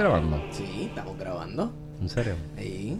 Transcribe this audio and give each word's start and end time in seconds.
grabando? 0.00 0.42
Sí, 0.50 0.86
estamos 0.88 1.18
grabando. 1.18 1.70
¿En 2.00 2.08
serio? 2.08 2.34
Sí. 2.56 2.98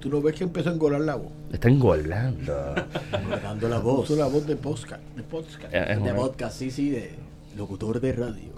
¿Tú 0.00 0.08
no 0.10 0.20
ves 0.20 0.34
que 0.34 0.44
empezó 0.44 0.70
a 0.70 0.72
engolar 0.72 1.00
la 1.02 1.14
voz? 1.14 1.30
Está 1.52 1.68
engolando. 1.68 2.52
Dando 3.42 3.68
la 3.68 3.78
voz. 3.78 4.00
Puso 4.00 4.16
la 4.16 4.26
voz 4.26 4.44
de 4.46 4.56
podcast. 4.56 5.02
De 5.14 5.22
podcast. 5.22 5.72
Eh, 5.72 5.96
De 6.02 6.12
podcast, 6.14 6.58
sí, 6.58 6.72
sí, 6.72 6.90
de 6.90 7.12
locutor 7.56 8.00
de 8.00 8.12
radio. 8.12 8.52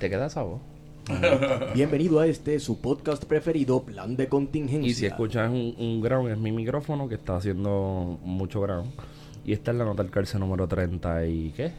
¿Te 0.00 0.10
queda 0.10 0.26
esa 0.26 0.42
voz? 0.42 0.60
Bienvenido 1.74 2.18
a 2.18 2.26
este, 2.26 2.58
su 2.58 2.80
podcast 2.80 3.24
preferido, 3.24 3.84
Plan 3.84 4.16
de 4.16 4.28
Contingencia. 4.28 4.90
Y 4.90 4.94
si 4.94 5.06
escuchas 5.06 5.48
un, 5.50 5.76
un 5.78 6.00
ground, 6.00 6.30
es 6.32 6.38
mi 6.38 6.50
micrófono 6.50 7.08
que 7.08 7.14
está 7.14 7.36
haciendo 7.36 8.18
mucho 8.24 8.60
ground. 8.60 8.90
Y 9.44 9.52
esta 9.52 9.70
es 9.70 9.76
la 9.76 9.84
nota 9.84 10.02
del 10.02 10.10
cárcel 10.10 10.40
número 10.40 10.66
30 10.66 11.24
y... 11.26 11.50
¿qué? 11.52 11.70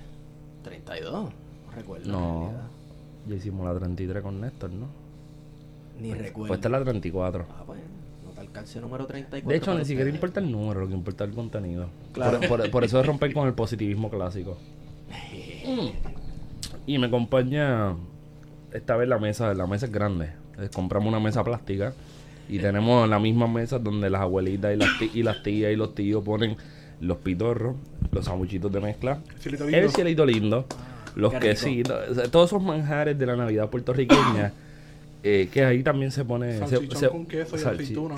32, 0.63 1.11
no 1.11 1.31
recuerdo. 1.75 2.11
No. 2.11 2.78
Ya 3.27 3.35
hicimos 3.35 3.65
la 3.65 3.77
33 3.77 4.23
con 4.23 4.39
Néstor, 4.41 4.71
¿no? 4.71 4.87
Ni 5.99 6.13
recuerdo. 6.13 6.47
Pues 6.47 6.57
esta 6.59 6.67
es 6.67 6.71
la 6.71 6.83
34. 6.83 7.45
Ah, 7.49 7.63
bueno, 7.67 7.81
nota 8.25 8.41
al 8.41 8.51
calce 8.51 8.79
número 8.79 9.05
34. 9.05 9.49
De 9.49 9.55
hecho, 9.57 9.77
ni 9.77 9.85
siquiera 9.85 10.09
importa 10.09 10.39
el 10.39 10.51
número, 10.51 10.81
lo 10.81 10.87
que 10.87 10.93
importa 10.93 11.23
es 11.25 11.29
el 11.29 11.35
contenido. 11.35 11.89
Claro. 12.13 12.39
Por, 12.39 12.47
por- 12.61 12.71
por 12.71 12.83
eso 12.83 12.99
es 13.01 13.05
romper 13.05 13.33
con 13.33 13.47
el 13.47 13.53
positivismo 13.53 14.09
clásico. 14.09 14.57
Mm. 15.65 15.87
Y 16.87 16.97
me 16.97 17.07
acompaña 17.07 17.95
esta 18.73 18.95
vez 18.95 19.07
la 19.09 19.17
mesa, 19.19 19.53
la 19.53 19.67
mesa 19.67 19.85
es 19.87 19.91
grande. 19.91 20.29
Eh, 20.57 20.69
Compramos 20.73 21.09
una 21.09 21.19
mesa 21.19 21.43
plástica 21.43 21.93
y 22.47 22.59
tenemos 22.59 23.07
la 23.07 23.19
misma 23.19 23.47
mesa 23.47 23.77
donde 23.79 24.09
las 24.09 24.21
abuelitas 24.21 24.73
y 24.73 24.77
las, 24.77 24.97
ti- 24.99 25.11
y 25.13 25.23
las 25.23 25.43
tías 25.43 25.71
y 25.71 25.75
los 25.75 25.93
tíos 25.93 26.23
ponen 26.23 26.55
los 27.01 27.17
pitorros, 27.17 27.75
los 28.11 28.25
sanguchitos 28.25 28.71
de 28.71 28.79
mezcla, 28.81 29.21
Cielito 29.39 29.67
el 29.69 29.89
cielito 29.89 30.25
lindo, 30.25 30.65
los 31.15 31.33
Qué 31.33 31.39
quesitos, 31.39 32.31
todos 32.31 32.49
esos 32.49 32.61
manjares 32.63 33.17
de 33.17 33.25
la 33.25 33.35
Navidad 33.35 33.69
puertorriqueña. 33.69 34.51
eh, 35.23 35.49
que 35.51 35.65
ahí 35.65 35.83
también 35.83 36.11
se 36.11 36.23
pone 36.25 36.53
se- 36.59 36.67
Salchichón 36.67 36.99
se- 36.99 37.09
con 37.09 37.25
queso 37.25 37.57
y 37.57 37.61
aceituna. 37.61 38.15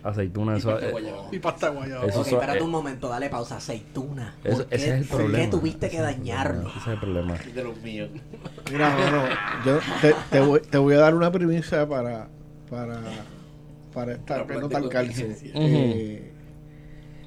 Aceituna, 0.00 0.56
eso, 0.56 0.78
eh, 0.78 0.94
Y 1.32 1.38
pasta 1.40 1.70
guayaba. 1.70 2.06
Eso 2.06 2.22
espérate 2.22 2.60
eh, 2.60 2.62
un 2.62 2.70
momento, 2.70 3.08
dale 3.08 3.28
pausa. 3.28 3.56
Aceituna. 3.56 4.36
¿Por 4.42 4.52
Eso- 4.52 4.68
qué- 4.68 4.76
ese 4.76 4.88
es 4.90 4.94
el 5.00 5.04
¿Por 5.06 5.18
problema. 5.18 5.44
qué 5.44 5.50
tuviste 5.50 5.90
que 5.90 6.00
dañarlo? 6.00 6.70
problema, 6.70 6.70
Ese 6.70 6.78
es 6.78 6.86
el 6.94 7.00
problema. 7.00 7.34
de 7.54 7.64
los 7.64 7.76
míos. 7.82 8.10
Mira, 8.70 8.96
bueno, 8.96 9.24
yo 9.66 9.78
te, 10.00 10.14
te 10.30 10.40
voy, 10.40 10.60
te 10.60 10.78
voy 10.78 10.94
a 10.94 10.98
dar 10.98 11.14
una 11.16 11.32
premisa 11.32 11.86
para 11.88 12.28
para 12.70 13.00
para 13.92 14.12
esta 14.12 14.46
Para 14.46 14.60
nota 14.60 14.76
al 14.76 14.82
platicar 14.88 15.04
cárcel. 15.06 15.26
conciencia. 15.26 15.52
Eh, 15.56 16.32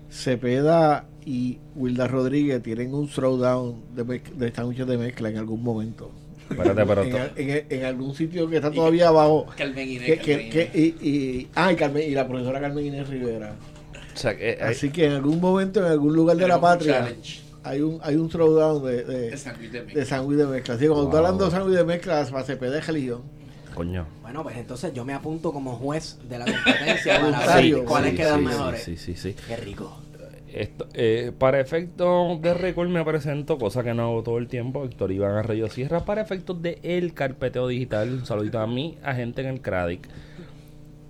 Cepeda 0.09 1.05
y 1.25 1.59
Wilda 1.75 2.07
Rodríguez 2.07 2.61
tienen 2.63 2.93
un 2.93 3.07
throwdown 3.09 3.81
de, 3.95 4.21
de 4.35 4.51
sándwiches 4.51 4.87
de 4.87 4.97
mezcla 4.97 5.29
en 5.29 5.37
algún 5.37 5.63
momento. 5.63 6.11
Espérate, 6.49 6.85
pero 6.85 7.03
en, 7.03 7.49
en- 7.49 7.65
en 7.69 7.85
algún 7.85 8.13
sitio 8.13 8.49
que 8.49 8.57
está 8.57 8.69
todavía 8.71 9.07
abajo. 9.07 9.45
Carmen 9.57 9.87
Inés. 9.89 10.19
Que, 10.19 10.69
y, 10.73 11.07
y, 11.07 11.47
ah, 11.55 11.71
y, 11.71 11.75
Carmen- 11.75 12.07
y 12.09 12.11
la 12.11 12.27
profesora 12.27 12.59
Carmen 12.59 12.85
Inés 12.87 13.07
Rivera. 13.07 13.55
o 14.13 14.17
sea, 14.17 14.35
que, 14.35 14.51
eh, 14.51 14.57
Así 14.61 14.89
que 14.89 15.05
en 15.05 15.13
algún 15.13 15.39
momento, 15.39 15.79
en 15.79 15.85
algún 15.91 16.13
lugar 16.13 16.35
de 16.37 16.47
la 16.47 16.59
patria, 16.59 16.99
challenge 17.05 17.39
hay 17.63 17.79
un, 17.81 17.99
hay 18.03 18.15
un 18.15 18.27
throwdown 18.27 18.83
de, 18.83 19.03
de, 19.05 19.29
de 19.29 19.37
sándwich 19.37 19.71
de 19.71 19.79
de 20.43 20.47
mezcla. 20.47 20.73
Así 20.73 20.81
que 20.83 20.87
cuando 20.89 21.03
Wow. 21.03 21.05
estoy 21.05 21.17
hablando 21.19 21.45
de 21.45 21.51
sándwich 21.51 21.77
de 21.77 21.83
mezcla, 21.85 22.27
para 22.31 22.43
Cepeda 22.43 22.79
es 22.79 22.87
religión. 22.87 23.21
coño. 23.75 24.05
Bueno, 24.21 24.43
pues 24.43 24.57
entonces 24.57 24.91
yo 24.93 25.05
me 25.05 25.13
apunto 25.13 25.53
como 25.53 25.75
juez 25.75 26.17
de 26.27 26.37
la 26.39 26.45
competencia 26.45 27.21
para 27.31 27.55
ver 27.61 27.83
cuáles 27.85 28.11
Sí, 28.11 28.17
quedan 28.17 28.39
sí, 28.39 28.45
mejores. 28.45 28.83
Sí, 28.83 28.97
sí, 28.97 29.15
sí. 29.15 29.35
Qué 29.47 29.55
rico. 29.57 30.00
Esto, 30.53 30.87
eh, 30.93 31.31
para 31.37 31.59
efectos 31.61 32.41
de 32.41 32.53
récord 32.53 32.89
me 32.89 33.03
presento, 33.05 33.57
cosa 33.57 33.83
que 33.83 33.93
no 33.93 34.03
hago 34.03 34.23
todo 34.23 34.37
el 34.37 34.47
tiempo, 34.47 34.81
Víctor 34.83 35.11
Iván 35.11 35.35
Arroyo 35.37 35.69
Sierra, 35.69 36.03
para 36.03 36.21
efectos 36.21 36.61
de 36.61 36.79
el 36.83 37.13
carpeteo 37.13 37.67
digital, 37.67 38.09
un 38.11 38.25
saludito 38.25 38.59
a 38.59 38.67
mi 38.67 38.97
agente 39.03 39.41
en 39.41 39.47
el 39.47 39.61
CRADIC. 39.61 40.07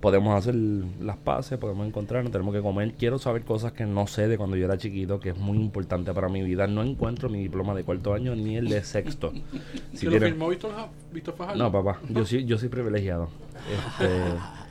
Podemos 0.00 0.36
hacer 0.36 0.54
las 0.56 1.16
paces, 1.16 1.58
podemos 1.58 1.86
encontrarnos, 1.86 2.32
tenemos 2.32 2.52
que 2.54 2.60
comer. 2.60 2.94
Quiero 2.94 3.18
saber 3.18 3.44
cosas 3.44 3.70
que 3.72 3.84
no 3.86 4.08
sé 4.08 4.26
de 4.26 4.36
cuando 4.36 4.56
yo 4.56 4.64
era 4.64 4.76
chiquito, 4.76 5.20
que 5.20 5.28
es 5.30 5.38
muy 5.38 5.56
importante 5.58 6.12
para 6.12 6.28
mi 6.28 6.42
vida. 6.42 6.66
No 6.66 6.82
encuentro 6.82 7.28
mi 7.28 7.38
diploma 7.40 7.72
de 7.74 7.84
cuarto 7.84 8.12
año 8.12 8.34
ni 8.34 8.56
el 8.56 8.68
de 8.68 8.82
sexto. 8.82 9.32
Si 9.92 9.98
¿Se 9.98 10.04
lo 10.06 10.10
tienen- 10.12 10.30
firmó 10.30 10.48
Víctor, 10.48 10.72
Víctor 11.12 11.34
Fajardo? 11.36 11.62
No, 11.62 11.70
papá, 11.70 12.00
yo 12.08 12.24
sí, 12.26 12.44
yo 12.44 12.58
soy 12.58 12.68
privilegiado. 12.68 13.28
Este, 13.70 14.08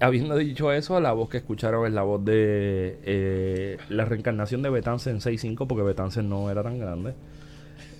habiendo 0.00 0.36
dicho 0.36 0.72
eso, 0.72 1.00
la 1.00 1.12
voz 1.12 1.28
que 1.28 1.38
escucharon 1.38 1.86
es 1.86 1.92
la 1.92 2.02
voz 2.02 2.24
de 2.24 2.98
eh, 3.04 3.78
la 3.88 4.04
reencarnación 4.04 4.62
de 4.62 4.70
Betance 4.70 5.10
en 5.10 5.18
6.5, 5.20 5.66
porque 5.66 5.82
Betance 5.82 6.22
no 6.22 6.50
era 6.50 6.62
tan 6.62 6.78
grande. 6.78 7.14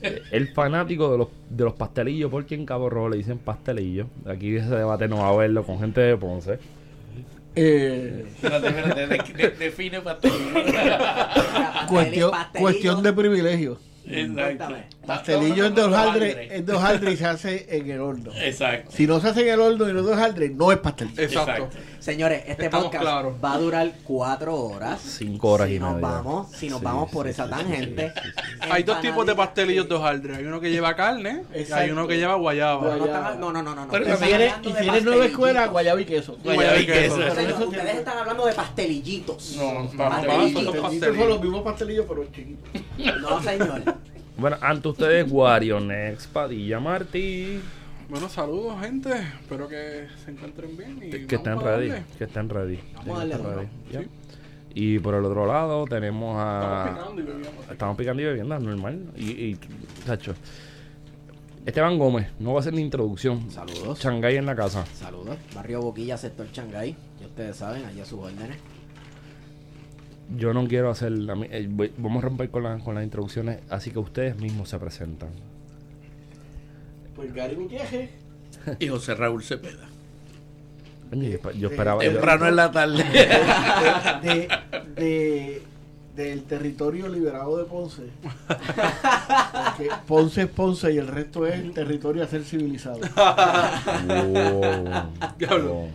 Eh, 0.03 0.23
el 0.31 0.49
fanático 0.49 1.11
de 1.11 1.19
los, 1.19 1.29
de 1.51 1.65
los 1.65 1.75
pastelillos, 1.75 2.31
porque 2.31 2.55
en 2.55 2.65
Cabo 2.67 2.89
Rojo 2.89 3.09
le 3.09 3.17
dicen 3.17 3.39
pastelillo. 3.39 4.07
Aquí 4.27 4.57
ese 4.57 4.69
debate 4.75 5.09
no 5.09 5.19
va 5.19 5.29
a 5.31 5.37
verlo 5.37 5.65
con 5.65 5.81
gente 5.81 6.01
de 6.01 6.17
Ponce. 6.17 6.59
Eh, 7.57 8.25
Espérate, 8.29 8.69
espérate, 8.69 9.07
de- 9.09 9.17
de- 9.49 9.51
Define 9.57 10.01
cuestión, 10.03 10.33
Pastelillo. 11.89 12.31
cuestión 12.61 13.03
de 13.03 13.13
privilegio. 13.13 13.79
Exacto. 14.07 14.75
Pastelillo 15.09 15.65
es 15.67 15.75
de 15.75 15.83
hojaldre, 15.83 16.57
es 16.57 16.67
de 16.67 16.73
hojaldre 16.75 17.13
y 17.13 17.17
se 17.17 17.27
hace 17.27 17.67
en 17.77 17.91
el 17.91 18.01
horno. 18.01 18.31
Exacto. 18.37 18.91
Si 18.95 19.07
no 19.07 19.19
se 19.21 19.29
hace 19.29 19.41
en 19.43 19.55
el 19.55 19.61
horno 19.61 19.89
y 19.89 19.93
no 19.93 20.01
es 20.01 20.07
de 20.07 20.13
hojaldre, 20.13 20.51
no 20.51 20.71
es 20.71 20.79
pastelillo. 20.79 21.23
Exacto. 21.23 21.69
Señores, 21.99 22.43
este 22.47 22.67
Estamos 22.67 22.85
podcast 22.87 23.03
claros. 23.05 23.35
va 23.45 23.53
a 23.55 23.59
durar 23.59 23.93
cuatro 24.05 24.55
horas. 24.55 25.01
Cinco 25.01 25.51
horas 25.53 25.69
si 25.69 25.75
y 25.75 25.79
nos 25.81 25.95
media. 25.95 26.09
vamos, 26.09 26.49
si 26.53 26.69
nos 26.69 26.79
Sí, 26.79 26.85
vamos 26.85 27.11
por 27.11 27.27
sí, 27.27 27.31
esa 27.33 27.45
sí, 27.45 27.51
tangente. 27.51 28.13
sí, 28.15 28.21
sí, 28.23 28.31
sí, 28.63 28.69
Hay 28.71 28.83
dos 28.83 29.01
tipos 29.01 29.27
de 29.27 29.35
pastelillos 29.35 29.89
de 29.89 29.95
hojaldre. 29.95 30.37
Hay 30.37 30.45
uno 30.45 30.61
que 30.61 30.71
lleva 30.71 30.95
carne 30.95 31.43
y 31.55 31.73
hay 31.73 31.91
uno 31.91 32.07
que 32.07 32.17
lleva 32.19 32.35
guayaba. 32.37 32.83
No, 32.83 32.91
no, 32.93 32.99
Guayaba. 32.99 33.35
no, 33.35 33.53
no, 33.53 33.63
no, 33.63 33.75
no. 33.75 33.85
no. 33.87 33.91
Pero 33.91 34.05
tiene, 34.19 34.49
hablando 34.51 34.69
y 34.69 34.73
de 34.75 34.81
tiene 34.81 35.01
nueva 35.01 35.25
escuela, 35.27 35.67
guayaba 35.67 36.01
y 36.01 36.05
queso. 36.05 36.37
Guayaba 36.45 36.79
y 36.79 36.87
queso. 36.87 37.23
Eso 37.27 37.67
ustedes 37.69 37.97
están 37.97 38.19
hablando 38.19 38.47
de 38.47 38.53
pastelillitos. 38.53 39.57
No, 39.57 39.91
Pastelillitos. 39.97 40.75
son 41.17 41.29
los 41.29 41.41
mismos 41.41 41.63
pastelillos, 41.63 42.05
pero 42.09 42.25
chiquitos. 42.27 43.21
No, 43.21 43.43
señor. 43.43 43.83
Bueno, 44.38 44.56
ante 44.60 44.87
ustedes, 44.87 45.31
Wario, 45.31 45.81
Next, 45.81 46.32
Padilla, 46.32 46.78
Martí. 46.78 47.60
Bueno, 48.09 48.28
saludos, 48.28 48.81
gente. 48.81 49.10
Espero 49.41 49.69
que 49.69 50.06
se 50.25 50.31
encuentren 50.31 50.76
bien. 50.76 51.00
Y 51.03 51.26
Que 51.26 51.35
estén 51.35 51.61
ready. 51.61 51.93
Que 52.17 52.25
estén 52.25 52.49
ready. 52.49 52.79
Vamos 52.94 53.20
a 53.20 53.26
darle 53.26 53.37
ready, 53.37 53.69
ya. 53.90 54.00
Sí. 54.02 54.08
Y 54.75 54.99
por 55.00 55.17
el 55.17 55.25
otro 55.25 55.44
lado 55.44 55.87
tenemos 55.87 56.37
Estamos 56.37 56.87
a... 56.87 56.94
picando 56.94 57.20
y 57.20 57.25
bebiendo. 57.25 57.73
Estamos 57.73 57.96
picando 57.96 58.23
y 58.23 58.25
bebiendo, 58.26 58.58
normal. 58.61 59.06
Y, 59.17 59.25
y 59.31 59.58
tacho. 60.06 60.35
Esteban 61.67 61.99
Gómez, 61.99 62.29
no 62.38 62.52
va 62.52 62.58
a 62.58 62.61
hacer 62.61 62.75
ni 62.75 62.81
introducción. 62.81 63.50
Saludos. 63.50 63.99
Shanghái 63.99 64.37
en 64.37 64.46
la 64.46 64.55
casa. 64.55 64.87
Saludos. 64.94 65.37
Barrio 65.52 65.82
Boquilla, 65.82 66.17
sector 66.17 66.46
Shanghái. 66.52 66.94
Ya 67.20 67.26
ustedes 67.26 67.56
saben, 67.56 67.84
allá 67.84 68.05
sus 68.05 68.20
órdenes. 68.20 68.56
Yo 70.37 70.53
no 70.53 70.67
quiero 70.69 70.91
hacer... 70.91 71.13
la 71.13 71.35
eh, 71.51 71.67
voy- 71.71 71.93
vamos 71.97 72.23
a 72.23 72.27
romper 72.29 72.51
con, 72.51 72.63
la- 72.63 72.79
con 72.79 72.95
las 72.95 73.05
introducciones, 73.05 73.61
así 73.71 73.91
que 73.91 73.99
ustedes 73.99 74.37
mismos 74.37 74.69
se 74.69 74.79
presentan. 74.79 75.31
Pues 77.17 77.33
Gary 77.35 77.55
Gutiérrez. 77.55 78.11
Y 78.79 78.89
José 78.89 79.15
Raúl 79.15 79.43
Cepeda. 79.43 79.87
Yo, 81.11 81.19
espe- 81.23 81.55
yo 81.59 81.69
esperaba... 81.71 82.01
Temprano 82.01 82.47
en 82.47 82.57
la 82.57 82.71
tarde. 82.71 83.03
de, 84.23 84.49
de- 84.95 85.63
del 86.15 86.43
territorio 86.43 87.09
liberado 87.09 87.57
de 87.59 87.65
Ponce. 87.65 88.03
Porque 88.49 89.89
Ponce 90.07 90.43
es 90.43 90.49
Ponce 90.49 90.93
y 90.93 90.99
el 90.99 91.07
resto 91.07 91.47
es 91.47 91.55
el 91.55 91.73
territorio 91.73 92.25
a 92.25 92.27
ser 92.27 92.43
civilizado. 92.45 92.99
Wow. 94.09 94.83
Wow. 95.73 95.89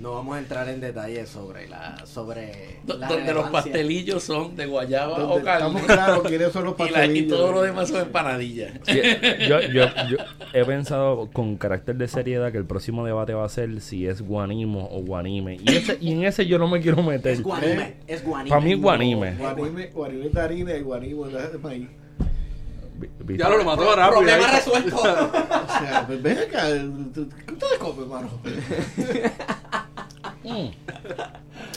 No 0.00 0.14
vamos 0.14 0.34
a 0.36 0.38
entrar 0.38 0.66
en 0.70 0.80
detalles 0.80 1.28
sobre 1.28 1.68
la 1.68 2.06
sobre 2.06 2.78
la 2.86 3.06
Donde 3.06 3.34
los 3.34 3.50
pastelillos 3.50 4.22
son 4.24 4.56
de 4.56 4.64
guayaba 4.64 5.18
Donde 5.18 5.34
o 5.42 5.44
carne. 5.44 5.66
estamos 5.66 5.82
claros 5.82 6.22
quiénes 6.26 6.52
son 6.52 6.64
los 6.64 6.74
y, 6.78 6.82
la- 6.84 6.88
y 6.88 6.92
pastelillos. 6.92 7.38
todo 7.38 7.52
lo 7.52 7.62
demás 7.62 7.88
son 7.90 8.00
empanadillas. 8.00 8.72
Sí, 8.86 8.98
yo, 9.46 9.60
yo, 9.60 9.84
yo 10.10 10.16
he 10.54 10.64
pensado 10.64 11.28
con 11.30 11.56
carácter 11.58 11.96
de 11.96 12.08
seriedad 12.08 12.50
que 12.50 12.56
el 12.56 12.64
próximo 12.64 13.04
debate 13.04 13.34
va 13.34 13.44
a 13.44 13.48
ser 13.50 13.80
si 13.82 14.06
es 14.06 14.22
guanimo 14.22 14.88
o 14.90 15.02
guanime. 15.02 15.58
Y, 15.62 15.76
ese, 15.76 15.98
y 16.00 16.12
en 16.12 16.24
ese 16.24 16.46
yo 16.46 16.58
no 16.58 16.66
me 16.66 16.80
quiero 16.80 17.02
meter. 17.02 17.32
Es 17.32 17.42
guanime, 17.42 17.96
es 18.06 18.24
guanime. 18.24 18.48
Para 18.48 18.60
mí 18.62 18.72
es 18.72 18.80
guanime. 18.80 19.34
Guanime, 19.36 19.86
guanime 19.88 20.26
es 20.26 20.32
de 20.32 20.40
harina 20.40 20.74
y 20.76 20.80
guanimo 20.80 21.26
es 21.26 21.52
de 21.52 21.58
maíz. 21.58 21.88
Ya 23.36 23.48
lo, 23.50 23.58
lo 23.58 23.64
mató 23.64 23.94
rápido. 23.94 24.18
Problema 24.20 24.48
ahí. 24.48 24.56
resuelto. 24.56 24.96
O 25.00 25.82
sea, 25.82 26.04
pues 26.06 26.22
ven 26.22 26.36
acá, 26.38 26.64
¿tú- 27.14 27.28
¿qué 27.46 27.52
ustedes 27.54 27.78
comen, 27.78 28.02
hermano? 28.02 28.28
Mm. 30.44 30.68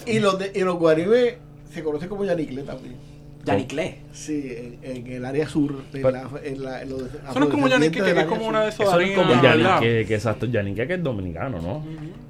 Y 0.06 0.20
los, 0.20 0.40
de, 0.40 0.52
y 0.54 0.60
los 0.62 0.78
guarimes 0.78 1.36
se 1.72 1.84
conocen 1.84 2.10
como 2.10 2.26
yanicle 2.26 2.64
también. 2.64 2.96
Yaniclé. 3.46 3.98
Sí, 4.14 4.54
en, 4.56 4.80
en 4.84 5.08
el 5.08 5.26
área 5.26 5.48
sur. 5.48 5.82
En 5.94 6.02
la, 6.04 6.30
en 6.44 6.64
la, 6.64 6.82
en 6.82 6.90
los 6.90 7.02
Eso 7.02 7.40
no 7.40 7.46
es 7.46 7.52
como 7.52 7.68
Yanique, 7.68 8.02
que 8.02 8.12
es 8.12 8.26
como 8.26 8.48
una 8.48 8.64
de 8.64 8.70
esas 8.70 8.88
Eso 8.88 9.00
es 9.00 9.16
como. 9.18 9.42
Yanique, 9.42 10.06
que 10.06 10.16
exacto, 10.16 10.46
Yanique 10.46 10.88
que 10.88 10.94
es 10.96 11.04
dominicano, 11.04 11.62
¿no? 11.62 11.84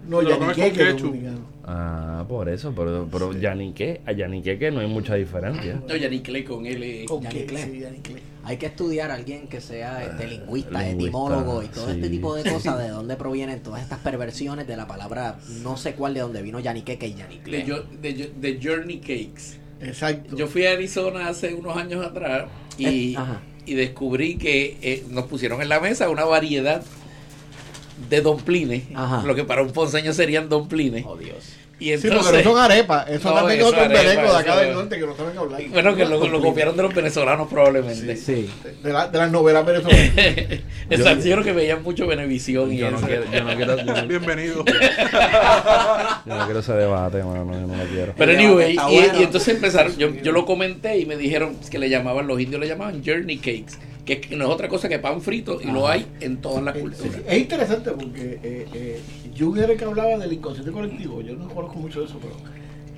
No, 0.08 0.18
con 0.38 0.54
que 0.54 0.68
es 0.68 0.74
ketchup. 0.74 1.00
dominicano. 1.08 1.40
Ah, 1.66 2.26
por 2.28 2.50
eso, 2.50 2.74
pero, 2.76 3.08
pero 3.10 3.32
Yanique, 3.32 4.02
a 4.06 4.12
Yanique 4.12 4.60
que 4.60 4.70
no 4.72 4.82
hay 4.82 4.88
mucha 4.88 5.16
diferencia. 5.16 5.80
No, 5.88 5.96
Yaniclé 5.96 6.44
con 6.44 6.66
L. 6.66 7.06
Con 7.06 7.22
Yanicle. 7.22 7.46
que- 7.48 7.58
sí, 7.72 7.80
Yanicle. 7.80 8.34
Hay 8.46 8.58
que 8.58 8.66
estudiar 8.66 9.10
a 9.10 9.14
alguien 9.14 9.48
que 9.48 9.62
sea 9.62 10.04
este, 10.04 10.28
lingüista, 10.28 10.72
lingüista, 10.82 11.04
etimólogo 11.06 11.64
y 11.64 11.68
todo 11.68 11.86
sí. 11.86 11.92
este 11.94 12.10
tipo 12.10 12.36
de 12.36 12.52
cosas, 12.52 12.78
de 12.80 12.90
dónde 12.90 13.16
provienen 13.16 13.62
todas 13.64 13.82
estas 13.82 14.00
perversiones 14.00 14.68
de 14.68 14.76
la 14.76 14.86
palabra, 14.86 15.38
no 15.62 15.78
sé 15.78 15.94
cuál 15.94 16.14
de 16.14 16.20
dónde 16.20 16.42
vino 16.42 16.60
Yaniqueque 16.60 17.08
y 17.08 17.14
De, 17.50 17.64
yo- 17.64 17.84
de, 18.02 18.14
yo- 18.14 18.26
de 18.36 18.60
Journey 18.62 19.00
Cakes. 19.00 19.63
Exacto. 19.84 20.36
Yo 20.36 20.48
fui 20.48 20.66
a 20.66 20.72
Arizona 20.72 21.28
hace 21.28 21.54
unos 21.54 21.76
años 21.78 22.06
atrás 22.06 22.46
y, 22.78 23.14
Eh, 23.16 23.18
y 23.66 23.74
descubrí 23.76 24.38
que 24.38 24.78
eh, 24.82 25.04
nos 25.10 25.26
pusieron 25.26 25.62
en 25.62 25.70
la 25.70 25.80
mesa 25.80 26.10
una 26.10 26.26
variedad 26.26 26.84
de 28.10 28.22
domplines, 28.22 28.84
Ajá. 28.96 29.24
lo 29.26 29.36
que 29.36 29.44
para 29.44 29.62
un 29.62 29.72
ponceño 29.72 30.14
serían 30.14 30.50
domplines. 30.50 31.06
Oh 31.08 31.16
Dios. 31.16 31.54
Y 31.84 31.98
sí, 31.98 32.08
entonces, 32.08 32.32
porque 32.32 32.44
no 32.44 32.52
son 32.52 32.60
arepas. 32.64 33.10
Eso 33.10 33.30
No, 33.30 33.36
también 33.36 33.60
es 33.60 33.66
otro 33.66 33.82
arepa, 33.82 34.02
de 34.02 34.38
acá 34.38 34.56
del 34.58 34.74
norte 34.74 34.98
que 35.00 35.06
no 35.06 35.16
saben 35.18 35.38
hablar. 35.38 35.62
bueno, 35.70 35.96
que 35.96 36.06
lo, 36.06 36.28
lo 36.28 36.42
copiaron 36.42 36.78
de 36.78 36.84
los 36.84 36.94
venezolanos 36.94 37.48
probablemente. 37.50 38.16
Sí. 38.16 38.50
De, 38.82 38.94
la- 38.94 39.08
de 39.08 39.18
las 39.18 39.32
novelas 39.32 39.66
venezolanas. 39.66 40.12
Exacto, 40.90 41.26
yo 41.26 41.34
creo 41.34 41.44
que 41.44 41.52
veían 41.54 41.84
mucho 41.84 42.08
Venevisión 42.08 42.72
y 42.72 42.78
Yo 42.78 42.90
no 42.92 42.98
eso. 42.98 43.08
quiero, 43.08 43.24
yo 43.32 43.44
no 43.44 43.56
quiero, 43.56 43.78
yo 43.78 43.84
no- 43.96 44.08
Bienvenido. 44.08 44.64
yo 46.26 46.36
no 46.38 46.46
quiero 46.46 46.60
ese 46.60 46.74
debate, 46.74 47.24
mano, 47.24 47.46
yo 47.54 47.68
no 47.68 47.76
lo 47.76 47.90
quiero. 47.90 48.14
Pero 48.18 48.32
anyway, 48.32 48.78
y, 48.90 49.20
y 49.20 49.24
entonces 49.24 49.56
empezaron, 49.56 49.96
yo, 49.98 50.10
yo 50.14 50.32
lo 50.32 50.46
comenté 50.46 50.98
y 51.00 51.06
me 51.06 51.18
dijeron 51.18 51.58
que 51.70 51.80
le 51.80 51.90
llamaban, 51.90 52.28
los 52.28 52.40
indios 52.40 52.62
le 52.62 52.68
llamaban 52.68 53.04
journey 53.06 53.38
cakes, 53.38 53.74
que 54.06 54.20
que 54.20 54.36
no 54.36 54.46
es 54.46 54.50
otra 54.52 54.68
cosa 54.68 54.90
que 54.90 55.00
pan 55.00 55.22
frito 55.22 55.60
y 55.62 55.68
lo 55.68 55.86
Ajá. 55.88 55.94
hay 55.94 56.06
en 56.22 56.38
todas 56.42 56.64
las 56.64 56.76
Es, 56.76 56.82
culturas. 56.82 57.16
es 57.28 57.38
interesante 57.40 57.92
porque 57.92 58.40
eh, 58.44 58.68
eh, 58.74 59.02
Jung 59.38 59.58
era 59.58 59.76
que 59.76 59.86
hablaba 59.86 60.18
del 60.18 60.34
inconsciente 60.34 60.72
colectivo. 60.72 61.22
Yo 61.22 61.36
no 61.36 61.48
conozco 61.50 61.80
mucho 61.80 62.00
de 62.02 62.06
eso, 62.08 62.20
pero. 62.22 62.34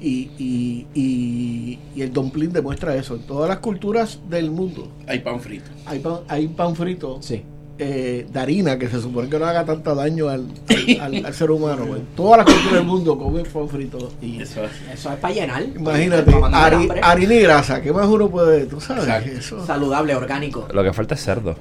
Y, 0.01 0.29
y, 0.37 0.87
y, 0.93 1.79
y 1.95 2.01
el 2.01 2.11
dumpling 2.11 2.51
demuestra 2.51 2.95
eso. 2.95 3.15
En 3.15 3.21
todas 3.23 3.47
las 3.49 3.59
culturas 3.59 4.19
del 4.29 4.51
mundo 4.51 4.91
Hay 5.07 5.19
pan 5.19 5.39
frito. 5.39 5.69
hay 5.85 5.99
pan, 5.99 6.19
hay 6.27 6.47
pan 6.49 6.75
frito 6.75 7.19
Sí. 7.21 7.43
Eh, 7.77 8.25
de 8.31 8.39
harina 8.39 8.79
que 8.79 8.87
se 8.87 9.01
supone 9.01 9.27
que 9.29 9.37
no 9.37 9.45
haga 9.45 9.65
tanto 9.65 9.93
daño 9.95 10.29
al, 10.29 10.45
al, 10.69 11.01
al- 11.15 11.25
al 11.25 11.33
ser 11.33 11.51
humano. 11.51 11.85
pues. 11.87 12.01
Todas 12.15 12.37
las 12.39 12.45
culturas 12.45 12.73
del 12.73 12.85
mundo 12.85 13.17
comen 13.17 13.45
pan 13.51 13.67
frito. 13.69 14.11
Y 14.21 14.41
Eso 14.41 14.63
es. 14.63 14.71
Eso 14.93 15.11
es 15.11 15.17
para 15.19 15.33
llenar. 15.33 15.63
imagínate, 15.63 16.31
Para 16.31 16.57
hari- 16.69 16.89
harina 17.01 17.33
y 17.33 17.39
grasa. 17.41 17.81
¿Qué 17.81 17.91
más 17.91 18.07
uno 18.07 18.29
puede? 18.29 18.65
Tú 18.65 18.79
sabes. 18.79 19.07
Eso. 19.27 19.65
Saludable, 19.65 20.15
orgánico. 20.15 20.67
Lo 20.73 20.83
que 20.83 20.93
falta 20.93 21.15
es 21.15 21.23
cerdo. 21.23 21.55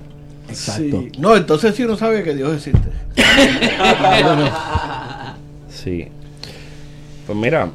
Exacto. 0.48 1.00
Sí. 1.02 1.12
No, 1.18 1.34
entonces 1.36 1.74
sí 1.74 1.82
uno 1.84 1.96
sabe 1.96 2.22
que 2.22 2.34
Dios 2.34 2.54
existe. 2.54 2.88
Sí. 5.68 6.06
Pues 7.26 7.38
mira, 7.38 7.68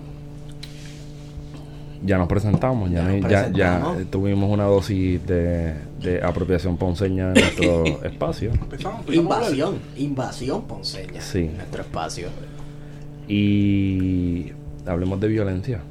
ya 2.05 2.17
nos 2.17 2.27
presentamos, 2.27 2.89
ya, 2.89 3.11
Ya 3.27 3.49
ya, 3.51 3.95
tuvimos 4.09 4.49
una 4.49 4.63
dosis 4.65 5.25
de, 5.27 5.73
de 6.01 6.21
apropiación 6.23 6.77
ponceña 6.77 7.27
en 7.29 7.33
nuestro 7.33 7.83
espacio. 8.03 8.51
Invasión. 9.11 9.79
Invasión 9.97 10.63
ponceña. 10.63 11.21
Sí. 11.21 11.39
en 11.39 11.57
Nuestro 11.57 11.81
espacio. 11.81 12.27
Y 13.27 14.51
hablemos 14.85 15.19
de 15.19 15.27
violencia. 15.27 15.81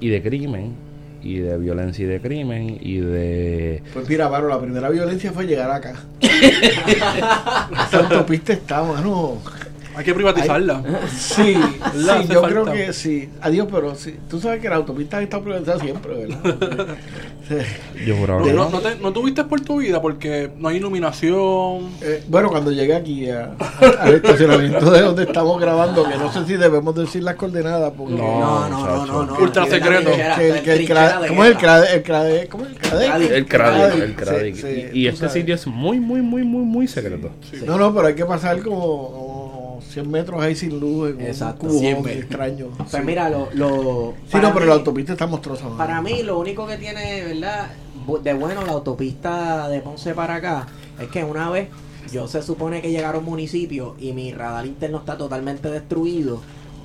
Y 0.00 0.08
de 0.08 0.22
crimen. 0.22 0.74
Y 1.22 1.36
de 1.36 1.56
violencia 1.56 2.04
y 2.04 2.08
de 2.08 2.20
crimen. 2.20 2.78
Y 2.80 2.98
de... 2.98 3.82
Pues 3.92 4.08
mira, 4.08 4.28
Varo, 4.28 4.48
la 4.48 4.60
primera 4.60 4.88
violencia 4.90 5.32
fue 5.32 5.46
llegar 5.46 5.70
acá. 5.70 5.94
Esa 6.20 7.98
autopista 7.98 8.52
está, 8.52 8.82
mano. 8.82 9.38
Hay 9.94 10.04
que 10.04 10.14
privatizarla. 10.14 10.82
Sí, 11.10 11.54
¿Verdad? 11.54 11.92
sí, 11.94 12.08
Hace 12.24 12.34
yo 12.34 12.40
falta. 12.40 12.48
creo 12.62 12.64
que 12.74 12.92
sí. 12.92 13.28
Adiós, 13.40 13.68
pero 13.70 13.94
sí. 13.94 14.16
Tú 14.28 14.40
sabes 14.40 14.60
que 14.60 14.68
la 14.68 14.76
autopista 14.76 15.20
está 15.22 15.40
privatizada 15.40 15.78
siempre, 15.80 16.14
¿verdad? 16.26 16.86
Sí. 17.48 17.56
Yo 18.06 18.16
juraba 18.16 18.40
No, 18.40 18.46
no, 18.46 18.52
no. 18.52 18.70
no 18.70 18.78
te, 18.78 18.94
no 18.96 19.12
tuviste 19.12 19.42
por 19.44 19.60
tu 19.60 19.78
vida 19.78 20.00
porque 20.00 20.48
no 20.58 20.68
hay 20.68 20.76
iluminación. 20.76 21.90
Eh, 22.00 22.22
bueno, 22.28 22.48
cuando 22.50 22.70
llegué 22.70 22.94
aquí 22.94 23.28
a- 23.28 23.54
al 24.00 24.14
estacionamiento 24.14 24.90
de 24.90 25.00
donde 25.02 25.24
estamos 25.24 25.60
grabando, 25.60 26.08
que 26.08 26.16
no 26.16 26.32
sé 26.32 26.46
si 26.46 26.54
debemos 26.54 26.94
decir 26.94 27.22
las 27.24 27.34
coordenadas, 27.34 27.92
porque 27.98 28.14
No, 28.14 28.40
No, 28.40 28.68
no, 28.68 28.86
no, 28.86 28.86
no, 28.86 29.02
muchacho. 29.02 29.26
no. 29.26 29.44
Ultra 29.44 29.66
secreto. 29.66 30.10
¿Cómo 31.28 31.44
es 31.44 31.50
el 31.50 31.56
crade? 31.58 31.94
El 31.94 32.02
crade 32.02 32.48
¿Cómo 32.48 32.64
es 32.64 32.70
el 32.70 32.76
crade? 34.14 34.48
El 34.48 34.54
Sí, 34.56 34.62
sí, 34.62 34.86
y 34.92 35.06
este 35.08 35.18
sabes. 35.20 35.32
sitio 35.32 35.54
es 35.56 35.66
muy, 35.66 35.98
muy, 35.98 36.22
muy, 36.22 36.44
muy, 36.44 36.64
muy 36.64 36.86
secreto. 36.88 37.30
No, 37.66 37.76
no, 37.76 37.92
pero 37.92 38.06
hay 38.06 38.14
que 38.14 38.24
pasar 38.24 38.62
como 38.62 39.31
100 39.92 40.10
metros 40.10 40.42
ahí 40.42 40.54
sin 40.56 40.78
luz 40.80 41.10
en 41.10 41.20
Exacto, 41.20 41.64
un 41.66 41.70
cubo 41.70 41.80
100 41.80 41.94
muy 41.98 42.04
metros. 42.04 42.24
extraño. 42.24 42.66
Pues 42.76 42.90
sí. 42.90 42.96
mira, 43.04 43.28
lo. 43.28 43.48
lo 43.54 44.14
Sí, 44.30 44.38
no, 44.40 44.52
pero 44.52 44.60
mí- 44.60 44.66
la 44.66 44.74
autopista 44.74 45.12
está 45.12 45.26
monstruosa. 45.26 45.68
Para 45.76 46.00
mí, 46.02 46.22
lo 46.22 46.38
único 46.38 46.66
que 46.66 46.76
tiene, 46.76 47.22
¿verdad? 47.24 47.70
De 48.22 48.34
bueno 48.34 48.62
la 48.64 48.72
autopista 48.72 49.68
de 49.68 49.80
Ponce 49.80 50.12
para 50.14 50.36
acá 50.36 50.66
es 51.00 51.08
que 51.08 51.22
una 51.22 51.50
vez 51.50 51.68
yo 52.12 52.26
se 52.26 52.42
supone 52.42 52.82
que 52.82 52.90
llegaron 52.90 53.16
a 53.16 53.18
un 53.20 53.24
municipio 53.26 53.94
y 54.00 54.12
mi 54.12 54.32
radar 54.32 54.66
interno 54.66 54.98
está 54.98 55.16
totalmente 55.16 55.70
destruido. 55.70 56.40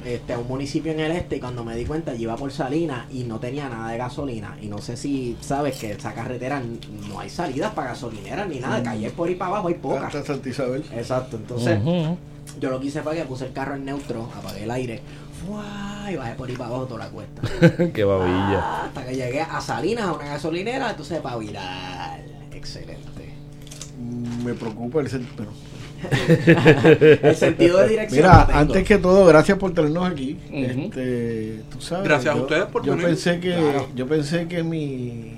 Este, 0.05 0.31
a 0.31 0.37
un 0.37 0.47
municipio 0.47 0.91
en 0.93 0.99
el 1.01 1.11
este 1.11 1.37
y 1.37 1.39
cuando 1.41 1.65
me 1.65 1.75
di 1.75 1.83
cuenta 1.83 2.13
yo 2.13 2.21
iba 2.21 2.35
por 2.37 2.51
Salinas 2.51 3.11
y 3.11 3.23
no 3.23 3.39
tenía 3.39 3.67
nada 3.67 3.91
de 3.91 3.97
gasolina 3.97 4.55
y 4.61 4.67
no 4.67 4.77
sé 4.77 4.95
si 4.95 5.35
sabes 5.41 5.77
que 5.79 5.91
esa 5.93 6.13
carretera 6.13 6.61
no 7.09 7.19
hay 7.19 7.29
salidas 7.29 7.73
para 7.73 7.89
gasolineras 7.89 8.47
ni 8.47 8.59
nada, 8.59 8.81
calle 8.83 9.09
por 9.09 9.27
ahí 9.27 9.35
para 9.35 9.49
abajo 9.51 9.67
hay 9.67 9.73
pocas. 9.73 10.03
Hasta 10.03 10.23
Santa 10.23 10.47
Isabel. 10.49 10.83
Exacto, 10.95 11.35
entonces. 11.35 11.79
Yo 12.59 12.69
lo 12.69 12.79
que 12.79 12.87
hice 12.87 13.01
fue 13.01 13.15
que 13.15 13.23
puse 13.23 13.45
el 13.45 13.53
carro 13.53 13.75
en 13.75 13.85
neutro, 13.85 14.29
apagué 14.37 14.63
el 14.63 14.71
aire, 14.71 15.01
¡fua! 15.45 16.11
y 16.11 16.15
bajé 16.15 16.33
por 16.35 16.49
ahí 16.49 16.55
para 16.55 16.69
abajo 16.69 16.85
toda 16.85 17.05
la 17.05 17.09
cuesta. 17.11 17.41
Qué 17.93 18.03
babilla. 18.03 18.85
Hasta 18.85 19.05
que 19.05 19.15
llegué 19.15 19.41
a 19.41 19.59
Salinas, 19.61 20.05
a 20.05 20.13
una 20.13 20.25
gasolinera, 20.25 20.89
entonces 20.91 21.19
para 21.19 21.37
virar. 21.37 22.19
Excelente. 22.53 23.33
Me 24.43 24.53
preocupa 24.53 25.01
el 25.01 25.07
pero- 25.35 25.51
El 27.23 27.35
sentido 27.35 27.79
de 27.79 27.87
dirección. 27.89 28.21
Mira, 28.21 28.43
antes 28.53 28.83
que 28.83 28.97
todo, 28.99 29.25
gracias 29.25 29.57
por 29.57 29.73
tenernos 29.73 30.07
aquí. 30.09 30.37
Este, 30.51 31.61
tú 31.71 31.81
sabes, 31.81 32.03
Gracias 32.07 32.35
a 32.35 32.37
ustedes 32.39 32.65
por 32.65 32.83
yo 32.85 32.91
venir. 32.91 33.07
pensé 33.07 33.39
que 33.39 33.53
Claro. 33.55 33.87
yo 33.95 34.07
pensé 34.07 34.47
que 34.47 34.63
mi 34.63 35.33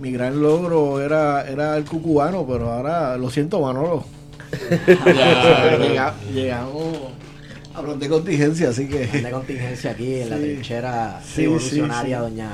mi 0.00 0.10
gran 0.10 0.40
logro 0.42 1.00
era 1.02 1.46
era 1.48 1.76
el 1.76 1.84
cucubano, 1.84 2.46
pero 2.46 2.72
ahora 2.72 3.16
lo 3.18 3.28
siento, 3.30 3.60
Manolo. 3.60 4.04
Ya. 5.06 5.78
Llega- 5.78 6.14
llegamos 6.32 6.96
a 7.74 7.82
plan 7.82 7.98
de 7.98 8.08
contingencia, 8.08 8.68
así 8.70 8.88
que 8.88 9.06
de 9.06 9.30
contingencia 9.30 9.90
aquí 9.90 10.20
en 10.20 10.30
la 10.30 10.36
trinchera 10.38 11.20
Sí, 11.24 11.42
revolucionaria, 11.42 12.18
sí, 12.20 12.24
sí. 12.24 12.30
doña. 12.30 12.50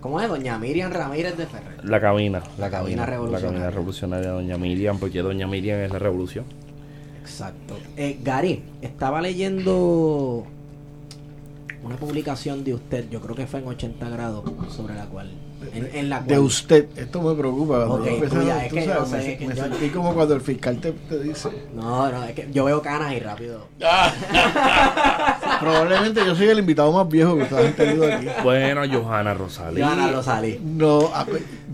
¿Cómo 0.00 0.20
es? 0.20 0.28
Doña 0.28 0.58
Miriam 0.58 0.90
Ramírez 0.90 1.36
de 1.36 1.46
Ferrer. 1.46 1.84
La 1.84 2.00
cabina. 2.00 2.42
La 2.58 2.70
cabina 2.70 3.02
La 3.02 3.06
revolucionaria. 3.06 3.50
cabina 3.58 3.70
revolucionaria 3.70 4.28
de 4.28 4.34
Doña 4.34 4.56
Miriam, 4.56 4.98
porque 4.98 5.20
Doña 5.20 5.46
Miriam 5.46 5.78
es 5.80 5.92
la 5.92 5.98
revolución. 5.98 6.46
Exacto. 7.20 7.76
Eh, 7.98 8.18
Gary, 8.24 8.62
estaba 8.80 9.20
leyendo 9.20 10.46
una 11.84 11.96
publicación 11.96 12.64
de 12.64 12.74
usted, 12.74 13.08
yo 13.10 13.20
creo 13.20 13.36
que 13.36 13.46
fue 13.46 13.60
en 13.60 13.68
80 13.68 14.08
grados, 14.08 14.44
sobre 14.74 14.94
la 14.94 15.04
cual. 15.04 15.30
En, 15.74 15.90
en 15.94 16.08
la 16.08 16.20
de 16.20 16.38
usted, 16.38 16.86
esto 16.96 17.20
me 17.20 17.34
preocupa. 17.34 17.84
cuando 17.86 17.94
Ok, 17.96 18.04
yo 18.06 18.10
empecé, 18.12 18.36
tuya, 18.36 18.64
es 18.64 18.68
tú 18.70 18.74
que 18.76 18.84
sabes, 18.86 19.00
no 19.00 19.06
sé, 19.06 19.16
me, 19.28 19.36
que 19.38 19.46
me 19.48 19.54
yo- 19.54 19.62
sentí 19.64 19.88
como 19.90 20.14
cuando 20.14 20.34
el 20.34 20.40
fiscal 20.40 20.78
te, 20.78 20.92
te 20.92 21.18
dice. 21.22 21.48
No, 21.74 22.10
no, 22.10 22.24
es 22.24 22.32
que 22.32 22.48
yo 22.50 22.64
veo 22.64 22.80
canas 22.82 23.12
y 23.12 23.20
rápido. 23.20 23.66
Probablemente 25.60 26.24
yo 26.24 26.34
soy 26.34 26.48
el 26.48 26.58
invitado 26.60 26.90
más 26.92 27.08
viejo 27.08 27.36
que 27.36 27.42
ustedes 27.42 27.66
han 27.66 27.72
tenido 27.74 28.06
aquí. 28.12 28.26
Bueno, 28.42 28.82
Johanna 28.90 29.34
Rosalí. 29.34 29.80
Joana 29.82 30.10
Rosalí. 30.10 30.58
No, 30.62 31.10
a- 31.14 31.26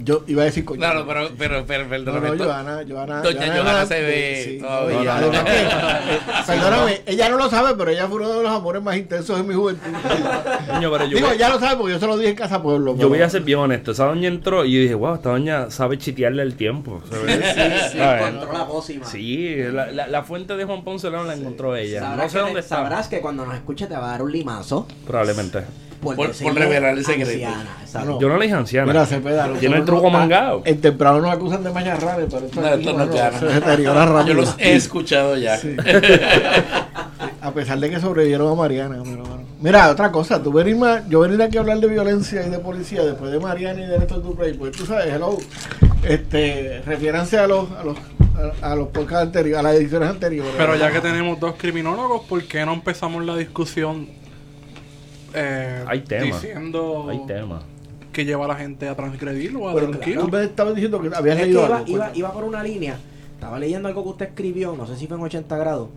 yo 0.03 0.25
iba 0.27 0.43
a 0.43 0.45
decir 0.47 0.65
coño. 0.65 0.81
No, 0.93 1.07
pero, 1.07 1.31
pero, 1.39 1.65
pero, 1.67 1.85
No, 1.85 1.91
perdóname. 1.91 2.37
no, 2.37 2.45
Johanna, 2.45 2.81
Johanna. 2.89 3.23
Doña 3.23 3.47
Johanna 3.57 3.87
se 3.87 4.01
ve 4.01 4.59
todavía. 4.61 5.21
perdóname, 6.47 7.01
ella 7.07 7.29
no 7.29 7.37
lo 7.37 7.49
sabe, 7.51 7.75
pero 7.77 7.91
ella 7.91 8.07
fue 8.09 8.17
uno 8.19 8.29
de 8.31 8.43
los 8.43 8.53
amores 8.53 8.83
más 8.83 8.97
intensos 8.97 9.37
de 9.37 9.43
mi 9.45 9.55
juventud. 9.55 9.83
Pero 10.81 11.05
yo, 11.07 11.17
Digo, 11.17 11.27
voy, 11.29 11.37
ella 11.37 11.49
lo 11.51 11.59
sabe 11.61 11.77
porque 11.77 11.93
yo 11.93 11.99
se 12.01 12.07
lo 12.07 12.17
dije 12.17 12.31
en 12.31 12.37
Casa 12.37 12.63
Pueblo. 12.63 12.97
yo 12.97 13.09
voy 13.09 13.21
a 13.21 13.31
ser 13.31 13.43
bien 13.43 13.59
honesto. 13.59 13.76
Esa 13.85 14.05
doña 14.07 14.29
entró 14.29 14.65
y 14.65 14.73
yo 14.73 14.81
dije, 14.81 14.95
wow, 14.95 15.15
esta 15.17 15.31
doña 15.31 15.71
sabe 15.71 15.99
chitearle 15.99 16.43
el 16.43 16.55
tiempo. 16.57 17.01
¿sabes? 17.11 17.45
Sí, 17.93 17.99
¿Sabes? 17.99 18.23
controla 18.31 18.67
pócima. 18.67 19.05
Sí, 19.07 19.55
la, 19.73 19.91
la, 19.93 20.07
la 20.07 20.23
fuente 20.23 20.57
de 20.57 20.65
Juan 20.65 20.83
Ponce 20.85 21.11
León 21.11 21.27
la 21.27 21.35
encontró 21.35 21.75
ella. 21.77 22.01
Sabrás, 22.01 22.19
No 22.25 22.29
sé 22.31 22.37
que, 22.39 22.43
dónde 22.45 22.61
está. 22.61 22.77
sabrás 22.77 23.09
que 23.09 23.21
cuando 23.21 23.45
nos 23.47 23.55
escuche 23.55 23.87
te 23.87 23.95
va 23.95 24.09
a 24.09 24.11
dar 24.13 24.23
un 24.23 24.33
limazo. 24.33 24.87
Probablemente. 25.07 25.61
Por, 26.03 26.15
Por- 26.15 26.31
por 26.37 26.55
revelar 26.55 26.97
el 26.97 27.05
secreto. 27.05 27.49
No. 28.05 28.21
Yo 28.21 28.29
no 28.29 28.37
le 28.37 28.45
dije 28.45 28.55
anciana. 28.55 28.87
Mira, 28.93 29.07
Cepeda, 29.07 29.45
Tiene 29.59 29.77
nosotros 29.77 29.79
el 29.79 29.85
truco 29.87 30.03
no- 30.03 30.11
mangado. 30.11 30.63
En 30.67 30.81
temprano 30.81 31.21
nos 31.23 31.31
acusan 31.33 31.65
de 31.65 31.71
mañarranes, 31.71 32.27
pero 32.31 32.45
esto, 32.47 32.61
No, 32.61 32.69
esto 32.69 32.93
no 32.93 33.39
se 33.39 33.47
deteriora 33.47 34.05
Yo 34.07 34.13
rápido. 34.13 34.35
los 34.35 34.55
he 34.59 34.75
escuchado 34.77 35.37
ya. 35.39 35.57
Sí. 35.57 35.75
A 37.41 37.51
pesar 37.53 37.79
de 37.79 37.89
que 37.91 37.99
sobrevivieron 38.01 38.53
a 38.53 38.55
Mariana. 38.55 38.99
Pero 39.03 39.23
bueno. 39.25 39.46
Mira, 39.67 39.91
otra 39.91 40.13
cosa, 40.13 40.41
tú 40.41 40.53
venir 40.53 40.77
más, 40.77 41.09
yo 41.09 41.19
venir 41.19 41.43
aquí 41.43 41.57
a 41.57 41.61
hablar 41.61 41.81
de 41.81 41.89
violencia 41.89 42.47
y 42.47 42.51
de 42.51 42.59
policía 42.61 43.03
después 43.05 43.33
de 43.33 43.41
Mariana 43.41 43.83
y 43.83 43.87
de 43.89 43.99
Néstor 43.99 44.23
Duprey, 44.23 44.55
pues 44.55 44.71
tú 44.77 44.87
sabes, 44.87 45.13
hello, 45.13 45.39
este, 46.05 46.83
refiéranse 46.87 47.37
a 47.37 47.49
los, 47.49 47.69
a 47.73 47.83
los, 47.83 47.97
a, 48.63 48.71
a 48.73 48.77
los 48.77 48.87
podcasts 48.91 49.25
anteriores, 49.27 49.59
a 49.59 49.63
las 49.65 49.75
ediciones 49.75 50.09
anteriores. 50.09 50.53
Pero 50.57 50.77
ya 50.77 50.93
que 50.93 51.01
tenemos 51.01 51.41
dos 51.41 51.57
criminólogos, 51.59 52.23
¿por 52.29 52.45
qué 52.45 52.65
no 52.65 52.75
empezamos 52.75 53.25
la 53.25 53.35
discusión 53.37 54.07
eh, 55.35 55.83
Hay 55.89 56.03
temas. 56.03 56.41
diciendo 56.41 57.09
Hay 57.11 57.27
temas. 57.27 57.65
que 58.13 58.25
lleva 58.25 58.45
a 58.45 58.49
la 58.49 58.55
gente 58.55 58.89
a 58.89 58.95
transgredir 58.95 59.57
o 59.57 59.69
a 59.69 59.75
Pero 59.75 59.87
delinquir? 59.89 60.21
tú 60.21 60.29
me 60.29 60.45
estabas 60.45 60.77
diciendo 60.77 61.01
que 61.01 61.11
habías 61.13 61.39
leído 61.39 61.67
iba, 61.67 61.77
algo, 61.79 61.91
iba, 61.91 62.11
iba 62.15 62.33
por 62.33 62.45
una 62.45 62.63
línea. 62.63 62.99
Estaba 63.35 63.59
leyendo 63.59 63.89
algo 63.89 64.05
que 64.05 64.09
usted 64.11 64.27
escribió, 64.27 64.77
no 64.77 64.87
sé 64.87 64.97
si 64.97 65.09
fue 65.09 65.17
en 65.17 65.25
80 65.25 65.57
grados, 65.57 65.89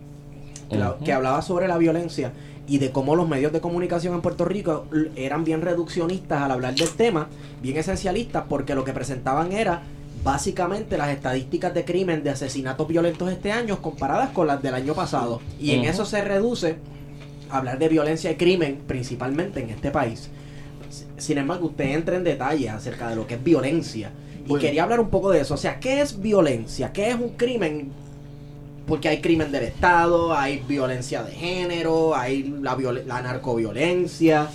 que, 0.68 0.76
la- 0.76 0.90
Ujú. 0.94 1.04
que 1.04 1.12
hablaba 1.12 1.40
sobre 1.42 1.68
la 1.68 1.78
violencia 1.78 2.32
y 2.66 2.78
de 2.78 2.90
cómo 2.90 3.16
los 3.16 3.28
medios 3.28 3.52
de 3.52 3.60
comunicación 3.60 4.14
en 4.14 4.20
Puerto 4.20 4.44
Rico 4.44 4.86
eran 5.16 5.44
bien 5.44 5.60
reduccionistas 5.60 6.42
al 6.42 6.52
hablar 6.52 6.74
del 6.74 6.90
tema, 6.90 7.28
bien 7.62 7.76
esencialistas, 7.76 8.44
porque 8.48 8.74
lo 8.74 8.84
que 8.84 8.92
presentaban 8.92 9.52
era 9.52 9.82
básicamente 10.22 10.98
las 10.98 11.08
estadísticas 11.10 11.72
de 11.74 11.84
crimen, 11.84 12.22
de 12.22 12.30
asesinatos 12.30 12.86
violentos 12.86 13.30
este 13.32 13.52
año 13.52 13.80
comparadas 13.80 14.30
con 14.30 14.46
las 14.46 14.62
del 14.62 14.74
año 14.74 14.94
pasado. 14.94 15.40
Y 15.58 15.72
en 15.72 15.84
eso 15.84 16.04
se 16.04 16.22
reduce 16.22 16.76
a 17.50 17.58
hablar 17.58 17.78
de 17.78 17.88
violencia 17.88 18.30
y 18.30 18.36
crimen 18.36 18.80
principalmente 18.86 19.60
en 19.60 19.70
este 19.70 19.90
país. 19.90 20.28
Sin 21.16 21.38
embargo, 21.38 21.66
usted 21.66 21.86
entra 21.86 22.16
en 22.16 22.24
detalle 22.24 22.68
acerca 22.68 23.08
de 23.08 23.16
lo 23.16 23.26
que 23.26 23.34
es 23.34 23.42
violencia. 23.44 24.10
Y 24.44 24.48
Bueno. 24.48 24.60
quería 24.62 24.82
hablar 24.84 25.00
un 25.00 25.10
poco 25.10 25.30
de 25.30 25.40
eso. 25.40 25.54
O 25.54 25.58
sea, 25.58 25.80
¿qué 25.80 26.00
es 26.00 26.20
violencia? 26.20 26.92
¿Qué 26.92 27.10
es 27.10 27.14
un 27.14 27.30
crimen? 27.30 27.90
Porque 28.90 29.08
hay 29.08 29.20
crimen 29.20 29.52
del 29.52 29.62
Estado, 29.62 30.36
hay 30.36 30.64
violencia 30.66 31.22
de 31.22 31.30
género, 31.30 32.16
hay 32.16 32.42
la, 32.42 32.76
la 33.06 33.22
narcoviolencia 33.22 34.48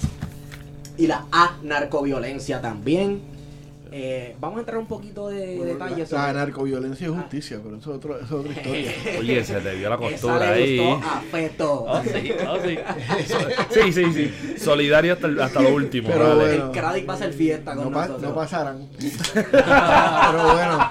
y 0.97 1.07
la 1.07 1.25
anarcoviolencia 1.31 2.59
también. 2.59 3.21
Eh, 3.97 4.35
vamos 4.41 4.57
a 4.57 4.59
entrar 4.59 4.77
un 4.77 4.87
poquito 4.87 5.29
de 5.29 5.55
Bueno, 5.55 5.71
detalles. 5.71 6.11
la, 6.11 6.27
la 6.27 6.33
narcoviolencia 6.33 7.07
y 7.07 7.09
justicia, 7.11 7.61
pero 7.63 7.77
eso 7.77 7.91
es, 7.91 7.95
otro, 7.97 8.15
eso 8.19 8.25
es 8.25 8.31
otra 8.33 8.51
historia. 8.51 8.91
Oye, 9.21 9.43
se 9.45 9.53
te 9.61 9.75
vio 9.75 9.89
la 9.89 9.95
Esa 10.01 10.09
costura 10.09 10.39
le 10.53 10.63
ahí. 10.63 10.77
gustó 10.77 11.07
a 11.07 11.21
Feto. 11.31 11.85
Ah, 11.87 12.03
sí, 12.03 12.31
ah, 12.45 12.57
sí. 12.65 12.77
Sí, 13.81 13.93
sí, 13.93 14.13
sí. 14.13 14.57
Solidario 14.59 15.13
hasta, 15.13 15.27
el- 15.27 15.39
hasta 15.41 15.61
lo 15.61 15.73
último. 15.75 16.09
Pero 16.09 16.35
bueno. 16.35 16.65
El 16.65 16.71
Craddick 16.71 17.07
va 17.07 17.13
a 17.13 17.15
hacer 17.15 17.31
fiesta 17.31 17.73
con 17.73 17.85
no, 17.85 17.91
pa- 17.91 18.07
nosotros. 18.07 18.21
no 18.29 18.35
pasarán. 18.35 18.87
Pero 19.31 20.53
bueno, 20.53 20.89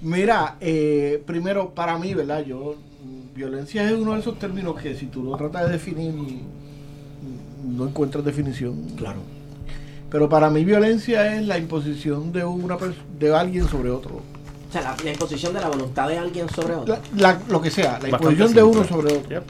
mira, 0.00 0.56
eh, 0.60 1.22
primero 1.26 1.74
para 1.74 1.98
mí, 1.98 2.14
¿verdad? 2.14 2.42
Yo, 2.46 2.76
violencia 3.34 3.84
es 3.86 3.92
uno 3.92 4.14
de 4.14 4.20
esos 4.20 4.38
términos 4.38 4.80
que 4.80 4.94
si 4.94 5.04
tú 5.06 5.22
lo 5.22 5.36
tratas 5.36 5.66
de 5.66 5.72
definir, 5.72 6.14
no 7.62 7.88
encuentras 7.88 8.24
definición. 8.24 8.84
Claro. 8.96 9.20
Pero 10.12 10.28
para 10.28 10.50
mí 10.50 10.62
violencia 10.64 11.34
es 11.34 11.46
la 11.46 11.56
imposición 11.58 12.32
de 12.32 12.44
una 12.44 12.76
de 13.18 13.34
alguien 13.34 13.66
sobre 13.66 13.90
otro. 13.90 14.16
O 14.16 14.72
sea, 14.72 14.82
la, 14.82 14.96
la 15.02 15.10
imposición 15.12 15.54
de 15.54 15.60
la 15.60 15.68
voluntad 15.68 16.06
de 16.08 16.18
alguien 16.18 16.48
sobre 16.50 16.74
otro. 16.74 16.98
La- 17.16 17.32
la- 17.32 17.40
lo 17.48 17.60
que 17.62 17.70
sea, 17.70 17.92
la 17.92 18.10
Bastante 18.10 18.16
imposición 18.16 18.52
de 18.54 18.62
uno 18.62 18.84
sobre 18.84 19.16
otro. 19.16 19.30
Yep. 19.30 19.42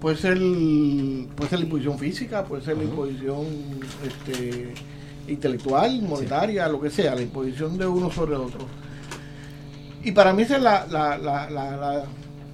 Puede 0.00 0.16
ser, 0.16 0.36
puede 1.36 1.50
ser 1.50 1.58
la 1.60 1.64
imposición 1.64 1.98
física, 1.98 2.44
puede 2.44 2.62
ser 2.64 2.76
la 2.76 2.84
imposición 2.84 3.44
este, 4.06 4.74
intelectual, 5.28 6.02
monetaria, 6.02 6.68
lo 6.68 6.80
que 6.80 6.90
sea, 6.90 7.14
la 7.14 7.22
imposición 7.22 7.78
de 7.78 7.86
uno 7.86 8.10
sobre 8.10 8.34
otro. 8.36 8.60
Y 10.02 10.12
para 10.12 10.32
mí 10.32 10.42
ese 10.42 10.56
es 10.56 10.62
la, 10.62 10.86
la, 10.90 11.16
la, 11.18 11.48
la- 11.50 11.76
la- 11.76 12.04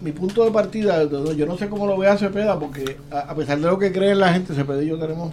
mi 0.02 0.12
punto 0.12 0.44
de 0.44 0.50
partida. 0.50 1.02
Yo 1.04 1.46
no 1.46 1.56
sé 1.56 1.68
cómo 1.70 1.86
lo 1.86 1.96
vea 1.96 2.16
Cepeda, 2.18 2.58
porque 2.58 2.98
a, 3.10 3.20
a 3.20 3.34
pesar 3.34 3.58
de 3.58 3.66
lo 3.66 3.78
que 3.78 3.90
cree 3.92 4.14
la 4.14 4.32
gente, 4.34 4.54
Cepeda 4.54 4.82
y 4.82 4.86
yo 4.88 4.98
tenemos 4.98 5.32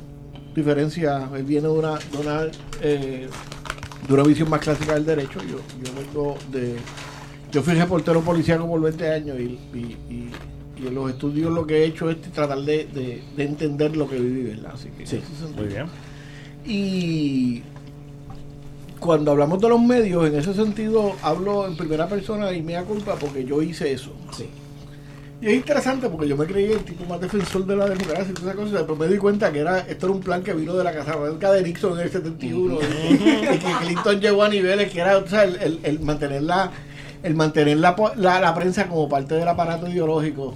diferencias. 0.56 1.24
Él 1.36 1.44
viene 1.44 1.68
de 1.68 1.74
una, 1.74 1.96
de 1.98 2.18
una, 2.20 2.42
eh, 2.82 3.28
de 4.08 4.14
una 4.14 4.24
visión 4.24 4.50
más 4.50 4.62
clásica 4.62 4.94
del 4.94 5.06
derecho. 5.06 5.40
Yo, 5.44 5.58
yo 5.84 5.94
vengo 5.96 6.38
de... 6.52 6.76
Yo 7.52 7.62
fui 7.62 7.74
reportero 7.74 8.22
policíaco 8.22 8.66
por 8.68 8.80
20 8.82 9.10
años 9.12 9.38
y, 9.40 9.60
y- 9.74 9.98
y- 10.10 10.30
y 10.84 10.88
en 10.88 10.96
los 10.96 11.12
estudios 11.12 11.52
lo 11.52 11.68
que 11.68 11.80
he 11.80 11.86
hecho 11.86 12.10
es 12.10 12.22
tratar 12.22 12.60
de, 12.62 12.86
de- 12.86 13.22
de 13.36 13.44
entender 13.44 13.96
lo 13.98 14.10
que 14.10 14.18
viví, 14.20 14.44
¿verdad? 14.44 14.72
Así 14.74 14.90
que 14.90 15.02
en 15.04 15.08
Sí, 15.08 15.18
ese 15.18 15.36
sentido. 15.36 15.64
Muy 15.64 15.68
bien. 15.74 15.86
Y 16.66 17.62
cuando 19.00 19.32
hablamos 19.32 19.60
de 19.60 19.68
los 19.70 19.82
medios, 19.82 20.28
en 20.28 20.36
ese 20.36 20.54
sentido, 20.54 21.14
hablo 21.24 21.68
en 21.68 21.76
primera 21.76 22.08
persona 22.08 22.52
y 22.54 22.62
me 22.62 22.74
da 22.74 22.84
culpa 22.84 23.16
porque 23.16 23.44
yo 23.46 23.62
hice 23.62 23.92
eso. 23.92 24.12
Sí. 24.32 24.46
Y 25.42 25.48
es 25.48 25.54
interesante 25.56 26.08
porque 26.08 26.28
yo 26.28 26.38
me 26.38 26.46
creí 26.46 26.72
el 26.72 26.84
tipo 26.84 27.04
más 27.06 27.20
defensor 27.20 27.66
de 27.66 27.76
la 27.76 27.88
democracia 27.90 28.28
y 28.30 28.34
todas 28.34 28.54
esas 28.54 28.56
cosas, 28.56 28.82
pero 28.84 28.96
me 28.96 29.08
di 29.08 29.18
cuenta 29.18 29.52
que 29.52 29.60
era 29.60 29.80
esto 29.80 30.06
era 30.06 30.14
un 30.16 30.22
plan 30.22 30.44
que 30.44 30.54
vino 30.54 30.76
de 30.76 30.84
la 30.84 30.94
Casa 30.94 31.16
Blanca 31.16 31.52
de 31.52 31.64
Nixon 31.64 31.94
en 32.00 32.06
el 32.06 32.12
71 32.12 32.78
y, 33.10 33.14
y 33.16 33.58
que 33.58 33.72
Clinton 33.86 34.20
llegó 34.22 34.44
a 34.44 34.50
niveles 34.50 34.92
que 34.92 35.00
era 35.02 35.18
o 35.18 35.28
sea, 35.28 35.44
el, 35.44 35.56
el- 35.56 35.80
el 35.84 36.00
mantener 36.02 36.44
la 36.44 36.72
el 37.24 37.36
mantener 37.36 37.78
la, 37.78 37.96
po- 37.96 38.12
la, 38.16 38.40
la 38.40 38.54
prensa 38.56 38.88
como 38.88 39.08
parte 39.08 39.36
del 39.36 39.48
aparato 39.48 39.88
ideológico, 39.88 40.56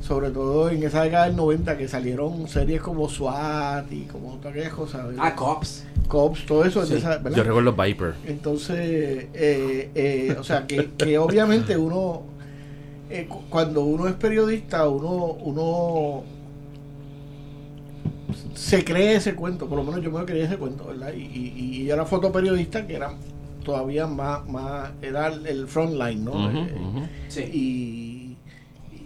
sobre 0.00 0.30
todo 0.30 0.68
en 0.68 0.82
esa 0.82 1.04
década 1.04 1.26
del 1.26 1.36
90 1.36 1.76
que 1.78 1.86
salieron 1.86 2.48
series 2.48 2.80
como 2.80 3.08
SWAT 3.08 3.86
y 3.92 4.00
como 4.06 4.34
todas 4.38 4.52
aquellas 4.52 4.72
cosas, 4.72 5.06
¿verdad? 5.06 5.22
Ah, 5.24 5.36
Cops. 5.36 5.84
Cops, 6.08 6.44
todo 6.44 6.64
eso, 6.64 6.84
Sí. 6.84 6.94
de 6.94 6.98
esa- 6.98 7.18
¿verdad? 7.18 7.38
Yo 7.38 7.44
recuerdo 7.44 7.72
Viper. 7.74 8.14
Entonces, 8.26 8.78
eh, 9.32 9.90
eh, 9.94 10.36
o 10.40 10.42
sea, 10.42 10.66
que, 10.66 10.90
que 10.98 11.18
obviamente 11.18 11.76
uno, 11.76 12.22
eh, 13.12 13.26
cu- 13.28 13.42
cuando 13.50 13.84
uno 13.84 14.08
es 14.08 14.14
periodista, 14.14 14.88
uno, 14.88 15.10
uno 15.42 16.22
se 18.54 18.84
cree 18.84 19.16
ese 19.16 19.34
cuento, 19.34 19.68
por 19.68 19.78
lo 19.78 19.84
menos 19.84 20.02
yo 20.02 20.10
me 20.10 20.24
creía 20.24 20.44
ese 20.44 20.56
cuento, 20.56 20.86
¿verdad? 20.86 21.12
Y, 21.14 21.20
y, 21.22 21.82
y 21.82 21.90
era 21.90 22.04
fotoperiodista 22.06 22.86
que 22.86 22.94
era 22.96 23.12
todavía 23.64 24.06
más, 24.06 24.48
más 24.48 24.90
era 25.02 25.28
el- 25.28 25.46
el 25.46 25.66
frontline, 25.68 26.24
¿no? 26.24 26.50
Eh. 26.50 27.08
Sí. 27.28 27.40
y 27.52 28.11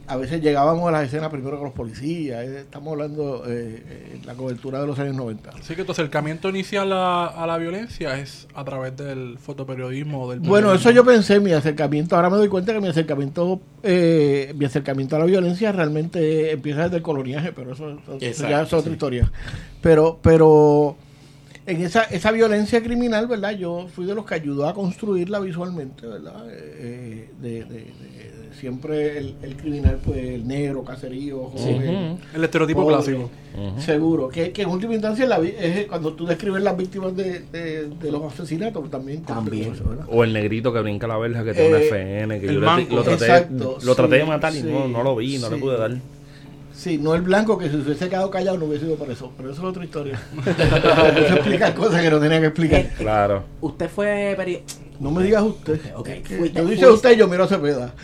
a 0.09 0.17
veces 0.17 0.41
llegábamos 0.41 0.89
a 0.89 0.93
las 0.93 1.05
escenas 1.05 1.31
primero 1.31 1.57
con 1.57 1.67
los 1.67 1.75
policías, 1.75 2.45
eh, 2.45 2.61
estamos 2.61 2.93
hablando 2.93 3.45
eh, 3.47 3.83
eh, 3.89 4.21
la 4.25 4.35
cobertura 4.35 4.81
de 4.81 4.87
los 4.87 4.99
años 4.99 5.17
90. 5.17 5.51
Así 5.51 5.75
que 5.75 5.85
tu 5.85 5.93
acercamiento 5.93 6.49
inicial 6.49 6.93
a, 6.93 7.27
a 7.27 7.47
la 7.47 7.59
violencia 7.59 8.19
es 8.19 8.47
a 8.55 8.65
través 8.65 8.97
del 8.97 9.39
fotoperiodismo 9.39 10.25
o 10.25 10.31
del 10.31 10.41
Bueno, 10.41 10.73
eso 10.73 10.91
yo 10.91 11.05
pensé, 11.05 11.41
mi 11.41 11.53
acercamiento, 11.53 12.17
ahora 12.17 12.31
me 12.31 12.37
doy 12.37 12.49
cuenta 12.49 12.73
que 12.73 12.81
mi 12.81 12.89
acercamiento, 12.89 13.61
eh, 13.83 14.53
mi 14.57 14.65
acercamiento 14.65 15.17
a 15.17 15.19
la 15.19 15.25
violencia 15.27 15.73
realmente 15.73 16.53
empieza 16.53 16.85
desde 16.85 16.97
el 16.99 17.03
coloniaje, 17.03 17.53
pero 17.53 17.73
eso, 17.73 17.91
eso 17.91 18.19
Exacto, 18.21 18.51
ya 18.51 18.63
es 18.63 18.73
otra 18.73 18.89
sí. 18.89 18.93
historia. 18.93 19.33
Pero, 19.83 20.19
pero 20.23 20.97
en 21.67 21.81
esa, 21.83 22.05
esa 22.05 22.31
violencia 22.33 22.83
criminal, 22.83 23.27
¿verdad? 23.27 23.53
Yo 23.53 23.87
fui 23.95 24.07
de 24.07 24.15
los 24.15 24.25
que 24.25 24.35
ayudó 24.35 24.69
a 24.69 24.75
construirla 24.75 25.41
visualmente, 25.41 26.07
¿verdad? 26.07 26.45
Eh, 26.51 27.31
de, 27.41 27.49
de- 27.51 27.65
de- 27.65 27.77
de 27.77 28.55
siempre 28.61 29.19
el, 29.19 29.35
el 29.43 29.57
criminal, 29.57 29.99
pues 30.03 30.17
el 30.19 30.47
negro, 30.47 30.83
caserío, 30.83 31.45
joven. 31.51 32.19
El 32.35 32.45
estereotipo 32.45 32.83
pobre, 32.83 32.95
clásico. 32.97 33.31
Seguro, 33.79 34.29
que, 34.29 34.53
que 34.53 34.63
en 34.63 34.69
última 34.71 34.95
instancia 34.95 35.27
la 35.27 35.39
vi- 35.39 35.55
es 35.59 35.87
cuando 35.87 36.13
tú 36.15 36.25
describes 36.27 36.63
las 36.63 36.77
víctimas 36.77 37.15
de, 37.17 37.41
de- 37.53 37.89
de 37.89 38.13
los 38.13 38.33
asesinatos, 38.33 38.89
también. 38.91 39.23
También. 39.23 39.73
eso. 39.75 39.85
O 40.09 40.25
el 40.25 40.33
negrito 40.33 40.73
que 40.73 40.81
brinca 40.81 41.07
la 41.07 41.19
verja 41.19 41.45
que 41.45 41.53
tiene 41.53 41.69
una 41.69 41.79
Eh, 41.79 41.87
FN, 41.89 42.41
que 42.41 42.47
el 42.47 42.55
yo 42.55 42.61
le- 42.61 42.85
lo 42.85 43.03
traté, 43.03 43.25
Exacto, 43.25 43.79
lo 43.83 43.95
traté 43.95 44.15
de 44.17 44.25
matar 44.25 44.55
y 44.55 44.63
no, 44.63 44.87
sí, 44.87 44.93
no 44.93 45.03
lo 45.03 45.17
vi, 45.17 45.39
no 45.39 45.51
le 45.51 45.57
pude 45.57 45.77
dar. 45.79 45.91
Sí, 46.77 46.99
no 46.99 47.15
el 47.15 47.23
blanco 47.23 47.57
que 47.57 47.67
si 47.71 47.73
se 47.73 47.77
hubiese 47.79 48.09
quedado 48.11 48.31
callado 48.31 48.59
no 48.59 48.67
hubiese 48.67 48.85
sido 48.85 48.97
por 48.97 49.11
eso, 49.11 49.33
pero 49.37 49.51
eso 49.51 49.63
es 49.63 49.67
otra 49.67 49.83
historia. 49.85 50.21
Eso 51.17 51.35
explica 51.37 51.75
cosas 51.75 52.03
que 52.03 52.11
no 52.11 52.21
tenía 52.21 52.39
que 52.39 52.47
explicar. 52.49 52.81
Eh, 52.81 52.93
Claro. 52.99 53.45
Usted 53.63 53.89
fue 53.89 54.35
periodista. 54.37 54.75
No 55.01 55.11
me 55.11 55.23
digas 55.25 55.43
usted. 55.43 55.81
Ok, 55.95 56.09
Es 56.09 56.23
que 56.23 56.37
fuiste- 56.39 56.59
yo 56.59 56.65
dice 56.69 56.83
fuiste- 56.87 56.95
usted 56.95 57.17
yo 57.17 57.29
miro 57.29 57.45
a 57.45 57.49
Cepeda. 57.49 57.95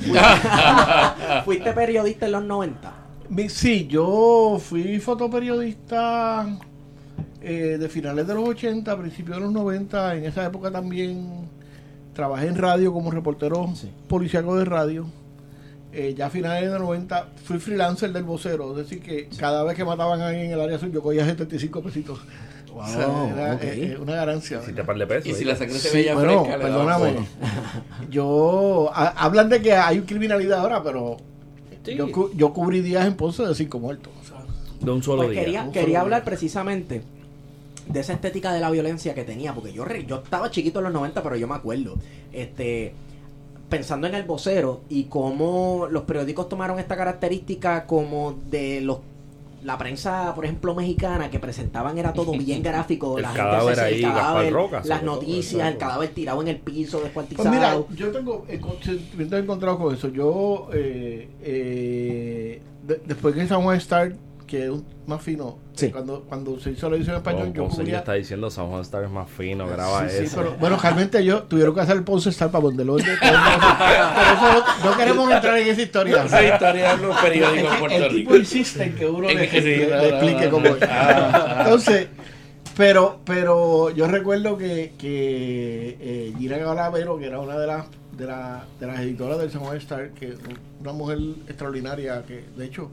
Fuiste 1.45 1.73
periodista 1.75 2.27
en 2.27 2.33
los 2.33 2.45
90. 2.45 2.93
Mi- 3.29 3.49
Sí, 3.51 3.87
yo 3.89 4.59
fui 4.59 4.99
fotoperiodista 5.01 6.47
eh, 7.41 7.77
de 7.79 7.89
finales 7.89 8.27
de 8.27 8.35
los 8.35 8.49
80, 8.49 8.97
principios 8.99 9.37
de 9.37 9.43
los 9.45 9.53
90. 9.53 10.17
En 10.17 10.25
esa 10.25 10.45
época 10.47 10.71
también 10.71 11.47
trabajé 12.15 12.47
en 12.49 12.57
radio 12.57 12.93
como 12.93 13.11
reportero 13.11 13.69
Sí. 13.75 13.91
policiaco 14.09 14.57
de 14.57 14.65
radio. 14.65 15.07
Eh, 15.95 16.15
ya 16.17 16.27
a 16.27 16.31
finales 16.31 16.63
de 16.65 16.71
los 16.71 16.81
90 16.81 17.29
fui 17.45 17.59
freelancer 17.59 18.13
del 18.13 18.23
vocero, 18.25 18.71
es 18.73 18.77
decir, 18.89 19.03
que 19.03 19.29
cada 19.37 19.63
vez 19.63 19.77
que 19.77 19.85
mataban 19.85 20.21
a 20.23 20.29
alguien 20.29 20.47
en 20.47 20.53
el 20.53 20.61
área 20.61 20.77
azul 20.77 20.91
yo 20.91 21.03
cogía 21.03 21.25
75 21.27 21.83
pesitos. 21.83 22.19
O 22.75 22.87
sea, 22.87 23.29
era 23.35 23.55
eh, 23.57 23.93
eh, 23.93 23.99
una 24.01 24.15
ganancia. 24.15 24.63
Si 24.63 24.73
te 24.73 24.83
par 24.83 24.97
de 24.97 25.07
pesos. 25.07 25.27
Y 25.27 25.33
si 25.35 25.41
ahí. 25.41 25.45
la 25.45 25.57
sangre 25.57 25.79
se 25.79 25.91
Sí, 25.91 25.97
veía 25.99 26.15
bueno, 26.15 26.45
fresca, 26.45 26.59
perdóname. 26.63 27.17
Yo, 28.11 28.91
ha- 28.95 29.09
hablan 29.25 29.49
de 29.49 29.61
que 29.61 29.73
hay 29.75 30.01
criminalidad 30.03 30.61
ahora, 30.61 30.83
pero 30.83 31.19
Sí. 31.85 31.97
yo, 31.97 32.11
cu- 32.13 32.31
yo 32.35 32.53
cubrí 32.53 32.81
días 32.81 33.07
en 33.07 33.15
Ponce 33.15 33.43
de 33.45 33.55
cinco 33.55 33.79
muertos. 33.81 34.13
o 34.23 34.25
sea, 34.27 34.39
De 34.81 34.91
un 34.91 35.03
solo 35.03 35.23
Pues 35.25 35.31
día. 35.33 35.41
quería, 35.45 35.63
Un 35.65 35.73
quería 35.73 35.87
solo 35.99 36.01
hablar 36.01 36.21
día. 36.21 36.25
precisamente 36.27 37.03
de 37.89 38.01
esa 38.01 38.13
estética 38.13 38.53
de 38.53 38.61
la 38.61 38.71
violencia 38.71 39.15
que 39.15 39.25
tenía, 39.25 39.53
porque 39.53 39.73
yo, 39.73 39.85
re- 39.85 40.07
yo 40.07 40.17
estaba 40.23 40.51
chiquito 40.51 40.79
en 40.79 40.85
los 40.85 40.93
90, 40.95 41.23
pero 41.23 41.37
yo 41.37 41.47
me 41.49 41.55
acuerdo. 41.57 41.97
Este 42.33 42.95
pensando 43.73 44.07
en 44.07 44.15
el 44.15 44.25
vocero 44.25 44.83
y 44.91 45.05
cómo 45.05 45.87
los 45.91 46.03
periódicos 46.03 46.47
tomaron 46.47 46.79
esta 46.79 46.95
característica 46.95 47.87
como 47.87 48.35
de 48.51 48.83
los 48.83 48.99
la 49.65 49.79
prensa, 49.79 50.35
por 50.35 50.45
ejemplo, 50.45 50.75
mexicana, 50.75 51.31
que 51.31 51.39
presentaban 51.39 51.97
era 51.97 52.13
todo 52.13 52.33
bien 52.33 52.63
gráfico. 52.71 53.17
El 53.17 53.23
la 53.23 53.29
gente 53.29 53.43
cadáver 53.45 53.79
el 53.79 53.85
ahí, 53.85 54.03
cadáver, 54.03 54.53
Roca, 54.53 54.83
las 54.85 55.01
todo, 55.01 55.15
noticias, 55.15 55.69
el 55.73 55.79
cadáver 55.79 56.09
tirado 56.11 56.43
en 56.43 56.49
el 56.49 56.57
piso, 56.59 56.99
Pues 56.99 57.05
descuartizado. 57.05 57.51
mira, 57.51 57.77
yo 57.97 58.11
tengo 58.11 58.45
eh, 58.49 58.59
con- 58.61 58.83
sentimientos 58.83 59.39
encontrados 59.41 59.79
con 59.81 59.95
eso. 59.95 60.09
Yo, 60.09 60.69
eh, 60.75 61.29
eh, 61.43 62.61
de- 62.87 63.01
después 63.07 63.35
que 63.35 63.47
San 63.47 63.63
Juan 63.63 63.77
Star, 63.79 64.13
que 64.53 64.65
es 64.65 64.69
un- 64.71 64.85
más 65.07 65.23
fino, 65.23 65.57
Sí. 65.75 65.89
cuando, 65.91 66.25
cuando 66.29 66.61
se 66.61 66.73
hizo 66.73 66.91
la 66.91 66.97
edición 66.97 67.15
en 67.15 67.21
español, 67.21 67.41
Como 67.45 67.55
yo 67.55 67.63
Ponce 67.63 67.77
ya 67.79 67.83
cubría... 67.85 67.99
está 68.01 68.13
diciendo 68.13 68.51
San 68.51 68.67
Juan 68.69 68.83
Star 68.83 69.03
es 69.03 69.11
más 69.11 69.31
fino, 69.31 69.67
graba 69.67 70.07
Sí, 70.11 70.17
sí, 70.19 70.25
eso. 70.25 70.37
pero, 70.37 70.57
bueno, 70.61 70.77
realmente 70.77 71.25
yo 71.25 71.45
tuvieron 71.45 71.75
que 71.75 71.81
hacer 71.81 71.97
el 71.97 72.05
Ponce 72.05 72.29
Star 72.29 72.51
para 72.51 72.61
ponerlo 72.61 72.97
Pero 72.97 73.07
eso 73.17 74.65
no 74.85 74.97
queremos 74.99 75.31
entrar 75.31 75.57
en 75.59 75.69
esa 75.69 75.81
historia. 75.83 76.25
Esa 76.25 76.45
historia 76.45 76.97
de 76.97 77.03
los 77.07 77.17
periódicos 77.17 77.59
en 77.61 77.65
Es 77.65 77.73
que 77.73 77.79
Puerto 77.81 77.97
el 77.97 78.03
Rico. 78.13 78.17
tipo 78.33 78.37
insiste 78.37 78.85
en 78.85 78.95
que 78.95 79.07
uno 79.07 79.31
En 79.31 79.39
le, 79.39 79.49
que 79.49 79.63
sí, 79.63 79.69
le- 79.69 79.87
no, 79.89 79.97
le 80.03 80.11
no, 80.11 80.17
explique 80.19 80.49
cómo 80.51 80.67
es. 80.67 80.77
Entonces, 81.59 82.09
pero, 82.77 83.21
pero 83.25 83.89
yo 83.91 84.07
recuerdo 84.09 84.59
que, 84.59 84.93
que 84.99 85.97
eh, 85.99 86.35
Gina 86.39 86.59
Galavero, 86.59 87.19
que 87.19 87.27
era 87.27 87.41
una 87.41 87.57
de 87.59 87.67
las 87.67 87.87
de, 88.19 88.27
la- 88.27 88.65
de 88.79 88.87
las 88.87 89.01
editoras 89.01 89.39
del 89.39 89.51
San 89.51 89.63
Juan 89.63 89.79
Star, 89.79 90.11
que 90.11 90.35
una 90.81 90.93
mujer 90.93 91.19
extraordinaria, 91.49 92.23
que 92.27 92.45
de 92.57 92.65
hecho 92.67 92.91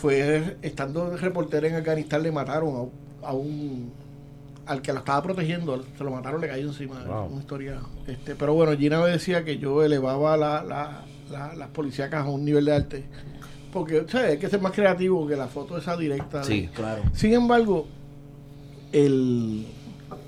fue 0.00 0.56
estando 0.62 1.10
de 1.10 1.16
reportera 1.16 1.66
en 1.68 1.74
Afganistán, 1.74 2.22
le 2.22 2.30
mataron 2.32 2.90
a, 3.22 3.28
a 3.28 3.32
un 3.32 3.92
al 4.66 4.82
que 4.82 4.92
la 4.92 4.98
estaba 4.98 5.22
protegiendo, 5.22 5.82
se 5.96 6.04
lo 6.04 6.10
mataron, 6.10 6.40
le 6.42 6.48
cayó 6.48 6.66
encima. 6.68 7.02
Wow. 7.04 7.26
Una 7.32 7.40
historia. 7.40 7.80
Este, 8.06 8.34
pero 8.34 8.52
bueno, 8.52 8.76
Gina 8.76 9.00
me 9.00 9.08
decía 9.08 9.42
que 9.42 9.56
yo 9.58 9.82
elevaba 9.82 10.36
la, 10.36 10.62
la, 10.62 11.04
la- 11.30 11.54
las 11.54 11.68
policíacas 11.70 12.26
a 12.26 12.28
un 12.28 12.44
nivel 12.44 12.66
de 12.66 12.74
arte. 12.74 13.04
Porque, 13.72 14.04
¿sabes? 14.08 14.32
Hay 14.32 14.38
que 14.38 14.48
ser 14.50 14.60
más 14.60 14.72
creativo 14.72 15.26
que 15.26 15.36
la 15.36 15.46
foto 15.48 15.78
esa 15.78 15.96
directa. 15.96 16.40
de- 16.40 16.44
Sí. 16.44 16.68
Claro. 16.74 17.02
sin 17.14 17.32
embargo, 17.32 17.86
el 18.92 19.66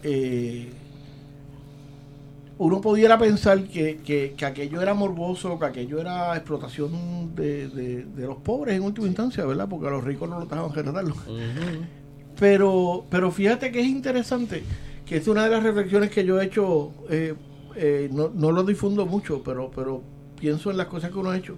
eh, 0.03 0.71
uno 2.63 2.81
pudiera 2.83 3.19
pensar 3.19 3.65
que, 3.65 3.97
que- 4.05 4.35
que 4.37 4.45
aquello 4.45 4.83
era 4.83 4.93
morboso, 4.93 5.59
que 5.59 5.65
aquello 5.65 5.99
era 5.99 6.37
explotación 6.37 7.35
de, 7.35 7.69
de- 7.69 8.05
de 8.05 8.27
los 8.27 8.37
pobres 8.37 8.77
en 8.77 8.83
última 8.83 9.07
instancia, 9.07 9.47
¿verdad? 9.47 9.67
Porque 9.69 9.89
a 9.89 9.91
los 9.91 10.05
ricos 10.05 10.29
no 10.29 10.39
lo 10.39 10.45
dejaban 10.47 10.73
retratarlo. 10.75 11.15
Ujú. 11.15 11.85
Pero, 12.39 13.07
pero 13.11 13.31
fíjate 13.31 13.73
que 13.73 13.81
es 13.81 13.87
interesante, 13.87 14.63
que 15.07 15.17
es 15.17 15.27
una 15.29 15.45
de 15.45 15.51
las 15.51 15.63
reflexiones 15.63 16.11
que 16.11 16.25
yo 16.25 16.39
he 16.41 16.45
hecho, 16.45 16.93
eh, 17.09 17.35
eh, 17.77 18.11
no, 18.13 18.31
no 18.35 18.53
lo 18.53 18.63
difundo 18.63 19.07
mucho, 19.07 19.43
pero, 19.43 19.71
pero 19.75 20.03
pienso 20.39 20.71
en 20.71 20.77
las 20.77 20.87
cosas 20.89 21.11
que 21.11 21.19
uno 21.19 21.31
ha 21.31 21.39
hecho. 21.39 21.57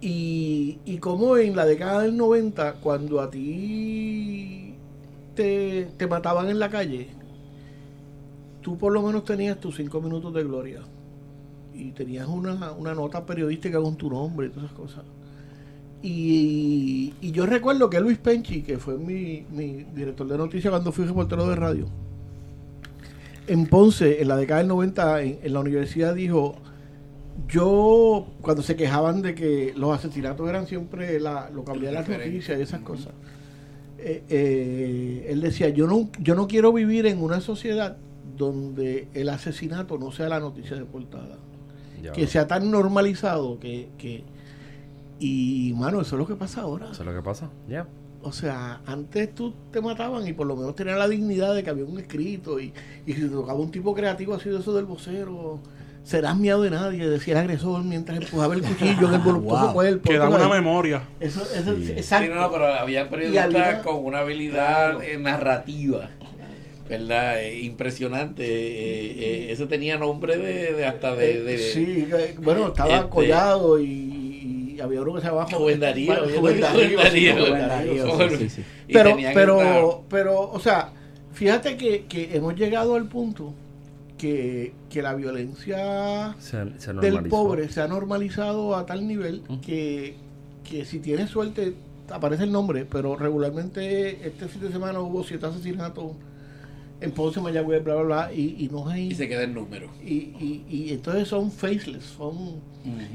Y, 0.00 0.78
y 0.84 0.98
como 0.98 1.36
en 1.38 1.56
la 1.56 1.64
década 1.64 2.02
del 2.02 2.16
90, 2.16 2.74
cuando 2.74 3.20
a 3.20 3.30
ti 3.30 4.74
te, 5.34 5.88
te 5.96 6.06
mataban 6.06 6.48
en 6.50 6.58
la 6.58 6.68
calle, 6.68 7.08
tú 8.66 8.76
por 8.76 8.92
lo 8.92 9.00
menos 9.00 9.24
tenías 9.24 9.60
tus 9.60 9.76
cinco 9.76 10.00
minutos 10.00 10.34
de 10.34 10.42
gloria. 10.42 10.80
Y 11.72 11.92
tenías 11.92 12.26
una, 12.26 12.72
una 12.72 12.94
nota 12.96 13.24
periodística 13.24 13.80
con 13.80 13.94
tu 13.94 14.10
nombre 14.10 14.48
y 14.48 14.50
todas 14.50 14.64
esas 14.64 14.76
cosas. 14.76 15.04
Y, 16.02 17.14
y 17.20 17.30
yo 17.30 17.46
recuerdo 17.46 17.88
que 17.88 18.00
Luis 18.00 18.18
Penchi, 18.18 18.62
que 18.62 18.78
fue 18.78 18.98
mi, 18.98 19.46
mi 19.52 19.84
director 19.94 20.26
de 20.26 20.36
noticias 20.36 20.72
cuando 20.72 20.90
fui 20.90 21.04
reportero 21.04 21.46
de 21.46 21.54
radio, 21.54 21.86
en 23.46 23.68
Ponce, 23.68 24.20
en 24.20 24.26
la 24.26 24.36
década 24.36 24.58
del 24.58 24.66
90, 24.66 25.22
en, 25.22 25.38
en 25.44 25.52
la 25.52 25.60
universidad, 25.60 26.12
dijo, 26.16 26.56
yo, 27.46 28.26
cuando 28.40 28.62
se 28.64 28.74
quejaban 28.74 29.22
de 29.22 29.36
que 29.36 29.74
los 29.76 29.96
asesinatos 29.96 30.48
eran 30.48 30.66
siempre 30.66 31.20
la, 31.20 31.50
lo 31.50 31.64
que 31.64 31.70
las 31.70 32.04
Diferente. 32.04 32.26
noticias 32.26 32.58
y 32.58 32.62
esas 32.62 32.80
cosas, 32.80 33.12
eh, 33.98 34.24
eh, 34.28 35.26
él 35.28 35.40
decía, 35.40 35.68
yo 35.68 35.86
no, 35.86 36.10
yo 36.18 36.34
no 36.34 36.48
quiero 36.48 36.72
vivir 36.72 37.06
en 37.06 37.22
una 37.22 37.40
sociedad 37.40 37.98
donde 38.36 39.08
el 39.14 39.28
asesinato 39.28 39.98
no 39.98 40.12
sea 40.12 40.28
la 40.28 40.40
noticia 40.40 40.76
de 40.76 40.84
portada 40.84 41.36
Ya. 42.02 42.12
que 42.12 42.26
sea 42.26 42.46
tan 42.46 42.70
normalizado 42.70 43.58
que, 43.58 43.88
que 43.98 44.22
y 45.18 45.72
mano 45.76 46.00
eso 46.02 46.16
es 46.16 46.20
lo 46.20 46.26
que 46.26 46.34
pasa 46.34 46.60
ahora 46.62 46.88
Eso 46.92 47.02
es 47.02 47.06
lo 47.08 47.14
que 47.14 47.22
pasa. 47.22 47.48
Ya. 47.68 47.86
o 48.22 48.32
sea 48.32 48.80
antes 48.86 49.34
tú 49.34 49.54
te 49.70 49.80
mataban 49.80 50.26
y 50.26 50.32
por 50.32 50.46
lo 50.46 50.56
menos 50.56 50.74
tenías 50.74 50.98
la 50.98 51.08
dignidad 51.08 51.54
de 51.54 51.62
que 51.62 51.70
había 51.70 51.84
un 51.84 51.98
escrito 51.98 52.60
y, 52.60 52.72
y 53.06 53.12
si 53.14 53.22
te 53.22 53.28
tocaba 53.28 53.58
un 53.58 53.70
tipo 53.70 53.94
creativo 53.94 54.34
así 54.34 54.50
de 54.50 54.58
eso 54.58 54.74
del 54.74 54.84
vocero 54.84 55.58
serás 56.04 56.36
miedo 56.36 56.62
de 56.62 56.70
nadie 56.70 57.08
decía 57.08 57.32
el 57.34 57.40
agresor 57.40 57.82
mientras 57.82 58.18
empujaba 58.18 58.54
el 58.54 58.62
cuchillo 58.62 59.08
en 59.08 59.14
el 59.14 59.20
voluptuoso 59.24 59.64
Wow. 59.64 59.72
cuerpo 59.74 60.08
Que 60.10 60.18
da 60.18 60.28
¿tú 60.28 60.34
una 60.36 60.48
memoria. 60.48 61.02
eso, 61.18 61.42
eso 61.42 61.74
Sí. 61.76 61.92
exacto 61.92 62.26
Sí, 62.28 62.32
no, 62.34 62.40
no, 62.42 62.50
pero 62.52 62.66
había 62.66 63.08
periodistas 63.08 63.82
con 63.82 64.04
una 64.04 64.18
habilidad 64.18 64.90
Claro. 64.96 65.02
eh, 65.02 65.18
narrativa, 65.18 66.10
¿verdad? 66.88 67.42
Eh, 67.42 67.60
impresionante. 67.62 68.44
eh, 68.44 69.14
eh, 69.18 69.52
ese 69.52 69.66
tenía 69.66 69.98
nombre 69.98 70.36
de, 70.38 70.72
de 70.74 70.86
hasta 70.86 71.14
de... 71.14 71.42
de- 71.42 71.54
Eh, 71.54 71.58
sí 71.58 72.08
eh, 72.12 72.34
bueno 72.42 72.68
estaba 72.68 72.96
este- 72.96 73.08
collado 73.08 73.78
y, 73.80 74.74
y 74.76 74.80
había 74.80 75.00
uno 75.02 75.14
que 75.14 75.20
se 75.20 75.26
llamaba 75.28 75.46
Rubén 75.50 75.80
Darío, 75.80 76.14
Rubén 76.14 76.60
Darío, 76.60 78.04
pero 78.92 79.16
pero 79.34 80.04
pero 80.08 80.40
o 80.50 80.60
sea 80.60 80.90
fíjate 81.32 81.76
que, 81.76 82.04
que 82.06 82.36
hemos 82.36 82.54
llegado 82.56 82.94
al 82.94 83.06
punto 83.08 83.52
que, 84.18 84.72
que 84.88 85.02
la 85.02 85.14
violencia 85.14 86.34
Se, 86.38 86.56
se 86.78 86.92
del 86.94 87.24
pobre 87.28 87.68
se 87.68 87.80
ha 87.82 87.88
normalizado 87.88 88.74
a 88.76 88.86
tal 88.86 89.06
nivel 89.06 89.42
que, 89.64 90.14
que 90.68 90.84
si 90.86 91.00
tienes 91.00 91.28
suerte 91.30 91.74
aparece 92.10 92.44
el 92.44 92.52
nombre 92.52 92.86
pero 92.90 93.16
regularmente 93.16 94.26
este 94.26 94.48
fin 94.48 94.62
de 94.62 94.72
semana 94.72 95.00
hubo 95.00 95.22
siete 95.24 95.44
asesinatos 95.46 96.12
en 97.00 97.10
Ponce, 97.12 97.40
Mayagüez, 97.40 97.84
bla 97.84 97.94
bla 97.96 98.02
bla 98.04 98.32
y, 98.32 98.56
y 98.64 98.68
no 98.68 98.88
hay 98.88 99.08
y 99.08 99.14
se 99.14 99.28
queda 99.28 99.42
el 99.44 99.52
número. 99.54 99.88
y, 100.04 100.14
y, 100.14 100.64
y 100.68 100.92
entonces 100.92 101.28
son 101.28 101.50
faceless 101.50 102.04
son 102.16 102.60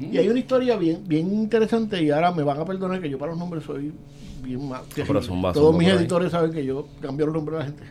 y 0.00 0.18
hay 0.18 0.28
una 0.28 0.38
historia 0.38 0.76
bien 0.76 1.02
bien 1.06 1.32
interesante 1.32 2.02
y 2.02 2.10
ahora 2.10 2.30
me 2.32 2.42
van 2.42 2.60
a 2.60 2.64
perdonar 2.64 3.00
que 3.00 3.10
yo 3.10 3.18
para 3.18 3.32
los 3.32 3.38
nombres 3.38 3.64
soy 3.64 3.92
bien 4.42 4.68
mal. 4.68 4.82
Todos 5.52 5.76
mis 5.76 5.88
editores 5.88 6.32
saben 6.32 6.52
que 6.52 6.64
yo 6.64 6.88
cambio 7.00 7.26
los 7.26 7.34
nombres 7.36 7.58
de 7.58 7.64
la 7.64 7.70
gente. 7.70 7.84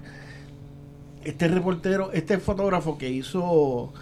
Este 1.24 1.48
reportero, 1.48 2.12
este 2.12 2.40
fotógrafo 2.40 2.98
que 2.98 3.10
hizo, 3.10 3.94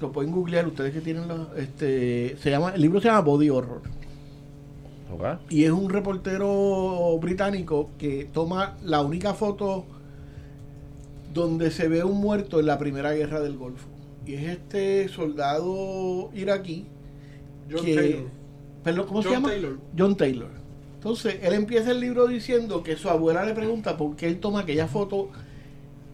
lo 0.00 0.12
pueden 0.12 0.30
googlear 0.32 0.66
ustedes 0.66 0.92
que 0.92 1.00
tienen 1.00 1.26
la, 1.28 1.48
este, 1.56 2.36
se 2.38 2.50
llama, 2.50 2.72
el 2.74 2.82
libro 2.82 3.00
se 3.00 3.08
llama 3.08 3.20
Body 3.20 3.50
Horror 3.50 3.82
y 5.48 5.64
es 5.64 5.70
un 5.70 5.88
reportero 5.90 7.18
británico 7.20 7.90
que 7.98 8.28
toma 8.32 8.76
la 8.82 9.00
única 9.00 9.34
foto 9.34 9.86
donde 11.32 11.70
se 11.70 11.88
ve 11.88 12.02
un 12.04 12.18
muerto 12.20 12.60
en 12.60 12.66
la 12.66 12.78
primera 12.78 13.12
guerra 13.12 13.40
del 13.40 13.56
Golfo 13.56 13.88
y 14.26 14.34
es 14.34 14.42
este 14.48 15.08
soldado 15.08 16.30
iraquí 16.34 16.86
John 17.70 17.84
que- 17.84 17.94
Taylor. 17.94 18.22
Perdón, 18.84 19.06
¿cómo 19.06 19.22
se 19.22 19.28
John 19.28 19.36
llama? 19.36 19.48
Taylor. 19.50 19.78
John 19.98 20.16
Taylor. 20.16 20.48
Entonces, 20.94 21.36
él 21.42 21.54
empieza 21.54 21.90
el 21.92 22.00
libro 22.00 22.26
diciendo 22.26 22.82
que 22.82 22.96
su 22.96 23.08
abuela 23.08 23.44
le 23.44 23.54
pregunta 23.54 23.96
por 23.96 24.16
qué 24.16 24.26
él 24.26 24.38
toma 24.40 24.60
aquella 24.60 24.86
foto 24.86 25.28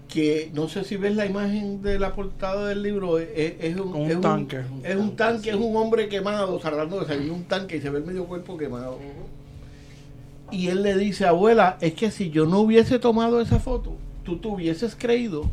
que 0.08 0.50
no 0.54 0.68
sé 0.68 0.84
si 0.84 0.96
ves 0.96 1.16
la 1.16 1.26
imagen 1.26 1.82
de 1.82 1.98
la 1.98 2.12
portada 2.14 2.68
del 2.68 2.82
libro, 2.82 3.18
es, 3.18 3.28
es 3.60 3.76
un, 3.76 3.90
Con 3.90 4.02
un 4.02 4.10
es 4.10 4.20
tanque. 4.20 4.60
es 4.84 4.96
un 4.96 5.16
tanque, 5.16 5.50
es 5.50 5.56
un 5.56 5.76
hombre 5.76 6.08
quemado, 6.08 6.56
tratando 6.58 7.00
de 7.00 7.06
salir 7.06 7.24
de 7.24 7.30
un 7.32 7.44
tanque 7.44 7.78
y 7.78 7.80
se 7.80 7.90
ve 7.90 7.98
el 7.98 8.04
medio 8.04 8.24
cuerpo 8.26 8.56
quemado. 8.56 8.98
Y 10.52 10.68
él 10.68 10.82
le 10.82 10.96
dice, 10.96 11.26
abuela, 11.26 11.76
es 11.80 11.94
que 11.94 12.10
si 12.12 12.30
yo 12.30 12.46
no 12.46 12.60
hubiese 12.60 12.98
tomado 13.00 13.40
esa 13.40 13.58
foto, 13.58 13.96
tú 14.26 14.36
te 14.38 14.48
hubieses 14.48 14.94
creído 14.96 15.48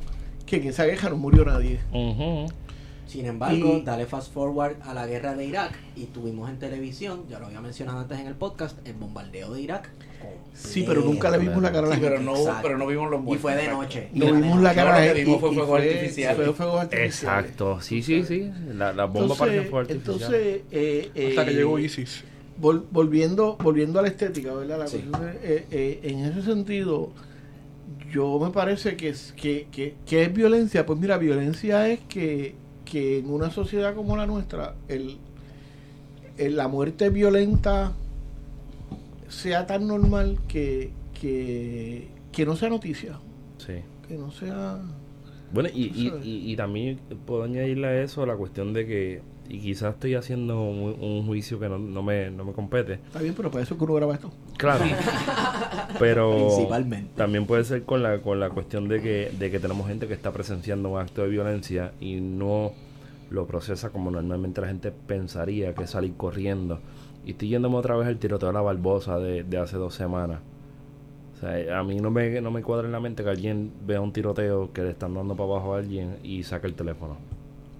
que 0.46 0.58
en 0.58 0.68
esa 0.68 0.84
guerra 0.86 1.10
no 1.10 1.16
murió 1.18 1.46
nadie. 1.46 1.80
Ujú. 1.94 2.48
Sin 3.08 3.26
embargo, 3.26 3.78
Y- 3.78 3.82
dale 3.84 4.06
fast 4.08 4.34
forward 4.34 4.76
a 4.82 4.94
la 4.94 5.06
guerra 5.06 5.36
de 5.36 5.46
Irak 5.46 5.74
y 5.96 6.06
tuvimos 6.06 6.50
en 6.50 6.58
televisión, 6.58 7.22
ya 7.30 7.38
lo 7.40 7.46
había 7.46 7.62
mencionado 7.62 8.00
antes 8.00 8.20
en 8.20 8.28
el 8.28 8.34
podcast, 8.34 8.78
el 8.88 8.94
bombardeo 8.94 9.54
de 9.54 9.62
Irak. 9.62 9.90
Sí, 10.54 10.84
pero 10.88 11.02
nunca 11.02 11.30
le 11.30 11.38
vimos 11.38 11.62
la 11.62 11.72
cara 11.72 11.88
a 11.88 11.90
la 11.90 11.96
Sí, 11.96 12.02
gente. 12.02 12.16
pero 12.18 12.22
no, 12.32 12.36
Exacto. 12.38 12.60
pero 12.64 12.78
no 12.78 12.88
vimos 12.88 13.12
los 13.12 13.20
Y 13.20 13.24
muertos. 13.24 13.42
fue 13.42 13.56
de 13.56 13.68
noche. 13.68 14.10
No 14.14 14.26
vimos 14.34 14.62
la 14.62 14.74
cara 14.74 15.04
gente. 15.04 15.24
vimos 15.26 15.40
fue 15.42 15.50
y- 15.50 15.52
y 15.52 15.56
fuegos 15.56 15.80
artificiales. 15.82 16.36
fue 16.46 16.54
fuegos 16.56 16.82
artificiales. 16.82 17.20
Exacto. 17.22 17.82
Sí, 17.82 18.02
sí, 18.02 18.24
sí. 18.24 18.52
La, 18.74 18.94
la 18.94 19.06
bomba 19.06 19.20
Entonces, 19.22 19.38
parece 19.38 19.70
fuerte. 19.70 19.94
entonces 19.94 20.62
eh, 20.72 21.28
Hasta 21.30 21.46
que 21.46 21.52
eh, 21.52 21.56
llegó 21.56 21.78
ISIS. 21.80 22.24
vol- 22.60 22.84
volviendo, 22.90 23.58
volviendo 23.58 24.00
a 24.00 24.02
la 24.04 24.08
estética, 24.08 24.54
¿verdad? 24.54 24.80
La 24.80 24.88
Sí. 24.88 25.00
cuestión 25.00 25.22
de- 25.34 25.40
eh, 25.56 25.66
eh, 25.72 26.00
en 26.04 26.20
ese 26.20 26.42
sentido, 26.42 27.10
yo 28.14 28.40
me 28.40 28.52
parece 28.52 28.96
que 28.96 29.10
es, 29.10 29.34
que, 29.36 29.68
que, 29.72 29.96
que 30.06 30.24
es 30.24 30.34
violencia. 30.34 30.86
Pues 30.86 31.00
mira, 31.00 31.18
violencia 31.18 31.90
es 31.90 32.00
que, 32.02 32.54
que 32.86 33.18
en 33.20 33.30
una 33.30 33.50
sociedad 33.50 33.96
como 33.96 34.16
la 34.16 34.28
nuestra, 34.28 34.76
el, 34.88 35.18
el- 36.38 36.56
la 36.56 36.68
muerte 36.68 37.10
violenta 37.10 37.94
sea 39.30 39.66
tan 39.66 39.88
normal 39.88 40.38
que, 40.48 40.92
que, 41.20 42.08
que 42.32 42.46
no 42.46 42.56
sea 42.56 42.70
noticia, 42.70 43.20
Sí. 43.58 43.74
que 44.08 44.16
no 44.16 44.32
sea... 44.32 44.80
Bueno, 45.52 45.70
y, 45.74 45.84
y, 46.24 46.52
y 46.52 46.56
también 46.56 47.00
puedo 47.26 47.44
añadirle 47.44 47.88
a 47.88 48.02
eso 48.04 48.26
la 48.26 48.36
cuestión 48.36 48.74
de 48.74 48.86
que, 48.88 49.22
y 49.54 49.60
quizás 49.60 49.94
estoy 49.94 50.16
haciendo 50.16 50.64
un, 50.64 50.98
un 51.00 51.28
juicio 51.28 51.60
que 51.60 51.70
no, 51.70 51.78
no 51.78 52.02
me, 52.02 52.32
no 52.32 52.44
me 52.44 52.54
compete. 52.54 52.94
Está 52.94 53.22
bien, 53.22 53.36
pero 53.38 53.52
para 53.52 53.64
eso 53.64 53.78
que 53.78 53.84
uno 53.84 53.94
graba 53.94 54.16
esto. 54.16 54.32
Claro. 54.58 54.84
Pero 56.00 56.48
Principalmente. 56.48 57.12
también 57.16 57.46
puede 57.46 57.64
ser 57.64 57.84
con 57.84 58.02
la, 58.02 58.20
con 58.24 58.40
la 58.40 58.50
cuestión 58.50 58.88
de 58.88 59.00
que, 59.00 59.32
de 59.38 59.52
que 59.52 59.60
tenemos 59.60 59.88
gente 59.88 60.08
que 60.08 60.16
está 60.16 60.32
presenciando 60.32 60.90
un 60.90 61.00
acto 61.00 61.22
de 61.22 61.30
violencia 61.30 61.94
y 62.00 62.16
no 62.20 62.72
lo 63.30 63.46
procesa 63.46 63.92
como 63.92 64.10
normalmente 64.10 64.60
la 64.60 64.68
gente 64.68 64.92
pensaría 64.92 65.76
que 65.76 65.84
es 65.84 65.92
salir 65.92 66.16
corriendo. 66.16 66.80
Y 67.24 67.32
estoy 67.32 67.50
yéndome 67.50 67.76
otra 67.76 67.96
vez 67.96 68.08
al 68.08 68.18
tiroteo 68.18 68.48
de 68.48 68.54
la 68.54 68.62
Barbosa 68.62 69.20
de, 69.20 69.44
de 69.44 69.58
hace 69.60 69.78
dos 69.78 69.94
semanas. 69.94 70.40
O 71.36 71.40
sea, 71.42 71.78
a 71.80 71.84
mí 71.84 71.98
no 71.98 72.10
me, 72.10 72.42
no 72.42 72.50
me 72.50 72.64
cuadra 72.64 72.88
en 72.88 72.92
la 72.92 73.00
mente 73.00 73.24
que 73.24 73.30
alguien 73.30 73.72
vea 73.86 74.02
un 74.02 74.14
tiroteo 74.14 74.74
que 74.74 74.82
le 74.82 74.90
están 74.90 75.14
dando 75.14 75.36
para 75.36 75.50
abajo 75.52 75.76
a 75.76 75.78
alguien 75.78 76.18
y 76.24 76.42
saque 76.42 76.66
el 76.66 76.74
teléfono. 76.74 77.18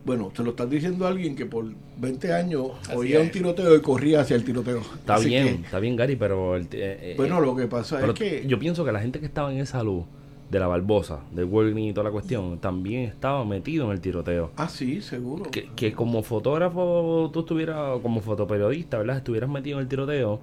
Bueno, 0.06 0.32
se 0.36 0.44
lo 0.44 0.50
estás 0.52 0.70
diciendo 0.70 1.06
a 1.06 1.10
alguien 1.10 1.36
que 1.36 1.46
por 1.46 1.66
20 1.98 2.34
años 2.34 2.72
Así 2.84 2.96
oía 2.98 3.20
es. 3.20 3.26
un 3.26 3.32
tiroteo 3.32 3.76
y 3.76 3.82
corría 3.82 4.22
hacia 4.22 4.36
el 4.36 4.44
tiroteo. 4.44 4.80
Está 4.80 5.16
Así 5.16 5.30
bien, 5.30 5.58
que, 5.60 5.66
está 5.66 5.80
bien, 5.80 5.96
Gary, 5.96 6.16
pero... 6.18 6.56
el 6.56 6.64
eh, 6.64 6.68
eh, 6.74 7.14
bueno, 7.16 7.40
lo 7.40 7.56
que 7.56 7.68
pasa 7.68 8.06
es 8.06 8.14
que... 8.14 8.44
yo 8.46 8.60
pienso 8.60 8.84
que 8.84 8.92
la 8.92 9.00
gente 9.00 9.20
que 9.20 9.26
estaba 9.26 9.52
en 9.54 9.60
esa 9.60 9.82
luz 9.82 10.04
de 10.52 10.60
la 10.60 10.68
Barbosa, 10.68 11.22
del 11.32 11.46
Walgreens 11.46 11.92
y 11.92 11.94
toda 11.94 12.04
la 12.06 12.12
cuestión, 12.12 12.60
también 12.60 13.04
estaba 13.04 13.44
metido 13.46 13.86
en 13.86 13.92
el 13.92 14.02
tiroteo. 14.02 14.52
Ah, 14.58 14.68
sí, 14.68 15.02
seguro. 15.02 15.50
que, 15.50 15.70
que 15.76 15.94
como 15.94 16.22
fotógrafo 16.22 17.30
tú 17.34 17.40
estuvieras, 17.40 17.78
o 17.94 18.02
como 18.02 18.22
fotoperiodista, 18.22 18.98
¿verdad? 18.98 19.18
Estuvieras 19.18 19.50
metido 19.50 19.78
en 19.78 19.84
el 19.84 19.88
tiroteo, 19.88 20.42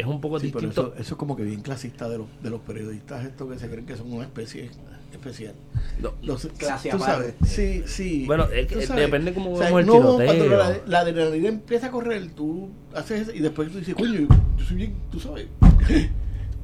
es 0.00 0.06
un 0.06 0.20
poco 0.20 0.38
Sí, 0.40 0.50
pero 0.52 0.66
distinto. 0.68 0.92
eso, 0.94 1.00
eso 1.02 1.14
es 1.14 1.18
como 1.18 1.36
que 1.36 1.42
bien 1.44 1.60
clasista 1.62 2.08
de 2.08 2.18
los, 2.18 2.26
de 2.42 2.50
los 2.50 2.60
periodistas 2.60 3.24
estos 3.24 3.50
que 3.52 3.58
se 3.58 3.68
creen 3.68 3.86
que 3.86 3.96
son 3.96 4.12
una 4.12 4.24
especie 4.24 4.70
especial. 5.12 5.54
No, 6.00 6.14
Los, 6.22 6.46
Clase 6.56 6.90
tú 6.90 6.96
aparte. 6.96 7.34
sabes, 7.34 7.34
sí, 7.44 7.82
sí. 7.86 8.24
Bueno, 8.26 8.44
es 8.44 8.66
que 8.66 8.76
Tú 8.76 8.82
sabes, 8.82 9.04
depende 9.06 9.34
cómo 9.34 9.52
o 9.52 9.56
sea, 9.56 9.66
vemos 9.66 9.80
el 9.80 9.86
no, 9.86 9.92
tiroteo. 9.94 10.26
Cuando 10.26 10.46
la, 10.46 10.80
la 10.86 11.00
adrenalina 11.00 11.48
empieza 11.48 11.88
a 11.88 11.90
correr, 11.90 12.30
tú 12.30 12.70
haces 12.94 13.22
eso 13.22 13.32
y 13.34 13.40
después 13.40 13.70
tú 13.72 13.78
dices, 13.78 13.94
coño, 13.94 14.28
yo 14.56 14.64
soy 14.64 14.76
bien, 14.76 14.94
tú 15.10 15.20
sabes. 15.20 15.46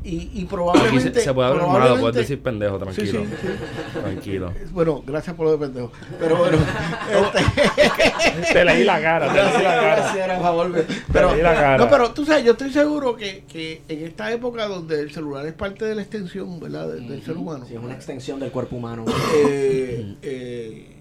Y, 0.04 0.14
y 0.14 0.28
Aquí 0.28 0.44
probablemente. 0.44 1.14
se, 1.18 1.20
se 1.26 1.34
puede 1.34 1.52
probablemente- 1.54 2.00
puedes 2.00 2.16
decir 2.16 2.40
pendejo, 2.40 2.78
tranquilo. 2.78 3.22
Sí, 3.24 3.26
sí, 3.28 3.36
sí. 3.48 3.98
Tranquilo. 4.00 4.52
Bueno, 4.70 5.02
gracias 5.04 5.34
por 5.34 5.46
lo 5.46 5.52
de 5.52 5.58
pendejo. 5.58 5.90
Pero 6.20 6.36
bueno, 6.36 6.58
este, 7.34 8.52
te 8.52 8.64
leí 8.64 8.84
la 8.84 9.00
cara, 9.00 9.26
te 9.32 9.42
leí 9.42 9.62
la 9.64 9.74
cara. 9.74 9.82
Gracias, 9.96 10.16
era, 10.24 10.34
por 10.36 10.42
favor. 10.44 10.84
Pero, 11.12 11.32
leí 11.32 11.42
la 11.42 11.54
cara. 11.54 11.78
no, 11.78 11.90
pero 11.90 12.12
tú 12.12 12.24
sabes, 12.24 12.44
yo 12.44 12.52
estoy 12.52 12.70
seguro 12.72 13.16
que, 13.16 13.42
que 13.50 13.82
en 13.88 14.04
esta 14.04 14.30
época 14.32 14.66
donde 14.68 15.00
el 15.00 15.10
celular 15.12 15.44
es 15.46 15.54
parte 15.54 15.84
de 15.84 15.96
la 15.96 16.02
extensión, 16.02 16.60
¿verdad? 16.60 16.88
Del, 16.88 17.08
del 17.08 17.22
ser 17.24 17.36
humano. 17.36 17.64
Sí, 17.66 17.74
es 17.74 17.80
una 17.80 17.94
extensión 17.94 18.38
del 18.38 18.52
cuerpo 18.52 18.76
humano. 18.76 19.04
eh, 19.44 20.14
eh, 20.22 20.92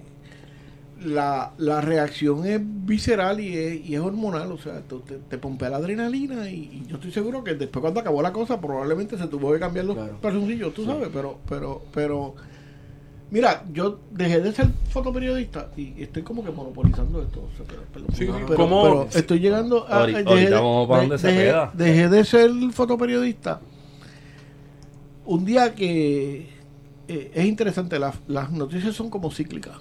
la, 1.06 1.54
la 1.58 1.82
reacción 1.82 2.46
es 2.46 2.60
visceral 2.64 3.40
y 3.40 3.56
es, 3.58 3.86
y 3.86 3.96
es 3.96 4.02
hormonal, 4.02 4.52
o 4.52 4.58
sea, 4.58 4.82
te, 4.82 5.16
te 5.18 5.38
pompea 5.38 5.70
la 5.70 5.78
adrenalina 5.78 6.50
y, 6.50 6.56
y 6.56 6.86
yo 6.88 6.96
estoy 6.96 7.12
seguro 7.12 7.44
que 7.44 7.54
después 7.56 7.82
cuando 7.82 8.00
acabó 8.00 8.22
la 8.22 8.34
cosa 8.34 8.60
probablemente 8.60 9.18
se 9.18 9.28
tuvo 9.28 9.54
que 9.54 9.60
cambiar 9.60 9.86
los 9.86 9.96
Claro. 9.96 10.18
calzoncillos, 10.22 10.74
tú 10.74 10.84
sabes, 10.86 11.10
pero, 11.14 11.38
pero, 11.48 11.84
pero, 11.94 12.36
mira, 13.32 13.64
yo 13.72 14.00
dejé 14.12 14.42
de 14.42 14.52
ser 14.52 14.68
fotoperiodista 14.90 15.70
y 15.78 16.02
estoy 16.02 16.24
como 16.24 16.44
que 16.44 16.52
monopolizando 16.52 17.22
esto, 17.22 17.42
o 17.54 17.56
sea, 17.58 17.66
pero, 17.68 17.82
pero- 17.94 18.06
Sí, 18.14 18.26
pero- 18.26 18.38
sí, 18.38 18.44
pero- 18.48 18.58
¿cómo- 18.58 18.84
pero 18.84 19.08
estoy 19.14 19.40
llegando 19.40 19.86
a... 19.88 20.04
Ahori- 20.06 20.14
dejé 20.18 20.30
ahorita 20.30 20.50
de- 20.50 20.56
vamos 20.56 20.88
para 20.88 21.02
de- 21.02 21.08
donde 21.08 21.24
dejé- 21.28 21.38
Cepeda. 21.38 21.72
dejé 21.74 22.10
de 22.10 22.26
ser 22.26 22.52
fotoperiodista 22.72 23.62
un 25.26 25.44
día 25.46 25.74
que 25.74 26.50
eh, 27.08 27.32
es 27.34 27.46
interesante, 27.46 28.00
las, 28.00 28.16
las 28.28 28.52
noticias 28.52 28.96
son 28.96 29.10
como 29.10 29.32
cíclicas. 29.32 29.76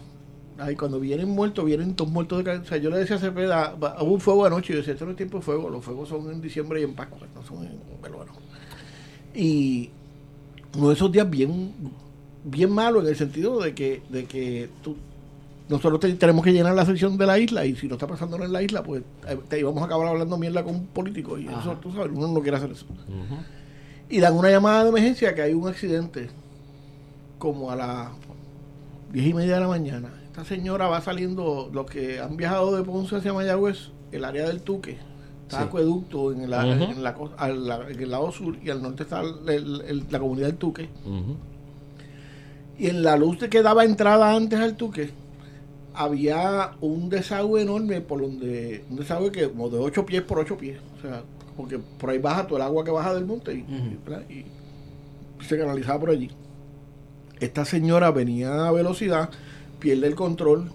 Ay, 0.58 0.76
cuando 0.76 1.00
vienen 1.00 1.28
muertos, 1.30 1.64
vienen 1.64 1.94
todos 1.94 2.10
muertos 2.12 2.44
de. 2.44 2.50
O 2.58 2.64
sea, 2.64 2.76
yo 2.78 2.88
le 2.90 2.98
decía 2.98 3.16
a 3.16 3.18
Cepeda, 3.18 3.74
hubo 4.00 4.12
un 4.14 4.20
fuego 4.20 4.44
anoche, 4.46 4.72
y 4.72 4.76
yo 4.76 4.78
decía, 4.80 4.92
esto 4.92 5.04
no 5.04 5.10
es 5.12 5.16
tiempo 5.16 5.38
de 5.38 5.42
fuego, 5.44 5.68
los 5.68 5.84
fuegos 5.84 6.08
son 6.08 6.30
en 6.30 6.40
diciembre 6.40 6.80
y 6.80 6.84
en 6.84 6.94
Pascua, 6.94 7.26
no 7.34 7.42
son 7.42 7.64
en 7.66 7.72
verano. 8.00 8.32
Y 9.34 9.90
uno 10.76 10.88
de 10.88 10.94
esos 10.94 11.10
días 11.10 11.28
bien, 11.28 11.72
bien 12.44 12.70
malo 12.70 13.00
en 13.00 13.08
el 13.08 13.16
sentido 13.16 13.60
de 13.60 13.74
que, 13.74 14.02
de 14.08 14.26
que 14.26 14.68
tú, 14.82 14.96
nosotros 15.68 15.98
te- 16.00 16.12
tenemos 16.14 16.44
que 16.44 16.52
llenar 16.52 16.74
la 16.74 16.84
sección 16.86 17.16
de 17.18 17.26
la 17.26 17.38
isla 17.38 17.64
y 17.66 17.74
si 17.74 17.88
no 17.88 17.94
está 17.94 18.06
pasando 18.06 18.36
en 18.42 18.52
la 18.52 18.62
isla, 18.62 18.82
pues 18.82 19.02
eh, 19.26 19.36
te 19.48 19.58
íbamos 19.58 19.82
a 19.82 19.86
acabar 19.86 20.06
hablando 20.08 20.36
mierda 20.38 20.62
con 20.62 20.74
un 20.76 20.86
político 20.86 21.36
y 21.38 21.46
eso, 21.48 21.76
tú 21.82 21.90
sabes, 21.92 22.12
uno 22.14 22.28
no 22.28 22.40
quiere 22.42 22.56
hacer 22.58 22.70
eso 22.70 22.86
y 24.08 24.20
dan 24.20 24.34
una 24.34 24.50
llamada 24.50 24.84
de 24.84 24.90
emergencia 24.90 25.34
que 25.34 25.42
hay 25.42 25.54
un 25.54 25.66
accidente 25.66 26.28
como 27.38 27.70
a 27.70 27.76
las 27.76 28.08
diez 29.12 29.26
y 29.28 29.34
media 29.34 29.54
de 29.54 29.60
la 29.60 29.68
mañana. 29.68 30.10
Esta 30.35 30.44
señora 30.44 30.88
va 30.88 31.01
saliendo, 31.01 31.70
los 31.73 31.87
que 31.87 32.18
han 32.18 32.37
viajado 32.37 32.75
de 32.77 32.83
Ponce 32.83 33.14
hacia 33.14 33.33
Mayagüez, 33.33 33.90
el 34.11 34.25
área 34.25 34.49
del 34.49 34.62
Tuque, 34.62 34.99
está 35.44 35.59
Sí. 35.59 35.62
acueducto 35.68 36.33
en, 36.33 36.51
la- 36.51 36.66
Ujú. 36.66 36.83
en, 36.90 37.03
la, 37.05 37.14
cos- 37.16 37.31
a 37.37 37.49
la- 37.51 37.88
en 37.88 38.01
el 38.03 38.11
lado 38.11 38.33
sur 38.33 38.57
y 38.61 38.68
al 38.68 38.83
norte 38.83 39.05
está 39.05 39.20
el- 39.20 39.49
el- 39.49 39.81
el- 39.83 40.05
la 40.11 40.18
comunidad 40.18 40.49
del 40.49 40.57
Tuque. 40.57 40.88
Y 42.77 42.88
en 42.88 43.05
la 43.05 43.16
luz 43.16 43.38
que 43.49 43.62
daba 43.62 43.85
entrada 43.85 44.35
antes 44.35 44.59
al 44.59 44.75
Tuque, 44.77 45.12
había 45.94 46.73
un 46.81 47.09
desagüe 47.11 47.62
enorme 47.62 48.01
por 48.01 48.20
donde, 48.20 48.85
un 48.90 48.97
desagüe 48.97 49.31
que 49.31 49.49
como 49.49 49.68
de 49.70 49.79
8 49.79 50.05
pies 50.05 50.23
por 50.23 50.40
8 50.40 50.57
pies. 50.59 50.81
O 50.99 51.01
sea, 51.01 51.23
porque 51.57 51.79
por 51.79 52.11
ahí 52.11 52.18
baja 52.18 52.44
todo 52.49 52.57
el 52.57 52.64
agua 52.64 52.83
que 52.85 52.90
baja 52.90 53.14
del 53.14 53.25
monte 53.25 53.55
y 54.29 54.44
se 55.44 55.57
canalizaba 55.57 56.01
por 56.01 56.11
allí. 56.11 56.29
Esta 57.38 57.64
señora 57.64 58.11
venía 58.11 58.66
a 58.66 58.73
velocidad, 58.73 59.31
pierde 59.85 60.07
el 60.07 60.14
control, 60.14 60.70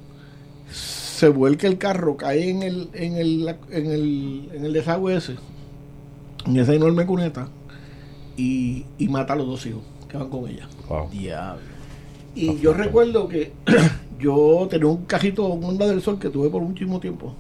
se 0.72 1.30
vuelca 1.30 1.66
el 1.66 1.80
carro, 1.80 2.16
cae 2.16 2.48
en 2.48 2.62
el, 2.62 2.90
en 2.94 3.18
el, 3.18 3.56
en 3.72 3.86
el, 3.88 4.50
en 4.54 4.66
el 4.66 4.72
desagüe 4.72 5.16
ese, 5.16 5.36
en 6.46 6.58
esa 6.58 6.76
enorme 6.76 7.08
cuneta, 7.08 7.48
y, 8.38 8.86
y 9.00 9.08
mata 9.08 9.34
a 9.34 9.36
los 9.36 9.48
dos 9.48 9.66
hijos 9.66 9.82
que 10.08 10.16
van 10.16 10.30
con 10.30 10.48
ella. 10.48 10.70
Wow. 10.88 11.10
Diablo. 11.10 11.64
Y 12.36 12.60
yo 12.60 12.72
recuerdo 12.72 13.28
que 13.28 13.52
yo 14.20 14.68
tenía 14.70 14.86
un 14.86 15.06
cajito, 15.06 15.48
un 15.48 15.64
Honda 15.64 15.88
del 15.88 16.04
Sol 16.04 16.20
que 16.20 16.30
tuve 16.30 16.52
por 16.52 16.62
muchísimo 16.62 17.00
tiempo. 17.00 17.34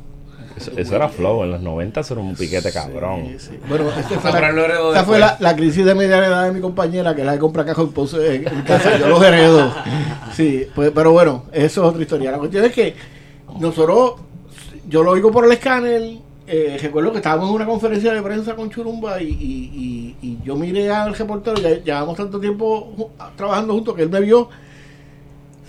Eso, 0.59 0.71
eso 0.77 0.95
era 0.95 1.09
flow, 1.09 1.43
en 1.43 1.51
los 1.51 1.61
90 1.61 1.99
eso 2.01 2.13
era 2.13 2.21
un 2.23 2.35
piquete 2.35 2.71
cabrón. 2.71 3.25
Sí, 3.27 3.49
sí. 3.51 3.59
Bueno, 3.67 3.85
este 3.97 4.15
fue 4.19 4.31
la, 4.31 4.49
esta 4.89 5.03
fue 5.05 5.19
la, 5.19 5.55
crisis 5.55 5.85
de 5.85 5.95
media 5.95 6.17
edad 6.25 6.45
de 6.45 6.51
mi 6.51 6.59
compañera, 6.61 7.15
que 7.15 7.23
la 7.23 7.31
de 7.33 7.39
comprar 7.39 7.65
cajos 7.65 7.87
en 7.87 7.93
Ponce 7.93 8.35
en, 8.35 8.47
en 8.47 8.61
casa. 8.63 8.97
Yo 8.97 9.07
los 9.07 9.23
heredo. 9.23 9.73
Sí, 10.33 10.67
pues, 10.75 10.91
pero 10.93 11.11
bueno, 11.11 11.45
eso 11.51 11.81
es 11.83 11.87
otra 11.89 12.01
historia. 12.01 12.31
La 12.31 12.37
cuestión 12.37 12.65
es 12.65 12.71
que 12.73 12.95
nosotros, 13.59 14.13
yo 14.87 15.03
lo 15.03 15.11
oigo 15.11 15.31
por 15.31 15.45
el 15.45 15.51
escáner. 15.51 16.01
eh, 16.47 16.77
recuerdo 16.81 17.11
que 17.11 17.17
estábamos 17.17 17.49
en 17.49 17.55
una 17.55 17.65
conferencia 17.65 18.11
de 18.11 18.21
prensa 18.21 18.55
con 18.55 18.69
Churumba 18.69 19.21
y, 19.21 19.27
y- 19.27 20.15
y- 20.21 20.27
y 20.27 20.37
yo 20.43 20.55
miré 20.55 20.89
al 20.91 21.13
reportero, 21.15 21.57
ya 21.61 21.75
llevamos 21.83 22.17
tanto 22.17 22.39
tiempo 22.39 23.11
trabajando 23.37 23.73
juntos 23.73 23.95
que 23.95 24.01
él 24.03 24.09
me 24.09 24.19
vio 24.19 24.49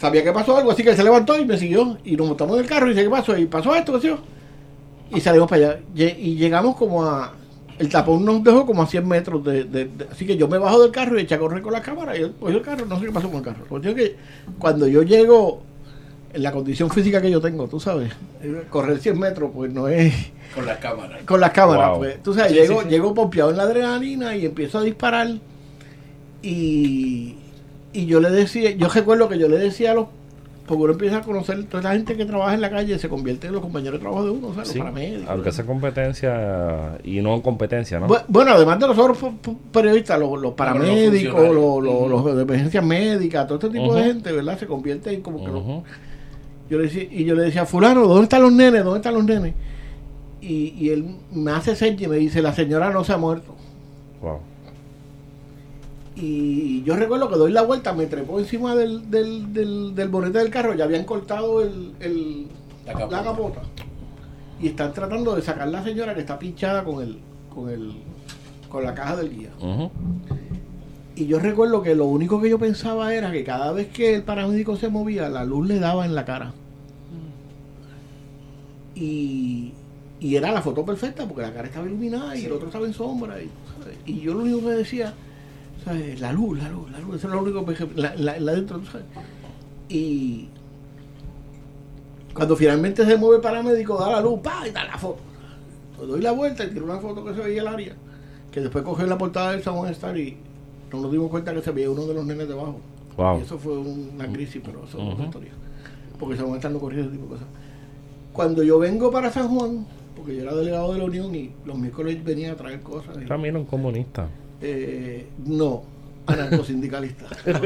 sabía 0.00 0.24
que 0.24 0.32
pasó 0.32 0.56
algo, 0.56 0.70
así 0.70 0.82
que 0.82 0.88
él 0.90 0.96
se 0.96 1.04
levantó 1.04 1.38
y 1.38 1.44
me 1.44 1.58
siguió. 1.58 1.98
Y 2.04 2.16
nos 2.16 2.28
montamos 2.28 2.56
en 2.56 2.62
el 2.62 2.66
carro 2.68 2.86
y 2.86 2.90
dice, 2.90 3.02
¿qué 3.04 3.10
pasó? 3.10 3.36
Y 3.36 3.44
pasó 3.44 3.74
esto, 3.74 4.00
qué 4.00 4.06
yo. 4.08 4.18
Y 5.10 5.20
salimos 5.20 5.48
para 5.48 5.66
allá. 5.70 5.80
Y 5.94 6.36
llegamos 6.36 6.76
como 6.76 7.04
a... 7.04 7.34
El 7.78 7.88
tapón 7.88 8.24
nos 8.26 8.44
dejó 8.44 8.66
como 8.66 8.82
a 8.82 8.86
100 8.86 9.08
metros 9.08 9.42
de, 9.44 9.64
de- 9.64 9.86
de- 9.86 10.06
Así 10.12 10.26
que 10.26 10.36
yo 10.36 10.46
me 10.48 10.58
bajo 10.58 10.82
del 10.82 10.90
carro 10.92 11.18
y 11.18 11.22
eché 11.22 11.34
a 11.36 11.38
correr 11.38 11.62
con 11.62 11.72
la 11.72 11.80
cámara 11.80 12.14
y 12.16 12.30
cogió 12.38 12.58
el 12.58 12.62
carro, 12.62 12.84
no 12.84 12.98
sé 13.00 13.06
qué 13.06 13.12
pasó 13.12 13.28
con 13.28 13.38
el 13.38 13.42
carro. 13.42 13.64
Es 13.82 13.94
que 13.94 14.16
cuando 14.58 14.86
yo 14.86 15.02
llego, 15.02 15.62
en 16.34 16.42
la 16.42 16.52
condición 16.52 16.90
física 16.90 17.22
que 17.22 17.30
yo 17.30 17.40
tengo, 17.40 17.66
tú 17.68 17.80
sabes, 17.80 18.12
correr 18.68 18.98
100 19.00 19.18
metros 19.18 19.50
pues 19.54 19.72
no 19.72 19.88
es 19.88 20.12
Con 20.54 20.66
las 20.66 20.76
cámaras. 20.78 21.22
con 21.24 21.40
las 21.40 21.50
cámaras. 21.52 21.88
Wow. 21.92 21.98
Pues, 22.00 22.22
tú 22.22 22.34
sabes, 22.34 22.52
Sí, 22.52 22.58
llego, 22.58 22.80
sí, 22.80 22.84
sí. 22.84 22.90
llego 22.90 23.14
pompeado 23.14 23.50
en 23.50 23.56
la 23.56 23.62
adrenalina 23.62 24.36
y 24.36 24.44
empiezo 24.44 24.78
a 24.78 24.82
disparar. 24.82 25.28
Y, 26.42 27.36
y 27.92 28.06
yo 28.06 28.20
le 28.20 28.30
decía, 28.30 28.70
yo 28.72 28.88
recuerdo 28.88 29.28
que 29.28 29.38
yo 29.38 29.48
le 29.48 29.58
decía 29.58 29.92
a 29.92 29.94
los, 29.94 30.06
porque 30.70 30.82
uno 30.84 30.92
empieza 30.94 31.18
a 31.18 31.20
conocer 31.22 31.62
toda 31.64 31.82
la 31.82 31.92
gente 31.92 32.16
que 32.16 32.24
trabaja 32.24 32.54
en 32.54 32.60
la 32.62 32.70
calle, 32.70 32.98
se 32.98 33.08
convierte 33.08 33.48
en 33.48 33.52
los 33.52 33.60
compañeros 33.62 33.94
de 33.94 33.98
trabajo 34.00 34.24
de 34.24 34.30
uno, 34.30 34.48
o 34.48 34.54
sea, 34.54 34.64
Sí, 34.64 34.78
los 34.78 34.86
paramédicos. 34.88 35.28
aunque 35.28 35.52
sea 35.52 35.66
competencia 35.66 36.98
y 37.04 37.20
no 37.20 37.42
competencia, 37.42 38.00
¿no? 38.00 38.08
Bu- 38.08 38.22
Bueno, 38.28 38.52
además 38.52 38.78
de 38.78 38.86
nosotros 38.88 39.18
periodistas, 39.72 40.18
los, 40.18 40.40
los 40.40 40.54
paramédicos, 40.54 41.40
los, 41.54 41.82
los- 41.84 42.08
los 42.24 42.36
de 42.36 42.42
emergencias 42.42 42.84
médicas, 42.84 43.46
todo 43.46 43.58
este 43.58 43.70
tipo 43.78 43.94
de 43.94 44.04
gente, 44.04 44.32
¿verdad? 44.32 44.58
Se 44.58 44.66
convierte 44.66 45.12
en 45.12 45.20
como 45.20 45.44
que 45.44 45.50
los- 45.50 45.62
Ujú. 45.62 45.82
yo 46.70 46.78
le 46.78 46.84
decía, 46.84 47.02
y 47.10 47.24
yo 47.24 47.34
le 47.34 47.42
decía, 47.42 47.66
fulano, 47.66 48.06
¿dónde 48.06 48.22
están 48.24 48.42
los 48.42 48.52
nenes? 48.52 48.84
¿Dónde 48.84 48.98
están 48.98 49.14
los 49.14 49.24
nenes? 49.24 49.54
Y, 50.40 50.74
y 50.78 50.88
él 50.90 51.04
me 51.32 51.50
hace 51.50 51.76
señas 51.76 52.00
y 52.02 52.06
me 52.08 52.16
dice, 52.16 52.40
la 52.40 52.54
señora 52.54 52.90
no 52.90 53.04
se 53.04 53.12
ha 53.12 53.18
muerto. 53.18 53.54
Wow. 54.22 54.38
Y 56.20 56.82
yo 56.82 56.96
recuerdo 56.96 57.28
que 57.30 57.36
doy 57.36 57.50
la 57.52 57.62
vuelta, 57.62 57.94
me 57.94 58.06
trepó 58.06 58.38
encima 58.38 58.74
del, 58.76 59.10
del, 59.10 59.52
del, 59.54 59.94
del 59.94 60.08
bonete 60.10 60.38
del 60.38 60.50
carro, 60.50 60.74
ya 60.74 60.84
habían 60.84 61.04
cortado 61.04 61.62
el, 61.62 61.92
el- 62.00 62.46
La 62.86 62.92
la, 62.92 63.22
capota. 63.24 63.62
Y 64.60 64.68
están 64.68 64.92
tratando 64.92 65.34
de 65.34 65.40
sacar 65.42 65.68
la 65.68 65.82
señora 65.82 66.14
que 66.14 66.20
está 66.20 66.38
pinchada 66.38 66.84
con 66.84 67.02
el, 67.02 67.18
con 67.54 67.70
el, 67.70 67.92
con 68.68 68.84
la 68.84 68.94
caja 68.94 69.16
del 69.16 69.34
guía. 69.34 69.50
Y 71.16 71.26
yo 71.26 71.38
recuerdo 71.38 71.82
que 71.82 71.94
lo 71.94 72.04
único 72.04 72.40
que 72.42 72.50
yo 72.50 72.58
pensaba 72.58 73.14
era 73.14 73.32
que 73.32 73.42
cada 73.44 73.72
vez 73.72 73.88
que 73.88 74.14
el 74.14 74.22
paramédico 74.22 74.76
se 74.76 74.88
movía, 74.88 75.28
la 75.30 75.44
luz 75.44 75.66
le 75.68 75.78
daba 75.78 76.04
en 76.04 76.14
la 76.14 76.24
cara. 76.26 76.52
y, 78.94 79.72
y 80.20 80.36
era 80.36 80.52
la 80.52 80.60
foto 80.60 80.84
perfecta 80.84 81.26
porque 81.26 81.42
la 81.42 81.52
cara 81.54 81.68
estaba 81.68 81.86
iluminada 81.86 82.36
y 82.36 82.44
el 82.44 82.52
otro 82.52 82.66
estaba 82.66 82.86
en 82.86 82.92
sombra. 82.94 83.36
Y, 83.42 83.48
y 84.04 84.20
yo 84.20 84.34
lo 84.34 84.40
único 84.40 84.60
que 84.60 84.74
decía, 84.74 85.14
¿sabes? 85.84 86.20
la 86.20 86.32
luz, 86.32 86.58
la 86.58 86.68
luz, 86.68 86.90
la 86.90 86.98
luz, 87.00 87.16
eso 87.16 87.28
es 87.28 87.34
lo 87.34 87.42
único 87.42 87.64
que 87.64 87.86
la, 87.96 88.14
la, 88.16 88.38
la 88.38 88.52
dentro, 88.52 88.78
¿tú 88.78 88.86
¿sabes? 88.86 89.06
Y 89.88 90.48
cuando 92.34 92.56
finalmente 92.56 93.04
se 93.04 93.16
mueve 93.16 93.36
el 93.36 93.42
paramédico, 93.42 93.98
da 93.98 94.10
la 94.12 94.20
luz, 94.20 94.40
¡pa! 94.40 94.66
y 94.66 94.70
da 94.70 94.84
la 94.84 94.96
foto. 94.98 95.18
Le 96.00 96.06
doy 96.06 96.20
la 96.22 96.32
vuelta 96.32 96.64
y 96.64 96.70
tiro 96.70 96.84
una 96.84 96.98
foto 96.98 97.24
que 97.24 97.34
se 97.34 97.40
veía 97.40 97.62
el 97.62 97.68
área, 97.68 97.94
que 98.50 98.60
después 98.60 98.84
cogió 98.84 99.06
la 99.06 99.18
portada 99.18 99.52
del 99.52 99.62
San 99.62 99.74
Juan 99.74 99.90
Star 99.92 100.16
y 100.16 100.36
no 100.92 101.00
nos 101.00 101.12
dimos 101.12 101.30
cuenta 101.30 101.52
que 101.52 101.60
se 101.62 101.70
veía 101.72 101.90
uno 101.90 102.06
de 102.06 102.14
los 102.14 102.24
nenes 102.24 102.48
debajo. 102.48 102.80
Wow. 103.16 103.40
Y 103.40 103.42
eso 103.42 103.58
fue 103.58 103.76
una 103.76 104.26
crisis, 104.32 104.62
pero 104.64 104.84
eso 104.84 104.96
es 104.98 105.04
Ujú. 105.04 105.12
otra 105.12 105.24
historia. 105.26 105.52
Porque 106.18 106.36
San 106.36 106.46
Juan 106.46 106.56
Star 106.58 106.70
no 106.72 106.78
corría 106.78 107.00
ese 107.02 107.10
tipo 107.10 107.24
de 107.24 107.30
cosas. 107.30 107.46
Cuando 108.32 108.62
yo 108.62 108.78
vengo 108.78 109.10
para 109.10 109.30
San 109.30 109.48
Juan, 109.48 109.86
porque 110.16 110.36
yo 110.36 110.42
era 110.42 110.54
delegado 110.54 110.92
de 110.92 110.98
la 111.00 111.04
Unión 111.04 111.34
y 111.34 111.50
los 111.66 111.76
miércoles 111.76 112.22
venía 112.24 112.52
a 112.52 112.56
traer 112.56 112.80
cosas. 112.80 113.16
También 113.26 113.56
un 113.56 113.64
comunista. 113.66 114.28
Eh, 114.60 115.26
no, 115.44 115.82
anarcosindicalista. 116.26 117.26
eso, 117.46 117.58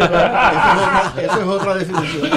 es 1.18 1.24
es 1.24 1.46
otra 1.46 1.74
definición. 1.76 2.30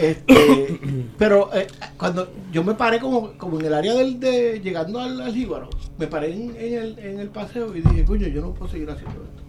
Este, 0.00 0.80
pero 1.18 1.50
eh, 1.54 1.66
cuando 1.96 2.28
yo 2.50 2.64
me 2.64 2.74
paré 2.74 2.98
como, 2.98 3.32
como 3.38 3.60
en 3.60 3.66
el 3.66 3.74
área 3.74 3.94
del 3.94 4.18
de 4.18 4.60
llegando 4.60 4.98
al, 4.98 5.20
al 5.20 5.32
jíbaro, 5.32 5.70
me 5.98 6.06
paré 6.06 6.32
en, 6.32 6.56
en 6.56 6.74
el, 6.74 6.98
en 6.98 7.20
el 7.20 7.28
paseo 7.28 7.76
y 7.76 7.82
dije, 7.82 8.04
coño, 8.04 8.26
yo 8.28 8.40
no 8.40 8.54
puedo 8.54 8.70
seguir 8.70 8.90
haciendo 8.90 9.22
esto. 9.22 9.42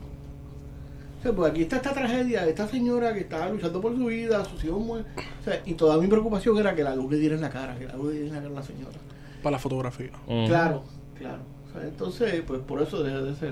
O 1.19 1.23
sea, 1.23 1.31
pues 1.31 1.51
aquí 1.51 1.61
está 1.61 1.77
esta 1.77 1.93
tragedia 1.93 2.43
de 2.43 2.49
esta 2.49 2.67
señora 2.67 3.13
que 3.13 3.21
estaba 3.21 3.47
luchando 3.47 3.79
por 3.79 3.95
su 3.95 4.05
vida, 4.05 4.43
sus 4.43 4.63
hijos 4.65 4.81
mueren. 4.81 5.07
O 5.39 5.43
sea, 5.43 5.61
y 5.65 5.73
toda 5.73 5.97
mi 5.97 6.07
preocupación 6.07 6.57
era 6.57 6.75
que 6.75 6.83
la 6.83 6.95
luz 6.95 7.11
le 7.11 7.17
diera 7.17 7.35
en 7.35 7.41
la 7.41 7.49
cara, 7.49 7.79
que 7.79 7.85
la 7.85 7.95
luz 7.95 8.13
le 8.13 8.19
diera 8.19 8.27
en 8.27 8.35
la 8.35 8.41
cara 8.41 8.53
a 8.53 8.59
la 8.59 8.63
señora. 8.63 8.97
Para 9.41 9.51
la 9.51 9.59
fotografía. 9.59 10.11
Ujú. 10.27 10.47
Claro, 10.47 10.83
claro. 11.17 11.52
Entonces, 11.81 12.41
pues 12.45 12.59
por 12.61 12.81
eso 12.81 13.03
dejé 13.03 13.17
de 13.21 13.35
ser 13.35 13.51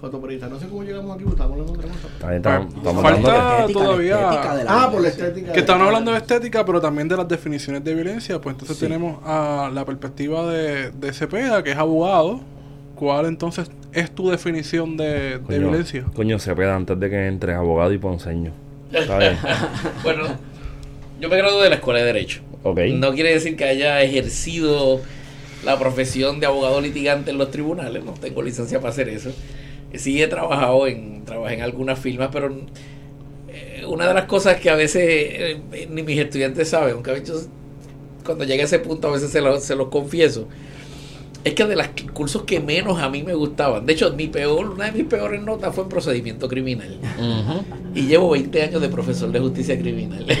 fotoperiodista. 0.00 0.48
No 0.48 0.58
sé 0.60 0.66
cómo 0.66 0.82
llegamos 0.82 1.14
aquí, 1.14 1.24
porque 1.24 1.36
estamos 1.42 1.52
hablando 1.52 1.72
de 1.72 1.78
otra 1.78 1.92
cosa. 1.92 2.36
Estamos 2.36 3.02
falta- 3.02 3.08
hablando 3.08 3.30
de- 3.30 3.32
La 3.38 3.58
estética, 3.60 3.78
la 3.80 3.86
todavía- 3.86 4.30
Ah, 4.68 4.88
por 4.92 5.00
la 5.00 5.08
estética. 5.08 5.52
Que 5.52 5.60
estaban 5.60 5.82
hablando 5.82 6.10
de 6.12 6.18
estética, 6.18 6.64
pero 6.64 6.80
también 6.80 7.08
de 7.08 7.16
las 7.16 7.28
definiciones 7.28 7.82
de 7.84 7.94
violencia. 7.94 8.40
Pues 8.40 8.54
entonces 8.54 8.76
Sí. 8.76 8.84
tenemos 8.84 9.18
a 9.24 9.70
la 9.72 9.84
perspectiva 9.84 10.46
de, 10.52 10.90
de 10.90 11.12
Cepeda, 11.12 11.62
que 11.62 11.72
es 11.72 11.78
abogado. 11.78 12.40
¿Cuál 12.94 13.26
entonces 13.26 13.70
es 13.92 14.10
tu 14.10 14.30
definición 14.30 14.96
de, 14.96 15.38
de 15.38 15.40
Coño, 15.40 15.58
violencia? 15.58 16.04
Coño, 16.14 16.38
se 16.38 16.54
peda 16.54 16.74
antes 16.76 16.98
de 16.98 17.10
que 17.10 17.26
entre 17.26 17.54
abogado 17.54 17.92
y 17.92 17.98
ponceño. 17.98 18.52
Está 18.92 19.18
bien. 19.18 19.36
Bueno, 20.02 20.24
yo 21.20 21.28
me 21.28 21.36
gradué 21.36 21.64
de 21.64 21.68
la 21.70 21.74
escuela 21.76 22.00
de 22.00 22.06
Derecho. 22.06 22.40
Ok. 22.62 22.80
No 22.94 23.12
quiere 23.12 23.32
decir 23.32 23.56
que 23.56 23.64
haya 23.64 24.02
ejercido 24.02 25.00
la 25.66 25.78
profesión 25.78 26.40
de 26.40 26.46
abogado 26.46 26.80
litigante 26.80 27.30
en 27.32 27.38
los 27.38 27.50
tribunales, 27.50 28.02
no 28.04 28.12
tengo 28.12 28.40
licencia 28.42 28.78
para 28.80 28.90
hacer 28.92 29.08
eso. 29.10 29.30
Sí 29.94 30.22
he 30.22 30.28
trabajado 30.28 30.86
en, 30.86 31.24
trabajé 31.24 31.54
en 31.56 31.62
algunas 31.62 31.98
firmas, 31.98 32.30
pero 32.32 32.54
eh, 33.48 33.84
una 33.86 34.06
de 34.08 34.14
las 34.14 34.24
cosas 34.24 34.56
que 34.60 34.70
a 34.70 34.76
veces 34.76 35.02
eh, 35.06 35.88
ni 35.90 36.02
mis 36.02 36.18
estudiantes 36.18 36.68
saben, 36.70 36.94
aunque 36.94 37.10
a 37.10 37.14
veces 37.14 37.48
cuando 38.24 38.44
llegue 38.44 38.62
a 38.62 38.64
ese 38.64 38.78
punto 38.78 39.08
a 39.08 39.12
veces 39.12 39.30
se, 39.30 39.40
lo- 39.40 39.60
se 39.60 39.74
los 39.76 39.88
confieso, 39.88 40.48
es 41.44 41.54
que 41.54 41.64
de 41.64 41.76
los 41.76 41.86
cursos 42.12 42.42
que 42.42 42.58
menos 42.60 42.98
a 43.00 43.08
mí 43.08 43.22
me 43.22 43.34
gustaban, 43.34 43.86
de 43.86 43.92
hecho 43.92 44.12
mi 44.14 44.26
peor, 44.26 44.68
una 44.70 44.86
de 44.86 44.92
mis 44.92 45.04
peores 45.04 45.40
notas 45.42 45.72
fue 45.74 45.84
en 45.84 45.90
procedimiento 45.90 46.48
criminal. 46.48 46.98
Y 47.94 48.02
llevo 48.02 48.30
20 48.30 48.62
años 48.62 48.82
de 48.82 48.88
profesor 48.88 49.30
de 49.30 49.38
justicia 49.40 49.78
criminal. 49.78 50.26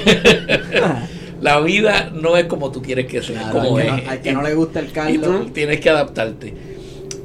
la 1.40 1.60
vida 1.60 2.10
no 2.14 2.36
es 2.36 2.44
como 2.46 2.70
tú 2.72 2.80
quieres 2.82 3.06
que 3.06 3.22
sea, 3.22 3.50
Claro, 3.50 3.60
como 3.60 3.76
al, 3.78 3.82
que 3.82 3.88
es. 3.88 4.04
no, 4.04 4.10
al 4.10 4.20
que 4.22 4.32
no 4.32 4.42
le 4.42 4.54
gusta 4.54 4.80
el 4.80 4.86
y 4.86 4.90
caldo. 4.90 5.38
tú 5.40 5.50
tienes 5.50 5.80
que 5.80 5.90
adaptarte. 5.90 6.54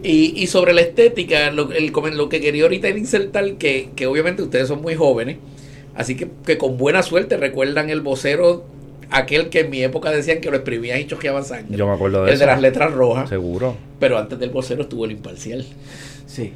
Y, 0.04 0.34
y 0.42 0.48
sobre 0.48 0.74
la 0.74 0.82
estética, 0.82 1.52
lo, 1.52 1.72
el 1.72 1.92
comen- 1.94 2.16
lo 2.16 2.28
que 2.28 2.42
quería 2.42 2.64
ahorita 2.64 2.88
era 2.88 2.98
insertar, 2.98 3.54
que, 3.56 3.90
que 3.96 4.08
obviamente 4.08 4.42
ustedes 4.42 4.68
son 4.68 4.82
muy 4.82 4.96
jóvenes, 4.96 5.38
así 5.96 6.16
que, 6.16 6.28
que 6.46 6.58
con 6.58 6.78
buena 6.78 7.04
suerte 7.04 7.38
recuerdan 7.38 7.90
el 7.92 8.02
vocero, 8.02 8.66
aquel 9.12 9.50
que 9.50 9.60
en 9.60 9.70
mi 9.70 9.84
época 9.84 10.10
decían 10.12 10.42
que 10.42 10.50
lo 10.50 10.56
exprimían 10.58 11.00
y 11.00 11.06
choqueaban 11.06 11.46
sangre. 11.46 11.78
Yo 11.78 11.86
me 11.86 11.94
acuerdo 11.94 12.24
de 12.24 12.30
el 12.30 12.34
eso. 12.36 12.40
de 12.42 12.46
las 12.48 12.62
letras 12.62 12.92
rojas, 12.94 13.30
Seguro. 13.30 13.76
pero 14.00 14.18
antes 14.18 14.40
del 14.40 14.50
vocero 14.50 14.82
estuvo 14.84 15.06
el 15.06 15.12
imparcial. 15.12 15.64
Sí. 16.26 16.52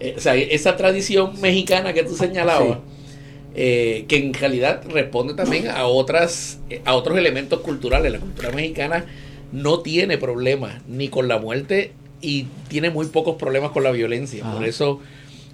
Eh, 0.00 0.14
o 0.16 0.20
sea, 0.20 0.34
esa 0.34 0.76
tradición 0.76 1.40
mexicana 1.40 1.92
que 1.92 2.02
tú 2.02 2.14
señalabas, 2.16 2.78
eh, 3.54 4.04
que 4.08 4.16
en 4.16 4.34
realidad 4.34 4.82
responde 4.88 5.34
también 5.34 5.68
a 5.68 5.86
otras 5.86 6.60
a 6.84 6.94
otros 6.94 7.18
elementos 7.18 7.60
culturales. 7.60 8.12
La 8.12 8.20
cultura 8.20 8.50
mexicana 8.50 9.04
no 9.52 9.80
tiene 9.80 10.18
problemas 10.18 10.82
ni 10.86 11.08
con 11.08 11.28
la 11.28 11.38
muerte 11.38 11.92
y 12.20 12.46
tiene 12.68 12.90
muy 12.90 13.06
pocos 13.06 13.36
problemas 13.36 13.70
con 13.70 13.82
la 13.82 13.90
violencia. 13.90 14.44
Ajá. 14.44 14.54
Por 14.54 14.66
eso, 14.66 15.00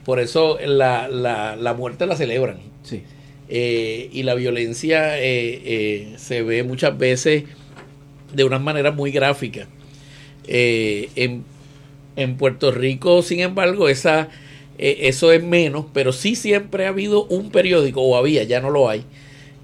por 0.04 0.20
eso 0.20 0.58
la, 0.64 1.08
la, 1.08 1.56
la 1.56 1.74
muerte 1.74 2.06
la 2.06 2.16
celebran. 2.16 2.58
Sí. 2.82 3.02
Eh, 3.48 4.08
y 4.12 4.22
la 4.22 4.34
violencia 4.34 5.20
eh, 5.20 6.14
se 6.16 6.42
ve 6.42 6.62
muchas 6.62 6.96
veces 6.96 7.44
de 8.32 8.44
unas 8.44 8.60
maneras 8.60 8.94
muy 8.94 9.10
gráficas. 9.10 9.68
Eh, 10.46 11.08
en, 11.14 11.44
en 12.16 12.36
Puerto 12.36 12.70
Rico, 12.70 13.22
sin 13.22 13.40
embargo, 13.40 13.88
esa, 13.88 14.28
eh, 14.78 14.98
eso 15.02 15.32
es 15.32 15.42
menos, 15.42 15.86
pero 15.92 16.12
sí 16.12 16.34
siempre 16.36 16.86
ha 16.86 16.90
habido 16.90 17.24
un 17.24 17.50
periódico, 17.50 18.02
o 18.02 18.16
había, 18.16 18.44
ya 18.44 18.60
no 18.60 18.70
lo 18.70 18.88
hay, 18.88 19.04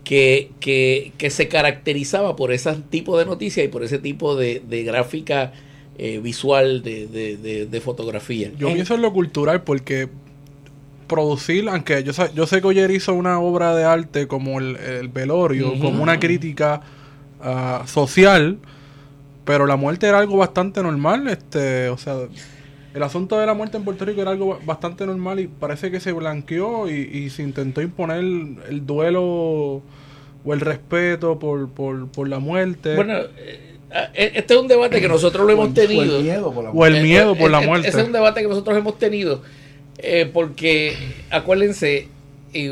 que, 0.04 0.50
que, 0.60 1.12
que 1.18 1.30
se 1.30 1.48
caracterizaba 1.48 2.36
por 2.36 2.52
ese 2.52 2.74
tipo 2.90 3.18
de 3.18 3.26
noticias 3.26 3.64
y 3.64 3.68
por 3.68 3.84
ese 3.84 3.98
tipo 3.98 4.36
de, 4.36 4.62
de 4.68 4.82
gráfica 4.84 5.52
eh, 5.98 6.18
visual 6.22 6.82
de, 6.82 7.06
de, 7.06 7.80
fotografía. 7.80 8.50
Yo 8.58 8.68
En- 8.68 8.74
pienso 8.74 8.94
en 8.94 9.02
lo 9.02 9.12
cultural 9.12 9.62
porque 9.62 10.08
producir, 11.06 11.68
aunque 11.68 12.02
yo, 12.04 12.12
sé- 12.12 12.30
yo 12.34 12.46
sé 12.46 12.60
que 12.60 12.68
Oyer 12.68 12.90
hizo 12.90 13.14
una 13.14 13.40
obra 13.40 13.74
de 13.74 13.84
arte 13.84 14.26
como 14.28 14.60
el, 14.60 14.76
el 14.76 15.08
velorio, 15.08 15.78
como 15.78 16.02
una 16.02 16.20
crítica 16.20 16.80
ah, 17.42 17.82
social, 17.86 18.58
pero 19.44 19.66
la 19.66 19.76
muerte 19.76 20.06
era 20.06 20.18
algo 20.20 20.36
bastante 20.36 20.82
normal, 20.82 21.26
este, 21.28 21.88
o 21.88 21.98
sea, 21.98 22.16
el 22.94 23.02
asunto 23.02 23.38
de 23.38 23.46
la 23.46 23.54
muerte 23.54 23.76
en 23.76 23.84
Puerto 23.84 24.04
Rico 24.04 24.20
era 24.22 24.30
algo 24.32 24.48
ba- 24.48 24.58
bastante 24.64 25.06
normal 25.06 25.38
y 25.40 25.46
parece 25.46 25.90
que 25.90 26.00
se 26.00 26.12
blanqueó 26.12 26.88
y, 26.90 26.92
y 26.94 27.30
se 27.30 27.42
intentó 27.42 27.80
imponer 27.82 28.18
el 28.18 28.86
duelo 28.86 29.22
o 29.22 29.82
el 30.54 30.60
respeto 30.60 31.38
por, 31.38 31.68
por, 31.70 32.08
por 32.08 32.28
la 32.28 32.38
muerte. 32.38 32.96
Bueno, 32.96 33.18
eh, 33.36 33.76
eh, 34.14 34.32
este 34.34 34.54
es 34.54 34.60
un 34.60 34.68
debate 34.68 35.00
que 35.00 35.08
nosotros 35.08 35.46
lo 35.46 35.52
hemos 35.52 35.66
el- 35.66 35.72
o 35.72 35.74
tenido. 35.74 36.16
el 36.18 36.22
miedo 36.24 36.52
por 36.52 36.64
la 36.64 36.70
o 36.70 36.86
el 36.86 37.02
miedo 37.02 37.34
por 37.36 37.50
la 37.50 37.60
muerte. 37.60 37.88
Ese 37.88 38.00
es 38.00 38.06
un 38.06 38.12
debate 38.12 38.40
que 38.42 38.48
nosotros 38.48 38.76
hemos 38.76 38.98
tenido. 38.98 39.42
eh, 39.98 40.28
porque, 40.32 40.96
acuérdense, 41.30 42.08
y 42.52 42.68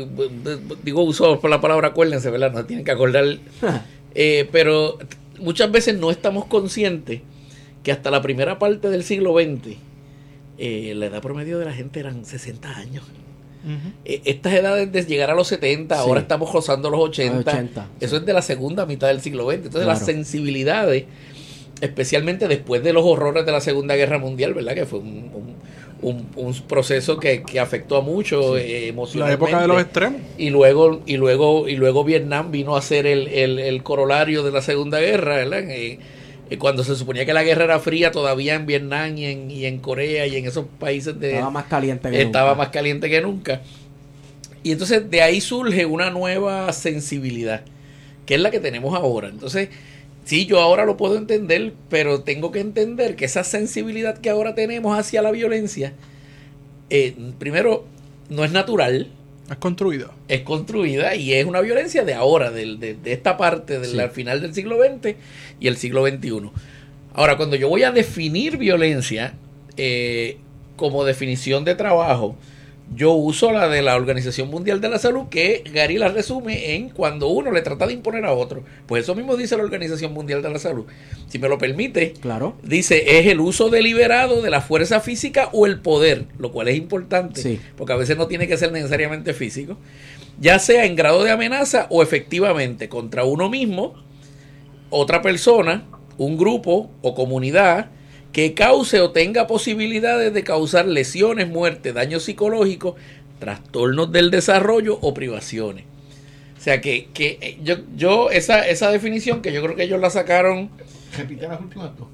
digo, 0.83 1.03
uso 1.03 1.39
por 1.39 1.49
la 1.49 1.61
palabra 1.61 1.89
acuérdense, 1.89 2.29
¿verdad? 2.31 2.51
No 2.51 2.65
tienen 2.65 2.83
que 2.83 2.91
acordar. 2.91 3.23
eh, 4.15 4.49
pero 4.51 4.97
muchas 5.39 5.71
veces 5.71 5.97
no 5.97 6.11
estamos 6.11 6.45
conscientes 6.45 7.21
que 7.83 7.91
hasta 7.91 8.09
la 8.11 8.21
primera 8.21 8.57
parte 8.59 8.89
del 8.89 9.03
siglo 9.03 9.33
XX, 9.35 9.77
eh, 10.59 10.93
la 10.95 11.07
edad 11.07 11.21
promedio 11.21 11.57
de 11.57 11.65
la 11.65 11.73
gente 11.73 11.99
eran 11.99 12.25
60 12.25 12.69
años. 12.77 13.03
Eh, 14.05 14.21
estas 14.25 14.53
edades 14.53 14.91
de 14.91 15.03
llegar 15.05 15.29
a 15.31 15.35
los 15.35 15.47
70, 15.47 15.95
Sí. 15.95 16.01
ahora 16.01 16.21
estamos 16.21 16.51
rozando 16.53 16.89
los 16.89 16.99
80. 17.01 17.35
Los 17.37 17.47
80, 17.47 17.87
Eso 17.99 18.15
sí. 18.15 18.19
es 18.21 18.25
de 18.25 18.33
la 18.33 18.41
segunda 18.41 18.85
mitad 18.85 19.07
del 19.09 19.19
siglo 19.21 19.43
XX. 19.45 19.55
Entonces 19.55 19.81
Claro. 19.83 19.89
las 19.99 20.05
sensibilidades, 20.05 21.03
especialmente 21.81 22.47
después 22.47 22.83
de 22.83 22.93
los 22.93 23.03
horrores 23.05 23.45
de 23.45 23.51
la 23.51 23.61
Segunda 23.61 23.95
Guerra 23.95 24.17
Mundial, 24.17 24.53
¿verdad? 24.53 24.73
Que 24.75 24.85
fue 24.85 24.99
un, 24.99 25.29
un- 25.33 25.55
un- 26.01 26.27
un 26.37 26.53
proceso 26.67 27.17
que, 27.19 27.43
que 27.43 27.59
afectó 27.59 27.97
a 27.97 28.01
mucho 28.01 28.55
eh, 28.57 28.67
La 28.83 28.87
emocionalmente. 28.87 29.43
época 29.45 29.61
de 29.61 29.67
los 29.67 29.81
extremos. 29.81 30.21
y 30.37 30.49
luego 30.49 31.01
y 31.05 31.17
luego 31.17 31.67
y 31.67 31.75
luego 31.75 32.05
Vietnam 32.05 32.51
vino 32.51 32.77
a 32.77 32.81
ser 32.81 33.05
el, 33.05 33.27
el, 33.27 33.59
el 33.59 33.83
corolario 33.83 34.43
de 34.43 34.51
la 34.51 34.61
Segunda 34.61 34.99
Guerra, 35.01 35.35
¿verdad? 35.35 35.63
Eh, 35.69 35.99
cuando 36.57 36.83
se 36.83 36.95
suponía 36.95 37.25
que 37.25 37.33
la 37.33 37.43
guerra 37.43 37.65
era 37.65 37.79
fría, 37.79 38.11
todavía 38.11 38.55
en 38.55 38.65
Vietnam 38.65 39.17
y 39.17 39.25
en, 39.25 39.51
y 39.51 39.65
en 39.65 39.79
Corea 39.79 40.25
y 40.25 40.35
en 40.35 40.45
esos 40.47 40.65
países 40.79 41.19
de, 41.19 41.33
Estaba 41.33 41.51
más 41.51 41.65
caliente 41.65 42.09
que 42.09 42.21
estaba 42.21 42.49
nunca. 42.51 42.63
más 42.63 42.69
caliente 42.69 43.09
que 43.09 43.21
nunca. 43.21 43.61
Y 44.63 44.71
entonces 44.71 45.09
de 45.09 45.21
ahí 45.21 45.41
surge 45.41 45.85
una 45.85 46.09
nueva 46.09 46.71
sensibilidad, 46.73 47.61
que 48.25 48.35
es 48.35 48.41
la 48.41 48.51
que 48.51 48.59
tenemos 48.59 48.95
ahora. 48.95 49.29
Entonces, 49.29 49.69
sí, 50.25 50.45
yo 50.45 50.59
ahora 50.59 50.85
lo 50.85 50.97
puedo 50.97 51.17
entender, 51.17 51.73
pero 51.89 52.21
tengo 52.21 52.51
que 52.51 52.59
entender 52.59 53.15
que 53.15 53.25
esa 53.25 53.43
sensibilidad 53.43 54.17
que 54.17 54.29
ahora 54.29 54.55
tenemos 54.55 54.97
hacia 54.97 55.21
la 55.21 55.31
violencia, 55.31 55.93
eh, 56.89 57.15
primero, 57.37 57.85
no 58.29 58.43
es 58.43 58.51
natural, 58.51 59.07
Es 59.49 59.57
construida. 59.57 60.11
es 60.27 60.41
construida 60.41 61.15
y 61.15 61.33
es 61.33 61.45
una 61.45 61.61
violencia 61.61 62.03
de 62.03 62.13
ahora, 62.13 62.51
de, 62.51 62.75
de 62.75 63.11
esta 63.13 63.35
parte 63.37 63.79
del 63.79 63.91
Sí. 63.91 63.99
al 63.99 64.11
final 64.11 64.41
del 64.41 64.53
siglo 64.53 64.77
XX 64.77 65.15
y 65.59 65.67
el 65.67 65.77
siglo 65.77 66.05
XXI. 66.07 66.51
Ahora, 67.13 67.35
cuando 67.37 67.55
yo 67.55 67.67
voy 67.69 67.83
a 67.83 67.91
definir 67.91 68.57
violencia 68.57 69.33
eh, 69.77 70.37
como 70.75 71.03
definición 71.03 71.65
de 71.65 71.75
trabajo, 71.75 72.35
Yo 72.95 73.11
uso 73.13 73.51
la 73.51 73.69
de 73.69 73.81
la 73.83 73.95
Organización 73.95 74.49
Mundial 74.49 74.81
de 74.81 74.89
la 74.89 74.97
Salud, 74.97 75.27
que 75.29 75.63
Gary 75.73 75.97
la 75.99 76.07
resume 76.07 76.73
en 76.75 76.89
cuando 76.89 77.27
uno 77.27 77.51
le 77.51 77.61
trata 77.61 77.85
de 77.85 77.93
imponer 77.93 78.25
a 78.25 78.33
otro. 78.33 78.63
Pues 78.87 79.03
eso 79.03 79.13
mismo 79.15 79.37
dice 79.37 79.55
la 79.55 79.63
Organización 79.63 80.11
Mundial 80.11 80.41
de 80.41 80.49
la 80.49 80.57
Salud. 80.59 80.85
Si 81.27 81.37
me 81.37 81.47
lo 81.47 81.57
permite, 81.59 82.13
Claro. 82.13 82.55
dice 82.63 83.19
es 83.19 83.27
el 83.27 83.39
uso 83.39 83.69
deliberado 83.69 84.41
de 84.41 84.49
la 84.49 84.61
fuerza 84.61 84.99
física 85.01 85.49
o 85.53 85.67
el 85.67 85.79
poder, 85.81 86.25
lo 86.39 86.51
cual 86.51 86.67
es 86.67 86.77
importante, 86.77 87.41
Sí. 87.41 87.59
porque 87.77 87.93
a 87.93 87.97
veces 87.97 88.17
no 88.17 88.27
tiene 88.27 88.47
que 88.47 88.57
ser 88.57 88.71
necesariamente 88.71 89.33
físico, 89.33 89.77
ya 90.39 90.57
sea 90.57 90.85
en 90.85 90.95
grado 90.95 91.23
de 91.23 91.29
amenaza 91.31 91.85
o 91.91 92.01
efectivamente 92.01 92.89
contra 92.89 93.23
uno 93.23 93.49
mismo, 93.49 93.93
otra 94.89 95.21
persona, 95.21 95.85
un 96.17 96.37
grupo 96.37 96.89
o 97.03 97.13
comunidad 97.13 97.91
que 98.31 98.53
cause 98.53 98.99
o 99.01 99.11
tenga 99.11 99.47
posibilidades 99.47 100.33
de 100.33 100.43
causar 100.43 100.87
lesiones, 100.87 101.47
muerte, 101.49 101.93
daños 101.93 102.23
psicológicos, 102.23 102.95
trastornos 103.39 104.11
del 104.11 104.29
desarrollo 104.31 104.97
o 105.01 105.13
privaciones. 105.13 105.85
O 106.57 106.61
sea 106.61 106.81
que, 106.81 107.07
que 107.13 107.37
eh, 107.41 107.57
yo, 107.63 107.75
yo 107.95 108.29
esa, 108.31 108.67
esa 108.67 108.91
definición 108.91 109.41
que 109.41 109.51
yo 109.53 109.63
creo 109.63 109.75
que 109.75 109.83
ellos 109.83 109.99
la 110.01 110.09
sacaron 110.09 110.69
Repite 111.17 111.47
las 111.47 111.59
últimas 111.61 111.97
dos. 111.97 112.07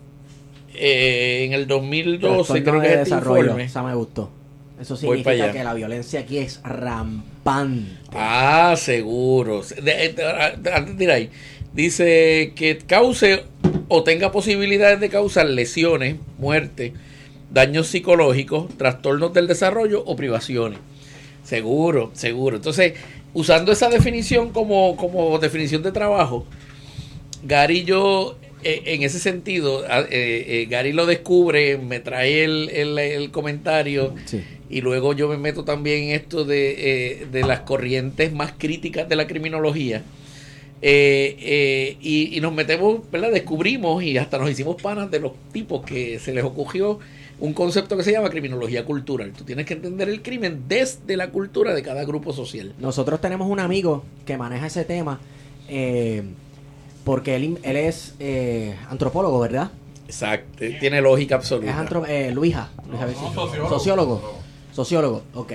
eh, 0.75 1.43
en 1.45 1.53
el 1.53 1.67
2012, 1.67 2.53
Trastorno 2.53 2.63
creo 2.63 2.81
de 2.81 2.87
que 2.87 2.93
es 2.93 2.99
este 3.01 3.15
desarrollo. 3.15 3.41
informe. 3.43 3.63
Esa 3.63 3.83
me 3.83 3.95
gustó. 3.95 4.31
Eso 4.79 4.95
significa 4.95 5.51
que 5.51 5.63
la 5.63 5.73
violencia 5.73 6.19
aquí 6.21 6.37
es 6.37 6.61
rampante. 6.63 7.91
Ah, 8.13 8.75
seguro. 8.77 9.63
De- 9.81 10.09
de- 10.13 10.71
antes 10.73 10.97
de 10.97 11.03
ir 11.03 11.11
ahí, 11.11 11.29
dice 11.73 12.53
que 12.55 12.77
cause 12.85 13.43
o 13.87 14.03
tenga 14.03 14.31
posibilidades 14.31 14.99
de 14.99 15.09
causar 15.09 15.47
lesiones, 15.47 16.15
muerte, 16.37 16.93
daños 17.51 17.87
psicológicos, 17.87 18.75
trastornos 18.77 19.33
del 19.33 19.47
desarrollo 19.47 20.03
o 20.05 20.15
privaciones. 20.15 20.79
Seguro, 21.43 22.09
seguro. 22.13 22.55
Entonces, 22.57 22.93
usando 23.33 23.71
esa 23.71 23.89
definición 23.89 24.49
como, 24.51 24.95
como 24.97 25.37
definición 25.39 25.83
de 25.83 25.91
trabajo, 25.91 26.45
Gary 27.43 27.79
y 27.79 27.83
yo, 27.83 28.37
eh, 28.63 28.81
en 28.87 29.03
ese 29.03 29.19
sentido, 29.19 29.85
eh, 29.85 30.07
eh, 30.09 30.67
Gary 30.69 30.91
lo 30.93 31.05
descubre, 31.05 31.77
me 31.77 31.99
trae 31.99 32.43
el, 32.43 32.69
el- 32.69 32.97
el 32.97 33.29
comentario 33.31 34.15
Sí. 34.25 34.41
y 34.69 34.81
luego 34.81 35.13
yo 35.13 35.27
me 35.27 35.37
meto 35.37 35.63
también 35.63 36.05
en 36.05 36.09
esto 36.15 36.43
de, 36.45 36.75
eh, 37.21 37.27
de 37.31 37.41
las 37.43 37.59
corrientes 37.59 38.33
más 38.33 38.53
críticas 38.57 39.07
de 39.07 39.15
la 39.15 39.27
criminología. 39.27 40.01
Eh, 40.81 41.37
eh, 41.39 41.97
y, 42.01 42.37
y 42.37 42.41
nos 42.41 42.53
metemos, 42.53 42.99
¿verdad? 43.11 43.31
Descubrimos 43.31 44.03
y 44.03 44.17
hasta 44.17 44.37
nos 44.37 44.49
hicimos 44.51 44.81
panas 44.81 45.09
de 45.09 45.19
los 45.19 45.31
tipos 45.51 45.83
que 45.85 46.19
se 46.19 46.33
les 46.33 46.43
ocurrió 46.43 46.99
un 47.39 47.53
concepto 47.53 47.97
que 47.97 48.03
se 48.03 48.11
llama 48.11 48.29
criminología 48.29 48.85
cultural. 48.85 49.31
Tú 49.33 49.43
tienes 49.43 49.65
que 49.65 49.73
entender 49.73 50.07
el 50.09 50.21
crimen 50.21 50.63
desde 50.67 51.17
la 51.17 51.31
cultura 51.31 51.73
de 51.73 51.81
cada 51.83 52.03
grupo 52.05 52.33
social. 52.33 52.73
Nosotros 52.79 53.19
tenemos 53.19 53.49
un 53.49 53.59
amigo 53.59 54.03
que 54.25 54.37
maneja 54.37 54.67
ese 54.67 54.85
tema 54.85 55.19
eh, 55.67 56.23
porque 57.03 57.35
él, 57.35 57.57
él 57.63 57.75
es 57.77 58.13
eh, 58.19 58.75
antropólogo, 58.89 59.39
¿verdad? 59.39 59.71
Exacto, 60.07 60.63
tiene 60.79 61.01
lógica 61.01 61.35
Es 61.35 61.41
absoluta. 61.41 61.79
antro 61.79 62.05
eh, 62.05 62.31
Luija. 62.31 62.69
Luija 62.89 63.05
Vicente. 63.05 63.33
sociólogo. 63.35 63.69
sociólogo. 63.69 64.35
Sociólogo, 64.71 65.23
ok. 65.33 65.53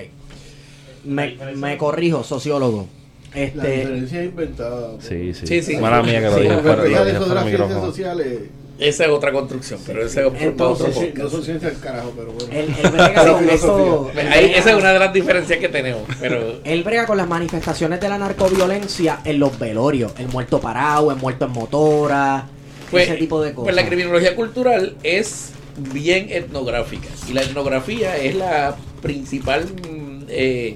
Me, 1.05 1.35
me 1.55 1.77
corrijo, 1.77 2.23
sociólogo. 2.23 2.87
La 3.33 3.41
Este, 3.41 3.71
diferencia 3.77 4.19
es 4.21 4.25
inventada. 4.29 4.91
Sí, 4.99 5.33
sí. 5.33 5.47
Sí, 5.47 5.61
sí. 5.61 5.77
Mala 5.77 6.03
mía 6.03 6.19
que 6.19 6.25
lo 6.27 6.35
Sí, 6.35 6.41
dije 6.41 6.55
lo 6.55 7.43
ciencias 7.43 7.81
sociales. 7.81 8.39
Esa 8.79 9.03
es 9.05 9.09
otra 9.11 9.31
construcción, 9.31 9.79
pero 9.85 10.03
ese 10.03 10.21
es 10.25 10.33
Entonces, 10.41 10.87
otro 10.87 11.01
podcast. 11.01 11.17
no 11.19 11.29
son 11.29 11.43
ciencias 11.43 11.71
del 11.73 11.81
carajo, 11.81 12.11
pero 12.17 12.31
bueno. 12.31 12.51
él, 12.51 12.73
él 12.83 12.89
brega 12.91 13.13
con 13.31 13.39
Filosofía. 13.39 13.53
eso. 13.53 14.11
Ahí- 14.31 14.53
esa 14.55 14.71
es 14.71 14.75
una 14.75 14.91
de 14.93 14.99
las 14.99 15.13
diferencias 15.13 15.59
que 15.59 15.69
tenemos. 15.69 16.01
Pero 16.19 16.55
Él 16.63 16.83
brega 16.83 17.05
con 17.05 17.15
las 17.17 17.27
manifestaciones 17.27 17.99
de 18.01 18.09
la 18.09 18.17
narcoviolencia 18.17 19.19
en 19.23 19.39
los 19.39 19.57
velorios. 19.59 20.13
El 20.17 20.29
muerto 20.29 20.59
parado, 20.59 21.11
el 21.11 21.17
muerto 21.17 21.45
en 21.45 21.51
motora, 21.51 22.47
Pues, 22.89 23.07
ese 23.07 23.17
tipo 23.17 23.39
de 23.43 23.53
cosas. 23.53 23.65
Pues 23.65 23.75
la 23.75 23.85
criminología 23.87 24.35
cultural 24.35 24.95
es 25.03 25.51
bien 25.93 26.27
etnográfica 26.31 27.07
y 27.29 27.33
la 27.33 27.41
etnografía 27.43 28.17
es 28.17 28.33
la 28.35 28.75
principal 29.03 29.65
mm, 29.65 30.23
eh, 30.27 30.75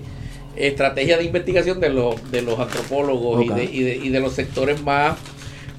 estrategia 0.57 1.17
de 1.17 1.23
investigación 1.25 1.79
de 1.79 1.89
los, 1.89 2.31
de 2.31 2.41
los 2.41 2.59
antropólogos 2.59 3.43
y, 3.45 3.49
de, 3.49 3.63
y, 3.65 3.83
de, 3.83 3.95
y 3.97 4.09
de 4.09 4.19
los 4.19 4.33
sectores 4.33 4.81
más 4.81 5.17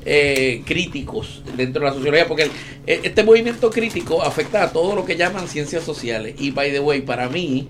eh, 0.05 0.63
críticos 0.65 1.43
dentro 1.57 1.81
de 1.83 1.89
la 1.89 1.95
sociología, 1.95 2.29
porque 2.29 2.45
el- 2.45 2.51
e- 2.87 3.01
este 3.05 3.25
movimiento 3.25 3.71
crítico 3.71 4.23
afecta 4.23 4.63
a 4.63 4.73
todo 4.73 4.95
lo 4.95 5.05
que 5.05 5.17
llaman 5.17 5.49
ciencias 5.49 5.83
sociales. 5.85 6.35
Y 6.39 6.51
by 6.53 6.71
the 6.73 6.81
way, 6.81 7.01
para 7.01 7.29
mí, 7.29 7.69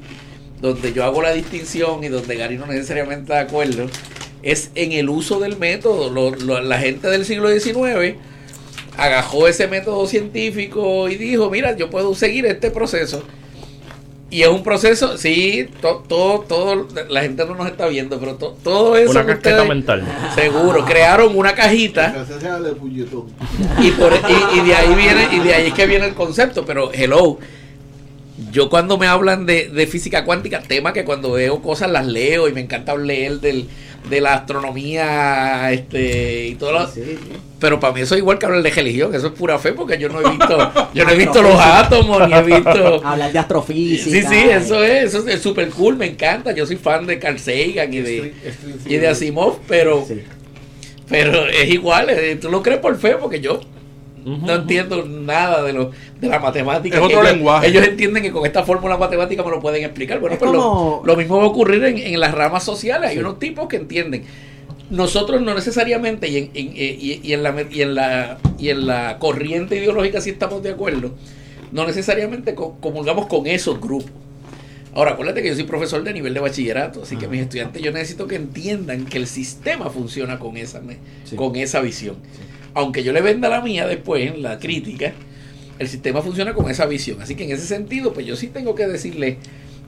donde 0.61 0.92
yo 0.92 1.05
hago 1.05 1.23
la 1.23 1.33
distinción 1.33 2.03
y 2.05 2.09
donde 2.09 2.37
Gary 2.37 2.57
no 2.59 2.66
necesariamente 2.66 3.23
está 3.23 3.35
de 3.37 3.40
acuerdo, 3.40 3.87
es 4.42 4.71
en 4.75 4.92
el 4.92 5.09
uso 5.09 5.40
del 5.40 5.57
método. 5.57 6.11
Lo- 6.11 6.35
lo- 6.35 6.61
la 6.61 6.79
gente 6.79 7.09
del 7.09 7.25
siglo 7.25 7.49
XIX 7.49 8.16
agajó 8.99 9.49
ese 9.49 9.66
método 9.69 10.07
científico 10.07 11.09
y 11.09 11.16
dijo, 11.16 11.51
mira, 11.51 11.77
yo 11.77 11.90
puedo 11.90 12.14
seguir 12.14 12.47
este 12.47 12.71
proceso. 12.71 13.23
Y 14.28 14.42
es 14.42 14.48
un 14.48 14.64
proceso, 14.64 15.16
sí, 15.16 15.68
to- 15.80 16.02
todo, 16.08 16.40
todo, 16.40 16.88
la 17.08 17.20
gente 17.22 17.44
no 17.46 17.54
nos 17.54 17.68
está 17.68 17.86
viendo, 17.86 18.18
pero 18.18 18.34
to- 18.34 18.56
todo 18.64 18.96
eso 18.96 19.12
Una 19.12 19.20
que 19.20 19.26
casqueta 19.34 19.50
ustedes- 19.62 19.68
mental. 19.68 20.02
seguro, 20.34 20.84
crearon 20.84 21.36
una 21.38 21.54
cajita 21.54 22.12
y, 23.80 23.90
por, 23.92 24.12
y, 24.12 24.58
y 24.58 24.64
de 24.66 24.74
ahí 24.74 24.94
viene 24.96 25.28
y 25.32 25.38
de 25.38 25.54
ahí 25.54 25.66
es 25.68 25.74
que 25.74 25.86
viene 25.86 26.06
el 26.06 26.14
concepto 26.14 26.64
pero 26.66 26.90
hello 26.92 27.38
yo 28.52 28.68
cuando 28.68 28.98
me 28.98 29.06
hablan 29.06 29.46
de, 29.46 29.68
de 29.68 29.86
física 29.86 30.24
cuántica 30.24 30.60
tema 30.60 30.92
que 30.92 31.04
cuando 31.04 31.32
veo 31.32 31.62
cosas 31.62 31.90
las 31.90 32.06
leo 32.06 32.48
y 32.48 32.52
me 32.52 32.60
encanta 32.60 32.96
leer 32.96 33.40
del, 33.40 33.66
de 34.09 34.21
la 34.21 34.35
astronomía 34.35 35.73
este 35.73 36.47
y 36.49 36.55
todo 36.55 36.73
lo- 36.73 36.87
Sí, 36.87 37.03
sí. 37.05 37.19
pero 37.59 37.81
para 37.81 37.92
mí 37.92 38.01
eso 38.03 38.14
es 38.14 38.21
igual 38.21 38.38
que 38.38 38.47
hablar 38.47 38.62
de 38.62 38.71
religión 38.71 39.14
eso 39.14 39.27
es 39.29 39.33
pura 39.33 39.59
fe 39.59 39.73
porque 39.73 39.99
yo 39.99 40.09
no 40.09 40.21
he 40.21 40.31
visto 40.31 40.73
yo 40.95 41.05
no 41.05 41.11
he 41.11 41.16
visto 41.16 41.42
los 41.42 41.61
átomos 41.61 42.29
ni 42.29 42.35
he 42.35 42.42
visto 42.42 43.03
Hablar 43.05 43.33
de 43.33 43.38
astrofísica. 43.38 44.11
Sí, 44.11 44.23
sí, 44.23 44.49
eso 44.51 44.83
es, 44.85 45.14
eso 45.14 45.27
es 45.29 45.40
súper 45.42 45.69
cool, 45.71 45.97
me 45.97 46.07
encanta. 46.07 46.53
Yo 46.53 46.66
soy 46.66 46.77
fan 46.77 47.07
de 47.07 47.19
Carl 47.19 47.38
Sagan 47.38 47.92
y 47.92 48.01
de, 48.01 48.35
y 48.87 48.97
de 48.97 49.09
Asimov, 49.09 49.59
pero, 49.69 50.05
Sí. 50.07 50.23
pero 51.09 51.47
es 51.49 51.69
igual, 51.71 52.11
eh, 52.11 52.37
tú 52.40 52.51
lo 52.51 52.62
crees 52.62 52.81
por 52.81 52.97
fe, 52.99 53.16
porque 53.21 53.40
yo 53.40 53.61
No 54.26 54.54
entiendo 54.54 55.04
nada 55.06 55.62
de 55.62 55.72
lo 55.72 55.92
de 56.20 56.28
la 56.28 56.40
matemática. 56.40 56.96
Es 56.96 57.02
otro 57.02 57.20
ellos, 57.20 57.32
lenguaje. 57.32 57.68
Ellos 57.68 57.86
entienden 57.86 58.24
que 58.24 58.32
con 58.32 58.44
esta 58.44 58.64
fórmula 58.64 58.96
matemática 58.98 59.44
me 59.44 59.50
lo 59.50 59.60
pueden 59.60 59.84
explicar. 59.84 60.18
Bueno, 60.18 60.34
Es 60.34 60.40
pues 60.40 60.50
lo- 60.50 60.58
como- 60.58 61.02
lo, 61.04 61.16
mismo 61.16 61.36
va 61.38 61.44
a 61.44 61.46
ocurrir 61.46 61.84
en, 61.84 61.96
en 61.98 62.18
las 62.18 62.34
ramas 62.34 62.64
sociales. 62.64 63.10
Hay 63.10 63.16
Sí. 63.16 63.20
unos 63.20 63.38
tipos 63.38 63.68
que 63.68 63.76
entienden. 63.76 64.24
Nosotros 64.90 65.40
no 65.42 65.54
necesariamente, 65.54 66.28
y 66.28 66.36
en, 66.38 66.50
en- 66.54 66.68
eh, 66.76 66.98
y- 67.00 67.20
y 67.22 67.32
en 67.34 67.42
la, 67.44 67.54
y, 67.70 67.82
en 67.82 67.94
la, 67.94 68.38
y 68.58 68.68
en 68.70 68.86
la 68.86 69.18
corriente 69.18 69.76
ideológica 69.76 70.20
sí 70.20 70.30
estamos 70.30 70.62
de 70.62 70.70
acuerdo, 70.70 71.12
no 71.72 71.86
necesariamente 71.86 72.54
co- 72.54 72.76
comulgamos 72.80 73.26
con 73.26 73.46
esos 73.46 73.80
grupos. 73.80 74.10
Ahora, 74.94 75.10
acuérdate 75.12 75.42
que 75.42 75.48
yo 75.48 75.54
soy 75.54 75.64
profesor 75.64 76.02
de 76.04 76.12
nivel 76.14 76.32
de 76.34 76.40
bachillerato, 76.40 77.02
así 77.02 77.16
que 77.16 77.26
Ajá. 77.26 77.32
mis 77.32 77.42
estudiantes 77.42 77.82
yo 77.82 77.92
necesito 77.92 78.26
que 78.26 78.36
entiendan 78.36 79.04
que 79.04 79.18
el 79.18 79.26
sistema 79.26 79.90
funciona 79.90 80.38
con 80.38 80.56
esa, 80.56 80.81
Sí. 81.24 81.37
con 81.37 81.54
esa 81.56 81.81
visión. 81.81 82.16
Aunque 82.77 83.02
yo 83.02 83.12
le 83.12 83.22
venda 83.22 83.48
la 83.48 83.60
mía 83.62 83.87
después, 83.87 84.38
la 84.38 84.58
crítica, 84.58 85.14
el 85.79 85.88
sistema 85.88 86.20
funciona 86.20 86.52
con 86.54 86.70
esa 86.70 86.85
visión. 86.87 87.20
Así 87.22 87.35
que 87.35 87.44
en 87.44 87.50
ese 87.50 87.66
sentido, 87.66 88.12
pues 88.12 88.27
yo 88.27 88.37
sí 88.37 88.48
tengo 88.48 88.74
que 88.74 88.87
decirle 88.87 89.38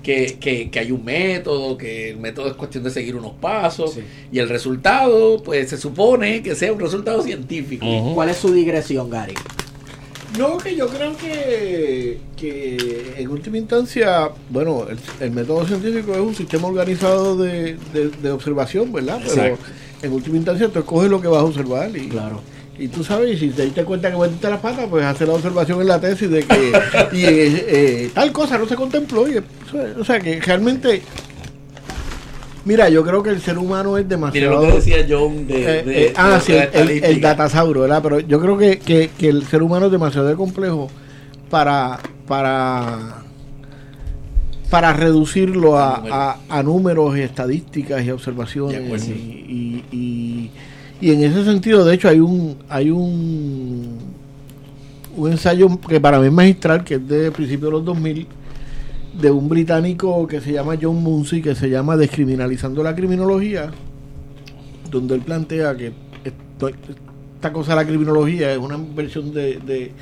que, 0.03 0.39
que, 0.41 0.71
que 0.71 0.79
hay 0.79 0.91
un 0.91 1.05
método, 1.05 1.77
que 1.77 2.11
el 2.11 2.17
método 2.17 2.49
es 2.49 2.55
cuestión 2.55 2.85
de 2.85 2.91
seguir 2.91 3.15
unos 3.15 3.33
pasos, 3.35 3.93
Sí. 3.95 4.01
y 4.33 4.39
el 4.39 4.49
resultado, 4.49 5.43
pues 5.43 5.69
se 5.69 5.77
supone 5.77 6.43
que 6.43 6.55
sea 6.55 6.73
un 6.73 6.81
resultado 6.81 7.23
científico. 7.23 7.85
¿Cuál 8.15 8.31
es 8.31 8.39
su 8.39 8.53
digresión, 8.55 9.11
Gary? 9.11 9.35
No, 10.39 10.57
que 10.59 10.77
yo 10.77 10.89
creo 10.89 11.17
que, 11.17 12.19
que 12.37 13.15
en 13.19 13.29
última 13.29 13.59
instancia, 13.59 14.31
bueno, 14.51 14.87
el, 14.89 14.99
el 15.21 15.31
método 15.31 15.67
científico 15.67 16.13
es 16.13 16.21
un 16.21 16.35
sistema 16.35 16.69
organizado 16.69 17.37
de, 17.37 17.77
de- 17.93 18.11
de 18.23 18.31
observación, 18.31 18.93
¿verdad? 18.93 19.21
Pero 19.27 19.43
Exacto. 19.43 19.65
en 20.03 20.13
última 20.13 20.37
instancia 20.37 20.69
tú 20.69 20.79
escoges 20.81 21.11
lo 21.11 21.21
que 21.21 21.29
vas 21.29 21.41
a 21.41 21.45
observar 21.45 21.95
y, 21.97 22.09
Claro. 22.09 22.41
Y 22.79 22.89
tú 22.89 23.03
sabes, 23.03 23.35
y 23.35 23.39
si 23.39 23.49
te 23.51 23.65
diste 23.65 23.85
cuenta 23.85 24.11
que 24.11 24.17
metiste 24.17 24.49
las 24.49 24.61
patas, 24.61 24.87
pues 24.89 25.05
hacer 25.05 25.27
la 25.29 25.35
observación 25.35 25.81
en 25.81 25.89
la 25.89 26.01
tesis 26.01 26.31
de 26.31 26.45
que 26.45 26.73
y, 27.13 27.25
eh, 27.25 27.65
eh, 27.69 28.11
tal 28.15 28.31
cosa 28.33 28.57
no 28.59 28.67
se 28.67 28.77
contempló. 28.77 29.29
Y, 29.29 29.39
o 29.99 30.05
sea, 30.05 30.21
que 30.21 30.41
realmente, 30.41 31.03
mira, 32.65 32.89
yo 32.89 33.05
creo 33.05 33.23
que 33.23 33.31
el 33.31 33.41
ser 33.41 33.59
humano 33.59 33.99
es 33.99 34.05
Mira 34.05 34.17
demasiado... 34.17 34.55
lo 34.63 34.69
que 34.69 34.73
decía 34.75 35.07
John 35.09 35.47
de, 35.47 35.63
Eh, 35.81 35.83
de- 35.83 36.07
eh, 36.07 36.13
ah, 36.17 36.35
de 36.35 36.41
sí, 36.41 36.53
la 36.53 36.65
el, 36.65 36.91
el 37.05 37.21
datasauro, 37.21 37.81
¿verdad? 37.83 38.01
Pero 38.03 38.21
yo 38.21 38.41
creo 38.41 38.57
que, 38.59 38.79
que, 38.79 39.11
que 39.19 39.29
el 39.29 39.45
ser 39.47 39.63
humano 39.63 39.87
es 39.87 39.93
demasiado 39.93 40.37
complejo 40.37 40.89
para 41.51 41.99
para 42.27 43.23
para 44.71 44.93
reducirlo 44.93 45.79
a, 45.79 46.03
a, 46.11 46.37
a 46.51 46.63
números 46.63 47.17
y 47.17 47.23
estadísticas 47.23 48.05
y 48.05 48.11
observaciones 48.11 49.09
y, 49.09 49.11
y- 49.11 49.85
y 51.01 51.13
en 51.13 51.23
ese 51.23 51.45
sentido 51.45 51.85
de 51.85 51.95
hecho 51.95 52.09
hay 52.09 52.21
un 52.21 52.57
hay 52.69 52.91
un 52.91 53.99
un 55.17 55.33
ensayo 55.33 55.69
que 55.89 56.01
para 56.01 56.19
mí 56.21 56.27
es 56.27 56.33
magistral 56.33 56.85
que 56.85 56.95
es 56.95 57.09
de 57.09 57.31
principios 57.31 57.71
de 57.71 57.71
los 57.73 57.85
2000 57.85 58.27
de 59.21 59.31
un 59.31 59.49
británico 59.49 60.27
que 60.29 60.41
se 60.41 60.53
llama 60.53 60.77
John 60.81 61.03
Munsey, 61.03 61.43
que 61.43 61.55
se 61.57 61.69
llama 61.69 61.97
Descriminalizando 61.97 62.85
la 62.85 62.95
Criminología, 62.95 63.71
donde 64.91 65.17
él 65.17 65.23
plantea 65.23 65.77
que 65.77 65.93
esta 67.37 67.53
cosa 67.53 67.71
de 67.73 67.77
la 67.77 67.87
criminología 67.87 68.53
es 68.53 68.59
una 68.59 68.77
versión 68.77 69.33
de- 69.33 69.93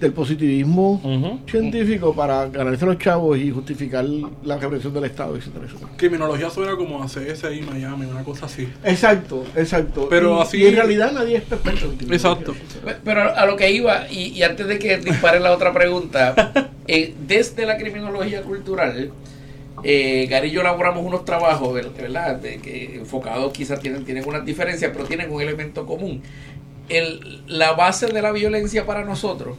del 0.00 0.12
positivismo 0.12 1.40
científico 1.48 2.14
para 2.14 2.46
ganarse 2.48 2.84
los 2.84 2.98
chavos 2.98 3.38
y 3.38 3.50
justificar 3.50 4.04
la 4.44 4.58
represión 4.58 4.92
del 4.92 5.04
Estado, 5.04 5.36
etcétera, 5.36 5.64
etcétera. 5.66 5.90
Criminología 5.96 6.50
suena 6.50 6.76
como 6.76 7.02
a 7.02 7.06
CSI 7.06 7.62
Miami, 7.62 8.06
una 8.06 8.22
cosa 8.24 8.46
así. 8.46 8.68
Exacto, 8.84 9.44
exacto. 9.56 10.06
Pero 10.10 10.38
Y- 10.38 10.42
así- 10.42 10.56
y 10.62 10.66
en 10.66 10.74
realidad 10.76 11.12
nadie 11.12 11.36
es 11.36 11.42
perfecto. 11.44 11.88
Exacto. 12.12 12.54
Pero 13.04 13.34
a 13.36 13.46
lo 13.46 13.56
que 13.56 13.70
iba, 13.70 14.06
y, 14.10 14.28
y 14.30 14.42
antes 14.42 14.66
de 14.66 14.78
que 14.78 14.98
dispare 14.98 15.40
la 15.40 15.52
otra 15.52 15.72
pregunta, 15.72 16.34
eh, 16.86 17.14
desde 17.26 17.64
la 17.64 17.76
criminología 17.76 18.42
cultural, 18.42 19.10
eh, 19.82 20.26
Gary 20.28 20.48
y 20.48 20.50
yo 20.52 20.60
elaboramos 20.62 21.04
unos 21.04 21.24
trabajos, 21.24 21.72
¿verdad? 21.74 22.36
De 22.36 22.58
que 22.58 22.96
enfocados 22.96 23.52
quizás 23.52 23.80
tienen, 23.80 24.04
tienen 24.04 24.24
unas 24.26 24.44
diferencias, 24.44 24.90
pero 24.92 25.04
tienen 25.04 25.30
un 25.30 25.40
elemento 25.40 25.86
común. 25.86 26.20
El, 26.88 27.42
la 27.46 27.72
base 27.72 28.06
de 28.08 28.20
la 28.20 28.32
violencia 28.32 28.84
para 28.86 29.04
nosotros 29.04 29.56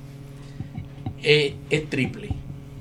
eh, 1.26 1.56
es 1.70 1.90
triple. 1.90 2.30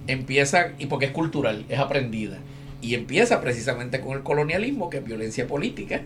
Empieza, 0.07 0.72
y 0.78 0.86
porque 0.86 1.07
es 1.07 1.12
cultural, 1.12 1.64
es 1.68 1.78
aprendida. 1.78 2.38
Y 2.82 2.95
empieza 2.95 3.40
precisamente 3.40 4.01
con 4.01 4.16
el 4.16 4.22
colonialismo, 4.22 4.90
que 4.90 4.99
es 4.99 5.05
violencia 5.05 5.47
política, 5.47 6.03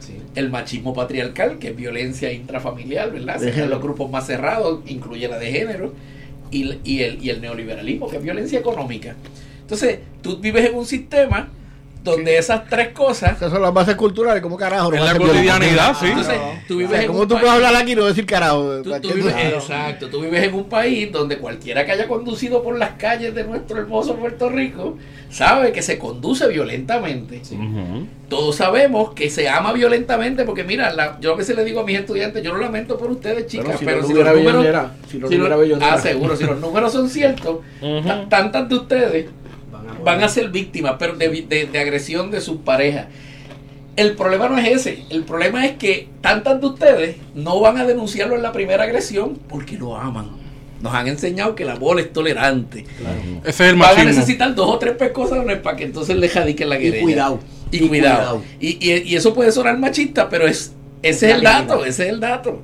Sí. 0.00 0.14
el 0.36 0.48
machismo 0.48 0.94
patriarcal, 0.94 1.58
que 1.58 1.68
es 1.70 1.76
violencia 1.76 2.32
intrafamiliar, 2.32 3.10
¿verdad? 3.12 3.38
Se 3.40 3.66
los 3.66 3.82
grupos 3.82 4.08
más 4.08 4.26
cerrados, 4.26 4.80
incluye 4.86 5.26
la 5.26 5.38
de 5.38 5.50
género, 5.50 5.92
y, 6.52 6.78
y 6.84 7.02
el, 7.02 7.22
y 7.22 7.30
el 7.30 7.40
neoliberalismo, 7.40 8.08
que 8.08 8.16
es 8.18 8.22
violencia 8.22 8.60
económica. 8.60 9.16
Entonces, 9.60 9.98
tú 10.22 10.38
vives 10.38 10.66
en 10.70 10.76
un 10.76 10.86
sistema 10.86 11.48
donde 12.02 12.38
esas 12.38 12.66
tres 12.68 12.88
cosas... 12.88 13.32
Esas 13.36 13.50
son 13.52 13.60
las 13.60 13.74
bases 13.74 13.94
culturales, 13.96 14.42
¿cómo 14.42 14.56
carajo? 14.56 14.90
no 14.90 14.96
En 14.96 15.04
la 15.04 15.16
cotidianidad, 15.16 15.94
sí. 15.98 16.06
Entonces, 16.06 16.36
tú 16.66 16.74
O 16.74 16.78
vives 16.78 16.92
sea, 16.92 17.00
en 17.02 17.06
¿Cómo 17.08 17.22
tú 17.22 17.28
país- 17.34 17.40
puedes 17.40 17.54
hablar 17.56 17.76
aquí 17.76 17.92
y 17.92 17.96
no 17.96 18.06
decir 18.06 18.24
carajo? 18.26 18.80
Tú, 18.82 18.90
¿Para 18.90 19.00
tú 19.02 19.12
vives, 19.12 19.34
exacto, 19.36 20.08
tú 20.08 20.20
vives 20.20 20.42
en 20.44 20.54
un 20.54 20.64
país 20.68 21.10
donde 21.12 21.38
cualquiera 21.38 21.84
que 21.84 21.92
haya 21.92 22.08
conducido 22.08 22.62
por 22.62 22.78
las 22.78 22.90
calles 22.92 23.34
de 23.34 23.44
nuestro 23.44 23.78
hermoso 23.78 24.14
Puerto 24.16 24.48
Rico 24.48 24.96
sabe 25.30 25.72
que 25.72 25.82
se 25.82 25.98
conduce 25.98 26.46
violentamente. 26.48 27.42
Todos 28.28 28.56
sabemos 28.56 29.12
que 29.14 29.28
se 29.30 29.48
ama 29.48 29.72
violentamente 29.72 30.44
porque 30.44 30.64
mira, 30.64 30.92
la- 30.92 31.18
yo 31.20 31.32
a 31.32 31.36
veces 31.36 31.56
le 31.56 31.64
digo 31.64 31.80
a 31.80 31.84
mis 31.84 31.98
estudiantes, 31.98 32.42
yo 32.42 32.52
lo 32.54 32.60
lamento 32.60 32.96
por 32.96 33.10
ustedes 33.10 33.46
chicas, 33.46 33.78
si 33.78 33.84
pero 33.84 34.00
no 34.02 34.06
si 34.06 34.14
los 34.14 34.24
números, 34.34 34.66
si 35.10 35.18
no 35.18 35.84
ah, 35.84 35.98
seguro, 35.98 36.36
si 36.36 36.44
los 36.44 36.58
números 36.60 36.92
son 36.92 37.08
ciertos, 37.10 37.58
tantas 38.28 38.68
de 38.68 38.74
ustedes 38.74 39.26
Van 40.04 40.22
a, 40.22 40.28
ser 40.28 40.48
víctimas 40.50 40.94
pero 40.98 41.14
de, 41.16 41.28
de- 41.48 41.66
de 41.66 41.78
agresión 41.78 42.30
de 42.30 42.40
sus 42.40 42.58
parejas. 42.58 43.06
El 43.96 44.14
problema 44.14 44.48
no 44.48 44.56
es 44.58 44.68
ese, 44.68 45.02
el 45.10 45.24
problema 45.24 45.66
es 45.66 45.72
que 45.76 46.08
tantas 46.20 46.60
de 46.60 46.66
ustedes 46.68 47.16
no 47.34 47.58
van 47.60 47.78
a 47.78 47.84
denunciarlo 47.84 48.36
en 48.36 48.42
la 48.42 48.52
primera 48.52 48.84
agresión 48.84 49.38
porque 49.48 49.76
lo 49.76 49.96
aman. 49.96 50.30
Nos 50.80 50.94
han 50.94 51.08
enseñado 51.08 51.56
que 51.56 51.64
la 51.64 51.74
bola 51.74 52.00
es 52.02 52.12
tolerante. 52.12 52.84
Ese 53.44 53.64
es 53.64 53.70
el 53.72 53.76
Van 53.76 53.98
a 53.98 54.04
necesitar 54.04 54.54
dos 54.54 54.70
o 54.70 54.78
tres 54.78 54.94
pescozones 54.94 55.58
para 55.58 55.76
que 55.76 55.82
entonces 55.84 56.16
le 56.16 56.28
jadiquen 56.28 56.68
la 56.68 56.76
Y 56.78 56.82
querella. 56.82 57.02
cuidado. 57.02 57.40
Y, 57.72 57.76
Y 57.84 57.88
cuidado. 57.88 58.16
cuidado. 58.18 58.42
Y, 58.60 58.88
y- 58.92 59.02
y 59.08 59.16
eso 59.16 59.34
puede 59.34 59.50
sonar 59.50 59.76
machista, 59.78 60.28
pero 60.28 60.46
es 60.46 60.72
ese 61.02 61.30
es 61.30 61.34
el 61.36 61.42
dato, 61.42 61.84
ese 61.84 62.04
es 62.06 62.10
el 62.12 62.20
dato. 62.20 62.62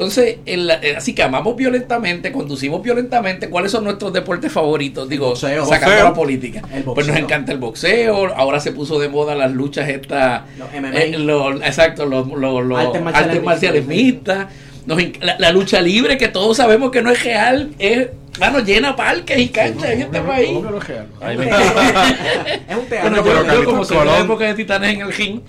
Entonces, 0.00 0.38
el- 0.46 0.70
eh, 0.70 0.94
así 0.96 1.14
que 1.14 1.22
amamos 1.22 1.54
violentamente, 1.56 2.32
conducimos 2.32 2.82
violentamente. 2.82 3.50
¿Cuáles 3.50 3.70
son 3.70 3.84
nuestros 3.84 4.14
deportes 4.14 4.50
favoritos? 4.50 5.06
Digo, 5.10 5.26
boxeo. 5.28 5.66
sacando 5.66 5.88
Boxeo. 5.90 6.04
la 6.08 6.14
política. 6.14 6.62
Pues 6.94 7.06
nos 7.06 7.18
encanta 7.18 7.52
el 7.52 7.58
boxeo. 7.58 8.34
Ahora 8.34 8.60
se 8.60 8.72
puso 8.72 8.98
de 8.98 9.10
moda 9.10 9.34
las 9.34 9.52
luchas 9.52 9.90
estas. 9.90 10.40
Los 10.58 10.68
MMA. 10.72 10.98
eh, 10.98 11.18
los- 11.18 11.56
exacto, 11.60 12.06
los, 12.06 12.26
los- 12.28 12.64
los 12.64 12.78
Artes 12.80 13.02
marciales 13.02 13.28
artes 13.28 13.44
marciales 13.44 13.86
mixtas. 13.86 14.46
Nos 14.86 14.98
la, 15.20 15.36
la 15.38 15.52
lucha 15.52 15.82
libre, 15.82 16.16
que 16.16 16.28
todos 16.28 16.56
sabemos 16.56 16.90
que 16.90 17.02
no 17.02 17.10
es 17.10 17.22
real, 17.22 17.68
es, 17.78 18.08
mano, 18.40 18.60
llena 18.60 18.96
parques 18.96 19.38
y 19.38 19.48
canchas 19.48 19.90
en 19.90 20.00
este 20.00 20.20
país. 20.22 20.48
¿Cómo 20.48 20.62
que 20.62 20.70
no 20.70 20.78
es 20.78 20.88
real? 20.88 21.06
Es 22.70 22.76
un 22.76 22.86
teatro. 22.86 23.10
Bueno, 23.10 23.16
yo, 23.18 23.22
pero 23.22 23.36
yo 23.40 23.46
Carlitos 23.46 23.64
como 23.72 23.84
soy 23.84 23.98
de 23.98 24.04
la 24.06 24.18
época 24.20 24.44
de 24.46 24.54
Titanes 24.54 24.94
en 24.94 25.00
el 25.02 25.12
ring, 25.12 25.40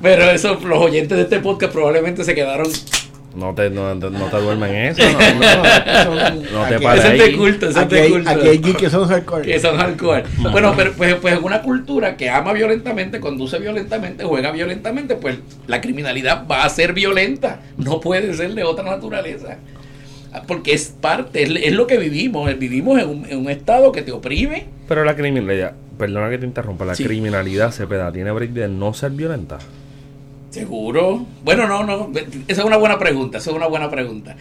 pero 0.00 0.30
eso, 0.30 0.54
los 0.64 0.78
oyentes 0.78 1.16
de 1.18 1.24
este 1.24 1.40
podcast 1.40 1.72
probablemente 1.72 2.22
se 2.22 2.36
quedaron. 2.36 2.68
No 3.36 3.54
te, 3.54 3.68
no, 3.70 3.94
no 3.94 4.10
te 4.30 4.36
duermen 4.40 4.74
en 4.74 4.84
eso. 4.86 5.02
No, 5.02 6.14
no, 6.14 6.34
No 6.62 6.68
te 6.68 6.74
aquí- 6.76 6.84
pares 6.84 7.04
Ese 7.04 7.14
es 7.16 7.20
ahí. 7.22 7.30
de 7.32 7.36
culto, 7.36 7.68
ese 7.68 7.78
es 7.78 7.84
Aquí 7.84 7.94
de 7.94 8.00
hay, 8.00 8.10
culto. 8.10 8.30
aquí 8.30 8.48
hay 8.48 8.58
geeks 8.58 8.78
que 8.78 8.90
son 8.90 9.08
hardcore. 9.08 9.42
Que 9.44 9.60
son 9.60 9.76
hardcore. 9.76 10.24
Bueno, 10.52 10.72
pero 10.76 10.92
pues, 10.94 11.14
pues 11.16 11.36
en 11.36 11.44
una 11.44 11.60
cultura 11.62 12.16
que 12.16 12.30
ama 12.30 12.52
violentamente, 12.54 13.20
conduce 13.20 13.58
violentamente, 13.58 14.24
juega 14.24 14.50
violentamente, 14.52 15.16
pues 15.16 15.36
la 15.66 15.80
criminalidad 15.80 16.46
va 16.50 16.64
a 16.64 16.68
ser 16.70 16.94
violenta. 16.94 17.60
No 17.76 18.00
puede 18.00 18.32
ser 18.34 18.54
de 18.54 18.64
otra 18.64 18.84
naturaleza. 18.84 19.58
Ah, 20.32 20.42
Porque 20.46 20.72
es 20.72 20.94
parte, 21.00 21.42
es, 21.42 21.50
es 21.50 21.72
lo 21.74 21.86
que 21.86 21.98
vivimos. 21.98 22.50
Vivimos 22.58 22.98
en 23.00 23.08
un, 23.08 23.26
en 23.28 23.38
un 23.38 23.50
estado 23.50 23.92
que 23.92 24.02
te 24.02 24.12
oprime. 24.12 24.66
Pero 24.88 25.04
la 25.04 25.14
criminalidad, 25.14 25.72
perdona 25.98 26.30
que 26.30 26.38
te 26.38 26.46
interrumpa, 26.46 26.84
la 26.84 26.94
Sí. 26.94 27.04
criminalidad 27.04 27.70
Cepeda 27.70 28.10
tiene 28.12 28.30
break 28.32 28.50
de 28.52 28.68
no 28.68 28.92
ser 28.94 29.10
violenta. 29.12 29.58
Seguro. 30.60 31.26
Bueno, 31.44 31.66
no, 31.66 31.84
no. 31.84 32.10
Esa 32.48 32.60
es 32.62 32.66
una 32.66 32.76
buena 32.76 32.98
pregunta. 32.98 33.38
Esa 33.38 33.50
es 33.50 33.56
una 33.56 33.66
buena 33.66 33.90
pregunta. 33.90 34.36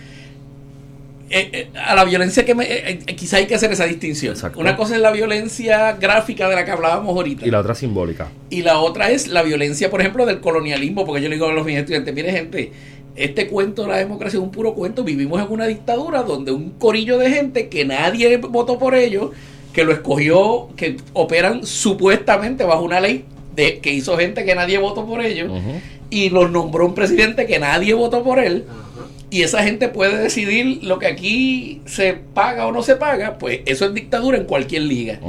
Eh, 1.28 1.50
eh, 1.54 1.68
a 1.84 1.96
la 1.96 2.06
violencia 2.06 2.46
que 2.46 2.54
me. 2.54 2.66
eh, 2.66 3.00
eh, 3.08 3.16
quizá 3.16 3.38
hay 3.38 3.48
que 3.48 3.56
hacer 3.56 3.72
esa 3.72 3.86
distinción. 3.86 4.34
Exacto. 4.34 4.60
Una 4.60 4.76
cosa 4.76 4.96
es 4.96 5.02
la 5.02 5.12
violencia 5.12 5.94
gráfica 5.94 6.48
de 6.48 6.56
la 6.56 6.64
que 6.66 6.72
hablábamos 6.72 7.10
ahorita. 7.16 7.48
Y 7.48 7.52
la 7.52 7.60
otra 7.60 7.74
simbólica. 7.74 8.28
Y 8.50 8.62
la 8.62 8.78
otra 8.80 9.10
es 9.10 9.28
la 9.28 9.42
violencia, 9.42 9.90
por 9.90 10.02
ejemplo, 10.02 10.26
del 10.26 10.40
colonialismo, 10.40 11.04
porque 11.04 11.24
yo 11.24 11.30
le 11.30 11.36
digo 11.36 11.48
a 11.48 11.54
los 11.54 11.66
mis 11.66 11.78
estudiantes, 11.78 12.14
mire 12.14 12.32
gente, 12.32 12.72
este 13.16 13.48
cuento 13.48 13.82
de 13.84 13.88
la 13.88 13.98
democracia 13.98 14.38
es 14.38 14.44
un 14.44 14.52
puro 14.52 14.76
cuento, 14.76 15.04
vivimos 15.04 15.42
en 15.42 15.52
una 15.52 15.66
dictadura 15.66 16.22
donde 16.22 16.52
un 16.52 16.72
corillo 16.72 17.18
de 17.18 17.32
gente 17.32 17.70
que 17.70 17.86
nadie 17.86 18.38
votó 18.38 18.78
por 18.78 18.94
ellos, 18.94 19.32
que 19.74 19.84
lo 19.84 19.94
escogió, 19.94 20.70
que 20.78 20.98
operan 21.14 21.66
supuestamente 21.66 22.64
bajo 22.66 22.84
una 22.84 23.00
ley 23.00 23.26
de, 23.56 23.80
que 23.80 23.92
hizo 23.94 24.16
gente 24.18 24.46
que 24.46 24.54
nadie 24.54 24.78
votó 24.78 25.06
por 25.06 25.22
ellos, 25.26 25.50
Ujú. 25.50 25.80
Y 26.10 26.30
los 26.30 26.52
nombró 26.52 26.86
un 26.86 26.94
presidente 26.96 27.46
que 27.46 27.60
nadie 27.60 27.94
votó 27.94 28.24
por 28.24 28.40
él, 28.40 28.66
Ajá. 28.70 29.08
y 29.30 29.42
esa 29.42 29.64
gente 29.64 29.90
puede 29.90 30.18
decidir 30.18 30.84
lo 30.84 31.00
que 31.00 31.08
aquí 31.08 31.82
se 31.86 32.14
paga 32.14 32.68
o 32.68 32.72
no 32.72 32.82
se 32.84 32.96
paga, 32.96 33.38
pues 33.38 33.62
eso 33.66 33.86
es 33.86 33.94
dictadura 33.94 34.38
en 34.38 34.46
cualquier 34.46 34.84
liga. 34.84 35.20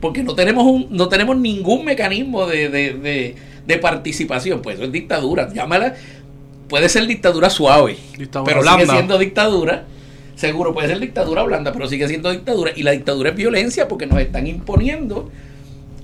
Porque 0.00 0.22
no 0.22 0.34
tenemos 0.34 0.64
un, 0.64 0.86
no 0.90 1.08
tenemos 1.08 1.36
ningún 1.36 1.84
mecanismo 1.84 2.46
de, 2.46 2.68
de, 2.70 2.94
de- 2.94 3.34
de 3.66 3.76
participación, 3.78 4.62
pues 4.62 4.76
eso 4.76 4.84
es 4.86 4.92
dictadura, 4.92 5.52
llámala, 5.52 5.94
puede 6.68 6.88
ser 6.88 7.06
dictadura 7.06 7.50
suave, 7.50 7.96
Dictadura 8.18 8.44
pero 8.50 8.62
blanda. 8.62 8.80
sigue 8.84 8.92
siendo 8.96 9.18
dictadura, 9.18 9.84
seguro 10.34 10.72
puede 10.72 10.88
ser 10.88 10.98
dictadura 10.98 11.42
blanda, 11.42 11.70
pero 11.72 11.86
sigue 11.86 12.08
siendo 12.08 12.30
dictadura, 12.32 12.72
y 12.74 12.82
la 12.82 12.92
dictadura 12.92 13.30
es 13.30 13.36
violencia 13.36 13.86
porque 13.86 14.06
nos 14.06 14.18
están 14.18 14.46
imponiendo 14.46 15.30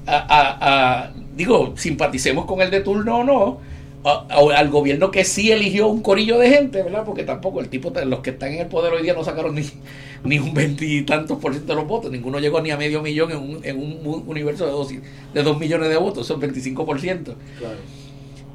a, 0.06 0.16
a- 0.18 0.58
a- 1.06 1.12
digo, 1.34 1.72
simpaticemos 1.76 2.44
con 2.44 2.60
el 2.60 2.70
de 2.70 2.80
turno 2.80 3.18
o 3.20 3.24
no, 3.24 3.58
a- 4.04 4.26
a- 4.28 4.58
al 4.58 4.68
gobierno 4.70 5.10
que 5.10 5.24
sí 5.24 5.50
eligió 5.50 5.88
un 5.88 6.00
corillo 6.02 6.38
de 6.38 6.48
gente, 6.50 6.82
¿verdad? 6.82 7.04
Porque 7.04 7.24
tampoco 7.24 7.60
el 7.60 7.68
tipo, 7.68 7.92
los 8.04 8.20
que 8.20 8.30
están 8.30 8.52
en 8.52 8.60
el 8.60 8.66
poder 8.66 8.92
hoy 8.92 9.02
día 9.02 9.14
no 9.14 9.24
sacaron 9.24 9.54
ni, 9.54 9.62
ni 10.24 10.38
un 10.38 10.54
veintitantos 10.54 11.38
por 11.38 11.52
ciento 11.52 11.72
de 11.72 11.80
los 11.80 11.88
votos, 11.88 12.10
ninguno 12.10 12.38
llegó 12.38 12.60
ni 12.60 12.70
a 12.70 12.76
medio 12.76 13.02
millón 13.02 13.30
en 13.32 13.38
un, 13.38 13.60
en 13.64 13.78
un 13.78 14.24
universo 14.26 14.64
de 14.66 14.72
dos, 14.72 14.88
de 15.34 15.42
dos 15.42 15.58
millones 15.58 15.88
de 15.88 15.96
votos, 15.96 16.26
son 16.26 16.40
25 16.40 16.84
por 16.86 17.00
ciento. 17.00 17.34
Claro. 17.58 17.76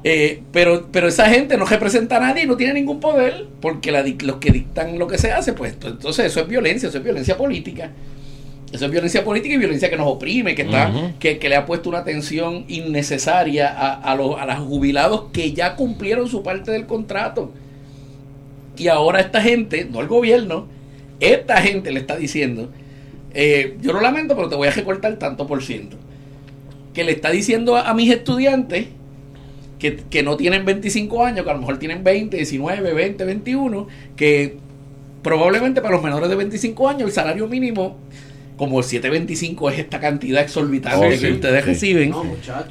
Eh, 0.04 0.42
pero, 0.50 0.88
pero 0.90 1.06
esa 1.06 1.28
gente 1.30 1.56
no 1.56 1.64
representa 1.64 2.16
a 2.16 2.20
nadie 2.20 2.42
y 2.42 2.46
no 2.46 2.56
tiene 2.56 2.74
ningún 2.74 2.98
poder, 2.98 3.46
porque 3.60 3.92
la 3.92 4.02
los 4.02 4.36
que 4.36 4.50
dictan 4.50 4.98
lo 4.98 5.06
que 5.06 5.16
se 5.16 5.30
hace, 5.30 5.52
pues 5.52 5.78
to- 5.78 5.88
entonces 5.88 6.26
eso 6.26 6.40
es 6.40 6.48
violencia, 6.48 6.88
eso 6.88 6.98
es 6.98 7.04
violencia 7.04 7.36
política. 7.36 7.92
Eso 8.72 8.86
es 8.86 8.90
violencia 8.90 9.22
política 9.22 9.54
y 9.54 9.58
violencia 9.58 9.90
que 9.90 9.98
nos 9.98 10.06
oprime, 10.06 10.54
que 10.54 10.62
está, 10.62 11.12
que, 11.18 11.38
que 11.38 11.48
le 11.50 11.56
ha 11.56 11.66
puesto 11.66 11.90
una 11.90 12.04
tensión 12.04 12.64
innecesaria 12.68 13.68
a, 13.68 13.92
a 13.92 14.14
los 14.16 14.40
a 14.40 14.46
los 14.46 14.58
jubilados 14.60 15.24
que 15.30 15.52
ya 15.52 15.76
cumplieron 15.76 16.26
su 16.26 16.42
parte 16.42 16.70
del 16.70 16.86
contrato. 16.86 17.52
Y 18.78 18.88
ahora 18.88 19.20
esta 19.20 19.42
gente, 19.42 19.86
no 19.90 20.00
el 20.00 20.08
gobierno, 20.08 20.68
esta 21.20 21.60
gente 21.60 21.92
le 21.92 22.00
está 22.00 22.16
diciendo, 22.16 22.70
eh, 23.34 23.76
yo 23.82 23.92
lo 23.92 24.00
lamento, 24.00 24.34
pero 24.34 24.48
te 24.48 24.56
voy 24.56 24.68
a 24.68 24.70
recortar 24.70 25.16
tanto 25.18 25.46
por 25.46 25.62
ciento. 25.62 25.98
Que 26.94 27.04
le 27.04 27.12
está 27.12 27.30
diciendo 27.30 27.76
a, 27.76 27.90
a 27.90 27.94
mis 27.94 28.10
estudiantes 28.10 28.86
que, 29.78 29.96
que 29.96 30.22
no 30.22 30.38
tienen 30.38 30.64
25 30.64 31.26
años, 31.26 31.44
que 31.44 31.50
a 31.50 31.54
lo 31.54 31.60
mejor 31.60 31.78
tienen 31.78 32.02
20, 32.02 32.38
19, 32.38 32.94
20, 32.94 33.24
21, 33.24 33.86
que 34.16 34.56
probablemente 35.22 35.82
para 35.82 35.94
los 35.94 36.02
menores 36.02 36.30
de 36.30 36.36
25 36.36 36.88
años 36.88 37.02
el 37.02 37.12
salario 37.12 37.46
mínimo 37.46 37.98
como 38.56 38.78
el 38.78 38.84
725 38.84 39.70
es 39.70 39.78
esta 39.80 39.98
cantidad 39.98 40.42
exorbitante 40.42 41.06
Oh, 41.06 41.08
que 41.10 41.16
sí, 41.16 41.32
ustedes 41.32 41.64
sí. 41.64 41.70
reciben, 41.70 42.10
No, 42.10 42.24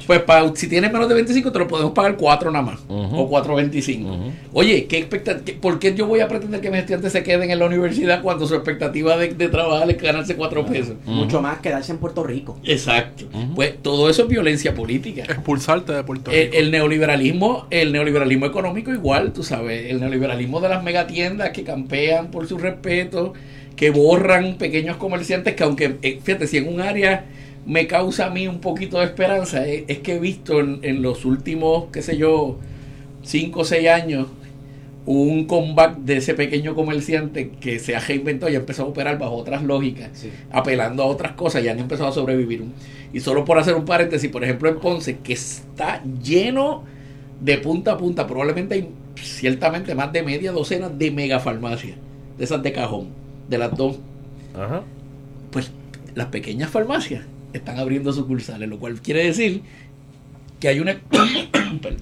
pues 0.06 0.20
pa- 0.22 0.50
si 0.54 0.68
tienes 0.68 0.92
menos 0.92 1.08
de 1.08 1.14
25 1.14 1.52
te 1.52 1.58
lo 1.58 1.68
podemos 1.68 1.92
pagar 1.92 2.16
4 2.16 2.50
nada 2.50 2.64
más, 2.64 2.80
o 2.88 3.28
4.25. 3.28 4.04
Ujú. 4.06 4.32
Oye, 4.54 4.86
¿qué 4.86 4.98
expectativa, 4.98 5.58
¿por 5.60 5.78
qué 5.78 5.94
yo 5.94 6.06
voy 6.06 6.20
a 6.20 6.28
pretender 6.28 6.60
que 6.60 6.70
mis 6.70 6.80
estudiantes 6.80 7.12
se 7.12 7.22
queden 7.22 7.50
en 7.50 7.58
la 7.58 7.66
universidad 7.66 8.22
cuando 8.22 8.46
su 8.46 8.54
expectativa 8.54 9.16
de, 9.16 9.34
de 9.34 9.48
trabajar 9.48 9.90
es 9.90 10.00
ganarse 10.00 10.36
4 10.36 10.64
pesos? 10.66 10.94
Mucho 11.04 11.42
más 11.42 11.58
quedarse 11.58 11.92
en 11.92 11.98
Puerto 11.98 12.22
Rico. 12.24 12.58
Exacto. 12.64 13.26
Pues 13.54 13.74
todo 13.82 14.08
eso 14.08 14.22
es 14.22 14.28
violencia 14.28 14.74
política. 14.74 15.22
Expulsarte 15.24 15.92
de 15.92 16.04
Puerto 16.04 16.30
El, 16.30 16.44
Rico. 16.46 16.56
el 16.58 16.70
neoliberalismo, 16.70 17.66
el 17.70 17.92
neoliberalismo 17.92 18.46
económico 18.46 18.92
igual, 18.92 19.32
tú 19.32 19.42
sabes, 19.42 19.90
el 19.90 20.00
neoliberalismo 20.00 20.60
de 20.60 20.68
las 20.68 20.82
megatiendas 20.82 21.50
que 21.50 21.64
campean 21.64 22.30
por 22.30 22.46
su 22.46 22.56
respeto, 22.58 23.34
que 23.76 23.90
borran 23.90 24.58
pequeños 24.58 24.96
comerciantes 24.96 25.54
que 25.54 25.64
aunque, 25.64 25.96
eh, 26.02 26.18
fíjate, 26.22 26.46
si 26.46 26.58
en 26.58 26.68
un 26.68 26.80
área 26.80 27.24
me 27.66 27.86
causa 27.86 28.26
a 28.26 28.30
mí 28.30 28.48
un 28.48 28.60
poquito 28.60 28.98
de 28.98 29.04
esperanza, 29.06 29.66
eh, 29.66 29.84
es 29.88 29.98
que 29.98 30.14
he 30.14 30.18
visto 30.18 30.60
en, 30.60 30.80
en 30.82 31.02
los 31.02 31.24
últimos, 31.24 31.84
qué 31.92 32.02
sé 32.02 32.16
yo, 32.16 32.58
cinco 33.22 33.60
o 33.60 33.64
seis 33.64 33.88
años, 33.88 34.26
un 35.04 35.46
comeback 35.46 35.98
de 35.98 36.18
ese 36.18 36.34
pequeño 36.34 36.74
comerciante 36.76 37.50
que 37.60 37.80
se 37.80 37.96
ha 37.96 38.00
reinventado 38.00 38.52
y 38.52 38.54
ha 38.54 38.58
empezado 38.58 38.86
a 38.88 38.90
operar 38.92 39.18
bajo 39.18 39.34
otras 39.34 39.62
lógicas 39.64 40.10
Sí. 40.14 40.30
apelando 40.52 41.02
a 41.02 41.06
otras 41.06 41.32
cosas 41.32 41.64
y 41.64 41.68
han 41.68 41.80
empezado 41.80 42.08
a 42.08 42.12
sobrevivir. 42.12 42.62
Y 43.12 43.18
solo 43.20 43.44
por 43.44 43.58
hacer 43.58 43.74
un 43.74 43.84
paréntesis, 43.84 44.30
por 44.30 44.44
ejemplo 44.44 44.68
en 44.68 44.78
Ponce, 44.78 45.18
que 45.18 45.32
está 45.32 46.02
lleno 46.22 46.84
de 47.40 47.58
punta 47.58 47.92
a 47.92 47.98
punta, 47.98 48.28
probablemente 48.28 48.76
hay 48.76 48.88
ciertamente 49.16 49.94
más 49.96 50.12
de 50.12 50.22
media 50.22 50.52
docena 50.52 50.88
de 50.88 51.10
megafarmacias, 51.10 51.96
de 52.38 52.44
esas 52.44 52.62
de 52.62 52.72
cajón, 52.72 53.08
de 53.52 53.58
las 53.58 53.76
dos, 53.76 53.98
Ajá. 54.54 54.82
pues 55.52 55.70
las 56.16 56.26
pequeñas 56.26 56.70
farmacias 56.70 57.24
están 57.52 57.78
abriendo 57.78 58.12
sucursales, 58.12 58.68
lo 58.68 58.78
cual 58.78 59.00
quiere 59.00 59.24
decir 59.24 59.62
que 60.58 60.68
hay 60.68 60.80
una... 60.80 60.98
Perdón. 61.82 61.98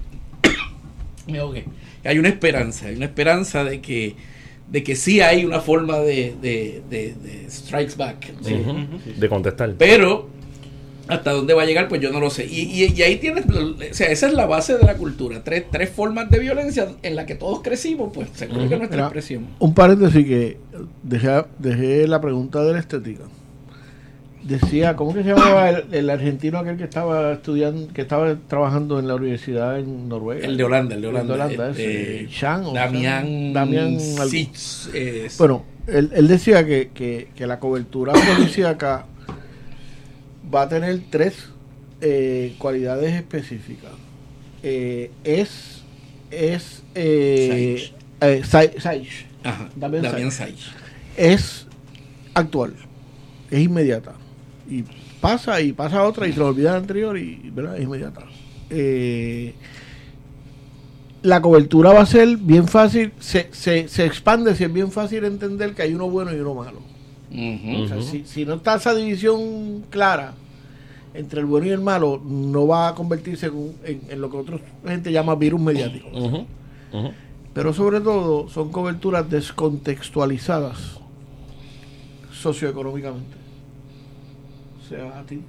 Me 1.26 1.38
ahogué. 1.40 1.64
Hay 2.05 2.18
una 2.18 2.28
esperanza, 2.28 2.86
hay 2.86 2.96
una 2.96 3.05
esperanza 3.07 3.64
de 3.64 3.80
que 3.80 4.14
de 4.70 4.84
que 4.84 4.94
sí 4.94 5.20
hay 5.20 5.44
una 5.44 5.59
forma 5.61 5.98
de, 5.98 6.34
de, 6.40 6.82
de- 6.88 7.14
de 7.14 7.51
strikes 7.51 7.96
back. 7.96 8.32
De 8.38 9.28
contestar. 9.28 9.74
pero 9.76 10.28
hasta 11.11 11.32
dónde 11.32 11.54
va 11.54 11.62
a 11.62 11.66
llegar, 11.66 11.88
pues 11.88 12.00
yo 12.00 12.11
no 12.12 12.20
lo 12.20 12.30
sé. 12.30 12.46
Y, 12.46 12.61
y- 12.84 12.92
y 12.96 13.02
ahí 13.02 13.16
tienes, 13.16 13.44
o 13.46 13.74
sea, 13.92 14.08
esa 14.08 14.26
es 14.28 14.32
la 14.34 14.46
base 14.46 14.76
de 14.78 14.84
la 14.84 14.94
cultura. 14.96 15.42
Tres, 15.44 15.64
tres 15.70 15.90
formas 15.90 16.30
de 16.30 16.38
violencia 16.38 16.88
en 17.02 17.16
la 17.16 17.26
que 17.26 17.34
todos 17.34 17.61
crecimos, 17.62 18.11
pues 18.14 18.28
seguro 18.34 18.61
que 18.61 18.66
Ujú. 18.66 18.76
nuestra 18.78 18.96
Mira, 18.96 19.04
expresión. 19.06 19.46
Un 19.58 19.74
paréntesis 19.74 20.24
que 20.26 20.56
dejé, 21.02 21.44
dejé 21.58 22.06
la 22.08 22.20
pregunta 22.20 22.62
de 22.64 22.72
la 22.72 22.78
estética. 22.78 23.24
Decía, 24.42 24.96
¿cómo 24.96 25.12
que 25.12 25.22
se 25.22 25.28
llamaba 25.28 25.68
el, 25.68 25.84
el 25.92 26.08
argentino 26.08 26.58
aquel 26.58 26.78
que 26.78 26.84
estaba 26.84 27.32
estudiando, 27.34 27.92
que 27.92 28.00
estaba 28.00 28.34
trabajando 28.48 28.98
en 28.98 29.06
la 29.06 29.14
universidad 29.14 29.78
en 29.78 30.08
Noruega? 30.08 30.46
El 30.46 30.56
de 30.56 30.64
Holanda, 30.64 30.94
el 30.94 31.02
de 31.02 31.08
El 31.08 31.14
Holanda. 31.14 31.34
de 31.36 31.42
Holanda, 31.56 31.70
ese, 31.72 32.26
Chan 32.30 32.64
o 32.64 32.72
Damián, 32.72 33.22
Chan, 33.24 33.52
Damián 33.52 33.98
algo. 34.18 34.28
Sitz, 34.30 34.88
es- 34.94 35.36
Bueno, 35.36 35.64
él, 35.86 36.11
él 36.14 36.26
decía 36.26 36.64
que, 36.64 36.88
que, 36.94 37.28
que 37.36 37.46
la 37.46 37.58
cobertura 37.61 38.14
policíaca 38.14 39.04
va 40.53 40.62
a 40.62 40.68
tener 40.68 41.01
tres 41.11 41.34
eh, 42.01 42.55
cualidades 42.59 43.14
específicas. 43.14 43.90
Eh, 44.62 45.11
es 45.24 45.82
es 46.30 46.82
eh, 46.94 47.90
eh, 48.20 48.42
Sa- 48.44 48.80
Saich. 48.80 49.26
Ajá, 49.42 49.68
Damián 49.74 50.30
Saich. 50.30 50.30
Saich. 50.32 50.72
es 51.16 51.66
actual, 52.34 52.74
es 53.51 53.61
inmediata. 53.61 54.14
Y 54.68 54.84
pasa 55.20 55.61
y 55.61 55.72
pasa 55.72 56.03
otra 56.05 56.26
y 56.28 56.32
se 56.32 56.38
lo 56.38 56.46
olvida 56.48 56.72
la 56.72 56.78
anterior 56.78 57.18
y 57.18 57.51
¿verdad? 57.53 57.76
es 57.76 57.82
inmediata. 57.84 58.22
Eh, 58.70 59.55
la 61.22 61.42
cobertura 61.42 61.92
va 61.92 62.01
a 62.03 62.07
ser 62.07 62.36
bien 62.38 62.66
fácil, 62.66 63.12
se, 63.20 63.48
se, 63.53 63.88
se 63.88 64.07
expande 64.07 64.55
si 64.55 64.64
es 64.64 64.72
bien 64.72 64.90
fácil 64.90 65.24
entender 65.24 65.74
que 65.74 65.82
hay 65.82 65.92
uno 65.94 66.09
bueno 66.09 66.32
y 66.34 66.38
uno 66.40 66.55
malo. 66.55 66.80
O 67.85 67.89
sea, 67.89 68.03
si, 68.03 68.24
si 68.24 68.45
no 68.45 68.55
está 68.55 68.74
esa 68.74 68.95
división 68.95 69.85
clara 69.91 70.35
entre 71.14 71.41
el 71.41 71.47
bueno 71.47 71.66
y 71.66 71.70
el 71.70 71.81
malo, 71.81 72.20
no 72.24 72.66
va 72.66 72.89
a 72.89 72.95
convertirse 72.95 73.47
en, 73.47 73.55
un- 73.55 73.74
en- 73.85 74.01
en 74.09 74.20
lo 74.20 74.31
que 74.31 74.37
otra 74.37 74.59
gente 74.87 75.12
llama 75.12 75.35
virus 75.37 75.61
mediático. 75.61 76.09
Pero 77.55 77.72
sobre 77.72 78.01
todo 78.01 78.49
son 78.49 78.70
coberturas 78.70 79.28
descontextualizadas 79.31 80.99
socioeconómicamente. 82.33 83.37
O 84.85 84.89
sea, 84.89 85.18
a 85.18 85.22
ti, 85.24 85.41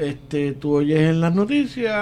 este, 0.00 0.52
tú 0.52 0.76
oyes 0.76 1.00
en 1.00 1.20
las 1.20 1.34
noticias 1.34 1.94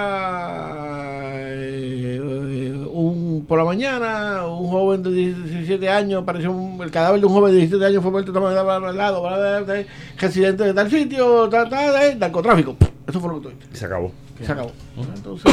eh, 1.33 2.19
eh, 2.21 2.85
un 2.91 3.45
por 3.47 3.57
la 3.59 3.65
mañana 3.65 4.45
un 4.47 4.67
joven 4.69 5.03
de 5.03 5.11
17 5.11 5.89
años 5.89 6.21
apareció 6.23 6.51
un- 6.51 6.81
el 6.81 6.91
cadáver 6.91 7.19
de 7.19 7.25
un 7.25 7.33
joven 7.33 7.51
de 7.53 7.57
17 7.59 7.85
años 7.85 8.03
fue 8.03 8.23
tomado 8.23 8.69
al 8.87 8.97
lado 8.97 9.23
residente 10.19 10.63
de 10.63 10.73
tal 10.73 10.89
sitio 10.89 11.47
tal, 11.49 11.69
tal, 11.69 12.19
narcotráfico 12.19 12.75
eso 13.07 13.19
fue 13.19 13.29
lo 13.29 13.35
que 13.37 13.41
tú 13.43 13.47
oíste 13.49 13.65
Y 13.73 13.77
se 13.77 13.85
acabó. 13.85 14.11
se 14.41 14.51
acabó 14.51 14.71
entonces 15.15 15.51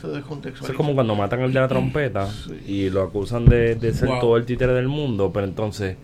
se 0.00 0.08
descontextualiza 0.08 0.64
Eso 0.64 0.72
es 0.72 0.76
como 0.76 0.94
cuando 0.94 1.14
matan 1.14 1.40
al 1.42 1.52
de 1.52 1.60
la 1.60 1.68
trompeta 1.68 2.26
Sí. 2.26 2.52
y 2.66 2.90
lo 2.90 3.02
acusan 3.02 3.44
de, 3.46 3.74
de 3.74 3.92
ser 3.94 4.08
Wow. 4.08 4.20
todo 4.20 4.36
el 4.36 4.44
títere 4.46 4.72
del 4.72 4.88
mundo, 4.88 5.30
pero 5.32 5.46
entonces 5.46 5.96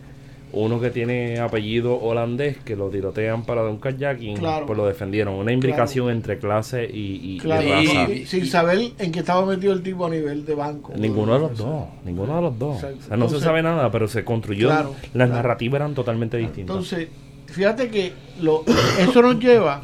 uno 0.51 0.79
que 0.79 0.89
tiene 0.89 1.39
apellido 1.39 1.99
holandés 1.99 2.57
que 2.57 2.75
lo 2.75 2.89
tirotean 2.89 3.43
para 3.43 3.63
de 3.63 3.69
un 3.69 3.77
kayaking, 3.77 4.37
Claro. 4.37 4.65
pues 4.65 4.77
lo 4.77 4.85
defendieron. 4.87 5.35
Una 5.35 5.51
imbricación 5.51 6.09
entre 6.09 6.39
clase 6.39 6.89
y, 6.91 6.97
y- 6.97 7.35
y 7.35 7.37
Claro, 7.39 7.69
raza. 7.69 8.11
y- 8.11 8.25
sin 8.25 8.45
saber 8.47 8.91
en 8.97 9.11
qué 9.11 9.19
estaba 9.19 9.45
metido 9.45 9.73
el 9.73 9.83
tipo 9.83 10.05
a 10.05 10.09
nivel 10.09 10.45
de 10.45 10.55
banco. 10.55 10.91
Ninguno 10.97 11.33
de 11.35 11.39
los 11.39 11.57
dos, 11.57 11.85
ninguno 12.03 12.35
de 12.35 12.41
los 12.41 12.57
dos. 12.59 12.83
O 12.83 13.01
sea, 13.07 13.15
no 13.17 13.29
se 13.29 13.39
sabe 13.39 13.61
nada, 13.61 13.91
pero 13.91 14.07
se 14.07 14.23
construyó. 14.25 14.69
Claro, 14.69 14.95
las 15.13 15.27
claro. 15.27 15.33
narrativas 15.33 15.75
eran 15.81 15.93
totalmente 15.93 16.37
distintas. 16.37 16.75
Entonces, 16.75 17.09
fíjate 17.47 17.89
que 17.89 18.13
lo, 18.41 18.63
eso 18.99 19.21
nos 19.21 19.39
lleva 19.39 19.81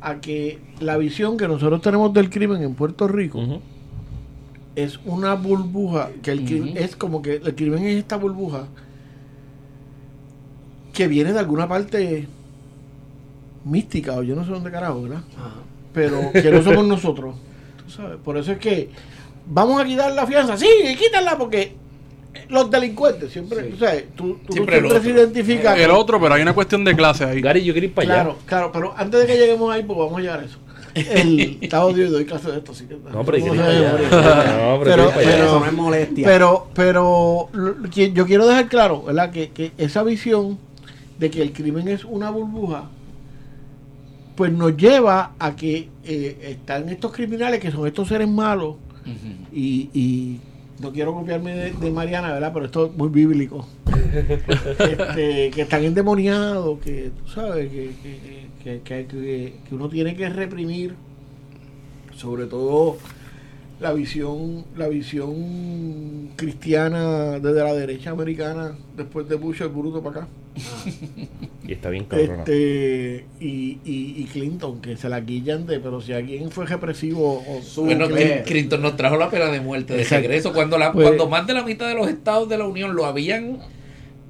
a 0.00 0.20
que 0.20 0.58
la 0.78 0.96
visión 0.96 1.36
que 1.36 1.48
nosotros 1.48 1.82
tenemos 1.82 2.12
del 2.14 2.30
crimen 2.30 2.62
en 2.62 2.74
Puerto 2.74 3.08
Rico 3.08 3.40
es 4.76 5.00
una 5.04 5.34
burbuja, 5.34 6.10
que 6.22 6.30
el 6.30 6.44
crimen 6.44 6.76
es 6.76 6.94
como 6.94 7.20
que 7.20 7.34
el 7.44 7.54
crimen 7.56 7.82
es 7.84 7.96
esta 7.96 8.16
burbuja 8.16 8.68
que 10.98 11.06
viene 11.06 11.32
de 11.32 11.38
alguna 11.38 11.68
parte 11.68 12.26
mística 13.64 14.14
o 14.14 14.22
yo 14.24 14.34
no 14.34 14.44
sé 14.44 14.50
dónde 14.50 14.70
carajo, 14.70 15.02
¿verdad? 15.02 15.20
Ajá. 15.38 15.54
pero 15.92 16.32
que 16.32 16.50
no 16.50 16.60
somos 16.62 16.86
nosotros. 16.86 17.36
Tú 17.84 17.90
sabes, 17.90 18.16
Por 18.24 18.36
eso 18.36 18.50
es 18.52 18.58
que 18.58 18.90
vamos 19.46 19.80
a 19.80 19.84
quitar 19.84 20.12
la 20.12 20.26
fianza. 20.26 20.56
Sí, 20.56 20.66
quítala 20.98 21.38
porque 21.38 21.72
los 22.48 22.68
delincuentes 22.70 23.32
siempre, 23.32 23.64
Sí. 23.64 23.70
tú 23.70 23.76
sabes, 23.78 24.04
tú, 24.16 24.38
tú 24.46 24.52
Siempre 24.54 24.76
el 24.78 24.82
siempre 24.82 25.02
se 25.02 25.10
otro. 25.10 25.22
identifica. 25.22 25.76
El 25.76 25.90
otro, 25.92 26.20
pero 26.20 26.34
hay 26.34 26.42
una 26.42 26.52
cuestión 26.52 26.84
de 26.84 26.94
clase 26.96 27.24
ahí. 27.24 27.40
Gary, 27.40 27.62
yo 27.64 27.72
quería 27.74 27.88
ir 27.90 27.94
para 27.94 28.06
Claro, 28.06 28.30
allá. 28.32 28.40
claro, 28.46 28.70
pero 28.72 28.94
antes 28.96 29.20
de 29.20 29.26
que 29.26 29.36
lleguemos 29.38 29.72
ahí, 29.72 29.82
pues 29.84 29.98
vamos 29.98 30.18
a 30.18 30.20
llegar 30.20 30.40
a 30.40 30.44
eso. 30.44 30.58
El 30.94 31.58
estado 31.62 31.92
de 31.92 32.06
doy 32.08 32.24
clase 32.24 32.50
de 32.50 32.58
esto, 32.58 32.72
así 32.72 32.84
que. 32.86 32.94
No, 33.12 33.24
pero 33.24 33.38
yo 33.38 33.54
no. 33.54 33.62
No, 33.62 33.70
pero 33.70 34.00
yo 34.10 34.82
Pero- 34.82 35.12
pero- 35.14 35.30
Eso 35.30 35.60
no 35.60 35.66
es 35.66 35.72
molestia. 35.72 36.26
Pero, 36.26 36.68
pero 36.74 37.48
lo 37.52 37.86
yo 37.88 38.26
quiero 38.26 38.46
dejar 38.48 38.68
claro, 38.68 39.02
¿verdad? 39.04 39.30
Que, 39.30 39.50
que 39.50 39.72
esa 39.78 40.02
visión 40.02 40.58
de 41.18 41.30
que 41.30 41.42
el 41.42 41.52
crimen 41.52 41.88
es 41.88 42.04
una 42.04 42.30
burbuja, 42.30 42.88
pues 44.36 44.52
nos 44.52 44.76
lleva 44.76 45.32
a 45.38 45.56
que 45.56 45.88
eh, 46.04 46.38
están 46.42 46.88
estos 46.88 47.12
criminales 47.12 47.60
que 47.60 47.70
son 47.72 47.86
estos 47.86 48.08
seres 48.08 48.28
malos 48.28 48.76
y, 49.52 49.88
y 49.94 50.38
no 50.80 50.92
quiero 50.92 51.12
copiarme 51.14 51.54
de, 51.54 51.72
de 51.72 51.90
Mariana, 51.90 52.32
¿verdad? 52.32 52.52
Pero 52.52 52.66
esto 52.66 52.86
es 52.86 52.96
muy 52.96 53.08
bíblico. 53.08 53.66
Este, 54.08 55.50
que 55.50 55.62
están 55.62 55.84
endemoniados, 55.84 56.78
que 56.80 57.10
tú 57.22 57.28
sabes, 57.30 57.70
que, 57.70 57.90
que- 58.64 58.80
que- 58.82 59.54
que 59.68 59.74
uno 59.74 59.88
tiene 59.88 60.14
que 60.16 60.28
reprimir, 60.30 60.94
sobre 62.14 62.46
todo 62.46 62.96
la 63.80 63.92
visión, 63.92 64.64
la 64.76 64.88
visión 64.88 66.30
cristiana 66.36 67.38
desde 67.38 67.62
la 67.62 67.74
derecha 67.74 68.10
americana, 68.10 68.76
después 68.96 69.28
de 69.28 69.36
Bush 69.36 69.62
el 69.62 69.68
bruto 69.68 70.02
para 70.02 70.22
acá. 70.22 70.28
Y 71.66 71.72
está 71.72 71.88
bien 71.90 72.04
cabrón. 72.06 72.40
Este, 72.40 73.24
y, 73.40 73.78
y, 73.84 74.14
y 74.16 74.24
Clinton, 74.32 74.80
que 74.80 74.96
se 74.96 75.08
la 75.08 75.20
guillan 75.20 75.66
de, 75.66 75.78
pero 75.78 76.00
si 76.00 76.12
alguien 76.12 76.50
fue 76.50 76.66
represivo 76.66 77.44
o 77.48 77.62
su 77.62 77.84
Bueno. 77.84 78.08
Clinton 78.44 78.82
nos 78.82 78.96
trajo 78.96 79.16
la 79.16 79.30
pena 79.30 79.46
de 79.46 79.60
muerte 79.60 79.94
de 79.94 80.02
Exacto. 80.02 80.22
regreso 80.26 80.52
cuando 80.52 80.78
la, 80.78 80.92
Pues- 80.92 81.06
cuando 81.06 81.28
más 81.28 81.46
de 81.46 81.54
la 81.54 81.62
mitad 81.62 81.86
de 81.86 81.94
los 81.94 82.08
estados 82.08 82.48
de 82.48 82.58
la 82.58 82.66
Unión 82.66 82.96
lo 82.96 83.04
habían 83.06 83.58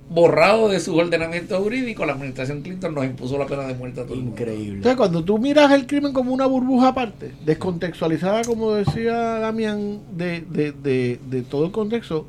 borrado 0.09 0.69
de 0.69 0.81
sus 0.81 0.97
ordenamientos 0.97 1.59
jurídicos, 1.63 2.07
la 2.07 2.15
administración 2.15 2.63
Clinton 2.63 2.95
nos 2.95 3.05
impuso 3.05 3.39
la 3.39 3.47
pena 3.49 3.67
de 3.67 3.75
muerte 3.75 4.01
a 4.01 4.05
todo 4.07 4.15
el 4.17 4.23
mundo. 4.23 4.43
Increíble. 4.43 4.77
Entonces, 4.77 4.97
cuando 4.97 5.25
tú 5.25 5.39
miras 5.39 5.73
el 5.73 5.87
crimen 5.87 6.13
como 6.13 6.33
una 6.33 6.47
burbuja 6.47 6.89
aparte, 6.89 7.37
descontextualizada, 7.41 8.45
como 8.45 8.73
decía 8.75 9.15
Damián, 9.41 10.01
de, 10.13 10.43
de, 10.43 10.73
de, 10.73 11.21
de 11.29 11.43
todo 11.43 11.67
el 11.67 11.73
contexto, 11.73 12.27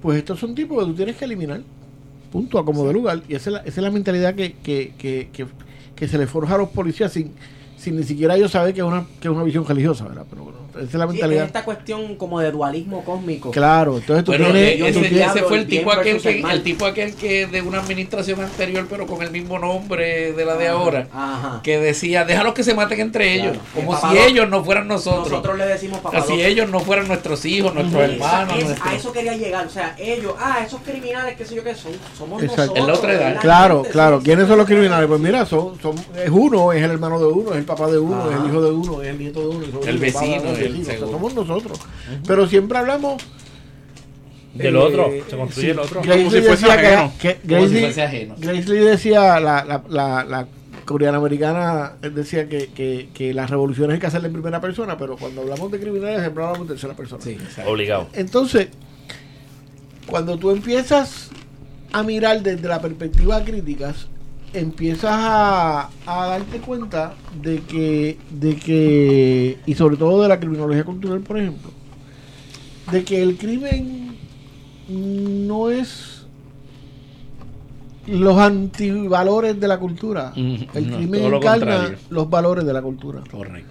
pues 0.00 0.18
estos 0.18 0.40
son 0.40 0.54
tipos 0.54 0.78
que 0.78 0.90
tú 0.90 0.94
tienes 0.96 1.16
que 1.16 1.24
eliminar. 1.26 1.62
punto, 2.30 2.58
a 2.58 2.64
como 2.64 2.86
de 2.86 2.92
lugar. 2.94 3.22
Y 3.28 3.34
esa 3.34 3.50
es 3.50 3.54
la, 3.54 3.58
esa 3.60 3.80
es 3.80 3.84
la 3.84 3.90
mentalidad 3.90 4.34
que, 4.34 4.54
que, 4.54 4.94
que, 4.98 5.30
que, 5.32 5.46
que 5.94 6.08
se 6.08 6.18
le 6.18 6.26
forja 6.26 6.54
a 6.56 6.58
los 6.58 6.70
policías 6.70 7.12
sin, 7.12 7.34
sin 7.76 7.96
ni 7.96 8.04
siquiera 8.04 8.36
ellos 8.36 8.52
saber 8.52 8.74
que 8.74 8.80
es 8.80 8.86
una, 8.86 9.06
que 9.20 9.28
es 9.28 9.34
una 9.34 9.44
visión 9.44 9.66
religiosa, 9.66 10.06
¿verdad? 10.08 10.26
Pero 10.30 10.44
bueno, 10.44 10.58
esa 10.74 10.84
es 10.84 10.94
la 10.94 11.04
Sí, 11.06 11.08
es 11.08 11.12
mentalidad. 11.14 11.44
esta 11.46 11.64
cuestión 11.64 12.16
como 12.16 12.40
de 12.40 12.50
dualismo 12.50 13.04
cósmico. 13.04 13.50
Claro, 13.50 13.98
entonces 13.98 14.24
tú 14.24 14.32
Bueno, 14.32 14.46
tienes... 14.52 14.78
yo 14.78 14.86
ese, 14.86 15.22
ese 15.24 15.42
fue 15.42 15.58
el 15.58 15.66
tipo 15.66 15.92
aquel 15.92 16.16
el 16.16 16.22
que 16.22 16.40
el 16.40 16.62
tipo 16.62 16.86
aquel 16.86 17.14
que 17.14 17.46
de 17.46 17.62
una 17.62 17.80
administración 17.80 18.40
anterior 18.40 18.86
pero 18.88 19.06
con 19.06 19.22
el 19.22 19.30
mismo 19.30 19.58
nombre 19.58 20.32
de 20.32 20.44
la 20.44 20.56
de 20.56 20.68
ahora 20.68 21.08
Ajá. 21.12 21.60
que 21.62 21.78
decía 21.78 22.24
déjalos 22.24 22.54
que 22.54 22.64
se 22.64 22.74
maten 22.74 23.00
entre 23.00 23.34
Claro, 23.36 23.50
ellos 23.52 23.62
como 23.74 23.96
si 24.00 24.06
lo- 24.14 24.22
ellos 24.24 24.48
no 24.48 24.64
fueran 24.64 24.88
nosotros, 24.88 25.30
Nosotros 25.30 25.58
le 25.58 25.66
decimos 25.66 26.00
papá. 26.00 26.18
así 26.18 26.40
ellos 26.42 26.68
no 26.70 26.80
fueran 26.80 27.08
nuestros 27.08 27.44
hijos 27.44 27.74
nuestros 27.74 28.02
hermanos 28.02 28.58
es- 28.58 28.64
nuestros- 28.64 28.88
a 28.88 28.94
eso 28.94 29.12
quería 29.12 29.34
llegar, 29.36 29.66
o 29.66 29.70
sea, 29.70 29.94
ellos, 29.98 30.34
ah, 30.38 30.58
esos 30.66 30.80
criminales, 30.82 31.36
qué 31.36 31.44
sé 31.44 31.54
yo 31.54 31.64
qué 31.64 31.74
son, 31.74 31.92
somos 32.16 32.42
Exacto. 32.42 32.74
nosotros. 32.74 32.78
En 32.80 32.86
la 32.86 32.94
otra 32.94 33.12
edad. 33.14 33.40
Claro, 33.40 33.76
gente, 33.82 33.90
claro. 33.90 34.18
sí, 34.18 34.24
¿Quiénes 34.24 34.44
sí, 34.44 34.48
son 34.48 34.58
los 34.58 34.66
sí. 34.66 34.72
criminales? 34.74 35.08
Pues 35.08 35.20
mira, 35.20 35.46
son, 35.46 35.80
son, 35.80 35.94
es 36.16 36.30
uno, 36.30 36.72
es 36.72 36.82
el 36.82 36.90
hermano 36.90 37.18
de 37.18 37.26
uno, 37.26 37.50
es 37.52 37.56
el 37.58 37.64
papá 37.64 37.90
de 37.90 37.98
uno, 37.98 38.20
Ajá. 38.20 38.30
es 38.34 38.40
el 38.40 38.46
hijo 38.48 38.62
de 38.62 38.70
uno, 38.70 39.02
es 39.02 39.08
el 39.08 39.18
nieto 39.18 39.40
de 39.40 39.46
uno, 39.48 39.66
El 39.86 39.98
vecino, 39.98 40.42
o 40.70 40.84
sea, 40.84 40.98
somos 40.98 41.34
nosotros. 41.34 41.78
Pero 42.26 42.46
siempre 42.46 42.78
hablamos 42.78 43.22
Del 44.54 44.74
eh, 44.74 44.78
otro, 44.78 45.10
se 45.28 45.36
construye 45.36 45.66
sí, 45.66 45.70
el 45.70 45.78
otro. 45.78 46.02
Grace 46.02 46.18
Como 46.20 46.30
si 46.30 46.36
Lee 46.36 46.42
fuese 46.46 46.66
decía 46.66 46.74
ajeno. 46.74 47.12
que 47.20 47.34
como 47.36 47.48
Grace 47.48 47.68
si 47.68 47.74
Lee- 47.74 47.80
fuese 47.82 48.02
ajeno 48.02 48.34
Grace 48.38 48.68
Lee 48.72 48.78
decía, 48.80 49.40
la, 49.40 49.64
la, 49.64 49.82
la, 49.88 50.24
la 50.24 50.46
coreana 50.84 51.18
americana 51.18 51.92
decía 52.02 52.48
que, 52.48 52.66
que, 52.74 53.08
que 53.14 53.32
las 53.32 53.48
revoluciones 53.48 53.94
hay 53.94 54.00
que 54.00 54.06
hacerlas 54.06 54.26
en 54.28 54.32
primera 54.34 54.60
persona, 54.60 54.96
pero 54.98 55.16
cuando 55.16 55.40
hablamos 55.42 55.70
de 55.72 55.78
criminales 55.80 56.20
siempre 56.20 56.42
hablamos 56.42 56.62
en 56.66 56.68
tercera 56.68 56.94
persona. 56.94 57.22
Sí. 57.22 57.38
Obligado. 57.66 58.08
Entonces, 58.14 58.68
cuando 60.06 60.36
tú 60.38 60.50
empiezas 60.50 61.30
a 61.92 62.02
mirar 62.02 62.42
desde 62.42 62.66
la 62.68 62.80
perspectiva 62.80 63.42
crítica, 63.44 63.94
empiezas 64.54 65.10
a, 65.14 65.90
a 66.06 66.26
darte 66.26 66.58
cuenta 66.58 67.14
de 67.42 67.60
que, 67.60 68.18
de 68.30 68.56
que, 68.56 69.58
y 69.66 69.74
sobre 69.74 69.96
todo 69.96 70.22
de 70.22 70.28
la 70.28 70.38
criminología 70.40 70.84
cultural, 70.84 71.20
por 71.20 71.38
ejemplo, 71.38 71.70
de 72.90 73.04
que 73.04 73.22
el 73.22 73.36
crimen 73.38 74.16
no 74.88 75.70
es 75.70 76.26
los 78.06 78.36
antivalores 78.36 79.58
de 79.60 79.68
la 79.68 79.78
cultura. 79.78 80.32
El 80.36 80.90
no, 80.90 80.96
crimen 80.96 81.30
lo 81.30 81.36
encarna 81.38 81.76
contrario. 81.76 81.98
los 82.10 82.28
valores 82.28 82.64
de 82.66 82.72
la 82.72 82.82
cultura 82.82 83.22
correcto 83.30 83.70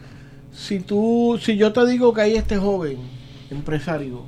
si 0.54 0.80
tú, 0.80 1.40
si 1.42 1.56
yo 1.56 1.72
te 1.72 1.86
digo 1.88 2.14
que 2.14 2.22
hay 2.22 2.36
este 2.36 2.58
joven 2.58 2.98
empresario 3.50 4.24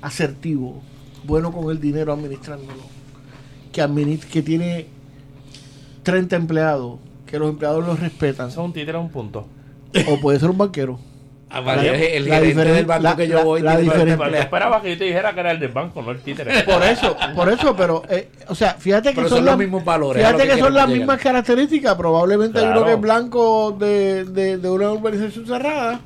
asertivo, 0.00 0.80
bueno 1.24 1.52
con 1.52 1.70
el 1.70 1.78
dinero 1.80 2.12
administrándolo, 2.14 2.80
que 3.70 3.82
administ- 3.82 4.24
que 4.24 4.40
tiene 4.42 4.86
30 6.02 6.36
empleados, 6.36 6.98
que 7.26 7.38
los 7.38 7.50
empleados 7.50 7.86
los 7.86 8.00
respetan, 8.00 8.48
es 8.48 8.56
un 8.56 8.72
títere 8.72 8.96
a 8.96 9.00
un 9.00 9.10
punto. 9.10 9.46
o 10.08 10.20
puede 10.20 10.38
ser 10.38 10.50
un 10.50 10.58
banquero. 10.58 10.98
Ah, 11.52 11.60
La- 11.62 11.84
el 11.84 12.28
la 12.28 12.36
gerente 12.36 12.64
del 12.64 12.86
banco 12.86 13.02
la- 13.02 13.16
que 13.16 13.26
yo 13.26 13.34
la- 13.38 13.42
voy 13.44 13.60
la 13.60 13.72
esperaba 14.38 14.80
que 14.80 14.90
yo 14.90 14.98
te 14.98 15.04
dijera 15.06 15.32
que 15.34 15.40
era 15.40 15.50
el 15.50 15.58
del 15.58 15.72
banco, 15.72 16.00
no 16.00 16.12
el 16.12 16.20
títere. 16.20 16.62
Por 16.62 16.80
eso, 16.84 17.16
por 17.34 17.48
eso, 17.52 17.74
pero, 17.76 18.04
eh, 18.08 18.28
o 18.46 18.54
sea, 18.54 18.74
fíjate 18.74 19.08
que 19.08 19.16
Pero 19.16 19.28
son, 19.28 19.38
son 19.38 19.44
las 19.46 19.52
los 19.54 19.58
mismos 19.58 19.84
valores, 19.84 20.24
Fíjate 20.24 20.44
que, 20.44 20.54
que 20.54 20.60
son 20.60 20.74
las 20.74 20.84
llegar. 20.86 20.98
mismas 20.98 21.20
características. 21.20 21.94
Probablemente 21.96 22.60
hay 22.60 22.66
uno 22.68 22.84
que 22.84 22.92
es 22.92 23.00
blanco 23.00 23.72
de, 23.72 24.24
de, 24.26 24.58
de 24.58 24.70
una 24.70 24.92
urbanización 24.92 25.44
cerrada, 25.44 26.00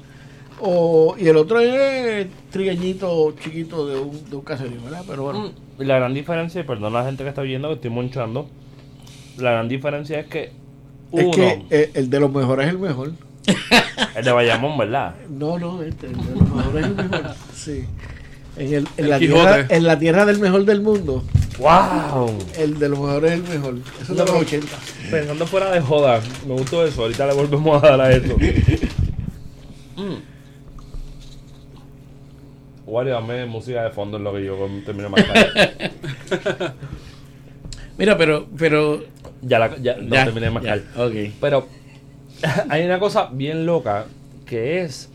o, 0.63 1.15
y 1.19 1.29
el 1.29 1.37
otro 1.37 1.61
es 1.61 2.27
trigueñito 2.51 3.35
chiquito 3.39 3.87
de 3.87 3.99
un, 3.99 4.31
de 4.31 4.37
un 4.37 4.43
caserío, 4.43 4.81
¿verdad? 4.83 5.03
Pero 5.07 5.25
bueno. 5.25 5.41
Mm, 5.79 5.83
La 5.83 5.97
gran 5.97 6.15
diferencia, 6.15 6.63
y 6.63 6.65
perdón 6.65 6.97
a 6.97 7.01
la 7.01 7.05
gente 7.05 7.23
que 7.23 7.29
está 7.29 7.43
viendo 7.43 7.69
que 7.69 7.75
estoy 7.75 7.91
monchando, 7.91 8.49
la 9.39 9.53
gran 9.53 9.69
diferencia 9.69 10.21
es 10.21 10.27
que 10.27 10.53
uno, 11.11 11.31
Es 11.31 11.37
que 11.37 11.67
eh, 11.71 11.91
el 11.95 12.11
de 12.11 12.21
los 12.21 12.33
mejores 12.33 12.67
es 12.67 12.73
el 12.73 12.79
mejor. 12.79 13.13
el 14.17 14.25
de 14.25 14.33
Bayamón, 14.33 14.79
¿verdad? 14.79 15.15
No, 15.29 15.59
no, 15.59 15.83
este, 15.83 16.07
el 16.07 16.17
de 16.17 16.35
los 16.35 16.51
mejores 16.51 16.85
es 16.85 16.91
el 16.91 16.95
mejor. 16.97 17.35
Sí. 17.55 17.85
En, 18.57 18.67
el, 18.67 18.89
en, 18.97 19.05
El 19.05 19.11
la 19.11 19.19
tierra, 19.19 19.67
en 19.69 19.85
la 19.85 19.99
tierra 19.99 20.27
del 20.27 20.39
mejor 20.39 20.65
del 20.65 20.81
mundo, 20.81 21.25
¡Wow! 21.59 22.39
el 22.57 22.79
de 22.79 22.89
los 22.89 22.99
mejores 22.99 23.33
es 23.33 23.39
el 23.39 23.49
mejor. 23.49 23.79
Eso 24.01 24.13
es 24.13 24.19
de 24.19 24.25
los 24.25 24.31
80. 24.31 24.67
Pensando 25.11 25.47
fuera 25.47 25.71
de 25.73 25.81
joda, 25.81 26.21
me 26.47 26.55
gustó 26.55 26.85
eso. 26.87 27.03
Ahorita 27.03 27.27
le 27.27 27.35
volvemos 27.35 27.83
a 27.83 27.89
dar 27.89 28.01
a 28.01 28.13
eso. 28.13 28.37
mm. 29.97 30.15
Wario, 32.87 33.15
dame 33.15 33.47
música 33.47 33.83
de 33.83 33.91
fondo 33.91 34.19
en 34.19 34.25
lo 34.25 34.33
que 34.35 34.45
yo 34.45 34.57
termino 34.85 35.09
más 35.11 35.27
tarde. 35.27 35.93
mira 37.99 38.19
pero 38.19 38.47
pero 38.59 39.05
ya 39.47 39.59
la, 39.59 39.77
ya, 39.77 39.97
ya, 39.99 40.25
terminé 40.25 40.47
de 40.47 40.53
mascar. 40.53 40.83
Pero 41.41 41.67
hay 42.69 42.85
una 42.85 42.99
cosa 42.99 43.29
bien 43.33 43.67
loca 43.67 44.07
que 44.47 44.83
es 44.83 45.11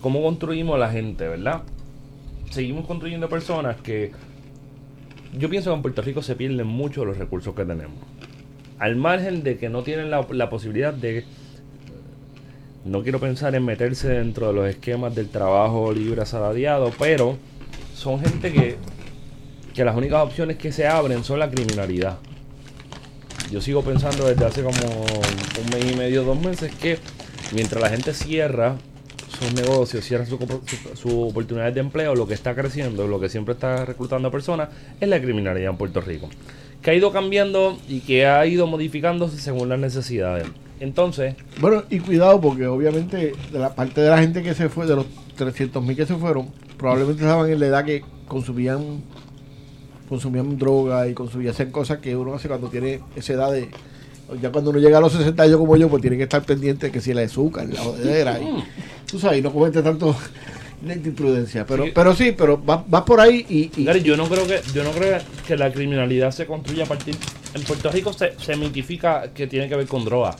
cómo 0.00 0.22
construimos 0.22 0.78
la 0.78 0.90
gente, 0.90 1.28
¿verdad? 1.28 1.62
Seguimos 2.50 2.86
construyendo 2.86 3.28
personas 3.28 3.76
que 3.76 4.12
yo 5.36 5.48
pienso 5.48 5.70
que 5.70 5.76
en 5.76 5.82
Puerto 5.82 6.02
Rico 6.02 6.22
se 6.22 6.34
pierden 6.34 6.66
mucho 6.66 7.04
los 7.04 7.16
recursos 7.16 7.54
que 7.54 7.64
tenemos. 7.64 7.98
Al 8.78 8.96
margen 8.96 9.42
de 9.42 9.58
que 9.58 9.68
no 9.68 9.82
tienen 9.82 10.10
la, 10.10 10.26
la 10.30 10.50
posibilidad 10.50 10.92
de... 10.92 11.24
No 12.84 13.02
quiero 13.02 13.20
pensar 13.20 13.54
en 13.54 13.64
meterse 13.64 14.08
dentro 14.08 14.48
de 14.48 14.52
los 14.54 14.66
esquemas 14.66 15.14
del 15.14 15.28
trabajo 15.28 15.92
libre 15.92 16.22
asalariado, 16.22 16.90
pero 16.98 17.36
son 17.94 18.20
gente 18.20 18.50
que, 18.50 18.76
que 19.74 19.84
las 19.84 19.94
únicas 19.94 20.24
opciones 20.24 20.56
que 20.56 20.72
se 20.72 20.86
abren 20.86 21.22
son 21.22 21.38
la 21.38 21.50
criminalidad 21.50 22.18
yo 23.50 23.60
sigo 23.60 23.82
pensando 23.82 24.26
desde 24.26 24.44
hace 24.44 24.62
como 24.62 24.78
un 24.78 25.70
mes 25.70 25.92
y 25.92 25.96
medio, 25.96 26.22
dos 26.24 26.40
meses, 26.40 26.72
que 26.74 26.98
mientras 27.52 27.82
la 27.82 27.90
gente 27.90 28.14
cierra 28.14 28.76
sus 29.38 29.52
negocios, 29.54 30.04
cierra 30.04 30.26
sus 30.26 30.38
su, 30.38 30.96
su 30.96 31.22
oportunidades 31.28 31.74
de 31.74 31.80
empleo, 31.80 32.14
lo 32.14 32.26
que 32.26 32.34
está 32.34 32.54
creciendo, 32.54 33.06
lo 33.06 33.18
que 33.20 33.28
siempre 33.28 33.54
está 33.54 33.84
reclutando 33.84 34.28
a 34.28 34.30
personas, 34.30 34.68
es 35.00 35.08
la 35.08 35.20
criminalidad 35.20 35.70
en 35.70 35.76
Puerto 35.76 36.00
Rico. 36.00 36.28
Que 36.82 36.90
ha 36.90 36.94
ido 36.94 37.12
cambiando 37.12 37.78
y 37.88 38.00
que 38.00 38.26
ha 38.26 38.44
ido 38.46 38.66
modificándose 38.66 39.38
según 39.38 39.68
las 39.68 39.78
necesidades. 39.78 40.46
Entonces, 40.78 41.34
Bueno, 41.60 41.84
y 41.90 41.98
cuidado 41.98 42.40
porque 42.40 42.66
obviamente 42.66 43.32
de 43.52 43.58
la 43.58 43.74
parte 43.74 44.00
de 44.00 44.10
la 44.10 44.18
gente 44.18 44.42
que 44.42 44.54
se 44.54 44.68
fue, 44.70 44.86
de 44.86 44.96
los 44.96 45.06
300 45.36 45.82
mil 45.82 45.94
que 45.94 46.06
se 46.06 46.14
fueron, 46.16 46.48
probablemente 46.78 47.22
estaban 47.22 47.50
en 47.50 47.60
la 47.60 47.66
edad 47.66 47.84
que 47.84 48.02
consumían 48.26 49.02
consumían 50.14 50.58
droga 50.58 51.08
y 51.08 51.14
consumían 51.14 51.54
cosas 51.70 51.98
que 51.98 52.14
uno 52.14 52.34
hace 52.34 52.48
cuando 52.48 52.68
tiene 52.68 53.00
esa 53.16 53.32
edad 53.32 53.52
de 53.52 53.70
ya 54.42 54.52
cuando 54.52 54.70
uno 54.70 54.78
llega 54.78 54.98
a 54.98 55.00
los 55.00 55.12
60 55.12 55.42
años 55.42 55.56
como 55.56 55.76
yo, 55.76 55.88
pues 55.88 56.02
tiene 56.02 56.16
que 56.16 56.24
estar 56.24 56.42
pendiente 56.42 56.86
de 56.86 56.92
que 56.92 57.00
si 57.00 57.10
el 57.12 57.18
azúcar, 57.20 57.66
la 57.68 57.80
jodedera 57.80 58.38
y 58.40 58.62
tú 59.10 59.18
sabes, 59.18 59.38
y 59.38 59.42
no 59.42 59.52
comete 59.52 59.82
tanto 59.82 60.14
de 60.82 60.94
imprudencia, 60.94 61.64
pero 61.66 61.84
Sí. 61.84 61.90
pero 61.94 62.14
sí, 62.14 62.32
pero 62.36 62.56
vas 62.58 62.80
va 62.92 63.04
por 63.04 63.20
ahí 63.20 63.44
y, 63.48 63.70
y- 63.80 63.84
Gary, 63.84 64.02
yo 64.02 64.16
no 64.16 64.28
creo 64.28 64.46
que 64.46 64.60
yo 64.74 64.82
no 64.84 64.90
creo 64.92 65.18
que 65.46 65.56
la 65.56 65.72
criminalidad 65.72 66.30
se 66.32 66.46
construya 66.46 66.84
a 66.84 66.86
partir 66.86 67.16
en 67.54 67.62
Puerto 67.62 67.90
Rico 67.90 68.12
se, 68.12 68.34
se 68.38 68.56
mitifica 68.56 69.30
que 69.34 69.46
tiene 69.46 69.68
que 69.68 69.76
ver 69.76 69.86
con 69.86 70.04
droga. 70.04 70.36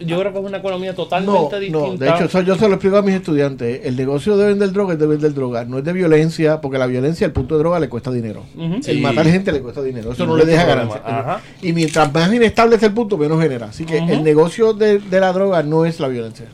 Yo 0.00 0.18
creo 0.18 0.32
que 0.32 0.38
es 0.40 0.44
una 0.44 0.58
economía 0.58 0.90
no, 0.90 0.96
totalmente 0.96 1.60
distinta. 1.60 1.86
no, 1.86 1.96
de 1.96 2.08
hecho, 2.10 2.24
eso 2.24 2.40
yo 2.42 2.56
se 2.56 2.66
lo 2.68 2.74
explico 2.74 2.96
a 2.96 3.02
mis 3.02 3.14
estudiantes. 3.14 3.80
El 3.84 3.96
negocio 3.96 4.36
de 4.36 4.48
vender 4.48 4.72
droga 4.72 4.94
es 4.94 4.98
de 4.98 5.06
vender 5.06 5.32
droga, 5.34 5.64
no 5.64 5.78
es 5.78 5.84
de 5.84 5.92
violencia, 5.92 6.60
porque 6.60 6.78
la 6.78 6.86
violencia, 6.86 7.24
el 7.26 7.32
punto 7.32 7.54
de 7.54 7.60
droga, 7.60 7.78
le 7.78 7.88
cuesta 7.88 8.10
dinero. 8.10 8.42
El 8.58 8.82
Sí. 8.82 9.00
matar 9.00 9.24
gente 9.26 9.52
le 9.52 9.60
cuesta 9.60 9.82
dinero, 9.82 10.12
eso 10.12 10.24
Y 10.24 10.26
no 10.26 10.36
le 10.36 10.44
deja 10.44 10.64
ganancia. 10.64 11.00
Ajá. 11.04 11.40
Y 11.62 11.72
mientras 11.72 12.12
más 12.12 12.32
inestable 12.34 12.74
es 12.76 12.82
el 12.82 12.92
punto, 12.92 13.16
menos 13.16 13.40
genera. 13.40 13.66
Así 13.66 13.84
que 13.84 13.98
el 13.98 14.24
negocio 14.24 14.72
de, 14.72 14.98
de 14.98 15.20
la 15.20 15.32
droga 15.32 15.62
no 15.62 15.84
es 15.84 16.00
la 16.00 16.08
violencia. 16.08 16.46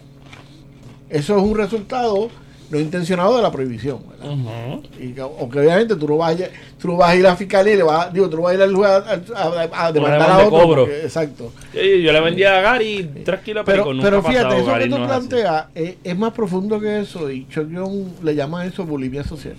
Eso 1.08 1.36
es 1.38 1.42
un 1.42 1.56
resultado 1.56 2.28
no 2.70 2.78
intencionado 2.78 3.36
de 3.36 3.42
la 3.42 3.50
prohibición. 3.50 3.98
¿verdad? 4.08 4.32
Ujú. 4.32 4.82
Y 5.00 5.12
que, 5.12 5.20
aunque 5.20 5.58
obviamente 5.60 5.96
tú 5.96 6.06
no, 6.08 6.16
vas 6.18 6.40
a, 6.40 6.44
tú 6.80 6.88
no 6.88 6.96
vas 6.96 7.10
a 7.10 7.16
ir 7.16 7.26
a 7.26 7.30
la 7.30 7.36
fiscalía 7.36 7.74
y 7.74 7.76
le 7.78 7.82
vas 7.82 8.06
a, 8.06 8.10
digo, 8.10 8.30
tú 8.30 8.36
no 8.36 8.42
vas 8.42 8.52
a 8.52 8.54
ir 8.54 8.62
al 8.62 8.74
juez 8.74 8.90
a, 8.90 8.96
a- 8.98 9.86
a 9.86 9.92
demandar 9.92 9.92
demanda 9.92 10.34
a 10.36 10.38
de 10.40 10.44
otro. 10.46 10.58
cobro. 10.60 10.82
porque- 10.84 11.00
exacto. 11.02 11.52
Sí, 11.72 12.02
yo 12.02 12.12
le 12.12 12.20
vendía 12.20 12.58
a 12.58 12.60
Gary 12.60 13.10
3 13.24 13.40
kilos 13.40 13.66
de 13.66 13.72
Pero, 13.72 13.84
perico. 13.84 14.02
pero 14.02 14.22
fíjate, 14.22 14.42
pasado, 14.44 14.60
eso 14.62 14.70
Gary, 14.70 14.84
que 14.84 14.90
tú 14.90 14.98
no 14.98 15.06
planteas 15.06 15.64
es, 15.74 15.94
es 16.04 16.16
más 16.18 16.32
profundo 16.32 16.78
que 16.80 17.00
eso 17.00 17.30
y 17.30 17.46
Chuck 17.48 17.68
Young 17.70 18.22
le 18.22 18.34
llama 18.34 18.60
a 18.62 18.66
eso 18.66 18.84
bulimia 18.86 19.24
social. 19.24 19.56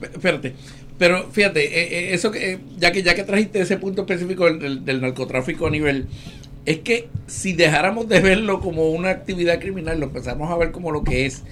Espérate. 0.00 0.54
Pero 0.98 1.24
fíjate, 1.32 1.64
eh, 1.64 2.10
eh, 2.10 2.14
eso 2.14 2.30
que 2.30 2.52
eh, 2.52 2.58
ya 2.78 2.92
que 2.92 3.02
ya 3.02 3.14
que 3.14 3.24
trajiste 3.24 3.60
ese 3.60 3.76
punto 3.78 4.02
específico 4.02 4.44
del, 4.44 4.60
del- 4.60 4.84
del 4.84 5.00
narcotráfico 5.00 5.66
a 5.66 5.70
nivel 5.70 6.06
es 6.66 6.78
que 6.78 7.08
si 7.26 7.52
dejáramos 7.52 8.08
de 8.08 8.20
verlo 8.20 8.60
como 8.60 8.88
una 8.90 9.10
actividad 9.10 9.58
criminal, 9.58 9.98
lo 9.98 10.06
empezamos 10.06 10.50
a 10.50 10.56
ver 10.56 10.70
como 10.70 10.92
lo 10.92 11.02
que 11.02 11.26
es 11.26 11.42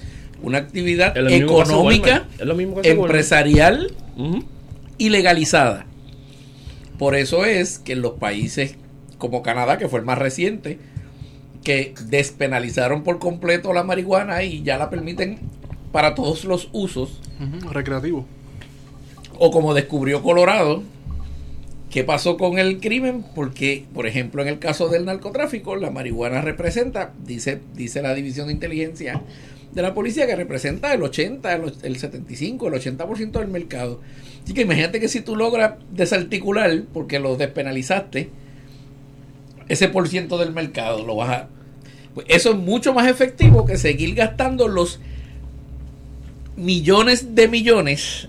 una 0.43 0.59
actividad 0.59 1.16
económica, 1.32 2.26
empresarial 2.82 3.93
Ujú. 4.16 4.45
y 4.99 5.09
legalizada. 5.11 5.86
Por 6.99 7.14
eso 7.16 7.45
es 7.45 7.78
que 7.78 7.93
en 7.93 8.03
los 8.03 8.12
países 8.12 8.76
como 9.18 9.43
Canadá, 9.43 9.78
que 9.78 9.88
fue 9.88 10.01
el 10.01 10.05
más 10.07 10.18
reciente, 10.18 10.78
que 11.64 11.95
despenalizaron 12.07 13.05
por 13.05 13.18
completo 13.20 13.72
la 13.72 13.84
marihuana 13.84 14.43
y 14.43 14.62
ya 14.62 14.78
la 14.78 14.90
permiten 14.90 15.38
para 15.93 16.14
todos 16.14 16.45
los 16.45 16.68
usos, 16.72 17.20
Ujú, 17.40 17.70
recreativo. 17.70 18.26
o 19.38 19.51
como 19.51 19.74
descubrió 19.74 20.22
Colorado, 20.22 20.82
¿Qué 21.90 22.05
pasó 22.05 22.38
con 22.38 22.59
el 22.59 22.80
crimen? 22.80 23.22
Porque, 23.34 23.84
por 23.93 24.07
ejemplo, 24.07 24.40
en 24.40 24.49
el 24.49 24.59
caso 24.59 24.88
del 24.88 25.05
narcotráfico, 25.05 25.76
la 25.76 25.90
marihuana 25.90 26.40
representa, 26.40 27.12
dice, 27.22 27.61
dice 27.74 28.01
la 28.01 28.14
División 28.14 28.47
de 28.47 28.55
Inteligencia 28.55 29.20
de 29.72 29.82
la 29.82 29.94
Policía, 29.94 30.26
que 30.26 30.36
representa 30.36 30.92
el 30.92 31.02
80, 31.02 31.52
el, 31.54 31.72
el 31.82 31.96
75, 31.98 32.68
el 32.68 32.74
80% 32.74 33.32
del 33.32 33.48
mercado. 33.48 34.00
Así 34.44 34.54
que 34.54 34.62
imagínate 34.62 35.00
que 35.00 35.08
si 35.08 35.20
tú 35.20 35.36
logras 35.36 35.74
desarticular, 35.90 36.82
porque 36.92 37.18
lo 37.18 37.36
despenalizaste, 37.36 38.30
ese 39.68 39.88
por 39.88 40.08
ciento 40.08 40.38
del 40.38 40.52
mercado 40.52 41.06
lo 41.06 41.16
vas 41.16 41.30
a... 41.30 41.48
pues 42.14 42.26
eso 42.28 42.50
es 42.50 42.56
mucho 42.56 42.92
más 42.92 43.08
efectivo 43.08 43.64
que 43.64 43.78
seguir 43.78 44.14
gastando 44.14 44.68
los 44.68 45.00
millones 46.56 47.34
de 47.34 47.48
millones 47.48 48.26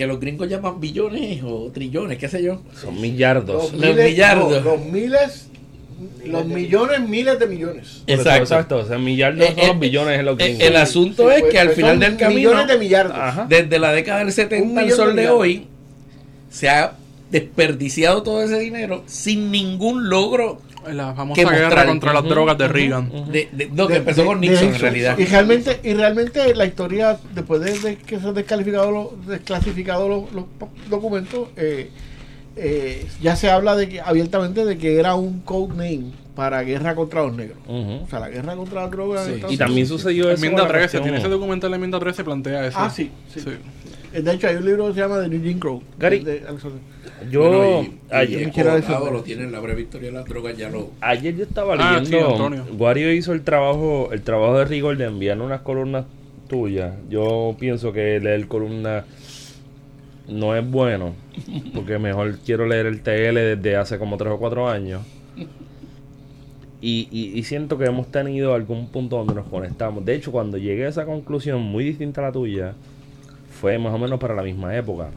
que 0.00 0.06
los 0.06 0.18
gringos 0.18 0.48
llaman 0.48 0.80
billones 0.80 1.42
o 1.44 1.70
trillones, 1.74 2.16
qué 2.16 2.26
sé 2.26 2.42
yo. 2.42 2.62
Son 2.74 2.98
millardos. 2.98 3.74
Los 3.74 3.94
millardos. 3.94 4.64
no, 4.64 4.76
los 4.76 4.86
miles, 4.86 5.49
los 6.26 6.46
millones, 6.46 7.00
miles 7.08 7.38
de 7.38 7.46
millones. 7.46 8.02
Exacto. 8.06 8.42
Exacto. 8.42 8.76
O 8.78 8.84
sea, 8.86 8.98
millardos 8.98 9.44
Eh, 9.44 9.54
son 9.56 9.66
los 9.66 9.76
eh, 9.76 9.78
billones 9.78 10.18
en 10.20 10.26
los 10.26 10.38
Eh, 10.40 10.44
gringos. 10.44 10.62
el 10.66 10.76
asunto 10.76 11.30
es 11.30 11.40
Pues, 11.40 11.52
que 11.52 11.58
al 11.58 11.66
pues, 11.68 11.76
final 11.76 11.90
son 11.92 12.00
del 12.00 12.16
camino, 12.16 12.50
Millones 12.50 12.66
de 12.68 12.78
millardos. 12.78 13.16
Ajá. 13.18 13.46
desde 13.48 13.78
la 13.78 13.92
década 13.92 14.18
del 14.18 14.26
Un 14.28 14.32
70 14.32 14.80
al 14.80 14.90
sol 14.92 15.16
de 15.16 15.28
hoy, 15.28 15.66
se 16.50 16.68
ha 16.68 16.92
desperdiciado 17.30 18.22
todo 18.22 18.42
ese 18.42 18.58
dinero 18.58 19.02
sin 19.06 19.50
ningún 19.50 20.08
logro 20.08 20.60
En 20.86 20.96
la 20.96 21.10
que 21.10 21.16
famosa 21.16 21.42
mostrar. 21.42 21.60
guerra 21.70 21.86
contra 21.86 22.12
las 22.12 22.24
drogas 22.24 22.58
de 22.58 22.68
Reagan. 22.68 23.10
ujú. 23.12 23.30
de, 23.30 23.48
de- 23.52 23.68
no, 23.72 23.86
que 23.86 23.92
de- 23.94 23.98
empezó 24.00 24.22
de- 24.22 24.26
con 24.26 24.40
Nixon 24.40 24.74
en 24.74 24.80
realidad. 24.80 25.18
Y 25.18 25.24
realmente, 25.26 25.80
y 25.84 25.92
realmente 25.94 26.54
la 26.54 26.64
historia, 26.66 27.18
después 27.34 27.60
de, 27.60 27.78
de 27.78 27.96
que 27.98 28.18
se 28.18 28.26
han 28.26 28.34
descalificado 28.34 28.90
los, 28.90 29.26
desclasificado 29.26 30.08
los, 30.08 30.32
los 30.32 30.44
documentos, 30.88 31.48
eh, 31.56 31.90
eh, 32.56 33.06
ya 33.22 33.36
se 33.36 33.50
habla 33.50 33.76
de 33.76 33.88
que 33.88 34.00
abiertamente 34.00 34.64
de 34.64 34.76
que 34.78 34.98
era 34.98 35.14
un 35.14 35.40
code 35.40 35.70
name 35.70 36.12
para 36.34 36.62
guerra 36.62 36.94
contra 36.94 37.22
los 37.22 37.34
negros. 37.34 37.58
O 37.68 38.06
sea, 38.08 38.20
la 38.20 38.28
guerra 38.28 38.54
contra 38.56 38.82
las 38.82 38.90
drogas. 38.90 39.26
Sí. 39.26 39.34
Y 39.50 39.56
también 39.56 39.70
Unidos. 39.84 39.88
sucedió 39.88 40.24
La 40.26 40.32
eso. 40.32 40.38
enmienda 40.44 40.62
con 40.62 40.68
la 40.68 40.72
13, 40.78 40.82
cuestión- 40.98 41.02
tiene 41.04 41.18
ese 41.18 41.28
documental, 41.28 41.70
la 41.70 41.76
enmienda 41.76 41.98
13 41.98 42.24
plantea 42.24 42.66
eso. 42.66 42.78
Ah, 42.80 42.90
sí, 42.90 43.10
sí. 43.32 43.40
Sí. 43.40 43.50
Eh, 44.12 44.22
De 44.22 44.32
hecho, 44.32 44.48
hay 44.48 44.56
un 44.56 44.64
libro 44.64 44.88
que 44.88 44.94
se 44.94 45.00
llama 45.00 45.20
The 45.20 45.28
New 45.28 45.42
Jim 45.42 45.58
Crow. 45.58 45.82
Gary. 45.98 46.20
de. 46.20 46.42
Yo 47.30 47.40
Bueno, 47.40 47.82
y- 47.82 47.86
y 47.86 48.14
ayer, 48.14 48.52
lo 49.12 49.22
tiene 49.22 49.44
en 49.44 49.52
la 49.52 49.60
breve 49.60 49.82
historia 49.82 50.08
de 50.08 50.14
las 50.14 50.24
drogas, 50.24 50.56
ya 50.56 50.70
lo... 50.70 50.90
ayer 51.02 51.36
yo 51.36 51.44
estaba 51.44 51.74
Ah, 51.78 52.00
sí, 52.02 52.10
leyendo. 52.12 52.30
Antonio. 52.32 52.64
Wario 52.78 53.12
hizo 53.12 53.32
el 53.34 53.42
trabajo, 53.42 54.08
el 54.12 54.22
trabajo 54.22 54.58
de 54.58 54.64
rigor 54.64 54.96
de 54.96 55.04
enviar 55.04 55.38
unas 55.40 55.60
columnas 55.60 56.06
tuyas. 56.48 56.94
Yo 57.10 57.54
pienso 57.58 57.92
que 57.92 58.18
leer 58.20 58.48
columnas 58.48 59.04
no 60.30 60.54
es 60.56 60.68
bueno, 60.68 61.14
porque 61.74 61.98
mejor 61.98 62.38
quiero 62.44 62.66
leer 62.66 62.86
el 62.86 63.00
TL 63.02 63.34
desde 63.56 63.76
hace 63.76 63.98
como 63.98 64.16
3 64.16 64.32
o 64.32 64.38
4 64.38 64.68
años. 64.68 65.02
Y, 66.82 67.08
y- 67.10 67.38
y 67.38 67.42
siento 67.42 67.76
que 67.76 67.84
hemos 67.84 68.10
tenido 68.10 68.54
algún 68.54 68.88
punto 68.88 69.16
donde 69.18 69.34
nos 69.34 69.46
conectamos. 69.48 70.04
De 70.04 70.14
hecho, 70.14 70.32
cuando 70.32 70.56
llegué 70.56 70.86
a 70.86 70.88
esa 70.88 71.04
conclusión 71.04 71.60
muy 71.60 71.84
distinta 71.84 72.22
a 72.22 72.24
la 72.24 72.32
tuya, 72.32 72.72
fue 73.60 73.78
más 73.78 73.92
o 73.92 73.98
menos 73.98 74.18
para 74.18 74.34
la 74.34 74.42
misma 74.42 74.74
época. 74.74 75.10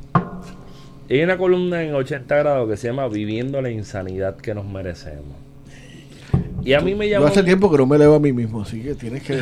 Hay 1.10 1.22
una 1.22 1.38
columna 1.38 1.82
en 1.84 1.94
80 1.94 2.36
grados 2.36 2.70
que 2.70 2.76
se 2.76 2.88
llama 2.88 3.08
Viviendo 3.08 3.62
la 3.62 3.70
insanidad 3.70 4.36
que 4.36 4.54
nos 4.54 4.66
merecemos. 4.66 5.38
Y 6.66 6.74
a 6.74 6.80
mí 6.82 6.96
me 6.96 7.08
Yo 7.08 7.14
llamó... 7.16 7.28
hace 7.28 7.44
tiempo 7.44 7.70
que 7.72 7.78
no 7.78 7.86
me 7.86 7.98
leo 7.98 8.16
a 8.16 8.20
mí 8.20 8.32
mismo, 8.34 8.62
así 8.62 8.82
que 8.82 8.96
tienes 8.96 9.22
que. 9.24 9.42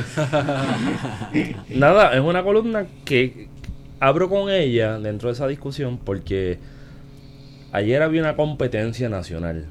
Nada, 1.76 2.13
es 2.15 2.22
una 2.22 2.43
columna 2.43 2.86
que 3.05 3.47
abro 4.02 4.30
con 4.30 4.49
ella 4.49 4.99
dentro 4.99 5.30
de 5.30 5.34
esa 5.34 5.47
discusión 5.47 5.97
porque 5.97 6.58
ayer 7.72 8.02
había 8.02 8.22
una 8.22 8.36
competencia 8.36 9.08
nacional 9.10 9.68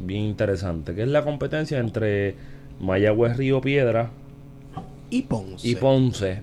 bien 0.00 0.22
interesante, 0.22 0.94
que 0.94 1.02
es 1.02 1.08
la 1.08 1.24
competencia 1.24 1.78
entre 1.78 2.36
Mayagüez 2.80 3.36
Río 3.36 3.60
Piedra 3.60 4.10
Y 5.10 5.22
Ponce. 5.22 5.68
y 5.68 5.74
Ponce, 5.74 6.42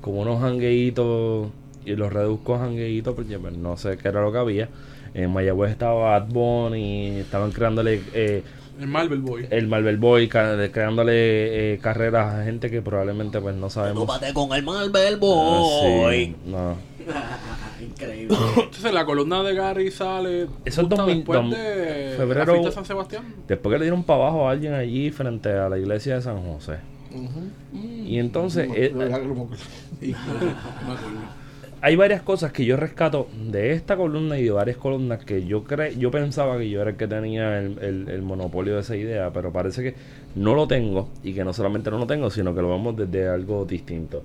con 0.00 0.18
unos 0.18 0.40
jangueitos, 0.40 1.48
y 1.86 1.94
los 1.94 2.12
reduzco 2.12 2.56
a 2.56 2.58
jangueitos 2.58 3.14
porque 3.14 3.38
pues, 3.38 3.56
no 3.56 3.76
sé 3.76 3.96
qué 3.96 4.08
era 4.08 4.22
lo 4.22 4.32
que 4.32 4.38
había. 4.38 4.68
En 5.14 5.30
Mayagüez 5.32 5.70
estaba 5.70 6.18
Bad 6.18 6.28
Bunny, 6.28 7.18
estaban 7.20 7.52
creándole 7.52 8.00
eh, 8.14 8.42
El 8.80 8.88
Marvel 8.88 9.20
Boy. 9.20 9.46
el 9.50 9.68
Marvel 9.68 9.96
Boy, 9.98 10.28
creándole 10.28 11.74
eh, 11.74 11.78
carreras 11.78 12.34
a 12.34 12.44
gente 12.44 12.70
que 12.70 12.82
probablemente 12.82 13.40
pues 13.40 13.54
no 13.54 13.70
sabemos. 13.70 14.06
Tópate 14.06 14.32
con 14.34 14.52
el 14.52 14.62
Marvel 14.64 15.14
Ah, 15.14 15.18
Boy. 15.20 16.24
sí, 16.26 16.36
no. 16.46 16.76
Increíble. 17.80 18.36
Entonces 18.56 18.92
la 18.92 19.04
columna 19.04 19.42
de 19.42 19.54
Gary 19.54 19.90
sale 19.90 20.42
Eso 20.42 20.48
es 20.64 20.76
justo 20.76 20.96
2000, 20.96 21.16
después 21.18 21.38
dom- 21.40 21.50
de 21.50 22.14
febrero- 22.16 22.46
la 22.46 22.52
fiesta 22.52 22.68
de 22.68 22.74
San 22.74 22.84
Sebastián. 22.84 23.24
Después 23.46 23.72
que 23.74 23.78
le 23.78 23.84
dieron 23.84 24.02
para 24.02 24.20
abajo 24.22 24.48
a 24.48 24.52
alguien 24.52 24.72
allí 24.74 25.10
frente 25.10 25.50
a 25.52 25.68
la 25.68 25.78
iglesia 25.78 26.16
de 26.16 26.22
San 26.22 26.42
José. 26.42 26.78
Y 27.72 28.18
entonces 28.18 28.66
No, 28.68 28.74
eh, 28.74 28.92
no. 28.92 29.08
Hay 31.86 31.96
varias 31.96 32.22
cosas 32.22 32.50
que 32.50 32.64
yo 32.64 32.78
rescato 32.78 33.28
de 33.50 33.72
esta 33.72 33.94
columna 33.96 34.38
y 34.38 34.44
de 34.44 34.50
varias 34.50 34.78
columnas 34.78 35.22
que 35.24 35.44
yo 35.44 35.64
cre 35.64 35.94
yo 35.98 36.10
pensaba 36.10 36.56
que 36.56 36.70
yo 36.70 36.80
era 36.80 36.90
el 36.92 36.96
que 36.96 37.06
tenía 37.06 37.58
el, 37.58 37.78
el- 37.78 38.08
el 38.08 38.22
monopolio 38.22 38.74
de 38.76 38.80
esa 38.80 38.96
idea, 38.96 39.30
pero 39.34 39.52
parece 39.52 39.82
que 39.82 39.94
no 40.34 40.54
lo 40.54 40.66
tengo 40.66 41.10
y 41.22 41.34
que 41.34 41.44
no 41.44 41.52
solamente 41.52 41.90
no 41.90 41.98
lo 41.98 42.06
tengo, 42.06 42.30
sino 42.30 42.54
que 42.54 42.62
lo 42.62 42.70
vemos 42.70 42.96
desde 42.96 43.28
algo 43.28 43.66
distinto. 43.66 44.22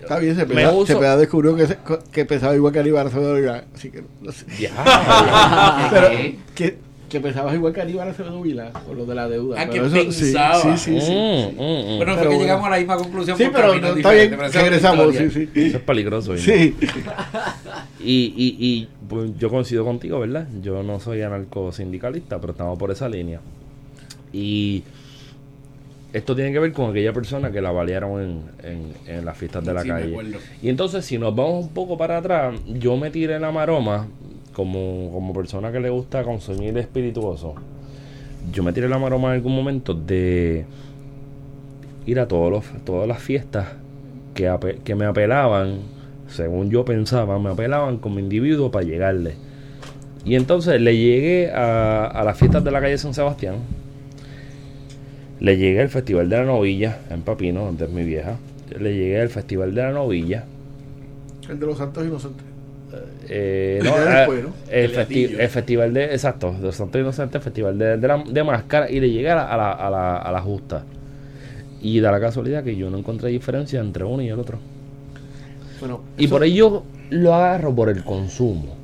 Está 0.00 0.18
bien, 0.18 0.36
Me 0.36 0.42
Cepeda, 0.42 0.72
uso- 0.72 0.86
Cepeda 0.92 1.16
descubrió 1.16 1.56
que, 1.56 1.66
se- 1.66 1.78
que 2.12 2.24
pensaba 2.26 2.54
igual 2.54 2.72
que 2.72 2.80
Aníbal 2.80 3.06
Acevedo 3.06 3.34
Vilá, 3.36 3.64
así 3.74 3.90
que 3.90 4.02
no 4.20 4.32
sé. 4.32 4.44
Ya. 4.60 5.88
Pero 5.90 6.08
que, 6.54 6.78
que 7.14 7.20
pensabas 7.20 7.54
igual 7.54 7.72
que 7.72 7.80
Aníbal 7.80 8.08
Acevedo 8.08 8.42
Vilá, 8.42 8.70
con 8.72 8.96
lo 8.96 9.06
de 9.06 9.14
la 9.14 9.28
deuda. 9.28 9.60
Ah, 9.62 9.66
pero 9.70 9.90
que 9.90 10.00
eso- 10.00 10.12
sí, 10.12 10.20
pensaba. 10.32 10.76
Sí, 10.76 10.76
sí, 10.76 11.00
sí. 11.00 11.12
Mm, 11.12 11.14
mm, 11.14 11.94
mm. 11.94 11.96
Bueno, 11.96 11.96
fue 11.96 11.98
Pero 11.98 12.20
que 12.20 12.26
bueno. 12.26 12.40
llegamos 12.40 12.66
a 12.66 12.70
la 12.70 12.76
misma 12.78 12.96
conclusión. 12.96 13.38
Sí, 13.38 13.44
pero 13.52 13.74
no, 13.76 13.86
está 13.96 14.10
bien, 14.12 14.30
regresamos, 14.52 15.16
sí, 15.16 15.22
historia. 15.24 15.48
sí. 15.54 15.60
Eso 15.68 15.76
es 15.78 15.82
peligroso. 15.82 16.32
¿no? 16.32 16.38
Sí. 16.38 16.74
Y, 18.06 18.34
y, 18.36 18.56
y 18.60 18.88
pues, 19.08 19.30
yo 19.38 19.48
coincido 19.48 19.82
contigo, 19.84 20.20
¿verdad? 20.20 20.46
Yo 20.62 20.82
no 20.82 21.00
soy 21.00 21.22
anarco-sindicalista, 21.22 22.38
pero 22.38 22.52
estamos 22.52 22.78
por 22.78 22.90
esa 22.90 23.08
línea. 23.08 23.40
Y 24.30 24.82
esto 26.12 26.36
tiene 26.36 26.52
que 26.52 26.58
ver 26.58 26.72
con 26.72 26.90
aquella 26.90 27.12
persona 27.14 27.50
que 27.50 27.62
la 27.62 27.70
balearon 27.70 28.20
en, 28.22 28.42
en, 28.62 28.92
en 29.16 29.24
las 29.24 29.38
fiestas 29.38 29.64
de 29.64 29.72
la 29.72 29.82
Sí, 29.82 29.88
calle. 29.88 30.10
acuerdo. 30.10 30.38
Y 30.62 30.68
entonces, 30.68 31.04
si 31.06 31.16
nos 31.18 31.34
vamos 31.34 31.64
un 31.64 31.70
poco 31.70 31.96
para 31.96 32.18
atrás, 32.18 32.54
yo 32.66 32.96
me 32.98 33.10
tiré 33.10 33.40
la 33.40 33.50
maroma 33.50 34.06
como, 34.54 35.10
como 35.12 35.34
persona 35.34 35.70
que 35.70 35.80
le 35.80 35.90
gusta 35.90 36.22
consumir 36.22 36.78
espirituoso. 36.78 37.54
Yo 38.52 38.62
me 38.62 38.72
tiré 38.72 38.88
la 38.88 38.98
maroma 38.98 39.28
en 39.28 39.34
algún 39.34 39.54
momento 39.54 39.92
de 39.92 40.64
ir 42.06 42.20
a 42.20 42.28
todos 42.28 42.50
los, 42.50 42.64
todas 42.84 43.06
las 43.06 43.20
fiestas 43.22 43.68
que, 44.34 44.50
que 44.84 44.94
me 44.94 45.04
apelaban, 45.04 45.80
según 46.28 46.70
yo 46.70 46.84
pensaba, 46.84 47.38
me 47.38 47.50
apelaban 47.50 47.98
como 47.98 48.18
individuo 48.18 48.70
para 48.70 48.86
llegarle. 48.86 49.34
Y 50.24 50.36
entonces 50.36 50.80
le 50.80 50.96
llegué 50.96 51.50
a, 51.50 52.06
a 52.06 52.24
las 52.24 52.38
fiestas 52.38 52.64
de 52.64 52.70
la 52.70 52.80
calle 52.80 52.96
San 52.96 53.12
Sebastián. 53.12 53.56
Le 55.40 55.56
llegué 55.56 55.82
al 55.82 55.90
Festival 55.90 56.28
de 56.30 56.36
la 56.38 56.44
Novilla 56.44 57.00
en 57.10 57.22
Papino, 57.22 57.64
donde 57.64 57.84
es 57.84 57.90
mi 57.90 58.04
vieja. 58.04 58.36
Le 58.78 58.94
llegué 58.94 59.20
al 59.20 59.28
Festival 59.28 59.74
de 59.74 59.82
la 59.82 59.90
Novilla. 59.90 60.46
El 61.48 61.60
de 61.60 61.66
los 61.66 61.76
santos 61.76 62.06
inocentes. 62.06 62.53
Eh, 63.28 63.80
Ya 63.84 63.90
no, 63.90 63.96
después, 64.04 64.42
¿no? 64.44 64.50
el, 64.70 64.84
El 64.84 64.92
festi- 64.96 65.38
el 65.38 65.48
festival 65.48 65.94
de, 65.94 66.04
exacto, 66.06 66.52
de 66.52 66.60
los 66.62 66.76
Santos 66.76 67.00
Inocentes, 67.00 67.42
festival 67.42 67.78
de, 67.78 67.96
de, 67.98 68.08
la, 68.08 68.22
de 68.26 68.44
máscara, 68.44 68.90
y 68.90 69.00
le 69.00 69.10
llegué 69.10 69.30
a 69.30 69.36
la, 69.36 69.44
a, 69.48 69.56
la, 69.56 69.72
a, 69.72 69.90
la, 69.90 70.16
a 70.18 70.32
la 70.32 70.40
justa. 70.40 70.84
Y 71.82 72.00
da 72.00 72.10
la 72.10 72.20
casualidad 72.20 72.64
que 72.64 72.76
yo 72.76 72.90
no 72.90 72.98
encontré 72.98 73.28
diferencia 73.30 73.80
entre 73.80 74.04
uno 74.04 74.22
y 74.22 74.28
el 74.28 74.38
otro. 74.38 74.58
Bueno, 75.80 76.00
Y 76.16 76.24
eso- 76.24 76.34
por 76.34 76.44
ello 76.44 76.82
lo 77.10 77.34
agarro 77.34 77.74
por 77.74 77.88
el 77.90 78.04
consumo. 78.04 78.74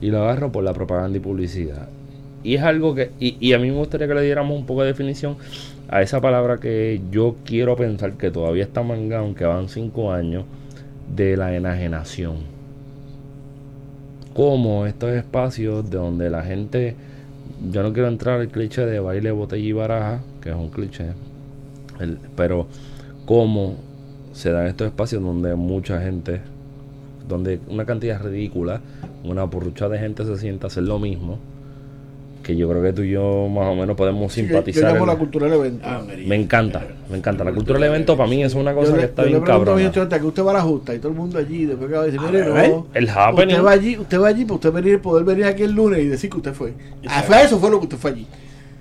Y 0.00 0.10
lo 0.10 0.22
agarro 0.22 0.50
por 0.50 0.64
la 0.64 0.72
propaganda 0.72 1.18
y 1.18 1.20
publicidad. 1.20 1.88
Y 2.42 2.54
es 2.54 2.62
algo 2.62 2.94
que. 2.94 3.10
Y, 3.20 3.36
y 3.38 3.52
a 3.52 3.58
mí 3.58 3.68
me 3.70 3.76
gustaría 3.76 4.08
que 4.08 4.14
le 4.14 4.22
diéramos 4.22 4.58
un 4.58 4.64
poco 4.64 4.80
de 4.82 4.88
definición 4.88 5.36
a 5.88 6.00
esa 6.02 6.20
palabra 6.20 6.58
que 6.58 7.00
yo 7.10 7.36
quiero 7.44 7.76
pensar 7.76 8.14
que 8.14 8.30
todavía 8.30 8.62
está 8.64 8.82
manga, 8.82 9.18
aunque 9.18 9.44
van 9.44 9.68
cinco 9.68 10.12
años, 10.12 10.44
de 11.14 11.36
la 11.36 11.54
enajenación. 11.54 12.36
Como 14.40 14.86
estos 14.86 15.10
espacios 15.10 15.90
de 15.90 15.98
donde 15.98 16.30
la 16.30 16.42
gente. 16.42 16.96
Yo 17.70 17.82
no 17.82 17.92
quiero 17.92 18.08
entrar 18.08 18.40
al 18.40 18.48
cliché 18.48 18.86
de 18.86 18.98
baile, 18.98 19.32
botella 19.32 19.62
y 19.62 19.72
baraja, 19.72 20.22
que 20.40 20.48
es 20.48 20.54
un 20.54 20.70
cliché. 20.70 21.12
pero 22.36 22.66
cómo 23.26 23.76
se 24.32 24.50
dan 24.50 24.66
estos 24.66 24.86
espacios 24.86 25.22
donde 25.22 25.54
mucha 25.56 26.00
gente, 26.00 26.40
donde 27.28 27.60
una 27.68 27.84
cantidad 27.84 28.18
ridícula, 28.18 28.80
una 29.24 29.46
porrucha 29.46 29.90
de 29.90 29.98
gente 29.98 30.24
se 30.24 30.38
sienta 30.38 30.68
a 30.68 30.68
hacer 30.68 30.84
lo 30.84 30.98
mismo, 30.98 31.38
que 32.50 32.56
yo 32.56 32.68
creo 32.68 32.82
que 32.82 32.92
tú 32.92 33.02
y 33.02 33.10
yo 33.10 33.48
más 33.48 33.66
o 33.68 33.74
menos 33.74 33.96
podemos 33.96 34.34
Yo 34.34 34.42
simpatizar. 34.42 34.92
llamo 34.92 35.04
en- 35.04 35.06
la 35.10 35.16
cultura 35.16 35.46
del 35.46 35.54
evento. 35.58 35.84
Ah, 35.86 36.02
me 36.26 36.34
encanta, 36.36 36.86
me 37.10 37.16
encanta. 37.18 37.44
La 37.44 37.52
cultura 37.52 37.78
del 37.78 37.88
evento 37.88 38.16
para 38.16 38.28
mí 38.28 38.42
es 38.42 38.54
una 38.54 38.74
cosa 38.74 38.88
yo 38.88 38.94
que 38.94 39.00
le, 39.00 39.06
está 39.06 39.22
yo 39.22 39.28
bien 39.28 39.40
cabrona. 39.42 39.90
que 39.92 40.26
usted 40.26 40.44
va 40.44 40.50
a 40.50 40.54
la 40.54 40.62
justa 40.62 40.94
y 40.94 40.98
todo 40.98 41.08
el 41.12 41.18
mundo 41.18 41.38
allí 41.38 41.64
después 41.66 41.88
que 41.88 41.96
va 41.96 42.02
a 42.02 42.06
decir, 42.06 42.20
mire, 42.20 42.50
ver, 42.50 42.70
no, 42.70 42.86
el 42.94 43.08
happening. 43.08 43.54
usted 43.54 43.64
va 43.64 43.70
allí, 43.70 43.98
usted 43.98 44.20
va 44.20 44.28
allí 44.28 44.44
para 44.44 44.54
usted 44.56 44.72
venir, 44.72 45.00
poder 45.00 45.24
venir 45.24 45.44
aquí 45.44 45.62
el 45.62 45.72
lunes 45.72 46.00
y 46.00 46.06
decir 46.08 46.28
que 46.30 46.36
usted 46.38 46.52
fue. 46.52 46.74
Ah, 47.06 47.22
fue 47.26 47.42
eso 47.42 47.58
fue 47.58 47.70
lo 47.70 47.78
que 47.78 47.84
usted 47.84 47.98
fue 47.98 48.10
allí. 48.10 48.26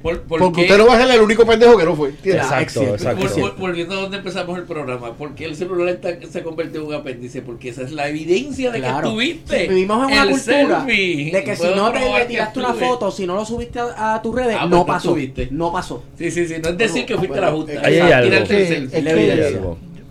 ¿Por, 0.02 0.22
por 0.22 0.39
Porque 0.39 0.56
qué- 0.56 0.62
usted 0.68 0.78
no 0.78 0.88
va 0.88 0.95
a 0.95 1.02
ser 1.06 1.14
el 1.14 1.22
único 1.22 1.45
pendejo 1.45 1.78
que 1.78 1.84
no 1.84 1.93
fue. 1.95 2.10
¿entiendes? 2.10 2.43
Exacto, 2.45 2.82
exacto. 2.84 3.26
Vol- 3.26 3.36
vol- 3.41 3.56
volviendo 3.58 3.95
a 3.97 4.02
donde 4.04 4.18
empezamos 4.18 4.58
el 4.58 4.64
programa, 4.64 5.14
porque 5.18 5.43
el 5.43 5.58
celular 5.58 5.89
está- 5.89 6.18
se 6.26 6.41
convirtió 6.41 6.80
en 6.82 6.88
un 6.88 6.93
apéndice, 6.93 7.41
porque 7.41 7.70
esa 7.70 7.82
es 7.82 7.91
la 7.91 8.08
evidencia 8.08 8.72
de 8.72 8.80
Claro. 8.80 9.02
que 9.02 9.08
estuviste. 9.08 9.68
Vivimos 9.68 9.97
en 10.10 10.14
una 10.14 10.26
cultura 10.30 10.86
selfie. 10.86 11.32
de 11.34 11.43
que 11.43 11.56
si 11.56 11.68
no 11.76 11.91
te 11.91 12.00
le 12.00 12.26
tiraste 12.26 12.60
una 12.60 12.74
foto, 12.74 13.12
si 13.12 13.28
no 13.28 13.36
lo 13.36 13.43
subiste 13.43 13.80
a, 13.80 14.16
a 14.16 14.22
tus 14.22 14.34
redes, 14.34 14.56
Ah, 14.56 14.62
pues 14.62 14.72
no 14.72 14.86
pasó. 14.86 15.10
subiste. 15.10 15.50
No 15.52 15.72
pasó. 15.74 16.04
Sí, 16.18 16.32
sí, 16.32 16.47
sí, 16.47 16.56
no 16.64 16.70
es 16.70 16.78
decir 16.78 17.06
que 17.06 17.18
fuiste 17.18 17.38
a 17.38 17.41
la 17.41 17.52
justa. 17.52 17.74
Ahí 17.84 18.00
hay 18.00 18.12
algo. 18.12 18.30
Tírate 18.32 18.76
el 18.78 19.60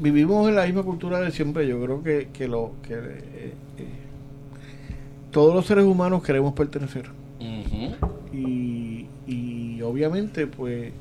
vivimos 0.01 0.49
en 0.49 0.55
la 0.55 0.65
misma 0.67 0.83
cultura 0.83 1.19
de 1.21 1.31
siempre. 1.33 1.67
Yo 1.67 1.81
creo 1.83 2.03
que, 2.03 2.29
que 2.33 2.47
lo 2.47 2.73
que 2.87 2.93
eh, 2.95 3.55
eh, 3.79 3.85
todos 5.31 5.55
los 5.55 5.67
seres 5.67 5.85
humanos 5.85 6.23
queremos 6.23 6.53
pertenecer 6.55 7.07
y 7.41 7.91
obviamente 9.89 10.47
pues 10.47 10.93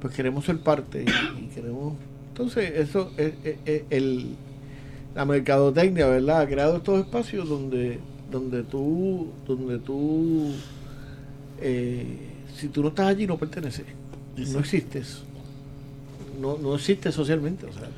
pues 0.00 0.14
queremos 0.14 0.44
ser 0.44 0.58
parte 0.58 1.04
y, 1.38 1.44
y 1.44 1.46
queremos 1.54 1.94
entonces 2.28 2.72
eso 2.76 3.10
es, 3.16 3.34
es- 3.44 3.56
es 3.64 3.82
el 3.90 4.34
la 5.14 5.24
mercadotecnia 5.24 6.06
verdad 6.06 6.40
ha 6.40 6.46
creado 6.48 6.78
estos 6.78 6.98
espacios 7.00 7.48
donde 7.48 7.98
donde 8.30 8.62
tú 8.62 9.28
donde 9.46 9.78
tú 9.78 10.52
eh, 11.60 12.16
si 12.56 12.68
tú 12.68 12.82
no 12.82 12.88
estás 12.88 13.06
allí 13.08 13.26
no 13.26 13.36
perteneces. 13.38 13.84
No 14.36 14.60
existes 14.60 15.22
no, 16.40 16.56
no 16.58 16.74
existes 16.74 17.14
socialmente 17.14 17.66
o 17.66 17.72
sea 17.72 17.88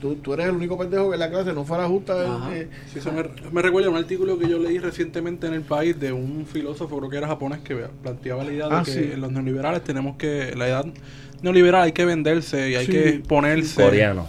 tú, 0.00 0.16
tú 0.16 0.34
eres 0.34 0.46
el 0.46 0.56
único 0.56 0.76
pendejo 0.76 1.08
que 1.10 1.14
en 1.14 1.20
la 1.20 1.30
clase 1.30 1.52
no 1.52 1.64
fuera 1.64 1.86
justa 1.86 2.14
Ajá. 2.36 2.56
eh, 2.56 2.68
Sí, 2.92 2.98
eso 2.98 3.12
me, 3.12 3.22
me 3.52 3.62
recuerda 3.62 3.88
un 3.88 3.96
artículo 3.96 4.36
que 4.38 4.48
yo 4.48 4.58
leí 4.58 4.78
recientemente 4.78 5.46
en 5.46 5.54
el 5.54 5.62
país 5.62 5.98
de 6.00 6.12
un 6.12 6.44
filósofo, 6.44 6.98
creo 6.98 7.08
que 7.10 7.16
era 7.18 7.28
japonés, 7.28 7.60
que 7.60 7.76
planteaba 8.02 8.42
la 8.42 8.52
idea 8.52 8.68
de 8.68 8.74
Ah, 8.74 8.82
que 8.84 8.90
sí. 8.90 9.10
en 9.12 9.20
los 9.20 9.30
neoliberales 9.30 9.84
tenemos 9.84 10.16
que, 10.16 10.54
la 10.56 10.66
edad 10.66 10.86
neoliberal 11.42 11.82
hay 11.84 11.92
que 11.92 12.04
venderse 12.04 12.68
y 12.70 12.74
hay 12.74 12.86
Sí. 12.86 12.92
que 12.92 13.22
ponerse 13.28 13.80
Coreano. 13.80 14.26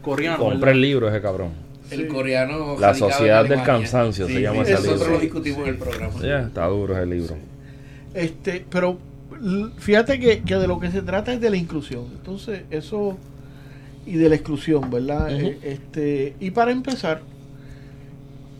coreano. 0.00 0.38
Compra 0.38 0.58
¿verdad? 0.58 0.74
el 0.74 0.80
libro 0.80 1.08
ese 1.08 1.20
cabrón. 1.20 1.50
El 1.90 2.02
Sí. 2.02 2.06
coreano. 2.06 2.78
La 2.78 2.94
sociedad 2.94 3.44
del 3.48 3.64
cansancio 3.64 4.28
se 4.28 4.40
llama 4.40 4.62
ese 4.62 4.74
Nosotros 4.74 4.98
libro. 5.00 5.14
lo 5.14 5.18
discutimos 5.20 5.62
en 5.62 5.68
el 5.70 5.76
programa. 5.76 6.14
Ya, 6.22 6.42
está 6.42 6.66
duro 6.68 6.96
ese 6.96 7.06
libro. 7.06 7.34
Este, 8.14 8.64
pero 8.70 8.96
fíjate 9.78 10.18
que, 10.20 10.40
que 10.42 10.54
de 10.56 10.66
lo 10.66 10.78
que 10.80 10.90
se 10.90 11.02
trata 11.02 11.32
es 11.32 11.40
de 11.40 11.50
la 11.50 11.56
inclusión. 11.56 12.04
Entonces, 12.12 12.62
eso 12.70 13.16
y 14.06 14.14
de 14.14 14.28
la 14.28 14.34
exclusión, 14.34 14.90
¿verdad? 14.90 15.28
Eh, 15.30 15.58
este, 15.62 16.34
y 16.40 16.50
para 16.50 16.72
empezar, 16.72 17.22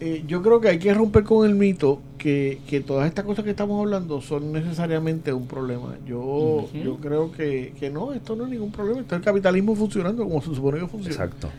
eh, 0.00 0.24
yo 0.26 0.40
creo 0.42 0.60
que 0.60 0.68
hay 0.68 0.78
que 0.78 0.94
romper 0.94 1.24
con 1.24 1.46
el 1.48 1.54
mito 1.54 2.00
que, 2.16 2.58
que 2.66 2.80
todas 2.80 3.06
estas 3.06 3.24
cosas 3.24 3.44
que 3.44 3.50
estamos 3.50 3.78
hablando 3.80 4.20
son 4.22 4.50
necesariamente 4.52 5.32
un 5.32 5.46
problema. 5.46 5.96
Yo, 6.06 6.68
yo 6.84 6.96
creo 6.96 7.32
que, 7.32 7.74
que 7.78 7.90
no, 7.90 8.12
esto 8.12 8.34
no 8.36 8.44
es 8.44 8.50
ningún 8.50 8.72
problema. 8.72 9.00
Está 9.00 9.16
el 9.16 9.22
capitalismo 9.22 9.74
funcionando 9.74 10.24
como 10.24 10.40
se 10.40 10.54
supone 10.54 10.78
que 10.80 10.86
funciona. 10.86 11.14
Exacto. 11.14 11.50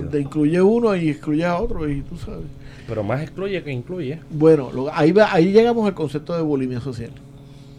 Donde 0.00 0.20
incluye 0.20 0.60
uno 0.62 0.96
y 0.96 1.10
excluye 1.10 1.44
a 1.44 1.58
otro, 1.58 1.88
y 1.90 2.00
tú 2.02 2.16
sabes. 2.16 2.46
Pero 2.88 3.02
más 3.02 3.22
excluye 3.22 3.62
que 3.62 3.72
incluye. 3.72 4.20
Bueno, 4.30 4.70
lo- 4.72 4.94
ahí, 4.94 5.12
va, 5.12 5.32
ahí 5.32 5.52
llegamos 5.52 5.86
al 5.86 5.94
concepto 5.94 6.34
de 6.34 6.42
bulimia 6.42 6.80
social. 6.80 7.10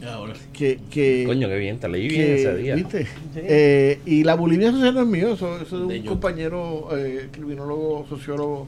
Ahora. 0.05 0.33
Que, 0.53 0.79
que, 0.91 1.23
Coño, 1.25 1.47
qué 1.47 1.57
bien, 1.57 1.79
te 1.79 1.89
leí 1.89 2.07
bien 2.07 2.33
ese 2.33 2.55
día. 2.55 2.75
¿viste? 2.75 3.07
Eh, 3.35 3.99
y 4.05 4.23
la 4.23 4.35
bulimia 4.35 4.71
social 4.71 4.93
no 4.93 5.01
es 5.01 5.07
mío, 5.07 5.33
eso, 5.33 5.55
eso 5.59 5.81
es 5.83 5.87
de 5.89 5.97
un 5.97 6.03
yo. 6.03 6.11
compañero 6.11 6.89
eh, 6.95 7.29
criminólogo, 7.31 8.05
sociólogo 8.07 8.67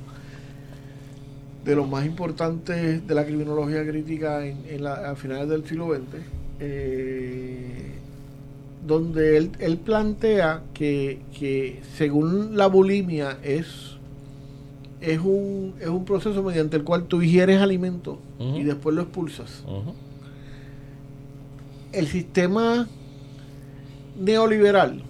de 1.66 1.76
los 1.76 1.88
más 1.88 2.06
importantes 2.06 3.06
de 3.06 3.14
la 3.16 3.26
criminología 3.26 3.86
crítica 3.86 4.46
en, 4.46 4.58
en 4.70 4.84
la, 4.84 5.12
a 5.12 5.16
finales 5.16 5.50
del 5.50 5.68
siglo 5.68 5.94
XX, 5.94 6.02
eh, 6.62 7.92
donde 8.88 9.38
él, 9.38 9.52
él 9.60 9.78
plantea 9.78 10.64
que, 10.74 11.20
que 11.38 11.82
según 11.96 12.58
la 12.58 12.68
bulimia 12.68 13.38
es, 13.44 13.68
es, 15.02 15.20
un, 15.20 15.76
es 15.80 15.88
un 15.90 16.06
proceso 16.06 16.42
mediante 16.42 16.78
el 16.78 16.84
cual 16.84 17.04
tú 17.04 17.22
ingieres 17.22 17.62
alimento 17.62 18.20
y 18.40 18.64
después 18.64 18.96
lo 18.96 19.02
expulsas 19.04 19.64
Ujú. 19.68 19.94
El 21.92 22.08
sistema 22.08 22.88
neoliberal 24.20 25.02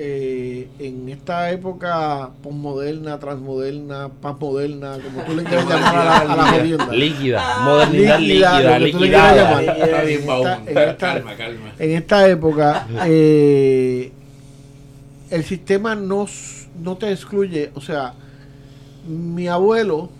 eh, 0.00 0.68
en 0.78 1.08
esta 1.08 1.50
época 1.50 2.30
posmoderna, 2.42 3.18
transmoderna, 3.18 4.08
pasmoderna, 4.20 4.98
como 5.02 5.22
tú 5.24 5.34
le 5.34 5.42
quieras 5.42 5.68
llamar 5.68 5.96
a 5.96 6.04
la, 6.04 6.16
a 6.32 6.36
la 6.36 6.46
jodienda. 6.52 6.86
Líquida. 6.92 7.58
Modernidad 7.64 8.18
líquida, 8.20 8.78
Líquida, 8.78 9.62
En 9.62 9.68
esta- 9.80 10.04
en 10.04 10.78
esta- 10.78 10.96
Calma, 10.96 11.36
calma. 11.36 11.72
En 11.80 11.90
esta 11.92 12.28
época, 12.28 12.86
eh, 13.06 14.12
el 15.30 15.44
sistema 15.44 15.96
no, 15.96 16.26
no 16.80 16.96
te 16.96 17.10
excluye. 17.10 17.70
O 17.74 17.80
sea, 17.80 18.14
mi 19.06 19.48
abuelo, 19.48 20.10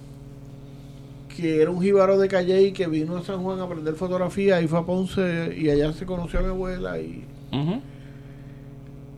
que 1.40 1.62
era 1.62 1.70
un 1.70 1.80
jíbaro 1.80 2.18
de 2.18 2.26
calle 2.28 2.60
y 2.62 2.72
que 2.72 2.86
vino 2.88 3.16
a 3.16 3.22
San 3.22 3.42
Juan 3.42 3.60
a 3.60 3.64
aprender 3.64 3.94
fotografía 3.94 4.60
y 4.60 4.66
fue 4.66 4.80
a 4.80 4.82
Ponce 4.82 5.54
y 5.56 5.70
allá 5.70 5.92
se 5.92 6.04
conoció 6.04 6.40
a 6.40 6.42
mi 6.42 6.48
abuela 6.48 6.98
y 6.98 7.24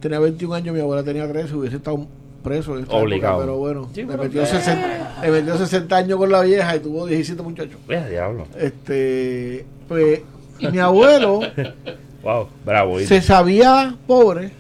tenía 0.00 0.18
21 0.18 0.54
años, 0.54 0.74
mi 0.74 0.80
abuela 0.80 1.02
tenía 1.02 1.26
13, 1.26 1.54
hubiese 1.56 1.76
estado 1.76 2.06
preso 2.42 2.76
en 2.76 2.82
esta 2.84 2.96
Obligado. 2.96 3.34
época, 3.42 3.46
pero 3.46 3.58
bueno, 3.58 3.88
Sí, 3.94 4.02
le, 4.04 4.16
metió 4.16 4.44
60, 4.46 5.20
le 5.22 5.30
metió 5.30 5.56
60 5.58 5.96
años 5.96 6.18
con 6.18 6.30
la 6.30 6.42
vieja 6.42 6.76
y 6.76 6.80
tuvo 6.80 7.06
17 7.06 7.42
muchachos. 7.42 7.78
Vea, 7.86 8.06
diablo. 8.08 8.46
Este, 8.58 9.64
pues, 9.88 10.20
y 10.58 10.68
mi 10.68 10.78
abuelo 10.78 11.40
Wow, 12.22 12.48
bravo. 12.66 12.98
se 13.00 13.22
sabía 13.22 13.96
pobre. 14.06 14.52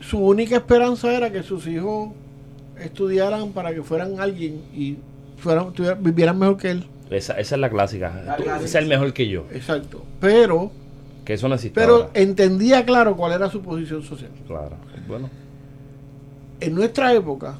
Su 0.00 0.18
única 0.18 0.56
esperanza 0.56 1.12
era 1.12 1.30
que 1.32 1.42
sus 1.42 1.66
hijos 1.66 2.10
estudiaran 2.80 3.52
para 3.52 3.74
que 3.74 3.82
fueran 3.82 4.20
alguien 4.20 4.62
y 4.74 4.96
fueran, 5.38 5.72
vivieran 6.00 6.38
mejor 6.38 6.56
que 6.56 6.70
él. 6.70 6.84
Esa, 7.10 7.34
esa 7.38 7.54
es 7.54 7.60
la 7.60 7.70
clásica. 7.70 8.22
La 8.26 8.36
Tú- 8.36 8.64
es 8.64 8.74
el 8.74 8.86
mejor 8.86 9.12
que 9.12 9.28
yo. 9.28 9.44
Exacto. 9.52 10.02
Pero, 10.20 10.70
Que 11.24 11.34
eso 11.34 11.48
no 11.48 11.56
pero 11.74 11.94
ahora. 11.94 12.10
entendía 12.14 12.84
claro 12.84 13.16
cuál 13.16 13.32
era 13.32 13.50
su 13.50 13.60
posición 13.62 14.02
social. 14.02 14.30
Claro. 14.46 14.76
Bueno. 15.06 15.30
En 16.60 16.74
nuestra 16.74 17.12
época, 17.12 17.56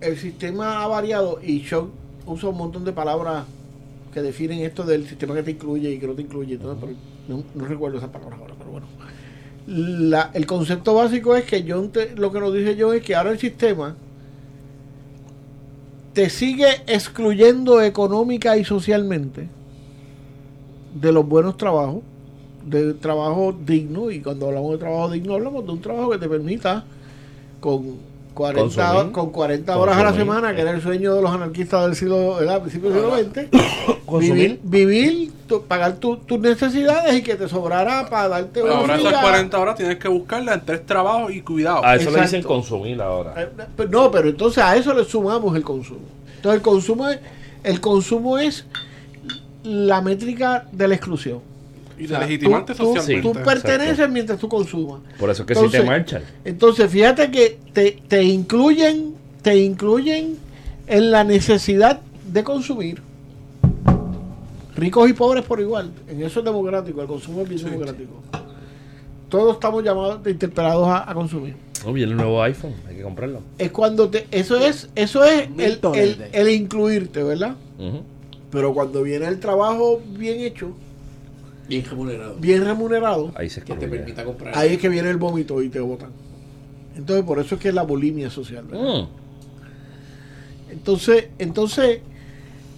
el 0.00 0.16
sistema 0.16 0.82
ha 0.82 0.86
variado 0.86 1.40
y 1.42 1.60
Shock 1.60 1.90
usa 2.26 2.48
un 2.50 2.56
montón 2.56 2.84
de 2.84 2.92
palabras 2.92 3.44
que 4.12 4.22
definen 4.22 4.60
esto 4.60 4.84
del 4.84 5.06
sistema 5.08 5.34
que 5.34 5.42
te 5.42 5.50
incluye 5.52 5.90
y 5.90 5.98
que 5.98 6.06
no 6.06 6.12
te 6.14 6.22
incluye. 6.22 6.54
y 6.54 6.58
todo, 6.58 6.76
pero 6.76 6.92
no, 7.28 7.42
no 7.54 7.64
recuerdo 7.66 7.98
esas 7.98 8.10
palabras 8.10 8.38
ahora, 8.40 8.54
pero 8.56 8.70
bueno. 8.70 8.86
La- 9.66 10.30
el 10.34 10.46
concepto 10.46 10.94
básico 10.94 11.34
es 11.34 11.44
que 11.44 11.64
yo 11.64 11.90
lo 12.16 12.30
que 12.32 12.40
nos 12.40 12.52
dice 12.54 12.76
yo 12.76 12.92
es 12.92 13.02
que 13.02 13.14
ahora 13.14 13.30
el 13.30 13.38
sistema 13.38 13.96
te 16.14 16.30
sigue 16.30 16.68
excluyendo 16.86 17.82
económica 17.82 18.56
y 18.56 18.64
socialmente 18.64 19.48
de 20.94 21.12
los 21.12 21.26
buenos 21.26 21.56
trabajos, 21.56 22.02
de 22.64 22.94
trabajo 22.94 23.52
digno, 23.52 24.10
y 24.10 24.20
cuando 24.20 24.46
hablamos 24.46 24.72
de 24.72 24.78
trabajo 24.78 25.10
digno 25.10 25.34
hablamos 25.34 25.66
de 25.66 25.72
un 25.72 25.80
trabajo 25.80 26.10
que 26.10 26.18
te 26.18 26.28
permita 26.28 26.84
con 27.60 27.96
40, 28.34 28.60
Consumir. 28.90 29.12
con 29.12 29.30
40 29.30 29.76
horas 29.78 29.96
a 29.96 30.02
la 30.02 30.12
semana, 30.14 30.54
que 30.54 30.60
era 30.62 30.72
el 30.72 30.82
sueño 30.82 31.14
de 31.14 31.22
los 31.22 31.30
anarquistas 31.30 31.86
del 31.86 31.94
siglo, 31.94 32.40
del 32.40 32.60
principio 32.60 32.90
del 32.90 33.00
siglo 33.00 33.48
XX, 33.50 33.96
Consumir. 34.06 34.58
vivir, 34.60 34.60
vivir 34.64 35.32
tu- 35.46 35.62
pagar 35.62 35.94
tu- 35.98 36.16
tus 36.16 36.40
necesidades 36.40 37.14
y 37.16 37.22
que 37.22 37.36
te 37.36 37.48
sobrara 37.48 38.08
para 38.10 38.28
darte 38.28 38.62
una 38.62 38.72
Ahora 38.78 38.96
esas 38.96 39.10
vida. 39.10 39.22
40 39.22 39.58
horas 39.60 39.76
tienes 39.76 39.98
que 39.98 40.08
buscarlas 40.08 40.56
en 40.56 40.64
tres 40.66 40.84
trabajos 40.84 41.32
y 41.32 41.40
cuidado. 41.42 41.84
A 41.84 41.94
eso 41.96 42.10
le 42.10 42.22
dicen 42.22 42.42
consumir 42.42 43.00
ahora. 43.00 43.34
Eh, 43.36 43.48
pero 43.76 43.88
No, 43.88 44.10
pero 44.10 44.28
entonces 44.28 44.62
a 44.64 44.76
eso 44.76 44.92
le 44.92 45.04
sumamos 45.04 45.54
el 45.56 45.62
consumo. 45.62 46.00
Entonces 46.36 46.56
el 46.58 46.62
consumo 46.62 47.08
es, 47.08 47.20
el 47.62 47.80
consumo 47.80 48.38
es 48.38 48.66
la 49.62 50.00
métrica 50.02 50.66
de 50.72 50.88
la 50.88 50.94
exclusión. 50.96 51.38
Y 51.98 52.04
O 52.04 52.08
sea, 52.08 52.18
de 52.20 52.26
legitimarte 52.26 52.74
tú- 52.74 52.94
socialmente. 52.94 53.22
Tú, 53.22 53.44
perteneces 53.44 54.08
mientras 54.10 54.38
tú 54.38 54.48
consumas. 54.48 55.00
Por 55.18 55.30
eso 55.30 55.42
es 55.42 55.46
que 55.46 55.52
Entonces- 55.54 55.80
si 55.80 55.84
te 55.84 55.90
marchan. 55.90 56.22
Entonces 56.44 56.90
fíjate 56.90 57.30
que 57.30 57.58
te, 57.72 58.02
te 58.08 58.22
incluyen, 58.24 59.14
te 59.42 59.58
incluyen 59.58 60.36
en 60.86 61.10
la 61.10 61.24
necesidad 61.24 62.00
de 62.32 62.42
consumir. 62.44 63.00
Ricos 64.76 65.08
y 65.08 65.12
pobres 65.12 65.44
por 65.44 65.60
igual. 65.60 65.92
En 66.08 66.22
eso 66.22 66.40
es 66.40 66.44
democrático, 66.44 67.00
el 67.00 67.06
consumo 67.06 67.42
es 67.42 67.48
bien 67.48 67.62
democrático. 67.62 68.12
Todos 69.28 69.54
estamos 69.54 69.84
llamados, 69.84 70.20
interpelados 70.26 70.86
a, 70.88 71.08
a 71.10 71.14
consumir. 71.14 71.54
No, 71.84 71.92
viene 71.92 72.12
el 72.12 72.16
nuevo 72.16 72.42
iPhone, 72.42 72.72
hay 72.88 72.96
que 72.96 73.02
comprarlo. 73.02 73.40
es 73.58 73.70
cuando 73.70 74.08
te 74.08 74.26
eso 74.30 74.56
es 74.56 74.88
eso 74.94 75.22
es 75.24 75.48
el, 75.58 76.18
el, 76.32 76.48
incluirte 76.48 77.22
verdad. 77.22 77.54
Pero 78.50 78.72
cuando 78.72 79.02
viene 79.02 79.26
el 79.26 79.38
trabajo 79.40 80.00
bien 80.16 80.40
hecho, 80.40 80.70
Bien 81.68 81.84
remunerado. 81.88 82.34
bien 82.36 82.64
remunerado, 82.64 83.32
Ahí 83.36 83.48
se 83.50 83.62
Que 83.62 83.74
te 83.74 83.88
permita 83.88 84.24
comprar. 84.24 84.56
ahí 84.56 84.74
es 84.74 84.78
que 84.78 84.88
viene 84.88 85.08
el 85.10 85.16
vómito 85.16 85.62
y 85.62 85.68
te 85.70 85.80
botan. 85.80 86.10
Entonces, 86.96 87.24
por 87.24 87.38
eso 87.40 87.54
es 87.56 87.60
que 87.60 87.68
es 87.68 87.74
la 87.74 87.82
bulimia 87.82 88.30
social. 88.30 88.64
¿verdad? 88.66 88.84
Mm. 89.02 89.06
Entonces, 90.70 91.28
entonces, 91.38 92.00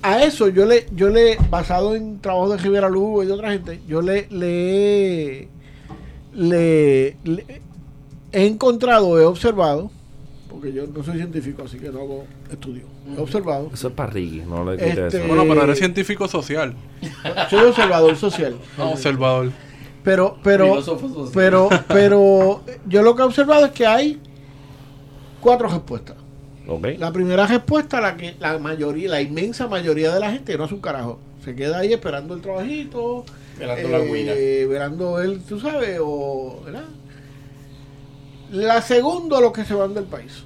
a 0.03 0.23
eso 0.23 0.49
yo 0.49 0.67
le, 0.67 0.87
yo 0.95 1.09
le, 1.09 1.37
basado 1.51 1.95
en 1.97 2.21
trabajo 2.21 2.51
de 2.51 2.59
Rivera 2.59 2.89
Lugo 2.89 3.23
y 3.23 3.27
de 3.27 3.33
otra 3.33 3.53
gente, 3.53 3.81
yo 3.89 4.03
le, 4.03 4.27
le, 4.31 5.41
he- 5.43 5.49
le, 6.35 7.17
le 7.25 7.45
he 8.33 8.47
encontrado, 8.47 9.19
he 9.21 9.25
observado, 9.25 9.91
porque 10.57 10.73
yo 10.73 10.87
no 10.87 11.03
soy 11.05 11.19
científico, 11.19 11.65
así 11.67 11.79
que 11.79 11.91
no 11.91 11.99
hago 11.99 12.25
estudio, 12.51 12.85
he 13.15 13.21
observado, 13.21 13.71
Eso 13.75 13.89
es 13.89 13.95
para 13.95 14.11
Ricky, 14.11 14.41
no 14.49 14.65
le 14.65 14.79
quites 14.79 14.97
Este- 14.97 15.19
eso. 15.19 15.27
Bueno, 15.29 15.45
pero 15.47 15.65
eres 15.65 15.79
científico 15.79 16.27
social. 16.29 16.75
soy 17.51 17.61
observador 17.65 18.17
social, 18.17 18.57
Observador. 18.79 19.51
pero, 20.03 20.39
pero, 20.43 20.65
Filósofo 20.71 21.09
social. 21.11 21.31
pero, 21.35 21.69
pero, 21.89 22.63
yo 22.89 23.03
lo 23.03 23.15
que 23.15 23.21
he 23.21 23.25
observado 23.27 23.67
es 23.67 23.73
que 23.73 23.87
hay 23.87 24.19
cuatro 25.43 25.69
respuestas. 25.69 26.17
La 26.99 27.13
primera 27.13 27.47
respuesta, 27.47 28.01
la 28.01 28.17
que 28.17 28.35
la 28.41 28.59
mayoría, 28.59 29.11
la 29.11 29.21
inmensa 29.21 29.69
mayoría 29.69 30.15
de 30.15 30.21
la 30.21 30.33
gente 30.33 30.57
no 30.57 30.65
hace 30.65 30.75
un 30.75 30.81
carajo. 30.81 31.19
Se 31.45 31.55
queda 31.55 31.81
ahí 31.81 31.93
esperando 31.93 32.35
el 32.35 32.41
trabajito, 32.41 33.27
Velando 33.59 33.89
la 33.91 33.99
eh, 33.99 34.67
velando 34.67 35.21
él, 35.21 35.43
tú 35.47 35.61
sabes, 35.61 35.99
o 36.03 36.63
¿verdad? 36.65 36.85
La 38.51 38.81
segunda, 38.81 39.41
los 39.41 39.53
que 39.53 39.65
se 39.65 39.75
van 39.75 39.93
del 39.93 40.05
país. 40.05 40.46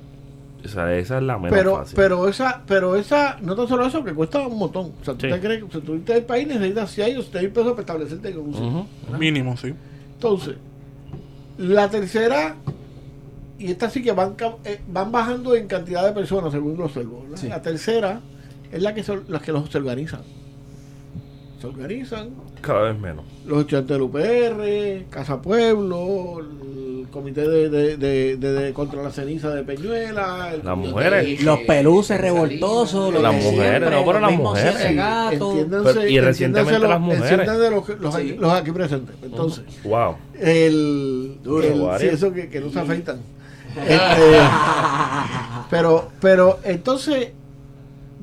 O 0.64 0.68
sea, 0.68 0.94
esa 0.96 1.16
es 1.18 1.22
la 1.22 1.38
menos 1.38 1.56
Pero, 1.58 1.76
fácil. 1.76 1.96
pero 1.96 2.28
esa, 2.28 2.62
pero 2.66 2.96
esa, 2.96 3.38
no 3.40 3.54
tan 3.56 3.66
solo 3.68 3.86
eso, 3.86 4.04
que 4.04 4.12
cuesta 4.12 4.46
un 4.46 4.58
montón. 4.58 4.92
O 5.00 5.04
sea, 5.04 5.14
tú 5.14 5.26
Sí. 5.26 5.32
te 5.32 5.40
crees 5.40 5.64
que 5.64 5.70
si 5.72 5.80
tú 5.80 5.94
irte 5.94 6.12
del 6.14 6.24
país 6.24 6.46
necesitas 6.46 6.90
6 6.90 7.16
o 7.18 7.22
7 7.22 7.40
mil 7.40 7.50
pesos 7.50 7.70
para 7.72 7.80
establecerte 7.80 8.34
con 8.34 8.44
un 8.46 8.52
sitio. 8.54 8.68
Ujú. 8.68 8.86
Mínimo, 9.18 9.56
sí. 9.56 9.72
Entonces, 10.14 10.56
la 11.58 11.88
tercera, 11.88 12.56
y 13.58 13.70
estas 13.70 13.92
sí 13.92 14.02
que 14.02 14.12
van, 14.12 14.34
eh, 14.64 14.80
van 14.88 15.10
bajando 15.12 15.54
en 15.54 15.66
cantidad 15.66 16.04
de 16.04 16.12
personas, 16.12 16.52
según 16.52 16.76
lo 16.76 16.84
observo. 16.84 17.24
La 17.48 17.60
tercera 17.62 18.20
es 18.70 18.82
la 18.82 18.94
que 18.94 19.02
son, 19.02 19.24
las 19.28 19.42
que 19.42 19.52
los 19.52 19.68
se 19.70 19.78
organizan. 19.78 20.20
Se 21.60 21.66
organizan 21.66 22.30
Cada 22.62 22.90
vez 22.92 22.98
menos. 22.98 23.24
los 23.46 23.60
estudiantes 23.60 23.94
del 23.94 24.02
UPR, 24.02 25.06
Casa 25.10 25.42
Pueblo, 25.42 26.38
Comité 27.10 27.40
de, 27.48 27.68
de, 27.68 27.96
de- 27.96 28.36
de- 28.36 28.52
de 28.52 28.72
contra 28.72 29.02
la 29.02 29.10
ceniza 29.10 29.50
de 29.50 29.64
Peñuela. 29.64 30.52
el 30.54 30.62
Las 30.64 30.76
mujeres. 30.76 31.42
Los 31.42 31.58
peluces 31.60 32.20
revoltosos, 32.20 33.12
los 33.12 33.20
Las 33.22 33.34
mujeres, 33.34 33.80
no, 33.90 34.04
pero 34.04 34.20
los 34.20 34.30
las 34.30 34.38
mujeres. 34.38 34.74
Pero- 34.76 36.08
y 36.08 36.20
recientemente 36.20 36.74
entiéndanse 36.74 36.78
las 36.88 37.00
mujeres. 37.00 37.30
entiéndanse 37.48 37.70
los, 37.70 37.88
los, 38.00 38.14
Sí. 38.14 38.36
los 38.38 38.52
aquí 38.52 38.70
presentes. 38.70 39.16
Entonces, 39.22 39.64
Wow. 39.82 40.14
el, 40.38 41.38
Duro. 41.42 41.94
el- 41.94 42.00
sí, 42.00 42.06
eso 42.06 42.32
que, 42.32 42.48
que 42.48 42.60
no 42.60 42.70
se 42.70 42.78
afeitan. 42.80 43.18
Este, 43.76 44.38
pero, 45.70 46.10
pero 46.20 46.58
entonces, 46.64 47.28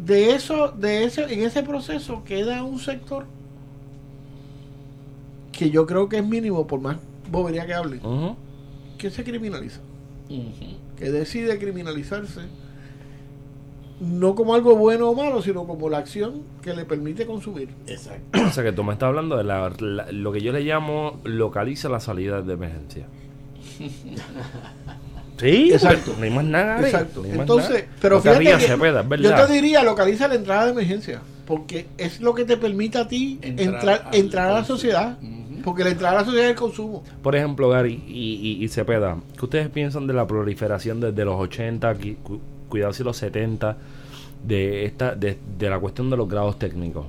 de 0.05 0.31
eso, 0.35 0.69
de 0.77 1.03
eso, 1.03 1.21
en 1.27 1.41
ese 1.43 1.63
proceso 1.63 2.23
queda 2.25 2.63
un 2.63 2.79
sector 2.79 3.25
que 5.51 5.69
yo 5.69 5.85
creo 5.85 6.07
que 6.07 6.17
es 6.17 6.25
mínimo, 6.25 6.67
por 6.67 6.79
más 6.79 6.97
bobería 7.31 7.65
que 7.65 7.73
hable. 7.73 7.99
Que 8.97 9.09
se 9.11 9.23
criminaliza, 9.23 9.79
que 10.97 11.11
decide 11.11 11.57
criminalizarse, 11.59 12.41
no 13.99 14.35
como 14.35 14.53
algo 14.53 14.75
bueno 14.75 15.09
o 15.09 15.15
malo, 15.15 15.41
sino 15.41 15.65
como 15.65 15.89
la 15.89 15.97
acción 15.99 16.43
que 16.61 16.73
le 16.75 16.85
permite 16.85 17.25
consumir. 17.25 17.69
Exacto. 17.87 18.39
O 18.47 18.51
sea, 18.51 18.63
que 18.63 18.71
tú 18.71 18.83
me 18.83 18.93
estás 18.93 19.07
hablando 19.07 19.37
de 19.37 19.43
la, 19.43 19.71
la- 19.79 20.11
lo 20.11 20.31
que 20.31 20.41
yo 20.41 20.51
le 20.51 20.61
llamo 20.61 21.19
localiza 21.23 21.89
la 21.89 21.99
salida 21.99 22.41
de 22.41 22.53
emergencia. 22.53 23.05
Sí, 25.39 25.69
Exacto. 25.71 26.01
porque 26.13 26.19
No 26.19 26.23
hay 26.25 26.31
más 26.31 26.45
nada. 26.45 26.81
Exacto. 26.81 27.19
No 27.21 27.25
hay 27.25 27.31
más 27.33 27.39
Entonces, 27.41 27.69
nada. 27.83 27.95
pero 28.01 28.21
fíjate 28.21 28.43
que 28.43 29.21
yo 29.21 29.35
te 29.45 29.53
diría 29.53 29.83
localiza 29.83 30.27
la 30.27 30.33
entrada 30.33 30.65
de 30.65 30.71
emergencia, 30.71 31.21
porque 31.45 31.85
es 31.99 32.21
lo 32.21 32.33
que 32.33 32.43
te 32.43 32.57
permite 32.57 32.97
a 32.97 33.07
ti 33.07 33.37
Entrar 33.43 33.67
entrar, 33.75 34.01
al 34.07 34.15
entrar 34.15 34.49
a 34.49 34.53
la 34.53 34.63
sociedad. 34.65 35.19
Porque 35.67 35.83
la 35.83 35.89
entrada 35.89 36.21
a 36.21 36.25
la 36.25 36.49
el 36.49 36.55
consumo. 36.55 37.03
Por 37.21 37.35
ejemplo, 37.35 37.67
Gary 37.69 38.01
y, 38.07 38.57
y, 38.59 38.63
y 38.63 38.67
Cepeda, 38.69 39.17
¿qué 39.37 39.43
ustedes 39.45 39.67
piensan 39.69 40.07
de 40.07 40.13
la 40.13 40.25
proliferación 40.25 41.01
desde 41.01 41.25
los 41.25 41.35
80, 41.39 41.93
qui- 41.97 42.15
cu- 42.23 42.39
cuidado 42.69 42.93
si 42.93 43.03
los 43.03 43.17
70, 43.17 43.75
de, 44.47 44.85
esta, 44.85 45.13
de, 45.15 45.37
de 45.59 45.69
la 45.69 45.77
cuestión 45.79 46.09
de 46.09 46.15
los 46.15 46.29
grados 46.29 46.57
técnicos? 46.57 47.05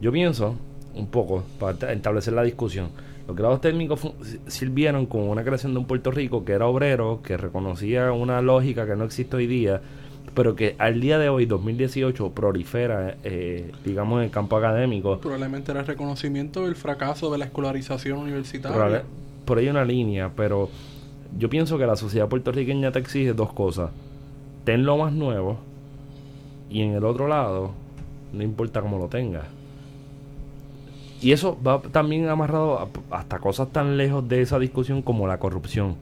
Yo 0.00 0.12
pienso, 0.12 0.54
un 0.94 1.06
poco, 1.06 1.44
para 1.58 1.72
esta- 1.72 1.92
establecer 1.92 2.34
la 2.34 2.42
discusión, 2.42 2.88
los 3.26 3.34
grados 3.34 3.60
técnicos 3.62 4.00
sirvieron 4.46 5.06
como 5.06 5.30
una 5.32 5.42
creación 5.42 5.72
de 5.72 5.78
un 5.80 5.86
Puerto 5.86 6.10
Rico 6.10 6.44
que 6.44 6.52
era 6.52 6.66
obrero, 6.66 7.20
que 7.24 7.36
reconocía 7.38 8.12
una 8.12 8.40
lógica 8.42 8.86
que 8.86 8.94
no 8.96 9.04
existe 9.04 9.34
hoy 9.36 9.46
día, 9.46 9.80
pero 10.34 10.54
que 10.54 10.74
al 10.78 11.00
día 11.00 11.18
de 11.18 11.28
hoy, 11.28 11.46
2018, 11.46 12.30
prolifera, 12.32 13.16
eh, 13.24 13.70
digamos, 13.84 14.18
en 14.18 14.24
el 14.24 14.30
campo 14.30 14.56
académico. 14.56 15.18
Probablemente 15.18 15.70
era 15.72 15.80
el 15.80 15.86
reconocimiento 15.86 16.64
del 16.64 16.76
fracaso 16.76 17.30
de 17.32 17.38
la 17.38 17.44
escolarización 17.46 18.18
universitaria. 18.18 18.76
Probable- 18.76 19.02
por 19.44 19.58
ahí 19.58 19.64
hay 19.64 19.70
una 19.70 19.84
línea, 19.84 20.30
pero 20.36 20.68
yo 21.38 21.48
pienso 21.48 21.78
que 21.78 21.86
la 21.86 21.96
sociedad 21.96 22.28
puertorriqueña 22.28 22.92
te 22.92 22.98
exige 22.98 23.32
dos 23.32 23.52
cosas. 23.52 23.90
Ten 24.64 24.84
lo 24.84 24.96
más 24.98 25.12
nuevo 25.12 25.58
y 26.68 26.82
en 26.82 26.92
el 26.94 27.04
otro 27.04 27.28
lado, 27.28 27.70
no 28.32 28.42
importa 28.42 28.80
cómo 28.82 28.98
lo 28.98 29.06
tengas. 29.08 29.44
Y 31.22 31.32
eso 31.32 31.56
va 31.66 31.80
también 31.80 32.28
amarrado 32.28 32.78
a- 32.78 32.88
hasta 33.18 33.38
cosas 33.38 33.68
tan 33.72 33.96
lejos 33.96 34.28
de 34.28 34.42
esa 34.42 34.58
discusión 34.58 35.00
como 35.02 35.26
la 35.26 35.38
corrupción. 35.38 35.94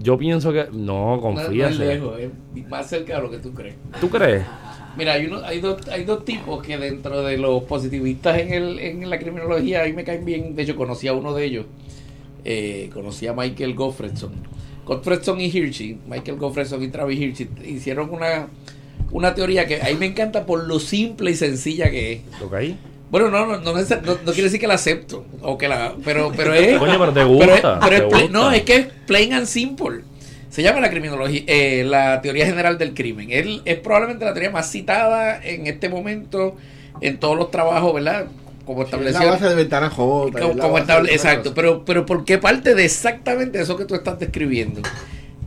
Yo 0.00 0.18
pienso 0.18 0.52
que... 0.52 0.64
No, 0.72 1.16
No, 1.16 1.16
no 1.16 1.20
confía. 1.20 1.68
es 1.68 1.78
lejos, 1.78 2.18
es 2.20 2.68
más 2.68 2.88
cerca 2.88 3.16
de 3.16 3.22
lo 3.22 3.30
que 3.30 3.38
tú 3.38 3.52
crees. 3.54 3.76
¿Tú 4.00 4.08
crees? 4.10 4.44
Mira, 4.96 5.14
hay, 5.14 5.26
uno, 5.26 5.40
hay, 5.44 5.60
dos, 5.60 5.86
hay 5.88 6.04
dos 6.04 6.24
tipos 6.24 6.62
que 6.64 6.78
dentro 6.78 7.22
de 7.22 7.36
los 7.36 7.64
positivistas 7.64 8.38
en, 8.38 8.52
el, 8.52 8.78
en 8.78 9.10
la 9.10 9.18
criminología 9.18 9.82
a 9.82 9.86
mí 9.86 9.92
me 9.92 10.04
caen 10.04 10.24
bien. 10.24 10.54
De 10.54 10.62
hecho, 10.62 10.76
conocí 10.76 11.08
a 11.08 11.12
uno 11.12 11.34
de 11.34 11.44
ellos. 11.44 11.66
Eh, 12.44 12.90
conocí 12.92 13.26
a 13.26 13.32
Michael 13.32 13.74
Goffredson. 13.74 14.32
Goffredson 14.86 15.40
y 15.40 15.46
Hirschi, 15.46 15.98
Michael 16.06 16.36
Goffredson 16.36 16.82
y 16.82 16.88
Travis 16.88 17.18
Hirschi, 17.18 17.48
hicieron 17.64 18.10
una, 18.10 18.48
una 19.12 19.34
teoría 19.34 19.66
que 19.66 19.80
a 19.80 19.86
mí 19.86 19.94
me 19.94 20.06
encanta 20.06 20.44
por 20.44 20.64
lo 20.64 20.78
simple 20.78 21.30
y 21.30 21.34
sencilla 21.34 21.90
que 21.90 22.12
es. 22.12 22.20
¿Lo 22.40 22.50
caí? 22.50 22.76
Bueno, 23.10 23.30
no, 23.30 23.46
no, 23.46 23.58
no, 23.60 23.72
neces- 23.74 24.02
no, 24.02 24.12
no 24.14 24.32
quiere 24.32 24.44
decir 24.44 24.58
que 24.60 24.66
la 24.66 24.74
acepto. 24.74 25.24
O 25.42 25.56
que 25.58 25.68
la, 25.68 25.94
pero, 26.04 26.32
pero 26.36 26.52
es. 26.54 26.78
Coño, 26.78 26.98
pero 26.98 27.12
te 27.12 27.20
pero 27.20 27.28
gusta. 27.28 27.54
es- 27.54 27.60
pero 27.60 27.96
es 27.96 28.02
te 28.02 28.08
pla- 28.08 28.18
gusta. 28.22 28.32
no, 28.32 28.50
es 28.52 28.62
que 28.62 28.76
es 28.76 28.86
plain 29.06 29.32
and 29.34 29.46
simple. 29.46 30.00
Se 30.50 30.62
llama 30.62 30.80
la 30.80 30.88
criminología, 30.90 31.42
eh, 31.46 31.84
la 31.84 32.20
teoría 32.22 32.46
general 32.46 32.78
del 32.78 32.94
crimen. 32.94 33.30
Él 33.32 33.62
es 33.64 33.76
probablemente 33.78 34.24
la 34.24 34.32
teoría 34.32 34.50
más 34.50 34.70
citada 34.70 35.40
en 35.44 35.66
este 35.66 35.88
momento 35.88 36.56
en 37.00 37.18
todos 37.18 37.36
los 37.36 37.50
trabajos, 37.50 37.92
¿verdad? 37.92 38.26
Como 38.64 38.82
Es 38.82 38.90
la 38.92 38.96
estableció. 39.10 39.28
base 39.30 39.48
de 39.48 39.54
ventana 39.56 39.90
J. 39.90 40.40
como- 40.40 40.78
la 40.78 40.80
estable- 40.84 41.08
de 41.10 41.14
exacto, 41.16 41.52
pero, 41.54 41.84
pero 41.84 42.06
¿por 42.06 42.24
qué 42.24 42.38
parte 42.38 42.74
de 42.76 42.84
exactamente 42.84 43.60
eso 43.60 43.76
que 43.76 43.84
tú 43.84 43.94
estás 43.96 44.18
describiendo? 44.20 44.80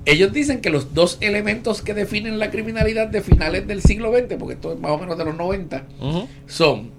Ellos 0.06 0.32
dicen 0.34 0.62
que 0.62 0.70
los 0.70 0.94
dos 0.94 1.18
elementos 1.22 1.82
que 1.82 1.94
definen 1.94 2.38
la 2.38 2.50
criminalidad 2.52 3.08
de 3.08 3.22
finales 3.22 3.66
del 3.68 3.82
siglo 3.82 4.12
XX, 4.12 4.36
porque 4.38 4.54
esto 4.56 4.74
es 4.74 4.80
más 4.80 4.92
o 4.92 4.98
menos 4.98 5.18
de 5.18 5.26
los 5.26 5.36
90, 5.36 5.84
Ujú. 6.02 6.28
son 6.48 6.92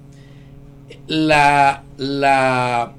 la, 1.06 1.82
la 1.96 2.92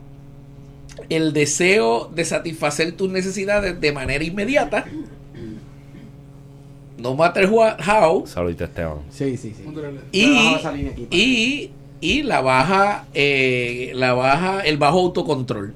el 1.09 1.33
deseo 1.33 2.09
de 2.13 2.25
satisfacer 2.25 2.91
tus 2.93 3.09
necesidades 3.09 3.79
de 3.79 3.91
manera 3.91 4.23
inmediata 4.23 4.85
no 6.97 7.15
matter 7.15 7.49
what, 7.49 7.79
how 7.79 8.25
Saludito, 8.27 8.65
Esteban. 8.65 8.99
Sí, 9.09 9.37
sí, 9.37 9.53
sí. 9.55 9.63
y, 10.11 10.57
y, 11.09 11.71
y 12.01 12.23
la 12.23 12.41
baja 12.41 13.07
eh, 13.13 13.91
la 13.95 14.13
baja 14.13 14.61
el 14.61 14.77
bajo 14.77 14.99
autocontrol 14.99 15.73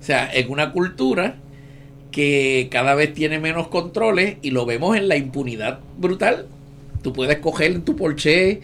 o 0.00 0.02
sea 0.02 0.32
en 0.32 0.50
una 0.50 0.72
cultura 0.72 1.36
que 2.10 2.68
cada 2.70 2.94
vez 2.94 3.12
tiene 3.12 3.40
menos 3.40 3.68
controles 3.68 4.36
y 4.42 4.50
lo 4.50 4.64
vemos 4.66 4.96
en 4.96 5.08
la 5.08 5.16
impunidad 5.16 5.80
brutal 5.98 6.46
tú 7.02 7.12
puedes 7.12 7.38
coger 7.38 7.72
en 7.72 7.82
tu 7.82 7.96
Porsche 7.96 8.60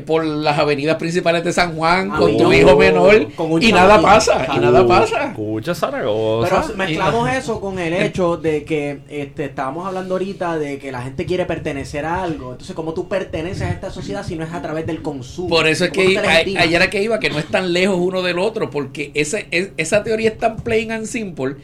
por 0.00 0.24
las 0.24 0.58
avenidas 0.58 0.96
principales 0.96 1.44
de 1.44 1.52
San 1.52 1.74
Juan 1.76 2.10
Ah, 2.12 2.18
con 2.18 2.36
tu 2.36 2.52
hijo 2.52 2.76
menor 2.76 3.28
y 3.60 3.72
nada 3.72 4.00
pasa 4.00 4.46
y 4.54 4.58
nada 4.58 4.86
pasa 4.86 5.28
Escucha 5.28 5.74
Zaragoza. 5.74 6.62
Pero 6.66 6.76
mezclamos 6.76 7.30
eso 7.30 7.60
con 7.60 7.78
el 7.78 7.92
hecho 8.02 8.36
de 8.36 8.64
que 8.64 8.98
este, 9.08 9.44
estábamos 9.46 9.86
hablando 9.86 10.14
ahorita 10.14 10.58
de 10.58 10.78
que 10.78 10.90
la 10.92 11.02
gente 11.02 11.26
quiere 11.26 11.44
pertenecer 11.46 12.04
a 12.04 12.22
algo. 12.22 12.52
Entonces, 12.52 12.74
¿cómo 12.74 12.94
tú 12.94 13.08
perteneces 13.08 13.62
a 13.62 13.70
esta 13.70 13.90
sociedad 13.90 14.24
si 14.26 14.36
no 14.36 14.44
es 14.44 14.52
a 14.52 14.62
través 14.62 14.86
del 14.86 15.02
consumo? 15.02 15.48
Por 15.48 15.66
eso 15.66 15.84
es 15.84 15.90
¿Cómo 15.90 16.06
que 16.08 16.18
a- 16.18 16.30
ayer 16.62 16.74
era 16.74 16.90
que 16.90 17.02
iba, 17.02 17.18
que 17.18 17.30
no 17.30 17.38
es 17.38 17.46
tan 17.46 17.72
lejos 17.72 17.96
uno 17.98 18.22
del 18.22 18.38
otro, 18.38 18.70
porque 18.70 19.10
ese, 19.14 19.46
es- 19.50 19.70
esa 19.76 20.02
teoría 20.02 20.30
es 20.30 20.38
tan 20.38 20.56
plain 20.56 20.92
and 20.92 21.06
simple 21.06 21.56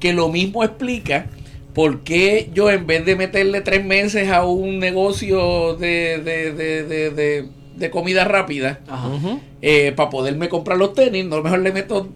que 0.00 0.12
lo 0.12 0.28
mismo 0.28 0.62
explica 0.64 1.26
por 1.74 2.00
qué 2.00 2.48
yo 2.54 2.70
en 2.70 2.86
vez 2.86 3.04
de 3.04 3.16
meterle 3.16 3.60
tres 3.60 3.84
meses 3.84 4.30
a 4.30 4.44
un 4.44 4.78
negocio 4.78 5.74
de, 5.76 6.18
de, 6.24 6.52
de, 6.52 7.10
de, 7.10 7.48
de, 7.76 7.90
comida 7.90 8.24
rápida 8.24 8.80
eh, 9.62 9.92
para 9.96 10.10
poderme 10.10 10.48
comprar 10.48 10.78
los 10.78 10.92
tenis. 10.94 11.24
No, 11.24 11.42
mejor 11.42 11.60
le 11.60 11.72
meto 11.72 12.08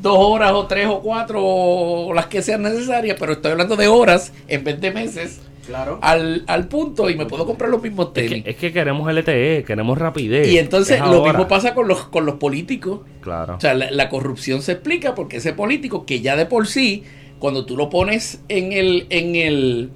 dos 0.00 0.16
horas 0.18 0.52
o 0.52 0.66
tres 0.66 0.86
o 0.88 1.00
cuatro 1.00 1.40
o 1.44 2.12
las 2.14 2.26
que 2.26 2.42
sean 2.42 2.62
necesarias, 2.62 3.16
pero 3.18 3.32
estoy 3.32 3.52
hablando 3.52 3.76
de 3.76 3.88
horas 3.88 4.32
en 4.48 4.64
vez 4.64 4.80
de 4.80 4.90
meses 4.90 5.40
Claro. 5.66 5.98
al, 6.02 6.44
al 6.46 6.68
punto 6.68 7.08
y 7.08 7.14
me 7.16 7.24
puedo 7.24 7.46
comprar 7.46 7.70
los 7.70 7.82
mismos 7.82 8.08
Es 8.08 8.12
tenis. 8.12 8.44
que, 8.44 8.50
es 8.50 8.56
que 8.56 8.70
queremos 8.70 9.10
LTE, 9.10 9.64
queremos 9.66 9.96
rapidez. 9.96 10.46
y 10.48 10.58
entonces 10.58 11.00
Es 11.00 11.06
lo 11.08 11.24
mismo 11.24 11.48
pasa 11.48 11.72
con 11.74 11.88
los, 11.88 12.04
con 12.08 12.26
los 12.26 12.34
políticos. 12.34 13.00
Claro. 13.22 13.56
O 13.56 13.60
sea, 13.60 13.72
la, 13.72 13.90
la 13.90 14.10
corrupción 14.10 14.60
se 14.60 14.72
explica 14.72 15.14
porque 15.14 15.38
ese 15.38 15.54
político 15.54 16.04
que 16.04 16.20
ya 16.20 16.36
de 16.36 16.44
por 16.44 16.66
sí, 16.66 17.04
cuando 17.38 17.64
tú 17.64 17.78
lo 17.78 17.88
pones 17.88 18.40
en 18.50 18.72
el, 18.74 19.06
en 19.08 19.36
el, 19.36 19.88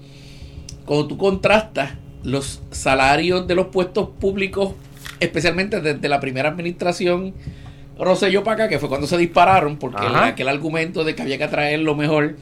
cuando 0.86 1.06
tú 1.06 1.18
contrastas 1.18 1.92
los 2.24 2.62
salarios 2.70 3.46
de 3.46 3.54
los 3.54 3.66
puestos 3.66 4.08
públicos, 4.18 4.70
especialmente 5.20 5.80
desde 5.80 6.08
la 6.08 6.20
primera 6.20 6.50
administración 6.50 7.34
Rosselló 7.98 8.44
para 8.44 8.54
acá, 8.54 8.68
que 8.68 8.78
fue 8.78 8.88
cuando 8.88 9.06
se 9.06 9.16
dispararon, 9.16 9.76
porque 9.76 10.06
aquel 10.06 10.48
argumento 10.48 11.02
de 11.02 11.14
que 11.14 11.22
había 11.22 11.36
que 11.36 11.44
atraer 11.44 11.80
lo 11.80 11.96
mejor, 11.96 12.36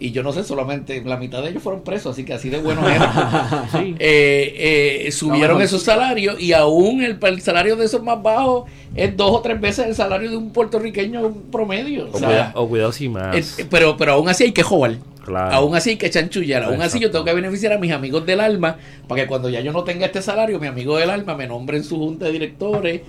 y 0.00 0.10
yo 0.12 0.22
no 0.22 0.32
sé, 0.32 0.42
solamente 0.44 1.02
la 1.04 1.16
mitad 1.18 1.42
de 1.42 1.50
ellos 1.50 1.62
fueron 1.62 1.82
presos, 1.82 2.12
así 2.14 2.24
que 2.24 2.32
así 2.32 2.48
de 2.48 2.58
buenos 2.58 2.90
eran. 2.90 3.10
Sí. 3.72 3.94
eh, 3.98 5.04
eh, 5.06 5.12
subieron 5.12 5.60
esos 5.62 5.82
salarios 5.82 6.40
y 6.40 6.52
aún 6.54 7.02
el, 7.02 7.18
el 7.22 7.40
salario 7.42 7.76
de 7.76 7.84
esos 7.84 8.02
más 8.02 8.20
bajos 8.22 8.64
es 8.94 9.16
dos 9.16 9.30
o 9.30 9.40
tres 9.42 9.60
veces 9.60 9.86
el 9.86 9.94
salario 9.94 10.30
de 10.30 10.36
un 10.36 10.50
puertorriqueño 10.50 11.32
promedio. 11.52 12.06
O 12.12 12.16
O, 12.16 12.18
sea, 12.18 12.28
cuida- 12.28 12.52
o 12.54 12.68
cuidado 12.68 12.92
si 12.92 13.08
más. 13.08 13.58
eh, 13.58 13.66
pero, 13.70 13.96
pero 13.96 14.12
aún 14.14 14.28
así 14.28 14.44
hay 14.44 14.52
que 14.52 14.62
joder. 14.62 14.98
Claro. 15.24 15.54
Aún 15.54 15.76
así 15.76 15.90
hay 15.90 15.96
que 15.96 16.08
chanchullar. 16.10 16.64
Aún 16.64 16.80
así 16.80 16.98
yo 16.98 17.10
tengo 17.10 17.24
que 17.24 17.34
beneficiar 17.34 17.74
a 17.74 17.78
mis 17.78 17.92
amigos 17.92 18.24
del 18.26 18.40
alma 18.40 18.78
para 19.06 19.20
que 19.22 19.28
cuando 19.28 19.48
ya 19.50 19.60
yo 19.60 19.70
no 19.70 19.84
tenga 19.84 20.06
este 20.06 20.22
salario, 20.22 20.58
mi 20.58 20.66
amigo 20.66 20.96
del 20.96 21.10
alma 21.10 21.36
me 21.36 21.46
nombre 21.46 21.76
en 21.76 21.84
su 21.84 21.98
junta 21.98 22.24
de 22.24 22.32
directores, 22.32 23.02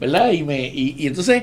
¿verdad? 0.00 0.30
Y, 0.30 0.42
me, 0.44 0.68
y, 0.68 0.94
y 0.96 1.06
entonces, 1.08 1.42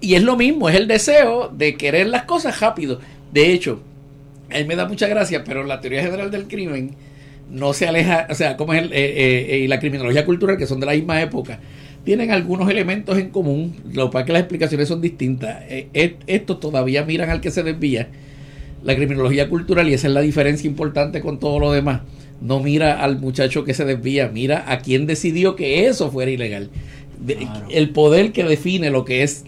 y 0.00 0.14
es 0.16 0.22
lo 0.24 0.36
mismo, 0.36 0.68
es 0.68 0.74
el 0.74 0.88
deseo 0.88 1.48
de 1.48 1.76
querer 1.76 2.08
las 2.08 2.24
cosas 2.24 2.58
rápido. 2.60 2.98
De 3.32 3.52
hecho, 3.52 3.80
a 4.54 4.58
mí 4.58 4.64
me 4.64 4.76
da 4.76 4.86
mucha 4.86 5.06
gracia, 5.08 5.44
pero 5.44 5.64
la 5.64 5.80
teoría 5.80 6.02
general 6.02 6.30
del 6.30 6.48
crimen 6.48 6.94
no 7.50 7.72
se 7.72 7.86
aleja, 7.86 8.26
o 8.30 8.34
sea, 8.34 8.56
como 8.56 8.72
es 8.72 8.82
el, 8.82 8.92
eh, 8.92 8.96
eh, 8.96 9.46
eh, 9.50 9.58
y 9.58 9.68
la 9.68 9.78
criminología 9.78 10.24
cultural, 10.24 10.56
que 10.56 10.66
son 10.66 10.80
de 10.80 10.86
la 10.86 10.92
misma 10.92 11.20
época, 11.20 11.60
tienen 12.04 12.32
algunos 12.32 12.68
elementos 12.68 13.16
en 13.18 13.30
común, 13.30 13.76
lo 13.92 14.06
que 14.06 14.12
pasa 14.12 14.20
es 14.20 14.26
que 14.26 14.32
las 14.32 14.40
explicaciones 14.40 14.88
son 14.88 15.00
distintas. 15.00 15.62
Eh, 15.68 16.16
estos 16.26 16.58
todavía 16.58 17.04
miran 17.04 17.30
al 17.30 17.40
que 17.40 17.50
se 17.50 17.62
desvía, 17.62 18.08
la 18.82 18.96
criminología 18.96 19.48
cultural, 19.48 19.88
y 19.88 19.94
esa 19.94 20.08
es 20.08 20.14
la 20.14 20.20
diferencia 20.20 20.68
importante 20.68 21.20
con 21.20 21.38
todo 21.38 21.60
lo 21.60 21.72
demás. 21.72 22.00
No 22.40 22.58
mira 22.58 23.02
al 23.02 23.20
muchacho 23.20 23.62
que 23.62 23.74
se 23.74 23.84
desvía, 23.84 24.28
mira 24.28 24.64
a 24.66 24.80
quien 24.80 25.06
decidió 25.06 25.54
que 25.54 25.86
eso 25.86 26.10
fuera 26.10 26.30
ilegal. 26.30 26.70
Claro. 27.24 27.66
El 27.70 27.90
poder 27.90 28.32
que 28.32 28.42
define 28.42 28.90
lo 28.90 29.04
que 29.04 29.22
es 29.22 29.44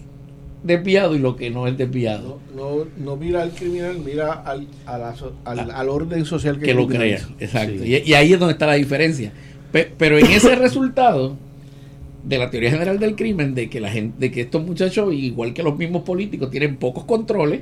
desviado 0.65 1.15
y 1.15 1.19
lo 1.21 1.37
que 1.37 1.51
no 1.51 1.67
es 1.69 1.79
desviado. 1.79 2.41
No, 2.57 2.77
no, 2.79 2.87
no 2.97 3.17
mira 3.17 3.43
al 3.43 3.51
criminal, 3.53 3.99
mira 4.05 4.33
al, 4.33 4.67
a 4.87 4.99
la 4.99 5.15
so- 5.15 5.35
al, 5.45 5.71
al 5.71 5.89
orden 5.89 6.25
social 6.25 6.59
que, 6.59 6.67
que 6.67 6.75
lo 6.75 6.89
crea. 6.89 7.21
Exacto. 7.39 7.85
Sí. 7.85 8.03
Y, 8.05 8.11
y 8.11 8.15
ahí 8.15 8.33
es 8.33 8.39
donde 8.41 8.55
está 8.55 8.67
la 8.67 8.75
diferencia. 8.75 9.33
Pe- 9.71 9.93
pero 9.97 10.19
en 10.19 10.27
ese 10.27 10.57
resultado 10.57 11.37
de 12.25 12.39
la 12.39 12.51
teoría 12.51 12.71
general 12.71 12.99
del 12.99 13.15
crimen, 13.17 13.55
de 13.55 13.69
que 13.69 13.81
la 13.81 13.91
gente, 13.91 14.17
de 14.19 14.31
que 14.31 14.41
estos 14.41 14.65
muchachos, 14.65 15.13
igual 15.13 15.53
que 15.53 15.63
los 15.63 15.77
mismos 15.77 16.03
políticos, 16.03 16.51
tienen 16.51 16.77
pocos 16.77 17.05
controles 17.05 17.61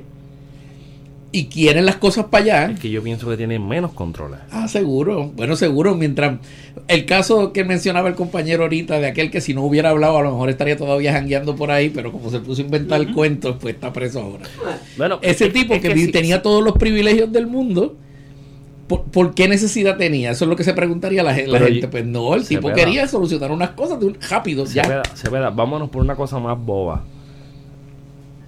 y 1.35 1.47
quieren 1.47 1.85
las 1.85 1.95
cosas 1.97 2.27
para 2.27 2.43
allá. 2.43 2.65
Es 2.71 2.79
que 2.79 2.89
yo 2.89 3.01
pienso 3.03 3.27
que 3.27 3.35
tienen 3.35 3.67
menos 3.67 3.91
controles. 3.91 4.39
Ah, 4.51 4.67
seguro. 4.67 5.31
Bueno, 5.35 5.55
seguro. 5.57 5.95
Mientras 5.95 6.37
el 6.87 7.05
caso 7.05 7.51
que 7.51 7.63
mencionaba 7.65 8.07
el 8.07 8.15
compañero 8.15 8.63
ahorita 8.63 8.99
de 8.99 9.07
aquel 9.07 9.31
que 9.31 9.41
si 9.41 9.53
no 9.53 9.63
hubiera 9.63 9.89
hablado 9.89 10.17
a 10.19 10.21
lo 10.21 10.31
mejor 10.31 10.49
estaría 10.51 10.77
todavía 10.77 11.11
jangueando 11.11 11.55
por 11.55 11.71
ahí, 11.71 11.89
pero 11.89 12.11
como 12.11 12.29
se 12.29 12.39
puso 12.39 12.61
a 12.61 12.65
inventar 12.65 13.01
el 13.01 13.11
cuento, 13.13 13.57
pues 13.57 13.73
está 13.75 13.91
preso 13.91 14.21
ahora. 14.21 14.45
Bueno, 14.95 15.19
Ese 15.23 15.47
es- 15.47 15.53
tipo 15.53 15.73
es 15.73 15.81
que, 15.81 15.93
sí, 15.95 16.11
tenía 16.11 16.41
todos 16.43 16.63
los 16.63 16.73
privilegios 16.77 17.31
del 17.31 17.47
mundo, 17.47 17.95
¿por, 18.87 19.03
por 19.05 19.33
qué 19.33 19.47
necesidad 19.47 19.97
tenía? 19.97 20.31
Eso 20.31 20.45
es 20.45 20.49
lo 20.49 20.55
que 20.55 20.63
se 20.63 20.73
preguntaría 20.75 21.23
la, 21.23 21.33
gen- 21.33 21.51
la 21.51 21.57
Pero 21.57 21.71
gente. 21.71 21.87
Pues 21.87 22.05
no, 22.05 22.35
el 22.35 22.47
tipo 22.47 22.71
quería 22.73 23.07
solucionar 23.07 23.51
unas 23.51 23.71
cosas 23.71 23.99
de 23.99 24.05
un, 24.05 24.17
rápido, 24.29 24.67
Se 24.67 24.75
ya. 24.75 24.83
veda, 24.87 25.03
se 25.15 25.29
veda. 25.29 25.49
Vámonos 25.49 25.89
por 25.89 26.03
una 26.03 26.15
cosa 26.15 26.37
más 26.37 26.57
boba. 26.63 27.03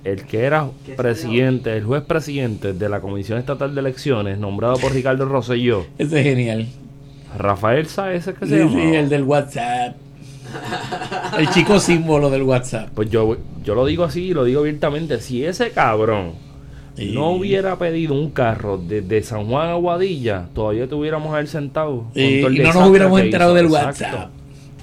El 0.06 0.24
que 0.26 0.44
era 0.44 0.68
¿Qué 0.86 0.94
presidente, 0.94 1.76
el 1.76 1.84
juez 1.84 2.04
presidente 2.04 2.72
de 2.74 2.90
la 2.90 3.02
Comisión 3.02 3.40
Estatal 3.40 3.74
de 3.76 3.82
Elecciones, 3.82 4.38
nombrado 4.38 4.78
por 4.78 4.94
Ricardo 4.94 5.26
Rosselló, 5.26 5.86
Ese 5.98 6.20
es 6.20 6.26
genial. 6.26 6.68
Rafael 7.38 7.88
Saez, 7.88 8.28
¿es 8.28 8.38
que 8.38 8.46
Sí, 8.46 8.52
se 8.52 8.60
llama? 8.60 8.72
sí, 8.72 8.96
el 8.96 9.10
del 9.10 9.24
WhatsApp. 9.24 9.96
El 11.38 11.50
chico 11.50 11.80
símbolo 11.80 12.30
del 12.30 12.44
WhatsApp. 12.44 12.90
Pues 12.94 13.10
yo, 13.10 13.36
yo 13.64 13.76
lo 13.76 13.86
digo 13.86 14.04
así, 14.04 14.34
lo 14.34 14.44
digo 14.46 14.62
abiertamente. 14.62 15.20
Si 15.20 15.44
ese 15.44 15.72
cabrón 15.72 16.34
Sí. 16.96 17.12
no 17.14 17.32
hubiera 17.32 17.78
pedido 17.78 18.14
un 18.14 18.30
carro 18.30 18.78
desde 18.78 19.22
San 19.22 19.48
Juan 19.48 19.70
a 19.70 19.74
Guadilla, 19.74 20.46
todavía 20.54 20.88
tuviéramos 20.88 21.34
a 21.36 21.42
él 21.42 21.50
sentado. 21.50 22.06
Sí, 22.14 22.40
y 22.50 22.60
no 22.60 22.72
nos 22.72 22.88
hubiéramos 22.90 23.20
enterado 23.20 23.54
del 23.54 23.66
Exacto. 23.66 23.88
WhatsApp. 24.06 24.30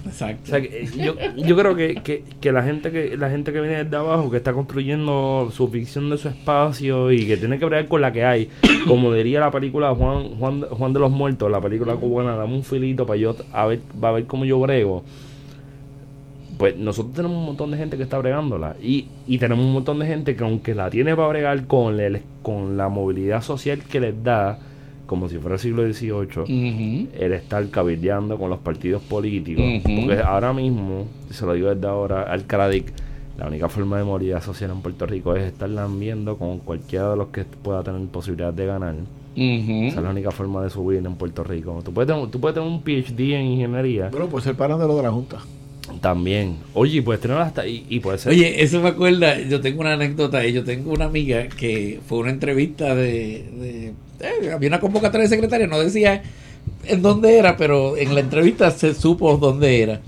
Exacto. 0.05 0.43
O 0.45 0.47
sea, 0.47 0.59
eh, 0.59 0.89
yo, 0.97 1.15
yo 1.37 1.57
creo 1.57 1.77
que, 1.77 2.23
que, 2.41 2.53
la 2.53 2.63
gente 2.63 2.91
que 2.91 3.17
la 3.17 3.31
gente 3.31 3.53
que 3.53 3.61
viene 3.61 3.85
desde 3.85 3.97
abajo, 3.97 4.31
que 4.31 4.37
está 4.37 4.53
construyendo 4.53 5.51
su 5.53 5.69
ficción 5.69 6.11
de 6.11 6.19
su 6.19 6.29
espacio 6.29 7.13
y 7.13 7.27
que 7.27 7.37
tiene 7.37 7.59
que 7.59 7.65
bregar 7.65 7.89
con 7.89 8.01
la 8.01 8.13
que 8.13 8.25
hay, 8.25 8.49
como 8.87 9.13
diría 9.13 9.41
la 9.41 9.51
película 9.51 9.95
Juan 9.95 10.37
Juan, 10.39 10.63
Juan 10.63 10.93
de 10.93 11.01
los 11.01 11.11
Muertos, 11.11 11.51
la 11.51 11.61
película 11.61 11.95
cubana, 11.95 12.35
dame 12.37 12.55
un 12.55 12.65
filito 12.65 13.07
para 13.07 13.17
yo 13.17 13.37
a 13.53 13.67
ver, 13.67 13.81
va 14.03 14.09
a 14.09 14.13
ver 14.13 14.27
cómo 14.27 14.45
yo 14.45 14.59
brego. 14.59 15.05
Pues 16.59 16.77
nosotros 16.77 17.15
tenemos 17.15 17.39
un 17.39 17.47
montón 17.47 17.71
de 17.71 17.77
gente 17.77 17.97
que 17.97 18.03
está 18.03 18.19
bregándola 18.19 18.77
y, 18.81 19.09
y 19.27 19.39
tenemos 19.39 19.65
un 19.65 19.73
montón 19.73 19.99
de 19.99 20.07
gente 20.07 20.37
que 20.37 20.45
aunque 20.45 20.75
la 20.75 20.91
tiene 20.91 21.17
para 21.17 21.29
bregar 21.29 21.67
con, 21.67 21.99
el, 21.99 22.23
con 22.43 22.77
la 22.77 22.89
movilidad 22.89 23.43
social 23.43 23.83
que 23.83 24.01
les 24.01 24.23
da, 24.23 24.59
como 25.13 25.29
si 25.29 25.37
fuera 25.37 25.57
el 25.57 25.61
siglo 25.61 25.83
XVIII, 25.93 27.09
el 27.19 27.33
estar 27.35 27.69
cabildeando 27.69 28.39
con 28.39 28.49
los 28.49 28.61
partidos 28.61 29.03
políticos. 29.03 29.63
Porque 29.85 30.21
ahora 30.25 30.53
mismo, 30.55 31.07
se 31.31 31.45
lo 31.45 31.53
digo 31.53 31.75
desde 31.75 31.87
ahora 31.87 32.23
al 32.23 32.47
Cradic, 32.47 32.93
la 33.39 33.47
única 33.49 33.69
forma 33.69 33.99
de 33.99 34.05
movilidad 34.05 34.43
social 34.43 34.71
en 34.71 34.81
Puerto 34.81 35.05
Rico 35.05 35.37
es 35.37 35.45
estar 35.45 35.69
viendo 35.99 36.37
con 36.39 36.59
cualquiera 36.61 37.11
de 37.11 37.17
los 37.17 37.29
que 37.29 37.45
pueda 37.45 37.83
tener 37.83 38.01
posibilidad 38.09 38.53
de 38.55 38.65
ganar. 38.67 38.95
Esa 39.37 39.99
es 39.99 40.03
la 40.03 40.11
única 40.11 40.31
forma 40.31 40.63
de 40.63 40.71
subir 40.71 40.99
en 41.05 41.15
Puerto 41.17 41.45
Rico. 41.45 41.81
Tú 41.85 41.93
puedes 41.93 42.11
tener, 42.13 42.31
tú 42.31 42.41
puedes 42.41 42.55
tener 42.55 42.69
un 42.69 42.83
PhD 42.83 43.35
en 43.35 43.47
ingeniería 43.47 44.09
Bueno, 44.11 44.27
pues 44.29 44.47
el 44.47 44.55
parándolo 44.57 44.97
de 44.97 45.03
la 45.03 45.11
Junta. 45.11 45.39
también. 46.01 46.57
Oye, 46.75 46.99
y 46.99 47.01
puedes 47.01 47.21
tener 47.21 47.37
hasta. 47.39 47.67
Y, 47.67 47.85
y 47.89 48.01
puede 48.01 48.19
ser. 48.19 48.33
Oye, 48.33 48.63
eso 48.63 48.81
me 48.81 48.89
acuerda, 48.91 49.39
yo 49.41 49.61
tengo 49.61 49.81
una 49.81 49.95
anécdota 49.95 50.47
y 50.47 50.53
yo 50.53 50.65
tengo 50.65 50.93
una 50.93 51.07
amiga 51.07 51.49
que 51.49 52.01
fue 52.07 52.19
una 52.19 52.31
entrevista 52.31 52.95
de... 52.95 53.45
de- 53.59 53.93
eh, 54.23 54.53
había 54.53 54.69
una 54.69 54.81
convocatoria 54.81 55.25
de 55.25 55.35
secretaria, 55.35 55.67
no 55.67 55.81
decía 55.81 56.23
en 56.85 57.03
dónde 57.03 57.39
era, 57.39 57.57
pero 57.57 57.97
en 57.97 58.15
la 58.15 58.21
entrevista 58.21 58.71
se 58.71 58.95
supo 58.95 59.37
dónde 59.37 59.83
era. 59.83 60.01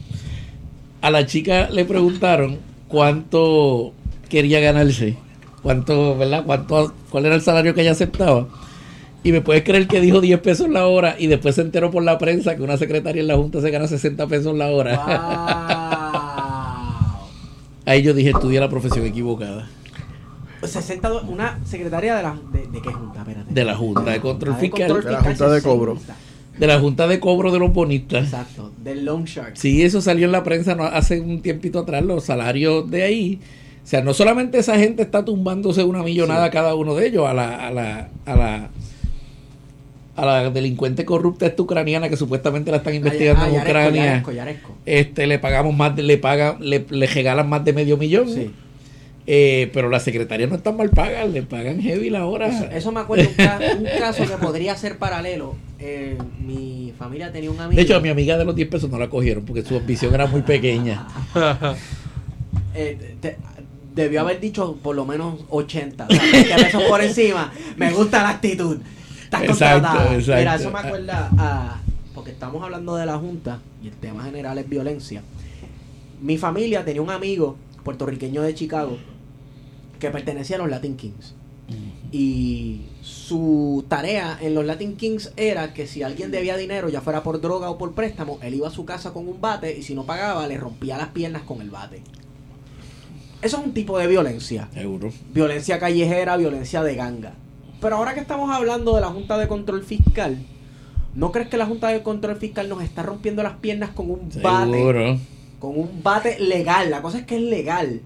A 1.00 1.10
la 1.10 1.26
chica 1.26 1.68
le 1.70 1.84
preguntaron 1.84 2.58
cuánto 2.88 3.92
quería 4.28 4.60
ganarse, 4.60 5.16
cuánto, 5.62 6.16
¿verdad? 6.16 6.44
Cuánto, 6.46 6.94
cuál 7.10 7.26
era 7.26 7.34
el 7.34 7.42
salario 7.42 7.74
que 7.74 7.82
ella 7.82 7.92
aceptaba. 7.92 8.48
Y 9.22 9.32
me 9.32 9.40
puedes 9.40 9.64
creer 9.64 9.86
que 9.86 10.00
dijo 10.00 10.20
10 10.20 10.40
pesos 10.40 10.68
la 10.68 10.86
hora 10.86 11.16
y 11.18 11.28
después 11.28 11.54
se 11.54 11.62
enteró 11.62 11.90
por 11.90 12.02
la 12.02 12.18
prensa 12.18 12.56
que 12.56 12.62
una 12.62 12.76
secretaria 12.76 13.22
en 13.22 13.28
la 13.28 13.36
Junta 13.36 13.60
se 13.60 13.70
gana 13.70 13.88
60 13.88 14.26
pesos 14.26 14.56
la 14.56 14.70
hora. 14.70 14.96
Wow. 14.96 15.04
Ahí 17.86 18.02
yo 18.02 18.14
dije, 18.14 18.30
estudia 18.30 18.60
la 18.60 18.68
profesión 18.68 19.06
equivocada. 19.06 19.68
60 20.66 21.08
do- 21.08 21.22
una 21.28 21.58
secretaria 21.64 22.16
de 22.16 22.22
la 22.22 22.36
de, 22.52 22.66
de 22.68 22.82
qué 22.82 22.92
junta, 22.92 23.20
espérate. 23.20 23.52
De 23.54 23.64
la 23.64 23.74
Junta 23.76 24.02
de 24.02 24.20
Control 24.20 24.54
Ah, 24.56 24.60
Fiscal. 24.60 25.02
De 25.02 25.10
la 25.10 25.20
Junta 25.22 25.48
de 25.50 25.62
Cobro. 25.62 25.94
60. 25.96 26.14
De 26.58 26.66
la 26.68 26.78
Junta 26.78 27.06
de 27.08 27.20
Cobro 27.20 27.50
de 27.52 27.58
los 27.58 27.72
Bonistas. 27.72 28.24
Exacto, 28.24 28.72
del 28.82 29.04
Long 29.04 29.24
Shark. 29.24 29.56
Sí, 29.56 29.82
eso 29.82 30.00
salió 30.00 30.26
en 30.26 30.32
la 30.32 30.44
prensa 30.44 30.74
no- 30.74 30.84
hace 30.84 31.20
un 31.20 31.40
tiempito 31.42 31.80
atrás, 31.80 32.04
los 32.04 32.24
salarios 32.24 32.90
de 32.90 33.02
ahí. 33.02 33.40
O 33.82 33.86
sea, 33.86 34.02
no 34.02 34.14
solamente 34.14 34.58
esa 34.58 34.78
gente 34.78 35.02
está 35.02 35.24
tumbándose 35.24 35.82
una 35.84 36.02
millonada 36.02 36.50
cada 36.50 36.74
uno 36.74 36.94
de 36.94 37.06
ellos 37.08 37.26
a 37.28 37.34
la, 37.34 37.66
a 37.66 37.70
la, 37.70 38.08
a 38.24 38.34
la, 38.36 38.70
a 40.16 40.24
la 40.24 40.50
delincuente 40.50 41.04
corrupta 41.04 41.44
esta 41.46 41.60
ucraniana 41.62 42.08
que 42.08 42.16
supuestamente 42.16 42.70
la 42.70 42.78
están 42.78 42.94
investigando 42.94 43.42
Ah, 43.44 43.48
en 43.48 43.60
Ucrania. 43.60 44.04
Yaresco, 44.04 44.32
Yaresco. 44.32 44.74
Este, 44.86 45.26
le 45.26 45.38
pagamos 45.38 45.76
más, 45.76 45.94
de- 45.96 46.04
le 46.04 46.18
paga, 46.18 46.56
le, 46.60 46.86
le 46.88 47.06
regalan 47.08 47.48
más 47.48 47.64
de 47.64 47.72
medio 47.72 47.96
millón. 47.96 48.28
Sí. 48.28 48.50
Eh, 49.26 49.70
pero 49.72 49.88
las 49.88 50.02
secretarias 50.02 50.50
no 50.50 50.56
están 50.56 50.76
mal 50.76 50.90
pagas, 50.90 51.30
le 51.30 51.42
pagan 51.42 51.80
heavy 51.80 52.10
la 52.10 52.26
hora. 52.26 52.48
Eso, 52.48 52.64
eso 52.70 52.92
me 52.92 53.00
acuerdo 53.00 53.26
un, 53.28 53.34
ca- 53.34 53.58
un 53.78 53.84
caso 53.98 54.26
que 54.26 54.36
podría 54.36 54.76
ser 54.76 54.98
paralelo. 54.98 55.54
Eh, 55.78 56.18
mi 56.44 56.92
familia 56.98 57.32
tenía 57.32 57.50
un 57.50 57.58
amigo. 57.58 57.76
De 57.76 57.82
hecho, 57.82 57.96
a 57.96 58.00
mi 58.00 58.10
amiga 58.10 58.36
de 58.36 58.44
los 58.44 58.54
10 58.54 58.68
pesos 58.68 58.90
no 58.90 58.98
la 58.98 59.08
cogieron 59.08 59.44
porque 59.46 59.62
su 59.62 59.76
ambición 59.76 60.12
era 60.14 60.26
muy 60.26 60.42
pequeña. 60.42 61.06
eh, 62.74 63.16
te- 63.20 63.36
debió 63.94 64.20
haber 64.20 64.40
dicho 64.40 64.76
por 64.82 64.96
lo 64.96 65.04
menos 65.04 65.40
80. 65.50 66.06
O 66.08 66.12
sea, 66.14 66.22
20 66.32 66.54
pesos 66.64 66.82
por 66.84 67.00
encima. 67.02 67.52
Me 67.76 67.92
gusta 67.92 68.22
la 68.22 68.30
actitud. 68.30 68.78
Estás 69.22 69.42
Exacto, 69.44 69.82
contratada. 69.88 70.14
exacto. 70.16 70.38
Mira, 70.40 70.54
eso 70.56 70.70
me 70.70 70.78
acuerda 70.80 71.30
a. 71.38 71.80
Porque 72.14 72.30
estamos 72.30 72.62
hablando 72.62 72.94
de 72.96 73.06
la 73.06 73.16
Junta 73.18 73.60
y 73.82 73.88
el 73.88 73.94
tema 73.94 74.22
general 74.24 74.58
es 74.58 74.68
violencia. 74.68 75.22
Mi 76.20 76.38
familia 76.38 76.84
tenía 76.84 77.02
un 77.02 77.10
amigo 77.10 77.56
puertorriqueño 77.82 78.42
de 78.42 78.54
Chicago 78.54 78.98
que 79.98 80.10
pertenecía 80.10 80.56
a 80.56 80.60
los 80.60 80.70
Latin 80.70 80.96
Kings. 80.96 81.34
Y 82.12 82.82
su 83.00 83.84
tarea 83.88 84.38
en 84.40 84.54
los 84.54 84.64
Latin 84.64 84.96
Kings 84.96 85.32
era 85.36 85.72
que 85.74 85.86
si 85.86 86.02
alguien 86.02 86.30
debía 86.30 86.56
dinero, 86.56 86.88
ya 86.88 87.00
fuera 87.00 87.22
por 87.22 87.40
droga 87.40 87.70
o 87.70 87.78
por 87.78 87.94
préstamo, 87.94 88.38
él 88.42 88.54
iba 88.54 88.68
a 88.68 88.70
su 88.70 88.84
casa 88.84 89.12
con 89.12 89.26
un 89.26 89.40
bate 89.40 89.76
y 89.76 89.82
si 89.82 89.94
no 89.94 90.04
pagaba, 90.04 90.46
le 90.46 90.56
rompía 90.56 90.96
las 90.96 91.08
piernas 91.08 91.42
con 91.42 91.60
el 91.60 91.70
bate. 91.70 92.02
Eso 93.42 93.58
es 93.58 93.66
un 93.66 93.74
tipo 93.74 93.98
de 93.98 94.06
violencia. 94.06 94.68
Seguro. 94.72 95.10
Violencia 95.32 95.78
callejera, 95.78 96.36
violencia 96.36 96.82
de 96.82 96.94
ganga. 96.94 97.34
Pero 97.80 97.96
ahora 97.96 98.14
que 98.14 98.20
estamos 98.20 98.50
hablando 98.50 98.94
de 98.94 99.00
la 99.00 99.08
Junta 99.08 99.36
de 99.36 99.48
Control 99.48 99.82
Fiscal, 99.82 100.38
¿no 101.14 101.32
crees 101.32 101.48
que 101.48 101.56
la 101.56 101.66
Junta 101.66 101.88
de 101.88 102.02
Control 102.02 102.36
Fiscal 102.36 102.68
nos 102.68 102.82
está 102.82 103.02
rompiendo 103.02 103.42
las 103.42 103.56
piernas 103.56 103.90
con 103.90 104.10
un 104.10 104.30
bate? 104.42 104.72
Seguro. 104.72 105.18
Con 105.58 105.78
un 105.78 106.02
bate 106.02 106.38
legal. 106.38 106.90
La 106.90 107.02
cosa 107.02 107.18
es 107.18 107.26
que 107.26 107.36
es 107.36 107.42
legal. 107.42 108.00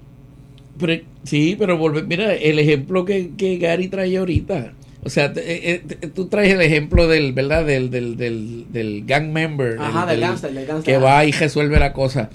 Pero, 0.78 1.02
sí, 1.24 1.56
pero 1.58 1.78
volve- 1.78 2.04
mira, 2.06 2.34
el 2.34 2.58
ejemplo 2.58 3.04
que, 3.04 3.30
que 3.36 3.56
Gary 3.58 3.88
trae 3.88 4.16
ahorita. 4.16 4.72
O 5.04 5.10
sea, 5.10 5.32
te- 5.32 5.72
eh, 5.74 5.82
eh, 5.88 6.08
tú 6.14 6.26
traes 6.26 6.52
el 6.52 6.60
ejemplo 6.60 7.06
del, 7.08 7.32
¿verdad? 7.32 7.64
Del, 7.64 7.90
del, 7.90 8.16
del, 8.16 8.66
del 8.70 9.04
gang 9.06 9.30
member. 9.32 9.76
Ajá, 9.80 10.06
del 10.06 10.20
gangster, 10.20 10.52
del 10.52 10.66
gangster. 10.66 10.94
Que 10.94 11.00
va 11.00 11.24
y 11.24 11.32
resuelve 11.32 11.78
la 11.78 11.92
cosa. 11.92 12.30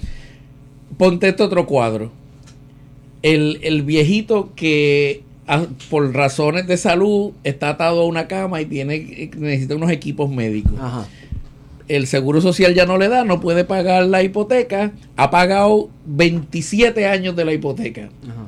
Ponte 0.98 1.28
este 1.28 1.42
otro 1.42 1.66
cuadro. 1.66 2.10
El, 3.22 3.60
el 3.62 3.82
viejito 3.82 4.52
que 4.54 5.22
ah, 5.46 5.66
por 5.88 6.12
razones 6.14 6.66
de 6.66 6.76
salud 6.76 7.32
está 7.42 7.70
atado 7.70 8.02
a 8.02 8.06
una 8.06 8.28
cama 8.28 8.60
y 8.60 8.66
tiene 8.66 9.30
necesita 9.38 9.76
unos 9.76 9.90
equipos 9.90 10.30
médicos. 10.30 10.72
Ajá. 10.78 11.06
El 11.88 12.06
seguro 12.06 12.40
social 12.40 12.74
ya 12.74 12.86
no 12.86 12.96
le 12.96 13.08
da, 13.08 13.24
no 13.24 13.40
puede 13.40 13.64
pagar 13.64 14.06
la 14.06 14.22
hipoteca, 14.22 14.92
ha 15.16 15.30
pagado 15.30 15.90
27 16.06 17.06
años 17.06 17.36
de 17.36 17.44
la 17.44 17.52
hipoteca. 17.52 18.02
Ajá. 18.24 18.46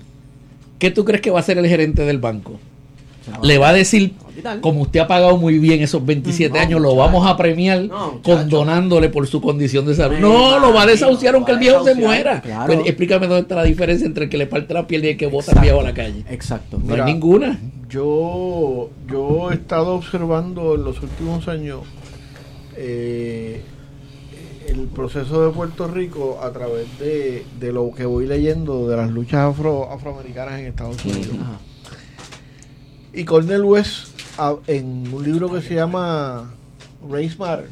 ¿Qué 0.79 0.91
tú 0.91 1.05
crees 1.05 1.21
que 1.23 1.31
va 1.31 1.39
a 1.39 1.41
hacer 1.41 1.59
el 1.59 1.67
gerente 1.67 2.05
del 2.05 2.19
banco? 2.19 2.59
Le 3.43 3.59
va 3.59 3.71
a 3.71 3.73
decir, 3.73 4.13
a 4.45 4.61
como 4.61 4.83
usted 4.83 5.01
ha 5.01 5.09
pagado 5.09 5.37
muy 5.37 5.59
bien 5.59 5.83
esos 5.83 6.05
27 6.07 6.55
No, 6.57 6.61
años, 6.61 6.81
lo 6.81 6.91
muchacho. 6.95 7.07
vamos 7.13 7.27
a 7.27 7.37
premiar 7.37 7.83
No, 7.83 8.21
condonándole 8.23 9.09
por 9.09 9.27
su 9.27 9.41
condición 9.41 9.85
de 9.85 9.97
salud. 9.97 10.15
Me 10.15 10.21
No, 10.21 10.59
lo 10.61 10.73
va 10.73 10.83
a 10.83 10.87
desahuciar 10.87 11.35
aunque 11.35 11.53
el 11.53 11.59
viejo 11.59 11.83
se 11.85 11.95
muera. 11.97 12.41
claro. 12.41 12.73
Pues, 12.73 12.87
explícame 12.87 13.27
dónde 13.27 13.41
está 13.43 13.57
la 13.57 13.65
diferencia 13.65 14.07
entre 14.07 14.25
el 14.25 14.31
que 14.31 14.39
le 14.39 14.47
parte 14.47 14.73
la 14.75 14.87
piel 14.87 15.05
y 15.05 15.09
el 15.09 15.17
que 15.17 15.27
bota 15.27 15.53
el 15.53 15.59
viejo 15.61 15.81
a 15.81 15.83
la 15.83 15.93
calle. 15.95 16.25
Exacto. 16.31 16.79
No 16.79 16.85
Mira. 16.93 17.05
hay 17.05 17.13
ninguna. 17.15 17.59
Yo, 17.91 18.91
yo 19.11 19.51
he 19.51 19.55
estado 19.55 19.95
observando 19.95 20.75
en 20.77 20.85
los 20.85 21.03
últimos 21.03 21.49
años 21.49 21.81
eh, 22.77 23.63
el 24.69 24.87
proceso 24.89 25.47
de 25.47 25.53
Puerto 25.53 25.87
Rico 25.89 26.41
a 26.43 26.51
través 26.53 26.87
de, 26.99 27.45
de 27.61 27.73
lo 27.73 27.91
que 27.93 28.05
voy 28.05 28.27
leyendo 28.27 28.89
de 28.89 28.97
las 28.97 29.11
luchas 29.11 29.41
afro, 29.55 29.91
afroamericanas 29.93 30.59
en 30.61 30.67
Estados 30.67 31.05
Unidos. 31.05 31.37
Ajá. 31.41 31.59
Y 33.13 33.25
Cornel 33.25 33.63
West, 33.65 34.09
a- 34.39 34.57
en 34.67 35.13
un 35.13 35.23
libro 35.25 35.51
que 35.53 35.63
se 35.63 35.75
llama 35.75 36.51
Race 37.09 37.37
Matter, 37.39 37.69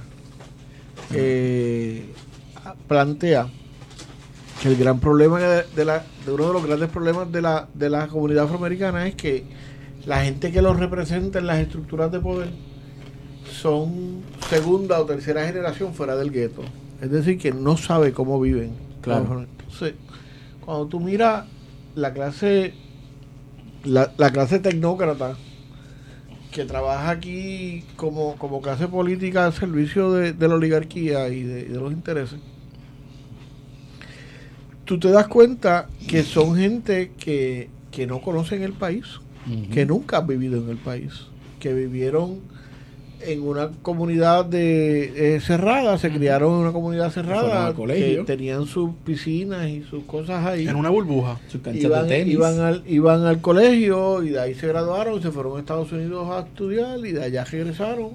eh, 1.12 2.06
plantea 2.88 3.48
que 4.62 4.68
el 4.68 4.76
gran 4.76 5.00
problema 5.00 5.38
de, 5.40 5.64
de 5.76 5.84
la, 5.84 6.04
de 6.24 6.32
uno 6.32 6.46
de 6.48 6.52
los 6.54 6.64
grandes 6.66 6.88
problemas 6.88 7.30
de 7.30 7.42
la, 7.42 7.68
de 7.74 7.90
la 7.90 8.06
comunidad 8.08 8.44
afroamericana 8.44 9.06
es 9.06 9.14
que 9.14 9.44
la 10.06 10.24
gente 10.24 10.52
que 10.52 10.62
los 10.62 10.78
representa 10.78 11.38
en 11.40 11.46
las 11.46 11.58
estructuras 11.58 12.10
de 12.12 12.20
poder 12.20 12.48
son 13.60 14.22
segunda 14.54 15.00
o 15.00 15.04
tercera 15.04 15.46
generación 15.46 15.94
fuera 15.94 16.16
del 16.16 16.30
gueto. 16.30 16.62
Es 17.00 17.10
decir, 17.10 17.38
que 17.38 17.52
no 17.52 17.76
sabe 17.76 18.12
cómo 18.12 18.40
viven. 18.40 18.72
Claro. 19.02 19.46
Entonces, 19.60 19.94
cuando 20.64 20.86
tú 20.86 21.00
miras 21.00 21.46
la 21.94 22.12
clase, 22.12 22.74
la, 23.84 24.12
la 24.16 24.30
clase 24.30 24.60
tecnócrata 24.60 25.36
que 26.52 26.64
trabaja 26.64 27.10
aquí 27.10 27.84
como, 27.96 28.36
como 28.36 28.62
clase 28.62 28.86
política 28.86 29.44
al 29.44 29.52
servicio 29.52 30.12
de, 30.12 30.32
de 30.32 30.48
la 30.48 30.54
oligarquía 30.54 31.28
y 31.28 31.42
de, 31.42 31.64
de 31.64 31.80
los 31.80 31.92
intereses, 31.92 32.38
tú 34.84 35.00
te 35.00 35.10
das 35.10 35.26
cuenta 35.26 35.88
que 36.06 36.22
son 36.22 36.56
gente 36.56 37.12
que, 37.18 37.70
que 37.90 38.06
no 38.06 38.20
conocen 38.20 38.62
el 38.62 38.72
país, 38.72 39.04
que 39.72 39.84
nunca 39.84 40.18
han 40.18 40.26
vivido 40.26 40.62
en 40.62 40.70
el 40.70 40.78
país, 40.78 41.26
que 41.60 41.74
vivieron 41.74 42.40
en 43.26 43.42
una 43.42 43.70
comunidad 43.82 44.44
de 44.44 45.36
eh, 45.36 45.40
cerrada, 45.40 45.98
se 45.98 46.10
criaron 46.10 46.52
en 46.54 46.58
una 46.58 46.72
comunidad 46.72 47.10
cerrada, 47.10 47.66
al 47.66 47.74
colegio. 47.74 48.24
que 48.24 48.36
tenían 48.36 48.66
sus 48.66 48.90
piscinas 49.04 49.68
y 49.68 49.82
sus 49.82 50.04
cosas 50.04 50.44
ahí. 50.46 50.66
En 50.68 50.76
una 50.76 50.90
burbuja. 50.90 51.40
Sus 51.48 51.60
canchas 51.60 51.84
Iban, 51.84 52.08
de 52.08 52.16
tenis. 52.16 52.34
iban, 52.34 52.60
al, 52.60 52.82
iban 52.86 53.24
al 53.26 53.40
colegio 53.40 54.22
y 54.22 54.30
de 54.30 54.40
ahí 54.40 54.54
se 54.54 54.68
graduaron, 54.68 55.22
se 55.22 55.30
fueron 55.30 55.56
a 55.56 55.60
Estados 55.60 55.90
Unidos 55.92 56.28
a 56.30 56.40
estudiar 56.40 56.98
y 57.04 57.12
de 57.12 57.24
allá 57.24 57.44
regresaron 57.44 58.10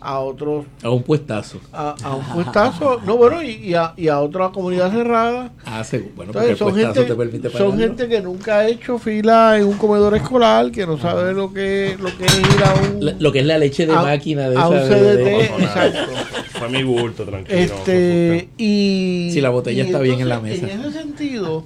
a 0.00 0.18
otros 0.20 0.64
A 0.82 0.90
un 0.90 1.02
puestazo. 1.02 1.58
a, 1.72 1.94
a 2.02 2.14
un 2.16 2.24
puestazo, 2.24 3.00
no 3.04 3.16
bueno, 3.16 3.42
y, 3.42 3.50
y 3.50 3.74
a, 3.74 3.92
y 3.96 4.08
a 4.08 4.20
otra 4.20 4.48
comunidad 4.50 4.90
cerrada. 4.90 5.52
Ah, 5.66 5.84
seguro. 5.84 6.12
Bueno, 6.16 6.32
porque 6.32 6.50
Entonces 6.50 6.50
el 6.50 6.56
son 6.58 6.72
puestazo 6.72 6.94
gente, 6.94 7.10
te 7.10 7.16
permite 7.16 7.50
son 7.58 7.78
gente 7.78 8.08
que 8.08 8.20
nunca 8.20 8.58
ha 8.58 8.68
hecho 8.68 8.98
fila 8.98 9.58
en 9.58 9.66
un 9.66 9.74
comedor 9.76 10.14
escolar, 10.16 10.70
que 10.70 10.86
no 10.86 10.98
sabe 10.98 11.32
lo 11.32 11.52
que, 11.52 11.96
lo 12.00 12.16
que 12.16 12.24
es 12.26 12.38
ir 12.38 12.64
a 12.64 12.74
un, 12.74 13.04
La- 13.04 13.14
lo 13.18 13.30
que 13.32 13.40
es 13.40 13.46
la 13.46 13.58
leche 13.58 13.86
de 13.86 13.92
a- 13.92 14.02
máquina 14.02 14.48
de 14.48 14.56
a 14.56 14.68
un 14.68 14.76
esa 14.76 14.94
de- 14.94 15.16
de- 15.16 15.24
CDT. 15.48 15.62
Exacto. 15.62 16.12
Fue 16.58 16.68
mi 16.68 16.82
bulto, 16.82 17.24
tranquilo. 17.24 17.58
Este, 17.58 18.48
y. 18.58 19.30
Sí, 19.32 19.40
la 19.40 19.50
botella 19.50 19.82
y 19.82 19.86
está 19.86 19.98
bien 20.00 20.20
en 20.20 20.28
la 20.28 20.40
mesa. 20.40 20.66
En 20.70 20.80
ese 20.80 20.92
sentido, 20.92 21.64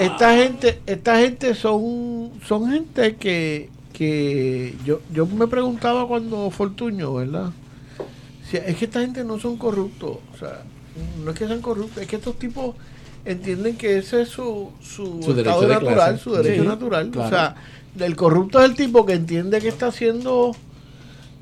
esta 0.00 0.34
gente, 0.36 0.80
esta 0.86 1.18
gente 1.20 1.54
son, 1.54 2.30
son 2.46 2.70
gente 2.72 3.16
que, 3.16 3.70
que 3.94 4.74
yo, 4.84 5.00
yo 5.12 5.24
me 5.24 5.46
preguntaba 5.46 6.06
cuando 6.06 6.50
Fortuño, 6.50 7.14
¿verdad? 7.14 7.50
Si, 8.50 8.58
es 8.58 8.76
que 8.76 8.84
esta 8.84 9.00
gente 9.00 9.24
no 9.24 9.38
son 9.38 9.56
corruptos, 9.56 10.18
o 10.34 10.38
sea, 10.38 10.62
no 11.24 11.30
es 11.30 11.38
que 11.38 11.46
sean 11.46 11.62
corruptos, 11.62 12.02
es 12.02 12.08
que 12.08 12.16
estos 12.16 12.38
tipos 12.38 12.74
entienden 13.24 13.76
que 13.76 13.96
ese 13.98 14.22
es 14.22 14.28
su, 14.28 14.70
su, 14.82 15.22
Su 15.22 15.32
estado 15.32 15.62
de 15.62 15.68
natural, 15.68 15.94
clase. 15.94 16.18
su 16.22 16.32
derecho 16.34 16.62
Sí, 16.62 16.68
natural. 16.68 17.10
claro. 17.10 17.26
O 17.26 17.30
sea, 17.30 17.54
el 17.98 18.16
corrupto 18.16 18.58
es 18.58 18.66
el 18.66 18.76
tipo 18.76 19.06
que 19.06 19.14
entiende 19.14 19.60
que 19.60 19.68
está 19.68 19.86
haciendo 19.86 20.54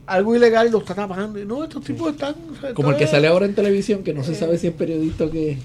algo 0.07 0.37
ilegal 0.37 0.69
y 0.69 0.71
lo 0.71 0.79
está 0.79 0.95
tapando. 0.95 1.45
No, 1.45 1.65
estos 1.65 1.83
tipos 1.83 2.13
están... 2.13 2.35
o 2.57 2.61
sea, 2.61 2.75
Como 2.75 2.91
el 2.91 2.97
que 2.97 3.05
es- 3.05 3.11
sale 3.11 3.27
ahora 3.27 3.47
en 3.47 3.55
televisión, 3.55 4.05
que 4.05 4.13
no 4.15 4.23
se 4.23 4.35
sabe 4.35 4.59
si 4.59 4.69
es 4.69 4.75
periodista 4.75 5.25
o 5.25 5.31
que 5.31 5.59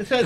o 0.00 0.04
sea, 0.04 0.20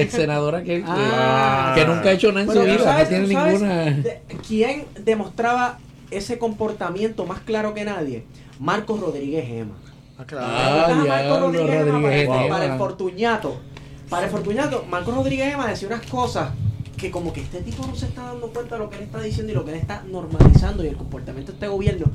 ex 0.00 0.12
senador 0.12 0.54
aquel 0.54 0.82
que, 0.84 0.90
Ah. 0.90 1.72
que 1.76 1.84
nunca 1.84 2.08
ha 2.08 2.12
hecho 2.12 2.28
nada 2.32 2.42
en 2.42 2.48
su 2.48 2.54
¿tú 2.54 2.62
vida, 2.64 2.78
sabes- 2.84 3.10
no 3.10 3.26
tiene 3.26 3.26
ninguna. 3.28 3.84
de- 3.84 4.20
¿Quién 4.46 4.84
demostraba 5.04 5.78
ese 6.10 6.38
comportamiento 6.38 7.24
más 7.26 7.40
claro 7.40 7.74
que 7.74 7.84
nadie? 7.84 8.24
Marcos 8.60 9.00
Rodríguez 9.00 9.46
Gema. 9.46 9.74
Ah, 10.18 10.24
claro. 10.24 10.46
Ah, 10.48 10.86
¿Recuerdas 10.88 10.88
a 10.88 11.02
diablo, 11.02 11.08
Marcos 11.08 11.40
Rodríguez 11.40 11.84
Gema 11.84 11.98
Rodríguez 12.00 12.28
para, 12.28 12.42
Gema. 12.42 12.56
para 12.56 12.72
el 12.72 12.78
Fortuñato? 12.78 13.60
Para 14.08 14.24
el 14.26 14.30
Fortuñato, 14.30 14.84
Marcos 14.88 15.14
Rodríguez 15.14 15.50
Gema 15.50 15.66
decía 15.66 15.88
unas 15.88 16.06
cosas 16.06 16.50
que 16.96 17.10
como 17.10 17.32
que 17.32 17.40
este 17.42 17.60
tipo 17.60 17.86
no 17.86 17.94
se 17.94 18.06
está 18.06 18.22
dando 18.22 18.48
cuenta 18.48 18.76
de 18.76 18.78
lo 18.82 18.88
que 18.88 18.96
él 18.96 19.02
está 19.02 19.20
diciendo 19.20 19.52
y 19.52 19.54
lo 19.54 19.64
que 19.64 19.72
él 19.72 19.78
está 19.78 20.02
normalizando 20.10 20.82
y 20.84 20.88
el 20.88 20.96
comportamiento 20.96 21.52
de 21.52 21.56
este 21.56 21.68
gobierno. 21.68 22.06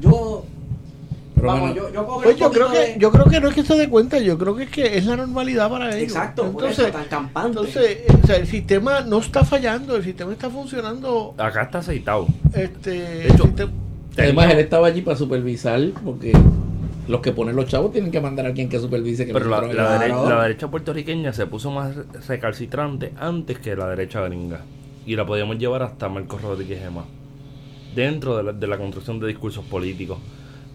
Yo, 0.00 0.44
Pero 1.36 1.46
vamos, 1.48 1.74
bueno, 1.74 1.92
yo, 1.92 2.20
Pues 2.22 2.36
yo 2.36 2.50
creo 2.50 2.72
que 2.72 2.78
de- 2.78 2.96
yo 2.98 3.12
creo 3.12 3.24
que 3.26 3.40
no 3.40 3.48
es 3.48 3.54
que 3.54 3.62
se 3.62 3.74
dé 3.76 3.88
cuenta, 3.88 4.18
yo 4.18 4.36
creo 4.38 4.56
que 4.56 4.64
es 4.64 4.70
que 4.70 4.96
es 4.98 5.04
la 5.06 5.16
normalidad 5.16 5.70
para 5.70 5.90
ellos. 5.90 6.02
Exacto, 6.02 6.50
por 6.50 6.64
eso, 6.64 6.84
tan 6.86 7.04
campante. 7.04 7.48
entonces 7.50 7.82
eh, 7.84 8.06
o 8.22 8.26
sea, 8.26 8.36
el 8.36 8.46
sistema 8.46 9.02
no 9.02 9.18
está 9.18 9.44
fallando, 9.44 9.94
el 9.96 10.02
sistema 10.02 10.32
está 10.32 10.50
funcionando. 10.50 11.34
Acá 11.38 11.62
está 11.64 11.78
aceitado. 11.78 12.26
Este, 12.54 12.90
De 12.90 13.28
hecho, 13.28 13.44
sistema- 13.44 13.70
además 14.16 14.50
él 14.52 14.58
estaba 14.60 14.86
allí 14.88 15.02
para 15.02 15.16
supervisar, 15.16 15.80
porque 16.04 16.32
los 17.06 17.20
que 17.20 17.32
ponen 17.32 17.54
los 17.54 17.66
chavos 17.66 17.92
tienen 17.92 18.10
que 18.10 18.20
mandar 18.20 18.46
a 18.46 18.52
quien 18.54 18.68
que 18.70 18.78
supervise 18.80 19.26
que 19.26 19.32
Pero 19.34 19.48
la, 19.50 19.60
la 19.60 19.98
dere- 20.00 20.06
Claro. 20.08 20.28
la 20.30 20.42
derecha 20.42 20.68
puertorriqueña 20.68 21.32
se 21.34 21.46
puso 21.46 21.70
más 21.70 21.94
recalcitrante 22.26 23.12
antes 23.18 23.58
que 23.58 23.76
la 23.76 23.86
derecha 23.88 24.22
gringa. 24.22 24.62
Y 25.04 25.14
la 25.14 25.24
podíamos 25.26 25.58
llevar 25.58 25.82
hasta 25.82 26.08
Marcos 26.08 26.40
Rodríguez 26.42 26.80
Gema. 26.82 27.04
Dentro 27.94 28.36
de 28.36 28.42
la, 28.42 28.52
de 28.52 28.66
la 28.66 28.76
construcción 28.78 29.20
de 29.20 29.26
discursos 29.28 29.64
políticos 29.66 30.18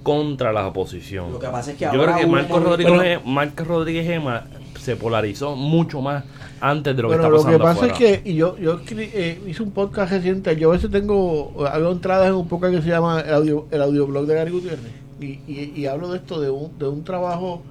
contra 0.04 0.52
la 0.54 0.68
oposición. 0.68 1.32
Lo 1.34 1.40
que 1.40 1.48
pasa 1.48 1.72
es 1.72 1.78
que 1.78 1.86
Yo 1.86 1.92
ahora 1.92 2.14
creo 2.16 2.26
que 2.26 2.28
Marcos 2.32 2.58
un- 2.58 2.64
Rodríguez, 2.64 2.94
Bueno. 2.94 3.22
Marcos 3.26 3.68
Rodríguez 3.68 4.06
Gema 4.08 4.46
se 4.80 4.96
polarizó 4.96 5.56
mucho 5.56 6.02
más 6.02 6.24
antes 6.60 6.96
de 6.96 7.02
lo 7.04 7.10
que 7.10 7.16
Bueno, 7.18 7.24
está 7.24 7.30
lo 7.30 7.38
que 7.38 7.58
pasando 7.60 7.64
pasa 7.64 7.86
afuera. 7.94 7.94
es 8.16 8.22
que 8.24 8.30
y 8.30 8.36
yo, 8.36 8.58
yo 8.58 8.80
escri- 8.80 9.10
eh, 9.14 9.42
hice 9.48 9.62
un 9.64 9.72
podcast 9.72 10.12
reciente, 10.12 10.56
yo 10.56 10.70
a 10.70 10.74
veces 10.74 10.90
tengo, 10.92 11.66
hago 11.68 11.92
entradas 11.92 12.28
en 12.30 12.34
un 12.36 12.48
podcast 12.48 12.76
que 12.76 12.82
se 12.82 12.90
llama 12.90 13.22
el, 13.22 13.34
audio, 13.34 13.68
el 13.72 13.82
audioblog 13.82 14.26
de 14.26 14.36
Gary 14.36 14.52
Gutiérrez 14.52 14.92
y, 15.20 15.26
y- 15.48 15.74
y 15.76 15.86
hablo 15.86 16.10
de 16.12 16.18
esto, 16.18 16.40
de 16.42 16.50
un, 16.50 16.78
de 16.80 16.88
un 16.88 17.04
trabajo 17.04 17.62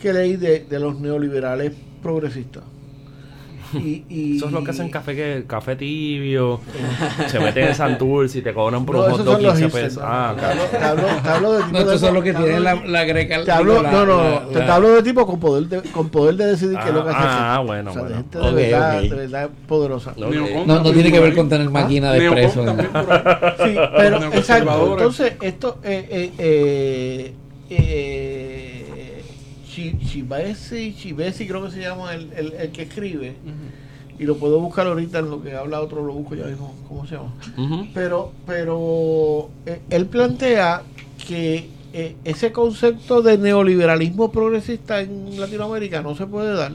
que 0.00 0.12
leí 0.12 0.36
de, 0.36 0.60
de 0.60 0.78
los 0.80 0.98
neoliberales 1.00 1.72
progresistas. 2.02 2.62
Y, 3.74 4.04
y- 4.08 4.36
Eso 4.36 4.46
es 4.46 4.52
lo 4.52 4.64
que 4.64 4.70
hacen 4.70 4.88
café 4.90 5.14
que 5.14 5.44
café 5.46 5.76
tibio. 5.76 6.60
se 7.28 7.38
meten 7.38 7.68
en 7.68 7.74
Santurce 7.74 8.38
y 8.38 8.42
te 8.42 8.54
cobran 8.54 8.86
por 8.86 8.96
No, 8.96 9.04
un 9.04 9.10
hot 9.12 9.20
dog 9.24 9.34
son 9.34 9.42
los 9.42 9.52
15 9.58 9.64
hipsters, 9.64 9.84
pesos. 9.96 10.02
Ah, 10.06 10.32
Te 10.34 10.40
claro. 10.40 10.60
hablo- 10.62 10.70
te 10.70 10.84
hablo- 10.84 11.22
te 11.22 11.28
hablo 11.28 11.52
de 11.52 11.58
tipo 11.64 11.72
No, 11.72 11.78
estos 11.80 12.00
de- 12.00 12.06
son 12.06 12.14
los 12.14 12.24
que 12.24 12.32
te 12.32 12.38
tienen 12.38 12.66
hablo- 12.66 12.82
la, 12.84 12.86
la 12.90 13.04
greca. 13.04 13.44
Te 13.44 13.50
hablo, 13.52 13.82
la- 13.82 13.90
no, 13.92 14.06
no, 14.06 14.16
la- 14.22 14.46
te, 14.48 14.58
la- 14.60 14.66
te 14.66 14.72
hablo 14.72 14.88
de 14.94 15.02
tipo 15.02 15.26
con 15.26 15.38
poder 15.40 15.64
de, 15.68 15.82
con 15.90 16.08
poder 16.08 16.36
de 16.36 16.46
decidir 16.46 16.78
qué 16.82 16.88
es 16.88 16.94
lo 16.94 17.04
que 17.04 17.10
hace. 17.10 17.18
Ah, 17.18 17.22
gente. 17.22 17.36
ah, 17.44 17.58
bueno, 17.66 17.90
O 17.90 17.94
sea, 17.94 18.02
de 18.04 18.08
bueno. 18.08 18.52
de 18.52 18.62
verdad, 18.62 19.02
de 19.02 19.08
verdad 19.08 19.50
poderosa. 19.66 20.14
No, 20.16 20.28
No, 20.66 20.92
tiene 20.92 21.12
que 21.12 21.20
ver 21.20 21.34
con 21.34 21.48
tener 21.48 21.68
máquina 21.68 22.12
de 22.12 22.24
expreso. 22.26 22.64
Sí, 23.64 23.76
pero 23.96 24.24
exacto. 24.32 24.92
Entonces, 24.92 25.32
esto, 25.42 25.78
eh, 25.84 26.06
eh, 26.10 26.32
eh, 26.38 27.34
eh, 27.70 28.27
Chibesi, 30.06 30.94
Chibesi 30.94 31.46
creo 31.46 31.64
que 31.64 31.70
se 31.70 31.80
llama 31.80 32.14
el, 32.14 32.30
el, 32.36 32.52
el 32.52 32.70
que 32.70 32.82
escribe, 32.82 33.34
y 34.18 34.24
lo 34.24 34.36
puedo 34.36 34.60
buscar 34.60 34.86
ahorita 34.86 35.20
en 35.20 35.30
lo 35.30 35.42
que 35.42 35.54
habla 35.54 35.80
otro, 35.80 36.04
lo 36.04 36.12
busco 36.12 36.34
ya 36.34 36.46
mismo, 36.46 36.74
¿cómo 36.88 37.06
se 37.06 37.14
llama? 37.14 37.34
Pero, 37.94 38.32
pero 38.46 39.48
eh, 39.64 39.80
él 39.90 40.06
plantea 40.06 40.82
que 41.26 41.68
eh, 41.92 42.16
ese 42.24 42.52
concepto 42.52 43.22
de 43.22 43.38
neoliberalismo 43.38 44.30
progresista 44.30 45.00
en 45.00 45.38
Latinoamérica 45.38 46.02
no 46.02 46.14
se 46.16 46.26
puede 46.26 46.54
dar. 46.54 46.72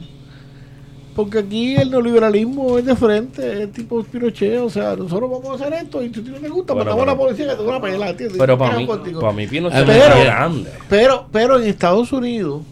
Porque 1.14 1.38
aquí 1.38 1.76
el 1.76 1.90
neoliberalismo 1.90 2.76
es 2.76 2.86
de 2.86 2.96
frente, 2.96 3.62
es 3.62 3.72
tipo 3.72 4.02
Pinochet, 4.02 4.58
o 4.58 4.68
sea, 4.68 4.96
nosotros 4.96 5.30
vamos 5.30 5.48
a 5.48 5.64
hacer 5.64 5.72
esto 5.74 6.02
y 6.02 6.12
si 6.12 6.20
a 6.20 6.22
no 6.22 6.38
te 6.38 6.48
gusta, 6.48 6.74
Bueno, 6.74 6.90
matamos 6.90 7.02
a 7.02 7.12
la 7.12 7.16
policía 7.16 7.56
que 7.56 7.62
te 7.62 7.80
pela, 7.80 8.10
¿entiendes? 8.10 8.38
Pero 8.38 8.58
para 8.58 8.76
mí, 8.76 8.86
para 9.20 9.32
mí 9.32 9.46
Pinochet 9.46 9.78
es 9.80 9.84
pero-. 9.86 10.64
Pero, 10.88 11.28
pero 11.30 11.60
en 11.60 11.68
Estados 11.68 12.12
Unidos, 12.12 12.62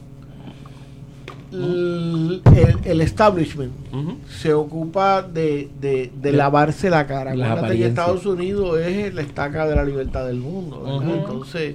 el, 1.52 3.00
establishment 3.00 3.72
se 4.40 4.54
ocupa 4.54 5.22
de, 5.22 5.68
de, 5.80 6.10
de 6.14 6.30
De- 6.30 6.32
lavarse 6.32 6.88
la 6.90 7.06
cara. 7.06 7.32
Acuérdate 7.32 7.76
que. 7.76 7.86
Estados 7.86 8.26
Unidos 8.26 8.78
es 8.80 9.12
la 9.14 9.22
estaca 9.22 9.66
de 9.66 9.76
la 9.76 9.84
libertad 9.84 10.26
del 10.26 10.38
mundo. 10.38 10.82
¿verdad? 10.82 10.96
Ujú. 10.96 11.10
Entonces, 11.14 11.74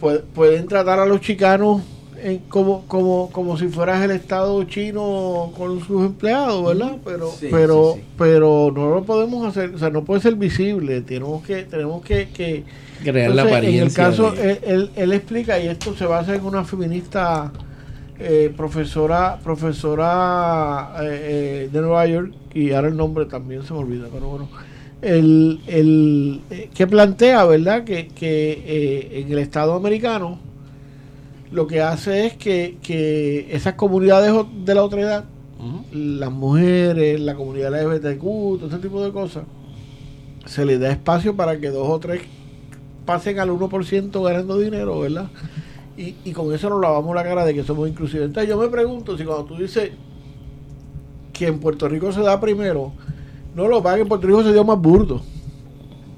pue- 0.00 0.22
pueden 0.34 0.66
tratar 0.66 0.98
a 1.00 1.06
los 1.06 1.20
chicanos 1.20 1.82
en- 2.22 2.38
como, 2.48 2.84
como, 2.86 3.30
como 3.30 3.56
si 3.58 3.68
fueras 3.68 4.02
el 4.02 4.10
Estado 4.10 4.62
chino 4.64 5.52
con 5.56 5.80
sus 5.84 6.06
empleados, 6.06 6.64
¿verdad? 6.66 6.96
Pero, 7.04 7.30
Sí, 7.30 7.48
pero, 7.50 7.92
sí, 7.94 8.00
sí. 8.00 8.06
pero 8.18 8.72
no 8.74 8.90
lo 8.90 9.04
podemos 9.04 9.46
hacer, 9.46 9.74
o 9.74 9.78
sea, 9.78 9.90
no 9.90 10.02
puede 10.04 10.20
ser 10.22 10.34
visible. 10.34 11.00
Tenemos 11.02 11.44
que, 11.44 11.62
tenemos 11.64 12.02
que, 12.02 12.28
que 12.30 12.64
Crear 13.04 13.34
la 13.34 13.42
apariencia. 13.42 13.82
En 13.82 13.86
el 13.88 13.92
caso, 13.94 14.32
de- 14.32 14.52
él, 14.52 14.58
él, 14.62 14.90
él 14.96 15.12
explica, 15.12 15.60
y 15.60 15.68
esto 15.68 15.94
se 15.94 16.06
basa 16.06 16.34
en 16.34 16.44
una 16.44 16.64
feminista 16.64 17.52
eh, 18.18 18.52
profesora 18.56 19.38
profesora 19.42 20.94
eh, 21.00 21.64
eh, 21.64 21.68
de 21.72 21.80
Nueva 21.80 22.06
York, 22.06 22.32
y 22.54 22.72
ahora 22.72 22.88
el 22.88 22.96
nombre 22.96 23.26
también 23.26 23.62
se 23.62 23.72
me 23.72 23.80
olvida, 23.80 24.08
pero 24.12 24.28
bueno, 24.28 24.48
el, 25.02 25.60
el, 25.66 26.40
eh, 26.50 26.70
que 26.74 26.86
plantea, 26.86 27.44
¿verdad?, 27.44 27.84
que, 27.84 28.08
que 28.08 28.62
eh, 28.66 29.20
en 29.20 29.32
el 29.32 29.38
Estado 29.38 29.74
americano 29.74 30.38
lo 31.52 31.66
que 31.66 31.80
hace 31.80 32.26
es 32.26 32.34
que, 32.34 32.76
que 32.82 33.54
esas 33.54 33.74
comunidades 33.74 34.32
de 34.64 34.74
la 34.74 34.82
otra 34.82 35.00
edad, 35.00 35.24
las 35.92 36.30
mujeres, 36.30 37.20
la 37.20 37.34
comunidad 37.34 37.70
LGBTQ, 37.70 38.20
todo 38.20 38.66
ese 38.68 38.78
tipo 38.78 39.02
de 39.02 39.12
cosas, 39.12 39.44
se 40.44 40.64
les 40.64 40.78
da 40.80 40.90
espacio 40.90 41.34
para 41.34 41.58
que 41.58 41.70
dos 41.70 41.88
o 41.88 41.98
tres 41.98 42.22
pasen 43.04 43.38
al 43.38 43.50
1% 43.50 44.22
ganando 44.24 44.58
dinero, 44.58 45.00
¿verdad? 45.00 45.28
Y, 45.96 46.14
y 46.24 46.32
con 46.32 46.54
eso 46.54 46.68
nos 46.68 46.80
lavamos 46.80 47.14
la 47.14 47.22
cara 47.24 47.44
de 47.44 47.54
que 47.54 47.64
somos 47.64 47.88
inclusivos. 47.88 48.26
Entonces 48.26 48.48
yo 48.50 48.58
me 48.58 48.68
pregunto 48.68 49.16
si 49.16 49.24
cuando 49.24 49.44
tú 49.44 49.56
dices 49.56 49.92
que 51.32 51.46
en 51.46 51.58
Puerto 51.58 51.88
Rico 51.88 52.12
se 52.12 52.20
da 52.20 52.38
primero, 52.40 52.92
no 53.54 53.66
lo 53.68 53.82
que 53.82 53.88
en 53.90 54.08
Puerto 54.08 54.26
Rico 54.26 54.42
se 54.42 54.52
dio 54.52 54.64
más 54.64 54.78
burdo. 54.78 55.22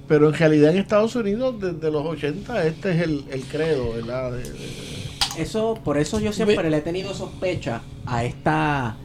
Pero 0.09 0.29
en 0.29 0.35
realidad 0.35 0.73
en 0.73 0.79
Estados 0.79 1.15
Unidos, 1.17 1.57
desde 1.61 1.91
los 1.91 2.05
80, 2.05 2.67
este 2.67 2.93
es 2.93 3.03
el, 3.03 3.25
el 3.31 3.43
credo, 3.45 3.93
¿verdad? 3.93 4.33
De- 4.33 4.39
de- 4.51 4.89
Eso, 5.37 5.79
por 5.85 5.99
eso 5.99 6.19
yo 6.19 6.33
siempre 6.33 6.71
le 6.71 6.79
he 6.79 6.81
tenido 6.81 7.15
sospecha 7.15 7.83
a 8.07 8.25
esta 8.25 8.97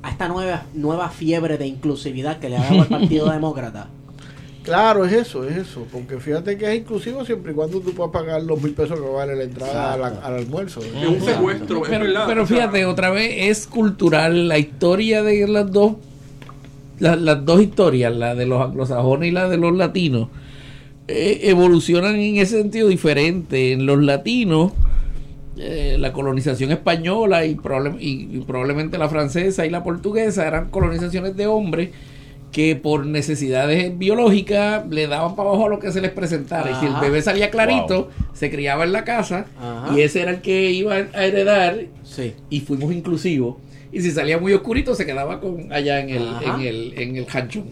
a 0.00 0.10
esta 0.10 0.28
nueva 0.28 0.62
nueva 0.74 1.08
fiebre 1.08 1.58
de 1.58 1.66
inclusividad 1.66 2.38
que 2.38 2.48
le 2.48 2.56
ha 2.58 2.62
dado 2.62 2.82
el 2.82 2.88
Partido 2.88 3.28
Demócrata. 3.32 3.88
Claro, 4.68 5.04
es 5.04 5.12
eso, 5.12 5.44
es 5.48 5.56
eso. 5.56 5.86
Porque 5.92 6.18
fíjate 6.20 6.56
que 6.56 6.70
es 6.72 6.78
inclusivo 6.80 7.24
siempre 7.24 7.52
y 7.52 7.54
cuando 7.54 7.80
tú 7.80 7.92
puedas 7.92 8.12
pagar 8.12 8.42
los 8.42 8.62
mil 8.62 8.72
pesos 8.74 8.98
que 9.00 9.06
vale 9.06 9.34
la 9.36 9.44
entrada 9.44 9.94
a 9.94 9.96
la- 9.96 10.08
Exacto. 10.08 10.26
al 10.28 10.34
almuerzo. 10.36 10.80
Es 10.80 11.06
un 11.08 11.20
secuestro, 11.20 11.82
es 11.84 11.88
pero, 11.90 12.04
verdad. 12.04 12.24
pero 12.26 12.46
fíjate, 12.46 12.84
otra 12.86 13.10
vez 13.10 13.30
es 13.50 13.66
cultural 13.66 14.46
la 14.48 14.58
historia 14.58 15.22
de 15.22 15.46
las 15.48 15.70
dos 15.72 15.94
la- 17.00 17.14
las 17.16 17.44
dos 17.44 17.62
historias, 17.62 18.14
la 18.14 18.34
de 18.34 18.44
los 18.46 18.60
anglosajones 18.60 19.28
y 19.28 19.32
la 19.32 19.48
de 19.48 19.56
los 19.56 19.72
latinos, 19.76 20.28
eh, 21.06 21.40
evolucionan 21.44 22.16
en 22.16 22.38
ese 22.38 22.58
sentido 22.58 22.88
diferente. 22.88 23.70
En 23.72 23.86
los 23.86 24.02
latinos, 24.02 24.72
eh, 25.56 25.96
la 25.98 26.12
colonización 26.12 26.72
española 26.72 27.44
y, 27.46 27.54
probable- 27.54 27.96
y- 28.00 28.28
y 28.36 28.40
probablemente 28.46 28.98
la 28.98 29.08
francesa 29.08 29.64
y 29.64 29.70
la 29.70 29.82
portuguesa 29.84 30.46
eran 30.46 30.70
colonizaciones 30.70 31.36
de 31.36 31.46
hombres 31.46 31.90
que 32.52 32.76
por 32.76 33.04
necesidades 33.06 33.96
biológicas 33.98 34.86
le 34.88 35.06
daban 35.06 35.36
para 35.36 35.50
abajo 35.50 35.66
a 35.66 35.68
lo 35.68 35.78
que 35.78 35.92
se 35.92 36.00
les 36.00 36.10
presentara. 36.10 36.70
Y 36.70 36.74
si 36.76 36.86
el 36.86 36.94
bebé 37.00 37.20
salía 37.22 37.50
clarito, 37.50 38.04
Wow. 38.04 38.08
se 38.32 38.50
criaba 38.50 38.84
en 38.84 38.92
la 38.92 39.04
casa 39.04 39.46
Ajá. 39.60 39.94
y 39.96 40.00
ese 40.00 40.22
era 40.22 40.30
el 40.30 40.40
que 40.40 40.70
iba 40.70 40.94
a 40.94 41.24
heredar 41.26 41.78
Sí. 42.04 42.32
y 42.50 42.60
fuimos 42.60 42.92
inclusivos. 42.92 43.56
Y 43.92 44.00
si 44.00 44.10
salía 44.10 44.38
muy 44.38 44.52
oscurito, 44.54 44.94
se 44.94 45.04
quedaba 45.06 45.40
con 45.40 45.72
allá 45.72 46.00
en 46.00 46.10
el, 46.10 46.28
Ajá. 46.28 46.54
en 46.54 46.60
el, 46.66 46.94
en 46.96 47.16
el 47.16 47.26
hanchón. 47.26 47.64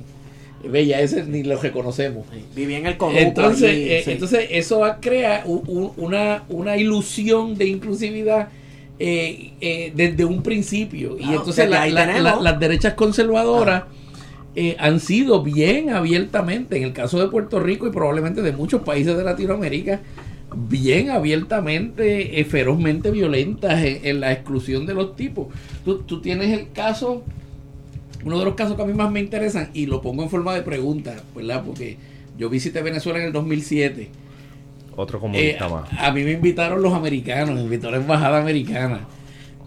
Bella, 0.69 1.01
ese 1.01 1.23
ni 1.25 1.43
lo 1.45 1.61
reconocemos. 1.61 2.27
Vivía 2.55 2.79
en 2.79 2.87
el 2.87 2.97
conuco 2.97 3.19
Entonces, 3.21 3.71
allí, 3.71 3.89
eh, 3.93 4.03
sí. 4.05 4.11
entonces 4.13 4.49
eso 4.51 4.83
crea 5.01 5.43
u- 5.47 5.63
u- 5.67 5.93
una, 5.97 6.43
una 6.49 6.77
ilusión 6.77 7.57
de 7.57 7.67
inclusividad 7.67 8.49
eh, 8.99 9.53
eh, 9.61 9.93
desde 9.95 10.25
un 10.25 10.43
principio. 10.43 11.17
y 11.21 11.25
entonces 11.25 11.69
la- 11.71 11.87
las 12.41 12.59
derechas 12.59 12.95
conservadoras 12.95 13.85
eh, 14.57 14.77
han 14.79 15.01
sido 15.01 15.43
bien 15.43 15.91
abiertamente, 15.91 16.77
en 16.79 16.83
el 16.85 16.93
caso 16.93 17.21
de 17.21 17.29
Puerto 17.29 17.61
Rico 17.61 17.87
y 17.87 17.91
probablemente 17.91 18.43
de 18.43 18.53
muchos 18.53 18.83
países 18.83 19.17
de 19.17 19.23
Latinoamérica, 19.25 20.01
bien 20.69 21.11
abiertamente, 21.11 22.41
eh, 22.41 22.45
ferozmente 22.45 23.11
violentas 23.11 23.85
en, 23.85 24.01
en 24.05 24.21
la 24.21 24.33
exclusión 24.33 24.87
de 24.87 24.95
los 24.95 25.15
tipos. 25.17 25.49
Tú, 25.85 25.99
tú 25.99 26.21
tienes 26.21 26.59
el 26.59 26.73
caso, 26.73 27.23
uno 28.25 28.39
de 28.39 28.45
los 28.45 28.55
casos 28.55 28.77
que 28.77 28.83
a 28.83 28.87
mí 28.87 28.95
más 28.95 29.11
me 29.13 29.21
interesan, 29.21 29.71
y 29.75 29.87
lo 29.87 30.01
pongo 30.01 30.23
en 30.23 30.31
forma 30.31 30.55
de 30.55 30.63
pregunta, 30.63 31.15
¿verdad? 31.35 31.63
Porque 31.65 31.97
yo 32.39 32.49
visité 32.49 32.83
Venezuela 32.83 33.19
en 33.21 33.27
el 33.27 33.33
2007. 33.33 34.11
Otro 34.97 35.19
Eh, 35.19 35.21
comunista 35.21 35.69
más. 35.69 35.91
a 35.99 36.11
mí 36.13 36.23
me 36.25 36.33
invitaron 36.33 36.81
los 36.83 36.95
americanos, 36.95 37.55
me 37.57 37.63
invitó 37.63 37.91
la 37.91 37.99
embajada 37.99 38.39
americana. 38.41 39.01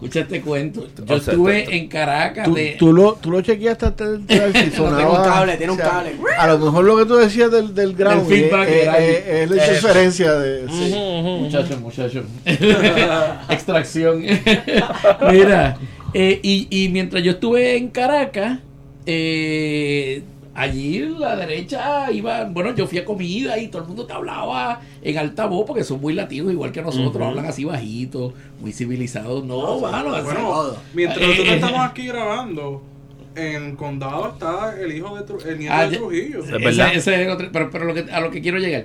Escucha 0.00 0.20
este 0.20 0.40
cuento. 0.40 0.86
Yo 1.04 1.14
O 1.14 1.20
sea, 1.20 1.32
estuve 1.34 1.62
tú- 1.64 1.70
en 1.72 1.88
Caracas 1.88 2.44
Tú, 2.46 2.54
de... 2.54 2.76
tú 2.78 2.92
lo, 2.94 3.12
tú 3.20 3.30
lo 3.30 3.42
chequeaste 3.42 3.84
antes 3.84 4.08
de 4.26 4.34
entrar 4.34 4.52
si 4.64 4.70
sonaba. 4.70 4.96
tiene 4.96 5.10
un 5.10 5.24
cable, 5.24 5.56
tiene 5.58 5.72
un 5.72 5.78
cable. 5.78 6.12
A 6.38 6.46
lo 6.46 6.58
mejor 6.58 6.84
lo 6.86 6.96
que 6.96 7.04
tú 7.04 7.16
decías 7.16 7.50
del, 7.50 7.74
del 7.74 7.94
ground 7.94 8.26
Del 8.26 8.40
feedback 8.44 8.68
es, 8.68 8.82
era- 8.82 8.98
es- 8.98 9.26
es 9.26 9.50
la 9.50 9.56
interferencia 9.56 10.32
de. 10.34 10.68
sí. 10.68 10.94
Muchacho, 11.42 11.78
muchacho. 11.80 12.22
Extracción. 13.50 14.22
Mira, 15.30 15.76
eh, 16.14 16.40
y, 16.42 16.66
y 16.70 16.88
mientras 16.88 17.22
yo 17.22 17.32
estuve 17.32 17.76
en 17.76 17.88
Caracas, 17.88 18.58
eh, 19.06 20.22
allí 20.60 20.98
la 21.18 21.36
derecha 21.36 22.10
iba, 22.12 22.44
bueno, 22.44 22.74
yo 22.74 22.86
fui 22.86 22.98
a 22.98 23.04
comida 23.04 23.58
y 23.58 23.68
todo 23.68 23.82
el 23.82 23.88
mundo 23.88 24.06
te 24.06 24.12
hablaba 24.12 24.80
en 25.02 25.18
alta 25.18 25.46
voz 25.46 25.64
porque 25.66 25.84
son 25.84 26.00
muy 26.00 26.12
latinos 26.14 26.52
igual 26.52 26.72
que 26.72 26.82
nosotros, 26.82 27.26
hablan 27.26 27.46
así 27.46 27.64
bajito, 27.64 28.32
muy 28.60 28.72
civilizados. 28.72 29.44
No, 29.44 29.80
mano, 29.80 30.14
así- 30.14 30.24
Bueno, 30.24 30.74
mientras 30.94 31.18
Eh, 31.22 31.26
nosotros 31.28 31.48
eh, 31.48 31.54
estamos 31.54 31.80
aquí 31.80 32.06
grabando, 32.06 32.82
en 33.36 33.64
el 33.64 33.76
condado 33.76 34.30
está 34.32 34.74
el 34.80 34.92
hijo 34.92 35.16
de 35.16 35.24
Tru- 35.24 35.46
el 35.46 35.58
nieto 35.58 35.74
Ah, 35.74 35.86
de 35.86 35.96
Trujillo. 35.96 36.40
Es 36.44 36.50
verdad. 36.50 36.88
Ese- 36.88 36.96
ese 36.98 37.22
es 37.22 37.28
otro- 37.32 37.48
pero, 37.52 37.70
pero 37.70 37.84
lo 37.84 37.94
que, 37.94 38.10
a 38.10 38.20
lo 38.20 38.30
que 38.30 38.40
quiero 38.40 38.58
llegar. 38.58 38.84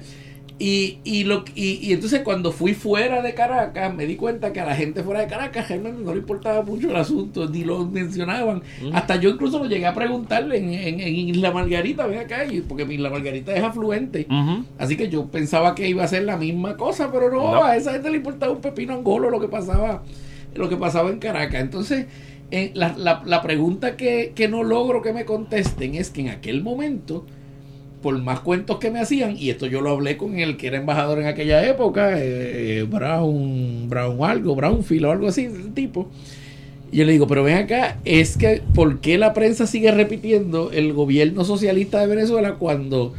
Y, 0.58 1.00
y, 1.04 1.26
lo, 1.26 1.44
y, 1.54 1.86
y 1.86 1.92
entonces 1.92 2.22
cuando 2.22 2.54
fui 2.54 2.74
fuera 2.74 3.22
de 3.22 3.34
Caracas, 3.34 3.94
me 3.94 4.06
di 4.06 4.16
cuenta 4.16 4.54
que 4.54 4.62
a 4.62 4.66
la 4.66 4.74
gente 4.74 5.04
fuera 5.04 5.20
de 5.20 5.28
Caracas 5.28 5.68
realmente 5.68 6.02
no 6.02 6.14
le 6.14 6.20
importaba 6.20 6.62
mucho 6.62 6.90
el 6.90 6.96
asunto, 6.96 7.50
ni 7.50 7.66
lo 7.66 7.86
mencionaban. 7.86 8.64
Hasta 8.94 9.18
yo 9.18 9.32
incluso 9.32 9.60
lo 9.60 9.66
llegué 9.66 9.86
a 9.86 9.94
preguntarle 9.94 10.58
en, 10.60 10.70
en, 10.74 11.00
en 11.02 11.14
Isla 11.14 11.52
Margarita, 11.52 12.08
ven 12.08 12.20
acá, 12.20 12.46
y- 12.46 12.62
porque 12.62 12.84
Isla 12.84 13.10
Margarita 13.10 13.54
es 13.54 13.62
afluente. 13.64 14.28
Así 14.78 14.96
que 14.96 15.10
yo 15.10 15.26
pensaba 15.28 15.76
que 15.76 15.90
iba 15.90 16.06
a 16.06 16.08
ser 16.08 16.24
la 16.24 16.38
misma 16.38 16.78
cosa, 16.78 17.12
pero 17.12 17.30
no, 17.30 17.52
No. 17.56 17.64
a 17.66 17.76
esa 17.76 17.92
gente 17.92 18.10
le 18.10 18.16
importaba 18.18 18.54
un 18.54 18.62
pepino 18.62 18.94
angolo 18.94 19.30
lo 19.30 19.42
que 19.42 19.50
pasaba, 19.50 20.04
lo 20.54 20.70
que 20.70 20.78
pasaba 20.78 21.10
en 21.10 21.20
Caracas. 21.20 21.60
Entonces, 21.60 22.06
eh, 22.52 22.72
la, 22.76 22.96
la- 22.98 23.24
la 23.26 23.42
pregunta 23.42 23.98
que, 23.98 24.32
que 24.34 24.48
no 24.48 24.64
logro 24.64 25.02
que 25.02 25.12
me 25.12 25.26
contesten 25.26 25.96
es 25.96 26.12
que 26.12 26.22
en 26.22 26.30
aquel 26.30 26.64
momento, 26.64 27.26
por 28.06 28.22
más 28.22 28.42
cuentos 28.42 28.78
que 28.78 28.92
me 28.92 29.00
hacían, 29.00 29.36
y 29.36 29.50
esto 29.50 29.66
yo 29.66 29.82
lo 29.82 29.90
hablé 29.90 30.16
con 30.16 30.38
el 30.38 30.58
que 30.58 30.68
era 30.68 30.78
embajador 30.78 31.18
en 31.18 31.26
aquella 31.26 31.68
época, 31.68 32.20
eh, 32.20 32.82
eh, 32.82 32.84
Brown, 32.88 33.90
Brown 33.90 34.24
algo, 34.30 34.56
Brownfield 34.56 35.06
o 35.06 35.12
algo 35.12 35.28
así, 35.28 35.48
del 35.48 35.74
tipo. 35.74 36.12
Y 36.92 36.98
yo 36.98 37.06
le 37.06 37.14
digo, 37.14 37.26
pero 37.26 37.42
ven 37.44 37.58
acá, 37.58 37.98
es 38.06 38.38
que 38.38 38.62
¿por 38.76 39.00
qué 39.00 39.18
la 39.18 39.34
prensa 39.34 39.66
sigue 39.66 39.90
repitiendo 39.92 40.70
el 40.72 40.94
gobierno 40.94 41.44
socialista 41.46 42.00
de 42.00 42.06
Venezuela 42.06 42.54
cuando, 42.60 43.16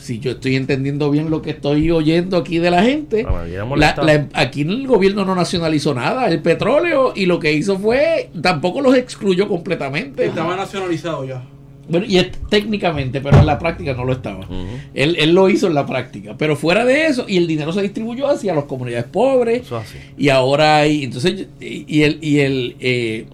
si 0.00 0.20
yo 0.20 0.30
estoy 0.30 0.54
entendiendo 0.54 1.10
bien 1.10 1.28
lo 1.28 1.42
que 1.42 1.50
estoy 1.50 1.90
oyendo 1.90 2.36
aquí 2.36 2.58
de 2.58 2.70
la 2.70 2.84
gente, 2.84 3.24
la- 3.80 3.88
la- 4.06 4.28
aquí 4.34 4.60
el 4.60 4.86
gobierno 4.86 5.24
no 5.24 5.34
nacionalizó 5.34 5.92
nada, 5.92 6.28
el 6.28 6.38
petróleo, 6.40 7.14
y 7.16 7.26
lo 7.26 7.40
que 7.40 7.52
hizo 7.52 7.76
fue, 7.80 8.30
tampoco 8.40 8.80
los 8.80 8.94
excluyó 8.96 9.48
completamente. 9.48 10.24
Estaba 10.26 10.54
nacionalizado 10.54 11.24
ya. 11.24 11.42
Bueno, 11.90 12.06
y 12.06 12.18
es 12.18 12.30
técnicamente, 12.48 13.20
pero 13.20 13.38
en 13.38 13.46
la 13.46 13.58
práctica 13.58 13.94
no 13.94 14.04
lo 14.04 14.12
estaba. 14.12 14.46
Él, 14.94 15.16
él 15.18 15.32
lo 15.32 15.48
hizo 15.48 15.66
en 15.66 15.74
la 15.74 15.86
práctica. 15.86 16.36
Pero 16.38 16.56
fuera 16.56 16.84
de 16.84 17.06
eso, 17.06 17.24
y 17.28 17.36
el 17.36 17.46
dinero 17.46 17.72
se 17.72 17.82
distribuyó 17.82 18.28
hacia 18.28 18.54
las 18.54 18.64
comunidades 18.64 19.06
pobres. 19.06 19.62
Eso 19.62 19.76
así. 19.76 19.98
Y 20.16 20.28
ahora 20.28 20.78
hay. 20.78 21.04
Entonces, 21.04 21.48
y, 21.60 21.84
y 21.88 22.02
el. 22.02 22.18
Y 22.22 22.40
el 22.40 22.76
eh, 22.80 23.26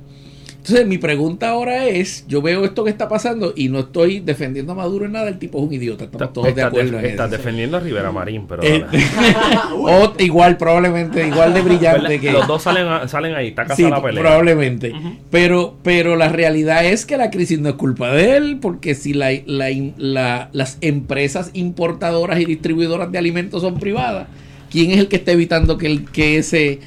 entonces, 0.66 0.86
mi 0.88 0.98
pregunta 0.98 1.50
ahora 1.50 1.86
es: 1.86 2.24
yo 2.26 2.42
veo 2.42 2.64
esto 2.64 2.82
que 2.82 2.90
está 2.90 3.08
pasando 3.08 3.52
y 3.54 3.68
no 3.68 3.78
estoy 3.78 4.18
defendiendo 4.18 4.72
a 4.72 4.74
Maduro 4.74 5.04
en 5.06 5.12
nada. 5.12 5.28
El 5.28 5.38
tipo 5.38 5.58
es 5.58 5.64
un 5.68 5.72
idiota. 5.72 6.04
Estamos 6.04 6.32
todos 6.32 6.52
de 6.54 6.62
acuerdo 6.62 6.98
estás 6.98 7.28
eso. 7.28 7.36
defendiendo 7.38 7.76
a 7.76 7.80
Rivera 7.80 8.10
Marín, 8.10 8.46
pero. 8.48 8.64
Eh, 8.64 8.84
o 9.78 10.12
igual, 10.18 10.56
probablemente, 10.56 11.26
igual 11.26 11.54
de 11.54 11.62
brillante 11.62 12.18
que. 12.20 12.32
Los 12.32 12.46
dos 12.48 12.62
salen, 12.62 12.86
a- 12.86 13.06
salen 13.06 13.34
ahí, 13.36 13.48
está 13.48 13.62
casada 13.62 13.76
Sí, 13.76 13.90
la 13.90 14.02
pelea. 14.02 14.20
probablemente. 14.22 14.92
pero, 15.30 15.76
pero 15.82 16.16
la 16.16 16.28
realidad 16.28 16.84
es 16.84 17.06
que 17.06 17.16
la 17.16 17.30
crisis 17.30 17.60
no 17.60 17.68
es 17.68 17.74
culpa 17.76 18.10
de 18.12 18.36
él, 18.36 18.58
porque 18.60 18.94
si 18.96 19.14
la, 19.14 19.30
la- 19.46 19.70
la- 19.98 20.48
las 20.52 20.78
empresas 20.80 21.50
importadoras 21.54 22.40
y 22.40 22.44
distribuidoras 22.44 23.12
de 23.12 23.18
alimentos 23.18 23.62
son 23.62 23.78
privadas, 23.78 24.26
¿quién 24.70 24.90
es 24.90 24.98
el 24.98 25.08
que 25.08 25.16
está 25.16 25.32
evitando 25.32 25.78
que 25.78 25.86
el, 25.86 26.04
que 26.10 26.38
ese 26.38 26.80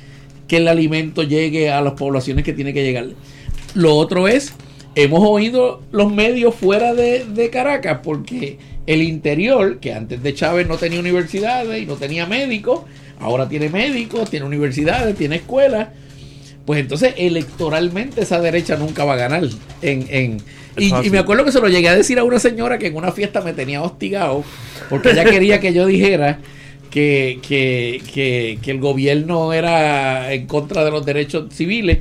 que 0.50 0.58
el 0.58 0.68
alimento 0.68 1.22
llegue 1.24 1.70
a 1.72 1.80
las 1.80 1.94
poblaciones 1.94 2.44
que 2.44 2.54
tiene 2.54 2.74
que 2.74 2.84
llegar? 2.84 3.06
Lo 3.76 3.96
otro 3.96 4.28
es, 4.28 4.54
hemos 4.96 5.22
oído 5.28 5.82
los 5.91 6.12
medios 6.12 6.56
fuera 6.56 6.94
de, 6.94 7.26
de 7.26 7.50
Caracas, 7.50 8.00
porque 8.04 8.58
el 8.86 9.04
interior, 9.04 9.80
que 9.80 9.94
antes 9.94 10.24
de 10.24 10.34
Chávez 10.34 10.68
no 10.68 10.78
tenía 10.78 11.00
universidades 11.00 11.82
y 11.82 11.86
no 11.86 11.96
tenía 11.96 12.26
médicos, 12.26 12.82
ahora 13.20 13.48
tiene 13.48 13.70
médicos, 13.70 14.30
tiene 14.30 14.46
universidades, 14.46 15.16
tiene 15.16 15.38
escuelas. 15.38 15.90
Pues 16.66 16.82
entonces 16.82 17.14
electoralmente 17.18 18.22
esa 18.22 18.40
derecha 18.40 18.76
nunca 18.76 19.04
va 19.04 19.14
a 19.14 19.18
ganar. 19.18 19.44
En, 19.82 20.06
en, 20.10 20.38
y, 20.78 20.94
y 21.06 21.10
me 21.10 21.20
acuerdo 21.20 21.44
que 21.44 21.52
se 21.52 21.60
lo 21.60 21.68
llegué 21.68 21.90
a 21.90 21.96
decir 21.96 22.20
a 22.20 22.24
una 22.24 22.40
señora 22.40 22.78
que 22.78 22.88
en 22.88 22.96
una 22.96 23.12
fiesta 23.12 23.41
me 23.41 23.54
tenía 23.54 23.82
hostigado 23.82 24.44
porque 24.90 25.12
ella 25.12 25.26
quería 25.26 25.60
que 25.60 25.74
yo 25.74 25.86
dijera 25.86 26.40
que, 26.90 27.40
que, 27.48 28.02
que, 28.14 28.60
que 28.62 28.72
el 28.72 28.80
gobierno 28.80 29.54
era 29.54 30.34
en 30.34 30.48
contra 30.48 30.84
de 30.84 30.91
los 30.91 31.06
derechos 31.06 31.54
civiles. 31.54 32.00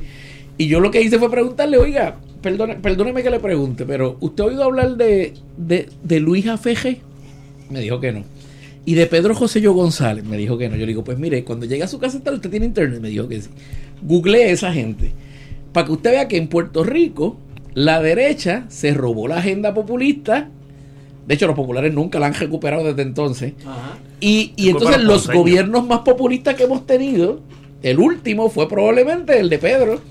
Y 0.59 0.67
yo 0.67 0.81
lo 0.81 0.91
que 0.91 1.01
hice 1.01 1.17
fue 1.17 1.31
preguntarle, 1.31 1.77
oiga, 1.77 2.17
perdone, 2.41 2.75
perdóneme 2.75 3.23
que 3.23 3.29
le 3.29 3.39
pregunte, 3.39 3.85
pero 3.85 4.17
¿usted 4.19 4.43
ha 4.43 4.47
oído 4.47 4.63
hablar 4.65 4.97
de, 4.97 5.33
de, 5.55 5.87
de 6.03 6.19
Luis 6.19 6.45
AFG? 6.47 6.97
Me 7.69 7.79
dijo 7.79 8.01
que 8.01 8.11
no. 8.11 8.25
Y 8.83 8.95
de 8.95 9.05
Pedro 9.05 9.33
José 9.33 9.61
Yo 9.61 9.71
González, 9.71 10.25
me 10.25 10.35
dijo 10.35 10.57
que 10.57 10.67
no. 10.67 10.75
Yo 10.75 10.81
le 10.81 10.87
digo, 10.87 11.05
pues 11.05 11.17
mire, 11.17 11.45
cuando 11.45 11.65
llegue 11.65 11.83
a 11.83 11.87
su 11.87 11.97
casa, 11.97 12.19
tal, 12.21 12.33
usted 12.35 12.49
tiene 12.49 12.65
internet. 12.65 12.99
Me 12.99 13.07
dijo 13.07 13.29
que 13.29 13.41
sí. 13.41 13.49
Googleé 14.01 14.49
a 14.49 14.51
esa 14.51 14.73
gente. 14.73 15.13
Para 15.71 15.85
que 15.85 15.93
usted 15.93 16.11
vea 16.11 16.27
que 16.27 16.35
en 16.35 16.49
Puerto 16.49 16.83
Rico, 16.83 17.37
la 17.73 18.01
derecha 18.01 18.65
se 18.67 18.93
robó 18.93 19.29
la 19.29 19.37
agenda 19.37 19.73
populista. 19.73 20.49
De 21.25 21.35
hecho, 21.35 21.47
los 21.47 21.55
populares 21.55 21.93
nunca 21.93 22.19
la 22.19 22.25
han 22.25 22.33
recuperado 22.33 22.83
desde 22.83 23.03
entonces. 23.03 23.53
Ajá. 23.65 23.97
Y, 24.19 24.51
y 24.57 24.71
entonces 24.71 25.01
los 25.03 25.29
gobiernos 25.29 25.87
más 25.87 25.99
populistas 25.99 26.55
que 26.55 26.63
hemos 26.63 26.85
tenido, 26.85 27.39
el 27.81 27.99
último 27.99 28.49
fue 28.49 28.67
probablemente 28.67 29.39
el 29.39 29.47
de 29.47 29.57
Pedro. 29.57 30.01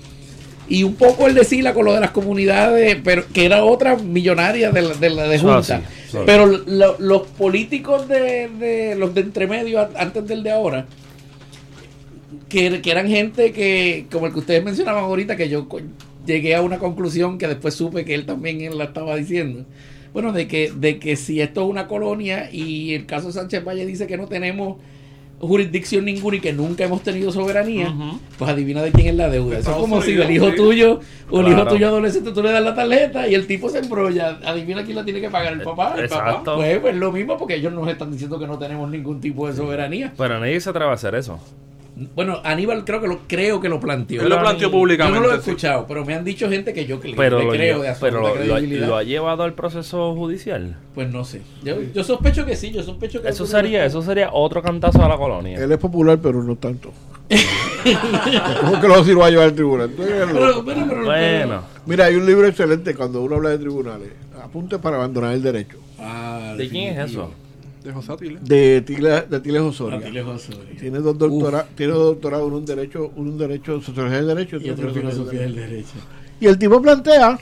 Y 0.69 0.83
un 0.83 0.93
poco 0.95 1.27
el 1.27 1.33
de 1.33 1.43
Sila 1.43 1.73
con 1.73 1.83
lo 1.85 1.93
de 1.93 1.99
las 1.99 2.11
comunidades, 2.11 2.97
pero 3.03 3.23
que 3.33 3.45
era 3.45 3.63
otra 3.65 3.95
millonaria 3.95 4.69
de 4.71 4.81
la 4.83 4.93
de, 4.93 5.09
la 5.09 5.23
de 5.27 5.35
Eso 5.35 5.45
Junta. 5.51 5.81
pero 6.25 6.45
lo- 6.45 6.95
los 6.99 7.23
políticos 7.27 8.07
de, 8.07 8.47
de- 8.49 8.95
los 8.95 9.13
de 9.15 9.21
entremedio 9.21 9.87
antes 9.97 10.27
del 10.27 10.43
de 10.43 10.51
ahora, 10.51 10.85
que, 12.47 12.81
que 12.81 12.91
eran 12.91 13.07
gente 13.07 13.51
que, 13.51 14.05
como 14.11 14.27
el 14.27 14.33
que 14.33 14.39
ustedes 14.39 14.63
mencionaban 14.63 15.03
ahorita, 15.03 15.35
que 15.35 15.49
yo 15.49 15.67
llegué 16.25 16.55
a 16.55 16.61
una 16.61 16.77
conclusión 16.77 17.37
que 17.37 17.47
después 17.47 17.73
supe 17.73 18.05
que 18.05 18.13
él 18.15 18.25
también 18.25 18.61
él 18.61 18.77
la 18.77 18.85
estaba 18.85 19.15
diciendo. 19.15 19.65
Bueno, 20.13 20.33
de 20.33 20.47
que, 20.47 20.71
de 20.75 20.97
que 20.99 21.15
si 21.15 21.39
esto 21.41 21.63
es 21.63 21.69
una 21.69 21.87
colonia 21.87 22.49
y 22.51 22.93
el 22.93 23.05
caso 23.05 23.31
Sánchez 23.31 23.63
Valle 23.63 23.85
dice 23.85 24.07
que 24.07 24.17
no 24.17 24.27
tenemos 24.27 24.77
jurisdicción 25.39 26.05
ninguna 26.05 26.37
y 26.37 26.39
que 26.39 26.53
nunca 26.53 26.83
hemos 26.83 27.01
tenido 27.01 27.31
soberanía, 27.31 27.93
pues 28.37 28.51
adivina 28.51 28.81
de 28.81 28.91
quién 28.91 29.07
es 29.07 29.15
la 29.15 29.29
deuda. 29.29 29.59
Eso 29.59 29.71
es 29.71 29.77
como 29.77 30.01
si 30.01 30.13
el 30.13 30.29
hijo 30.31 30.51
tuyo, 30.53 30.99
un 31.31 31.45
Claro. 31.45 31.61
hijo 31.61 31.67
tuyo 31.69 31.87
adolescente, 31.87 32.31
tú 32.31 32.43
le 32.43 32.51
das 32.51 32.63
la 32.63 32.75
tarjeta 32.75 33.27
y 33.27 33.35
el 33.35 33.47
tipo 33.47 33.69
se 33.69 33.79
embrolla. 33.79 34.39
Adivina 34.45 34.83
quién 34.83 34.95
la 34.97 35.05
tiene 35.05 35.21
que 35.21 35.29
pagar, 35.29 35.53
el 35.53 35.61
papá. 35.61 35.95
El 35.97 36.09
papá. 36.09 36.21
Exacto. 36.29 36.55
Pues, 36.57 36.79
pues 36.79 36.95
lo 36.95 37.11
mismo 37.11 37.37
porque 37.37 37.55
ellos 37.55 37.71
nos 37.73 37.87
están 37.87 38.11
diciendo 38.11 38.37
que 38.39 38.47
no 38.47 38.57
tenemos 38.57 38.89
ningún 38.89 39.21
tipo 39.21 39.47
de 39.47 39.53
soberanía. 39.55 40.13
Pero 40.17 40.39
nadie 40.39 40.59
se 40.59 40.69
atreve 40.69 40.91
a 40.91 40.93
hacer 40.93 41.15
eso. 41.15 41.39
Bueno, 42.15 42.39
Aníbal 42.43 42.85
creo 42.85 43.01
que 43.01 43.07
lo 43.07 43.19
creo 43.27 43.59
que 43.59 43.67
lo 43.69 43.79
planteó. 43.79 44.21
Él 44.21 44.29
lo 44.29 44.39
planteó 44.39 44.67
Yo 44.69 44.71
públicamente. 44.71 45.19
no 45.19 45.27
lo 45.27 45.33
he 45.33 45.41
sí. 45.41 45.49
escuchado, 45.49 45.85
pero 45.87 46.05
me 46.05 46.13
han 46.13 46.23
dicho 46.23 46.49
gente 46.49 46.73
que 46.73 46.85
yo 46.85 46.99
que 46.99 47.13
Pero, 47.15 47.39
le 47.39 47.45
lo, 47.45 47.51
creo 47.51 47.81
de 47.81 47.93
pero 47.99 48.21
lo, 48.21 48.27
lo- 48.29 48.33
credibilidad. 48.35 48.87
lo 48.87 48.95
ha 48.97 49.03
llevado 49.03 49.43
al 49.43 49.53
proceso 49.53 50.13
judicial. 50.15 50.77
Pues 50.95 51.11
no 51.11 51.23
sé. 51.25 51.41
Yo, 51.63 51.75
yo 51.93 52.03
sospecho 52.03 52.45
que 52.45 52.55
sí, 52.55 52.71
yo 52.71 52.83
sospecho 52.83 53.21
que 53.21 53.29
Eso 53.29 53.45
sería, 53.45 53.85
eso 53.85 54.01
sería 54.01 54.29
otro 54.31 54.61
cantazo 54.61 55.03
a 55.03 55.09
la 55.09 55.17
colonia. 55.17 55.57
Él 55.57 55.71
es 55.71 55.77
popular, 55.77 56.17
pero 56.21 56.41
no 56.43 56.55
tanto. 56.55 56.91
¿Cómo 58.61 58.81
que 58.81 58.87
lo 58.87 59.03
si 59.03 59.11
lo 59.13 59.19
va 59.19 59.27
a 59.27 59.29
llevar 59.29 59.45
al 59.47 59.53
tribunal? 59.55 59.89
Pero, 59.95 60.27
pero- 60.33 60.65
pero- 60.65 61.05
Bueno, 61.05 61.61
Mira, 61.85 62.05
hay 62.05 62.15
un 62.15 62.25
libro 62.25 62.47
excelente 62.47 62.93
cuando 62.95 63.21
uno 63.21 63.35
habla 63.37 63.49
de 63.49 63.57
tribunales. 63.59 64.09
Apunte 64.43 64.77
para 64.79 64.97
abandonar 64.97 65.33
el 65.33 65.41
derecho. 65.41 65.77
Ah, 65.99 66.53
¿de 66.57 66.69
quién 66.69 66.97
es 66.97 67.11
eso? 67.11 67.31
De 67.83 67.93
José 67.93 68.11
Atila. 68.11 68.39
De 68.41 68.81
Tile, 68.81 69.21
de 69.29 69.39
Tiles 69.39 69.61
Osoria. 69.61 69.99
Atilio 69.99 70.29
Osorio. 70.29 70.59
Tiene 70.79 70.99
dos 70.99 71.17
doctorados, 71.17 71.69
tiene 71.75 71.93
dos 71.93 72.05
doctorados, 72.15 72.47
uno 72.47 72.57
en 72.57 72.65
derecho, 72.65 73.11
uno 73.15 73.31
en 73.31 73.37
derecho, 73.37 73.81
sociología 73.81 74.17
del 74.17 74.27
derecho 74.27 74.57
Y 74.57 74.69
otro 74.69 74.89
en 74.89 74.93
filosofía 74.95 75.39
del 75.41 75.55
derecho. 75.55 75.93
Y 76.41 76.47
el 76.47 76.57
tipo 76.57 76.81
plantea 76.81 77.39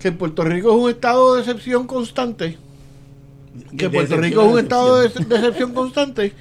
que 0.00 0.12
Puerto 0.12 0.42
Rico 0.44 0.70
es 0.70 0.76
un 0.82 0.90
estado 0.90 1.34
de 1.34 1.40
excepción 1.42 1.86
constante, 1.86 2.58
que 3.76 3.88
De 3.88 3.90
Puerto 3.90 4.16
Rico 4.16 4.42
es 4.42 4.48
un 4.52 4.58
a 4.58 4.60
estado 4.60 4.98
de, 4.98 5.06
excepción. 5.06 5.28
de 5.30 5.36
excepción 5.36 5.72
constante, 5.74 6.32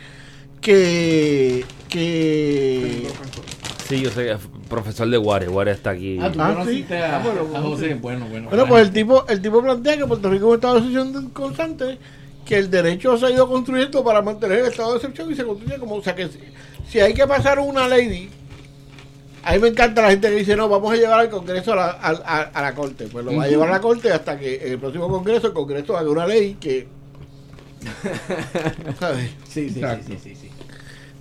que 0.59 1.65
que 1.89 3.07
Sí, 3.87 4.01
yo 4.01 4.09
sé, 4.09 4.35
profesor 4.69 5.07
de 5.09 5.17
Guare, 5.17 5.47
Guare 5.47 5.71
está 5.71 5.91
aquí. 5.91 6.17
Ah, 6.19 6.31
tú 6.31 6.39
Ah, 6.41 6.65
sí. 6.67 6.85
a, 6.93 7.17
Ah, 7.17 7.21
bueno, 7.23 7.41
a 7.41 7.43
bueno, 7.43 7.69
José. 7.69 7.89
sí. 7.89 7.93
Bueno, 8.01 8.25
bueno. 8.29 8.49
bueno 8.49 8.65
pues 8.67 8.87
el 8.87 8.91
tipo 8.93 9.25
el 9.27 9.41
tipo 9.41 9.61
plantea 9.61 9.97
que 9.97 10.05
Puerto 10.07 10.29
Rico 10.29 10.45
es 10.45 10.49
un 10.49 10.55
estado 10.55 10.73
de 10.75 10.79
excepción 10.79 11.29
constante, 11.29 11.97
que 12.45 12.57
el 12.57 12.69
derecho 12.69 13.17
se 13.17 13.25
ha 13.27 13.31
ido 13.31 13.47
construyendo 13.47 14.03
para 14.03 14.21
mantener 14.21 14.59
el 14.59 14.65
estado 14.67 14.91
de 14.91 14.97
excepción 14.97 15.31
y 15.31 15.35
se 15.35 15.45
construye 15.45 15.77
como 15.79 15.95
o 15.95 16.03
sea 16.03 16.13
que 16.15 16.27
si, 16.27 16.39
si 16.89 16.99
hay 16.99 17.13
que 17.13 17.25
pasar 17.27 17.59
una 17.59 17.87
ley 17.87 18.29
a 19.45 19.53
mí 19.53 19.59
me 19.59 19.67
encanta 19.69 20.01
la 20.01 20.09
gente 20.11 20.29
que 20.29 20.35
dice, 20.35 20.55
no, 20.55 20.69
vamos 20.69 20.93
a 20.93 20.95
llevar 20.95 21.19
al 21.19 21.29
Congreso 21.29 21.73
a 21.73 21.75
la, 21.75 21.85
a, 21.91 22.09
a- 22.11 22.41
a 22.43 22.61
la 22.61 22.73
Corte. 22.73 23.07
Pues 23.11 23.25
lo 23.25 23.35
va 23.35 23.43
a 23.43 23.47
llevar 23.49 23.67
a 23.67 23.71
la 23.73 23.81
Corte 23.81 24.09
hasta 24.09 24.39
que 24.39 24.55
en 24.65 24.71
el 24.71 24.79
próximo 24.79 25.09
Congreso 25.09 25.47
el 25.47 25.53
Congreso 25.53 25.97
haga 25.97 26.09
una 26.09 26.25
ley 26.25 26.55
que... 26.61 26.87
¿Sabes? 28.99 29.31
Sí, 29.49 29.69
sí, 29.69 29.81
sí, 30.23 30.35
sí. 30.35 30.42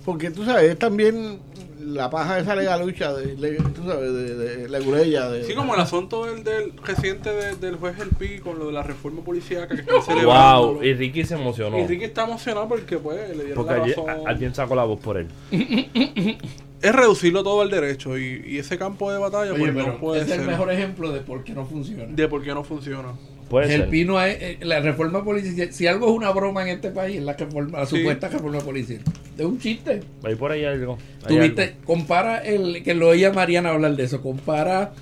Porque 0.05 0.29
tú 0.31 0.43
sabes, 0.45 0.71
es 0.71 0.79
también 0.79 1.39
la 1.79 2.09
paja 2.09 2.35
de 2.35 2.41
esa 2.41 2.55
legalucha, 2.55 3.13
de, 3.13 3.35
de- 3.35 3.57
tú 3.57 3.83
sabes, 3.85 4.13
de, 4.13 4.35
de, 4.35 4.69
legurella, 4.69 5.29
de... 5.29 5.43
Sí, 5.43 5.53
como 5.53 5.75
el 5.75 5.81
asunto 5.81 6.25
del, 6.25 6.43
del 6.43 6.73
reciente 6.77 7.29
de- 7.33 7.55
del 7.55 7.75
juez 7.75 7.95
El 7.99 8.09
Pi 8.09 8.39
con 8.39 8.57
lo 8.57 8.67
de 8.67 8.71
la 8.73 8.83
reforma 8.83 9.21
policíaca 9.23 9.67
que 9.75 9.81
están 9.81 10.01
celebrando. 10.05 10.73
Wow, 10.75 10.83
y 10.83 10.93
Ricky 10.93 11.25
se 11.25 11.35
emocionó. 11.35 11.77
Y 11.79 11.85
Ricky 11.87 12.05
está 12.05 12.23
emocionado 12.23 12.67
porque 12.69 12.97
pues 12.97 13.29
le 13.35 13.43
dieron 13.45 13.55
Porque 13.65 13.77
la 13.77 13.83
alguien, 13.83 14.07
razón. 14.07 14.25
a- 14.25 14.29
alguien 14.29 14.55
sacó 14.55 14.75
la 14.75 14.83
voz 14.85 14.99
por 14.99 15.17
él. 15.17 15.27
Es 16.81 16.93
reducirlo 16.93 17.43
todo 17.43 17.61
al 17.61 17.69
derecho 17.69 18.17
y, 18.17 18.43
y 18.45 18.57
ese 18.57 18.77
campo 18.77 19.09
de 19.09 19.17
batalla 19.17 19.53
Oye, 19.53 19.71
pues 19.71 19.87
no 19.87 19.97
puede 19.99 20.21
es 20.23 20.27
ser 20.27 20.41
el 20.41 20.45
mejor 20.47 20.69
ejemplo 20.69 21.13
de 21.13 21.21
por 21.21 21.45
qué 21.45 21.53
no 21.53 21.65
funciona. 21.65 22.03
de 22.13 22.27
por 22.27 22.43
qué 22.43 22.53
no 22.53 22.65
funciona. 22.65 23.13
Puede 23.53 23.75
el 23.75 23.81
ser. 23.81 23.89
pino 23.91 24.19
es 24.19 24.35
eh, 24.41 24.57
la 24.61 24.79
reforma 24.79 25.23
policial. 25.23 25.71
Si 25.71 25.85
algo 25.85 26.07
es 26.07 26.13
una 26.13 26.31
broma 26.31 26.63
en 26.63 26.69
este 26.69 26.89
país, 26.89 27.17
es 27.17 27.23
la, 27.23 27.33
reforma, 27.33 27.79
la 27.79 27.85
Sí. 27.85 27.97
supuesta 27.97 28.27
reforma 28.27 28.59
policial. 28.61 29.01
Es 29.37 29.45
un 29.45 29.59
chiste. 29.59 29.99
Hay 30.23 30.33
por 30.33 30.51
ahí 30.51 30.65
algo. 30.65 30.97
hay 31.23 31.35
Tuviste, 31.35 31.61
algo. 31.63 31.75
compara 31.85 32.39
el 32.39 32.81
que 32.81 32.95
lo 32.95 33.09
oía 33.09 33.31
Mariana 33.31 33.69
hablar 33.69 33.95
de 33.95 34.03
eso, 34.05 34.21
compara 34.23 34.93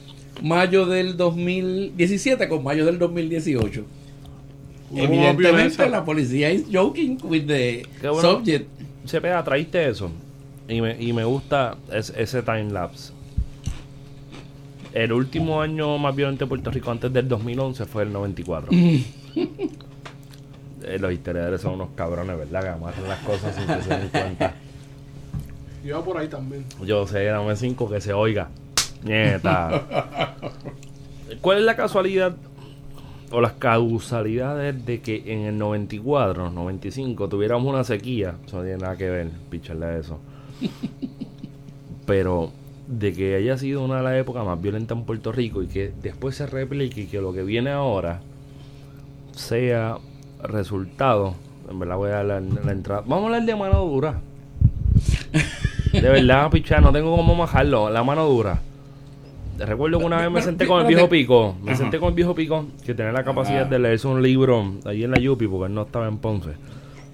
mayo 0.41 0.85
del 0.85 1.15
2017 1.15 2.49
con 2.49 2.61
mayo 2.63 2.85
del 2.85 2.99
2018. 2.99 3.85
Hubo 4.91 4.99
Evidentemente 5.01 5.87
la 5.89 6.03
policía 6.03 6.51
is 6.51 6.65
joking 6.71 7.17
with 7.23 7.45
the 7.47 7.85
bueno. 8.01 8.21
subject. 8.21 8.67
Cepeda, 9.05 9.41
traíste 9.45 9.87
eso. 9.89 10.11
Y 10.67 10.81
me, 10.81 11.01
y 11.01 11.13
me 11.13 11.23
gusta 11.23 11.77
es- 11.91 12.13
ese 12.17 12.41
time 12.43 12.69
lapse. 12.71 13.13
El 14.93 15.13
último 15.13 15.61
año 15.61 15.97
más 15.97 16.15
violento 16.15 16.45
de 16.45 16.49
Puerto 16.49 16.71
Rico 16.71 16.91
antes 16.91 17.11
del 17.13 17.27
2011 17.27 17.85
fue 17.85 18.03
el 18.03 18.13
94. 18.13 18.71
Eh, 20.83 20.97
los 20.97 21.13
historiadores 21.13 21.61
son 21.61 21.75
unos 21.75 21.89
cabrones, 21.95 22.35
¿verdad? 22.35 22.63
Que 22.63 22.69
amarran 22.69 23.07
las 23.07 23.19
cosas 23.19 23.55
sin 23.55 23.67
que 23.67 23.83
se 23.83 23.89
den 23.89 24.09
cuenta. 24.09 24.55
Iba 25.83 26.03
por 26.03 26.17
ahí 26.17 26.27
también. 26.27 26.65
Yo 26.83 27.05
sé, 27.05 27.23
dame 27.25 27.55
cinco 27.55 27.87
que 27.87 28.01
se 28.01 28.13
oiga. 28.13 28.49
Nieta. 29.03 30.35
¿Cuál 31.39 31.59
es 31.59 31.63
la 31.65 31.75
casualidad 31.75 32.35
o 33.31 33.41
las 33.41 33.53
causalidades 33.53 34.85
de 34.85 35.01
que 35.01 35.23
en 35.27 35.41
el 35.41 35.57
94, 35.59 36.49
95 36.49 37.29
tuviéramos 37.29 37.71
una 37.71 37.83
sequía? 37.83 38.35
Eso 38.45 38.57
no 38.57 38.63
tiene 38.63 38.79
nada 38.79 38.97
que 38.97 39.09
ver, 39.09 39.29
picharle 39.49 39.85
a 39.85 39.97
eso. 39.97 40.19
Pero 42.05 42.51
de 42.91 43.13
que 43.13 43.35
haya 43.35 43.57
sido 43.57 43.83
una 43.83 43.97
de 43.97 44.03
las 44.03 44.13
épocas 44.15 44.45
más 44.45 44.61
violentas 44.61 44.97
en 44.97 45.05
Puerto 45.05 45.31
Rico 45.31 45.63
y 45.63 45.67
que 45.67 45.91
después 46.03 46.35
se 46.35 46.45
replique 46.45 47.01
y 47.01 47.05
que 47.07 47.21
lo 47.21 47.33
que 47.33 47.41
viene 47.43 47.71
ahora 47.71 48.19
sea 49.31 49.97
resultado. 50.43 51.35
En 51.69 51.79
verdad 51.79 51.95
voy 51.95 52.09
a 52.11 52.15
dar 52.15 52.25
la, 52.25 52.39
la 52.41 52.71
entrada. 52.71 53.01
Vamos 53.01 53.23
a 53.23 53.25
hablar 53.27 53.43
de 53.45 53.55
mano 53.55 53.79
dura. 53.85 54.19
De 55.93 56.01
verdad, 56.01 56.49
pichar, 56.51 56.81
no 56.81 56.91
tengo 56.91 57.15
cómo 57.15 57.33
majarlo. 57.35 57.89
La 57.89 58.03
mano 58.03 58.25
dura. 58.27 58.61
Recuerdo 59.57 59.99
que 59.99 60.05
una 60.05 60.17
vez 60.21 60.31
me 60.31 60.41
senté 60.41 60.65
con 60.65 60.81
el 60.81 60.87
viejo 60.87 61.07
Pico. 61.07 61.55
Me 61.63 61.75
senté 61.75 61.99
con 61.99 62.09
el 62.09 62.15
viejo 62.15 62.33
Pico, 62.33 62.65
que 62.85 62.93
tenía 62.93 63.11
la 63.11 63.23
capacidad 63.23 63.65
de 63.65 63.77
leerse 63.79 64.07
un 64.07 64.21
libro 64.21 64.73
allí 64.85 65.03
en 65.03 65.11
la 65.11 65.19
Yupi, 65.19 65.47
porque 65.47 65.67
él 65.67 65.73
no 65.73 65.83
estaba 65.83 66.07
en 66.07 66.17
Ponce. 66.17 66.51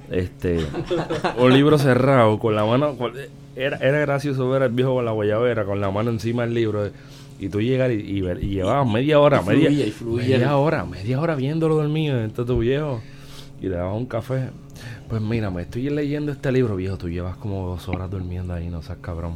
Este, 0.09 0.59
un 1.37 1.53
libro 1.53 1.77
cerrado, 1.77 2.39
con 2.39 2.55
la 2.55 2.63
mano. 2.65 2.93
con- 2.95 3.11
era, 3.57 3.77
era 3.77 3.99
gracioso 3.99 4.49
ver 4.49 4.63
al 4.63 4.71
viejo 4.71 4.93
con 4.95 5.05
la 5.05 5.11
guayabera, 5.11 5.65
con 5.65 5.81
la 5.81 5.91
mano 5.91 6.09
encima 6.11 6.43
del 6.43 6.53
libro. 6.53 6.89
Y 7.39 7.49
tú 7.49 7.61
llegar 7.61 7.91
y, 7.91 7.95
y, 7.95 8.25
y 8.41 8.49
llevabas 8.49 8.88
media 8.91 9.19
hora, 9.19 9.41
Y 9.43 9.47
media, 9.49 9.69
y 9.88 9.91
fluía. 9.91 10.38
media 10.38 10.57
hora, 10.57 10.85
media 10.85 11.19
hora 11.21 11.35
viéndolo 11.35 11.75
dormido. 11.75 12.19
Entonces 12.19 12.45
tu 12.53 12.59
viejo, 12.59 13.01
y 13.61 13.67
le 13.67 13.75
dabas 13.75 13.95
un 13.97 14.05
café. 14.05 14.49
Pues 15.09 15.21
mira, 15.21 15.49
me 15.51 15.63
estoy 15.63 15.89
leyendo 15.89 16.31
este 16.31 16.51
libro, 16.51 16.75
viejo. 16.75 16.97
Tú 16.97 17.09
llevas 17.09 17.38
como 17.38 17.67
dos 17.67 17.88
horas 17.89 18.09
durmiendo 18.09 18.53
ahí, 18.53 18.69
no 18.69 18.81
seas 18.81 18.97
cabrón. 19.01 19.35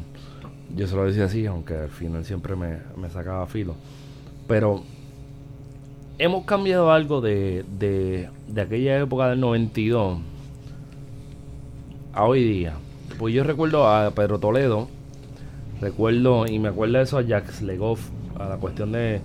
Yo 0.75 0.87
se 0.87 0.95
lo 0.95 1.05
decía 1.05 1.25
así, 1.25 1.45
aunque 1.45 1.75
al 1.75 1.89
final 1.89 2.23
siempre 2.25 2.55
me, 2.55 2.77
me 2.97 3.09
sacaba 3.09 3.45
filo. 3.47 3.75
Pero 4.47 4.83
hemos 6.17 6.45
cambiado 6.45 6.91
algo 6.91 7.21
de, 7.21 7.65
de, 7.79 8.29
de 8.47 8.61
aquella 8.61 8.99
época 8.99 9.29
del 9.29 9.39
92 9.39 10.19
a 12.13 12.25
hoy 12.25 12.43
día. 12.43 12.73
Pues 13.21 13.33
yo 13.35 13.43
recuerdo 13.43 13.87
a 13.87 14.09
Pedro 14.11 14.39
Toledo, 14.39 14.87
recuerdo, 15.79 16.47
y 16.47 16.57
me 16.57 16.69
acuerdo 16.69 16.97
de 16.97 17.03
eso 17.03 17.19
a 17.19 17.21
Jacques 17.21 17.61
Legoff, 17.61 18.09
a 18.39 18.49
la 18.49 18.57
cuestión 18.57 18.91
de 18.93 19.21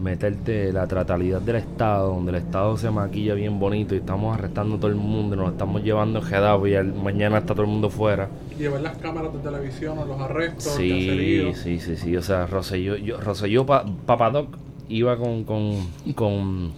meterte 0.00 0.72
la 0.72 0.86
tratalidad 0.86 1.40
del 1.40 1.56
Estado, 1.56 2.14
donde 2.14 2.30
el 2.30 2.36
Estado 2.36 2.76
se 2.76 2.90
maquilla 2.92 3.34
bien 3.34 3.58
bonito 3.58 3.94
y 3.94 3.98
estamos 3.98 4.38
arrestando 4.38 4.76
a 4.76 4.78
todo 4.78 4.88
el 4.90 4.94
mundo 4.96 5.34
nos 5.36 5.50
estamos 5.50 5.82
llevando 5.82 6.20
enjedados 6.20 6.66
y 6.68 6.74
al- 6.76 6.94
mañana 6.94 7.38
está 7.38 7.52
todo 7.54 7.64
el 7.64 7.68
mundo 7.70 7.90
fuera. 7.90 8.28
Llevar 8.56 8.82
las 8.82 8.96
cámaras 8.98 9.32
de 9.32 9.40
televisión 9.40 9.98
a 9.98 10.04
los 10.04 10.20
arrestos, 10.20 10.78
el 10.78 11.52
Sí, 11.52 11.52
sí, 11.54 11.80
sí, 11.80 11.96
sí. 11.96 12.16
O 12.16 12.22
sea, 12.22 12.46
Rosselló, 12.46 12.96
yo, 12.96 13.20
Rosselló 13.20 13.66
Pa- 13.66 13.84
Papadoc 14.06 14.56
iba 14.88 15.16
con, 15.18 15.42
con, 15.44 15.72
con... 16.14 16.70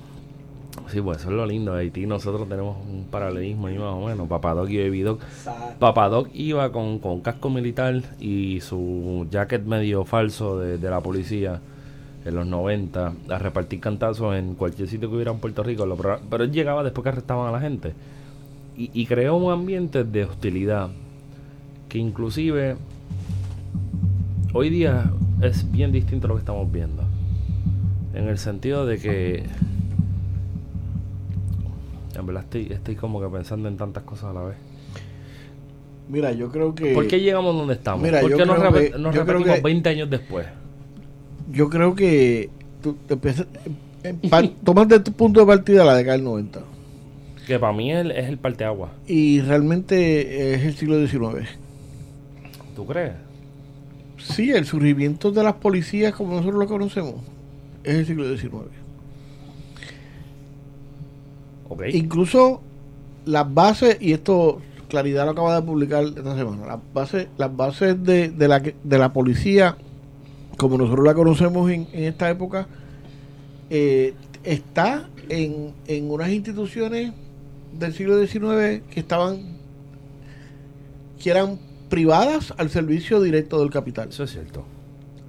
Sí, 0.93 1.01
pues 1.01 1.21
eso 1.21 1.31
es 1.31 1.35
lo 1.35 1.47
lindo. 1.47 1.73
Haití 1.73 2.05
nosotros 2.05 2.47
tenemos 2.51 2.77
un 2.87 3.05
paralelismo 3.05 3.69
ahí 3.69 3.79
más 3.79 3.95
o 3.95 4.05
menos. 4.05 4.29
Papadoc 4.29 4.69
y 4.69 4.77
Baby 4.77 5.01
Doc. 5.01 5.23
Papadoc 5.79 6.29
iba 6.35 6.71
con, 6.71 6.99
con 6.99 7.23
casco 7.23 7.49
militar 7.49 8.03
y 8.21 8.61
su 8.61 9.27
jacket 9.31 9.65
medio 9.65 10.05
falso 10.05 10.59
de, 10.59 10.77
de 10.77 10.91
la 10.91 11.01
policía 11.01 11.63
en 12.27 12.35
los 12.35 12.47
90 12.47 13.13
a 13.31 13.39
repartir 13.39 13.81
cantazos 13.81 14.37
en 14.37 14.55
cualquier 14.55 14.87
sitio 14.87 15.09
que 15.09 15.15
hubiera 15.15 15.33
en 15.33 15.39
Puerto 15.39 15.63
Rico. 15.63 15.87
Lo 15.87 15.97
pero 15.97 16.45
él 16.45 16.53
llegaba 16.53 16.83
después 16.83 17.05
que 17.05 17.09
arrestaban 17.09 17.49
a 17.49 17.53
la 17.53 17.61
gente. 17.61 17.95
Y, 18.77 18.91
y 18.93 19.07
creó 19.07 19.37
un 19.37 19.51
ambiente 19.51 20.05
de 20.05 20.25
hostilidad 20.25 20.91
que 21.89 21.97
inclusive 21.97 22.77
hoy 24.53 24.69
día 24.69 25.11
es 25.41 25.73
bien 25.73 25.91
distinto 25.91 26.27
a 26.27 26.29
lo 26.29 26.35
que 26.35 26.41
estamos 26.41 26.71
viendo. 26.71 27.03
En 28.13 28.29
el 28.29 28.37
sentido 28.37 28.85
de 28.85 28.99
que 28.99 29.47
en 32.15 32.27
verdad 32.27 32.45
estoy, 32.45 32.73
estoy 32.73 32.97
como 32.97 33.21
que 33.21 33.29
pensando 33.29 33.69
en 33.69 33.77
tantas 33.77 34.03
cosas 34.05 34.25
a 34.31 34.33
la 34.33 34.43
vez. 34.43 34.57
Mira, 36.09 36.33
yo 36.33 36.51
creo 36.51 36.75
que. 36.75 36.93
¿Por 36.93 37.07
qué 37.07 37.21
llegamos 37.21 37.55
donde 37.57 37.75
estamos? 37.75 38.03
Mira, 38.03 38.21
¿Por 38.21 38.31
yo 38.31 38.37
qué 38.37 38.47
nos, 38.47 38.59
creo 38.59 38.71
repe- 38.71 38.93
que- 38.93 38.99
nos 38.99 39.15
yo 39.15 39.23
creo 39.25 39.39
repetimos 39.39 39.57
que- 39.57 39.63
20 39.63 39.89
años 39.89 40.11
después? 40.11 40.47
Yo 41.51 41.69
creo 41.69 41.95
que. 41.95 42.51
Tú 42.83 42.97
te 43.07 43.15
empiezas- 43.15 43.47
en 44.03 44.19
pa- 44.29 44.43
tomas 44.65 44.89
de 44.89 45.01
tu 45.01 45.13
punto 45.13 45.41
de 45.41 45.47
partida 45.47 45.85
la 45.85 45.95
década 45.95 46.17
del 46.17 46.25
90. 46.25 46.61
Que 47.47 47.59
para 47.59 47.73
mí 47.73 47.91
es 47.93 47.99
el, 47.99 48.11
es 48.11 48.29
el 48.29 48.39
parteagua. 48.39 48.91
Y 49.07 49.41
realmente 49.41 50.55
es 50.55 50.63
el 50.65 50.75
siglo 50.77 50.99
XIX. 51.07 51.49
¿Tú 52.77 52.87
crees? 52.87 53.13
Sí, 54.19 54.51
el 54.53 54.65
surgimiento 54.67 55.31
de 55.33 55.43
las 55.43 55.55
policías 55.55 56.15
como 56.15 56.35
nosotros 56.37 56.59
lo 56.61 56.67
conocemos 56.69 57.15
es 57.85 57.97
el 57.97 58.07
siglo 58.07 58.37
XIX. 58.37 58.53
Incluso 61.97 62.61
las 63.25 63.53
bases, 63.53 63.97
y 64.01 64.13
esto 64.13 64.61
Claridad 64.89 65.25
lo 65.25 65.31
acaba 65.31 65.55
de 65.55 65.63
publicar 65.63 66.05
esta 66.05 66.37
semana, 66.37 66.67
las 66.67 66.79
bases, 66.93 67.29
las 67.39 67.57
bases 67.57 68.03
de, 68.05 68.29
de 68.29 68.49
la, 68.49 68.61
de 68.61 68.99
la 68.99 69.13
policía, 69.13 69.77
como 70.59 70.77
nosotros 70.77 71.07
la 71.07 71.15
conocemos 71.15 71.71
en, 71.71 71.89
en 71.93 72.05
esta 72.05 72.29
época, 72.29 72.67
eh, 73.71 74.13
está 74.45 75.09
en, 75.31 75.73
en 75.87 76.11
unas 76.11 76.29
instituciones 76.31 77.13
del 77.79 77.95
siglo 77.95 78.19
XIX 78.27 78.83
que 78.91 79.01
estaban, 79.01 79.57
que 81.23 81.31
eran 81.31 81.59
privadas 81.89 82.53
al 82.59 82.69
servicio 82.69 83.21
directo 83.23 83.61
del 83.61 83.71
capital. 83.71 84.11
Eso 84.11 84.25
es 84.25 84.33
cierto. 84.33 84.65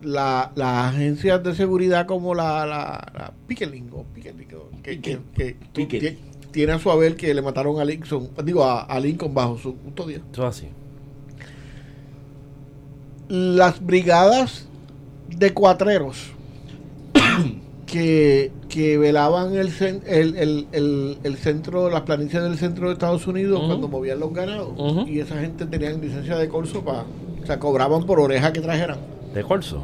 La- 0.02 0.52
las 0.56 0.94
agencias 0.94 1.42
de 1.42 1.56
seguridad 1.56 2.06
como 2.06 2.36
la, 2.36 2.66
la, 2.66 3.12
la 3.14 3.34
Pickering, 3.48 3.90
o 3.94 4.04
Pickering, 4.14 4.48
que, 4.84 6.18
tiene 6.54 6.72
a 6.72 6.80
su 6.80 6.90
haber 6.90 7.18
que 7.18 7.34
le 7.34 7.42
mataron 7.42 7.80
a 7.82 7.84
Lincoln, 7.86 8.30
digo 8.46 8.64
a, 8.64 8.84
a 8.84 9.00
Lincoln 9.00 9.34
bajo 9.34 9.58
su 9.58 9.76
custodia. 9.76 10.22
Eso 10.32 10.48
es 10.48 10.58
así. 10.58 10.68
Las 13.28 13.84
brigadas 13.84 14.68
de 15.28 15.52
cuatreros 15.54 16.32
que, 17.88 18.52
que 18.70 18.98
velaban 18.98 19.56
el, 19.56 19.72
el, 20.06 20.38
el, 20.38 20.68
el, 20.72 21.18
el 21.24 21.38
centro, 21.38 21.90
las 21.90 22.02
planicies 22.02 22.44
del 22.44 22.58
centro 22.58 22.88
de 22.88 22.94
Estados 22.94 23.26
Unidos 23.26 23.62
cuando 23.66 23.88
movían 23.88 24.20
los 24.20 24.32
ganados. 24.32 24.70
Y 25.08 25.20
esa 25.20 25.40
gente 25.40 25.66
tenían 25.66 26.00
licencia 26.00 26.38
de 26.38 26.48
corso 26.48 26.86
para, 26.86 27.06
o 27.42 27.46
sea, 27.46 27.60
cobraban 27.60 28.06
por 28.06 28.20
oreja 28.20 28.54
que 28.54 28.62
trajeran. 28.62 29.00
De 29.34 29.44
Corso. 29.44 29.84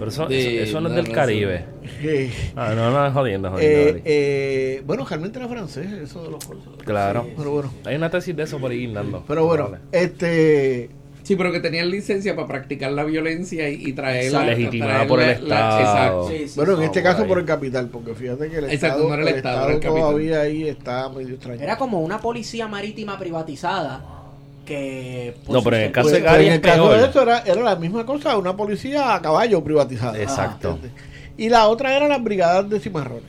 Pero 0.00 0.10
eso, 0.10 0.26
De- 0.26 0.62
eso, 0.62 0.64
eso 0.64 0.80
no 0.80 0.88
es 0.88 0.96
del 0.96 1.12
Caribe. 1.12 1.64
Eh, 2.02 2.32
Ah, 2.56 2.72
no, 2.74 2.90
no, 2.90 3.06
es 3.06 3.12
jodiendo, 3.12 3.50
jodiendo. 3.52 3.78
Eh, 3.98 4.02
eh, 4.04 4.82
bueno, 4.84 5.04
realmente 5.04 5.38
era 5.38 5.46
francés, 5.46 5.86
eso 5.92 6.24
de 6.24 6.30
los 6.30 6.44
corsos. 6.44 6.74
Claro. 6.84 7.28
Pero 7.36 7.50
bueno, 7.52 7.72
Hay 7.84 7.94
una 7.94 8.10
tesis 8.10 8.34
de 8.34 8.42
eso 8.42 8.58
por 8.58 8.72
ahí 8.72 8.92
pero 9.28 9.44
bueno, 9.46 9.70
este, 9.92 10.90
Sí, 11.22 11.36
pero 11.36 11.52
que 11.52 11.60
tenían 11.60 11.90
licencia 11.90 12.34
para 12.34 12.48
practicar 12.48 12.90
la 12.90 13.04
violencia 13.04 13.68
y, 13.68 13.74
y 13.88 13.92
traerla. 13.92 14.46
Legitimada 14.46 15.04
traerla- 15.04 15.06
por 15.06 15.20
el 15.20 15.26
la- 15.26 15.32
Estado. 15.34 15.80
exacto. 15.80 16.28
Sí, 16.30 16.48
sí, 16.48 16.54
bueno, 16.56 16.72
en 16.72 16.78
no, 16.78 16.84
este 16.86 17.02
caso 17.02 17.22
ahí. 17.22 17.28
por 17.28 17.38
el 17.38 17.44
capital, 17.44 17.88
porque 17.88 18.14
fíjate 18.14 18.48
que 18.48 18.56
el 18.58 18.64
Exacto, 18.64 18.86
Estado, 18.86 19.08
no 19.08 19.14
era 19.14 19.22
el 19.22 19.28
el 19.28 19.34
Estado, 19.36 19.68
el 19.68 19.80
todavía 19.80 20.40
ahí 20.40 20.66
está 20.68 21.08
medio 21.10 21.34
extraño. 21.34 21.60
Era 21.62 21.76
como 21.76 22.00
una 22.00 22.18
policía 22.20 22.66
marítima 22.66 23.16
privatizada 23.18 24.19
que... 24.70 25.34
pues, 25.44 25.48
No, 25.52 25.62
pero 25.64 25.76
en 25.76 25.82
el 25.82 25.92
caso 25.92 26.08
Pues, 26.08 26.20
de 26.20 26.26
Gary 26.26 26.36
pues 26.44 26.46
en 26.48 26.52
el 26.54 26.60
caso 26.60 26.88
peor. 26.88 27.00
de 27.00 27.06
eso 27.08 27.22
era, 27.22 27.38
era 27.40 27.60
la 27.62 27.76
misma 27.76 28.06
cosa, 28.06 28.36
una 28.38 28.56
policía 28.56 29.14
a 29.16 29.20
caballo 29.20 29.62
privatizada. 29.64 30.16
Exacto. 30.20 30.70
¿entiendes? 30.70 31.02
Y 31.36 31.48
la 31.48 31.66
otra 31.68 31.96
era 31.96 32.06
las 32.08 32.22
brigadas 32.22 32.70
de 32.70 32.78
cimarrones, 32.80 33.24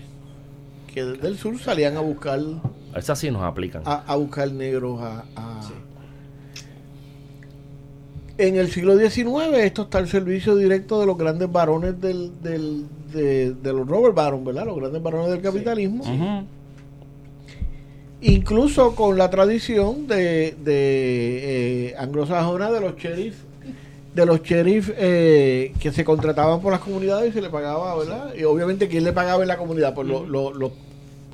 que 0.94 1.04
desde 1.04 1.28
el 1.28 1.38
sur 1.38 1.58
salían 1.60 1.98
a 1.98 2.02
buscar 2.02 2.40
Esas 2.96 3.18
sí 3.18 3.32
nos 3.32 3.42
aplican. 3.44 3.82
a, 3.86 4.04
a 4.06 4.16
buscar 4.16 4.52
negros 4.52 5.02
a, 5.02 5.24
a- 5.36 5.62
En 8.38 8.56
el 8.56 8.72
siglo 8.72 8.98
XIX 8.98 9.56
esto 9.58 9.84
está 9.84 9.98
al 10.00 10.08
servicio 10.08 10.56
directo 10.56 11.00
de 11.00 11.06
los 11.06 11.18
grandes 11.18 11.52
varones 11.52 12.00
del, 12.02 12.32
del, 12.42 12.86
de, 13.14 13.54
de 13.54 13.74
los 13.74 13.88
Robert 13.88 14.16
Baron, 14.16 14.44
¿verdad? 14.44 14.66
Los 14.66 14.78
grandes 14.78 15.02
varones 15.04 15.30
del 15.32 15.42
capitalismo. 15.42 16.04
Ujú. 16.04 16.46
Incluso 18.22 18.94
con 18.96 19.18
la 19.18 19.30
tradición 19.30 20.08
de, 20.08 20.56
de 20.64 21.90
eh, 21.90 21.96
anglosajona 21.98 22.70
de 22.72 22.80
los 22.82 22.96
sheriff, 22.96 23.36
de 24.14 24.26
los 24.26 24.44
sheriff 24.44 24.92
eh, 24.96 25.74
que 25.80 25.92
se 25.92 26.04
contrataban 26.06 26.62
por 26.62 26.72
las 26.72 26.82
comunidades 26.82 27.32
y 27.32 27.34
se 27.34 27.42
le 27.42 27.50
pagaba, 27.50 27.98
¿verdad? 27.98 28.34
Y 28.38 28.44
obviamente 28.44 28.88
quién 28.88 29.04
le 29.06 29.14
pagaba 29.14 29.42
en 29.42 29.48
la 29.48 29.58
comunidad, 29.58 29.94
pues 29.96 30.08
lo- 30.08 30.26
lo- 30.26 30.54
lo- 30.54 30.72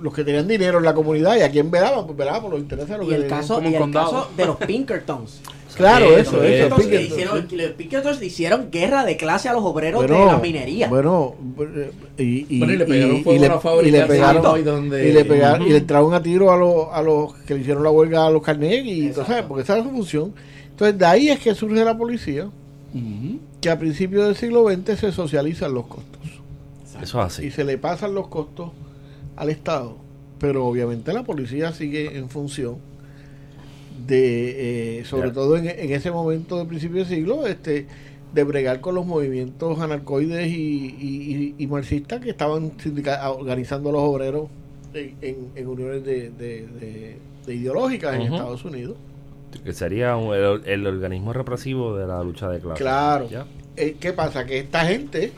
los 0.01 0.13
que 0.13 0.23
tenían 0.23 0.47
dinero 0.47 0.77
en 0.77 0.85
la 0.85 0.93
comunidad 0.93 1.35
y 1.37 1.41
a 1.41 1.49
quién 1.51 1.71
velaban, 1.71 2.05
pues 2.05 2.15
velaban 2.17 2.41
por 2.43 2.51
los 2.51 2.59
intereses 2.59 2.89
de 2.91 2.97
los 2.99 3.07
Y 3.07 3.09
que 3.09 3.15
el 3.15 3.21
tenían. 3.23 3.39
caso, 3.41 3.55
como 3.55 3.69
y 3.69 3.73
el 3.73 3.79
condado. 3.81 4.11
caso 4.11 4.29
de 4.37 4.45
los 4.45 4.55
Pinkertons. 4.57 5.41
Claro, 5.77 6.05
Eso, 6.17 6.43
eso, 6.43 6.75
Pinkerton, 6.75 7.05
hicieron, 7.05 7.47
los 7.51 7.71
Pinkertons 7.71 8.19
le 8.19 8.25
hicieron 8.25 8.71
guerra 8.71 9.05
de 9.05 9.15
clase 9.15 9.47
a 9.47 9.53
los 9.53 9.63
obreros 9.63 10.01
Bueno, 10.07 10.19
de 10.19 10.25
la 10.25 10.37
minería. 10.39 10.87
Bueno, 10.89 11.35
eh, 11.59 11.91
y, 12.17 12.55
y, 12.55 12.59
Bueno, 12.59 12.73
y 12.73 12.77
le 12.77 12.85
pegaron 12.85 13.15
y- 13.17 13.23
fuego 13.23 13.41
y 13.41 13.45
a 13.45 13.49
la 13.49 13.59
fábrica 13.59 13.87
y 13.87 13.91
le 13.91 14.05
pegaron, 14.07 14.63
donde- 14.65 15.07
y 15.09 15.11
le 15.13 15.25
pegaron, 15.25 15.67
y 15.67 15.69
le 15.69 15.77
entraron 15.77 16.13
a 16.13 16.21
tiro 16.23 16.51
a 16.51 16.57
los, 16.57 16.87
a 16.91 17.01
los 17.03 17.33
que 17.45 17.53
le 17.53 17.61
hicieron 17.61 17.83
la 17.83 17.91
huelga 17.91 18.25
a 18.25 18.29
los 18.31 18.41
Carnegie, 18.41 18.81
y 18.93 19.05
entonces, 19.07 19.43
porque 19.47 19.63
esa 19.63 19.77
es 19.77 19.83
su 19.83 19.91
función. 19.91 20.33
Entonces, 20.71 20.97
de 20.97 21.05
ahí 21.05 21.29
es 21.29 21.39
que 21.39 21.53
surge 21.53 21.83
la 21.85 21.95
policía, 21.97 22.49
que 23.61 23.69
a 23.69 23.77
principios 23.77 24.25
del 24.25 24.35
siglo 24.35 24.67
XX 24.67 24.99
se 24.99 25.11
socializan 25.11 25.73
los 25.73 25.85
costos. 25.85 26.21
Eso 27.01 27.23
es 27.23 27.39
y 27.39 27.47
así. 27.47 27.51
se 27.51 27.63
le 27.63 27.77
pasan 27.77 28.15
los 28.15 28.27
costos 28.27 28.71
al 29.35 29.49
Estado, 29.51 29.97
pero 30.39 30.65
obviamente 30.65 31.13
la 31.13 31.23
policía 31.23 31.71
sigue 31.73 32.17
en 32.17 32.29
función 32.29 32.77
de, 34.05 34.99
eh, 34.99 35.05
sobre 35.05 35.31
todo 35.31 35.57
en, 35.57 35.67
en 35.67 35.91
ese 35.91 36.11
momento 36.11 36.57
de 36.59 36.65
principio 36.65 36.97
del 36.97 37.07
siglo, 37.07 37.47
este 37.47 37.87
de 38.33 38.43
bregar 38.43 38.81
con 38.81 38.93
los 38.93 39.05
movimientos 39.05 39.79
anarcoides 39.79 40.47
y, 40.47 40.95
y- 40.99 41.55
y- 41.57 41.63
y 41.63 41.67
marxistas 41.67 42.19
que 42.21 42.29
estaban 42.29 42.71
organizando 43.29 43.89
a 43.89 43.91
los 43.93 44.01
obreros 44.01 44.47
en, 44.93 45.15
en- 45.21 45.47
en 45.55 45.67
uniones 45.67 46.03
de, 46.05 46.29
de- 46.31 46.67
de- 46.79 47.17
de 47.45 47.55
ideológicas 47.55 48.15
en. 48.15 48.21
Estados 48.23 48.65
Unidos. 48.65 48.97
Que 49.63 49.71
sería 49.73 50.17
un- 50.17 50.35
el, 50.35 50.61
el 50.65 50.85
organismo 50.87 51.31
represivo 51.33 51.95
de 51.97 52.05
la 52.05 52.21
lucha 52.23 52.49
de 52.49 52.59
clases. 52.59 52.79
Claro. 52.81 53.29
¿Ya? 53.29 53.45
Eh, 53.77 53.95
¿Qué 53.99 54.11
pasa? 54.11 54.45
Que 54.45 54.59
esta 54.59 54.85
gente, 54.85 55.31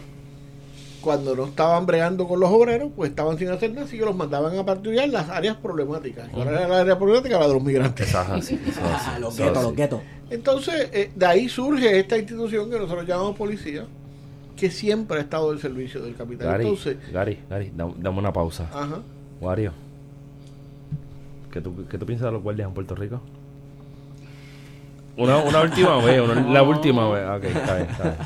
cuando 1.01 1.35
no 1.35 1.45
estaban 1.45 1.85
bregando 1.85 2.27
con 2.27 2.39
los 2.39 2.49
obreros, 2.49 2.91
pues 2.95 3.09
estaban 3.11 3.37
sin 3.37 3.49
hacer 3.49 3.71
nada, 3.71 3.85
así 3.85 3.97
que 3.97 4.05
los 4.05 4.15
mandaban 4.15 4.57
a 4.57 4.65
patrullar 4.65 5.07
las 5.09 5.29
áreas 5.29 5.55
problemáticas. 5.57 6.27
¿Cuál 6.29 6.49
era 6.49 6.67
la 6.67 6.81
área 6.81 6.97
problemática? 6.97 7.39
La 7.39 7.47
de 7.47 7.53
los 7.53 7.63
migrantes. 7.63 8.13
Así, 8.15 8.59
los 9.19 9.37
guetos, 9.37 9.63
los 9.63 9.75
guetos. 9.75 10.01
Entonces, 10.29 10.89
eh, 10.93 11.11
de 11.15 11.25
ahí 11.25 11.47
surge 11.49 11.99
esta 11.99 12.17
institución 12.17 12.69
que 12.69 12.77
nosotros 12.77 13.07
llamamos 13.07 13.35
policía, 13.37 13.85
que 14.57 14.69
siempre 14.69 15.17
ha 15.17 15.21
estado 15.21 15.51
al 15.51 15.59
servicio 15.59 16.01
del 16.01 16.15
capital. 16.15 16.47
Gary, 16.47 16.63
Entonces, 16.65 16.97
Gary, 17.13 17.39
Gary, 17.49 17.71
dam- 17.75 17.95
dame 17.97 18.19
una 18.19 18.33
pausa. 18.33 18.69
ajá. 18.73 18.99
Wario, 19.41 19.71
¿qué 21.51 21.61
tú, 21.61 21.73
¿qué 21.89 21.97
tú 21.97 22.05
piensas 22.05 22.25
de 22.25 22.31
los 22.33 22.43
guardias 22.43 22.67
en 22.67 22.73
Puerto 22.73 22.93
Rico? 22.93 23.21
Una, 25.15 25.37
una 25.37 25.61
última 25.61 25.97
vez, 26.03 26.21
una- 26.21 26.41
la 26.41 26.61
última 26.63 27.09
vez. 27.09 27.25
Ok, 27.27 27.43
está 27.45 27.75
bien, 27.75 27.89
está 27.89 28.03
bien, 28.03 28.17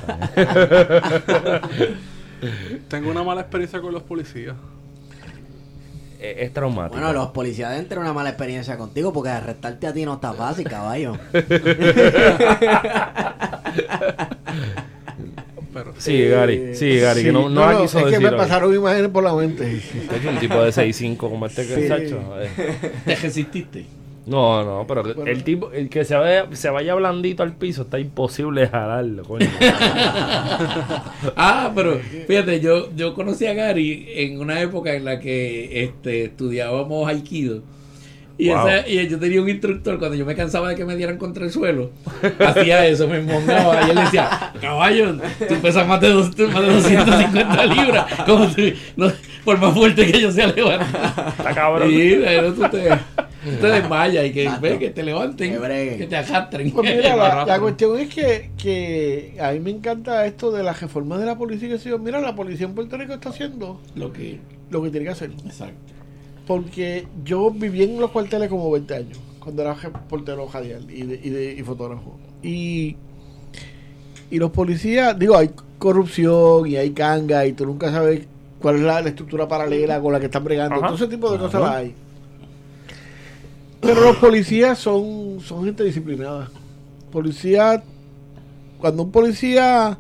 está 1.16 1.60
bien. 1.68 1.94
Tengo 2.88 3.12
una 3.12 3.24
mala 3.24 3.42
experiencia 3.42 3.80
con 3.82 3.94
los 3.94 4.04
policías. 4.04 4.56
Es, 6.20 6.38
es 6.38 6.54
traumático. 6.54 6.96
Bueno, 7.00 7.12
los 7.14 7.28
policías 7.32 7.72
deben 7.72 7.88
tener 7.88 8.02
una 8.02 8.14
mala 8.14 8.30
experiencia 8.30 8.78
contigo 8.78 9.12
porque 9.12 9.30
arrestarte 9.30 9.88
a 9.88 9.94
ti 9.94 10.06
no 10.06 10.14
está 10.16 10.34
fácil, 10.34 10.68
caballo. 10.68 11.18
Pero 15.74 15.94
Sí, 15.98 16.28
Gary, 16.28 16.76
sí, 16.76 17.00
Gary, 17.00 17.22
Sí, 17.22 17.26
que 17.28 17.32
no, 17.32 17.50
no, 17.50 17.66
la 17.72 17.82
quiso 17.82 17.98
es 17.98 18.06
que 18.06 18.12
decir 18.12 18.24
me 18.28 18.30
hoy. 18.30 18.38
pasaron 18.38 18.76
imágenes 18.76 19.10
por 19.10 19.24
la 19.24 19.34
mente. 19.34 19.78
Es 19.78 20.26
un 20.26 20.38
tipo 20.40 20.62
de 20.62 20.70
6'5 20.72 21.18
como 21.18 21.46
este 21.48 21.66
que 21.66 21.76
Sí. 21.76 21.88
Sacho, 21.88 22.22
eh. 22.42 22.50
¿Te 23.06 23.16
resististe? 23.16 23.86
No, 24.26 24.64
no, 24.64 24.86
pero 24.88 25.04
Bueno. 25.04 25.26
el 25.30 25.44
tipo, 25.44 25.72
el 25.74 25.90
que 25.90 26.06
se 26.06 26.16
vaya, 26.16 26.46
se 26.54 26.70
vaya 26.70 26.96
blandito 26.96 27.44
al 27.44 27.52
piso, 27.54 27.82
está 27.82 28.00
imposible 28.00 28.68
jalarlo, 28.68 29.24
coño. 29.24 29.48
Ah, 31.36 31.72
pero 31.76 32.00
fíjate, 32.28 32.60
yo, 32.60 32.90
yo 32.96 33.14
conocí 33.14 33.46
a 33.48 33.54
Gary 33.54 34.06
en 34.16 34.40
una 34.40 34.62
época 34.62 34.94
en 34.94 35.06
la 35.06 35.20
que 35.20 35.84
este, 35.84 36.26
estudiábamos 36.26 37.08
Aikido. 37.08 37.62
Y, 38.36 38.50
Wow. 38.50 38.68
esa- 38.68 38.88
y 38.88 39.08
yo 39.08 39.20
tenía 39.20 39.42
un 39.42 39.48
instructor, 39.50 40.00
cuando 40.00 40.18
yo 40.18 40.26
me 40.26 40.36
cansaba 40.36 40.70
de 40.70 40.76
que 40.76 40.86
me 40.86 40.96
dieran 40.96 41.18
contra 41.18 41.46
el 41.46 41.52
suelo, 41.52 41.92
hacía 42.40 42.86
eso, 42.88 43.08
me 43.08 43.22
mongaba 43.22 43.86
y 43.88 43.92
él 43.92 43.96
decía, 43.98 44.52
caballo, 44.60 45.16
tú 45.48 45.56
pesas 45.62 45.88
más 45.88 46.02
de, 46.02 46.10
dos- 46.10 46.36
más 46.52 46.62
de 46.62 46.74
250 46.74 47.66
libras, 47.68 48.06
como 48.26 48.50
si- 48.50 48.74
no, 48.98 49.12
por 49.46 49.60
más 49.60 49.74
fuerte 49.76 50.12
que 50.12 50.20
yo 50.20 50.32
sea 50.32 50.48
levanta. 50.48 51.32
Está 51.38 51.54
cabrón. 51.54 51.92
Y 51.92 52.16
pero 52.16 52.54
tú 52.54 52.62
te, 52.70 52.90
tú 52.90 53.23
te 53.44 53.68
desmayas 53.68 54.26
y 54.26 54.32
que, 54.32 54.50
ve, 54.62 54.80
que 54.80 54.90
te 54.90 55.04
levanten, 55.04 55.60
Que 55.62 55.96
que 55.98 56.08
te 56.08 56.16
arrastren. 56.16 56.72
Pues 56.72 56.96
mira, 56.96 57.16
la, 57.46 57.60
cuestión 57.60 58.00
es 58.00 58.14
que, 58.14 58.52
que 58.58 59.36
a 59.40 59.52
mí 59.52 59.60
me 59.60 59.72
encanta 59.72 60.26
esto 60.26 60.52
de 60.52 60.64
las 60.64 60.82
reformas 60.82 61.20
de 61.20 61.26
la 61.26 61.38
policía. 61.38 61.70
Que 61.70 61.78
yo, 61.90 62.00
mira, 62.00 62.22
la 62.22 62.36
policía 62.36 62.66
en 62.68 62.76
Puerto 62.76 62.98
Rico 62.98 63.14
está 63.14 63.30
haciendo 63.30 63.80
Lo 63.96 64.12
que, 64.14 64.40
lo 64.70 64.82
que 64.82 64.90
tiene 64.90 65.06
que 65.06 65.12
hacer. 65.12 65.32
exacto. 65.46 65.94
Porque 66.48 67.08
yo 67.24 67.52
viví 67.52 67.84
en 67.84 68.00
los 68.00 68.12
cuarteles 68.12 68.50
como 68.50 68.70
20 68.72 68.96
años, 68.96 69.20
cuando 69.40 69.62
era 69.62 69.76
portero 70.10 70.48
radial 70.52 70.86
y, 70.90 71.04
de, 71.04 71.20
y, 71.24 71.30
de- 71.30 71.54
y 71.54 71.64
fotógrafo. 71.64 72.18
Y, 72.42 72.98
y 74.30 74.38
los 74.40 74.52
policías, 74.52 75.18
digo, 75.18 75.38
hay 75.38 75.52
corrupción 75.78 76.68
y 76.68 76.76
hay 76.76 76.92
canga 76.92 77.46
y 77.46 77.54
tú 77.54 77.66
nunca 77.66 77.92
sabes 77.92 78.26
cuál 78.62 78.76
es 78.78 78.82
la, 78.82 79.02
la 79.02 79.10
estructura 79.10 79.48
paralela 79.48 80.00
con 80.02 80.12
la 80.14 80.20
que 80.20 80.26
están 80.26 80.44
bregando. 80.44 80.76
Ajá. 80.76 80.88
Todo 80.88 80.96
ese 80.96 81.08
tipo 81.08 81.32
de 81.32 81.38
cosas 81.38 81.62
las 81.62 81.72
hay. 81.76 81.96
Pero 83.84 84.02
los 84.02 84.16
policías 84.18 84.80
son, 84.80 85.40
son 85.42 85.66
gente 85.66 85.84
disciplinada. 85.84 86.50
Policía, 87.12 87.84
cuando 88.80 89.04
un 89.04 89.12
policía 89.12 89.98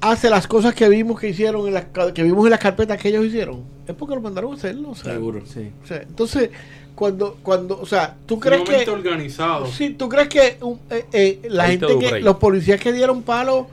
hace 0.00 0.30
las 0.30 0.46
cosas 0.46 0.74
que 0.74 0.88
vimos 0.88 1.18
que 1.18 1.28
hicieron, 1.30 1.66
en 1.66 1.74
las, 1.74 1.86
que 2.14 2.22
vimos 2.22 2.44
en 2.44 2.50
las 2.50 2.60
carpetas 2.60 3.00
que 3.00 3.08
ellos 3.08 3.24
hicieron, 3.24 3.62
es 3.86 3.94
porque 3.94 4.14
lo 4.14 4.20
mandaron 4.20 4.52
a 4.52 4.54
hacerlo. 4.56 4.90
o 4.90 4.94
sea, 4.94 5.14
Seguro. 5.14 5.42
Sí. 5.46 5.70
o 5.82 5.86
sea, 5.86 6.02
entonces, 6.02 6.50
cuando, 6.94 7.38
cuando, 7.42 7.80
o 7.80 7.86
sea, 7.86 8.16
¿tú 8.26 8.38
crees 8.38 8.62
que... 8.62 8.88
organizado. 8.90 9.66
Sí, 9.66 9.90
¿tú 9.90 10.08
crees 10.08 10.28
que 10.28 10.58
un- 10.60 10.78
eh, 10.90 11.06
eh, 11.12 11.40
la 11.48 11.64
Ahí 11.64 11.78
gente 11.78 11.98
que, 11.98 12.20
los 12.20 12.36
policías 12.36 12.80
que 12.80 12.92
dieron 12.92 13.22
palo 13.22 13.68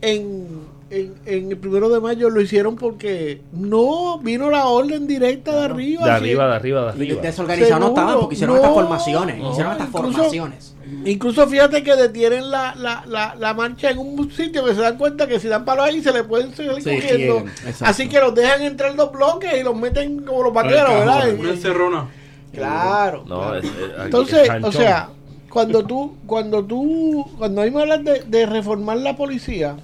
en, 0.00 0.46
en, 0.92 1.14
en 1.26 1.50
el 1.50 1.56
primero 1.56 1.88
de 1.88 2.00
mayo 2.00 2.28
lo 2.30 2.40
hicieron 2.40 2.76
porque 2.76 3.40
no 3.52 4.18
vino 4.18 4.50
la 4.50 4.66
orden 4.66 5.06
directa 5.06 5.52
de 5.58 5.64
arriba? 5.64 6.02
De 6.04 6.10
sí. 6.10 6.16
arriba, 6.16 6.46
de 6.48 6.54
arriba, 6.54 6.92
de 6.92 6.98
Y 6.98 7.08
arriba. 7.08 7.22
desorganizados 7.22 7.80
no 7.80 7.88
estaban 7.88 8.18
porque 8.20 8.34
hicieron 8.34 8.56
No, 8.56 8.60
estas 8.62 8.74
formaciones. 8.74 9.38
no, 9.38 9.50
hicieron 9.52 9.72
estas 9.72 9.88
incluso- 9.88 10.12
formaciones. 10.12 10.68
Incluso 11.06 11.46
fíjate 11.48 11.82
que 11.82 11.96
detienen 11.96 12.50
la, 12.50 12.74
la, 12.76 13.02
la, 13.06 13.34
la 13.34 13.54
marcha 13.54 13.90
en 13.90 13.98
un 13.98 14.30
sitio 14.30 14.62
que 14.64 14.74
se 14.74 14.80
dan 14.82 14.98
cuenta 14.98 15.26
que 15.26 15.40
si 15.40 15.48
dan 15.48 15.64
palo 15.64 15.82
ahí 15.82 16.02
se 16.02 16.12
le 16.12 16.22
pueden 16.24 16.54
seguir 16.54 16.82
Se 16.82 16.94
cogiendo. 16.94 17.44
Así 17.80 18.08
que 18.08 18.20
los 18.20 18.34
dejan 18.34 18.62
entrar 18.62 18.94
dos 18.94 19.10
bloques 19.10 19.50
y 19.58 19.62
los 19.62 19.74
meten 19.74 20.22
como 20.22 20.42
los 20.42 20.52
vaqueros, 20.52 20.90
¿verdad? 20.90 21.28
En- 21.30 21.40
Una 21.40 21.48
en- 21.48 21.54
encerrona. 21.56 22.08
Claro. 22.52 23.24
No, 23.26 23.38
claro. 23.40 23.54
es- 23.56 23.64
es- 23.64 23.70
aquí 23.72 24.02
Entonces, 24.04 24.48
es 24.50 24.64
o 24.64 24.72
sea, 24.72 25.08
cuando 25.48 25.82
tú, 25.84 26.16
cuando 26.26 26.62
tú, 26.64 27.26
cuando 27.38 27.62
a 27.62 27.64
mí 27.64 27.70
me 27.70 27.80
hablas 27.82 28.04
de, 28.04 28.20
de 28.26 28.46
reformar 28.46 28.98
la 28.98 29.16
policía, 29.16 29.76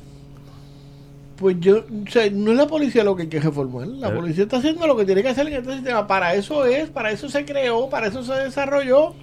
pues 1.38 1.56
yo, 1.60 1.78
o 2.06 2.10
sea, 2.10 2.28
no 2.30 2.50
es 2.50 2.56
la 2.56 2.66
policía 2.66 3.04
lo 3.04 3.14
que 3.16 3.22
hay 3.22 3.28
que 3.28 3.38
reformar. 3.40 3.86
La 3.86 4.08
Eh. 4.08 4.12
policía 4.12 4.42
está 4.44 4.56
haciendo 4.58 4.86
lo 4.86 4.96
que 4.96 5.04
tiene 5.04 5.22
que 5.22 5.28
hacer 5.28 5.46
en 5.46 5.54
este 5.54 5.72
sistema. 5.74 6.06
Para 6.06 6.34
eso 6.34 6.64
es, 6.66 6.90
para 6.90 7.10
eso 7.12 7.28
se 7.28 7.44
creó, 7.44 7.88
para 7.88 8.08
eso 8.08 8.22
se 8.24 8.34
desarrolló. 8.34 9.14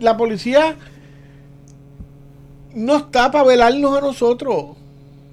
La 0.00 0.16
policía 0.16 0.76
no 2.74 2.96
está 2.96 3.30
para 3.30 3.44
velarnos 3.44 3.96
a 3.96 4.00
nosotros. 4.00 4.76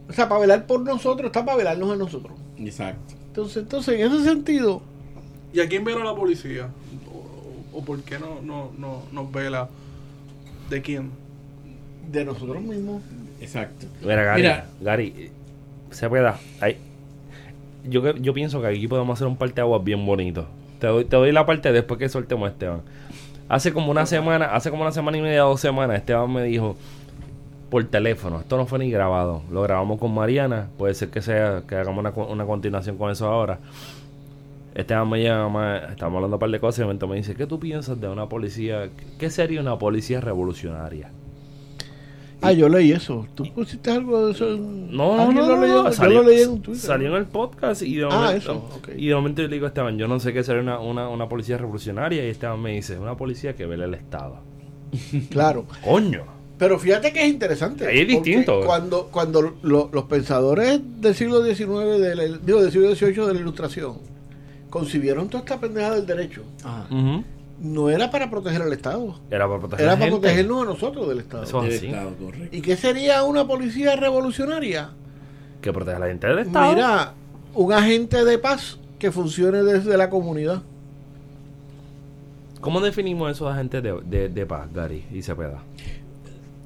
O 0.08 0.14
sea, 0.14 0.28
para 0.30 0.42
velar 0.42 0.66
por 0.68 0.82
nosotros, 0.82 1.28
está 1.28 1.46
para 1.46 1.58
velarnos 1.58 1.92
a 1.92 1.96
nosotros. 1.96 2.38
Exacto. 2.58 3.14
Entonces, 3.28 3.64
entonces 3.64 4.00
en 4.00 4.12
ese 4.14 4.24
sentido, 4.24 4.82
¿Y 5.54 5.62
a 5.62 5.70
quién 5.70 5.86
vela 5.86 6.04
la 6.04 6.14
policía? 6.16 6.68
¿O, 7.10 7.78
o- 7.78 7.80
o 7.80 7.84
por 7.86 8.02
qué 8.02 8.20
no, 8.20 8.42
no, 8.42 8.72
no 8.78 9.04
nos 9.14 9.32
vela? 9.32 9.70
¿De 10.70 10.82
quién? 10.82 11.12
de 12.12 12.24
nosotros 12.24 12.62
mismos. 12.62 13.02
Exacto. 13.42 13.86
Mira, 14.02 14.24
Gary, 14.24 14.42
Mira. 14.42 14.66
Gary, 14.82 15.32
se 15.92 16.10
puede. 16.10 16.32
Hay, 16.62 16.78
yo, 17.88 18.02
que- 18.02 18.20
yo 18.22 18.34
pienso 18.34 18.62
que 18.62 18.68
aquí 18.68 18.88
podemos 18.88 19.18
hacer 19.18 19.28
un 19.28 19.38
parteaguas 19.38 19.84
bien 19.84 20.06
bonito. 20.06 20.46
Te 20.80 20.88
doy, 20.88 21.06
te 21.06 21.16
doy 21.16 21.32
la 21.32 21.46
parte 21.46 21.72
después 21.72 22.00
que 22.00 22.10
soltemos 22.10 22.48
a 22.48 22.52
Esteban. 22.52 22.82
Hace 23.48 23.72
como 23.74 23.92
una 23.92 24.06
semana, 24.06 24.46
hace 24.56 24.70
como 24.72 24.82
una 24.82 24.92
semana 24.92 25.18
y 25.18 25.22
media, 25.22 25.42
dos 25.42 25.62
semanas, 25.62 25.98
Esteban 25.98 26.32
me 26.34 26.44
dijo 26.44 26.76
por 27.70 27.84
teléfono, 27.86 28.40
esto 28.40 28.58
no 28.58 28.66
fue 28.66 28.80
ni 28.80 28.90
grabado, 28.90 29.42
lo 29.52 29.62
grabamos 29.64 30.00
con 30.00 30.14
Mariana, 30.14 30.68
puede 30.78 30.94
ser 30.94 31.10
que 31.10 31.22
sea, 31.22 31.64
que 31.68 31.76
hagamos 31.76 32.00
una, 32.00 32.12
una 32.26 32.46
continuación 32.46 32.98
con 32.98 33.12
eso 33.12 33.28
ahora. 33.28 33.60
Esteban 34.74 35.10
me 35.10 35.22
llama, 35.24 35.78
estamos 35.90 36.16
hablando 36.18 36.36
un 36.36 36.40
par 36.40 36.50
de 36.50 36.60
cosas 36.60 36.80
y 36.80 36.82
de 36.82 36.86
momento 36.86 37.08
me 37.08 37.16
dice, 37.18 37.36
¿qué 37.36 37.46
tú 37.48 37.60
piensas 37.60 38.00
de 38.00 38.08
una 38.10 38.28
policía? 38.28 38.90
¿Qué 39.20 39.30
sería 39.30 39.62
una 39.62 39.78
policía 39.78 40.22
revolucionaria? 40.22 41.10
Ah, 42.42 42.52
yo 42.52 42.70
leí 42.70 42.92
eso. 42.92 43.26
¿Tú 43.34 43.44
pusiste 43.54 43.90
algo 43.92 44.28
de 44.28 44.34
eso? 44.34 44.52
en- 44.52 44.92
No, 44.96 45.16
no, 45.18 45.22
¿Alguien 45.24 45.42
no, 45.42 45.48
lo 45.50 45.56
no, 45.56 45.62
leyó? 45.62 45.84
no, 45.84 45.92
Yo 45.92 46.06
lo 46.10 46.24
leí 46.24 46.42
en 46.42 46.50
un 46.52 46.62
Twitter. 46.62 46.82
salió 46.82 47.08
en 47.10 47.16
el 47.16 47.26
podcast 47.26 47.82
y 47.82 47.96
de 47.96 48.06
Ah, 48.06 48.10
momento, 48.10 48.36
eso, 48.38 48.54
ok. 48.78 48.90
y 48.98 49.08
de 49.08 49.16
momento 49.16 49.42
yo 49.42 49.48
le 49.48 49.54
digo 49.56 49.66
a 49.66 49.70
Esteban, 49.70 49.98
yo 49.98 50.08
no 50.08 50.20
sé 50.20 50.32
qué 50.34 50.44
sería 50.44 50.62
una, 50.62 50.80
una, 50.80 51.10
una 51.10 51.28
policía 51.28 51.58
revolucionaria 51.58 52.26
y 52.26 52.30
Esteban 52.30 52.62
me 52.62 52.74
dice, 52.74 53.00
una 53.00 53.16
policía 53.18 53.56
que 53.56 53.66
vele 53.66 53.86
el 53.86 53.94
Estado. 53.96 54.38
Claro. 55.30 55.66
Coño. 55.84 56.24
Pero 56.58 56.80
fíjate 56.80 57.12
que 57.12 57.22
es 57.24 57.28
interesante. 57.30 57.86
Ahí 57.88 58.00
es 58.02 58.08
distinto. 58.08 58.62
Cuando, 58.66 59.08
cuando 59.12 59.56
lo- 59.62 59.90
los 59.92 60.04
pensadores 60.06 60.80
del 61.02 61.14
siglo 61.16 61.44
XIX, 61.44 62.00
de 62.00 62.16
la- 62.16 62.38
digo, 62.38 62.62
del 62.62 62.72
siglo 62.72 62.96
XVIII 62.96 63.28
de 63.28 63.34
la 63.34 63.40
Ilustración, 63.42 63.98
concibieron 64.70 65.28
toda 65.30 65.44
esta 65.44 65.60
pendeja 65.60 65.96
del 65.96 66.06
derecho, 66.06 66.44
Ajá. 66.64 66.86
Ujú. 66.92 67.24
No 67.66 67.90
era 67.90 68.10
para 68.12 68.30
proteger 68.30 68.62
al 68.62 68.72
Estado. 68.74 69.20
Era 69.30 69.48
para 69.48 69.60
proteger 69.60 69.86
Era 69.86 69.94
para 69.96 70.06
gente. 70.06 70.20
protegernos 70.20 70.62
a 70.62 70.66
nosotros 70.66 71.08
del 71.10 71.20
Estado. 71.20 71.44
Eso- 71.44 71.62
Del 71.62 71.80
sí. 71.80 71.88
Estado, 71.88 72.12
correcto. 72.16 72.56
¿Y 72.56 72.62
qué 72.62 72.76
sería 72.78 73.24
una 73.24 73.46
policía 73.48 73.96
revolucionaria? 73.96 74.92
Que 75.62 75.74
protege 75.74 75.98
a 75.98 76.00
la 76.00 76.08
gente 76.08 76.28
del 76.28 76.40
Estado. 76.40 76.74
Mira, 76.74 77.14
un 77.54 77.74
agente 77.74 78.24
de 78.24 78.38
paz 78.38 78.80
que 79.00 79.12
funcione 79.12 79.64
desde 79.64 79.98
la 79.98 80.10
comunidad. 80.10 80.62
¿Cómo 82.62 82.82
definimos 82.82 83.32
esos 83.32 83.52
agentes 83.52 83.84
de, 83.84 84.00
de, 84.06 84.30
de 84.30 84.46
paz, 84.46 84.68
Gary 84.74 85.06
y 85.12 85.22
Cepeda? 85.22 85.62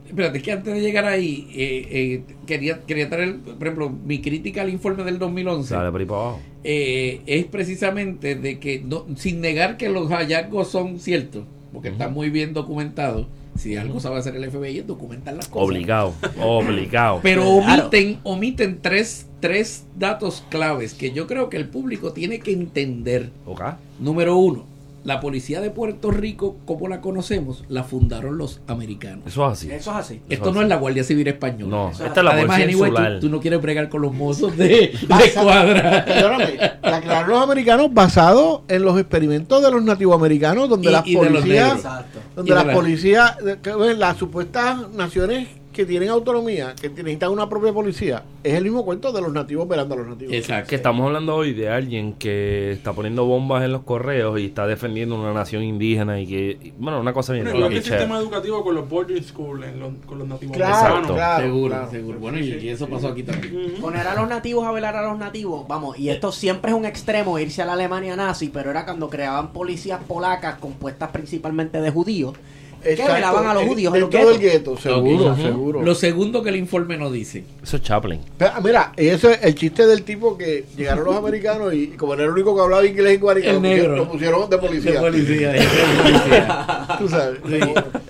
Espérate, 0.10 0.38
es 0.40 0.44
que 0.44 0.52
antes 0.52 0.73
de 0.73 0.81
llegar 0.81 1.06
ahí, 1.06 1.48
eh, 1.53 1.88
eh, 1.90 2.23
quería, 2.45 2.81
quería 2.86 3.10
traer, 3.10 3.38
por 3.40 3.61
ejemplo, 3.68 3.90
mi 3.90 4.19
crítica 4.22 4.61
al 4.61 4.69
informe 4.69 5.03
del 5.03 5.18
2011 5.19 5.73
Dale 5.73 5.91
por 5.91 6.02
ahí 6.02 6.06
para 6.07 6.22
abajo. 6.22 6.40
eh, 6.64 7.22
es 7.26 7.45
precisamente 7.45 8.36
de 8.36 8.60
que, 8.60 8.81
no, 8.86 9.06
sin 9.15 9.40
negar 9.41 9.77
que 9.77 9.90
los 9.90 10.10
hallazgos 10.10 10.68
son 10.69 10.99
ciertos, 10.99 11.44
porque 11.72 11.90
está 11.90 12.10
muy 12.10 12.30
bien 12.30 12.53
documentado, 12.53 13.27
si 13.57 13.76
algo 13.76 13.99
sabe 13.99 14.18
hacer 14.18 14.36
el 14.36 14.49
FBI 14.49 14.80
es 14.80 14.88
documentar 14.88 15.34
las 15.36 15.48
cosas. 15.49 15.68
Obligado, 15.68 16.14
obligado. 16.41 17.19
Pero 17.23 17.44
Claro. 17.60 17.84
omiten, 17.84 18.19
omiten 18.23 18.80
tres, 18.81 19.27
tres 19.41 19.86
datos 19.98 20.44
claves 20.49 20.94
que 20.94 21.11
yo 21.11 21.27
creo 21.27 21.49
que 21.49 21.57
el 21.57 21.68
público 21.68 22.14
tiene 22.14 22.40
que 22.40 22.53
entender. 22.53 23.31
¿Ok? 23.45 23.61
Número 23.99 24.38
uno, 24.38 24.65
la 25.10 25.19
policía 25.19 25.60
de 25.60 25.72
Puerto 25.72 26.11
Rico, 26.11 26.57
como 26.65 26.88
la 26.88 27.02
conocemos, 27.02 27.64
la 27.68 27.84
fundaron 27.84 28.38
los 28.38 28.61
americanos. 28.68 29.23
Eso 29.27 29.45
es 29.48 29.53
así. 29.53 29.72
Eso 29.72 29.91
es 29.91 29.98
así. 29.98 30.22
Esto 30.30 30.53
no 30.53 30.61
es 30.61 30.68
la 30.69 30.77
Guardia 30.77 31.03
Civil 31.03 31.27
Española. 31.27 31.69
No, 31.69 31.90
Eso 31.90 32.06
esta 32.06 32.19
es 32.22 32.23
la 32.26 32.31
Además, 32.31 32.60
policía 32.60 32.86
anyway, 32.86 33.14
tú, 33.19 33.27
tú 33.27 33.30
no 33.30 33.41
quieres 33.41 33.61
bregar 33.61 33.90
con 33.90 34.02
los 34.03 34.14
mozos 34.14 34.56
de, 34.56 34.68
de 35.02 35.34
cuadra. 35.34 36.06
Perdóname, 36.06 36.57
la 36.84 37.02
crearon 37.02 37.30
los 37.30 37.41
americanos 37.44 37.94
basado 37.94 38.64
en 38.68 38.84
los 38.84 38.99
experimentos 38.99 39.61
de 39.64 39.72
los 39.72 39.84
nativoamericanos, 39.84 40.69
donde 40.69 40.90
Y- 40.90 40.91
las 40.91 41.07
y 41.07 41.15
policías, 41.18 41.84
donde 42.36 42.53
las 42.53 42.65
la- 42.68 42.73
policías, 42.73 43.36
ven, 43.77 43.99
las 43.99 44.15
supuestas 44.18 44.90
naciones 44.91 45.48
que 45.80 45.85
tienen 45.85 46.10
autonomía, 46.10 46.76
que 46.76 46.89
necesitan 46.89 47.31
una 47.31 47.47
propia 47.47 47.72
policía, 47.72 48.22
es 48.43 48.53
el 48.53 48.65
mismo 48.65 48.84
cuento 48.84 49.14
de 49.14 49.22
los 49.22 49.31
nativos 49.31 49.65
velando 49.65 49.95
a 49.95 49.97
los 49.99 50.07
nativos. 50.10 50.34
Exacto. 50.34 50.68
Que 50.68 50.76
estamos 50.76 51.07
hablando 51.07 51.34
hoy 51.38 51.53
de 51.53 51.69
alguien 51.69 52.11
que 52.15 52.73
está 52.73 52.91
poniendo 52.91 53.23
bombas 53.23 53.64
en 53.64 53.72
los 53.72 53.84
correos 53.84 54.38
y 54.41 54.47
está 54.47 54.68
defendiendo 54.68 55.15
una 55.15 55.31
nación 55.31 55.64
indígena 55.64 56.19
y 56.19 56.27
que, 56.27 56.57
y, 56.61 56.73
bueno, 56.77 56.99
una 56.99 57.14
cosa 57.14 57.31
bien 57.31 57.45
Bueno, 57.45 57.60
igual 57.60 57.72
que 57.72 57.77
el 57.77 57.84
sistema 57.85 58.18
educativo 58.19 58.61
con 58.61 58.76
los 58.76 58.89
boarding 58.89 59.23
school, 59.23 59.64
en 59.64 59.80
los- 59.80 59.93
con 60.06 60.19
los 60.19 60.27
nativos 60.27 60.57
Claro, 60.57 61.01
claro. 61.07 61.43
seguro, 61.45 61.89
seguro. 61.89 62.19
Bueno, 62.19 62.39
y, 62.39 62.49
y 62.56 62.68
eso 62.68 62.89
pasó 62.89 63.07
aquí 63.07 63.23
también. 63.23 63.76
Poner 63.80 64.06
a 64.06 64.15
los 64.15 64.27
nativos 64.27 64.65
a 64.68 64.72
velar 64.73 64.97
a 64.97 65.03
los 65.03 65.18
nativos, 65.18 65.65
vamos, 65.65 65.97
y 65.97 66.10
esto 66.10 66.34
siempre 66.34 66.72
es 66.72 66.77
un 66.77 66.84
extremo, 66.84 67.39
irse 67.39 67.61
a 67.61 67.65
la 67.65 67.72
Alemania 67.72 68.18
nazi, 68.18 68.49
pero 68.49 68.69
era 68.69 68.84
cuando 68.84 69.10
creaban 69.10 69.53
policías 69.53 70.01
polacas 70.06 70.56
compuestas 70.56 71.10
principalmente 71.11 71.80
de 71.80 71.89
judíos, 71.89 72.34
que 72.84 72.95
velaban 72.95 73.47
a 73.47 73.53
los 73.53 73.64
judíos 73.64 73.93
en 73.93 74.01
del 74.01 74.10
guetos. 74.10 74.39
gueto, 74.39 74.77
seguro, 74.77 75.31
Ok. 75.31 75.38
seguro. 75.41 75.81
Lo 75.84 75.95
segundo 75.95 76.41
que 76.43 76.49
el 76.49 76.56
informe 76.57 76.97
nos 76.97 77.11
dice. 77.14 77.43
Eso 77.64 77.77
es 77.77 77.84
Chaplin. 77.84 78.19
Pero, 78.38 78.51
Mira, 78.64 78.91
y 78.97 79.07
eso 79.07 79.30
es 79.30 79.39
el 79.43 79.56
chiste 79.56 79.85
del 79.88 80.03
tipo 80.03 80.38
que 80.38 80.65
llegaron 80.77 81.06
los 81.06 81.15
americanos 81.15 81.73
y 81.73 81.88
como 81.89 82.14
era 82.14 82.23
el 82.23 82.30
único 82.31 82.56
que 82.56 82.61
hablaba 82.61 82.85
inglés 82.85 83.15
en 83.15 83.19
Guarica, 83.22 83.49
El 83.49 83.56
lo 83.56 83.61
pusieron- 83.61 83.77
negro. 83.80 83.95
lo 83.95 84.11
pusieron 84.11 84.49
de 84.49 84.57
policía. 84.57 84.91
De 84.93 84.99
policía, 84.99 85.51
de 85.51 85.60
policía. 86.03 86.88
Tú 86.97 87.07
sabes. 87.10 87.39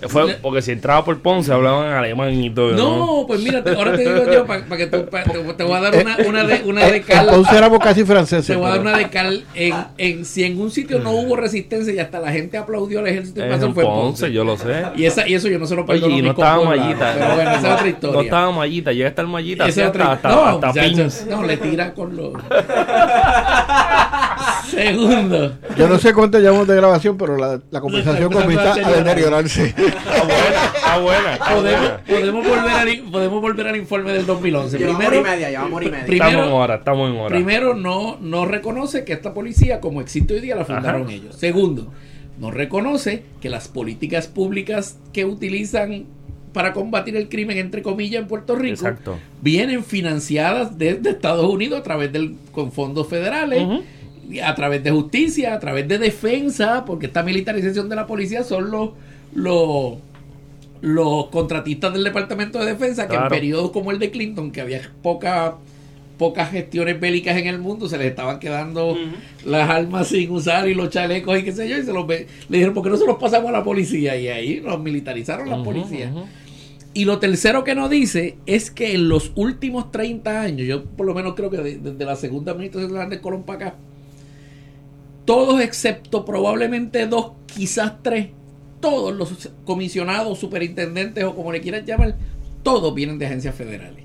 Fue 0.08 0.34
porque 0.42 0.62
si 0.62 0.72
entraba 0.72 1.04
por 1.04 1.18
Ponce 1.20 1.52
hablaban 1.52 1.92
alemán 1.92 2.32
y 2.34 2.50
todo. 2.50 2.72
No, 2.72 3.24
pues 3.26 3.40
mira, 3.40 3.62
ahora 3.76 3.96
te 3.96 4.02
digo 4.02 4.32
yo, 4.32 4.46
para 4.46 4.76
que 4.76 4.86
tú, 4.86 5.06
pa- 5.06 5.22
te, 5.24 5.38
te 5.38 5.64
voy 5.64 5.74
a 5.74 5.80
dar 5.80 5.94
una, 5.96 6.16
una 6.26 6.44
de, 6.44 6.62
una 6.64 6.86
de 6.86 7.02
cal. 7.02 7.26
Entonces 7.28 7.54
éramos 7.54 7.78
casi 7.80 8.04
franceses. 8.04 8.46
Te 8.46 8.56
voy 8.56 8.66
a 8.66 8.70
dar 8.70 8.80
una 8.80 8.96
de 8.96 9.08
cal. 9.10 9.44
En, 9.54 9.74
en, 9.98 10.24
si 10.24 10.44
en 10.44 10.60
un 10.60 10.70
sitio 10.70 10.98
no 10.98 11.12
hubo 11.12 11.36
resistencia 11.36 11.92
y 11.92 11.98
hasta 11.98 12.20
la 12.20 12.32
gente 12.32 12.56
aplaudió 12.56 13.00
al 13.00 13.06
ejército 13.08 13.42
invasor, 13.42 13.68
en 13.68 13.74
fue 13.74 13.84
Ponce. 13.84 14.32
yo 14.32 14.44
lo 14.44 14.56
sé. 14.62 14.82
Y, 14.96 15.04
esa, 15.06 15.28
y 15.28 15.34
eso 15.34 15.48
yo 15.48 15.58
no 15.58 15.66
se 15.66 15.74
lo 15.76 15.84
perdono 15.86 16.06
Oye, 16.06 16.16
y 16.16 16.20
a 16.20 16.22
no 16.24 16.30
estaba 16.30 16.64
mallita. 16.64 17.14
Pero 17.18 17.34
bueno, 17.34 17.50
esa 17.52 17.68
es 17.68 17.74
otra 17.74 17.88
historia. 17.88 18.16
No 18.16 18.20
estaba 18.22 18.52
mallita, 18.52 18.92
llega 18.92 19.08
hasta 19.08 19.22
el 19.22 19.28
mallita, 19.28 19.66
Esa 19.66 19.88
otra- 19.88 20.12
hasta, 20.12 20.28
no, 20.28 20.44
hasta 20.46 20.72
le 21.46 21.56
tira 21.56 21.92
con 21.94 22.16
los. 22.16 22.32
Segundo. 24.70 25.52
Yo 25.76 25.88
no 25.88 25.98
sé 25.98 26.12
cuánto 26.14 26.38
llevamos 26.38 26.66
de 26.68 26.76
grabación, 26.76 27.16
pero 27.16 27.36
la, 27.36 27.60
la 27.70 27.80
conversación 27.80 28.32
comienza 28.32 28.72
a 28.72 28.90
deteriorarse. 28.92 29.66
Está 29.76 30.22
buena, 30.24 30.68
está 30.74 30.98
buena. 31.00 31.32
está 31.34 31.54
Podemos, 31.54 31.80
buena. 31.80 32.00
podemos, 32.06 32.46
volver 32.46 32.70
al, 32.72 32.98
podemos 33.10 33.40
volver 33.42 33.66
al 33.68 33.76
informe 33.76 34.12
del 34.12 34.26
2011. 34.26 34.78
Llevamos 34.78 34.98
Primero, 35.00 35.20
hora 35.20 35.28
y 35.30 35.34
media, 35.36 35.50
llevamos 35.50 35.72
hora 35.76 35.84
y 35.86 35.90
media. 35.90 36.06
Primero- 36.06 36.28
Estamos 36.30 36.46
en 36.46 36.52
hora, 36.54 36.74
estamos 36.76 37.10
en 37.10 37.16
hora. 37.20 37.28
Primero, 37.34 37.74
no, 37.74 38.16
no 38.20 38.44
reconoce 38.46 39.04
que 39.04 39.12
esta 39.12 39.34
policía, 39.34 39.80
como 39.80 40.00
existe 40.00 40.34
hoy 40.34 40.40
día, 40.40 40.54
la 40.56 40.64
fundaron 40.64 41.02
Ajá. 41.02 41.12
ellos. 41.12 41.34
Segundo, 41.36 41.92
no 42.40 42.50
reconoce 42.50 43.22
que 43.40 43.50
las 43.50 43.68
políticas 43.68 44.26
públicas 44.26 44.98
que 45.12 45.26
utilizan 45.26 46.06
para 46.52 46.72
combatir 46.72 47.16
el 47.16 47.28
crimen, 47.28 47.58
entre 47.58 47.82
comillas, 47.82 48.22
en 48.22 48.28
Puerto 48.28 48.56
Rico, 48.56 48.74
Exacto. 48.74 49.18
vienen 49.40 49.84
financiadas 49.84 50.78
desde 50.78 51.10
Estados 51.10 51.48
Unidos 51.48 51.78
a 51.78 51.82
través 51.82 52.12
del 52.12 52.34
con 52.50 52.72
fondos 52.72 53.06
federales, 53.06 53.82
a 54.42 54.54
través 54.54 54.82
de 54.82 54.90
justicia, 54.90 55.54
a 55.54 55.60
través 55.60 55.86
de 55.86 55.98
defensa, 55.98 56.84
porque 56.84 57.06
esta 57.06 57.22
militarización 57.22 57.88
de 57.88 57.96
la 57.96 58.06
policía 58.06 58.42
son 58.42 58.70
los 58.70 58.90
los 59.32 59.98
los 60.80 61.26
contratistas 61.26 61.92
del 61.92 62.04
Departamento 62.04 62.58
de 62.58 62.66
Defensa 62.66 63.06
que 63.06 63.14
en 63.14 63.28
periodos 63.28 63.70
como 63.70 63.90
el 63.90 63.98
de 63.98 64.10
Clinton, 64.10 64.50
que 64.50 64.62
había 64.62 64.80
poca 65.02 65.56
pocas 66.20 66.50
gestiones 66.50 67.00
bélicas 67.00 67.34
en 67.38 67.46
el 67.46 67.58
mundo, 67.58 67.88
se 67.88 67.96
les 67.96 68.08
estaban 68.08 68.38
quedando 68.38 68.94
las 69.46 69.70
armas 69.70 70.08
sin 70.08 70.30
usar 70.30 70.68
y 70.68 70.74
los 70.74 70.90
chalecos 70.90 71.38
y 71.38 71.42
qué 71.44 71.52
sé 71.52 71.66
yo, 71.66 71.78
y 71.78 71.82
se 71.82 71.94
los 71.94 72.06
ve- 72.06 72.26
le 72.50 72.58
dijeron, 72.58 72.74
¿por 72.74 72.84
qué 72.84 72.90
no 72.90 72.98
se 72.98 73.06
los 73.06 73.16
pasamos 73.16 73.48
a 73.48 73.52
la 73.52 73.64
policía? 73.64 74.16
Y 74.16 74.28
ahí 74.28 74.60
los 74.60 74.78
militarizaron 74.78 75.48
la 75.48 75.56
Ujú, 75.56 75.64
policía. 75.64 76.12
Y 76.92 77.06
lo 77.06 77.18
tercero 77.20 77.64
que 77.64 77.74
nos 77.74 77.88
dice 77.88 78.36
es 78.44 78.70
que 78.70 78.92
en 78.94 79.08
los 79.08 79.32
últimos 79.34 79.90
30 79.92 80.42
años, 80.42 80.66
yo 80.68 80.84
por 80.84 81.06
lo 81.06 81.14
menos 81.14 81.34
creo 81.34 81.48
que 81.48 81.56
de- 81.56 81.78
desde 81.78 82.04
la 82.04 82.16
segunda 82.16 82.52
administración 82.52 83.08
de 83.08 83.20
Colón 83.22 83.44
para 83.44 83.68
acá, 83.68 83.76
todos 85.24 85.60
excepto 85.60 86.24
probablemente 86.26 87.06
dos, 87.06 87.32
quizás 87.46 88.02
tres, 88.02 88.28
todos 88.80 89.14
los 89.14 89.50
comisionados, 89.64 90.38
superintendentes 90.38 91.24
o 91.24 91.34
como 91.34 91.50
le 91.50 91.60
quieran 91.62 91.86
llamar, 91.86 92.16
todos 92.62 92.94
vienen 92.94 93.18
de 93.18 93.26
agencias 93.26 93.54
federales. 93.54 94.04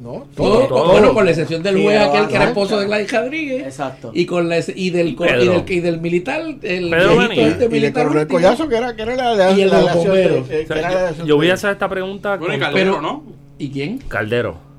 No, 0.00 0.26
todo. 0.36 0.92
bueno, 0.92 1.14
con 1.14 1.24
la 1.24 1.30
excepción 1.30 1.62
del 1.62 1.82
juez 1.82 2.00
aquel 2.00 2.28
que 2.28 2.34
era 2.36 2.44
esposo 2.46 2.78
de 2.78 2.86
Gladys 2.86 3.12
Rodríguez. 3.12 3.64
Exacto. 3.66 4.10
Y 4.14 4.26
con 4.26 4.48
la 4.48 4.58
y 4.58 4.90
del, 4.90 5.08
y 5.08 5.14
del, 5.16 5.64
y 5.68 5.80
del 5.80 6.00
militar, 6.00 6.40
el 6.62 6.92
este 6.94 7.54
Y 7.54 7.58
de 7.58 7.68
militar 7.68 8.06
Coronel. 8.06 8.28
Collazo, 8.28 8.68
que 8.68 8.76
era, 8.76 8.94
que 8.96 9.02
era 9.02 9.16
la, 9.16 9.34
la, 9.34 9.50
Y 9.52 9.62
el 9.62 9.70
la 9.70 9.82
la 9.82 11.24
yo, 11.24 11.36
voy 11.36 11.50
a 11.50 11.54
hacer 11.54 11.70
esta 11.72 11.88
pregunta 11.88 12.36
Bueno, 12.36 12.54
y 12.54 12.58
con 12.58 12.66
Caldero, 12.66 12.92
pero- 12.92 13.02
¿no? 13.02 13.24
¿Y 13.58 13.70
quién? 13.70 13.98
Caldero. 14.08 14.71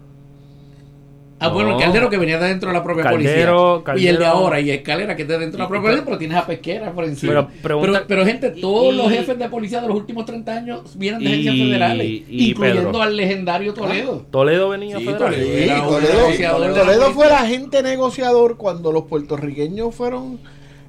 Ah, 1.39 1.49
bueno, 1.49 1.75
el. 1.75 1.83
Caldero 1.83 2.09
que 2.09 2.17
venía 2.17 2.39
de 2.39 2.47
dentro 2.47 2.69
de 2.69 2.73
la 2.75 2.83
propia 2.83 3.03
Caldero, 3.03 3.83
policía. 3.83 4.05
Y 4.05 4.07
el 4.07 4.15
de 4.17 4.23
Caldero. 4.23 4.39
ahora, 4.43 4.59
y 4.61 4.71
Escalera 4.71 5.15
que 5.15 5.23
es 5.23 5.27
de 5.27 5.37
dentro 5.39 5.57
de 5.57 5.63
la 5.63 5.67
propia 5.67 5.81
policía, 5.89 6.05
pero 6.05 6.17
tienes 6.17 6.37
a 6.37 6.45
Pesquera 6.45 6.91
por 6.93 7.03
encima. 7.03 7.33
Pero 7.33 7.47
pregunta- 7.61 7.91
pero, 7.91 8.05
pero, 8.07 8.25
gente, 8.25 8.49
todos 8.51 8.93
y- 8.93 8.97
los 8.97 9.09
jefes 9.11 9.37
de 9.37 9.49
policía 9.49 9.81
de 9.81 9.87
los 9.89 9.97
últimos 9.97 10.25
30 10.25 10.55
años 10.55 10.97
vienen 10.97 11.19
de 11.21 11.27
agencias 11.27 11.55
federales, 11.55 12.05
y 12.07 12.49
incluyendo 12.51 12.91
Pedro. 12.91 13.01
al 13.01 13.17
legendario 13.17 13.73
Toledo. 13.73 14.25
Toledo 14.31 14.69
venía 14.69 14.97
Sí, 14.99 15.03
federal. 15.05 15.33
Toledo. 15.33 16.31
Sí, 16.31 16.43
Toledo, 16.43 17.11
fue 17.11 17.25
el 17.27 17.33
agente 17.33 17.83
negociador 17.83 18.55
cuando 18.55 18.91
los 18.93 19.03
puertorriqueños 19.03 19.93
fueron, 19.93 20.39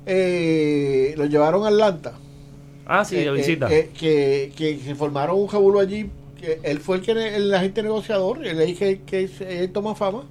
eh, 0.06 1.14
los 1.16 1.28
llevaron 1.28 1.64
a 1.64 1.68
Atlanta. 1.68 2.12
Ah, 2.86 3.04
sí, 3.04 3.16
de 3.16 3.24
Eh, 3.26 3.32
visita. 3.32 3.72
eh, 3.72 3.90
que, 3.98 4.52
que 4.56 4.78
se 4.78 4.94
formaron 4.94 5.36
un 5.38 5.46
jabulo 5.46 5.80
allí. 5.80 6.06
Que 6.44 6.60
él 6.62 6.80
fue 6.80 6.96
el, 6.96 7.02
que, 7.02 7.12
el 7.36 7.54
agente 7.54 7.82
negociador, 7.82 8.46
el 8.46 8.58
ahí 8.58 8.74
que, 8.74 9.00
que 9.02 9.28
se- 9.28 9.60
él 9.64 9.70
toma 9.72 9.94
fama, 9.94 10.22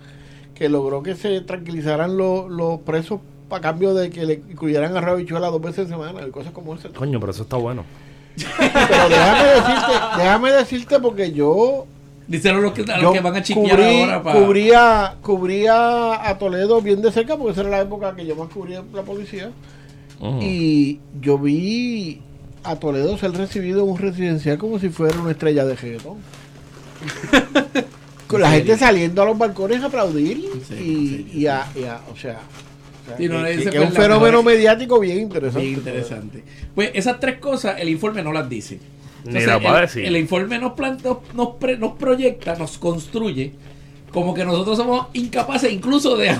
que 0.56 0.70
logró 0.70 1.02
que 1.02 1.16
se 1.16 1.42
tranquilizaran 1.42 2.16
los, 2.18 2.50
los 2.50 2.80
presos 2.82 3.20
a 3.50 3.60
cambio 3.62 3.94
de 3.94 4.10
que 4.10 4.26
le 4.26 4.34
incluyeran 4.50 4.96
arroz 4.98 5.12
y 5.12 5.14
habichuela 5.22 5.48
dos 5.50 5.62
veces 5.62 5.86
a 5.86 5.90
semana 5.90 6.26
y 6.28 6.32
cosas 6.32 6.52
como 6.54 6.74
esa. 6.76 6.90
Coño, 6.90 7.20
pero 7.20 7.32
eso 7.32 7.44
está 7.44 7.58
bueno. 7.58 7.84
Pero 8.36 9.10
déjame 9.10 9.48
decirte, 9.50 9.94
déjame 10.18 10.52
decirte 10.52 11.00
porque 11.00 11.32
yo 11.32 11.86
Dicen 12.28 12.62
los 12.62 12.72
que, 12.72 12.90
a 12.92 12.98
los 13.00 13.12
que 13.14 13.20
van 13.20 13.36
a 13.36 13.44
chiquear 13.44 13.78
cubrí- 13.80 14.02
ahora 14.02 14.24
para. 14.24 14.40
cubría, 14.40 15.16
cubría 15.22 16.30
a 16.30 16.38
Toledo 16.38 16.82
bien 16.82 17.02
de 17.02 17.12
cerca 17.12 17.36
porque 17.38 17.52
esa 17.52 17.62
era 17.62 17.70
la 17.70 17.82
época 17.82 18.16
que 18.16 18.26
yo 18.26 18.36
más 18.36 18.50
cubría 18.50 18.82
la 18.94 19.04
policía. 19.04 19.52
Y 20.42 21.00
yo 21.22 21.38
vi 21.38 22.22
a 22.64 22.76
Toledo 22.78 23.18
ser 23.18 23.32
recibido 23.32 23.84
en 23.84 23.90
un 23.90 23.98
residencial 23.98 24.58
como 24.58 24.80
si 24.80 24.90
fuera 24.90 25.20
una 25.20 25.32
estrella 25.32 25.66
de 25.66 25.76
reggaetón. 25.76 26.18
Con 28.28 28.42
la 28.42 28.52
gente 28.52 28.78
saliendo 28.78 29.22
a 29.22 29.26
los 29.26 29.38
balcones 29.38 29.82
a 29.84 29.88
aplaudir 29.88 30.50
serio, 30.68 30.84
y, 30.84 31.28
y 31.34 31.48
a, 31.48 31.68
y 31.76 31.84
a- 31.84 32.02
o 32.12 32.16
sea, 32.18 32.40
o 33.04 33.08
sea, 33.08 33.18
Sí, 33.18 33.28
no, 33.28 33.44
que, 33.44 33.52
ese 33.54 33.64
que 33.66 33.72
fue 33.72 33.84
es 33.84 33.88
un 33.90 33.94
la 33.94 34.02
fenómeno 34.02 34.38
mejor- 34.44 34.56
mediático 34.56 35.00
bien 35.00 35.20
interesante. 35.20 35.66
Bien 35.68 35.78
interesante. 35.80 36.44
Pues 36.74 36.92
esas 36.94 37.20
tres 37.20 37.38
cosas 37.40 37.76
el 37.80 37.90
informe 37.90 38.24
no 38.24 38.32
las 38.32 38.50
dice. 38.50 38.80
Ni 39.26 39.46
las 39.46 39.64
va 39.64 39.76
a 39.76 39.80
el, 39.82 39.88
decir. 39.88 40.06
el 40.06 40.18
informe 40.18 40.58
nos, 40.58 40.74
planta, 40.74 41.18
nos, 41.34 41.56
pre- 41.56 41.78
nos 41.78 41.94
proyecta, 41.94 42.56
nos 42.56 42.78
construye 42.78 43.54
como 44.14 44.34
que 44.34 44.46
nosotros 44.46 44.78
somos 44.78 45.08
incapaces 45.14 45.72
incluso 45.74 46.16
de 46.16 46.30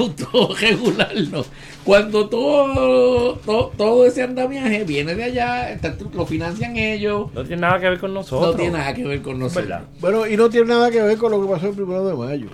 autorregularnos. 0.58 1.48
Cuando 1.84 2.30
todo, 2.30 3.36
todo, 3.46 3.72
todo 3.78 4.06
ese 4.06 4.22
andamiaje 4.24 4.84
viene 4.84 5.16
de 5.16 5.24
allá, 5.24 5.72
está- 5.72 5.96
lo 6.14 6.26
financian 6.26 6.78
ellos, 6.78 7.34
No 7.34 7.44
tiene 7.44 7.62
nada 7.64 7.80
que 7.80 7.90
ver 7.90 8.00
con 8.00 8.14
nosotros. 8.14 8.52
no 8.52 8.56
tiene 8.56 8.78
nada 8.78 8.94
que 8.94 9.04
ver 9.04 9.22
con 9.22 9.40
nosotros. 9.40 9.68
¿Verdad? 9.68 9.86
Bueno, 10.00 10.28
y 10.28 10.38
no 10.38 10.50
tiene 10.50 10.68
nada 10.68 10.92
que 10.92 11.02
ver 11.02 11.18
con 11.18 11.32
lo 11.32 11.42
que 11.42 11.48
pasó 11.52 11.68
el 11.70 11.76
primero 11.76 12.06
de 12.08 12.14
mayo. 12.16 12.48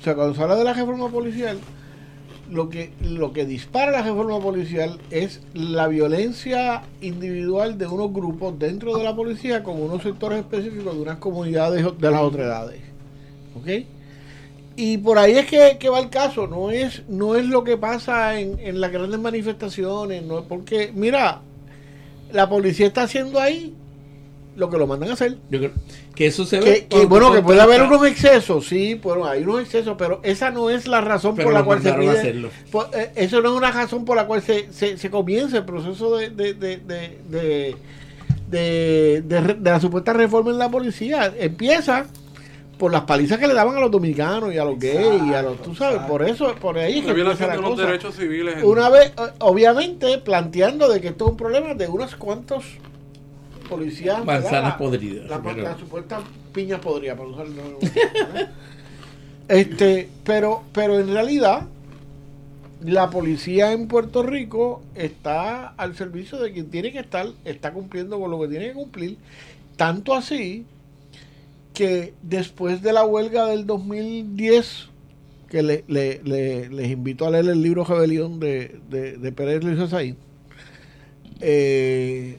O 0.00 0.04
sea, 0.04 0.14
cuando 0.14 0.34
se 0.34 0.42
habla 0.42 0.56
de 0.56 0.64
la 0.64 0.72
reforma 0.72 1.08
policial, 1.08 1.58
lo 2.50 2.68
que 2.68 2.90
lo 3.00 3.32
que 3.32 3.46
dispara 3.46 3.92
la 3.92 4.02
reforma 4.02 4.38
policial 4.40 4.98
es 5.10 5.40
la 5.54 5.86
violencia 5.88 6.82
individual 7.00 7.78
de 7.78 7.86
unos 7.86 8.12
grupos 8.12 8.58
dentro 8.58 8.94
de 8.98 9.04
la 9.04 9.14
policía 9.16 9.62
con 9.62 9.80
unos 9.80 10.02
sectores 10.02 10.40
específicos 10.40 10.94
de 10.96 11.00
unas 11.00 11.16
comunidades 11.18 11.86
de 11.98 12.10
las 12.10 12.20
otras 12.20 12.46
edades. 12.46 12.80
¿Ok? 13.56 13.86
Y 14.76 14.98
por 14.98 15.18
ahí 15.18 15.32
es 15.36 15.46
que, 15.46 15.76
que 15.78 15.88
va 15.88 16.00
el 16.00 16.08
caso, 16.10 16.46
no 16.46 16.70
es, 16.70 17.02
no 17.08 17.36
es 17.36 17.44
lo 17.46 17.62
que 17.64 17.76
pasa 17.76 18.38
en, 18.40 18.58
en 18.58 18.80
las 18.80 18.90
grandes 18.90 19.20
manifestaciones, 19.20 20.22
no 20.22 20.38
es 20.40 20.44
porque, 20.48 20.90
mira, 20.94 21.40
la 22.32 22.48
policía 22.48 22.86
está 22.86 23.02
haciendo 23.02 23.38
ahí 23.38 23.74
lo 24.56 24.68
que 24.70 24.78
lo 24.78 24.86
mandan 24.86 25.10
a 25.10 25.12
hacer. 25.14 25.36
Yo 25.50 25.58
creo 25.58 25.70
que 26.14 26.26
eso 26.26 26.44
se 26.44 26.60
ve. 26.60 26.86
Que, 26.88 27.06
bueno, 27.06 27.32
que 27.32 27.40
puede 27.42 27.60
haber 27.60 27.82
unos 27.82 28.06
excesos, 28.06 28.66
sí, 28.66 28.94
bueno, 29.02 29.24
hay 29.26 29.42
unos 29.42 29.60
excesos, 29.62 29.94
pero 29.98 30.20
esa 30.22 30.50
no 30.50 30.68
es 30.70 30.86
la 30.86 31.00
razón 31.00 31.34
Pero 31.36 31.46
por 31.48 31.54
la 31.54 31.64
cual 31.64 31.82
se 31.82 31.92
pide. 31.92 32.50
por- 32.70 32.88
eh, 32.94 33.12
eso 33.16 33.40
no 33.42 33.50
es 33.52 33.56
una 33.56 33.70
razón 33.72 34.04
por 34.04 34.16
la 34.16 34.26
cual 34.26 34.42
se, 34.42 34.72
se, 34.72 34.96
se 34.98 35.10
comienza 35.10 35.58
el 35.58 35.64
proceso 35.64 36.16
de, 36.16 36.30
de, 36.30 36.54
de, 36.54 37.76
de, 38.48 39.22
de 39.22 39.56
la 39.62 39.80
supuesta 39.80 40.12
reforma 40.12 40.50
en 40.50 40.58
la 40.58 40.70
policía. 40.70 41.32
Empieza 41.38 42.06
por 42.82 42.90
las 42.90 43.02
palizas 43.02 43.38
que 43.38 43.46
le 43.46 43.54
daban 43.54 43.76
a 43.76 43.80
los 43.80 43.92
dominicanos 43.92 44.52
y 44.52 44.58
a 44.58 44.64
los 44.64 44.76
gays 44.76 45.22
y 45.24 45.32
a 45.32 45.40
los, 45.40 45.62
tú 45.62 45.72
sabes, 45.72 46.00
por 46.00 46.20
eso, 46.28 46.52
por 46.56 46.76
ahí 46.76 46.94
es 46.98 47.02
que 47.02 47.06
La 47.06 47.12
violación 47.14 47.50
empieza 47.50 47.52
de 47.52 47.62
la 47.62 47.68
los 47.68 47.70
cosa. 47.78 47.86
derechos 47.86 48.16
civiles. 48.16 48.56
en- 48.56 48.64
Una 48.64 48.88
vez, 48.88 49.12
obviamente, 49.38 50.18
planteando 50.18 50.88
de 50.88 51.00
que 51.00 51.06
esto 51.06 51.26
es 51.26 51.30
un 51.30 51.36
problema 51.36 51.74
de 51.74 51.86
unos 51.86 52.16
cuantos 52.16 52.64
policías. 53.68 54.24
Manzanas 54.24 54.70
La- 54.72 54.78
podridas, 54.78 55.30
La, 55.30 55.40
pero- 55.40 55.62
la 55.62 55.78
supuesta 55.78 56.22
piña 56.52 56.80
podría, 56.80 57.14
para 57.16 57.28
usar 57.28 57.46
el 57.46 57.54
nuevo. 57.54 57.78
¿eh? 57.82 58.46
este, 59.48 60.08
pero, 60.24 60.62
pero 60.72 60.98
en 60.98 61.12
realidad, 61.12 61.62
la 62.84 63.10
policía 63.10 63.70
en 63.70 63.86
Puerto 63.86 64.24
Rico 64.24 64.82
está 64.96 65.68
al 65.76 65.94
servicio 65.94 66.36
de 66.38 66.50
quien 66.52 66.68
tiene 66.68 66.90
que 66.90 66.98
estar, 66.98 67.28
está 67.44 67.72
cumpliendo 67.72 68.18
con 68.18 68.28
lo 68.28 68.40
que 68.40 68.48
tiene 68.48 68.66
que 68.70 68.74
cumplir. 68.74 69.18
Tanto 69.76 70.14
así 70.14 70.66
que 71.74 72.14
después 72.22 72.82
de 72.82 72.92
la 72.92 73.04
huelga 73.04 73.46
del 73.46 73.66
2010, 73.66 74.88
que 75.48 75.62
le, 75.62 75.84
le- 75.88 76.20
le- 76.24 76.68
les 76.68 76.90
invito 76.90 77.26
a 77.26 77.30
leer 77.30 77.46
el 77.48 77.62
libro 77.62 77.84
Rebelión 77.84 78.40
de, 78.40 78.80
de, 78.90 79.16
de 79.16 79.32
Pérez 79.32 79.62
Luis 79.64 79.78
Azaí, 79.78 80.16
eh, 81.40 82.38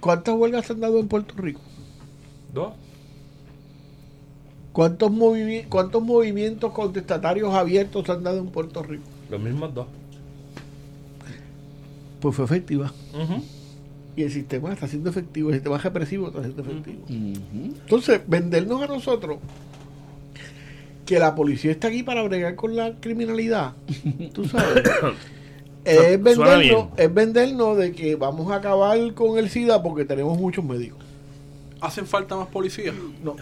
¿cuántas 0.00 0.34
huelgas 0.34 0.66
se 0.66 0.72
han 0.72 0.80
dado 0.80 0.98
en 0.98 1.08
Puerto 1.08 1.34
Rico? 1.36 1.60
Dos. 2.52 2.72
¿Cuántos, 4.72 5.10
movi- 5.10 5.66
¿Cuántos 5.68 6.02
movimientos 6.02 6.72
contestatarios 6.72 7.54
abiertos 7.54 8.06
se 8.06 8.12
han 8.12 8.22
dado 8.24 8.38
en 8.38 8.46
Puerto 8.46 8.82
Rico? 8.82 9.04
Los 9.30 9.40
mismos 9.40 9.74
dos. 9.74 9.86
Pues 12.20 12.34
fue 12.36 12.44
efectiva. 12.44 12.92
Y 14.14 14.24
el 14.24 14.30
sistema 14.30 14.72
está 14.72 14.86
siendo 14.88 15.10
efectivo, 15.10 15.48
el 15.48 15.56
sistema 15.56 15.78
represivo 15.78 16.28
está 16.28 16.42
siendo 16.42 16.62
efectivo. 16.62 17.04
Entonces, 17.08 18.20
vendernos 18.26 18.82
a 18.82 18.86
nosotros 18.86 19.38
que 21.06 21.18
la 21.18 21.34
policía 21.34 21.70
está 21.70 21.88
aquí 21.88 22.02
para 22.02 22.22
bregar 22.22 22.54
con 22.54 22.76
la 22.76 22.94
criminalidad, 23.00 23.72
tú 24.32 24.46
sabes, 24.46 24.84
es, 25.84 26.22
vendernos, 26.22 26.88
es 26.96 27.12
vendernos 27.12 27.76
de 27.78 27.92
que 27.92 28.16
vamos 28.16 28.50
a 28.52 28.56
acabar 28.56 29.14
con 29.14 29.38
el 29.38 29.48
SIDA 29.50 29.82
porque 29.82 30.04
tenemos 30.04 30.38
muchos 30.38 30.64
médicos. 30.64 31.02
¿Hacen 31.80 32.06
falta 32.06 32.36
más 32.36 32.46
policías? 32.48 32.94
No. 33.24 33.34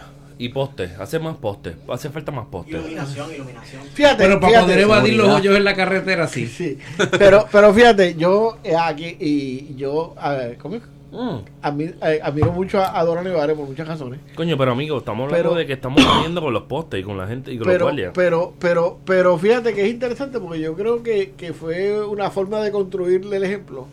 Y 0.43 0.49
postes, 0.49 0.97
hace 0.99 1.19
más 1.19 1.37
postes, 1.37 1.75
hace 1.87 2.09
falta 2.09 2.31
más 2.31 2.47
postes. 2.47 2.73
Iluminación, 2.73 3.31
iluminación. 3.33 3.83
Fíjate, 3.93 4.23
Bueno, 4.23 4.39
para 4.39 4.47
fíjate. 4.53 4.65
poder 4.65 4.79
evadir 4.79 5.13
los 5.15 5.27
hoyos 5.29 5.55
en 5.55 5.63
la 5.63 5.75
carretera, 5.75 6.27
sí. 6.27 6.47
Sí, 6.47 6.79
pero, 7.19 7.45
pero 7.51 7.71
fíjate, 7.73 8.15
yo 8.15 8.57
eh, 8.63 8.75
aquí 8.75 9.17
y 9.19 9.75
yo 9.75 10.15
a 10.17 10.31
ver, 10.31 10.57
¿cómo 10.57 10.77
es? 10.77 10.81
Mm. 11.11 11.43
Admi- 11.61 11.93
eh, 12.03 12.19
admiro 12.23 12.51
mucho 12.53 12.79
a, 12.81 12.97
a 12.97 13.03
Dora 13.03 13.21
Nevares 13.21 13.55
por 13.55 13.67
muchas 13.67 13.87
razones. 13.87 14.19
Coño, 14.33 14.57
pero 14.57 14.71
amigo, 14.71 14.97
estamos 14.97 15.25
hablando 15.25 15.49
Pero- 15.49 15.59
de 15.59 15.65
que 15.67 15.73
estamos 15.73 16.03
jodiendo 16.03 16.41
con 16.41 16.53
los 16.53 16.63
postes 16.63 17.01
y 17.01 17.03
con 17.03 17.17
la 17.19 17.27
gente 17.27 17.51
y 17.53 17.57
con 17.59 17.67
los 17.67 17.73
Pero, 17.75 17.85
guardias. 17.85 18.11
pero, 18.15 18.53
pero, 18.57 18.97
pero 19.05 19.37
fíjate 19.37 19.73
que 19.75 19.85
es 19.85 19.91
interesante 19.91 20.39
porque 20.39 20.59
yo 20.61 20.73
creo 20.73 21.03
que, 21.03 21.33
que 21.37 21.53
fue 21.53 22.03
una 22.03 22.31
forma 22.31 22.61
de 22.61 22.71
construirle 22.71 23.37
el 23.37 23.43
ejemplo. 23.43 23.87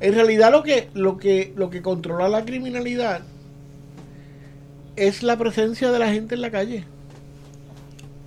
En 0.00 0.14
realidad 0.14 0.50
lo 0.50 0.64
que, 0.64 0.88
lo 0.94 1.16
que, 1.18 1.52
lo 1.54 1.70
que 1.70 1.82
controla 1.82 2.28
la 2.28 2.44
criminalidad 2.44 3.20
es 4.96 5.22
la 5.22 5.36
presencia 5.36 5.90
de 5.90 5.98
la 5.98 6.12
gente 6.12 6.34
en 6.34 6.40
la 6.40 6.50
calle. 6.50 6.84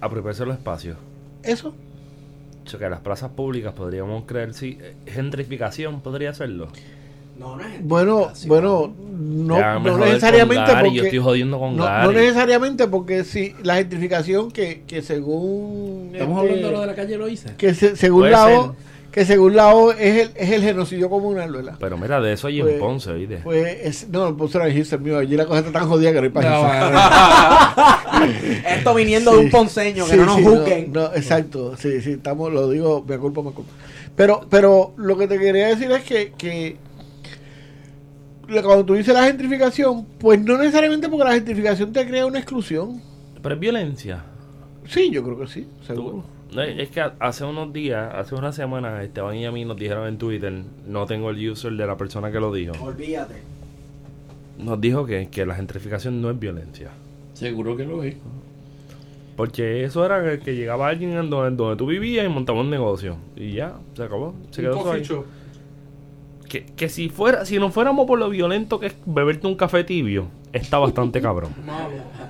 Apropiarse 0.02 0.46
los 0.46 0.56
espacios. 0.56 0.98
Eso. 1.44 1.74
O 2.66 2.70
sea, 2.70 2.80
que 2.80 2.90
las 2.90 3.00
plazas 3.02 3.32
públicas 3.32 3.74
podríamos 3.74 4.24
creer, 4.26 4.54
sí, 4.54 4.78
eh, 4.82 4.96
gentrificación 5.06 6.02
podría 6.02 6.32
hacerlo. 6.32 6.68
No, 7.40 7.56
no 7.58 7.64
es 7.64 7.84
Bueno, 7.86 8.30
gentrificación. 8.30 8.50
bueno, 8.50 8.94
no, 9.80 9.98
necesariamente 10.06 10.72
Gary, 10.72 10.84
porque 10.90 10.98
yo 10.98 11.04
estoy 11.04 11.20
jodiendo 11.20 11.60
con 11.60 11.76
no, 11.78 11.84
Gary. 11.84 12.06
no 12.08 12.12
necesariamente 12.14 12.88
porque 12.88 13.24
si 13.24 13.54
la 13.62 13.76
gentrificación 13.76 14.50
que, 14.52 14.84
que 14.88 15.02
según 15.02 16.10
Estamos 16.14 16.38
este, 16.44 16.50
hablando 16.50 16.68
de 16.68 16.74
lo 16.74 16.82
de 16.82 16.88
la 16.88 16.96
calle 16.96 17.18
Loíza. 17.18 17.56
que 17.58 17.74
se- 17.74 17.96
según 17.96 18.22
Puede 18.22 18.32
la 18.32 18.46
ser. 18.46 18.58
O, 18.58 18.76
que 19.16 19.24
según 19.24 19.56
la 19.56 19.74
O 19.74 19.94
es 19.94 20.28
el, 20.28 20.32
es 20.36 20.50
el 20.52 20.62
genocidio 20.62 21.10
comunal, 21.10 21.50
¿verdad? 21.50 21.76
Pero 21.80 21.98
mira, 21.98 22.20
de 22.20 22.34
eso 22.34 22.48
hay 22.48 22.62
Pues- 22.62 22.74
en 22.74 22.80
Ponce, 22.82 23.12
¿oíste? 23.12 23.38
Pues 23.46 23.78
es, 23.82 24.10
no, 24.10 24.28
el 24.28 24.36
Ponce 24.36 24.58
era 24.58 24.68
en 24.68 24.76
Houston, 24.76 25.02
mío. 25.02 25.18
Allí 25.18 25.38
la 25.38 25.46
cosa 25.46 25.60
está 25.60 25.72
tan 25.72 25.88
jodida 25.88 26.12
que 26.12 26.18
no 26.18 26.24
hay 26.26 26.30
para. 26.32 28.02
Esto 28.76 28.94
viniendo 28.94 29.32
de 29.32 29.38
un 29.38 29.50
ponceño, 29.50 30.04
que 30.04 30.12
Sí, 30.12 30.18
no 30.18 30.26
nos 30.26 30.36
sí, 30.36 30.44
juzguen. 30.44 30.92
No, 30.92 31.06
exacto, 31.16 31.78
sí, 31.78 32.02
sí, 32.02 32.12
estamos, 32.12 32.52
lo 32.52 32.70
digo, 32.70 33.06
me 33.08 33.18
culpa, 33.18 33.42
me 33.42 33.52
culpa. 33.52 33.72
Pero, 34.18 34.46
pero 34.50 34.94
lo 34.98 35.18
que 35.18 35.30
te 35.30 35.40
quería 35.40 35.68
decir 35.68 35.90
es 35.92 36.04
que, 36.04 36.34
que 36.38 36.76
cuando 38.64 38.84
tú 38.84 38.96
dices 38.96 39.14
la 39.14 39.24
gentrificación, 39.24 40.06
pues 40.20 40.42
no 40.42 40.58
necesariamente 40.58 41.08
porque 41.08 41.24
la 41.24 41.36
gentrificación 41.36 41.94
te 41.94 42.06
crea 42.06 42.26
una 42.26 42.40
exclusión. 42.40 43.02
Pero 43.42 43.56
es 43.56 43.62
violencia. 43.62 44.26
Sí, 44.90 45.10
yo 45.10 45.24
creo 45.24 45.40
que 45.40 45.48
sí, 45.48 45.66
seguro. 45.88 46.35
Es 46.62 46.90
que 46.90 47.02
hace 47.20 47.44
unos 47.46 47.72
días, 47.74 48.14
hace 48.14 48.36
unas 48.36 48.56
semanas, 48.56 49.04
Esteban 49.04 49.36
y 49.36 49.46
a 49.46 49.52
mí 49.52 49.66
nos 49.66 49.78
dijeron 49.78 50.08
en 50.08 50.18
Twitter, 50.18 50.54
no 50.88 51.06
tengo 51.06 51.30
el 51.30 51.50
user 51.50 51.74
de 51.74 51.86
la 51.86 51.98
persona 51.98 52.32
que 52.32 52.40
lo 52.40 52.54
dijo, 52.54 52.74
Olvídate. 52.82 53.36
nos 54.58 54.80
dijo 54.80 55.06
que, 55.06 55.30
que 55.30 55.46
la 55.46 55.56
gentrificación 55.56 56.22
no 56.22 56.30
es 56.30 56.40
violencia. 56.40 56.90
Seguro 57.34 57.76
que 57.76 57.86
lo 57.86 58.04
es. 58.04 58.16
Porque 59.36 59.84
eso 59.84 60.06
era 60.06 60.24
que, 60.24 60.40
que 60.40 60.56
llegaba 60.56 60.88
alguien 60.88 61.12
en 61.12 61.30
donde, 61.30 61.56
donde 61.58 61.76
tú 61.76 61.86
vivías 61.86 62.26
y 62.26 62.30
montaba 62.30 62.62
un 62.62 62.70
negocio. 62.70 63.18
Y 63.36 63.52
ya, 63.54 63.74
se 63.94 64.04
acabó. 64.04 64.34
Se 64.52 64.62
quedó 64.62 64.90
ahí. 64.92 65.04
Que, 66.48 66.66
que 66.66 66.88
si 66.88 67.10
fuera, 67.10 67.44
si 67.44 67.60
no 67.60 67.70
fuéramos 67.70 68.08
por 68.08 68.18
lo 68.18 68.30
violento 68.30 68.80
que 68.80 68.88
es 68.88 68.96
beberte 69.06 69.48
un 69.48 69.56
café 69.56 69.84
tibio, 69.84 70.28
está 70.54 70.78
bastante 70.78 71.20
cabrón. 71.22 71.52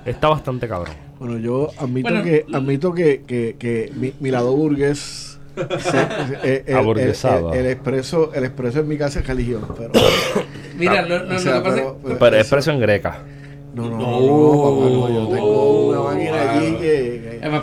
Está 0.06 0.28
bastante 0.28 0.68
cabrón. 0.68 0.94
Bueno, 1.18 1.38
yo 1.38 1.70
admito 1.78 2.08
Bueno, 2.08 2.22
que 2.24 2.46
admito 2.52 2.94
que, 2.94 3.22
que, 3.26 3.56
que 3.58 3.90
mi, 3.96 4.12
mi 4.20 4.30
lado 4.30 4.52
burgués 4.54 5.38
se- 5.78 6.06
eh, 6.44 6.64
el, 6.66 6.76
Aburguesado. 6.76 7.52
el, 7.54 7.60
el 7.60 7.66
expreso 7.72 8.32
el 8.34 8.44
expreso 8.44 8.80
en 8.80 8.88
mi 8.88 8.96
casa 8.98 9.20
es 9.20 9.26
religión, 9.26 9.62
pero 9.76 9.90
Mira, 10.78 11.02
lo, 11.02 11.24
lo- 11.24 11.36
o 11.36 11.38
sea, 11.38 11.56
lo 11.56 11.62
que 11.62 11.68
pasa 11.70 11.82
pero- 12.02 12.12
es 12.12 12.18
Pero 12.18 12.36
es 12.36 12.46
eso- 12.46 12.56
preso 12.56 12.70
en 12.72 12.80
greca. 12.80 13.18
no, 13.74 13.88
no, 13.88 13.90
no, 13.90 13.98
No. 13.98 14.20
no, 14.20 14.62
papá, 14.62 14.90
no, 14.90 15.08
yo 15.08 15.28
tengo 15.34 15.85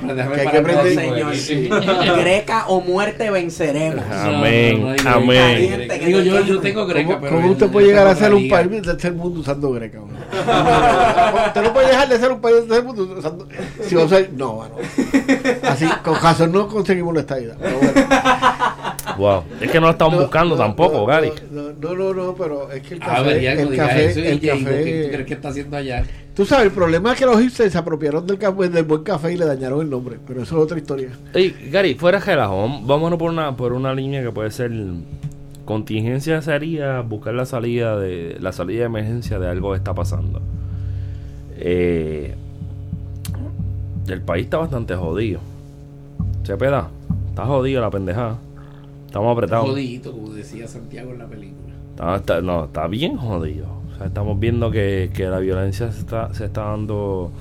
déjame 0.02 0.36
que 0.36 0.42
hay 0.42 0.48
que 0.48 0.58
aprender- 0.58 1.36
Señor. 1.38 2.18
Greca 2.20 2.66
o 2.68 2.82
muerte 2.82 3.30
venceremos. 3.30 4.04
Amén, 4.12 4.96
amén. 5.06 5.88
Digo, 6.06 6.20
yo, 6.22 6.42
yo 6.42 6.60
tengo 6.60 6.86
greca, 6.86 7.08
¿Cómo, 7.08 7.22
pero 7.22 7.36
cómo 7.36 7.48
yo- 7.48 7.52
usted 7.54 7.70
puede 7.70 7.88
llegar 7.88 8.08
a 8.08 8.16
ser 8.16 8.34
un 8.34 8.48
país 8.50 8.70
del 8.70 8.82
tercer 8.82 9.14
mundo 9.14 9.40
usando 9.40 9.72
greca? 9.72 10.00
usted 11.48 11.62
no 11.64 11.74
puede 11.74 11.88
dejar 11.88 12.10
de 12.10 12.18
ser 12.20 12.32
un 12.32 12.42
país 12.42 12.56
del 12.58 12.68
tercer 12.68 12.84
mundo 12.86 13.16
usando. 13.18 13.48
Si 13.88 13.96
vos 13.96 14.12
sois- 14.12 14.30
no, 14.32 14.54
bueno. 14.54 14.76
Así, 15.64 15.86
con 16.04 16.16
caso 16.16 16.48
no 16.48 16.68
conseguimos 16.68 17.14
la 17.14 17.22
estadía. 17.22 17.56
Pero 17.60 17.78
bueno. 17.78 17.94
Wow. 19.16 19.44
Es 19.62 19.70
que 19.70 19.80
no 19.80 19.86
lo 19.88 19.92
estamos 19.92 20.16
No, 20.16 20.22
buscando 20.22 20.56
no, 20.56 20.62
tampoco, 20.64 20.98
no, 20.98 21.06
Gary. 21.06 21.32
No, 21.84 21.94
no, 21.96 22.14
no, 22.14 22.26
no, 22.28 22.36
pero 22.36 22.72
es 22.72 22.82
que 22.82 22.96
el 22.96 23.04
A 23.04 23.06
café. 23.08 23.24
ver, 23.24 23.42
ya 23.42 23.56
no 23.56 23.62
el 23.62 23.72
digas 23.72 23.88
café, 23.90 24.06
eso, 24.06 24.20
el 24.22 24.40
Diego, 24.40 24.58
¿qué 24.58 24.64
tú 24.64 24.70
crees 24.72 25.12
café. 25.12 25.26
que 25.26 25.34
está 25.34 25.50
haciendo 25.50 25.78
allá? 25.78 26.04
Tú 26.36 26.46
sabes, 26.46 26.66
el 26.68 26.72
problema 26.72 27.14
es 27.14 27.20
que 27.20 27.26
los 27.26 27.40
hipsters 27.40 27.72
se 27.72 27.78
apropiaron 27.78 28.26
del, 28.26 28.38
café, 28.40 28.70
del 28.70 28.84
buen 28.86 29.04
café 29.04 29.34
y 29.34 29.38
le 29.38 29.46
dañaron 29.46 29.82
el 29.82 29.90
nombre. 29.90 30.18
Pero 30.26 30.42
eso 30.42 30.58
es 30.58 30.64
otra 30.64 30.78
historia. 30.78 31.10
Ey, 31.34 31.70
Gary, 31.72 31.94
fuera 31.96 32.20
de 32.20 32.26
relajo, 32.26 32.66
vam- 32.68 32.86
vámonos 32.88 33.20
por 33.20 33.30
una, 33.30 33.56
por 33.56 33.74
una 33.74 33.94
línea 33.94 34.24
que 34.24 34.32
puede 34.32 34.50
ser 34.50 34.72
contingencia 35.66 36.42
sería 36.42 37.02
buscar 37.02 37.34
la 37.36 37.46
salida 37.46 37.98
de 37.98 38.38
la 38.40 38.52
salida 38.52 38.80
de 38.80 38.86
emergencia 38.86 39.40
de 39.40 39.48
algo 39.48 39.72
que 39.72 39.78
está 39.78 39.94
pasando. 39.94 40.42
Eh, 41.58 42.34
el 44.08 44.22
país 44.22 44.46
está 44.46 44.58
bastante 44.58 44.96
jodido. 44.96 45.40
Se 46.44 46.58
peda, 46.58 46.90
está 47.30 47.46
jodido 47.46 47.82
la 47.82 47.90
pendejada. 47.90 48.38
Estamos 49.06 49.32
apretados. 49.32 49.70
Jodidito, 49.70 50.12
como 50.12 50.30
decía 50.34 50.68
Santiago 50.68 51.12
en 51.12 51.20
la 51.20 51.28
película. 51.28 51.63
Está, 51.96 52.16
está- 52.18 52.42
no, 52.42 52.66
está 52.66 52.88
bien 52.88 53.18
jodido. 53.18 53.66
O 53.94 53.98
sea, 53.98 54.08
estamos 54.08 54.40
viendo 54.40 54.72
que, 54.72 55.12
que 55.14 55.26
la 55.28 55.40
violencia 55.40 55.92
se 55.92 56.00
está, 56.00 56.34
se 56.34 56.46
está 56.46 56.64
dando 56.66 57.32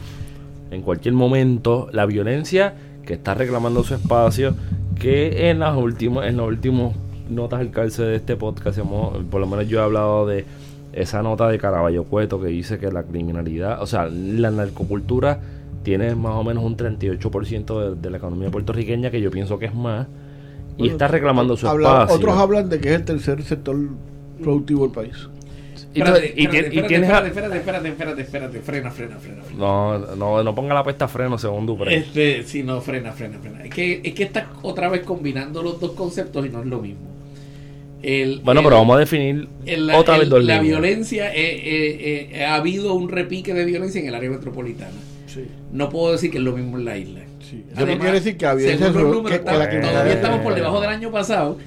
en 0.71 0.83
cualquier 0.83 1.15
momento. 1.15 1.89
La 1.93 2.07
violencia 2.07 2.75
que 3.07 3.15
está 3.15 3.35
reclamando 3.35 3.83
su 3.83 3.95
espacio, 3.95 4.55
que 4.99 5.51
en 5.51 5.59
las 5.61 5.77
últimas, 5.77 6.29
en 6.29 6.37
los 6.37 6.49
últimos 6.49 6.95
notas 7.31 7.61
al 7.61 7.71
calce 7.71 8.03
de 8.03 8.17
este 8.17 8.37
podcast, 8.37 8.79
hemos- 8.79 9.17
por 9.31 9.41
lo 9.41 9.47
menos 9.47 9.67
yo 9.69 9.81
he 9.81 9.83
hablado 9.83 10.27
de 10.27 10.45
esa 10.93 11.23
nota 11.23 11.49
de 11.49 11.59
Caraballo 11.59 12.05
Cueto 12.05 12.41
que 12.41 12.49
dice 12.49 12.79
que 12.79 12.93
la 12.93 13.03
criminalidad, 13.05 13.81
o 13.83 13.87
sea, 13.87 14.07
la 14.09 14.51
narcocultura 14.51 15.41
tiene 15.83 16.15
más 16.15 16.35
o 16.35 16.45
menos 16.45 16.63
un 16.63 16.77
38% 16.77 17.81
de, 17.81 18.01
de 18.01 18.11
la 18.11 18.19
economía 18.19 18.51
puertorriqueña, 18.51 19.11
que 19.11 19.21
yo 19.21 19.31
pienso 19.31 19.59
que 19.59 19.67
es 19.67 19.75
más, 19.75 20.07
y 20.77 20.81
Bueno, 20.81 20.93
está 20.93 21.09
reclamando 21.09 21.57
su 21.57 21.67
habla- 21.67 21.89
espacio. 22.03 22.17
Otros 22.17 22.37
hablan 22.37 22.69
de 22.69 22.79
que 22.81 22.91
es 22.91 22.95
el 22.97 23.05
tercer 23.07 23.43
sector 23.43 23.77
productivo 24.43 24.83
del 24.87 24.93
país. 24.93 25.29
Y, 25.95 25.99
Espérate, 26.01 26.27
y 26.37 26.45
espérate, 26.45 26.57
y 26.75 26.79
espérate, 26.79 26.89
tienes 26.89 27.09
espérate, 27.11 27.29
espérate, 27.59 27.89
espérate, 27.89 28.23
espérate, 28.23 28.61
frena, 28.61 28.91
frena, 28.91 29.17
frena. 29.19 29.43
frena. 29.43 29.59
No, 29.59 29.99
no, 30.17 30.43
no 30.43 30.55
ponga 30.55 30.73
la 30.75 30.83
puesta 30.83 31.05
a 31.05 31.09
freno 31.09 31.37
según 31.37 31.67
Dupré. 31.67 31.95
Este, 31.97 32.45
sí, 32.45 32.63
no, 32.63 32.81
frena, 32.81 33.13
frena, 33.13 33.39
frena. 33.39 33.63
Es 33.65 33.71
que, 33.75 34.01
es 34.03 34.15
que 34.15 34.23
estás 34.23 34.45
otra 34.63 34.89
vez 34.89 35.03
combinando 35.03 35.63
los 35.63 35.79
dos 35.81 35.93
conceptos 35.93 36.47
y 36.47 36.49
no 36.49 36.61
es 36.61 36.67
lo 36.67 36.81
mismo. 36.81 37.11
El- 38.03 38.41
Bueno, 38.41 38.61
el- 38.61 38.67
pero 38.67 38.77
vamos 38.79 38.97
a 38.97 39.01
definir 39.01 39.49
el- 39.67 39.91
otra 39.91 40.15
el- 40.15 40.21
vez 40.23 40.31
dos 40.31 40.45
La 40.45 40.55
líneas. 40.61 40.81
violencia, 40.81 41.33
eh, 41.35 41.57
eh, 41.63 42.29
eh, 42.33 42.45
ha 42.45 42.55
habido 42.55 42.95
un 42.95 43.09
repique 43.11 43.53
de 43.55 43.65
violencia 43.65 44.01
en 44.01 44.09
el 44.09 44.15
área 44.15 44.31
metropolitana. 44.31 44.91
Sí. 45.27 45.45
No 45.73 45.89
puedo 45.91 46.13
decir 46.13 46.31
que 46.31 46.39
es 46.39 46.45
lo 46.45 46.53
mismo 46.53 46.79
en 46.79 46.85
la 46.87 46.97
isla. 46.97 47.21
Sí. 47.49 47.65
Además, 47.77 47.95
no 47.97 48.01
quiere 48.01 48.19
decir 48.19 48.37
que 48.39 48.47
violencia 48.55 48.87
según 48.87 49.03
los 49.03 49.13
números, 49.17 49.39
que- 49.39 49.45
que 49.45 49.53
la 49.53 49.81
todavía 49.91 50.13
estamos 50.15 50.41
por 50.41 50.55
debajo 50.55 50.81
del 50.81 50.91
año 50.91 51.11
pasado 51.13 51.59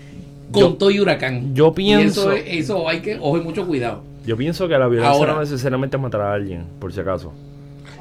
con 0.56 0.72
Yo- 0.72 0.78
todo 0.78 0.92
y 0.92 1.00
huracán. 1.00 1.54
yo 1.54 1.68
Y 1.68 1.72
pienso- 1.76 2.32
eso, 2.32 2.32
es- 2.34 2.44
eso 2.48 2.90
hay 2.90 3.00
que, 3.02 3.16
ojo 3.20 3.38
y 3.38 3.42
mucho 3.42 3.66
cuidado. 3.68 4.02
Yo 4.26 4.36
pienso 4.36 4.68
que 4.68 4.78
la 4.78 4.88
violencia 4.88 5.12
Ahora- 5.12 5.34
no 5.36 5.40
necesariamente 5.42 5.98
es 5.98 6.02
matar 6.04 6.22
a 6.22 6.34
alguien, 6.34 6.64
por 6.80 6.92
si 6.92 7.00
acaso. 7.00 7.32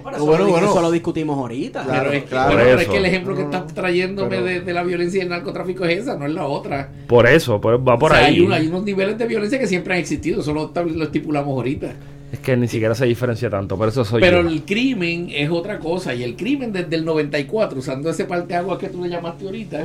Pero 0.02 0.16
eso, 0.16 0.26
bueno, 0.26 0.44
lo, 0.44 0.50
bueno. 0.50 0.70
eso 0.70 0.82
lo 0.82 0.90
discutimos 0.90 1.38
ahorita. 1.38 1.82
Claro, 1.84 2.00
pero 2.02 2.12
es 2.12 2.22
que, 2.24 2.28
claro. 2.28 2.46
bueno, 2.48 2.58
Por 2.60 2.66
pero 2.68 2.76
es 2.76 2.82
eso. 2.82 2.92
que 2.92 2.98
el 2.98 3.04
ejemplo 3.06 3.34
que 3.36 3.42
estás 3.42 3.66
trayéndome 3.74 4.28
pero- 4.28 4.44
de, 4.44 4.60
de 4.60 4.72
la 4.74 4.82
violencia 4.82 5.18
y 5.18 5.22
el 5.22 5.28
narcotráfico 5.30 5.84
es 5.86 6.00
esa, 6.00 6.16
no 6.18 6.26
es 6.26 6.32
la 6.34 6.46
otra. 6.46 6.90
Por 7.06 7.26
eso, 7.26 7.58
por- 7.58 7.76
va 7.88 7.98
por 7.98 8.12
O 8.12 8.14
sea, 8.14 8.26
ahí. 8.26 8.34
Hay, 8.36 8.40
un- 8.42 8.52
hay 8.52 8.66
unos 8.66 8.84
niveles 8.84 9.16
de 9.16 9.26
violencia 9.26 9.58
que 9.58 9.66
siempre 9.66 9.94
han 9.94 10.00
existido, 10.00 10.40
eso 10.42 10.52
lo, 10.52 10.70
lo 10.74 11.04
estipulamos 11.04 11.48
ahorita. 11.56 11.94
Es 12.34 12.40
que 12.40 12.56
ni 12.56 12.66
siquiera 12.66 12.94
se 12.96 13.06
diferencia 13.06 13.48
tanto, 13.48 13.76
por 13.78 13.88
eso 13.88 14.04
soy 14.04 14.20
Pero 14.20 14.42
yo. 14.42 14.48
el 14.48 14.62
crimen 14.62 15.28
es 15.32 15.48
otra 15.50 15.78
cosa, 15.78 16.14
y 16.14 16.24
el 16.24 16.34
crimen 16.34 16.72
desde 16.72 16.96
el 16.96 17.04
94, 17.04 17.78
usando 17.78 18.10
ese 18.10 18.24
parteaguas 18.24 18.78
que 18.78 18.88
tú 18.88 19.02
le 19.04 19.08
llamaste 19.08 19.44
ahorita, 19.44 19.82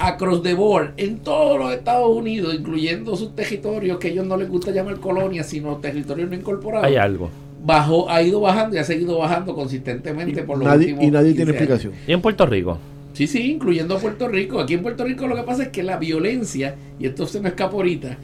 across 0.00 0.42
the 0.44 0.54
board, 0.54 0.92
en 0.96 1.18
todos 1.18 1.58
los 1.58 1.72
Estados 1.72 2.08
Unidos, 2.16 2.54
incluyendo 2.54 3.16
sus 3.16 3.34
territorios 3.34 3.98
que 3.98 4.08
a 4.08 4.10
ellos 4.12 4.26
no 4.26 4.36
les 4.36 4.48
gusta 4.48 4.70
llamar 4.70 5.00
colonias, 5.00 5.46
sino 5.48 5.76
territorios 5.78 6.30
no 6.30 6.36
incorporados, 6.36 6.86
Hay 6.86 6.94
algo. 6.96 7.30
bajó, 7.64 8.08
ha 8.08 8.22
ido 8.22 8.40
bajando 8.40 8.76
y 8.76 8.78
ha 8.78 8.84
seguido 8.84 9.18
bajando 9.18 9.54
consistentemente 9.54 10.44
por 10.44 10.58
los 10.58 10.66
Nadie- 10.68 10.92
últimos 10.92 11.04
y 11.04 11.10
nadie 11.10 11.28
15 11.32 11.36
tiene 11.36 11.50
años. 11.50 11.60
explicación. 11.62 11.92
Y 12.06 12.12
en 12.12 12.20
Puerto 12.20 12.46
Rico. 12.46 12.78
Sí, 13.14 13.26
sí, 13.26 13.50
incluyendo 13.52 13.96
a 13.96 13.98
Puerto 13.98 14.28
Rico. 14.28 14.60
Aquí 14.60 14.74
en 14.74 14.82
Puerto 14.82 15.02
Rico 15.04 15.26
lo 15.26 15.34
que 15.34 15.42
pasa 15.42 15.64
es 15.64 15.68
que 15.70 15.82
la 15.82 15.96
violencia, 15.96 16.76
y 17.00 17.06
esto 17.06 17.26
se 17.26 17.40
me 17.40 17.48
escapa 17.48 17.74
ahorita, 17.74 18.16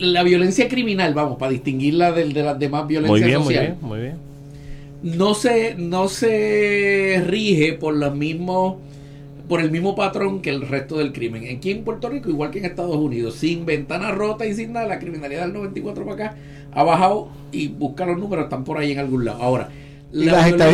la 0.00 0.22
violencia 0.22 0.68
criminal, 0.68 1.14
vamos, 1.14 1.38
para 1.38 1.52
distinguirla 1.52 2.12
del- 2.12 2.32
de, 2.32 2.42
las 2.42 2.58
demás 2.58 2.84
Muy 2.84 2.88
violencias 2.94 3.38
muy 3.38 3.44
sociales, 3.54 3.76
bien, 3.78 3.88
muy 3.88 4.00
bien. 4.00 4.16
no 5.02 5.34
se, 5.34 5.74
no 5.76 6.08
se 6.08 7.22
rige 7.26 7.74
por 7.74 7.94
los 7.96 8.14
mismos 8.14 8.76
por 9.48 9.62
el 9.62 9.70
mismo 9.70 9.94
patrón 9.96 10.42
que 10.42 10.50
el 10.50 10.60
resto 10.68 10.98
del 10.98 11.10
crimen. 11.14 11.44
Aquí 11.56 11.70
en 11.70 11.82
Puerto 11.82 12.10
Rico, 12.10 12.28
igual 12.28 12.50
que 12.50 12.58
en 12.58 12.66
Estados 12.66 12.96
Unidos, 12.96 13.34
sin 13.36 13.64
ventana 13.64 14.10
rota 14.10 14.44
y 14.44 14.52
sin 14.52 14.74
nada, 14.74 14.86
la 14.86 14.98
criminalidad 14.98 15.44
del 15.44 15.54
94 15.54 16.04
para 16.04 16.14
acá 16.26 16.36
ha 16.72 16.82
bajado 16.82 17.30
y 17.50 17.68
busca 17.68 18.04
los 18.04 18.18
números, 18.18 18.44
están 18.44 18.64
por 18.64 18.76
ahí 18.76 18.92
en 18.92 18.98
algún 18.98 19.24
lado. 19.24 19.42
Ahora, 19.42 19.70
Y 20.10 20.24
la 20.24 20.32
las 20.32 20.44
violencia- 20.46 20.54
estás 20.66 20.72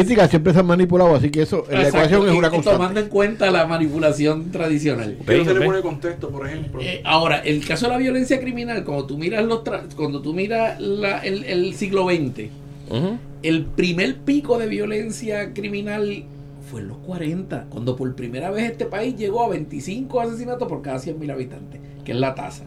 se 0.54 0.58
han 0.60 0.66
manipulado, 0.66 1.16
así 1.16 1.30
que 1.30 1.42
eso, 1.42 1.64
la 1.68 1.88
ecuación 1.88 2.28
es 2.28 2.34
una 2.34 2.46
y 2.48 2.50
Tomando 2.50 2.70
constante. 2.70 3.00
en 3.00 3.08
cuenta 3.08 3.50
la 3.50 3.66
manipulación 3.66 4.50
tradicional. 4.52 5.18
No 5.26 5.44
se 5.44 5.54
le 5.54 5.60
pone 5.66 5.80
contexto, 5.80 6.28
por 6.30 6.46
ejemplo. 6.46 6.80
Eh, 6.80 7.00
ahora, 7.04 7.38
el 7.38 7.66
caso 7.66 7.86
de 7.86 7.92
la 7.92 7.98
violencia 7.98 8.38
criminal, 8.38 8.84
cuando 8.84 9.06
tú 9.06 9.18
miras 9.18 9.44
los 9.44 9.64
tra- 9.64 9.82
cuando 9.96 10.22
tú 10.22 10.34
miras 10.34 10.80
la- 10.80 11.18
el, 11.18 11.42
el 11.44 11.74
siglo 11.74 12.06
XX, 12.08 12.50
Ujú. 12.90 13.18
el 13.42 13.64
primer 13.64 14.16
pico 14.18 14.56
de 14.58 14.68
violencia 14.68 15.52
criminal 15.52 16.24
fue 16.70 16.80
en 16.82 16.88
los 16.88 16.98
40, 16.98 17.66
cuando 17.70 17.96
por 17.96 18.14
primera 18.14 18.50
vez 18.50 18.70
este 18.70 18.86
país 18.86 19.16
llegó 19.16 19.44
a 19.44 19.48
25 19.48 20.20
asesinatos 20.20 20.68
por 20.68 20.80
cada 20.80 20.98
100.000 20.98 21.30
habitantes, 21.32 21.80
que 22.04 22.12
es 22.12 22.18
la 22.18 22.34
tasa. 22.36 22.62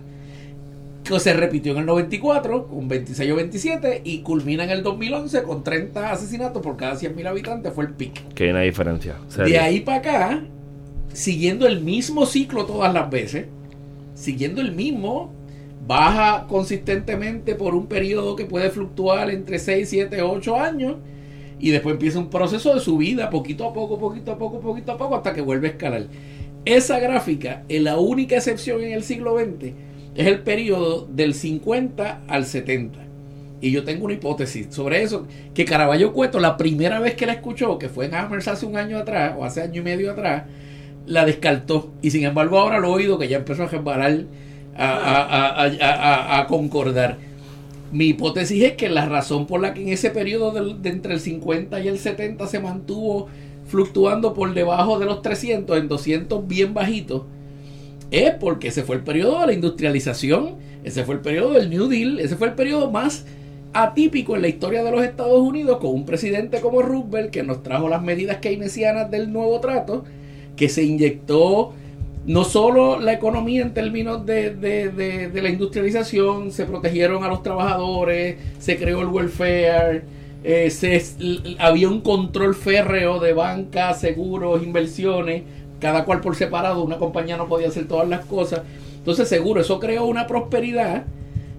Que 1.08 1.20
se 1.22 1.34
repitió 1.34 1.72
en 1.72 1.80
el 1.80 1.86
94 1.86 2.68
con 2.68 2.88
26 2.88 3.32
o 3.32 3.36
27 3.38 4.02
y 4.04 4.20
culmina 4.20 4.66
en 4.66 4.72
el 4.72 4.84
2011 4.84 5.44
con 5.44 5.64
30 5.64 6.12
asesinatos 6.12 6.62
por 6.62 6.76
cada 6.76 6.96
100.000 6.96 7.28
habitantes, 7.28 7.74
fue 7.74 7.86
el 7.86 7.92
pico. 7.92 8.16
Que 8.36 8.46
hay 8.46 8.50
una 8.50 8.62
diferencia. 8.62 9.16
De 9.38 9.58
ahí 9.58 9.80
para 9.80 9.98
acá, 10.00 10.44
siguiendo 11.14 11.66
el 11.66 11.82
mismo 11.82 12.26
ciclo 12.26 12.66
todas 12.66 12.94
las 12.94 13.10
veces, 13.10 13.46
siguiendo 14.16 14.60
el 14.60 14.74
mismo, 14.74 15.32
baja 15.88 16.46
consistentemente 16.50 17.56
por 17.56 17.74
un 17.74 17.88
periodo 17.88 18.36
que 18.36 18.46
puede 18.46 18.70
fluctuar 18.70 19.30
entre 19.30 19.60
6, 19.60 19.88
7, 19.88 20.22
8 20.22 20.60
años 20.60 20.96
y 21.58 21.72
después 21.72 21.94
empieza 21.94 22.20
un 22.20 22.30
proceso 22.30 22.74
de 22.74 22.82
subida 22.82 23.30
poquito 23.30 23.66
a 23.66 23.74
poco, 23.74 23.98
poquito 23.98 24.34
a 24.34 24.38
poco, 24.38 24.60
poquito 24.60 24.92
a 24.92 24.98
poco 24.98 25.16
hasta 25.16 25.34
que 25.34 25.42
vuelve 25.42 25.70
a 25.70 25.72
escalar. 25.72 26.08
Esa 26.66 27.00
gráfica, 27.00 27.64
en 27.70 27.86
la 27.86 27.98
única 27.98 28.36
excepción 28.36 28.84
en 28.84 28.92
el 28.92 29.04
siglo 29.04 29.38
XX, 29.40 29.72
es 30.18 30.28
el 30.28 30.40
periodo 30.40 31.08
del 31.10 31.34
50 31.34 32.22
al 32.28 32.46
70. 32.46 33.00
Y 33.62 33.72
yo 33.72 33.84
tengo 33.84 34.06
una 34.06 34.14
hipótesis 34.14 34.68
sobre 34.70 35.02
eso, 35.02 35.26
que 35.54 35.66
Caraballo 35.66 36.14
Cueto, 36.14 36.40
la 36.40 36.58
primera 36.58 37.00
vez 37.00 37.16
que 37.16 37.26
la 37.26 37.34
escuchó, 37.34 37.80
que 37.80 37.90
fue 37.90 38.06
en 38.06 38.14
Amherst 38.16 38.50
hace 38.50 38.66
un 38.66 38.78
año 38.78 38.98
atrás, 38.98 39.34
o 39.38 39.46
hace 39.46 39.62
año 39.62 39.82
y 39.82 39.84
medio 39.84 40.12
atrás, 40.12 40.44
la 41.08 41.26
descartó. 41.26 41.92
Y 42.02 42.12
sin 42.12 42.24
embargo 42.26 42.60
ahora 42.60 42.80
lo 42.80 42.90
he 42.90 43.04
oído 43.04 43.18
que 43.18 43.28
ya 43.28 43.38
empezó 43.38 43.64
a 43.64 43.68
resbalar, 43.68 44.26
a, 44.76 44.90
a- 44.92 45.64
a- 45.66 46.40
a- 46.40 46.48
concordar. 46.48 47.18
Mi 47.92 48.08
hipótesis 48.10 48.64
es 48.64 48.74
que 48.74 48.90
la 48.90 49.06
razón 49.08 49.48
por 49.48 49.62
la 49.62 49.74
que 49.74 49.82
en 49.82 49.88
ese 49.90 50.12
periodo 50.12 50.52
del- 50.52 50.82
de 50.84 50.90
entre 50.90 51.14
el 51.14 51.20
50 51.20 51.80
y 51.80 51.88
el 51.88 51.98
70 51.98 52.46
se 52.48 52.60
mantuvo 52.60 53.28
fluctuando 53.66 54.34
por 54.36 54.54
debajo 54.54 55.00
de 55.00 55.06
los 55.06 55.22
300, 55.22 55.78
en 55.80 55.88
200 55.88 56.48
bien 56.48 56.74
bajitos, 56.76 57.24
es 58.12 58.32
porque 58.36 58.70
ese 58.70 58.84
fue 58.84 58.96
el 58.98 59.04
periodo 59.04 59.42
de 59.42 59.48
la 59.48 59.54
industrialización, 59.54 60.56
ese 60.84 61.04
fue 61.04 61.16
el 61.16 61.22
periodo 61.22 61.54
del 61.54 61.70
New 61.70 61.88
Deal, 61.88 62.20
ese 62.20 62.36
fue 62.36 62.48
el 62.48 62.54
periodo 62.54 62.90
más 62.92 63.26
atípico 63.74 64.36
en 64.36 64.42
la 64.44 64.48
historia 64.48 64.84
de 64.84 64.92
los 64.92 65.04
Estados 65.04 65.40
Unidos 65.42 65.78
con 65.80 65.92
un 65.92 66.06
presidente 66.06 66.62
como 66.62 66.82
Roosevelt 66.82 67.32
que 67.32 67.44
nos 67.44 67.64
trajo 67.64 67.90
las 67.90 68.02
medidas 68.02 68.38
keynesianas 68.38 69.12
del 69.12 69.32
nuevo 69.32 69.60
trato, 69.60 70.06
que 70.56 70.70
se 70.70 70.84
inyectó 70.84 71.74
no 72.26 72.44
solo 72.44 73.00
la 73.00 73.14
economía 73.14 73.62
en 73.62 73.74
términos 73.74 74.26
de, 74.26 74.50
de- 74.56 74.90
de- 74.90 75.42
la 75.42 75.50
industrialización, 75.50 76.52
se 76.52 76.66
protegieron 76.66 77.24
a 77.24 77.30
los 77.30 77.42
trabajadores, 77.44 78.36
se 78.60 78.78
creó 78.78 79.02
el 79.02 79.08
welfare, 79.08 80.04
eh, 80.44 80.70
había 81.60 81.88
un 81.90 82.02
control 82.02 82.54
férreo 82.56 83.20
de 83.20 83.34
bancas, 83.34 84.02
seguros, 84.02 84.62
inversiones, 84.64 85.44
cada 85.80 86.06
cual 86.06 86.22
por 86.22 86.36
separado, 86.36 86.84
una 86.84 86.98
compañía 86.98 87.38
no 87.38 87.48
podía 87.48 87.68
hacer 87.68 87.88
todas 87.88 88.08
las 88.08 88.26
cosas. 88.26 88.62
Entonces 88.98 89.28
seguro, 89.28 89.62
eso 89.62 89.80
creó 89.80 90.06
una 90.06 90.28
prosperidad 90.28 91.06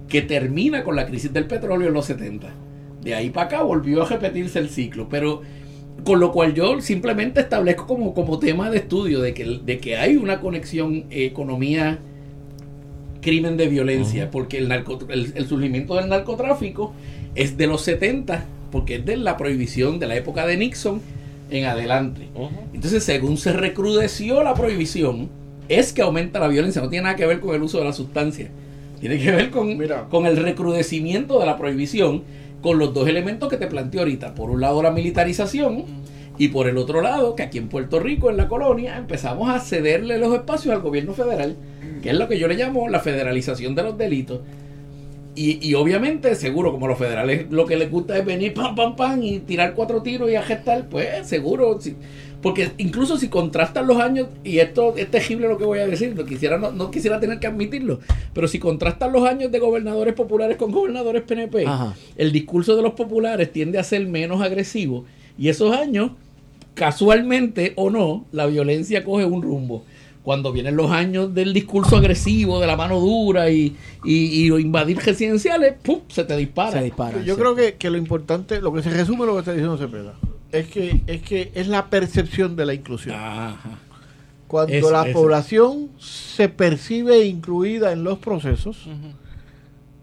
que 0.07 0.21
termina 0.21 0.83
con 0.83 0.95
la 0.95 1.05
crisis 1.05 1.31
del 1.31 1.45
petróleo 1.45 1.87
en 1.87 1.93
los 1.93 2.05
70. 2.05 2.49
De 3.01 3.15
ahí 3.15 3.29
para 3.29 3.47
acá 3.47 3.61
volvió 3.63 4.03
a 4.03 4.09
repetirse 4.09 4.59
el 4.59 4.69
ciclo, 4.69 5.07
pero 5.09 5.41
con 6.03 6.19
lo 6.19 6.31
cual 6.31 6.53
yo 6.53 6.81
simplemente 6.81 7.41
establezco 7.41 7.87
como, 7.87 8.13
como 8.13 8.39
tema 8.39 8.69
de 8.69 8.77
estudio 8.77 9.21
de 9.21 9.33
que, 9.33 9.59
de 9.63 9.77
que 9.79 9.97
hay 9.97 10.17
una 10.17 10.39
conexión 10.39 11.05
economía 11.09 11.99
crimen 13.21 13.57
de 13.57 13.67
violencia, 13.67 14.31
porque 14.31 14.57
el, 14.57 14.69
narco, 14.69 14.99
el, 15.09 15.33
el 15.35 15.47
surgimiento 15.47 15.95
del 15.95 16.09
narcotráfico 16.09 16.93
es 17.35 17.57
de 17.57 17.67
los 17.67 17.81
70, 17.81 18.45
porque 18.71 18.95
es 18.95 19.05
de 19.05 19.17
la 19.17 19.37
prohibición 19.37 19.99
de 19.99 20.07
la 20.07 20.15
época 20.15 20.45
de 20.45 20.57
Nixon 20.57 21.01
en 21.49 21.65
adelante. 21.65 22.29
Entonces, 22.73 23.03
según 23.03 23.37
se 23.37 23.53
recrudeció 23.53 24.43
la 24.43 24.53
prohibición, 24.53 25.29
es 25.67 25.93
que 25.93 26.01
aumenta 26.01 26.39
la 26.39 26.47
violencia, 26.47 26.81
no 26.81 26.89
tiene 26.89 27.03
nada 27.03 27.15
que 27.15 27.25
ver 27.25 27.39
con 27.39 27.55
el 27.55 27.61
uso 27.61 27.77
de 27.79 27.85
la 27.85 27.93
sustancia. 27.93 28.49
Tiene 28.99 29.17
que 29.17 29.31
ver 29.31 29.49
con, 29.49 29.77
Mira. 29.77 30.07
con 30.09 30.25
el 30.25 30.37
recrudecimiento 30.37 31.39
de 31.39 31.45
la 31.45 31.57
prohibición, 31.57 32.23
con 32.61 32.79
los 32.79 32.93
dos 32.93 33.07
elementos 33.07 33.49
que 33.49 33.57
te 33.57 33.67
planteé 33.67 34.01
ahorita. 34.01 34.35
Por 34.35 34.49
un 34.49 34.61
lado, 34.61 34.83
la 34.83 34.91
militarización, 34.91 35.85
y 36.37 36.47
por 36.47 36.67
el 36.67 36.77
otro 36.77 37.01
lado, 37.01 37.35
que 37.35 37.43
aquí 37.43 37.57
en 37.57 37.67
Puerto 37.67 37.99
Rico, 37.99 38.29
en 38.29 38.37
la 38.37 38.47
colonia, 38.47 38.97
empezamos 38.97 39.49
a 39.49 39.59
cederle 39.59 40.17
los 40.17 40.33
espacios 40.33 40.73
al 40.73 40.81
gobierno 40.81 41.13
federal, 41.13 41.57
que 42.01 42.11
es 42.11 42.17
lo 42.17 42.27
que 42.29 42.39
yo 42.39 42.47
le 42.47 42.55
llamo 42.55 42.87
la 42.87 43.01
federalización 43.01 43.75
de 43.75 43.83
los 43.83 43.97
delitos. 43.97 44.39
Y, 45.35 45.65
y 45.65 45.73
obviamente, 45.75 46.35
seguro, 46.35 46.71
como 46.71 46.87
los 46.87 46.97
federales 46.97 47.45
lo 47.49 47.65
que 47.65 47.77
les 47.77 47.89
gusta 47.89 48.17
es 48.17 48.25
venir 48.25 48.53
pam, 48.53 48.75
pam, 48.75 48.95
pam 48.95 49.23
y 49.23 49.39
tirar 49.39 49.73
cuatro 49.73 50.01
tiros 50.01 50.29
y 50.29 50.35
agestar, 50.35 50.89
pues 50.89 51.27
seguro. 51.27 51.79
sí. 51.79 51.95
Porque 52.41 52.71
incluso 52.77 53.17
si 53.17 53.27
contrastan 53.27 53.85
los 53.85 53.97
años, 53.97 54.27
y 54.45 54.59
esto 54.59 54.95
es 54.95 55.11
terrible 55.11 55.49
lo 55.49 55.57
que 55.57 55.65
voy 55.65 55.79
a 55.79 55.87
decir, 55.87 56.15
no 56.15 56.23
quisiera, 56.23 56.57
no, 56.57 56.71
no 56.71 56.89
quisiera 56.89 57.19
tener 57.19 57.39
que 57.39 57.47
admitirlo, 57.47 57.99
pero 58.33 58.47
si 58.47 58.59
contrastan 58.59 59.11
los 59.11 59.27
años 59.27 59.51
de 59.51 59.59
gobernadores 59.59 60.13
populares 60.13 60.55
con 60.55 60.71
gobernadores 60.71 61.23
PNP, 61.23 61.67
Ajá. 61.67 61.95
el 62.15 62.31
discurso 62.31 62.77
de 62.77 62.81
los 62.81 62.93
populares 62.93 63.51
tiende 63.51 63.77
a 63.77 63.83
ser 63.83 64.07
menos 64.07 64.41
agresivo. 64.41 65.03
Y 65.37 65.49
esos 65.49 65.75
años 65.75 66.11
casualmente 66.75 67.73
o 67.75 67.89
no, 67.89 68.25
la 68.31 68.45
violencia 68.45 69.03
coge 69.03 69.25
un 69.25 69.41
rumbo. 69.41 69.83
Cuando 70.23 70.51
vienen 70.51 70.75
los 70.75 70.91
años 70.91 71.33
del 71.33 71.53
discurso 71.53 71.97
agresivo, 71.97 72.59
de 72.59 72.67
la 72.67 72.75
mano 72.75 72.99
dura 72.99 73.49
y, 73.49 73.75
y, 74.03 74.43
y 74.43 74.47
invadir 74.61 74.97
residenciales, 74.97 75.75
¡pum! 75.81 76.01
se 76.09 76.23
te 76.25 76.35
dispara. 76.37 76.71
Se 76.79 76.83
dispara. 76.83 77.21
Yo 77.23 77.35
sí. 77.35 77.39
creo 77.39 77.55
que, 77.55 77.75
que 77.75 77.89
lo 77.89 77.97
importante, 77.97 78.61
lo 78.61 78.73
que 78.73 78.83
se 78.83 78.89
resume 78.91 79.25
lo 79.25 79.33
que 79.33 79.39
está 79.39 79.51
diciendo 79.53 79.77
Cepeda, 79.77 80.13
es 80.51 80.67
que 80.67 81.01
es 81.07 81.21
que 81.21 81.51
es 81.55 81.67
la 81.67 81.89
percepción 81.89 82.55
de 82.55 82.65
la 82.65 82.73
inclusión. 82.73 83.15
Ajá. 83.15 83.79
Cuando 84.47 84.73
Eso, 84.73 84.91
la 84.91 85.03
eso. 85.07 85.13
población 85.19 85.89
se 85.99 86.49
percibe 86.49 87.23
incluida 87.25 87.91
en 87.93 88.03
los 88.03 88.17
procesos, 88.19 88.87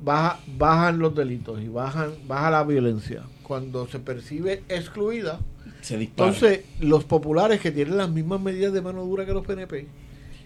baja, 0.03 0.39
bajan 0.57 0.99
los 0.99 1.15
delitos 1.15 1.61
y 1.61 1.69
bajan, 1.69 2.11
baja 2.27 2.51
la 2.51 2.65
violencia. 2.65 3.23
Cuando 3.43 3.87
se 3.89 3.99
percibe 3.99 4.63
excluida, 4.69 5.41
Se 5.81 5.97
dispara. 5.99 6.31
entonces 6.31 6.65
los 6.81 7.05
populares 7.05 7.61
que 7.61 7.71
tienen 7.71 7.97
las 7.97 8.11
mismas 8.11 8.41
medidas 8.41 8.73
de 8.73 8.83
mano 8.83 9.05
dura 9.05 9.25
que 9.27 9.33
los 9.33 9.45
PNP, 9.47 9.87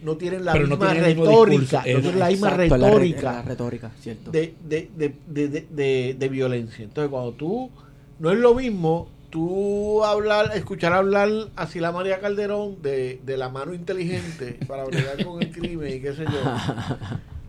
no 0.03 0.17
tienen 0.17 0.45
la 0.45 0.53
Pero 0.53 0.67
no 0.67 0.77
misma 0.77 0.93
tienen 0.93 1.11
el 1.11 1.17
retórica, 1.19 1.79
no 1.79 1.83
tienen 1.85 2.19
la 2.19 2.29
misma 2.29 2.49
Exacto, 2.49 2.77
la 2.77 2.87
re- 2.87 2.93
retórica 2.95 3.33
la 3.33 3.43
retórica, 3.43 3.91
cierto. 4.01 4.31
de, 4.31 4.55
de, 4.67 4.91
de, 4.97 5.15
de, 5.27 5.49
de- 5.49 5.67
de- 5.71 6.17
de 6.19 6.29
violencia. 6.29 6.85
Entonces, 6.85 7.11
cuando 7.11 7.33
tú, 7.33 7.71
no 8.19 8.31
es 8.31 8.39
lo 8.39 8.55
mismo 8.55 9.09
tú 9.31 10.03
hablar, 10.05 10.51
escuchar 10.57 10.93
hablar 10.93 11.29
así 11.55 11.79
la 11.81 11.93
María 11.93 12.19
Calderón 12.21 12.83
de, 12.83 13.21
de 13.25 13.37
la 13.37 13.49
mano 13.49 13.75
inteligente 13.75 14.59
para 14.67 14.85
bregar 14.85 15.25
con 15.25 15.43
el 15.43 15.51
crimen 15.53 15.97
y 15.97 16.01
qué 16.01 16.15
sé 16.15 16.25
yo, 16.25 16.53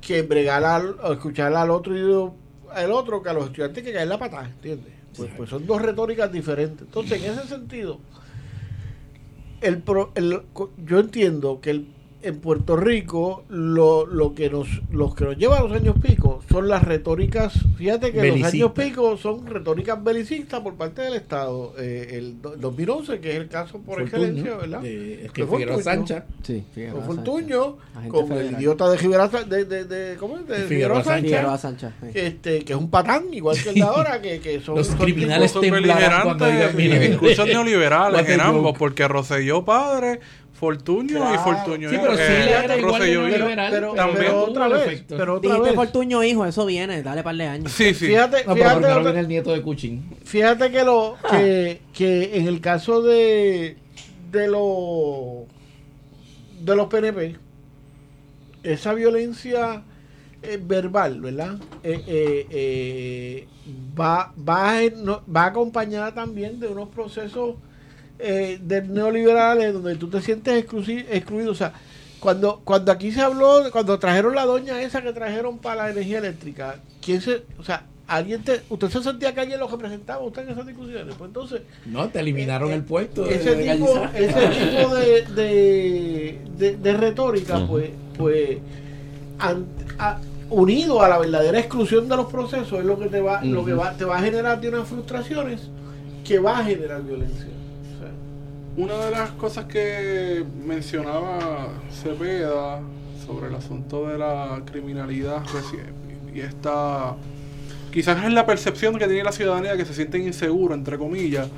que 0.02 0.22
bregar 0.24 0.64
al, 0.64 0.96
o 1.04 1.14
escuchar 1.14 1.54
al 1.56 1.72
otro 1.72 1.96
y 1.98 2.32
al 2.76 2.92
otro 2.92 3.24
que 3.24 3.30
a 3.30 3.34
los 3.34 3.46
estudiantes 3.46 3.84
que 3.84 3.94
caen 3.94 4.10
la 4.10 4.20
patada, 4.20 4.46
¿entiendes? 4.48 4.94
Pues, 5.18 5.30
pues 5.36 5.50
son 5.50 5.66
dos 5.66 5.82
retóricas 5.82 6.32
diferentes. 6.32 6.82
Entonces, 6.82 7.22
en 7.24 7.32
ese 7.34 7.48
sentido, 7.48 8.00
el, 9.62 9.80
pro- 9.80 10.12
el- 10.16 10.42
yo 10.86 11.00
entiendo 11.00 11.60
que 11.62 11.72
el, 11.72 11.88
en 12.24 12.40
Puerto 12.40 12.76
Rico 12.76 13.44
lo, 13.50 14.06
lo 14.06 14.34
que 14.36 14.50
nos 14.50 14.68
los 14.92 15.16
que 15.16 15.26
nos 15.26 15.38
lleva 15.38 15.58
a 15.60 15.64
los 15.64 15.72
años 15.72 15.96
pico 16.02 16.42
son 16.52 16.68
las 16.68 16.84
retóricas 16.84 17.54
fíjate 17.78 18.12
que 18.12 18.38
los 18.38 18.44
años 18.54 18.72
pico 18.74 19.18
son 19.18 19.46
retóricas 19.48 20.04
belicistas 20.04 20.60
por 20.62 20.76
parte 20.76 21.02
del 21.02 21.14
Estado 21.16 21.74
eh, 21.80 22.10
el 22.12 22.42
do- 22.42 22.56
2011 22.58 23.20
que 23.20 23.32
es 23.32 23.36
el 23.38 23.48
caso 23.48 23.80
por 23.80 24.00
Fortuño, 24.00 24.06
excelencia 24.24 24.58
¿verdad? 24.58 24.82
de- 24.82 25.26
es 25.26 25.32
que 25.32 25.46
Figueroa 25.46 25.76
Fortuño. 25.76 25.84
Sancha. 26.08 26.26
Sí, 26.44 26.64
Figueroa 26.74 27.06
Con 27.06 27.16
Sánchez. 27.16 27.34
Fortuño 27.34 27.78
con 28.10 28.32
el 28.34 28.52
idiota 28.54 28.90
de 28.90 28.98
Figueroa 28.98 29.28
de, 29.28 29.66
de, 29.66 29.84
de, 29.86 30.16
¿cómo 30.18 30.38
es? 30.38 30.48
De 30.48 30.56
Figueroa 30.64 30.68
Figueroa 30.68 31.04
Sánchez. 31.04 31.24
Figueroa 31.30 31.58
Sánchez 31.58 31.92
Sánchez. 32.00 32.14
sí. 32.14 32.20
este, 32.20 32.60
que 32.66 32.74
es 32.74 32.80
un 32.80 32.90
patán 32.90 33.34
igual 33.34 33.58
que 33.62 33.70
el 33.70 33.76
de 33.76 33.82
ahora 33.82 34.22
que, 34.22 34.40
que 34.40 34.60
son 34.62 34.76
Los 34.76 34.88
son 34.88 34.98
criminales 34.98 35.52
tipos- 35.54 35.66
Son 35.66 35.72
beligerantes 35.72 36.74
y 36.74 36.78
"Mira, 36.78 37.00
discursos 37.00 37.48
neoliberales 37.48 38.28
en 38.30 38.42
ambos, 38.42 38.64
joke". 38.64 38.78
porque 38.80 39.08
Rosselló 39.08 39.64
padre, 39.66 40.20
Fortuño 40.62 41.10
y 41.18 41.18
Claro. 41.18 41.40
Fortuño 41.44 41.90
Sí, 41.90 41.96
hijo. 41.96 42.04
pero 42.04 42.16
sí 42.16 42.22
Eh, 42.24 42.46
le 42.46 42.52
era 42.66 42.78
igual 42.78 43.02
de 43.02 43.08
neoliberal, 43.12 43.72
pero, 43.72 43.94
También 43.94 44.18
pero 44.18 44.32
tuvo 44.32 44.44
otra 44.44 44.68
vez 44.70 45.04
pero 45.10 45.34
otra 45.36 45.50
Dijiste 45.50 45.70
vez 45.70 45.76
Fortuño, 45.76 46.24
hijo, 46.24 46.46
eso 46.46 46.66
viene, 46.66 47.02
dale 47.04 47.24
par 47.24 47.36
de 47.36 47.46
años. 47.48 47.72
Sí, 47.72 47.94
sí. 47.94 48.06
fíjate 48.08 48.38
No, 48.46 48.54
pero 48.54 48.56
fíjate 48.56 48.76
primero 48.78 49.00
otra- 49.00 49.12
viene 49.12 49.20
el 49.20 49.28
nieto 49.28 49.52
de 49.52 49.62
Cuchín. 49.62 50.06
Fíjate 50.24 50.72
que 50.72 50.84
lo 50.86 51.18
que, 51.32 51.82
que 51.94 52.38
en 52.38 52.48
el 52.48 52.62
caso 52.62 53.02
de 53.02 53.76
de 54.32 54.48
los 54.48 55.48
de 56.64 56.76
los 56.76 56.88
PNP 56.88 57.36
esa 58.64 58.94
violencia 58.94 59.82
eh, 60.44 60.60
verbal, 60.64 61.22
¿verdad? 61.22 61.56
Eh, 61.84 62.04
eh, 62.08 62.48
eh, 62.52 63.48
va 64.00 64.32
va 64.48 64.80
no- 64.96 65.22
va 65.36 65.46
acompañada 65.48 66.14
también 66.14 66.60
de 66.60 66.68
unos 66.68 66.90
procesos 66.90 67.56
eh, 68.22 68.60
de 68.62 68.82
neoliberales 68.84 69.74
donde 69.74 69.96
tú 69.96 70.08
te 70.10 70.22
sientes 70.22 70.54
excluido, 70.58 71.52
o 71.52 71.56
sea, 71.56 71.74
cuando 72.20 72.62
cuando 72.64 72.92
aquí 72.92 73.12
se 73.12 73.22
habló, 73.22 73.64
cuando 73.72 73.98
trajeron 74.00 74.36
la 74.36 74.46
doña 74.46 74.82
esa 74.82 75.02
que 75.02 75.12
trajeron 75.14 75.58
para 75.58 75.84
la 75.86 75.90
energía 75.92 76.20
eléctrica, 76.20 76.76
¿quién 77.04 77.20
se, 77.22 77.44
o 77.58 77.64
sea, 77.64 77.84
alguien 78.08 78.44
te, 78.44 78.62
usted 78.70 78.90
se 78.90 79.02
sentía 79.02 79.34
que 79.34 79.40
alguien 79.42 79.60
lo 79.60 79.68
representaba 79.68 80.22
usted 80.24 80.44
en 80.44 80.50
esas 80.50 80.68
discusiones, 80.68 81.16
pues 81.18 81.28
entonces 81.30 81.62
No, 81.86 82.10
te 82.10 82.20
eliminaron 82.20 82.70
eh, 82.72 82.76
el 82.76 82.84
puesto. 82.84 83.24
de 83.24 83.36
ese 83.36 83.56
tipo, 83.56 83.96
legalizar. 83.96 84.16
ese 84.16 84.76
tipo 84.78 84.96
de, 84.96 85.22
de, 85.42 86.42
de- 86.58 86.78
de 86.78 86.94
retórica, 86.94 87.66
pues, 87.68 87.90
pues 88.18 88.58
an- 89.40 89.66
a- 89.98 90.20
unido 90.50 91.02
a 91.02 91.08
la 91.08 91.18
verdadera 91.18 91.58
exclusión 91.60 92.10
de 92.10 92.18
los 92.18 92.26
procesos, 92.32 92.80
es 92.80 92.86
lo 92.86 93.00
que 93.00 93.08
te 93.08 93.22
va, 93.22 93.42
lo 93.44 93.64
que 93.66 93.74
va, 93.74 93.94
te 93.94 94.04
va 94.06 94.18
a 94.18 94.22
generar 94.22 94.60
de 94.60 94.68
unas 94.70 94.88
frustraciones 94.88 95.62
que 96.26 96.38
va 96.40 96.60
a 96.60 96.64
generar 96.66 97.02
violencia. 97.02 97.48
Una 98.78 99.06
de 99.06 99.12
las 99.12 99.32
cosas 99.32 99.66
que 99.66 100.46
mencionaba 100.66 101.70
Cepeda 101.92 102.80
sobre 103.26 103.48
el 103.48 103.56
asunto 103.56 104.08
de 104.08 104.18
la 104.18 104.62
criminalidad 104.66 105.44
y 106.34 106.40
esta 106.40 107.16
quizás 107.92 108.24
es 108.24 108.34
la 108.34 108.46
percepción 108.46 108.98
que 108.98 109.06
tiene 109.08 109.24
la 109.24 109.34
ciudadanía 109.34 109.76
que 109.76 109.86
se 109.86 109.94
sienten 109.94 110.24
inseguros 110.24 110.78
entre 110.78 110.98
comillas 110.98 111.50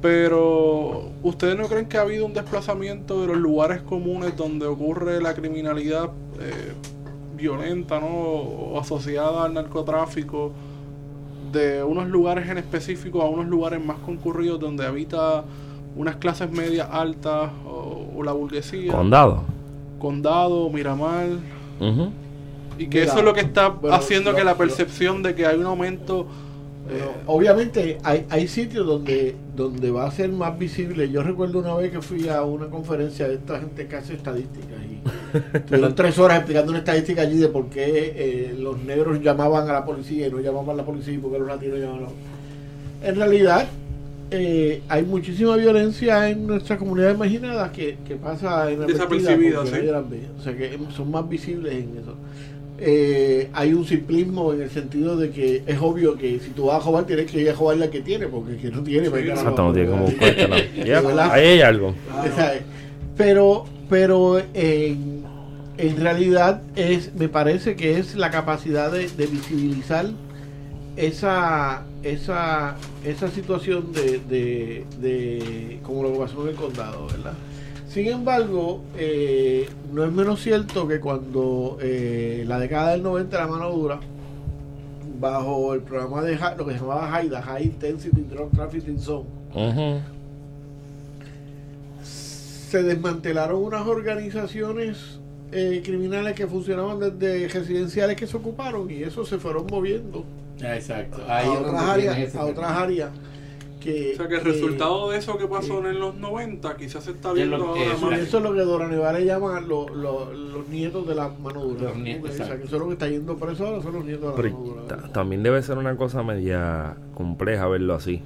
pero 0.00 1.10
ustedes 1.22 1.56
no 1.56 1.68
creen 1.68 1.86
que 1.86 1.98
ha 1.98 2.02
habido 2.02 2.26
un 2.26 2.34
desplazamiento 2.34 3.20
de 3.20 3.28
los 3.28 3.36
lugares 3.36 3.82
comunes 3.82 4.36
donde 4.36 4.66
ocurre 4.66 5.20
la 5.20 5.34
criminalidad 5.34 6.10
eh, 6.40 6.72
violenta 7.36 8.00
no 8.00 8.06
o 8.06 8.80
asociada 8.80 9.44
al 9.44 9.54
narcotráfico 9.54 10.52
de 11.52 11.82
unos 11.82 12.08
lugares 12.08 12.48
en 12.48 12.58
específico 12.58 13.22
a 13.22 13.28
unos 13.28 13.46
lugares 13.46 13.84
más 13.84 13.98
concurridos 13.98 14.58
donde 14.58 14.86
habita 14.86 15.44
unas 15.96 16.16
clases 16.16 16.50
medias 16.50 16.88
altas 16.90 17.50
o, 17.66 18.10
o 18.16 18.22
la 18.22 18.32
burguesía, 18.32 18.92
Condado. 18.92 19.44
condado, 19.98 20.70
Miramar, 20.70 21.28
y 22.78 22.86
que 22.86 23.00
Mira, 23.00 23.10
eso 23.12 23.18
es 23.18 23.24
lo 23.24 23.34
que 23.34 23.40
está 23.40 23.68
bueno, 23.68 23.96
haciendo 23.96 24.34
que 24.34 24.44
la 24.44 24.56
percepción 24.56 25.22
de 25.22 25.34
que 25.34 25.46
hay 25.46 25.58
un 25.58 25.66
aumento 25.66 26.26
eh, 26.90 27.00
obviamente 27.26 27.98
hay, 28.02 28.26
hay 28.28 28.48
sitios 28.48 28.84
donde, 28.84 29.36
donde 29.54 29.90
va 29.92 30.06
a 30.06 30.10
ser 30.10 30.30
más 30.30 30.58
visible. 30.58 31.08
Yo 31.10 31.22
recuerdo 31.22 31.60
una 31.60 31.74
vez 31.74 31.92
que 31.92 32.02
fui 32.02 32.28
a 32.28 32.42
una 32.42 32.66
conferencia 32.66 33.28
de 33.28 33.34
esta 33.34 33.60
gente 33.60 33.86
que 33.86 33.96
hace 33.96 34.14
estadísticas 34.14 34.78
y 34.90 35.00
estuvieron 35.56 35.94
tres 35.94 36.18
horas 36.18 36.38
explicando 36.38 36.70
una 36.70 36.80
estadística 36.80 37.22
allí 37.22 37.38
de 37.38 37.48
por 37.48 37.66
qué 37.66 38.12
eh, 38.16 38.56
los 38.58 38.78
negros 38.78 39.20
llamaban 39.20 39.70
a 39.70 39.72
la 39.74 39.84
policía 39.84 40.26
y 40.26 40.30
no 40.30 40.40
llamaban 40.40 40.70
a 40.70 40.74
la 40.74 40.84
policía 40.84 41.14
y 41.14 41.18
por 41.18 41.32
qué 41.32 41.38
los 41.38 41.48
latinos 41.48 41.78
llamaban 41.78 42.04
a 42.04 42.08
la 42.08 43.08
En 43.08 43.16
realidad 43.16 43.68
eh, 44.34 44.80
hay 44.88 45.02
muchísima 45.02 45.56
violencia 45.56 46.30
en 46.30 46.46
nuestras 46.46 46.78
comunidades 46.78 47.18
marginadas 47.18 47.70
que, 47.70 47.98
que 48.06 48.16
pasa 48.16 48.70
en 48.70 48.86
Desapercibida, 48.86 49.66
sí. 49.66 49.72
O 50.38 50.42
sea 50.42 50.56
que 50.56 50.78
son 50.96 51.10
más 51.10 51.28
visibles 51.28 51.74
en 51.74 51.98
eso. 51.98 52.16
Eh, 52.78 53.50
hay 53.52 53.74
un 53.74 53.84
simplismo 53.84 54.54
en 54.54 54.62
el 54.62 54.70
sentido 54.70 55.18
de 55.18 55.30
que 55.30 55.62
es 55.66 55.78
obvio 55.80 56.16
que 56.16 56.40
si 56.40 56.50
tú 56.50 56.66
vas 56.66 56.78
a 56.78 56.80
jugar 56.80 57.04
tienes 57.04 57.30
que 57.30 57.42
ir 57.42 57.50
a 57.50 57.54
jugar 57.54 57.76
la 57.76 57.90
que 57.90 58.00
tiene 58.00 58.26
porque 58.26 58.56
que 58.56 58.70
no 58.70 58.82
tiene 58.82 59.10
pues, 59.10 59.22
carajo, 59.22 59.40
Exacto, 59.42 59.62
no 59.64 59.72
tiene 59.72 59.90
como 59.90 60.06
ahí 61.32 61.46
hay 61.46 61.60
algo. 61.60 61.94
Pero 63.16 63.66
pero 63.90 64.40
en, 64.54 65.22
en 65.76 65.96
realidad 65.98 66.62
es 66.74 67.14
me 67.14 67.28
parece 67.28 67.76
que 67.76 67.98
es 67.98 68.14
la 68.14 68.30
capacidad 68.30 68.90
de, 68.90 69.10
de 69.10 69.26
visibilizar 69.26 70.06
esa 70.96 71.82
esa 72.02 72.76
esa 73.04 73.28
situación 73.28 73.92
de, 73.92 74.18
de, 74.28 74.84
de 75.00 75.80
como 75.82 76.02
lo 76.02 76.12
que 76.12 76.18
pasó 76.18 76.42
en 76.42 76.48
el 76.48 76.54
condado 76.54 77.06
verdad 77.06 77.34
sin 77.88 78.06
embargo 78.08 78.82
eh, 78.96 79.68
no 79.92 80.04
es 80.04 80.12
menos 80.12 80.42
cierto 80.42 80.86
que 80.86 81.00
cuando 81.00 81.78
eh, 81.80 82.44
la 82.46 82.58
década 82.58 82.92
del 82.92 83.02
90 83.02 83.38
la 83.38 83.46
mano 83.46 83.70
dura 83.70 84.00
bajo 85.18 85.72
el 85.74 85.80
programa 85.82 86.22
de 86.22 86.38
lo 86.56 86.66
que 86.66 86.72
se 86.74 86.80
llamaba 86.80 87.22
HIDA 87.22 87.42
High 87.42 87.64
Intensity 87.64 88.22
Drug 88.22 88.50
Trafficking 88.50 88.98
Zone 88.98 89.26
se 92.02 92.82
desmantelaron 92.82 93.62
unas 93.62 93.86
organizaciones 93.86 95.20
eh, 95.52 95.82
criminales 95.84 96.34
que 96.34 96.46
funcionaban 96.46 96.98
desde 96.98 97.46
residenciales 97.48 98.16
que 98.16 98.26
se 98.26 98.36
ocuparon 98.36 98.90
y 98.90 99.02
eso 99.02 99.24
se 99.26 99.38
fueron 99.38 99.66
moviendo 99.70 100.24
Exacto. 100.62 101.18
a 101.28 101.36
Ahí 101.38 101.48
es 101.52 101.58
otras 101.58 101.82
áreas, 101.82 102.34
a 102.36 102.44
otras 102.44 102.70
áreas 102.70 103.10
que, 103.80 104.12
o 104.12 104.16
sea 104.16 104.28
que 104.28 104.34
el 104.36 104.42
que- 104.42 104.48
resultado 104.52 105.10
de 105.10 105.18
eso 105.18 105.36
que 105.36 105.46
pasó 105.48 105.84
en 105.88 105.98
los 105.98 106.14
90 106.14 106.76
quizás 106.76 107.02
se 107.02 107.10
está 107.10 107.30
Es 107.30 107.34
viendo 107.34 107.58
lo- 107.58 107.66
ahora 107.70 107.82
eso 107.82 108.06
más 108.10 108.18
eso 108.20 108.36
es 108.38 108.44
lo 108.44 108.54
que 108.54 108.60
Dora 108.60 108.86
Nevale 108.88 109.24
llama 109.24 109.60
lo- 109.60 109.88
lo- 109.88 110.32
los 110.32 110.68
nietos 110.68 111.06
de 111.08 111.14
la 111.16 111.28
mano 111.28 111.64
dura. 111.64 111.88
Los 111.88 111.96
nietos, 111.98 112.30
O 112.30 112.32
sea, 112.32 112.56
que 112.56 112.64
eso 112.64 112.76
es 112.76 112.80
lo 112.80 112.86
que 112.86 112.92
está 112.92 113.08
yendo 113.08 113.36
preso 113.36 113.66
ahora, 113.66 113.82
son 113.82 113.94
los 113.94 114.04
nietos 114.04 114.22
de 114.22 114.28
la 114.28 114.34
Pero 114.36 114.50
mano 114.50 114.64
dura. 114.64 114.86
ta- 114.86 115.12
también 115.12 115.42
debe 115.42 115.60
ser 115.64 115.78
una 115.78 115.96
cosa 115.96 116.22
media 116.22 116.96
compleja 117.14 117.66
verlo 117.66 117.94
así. 117.94 118.22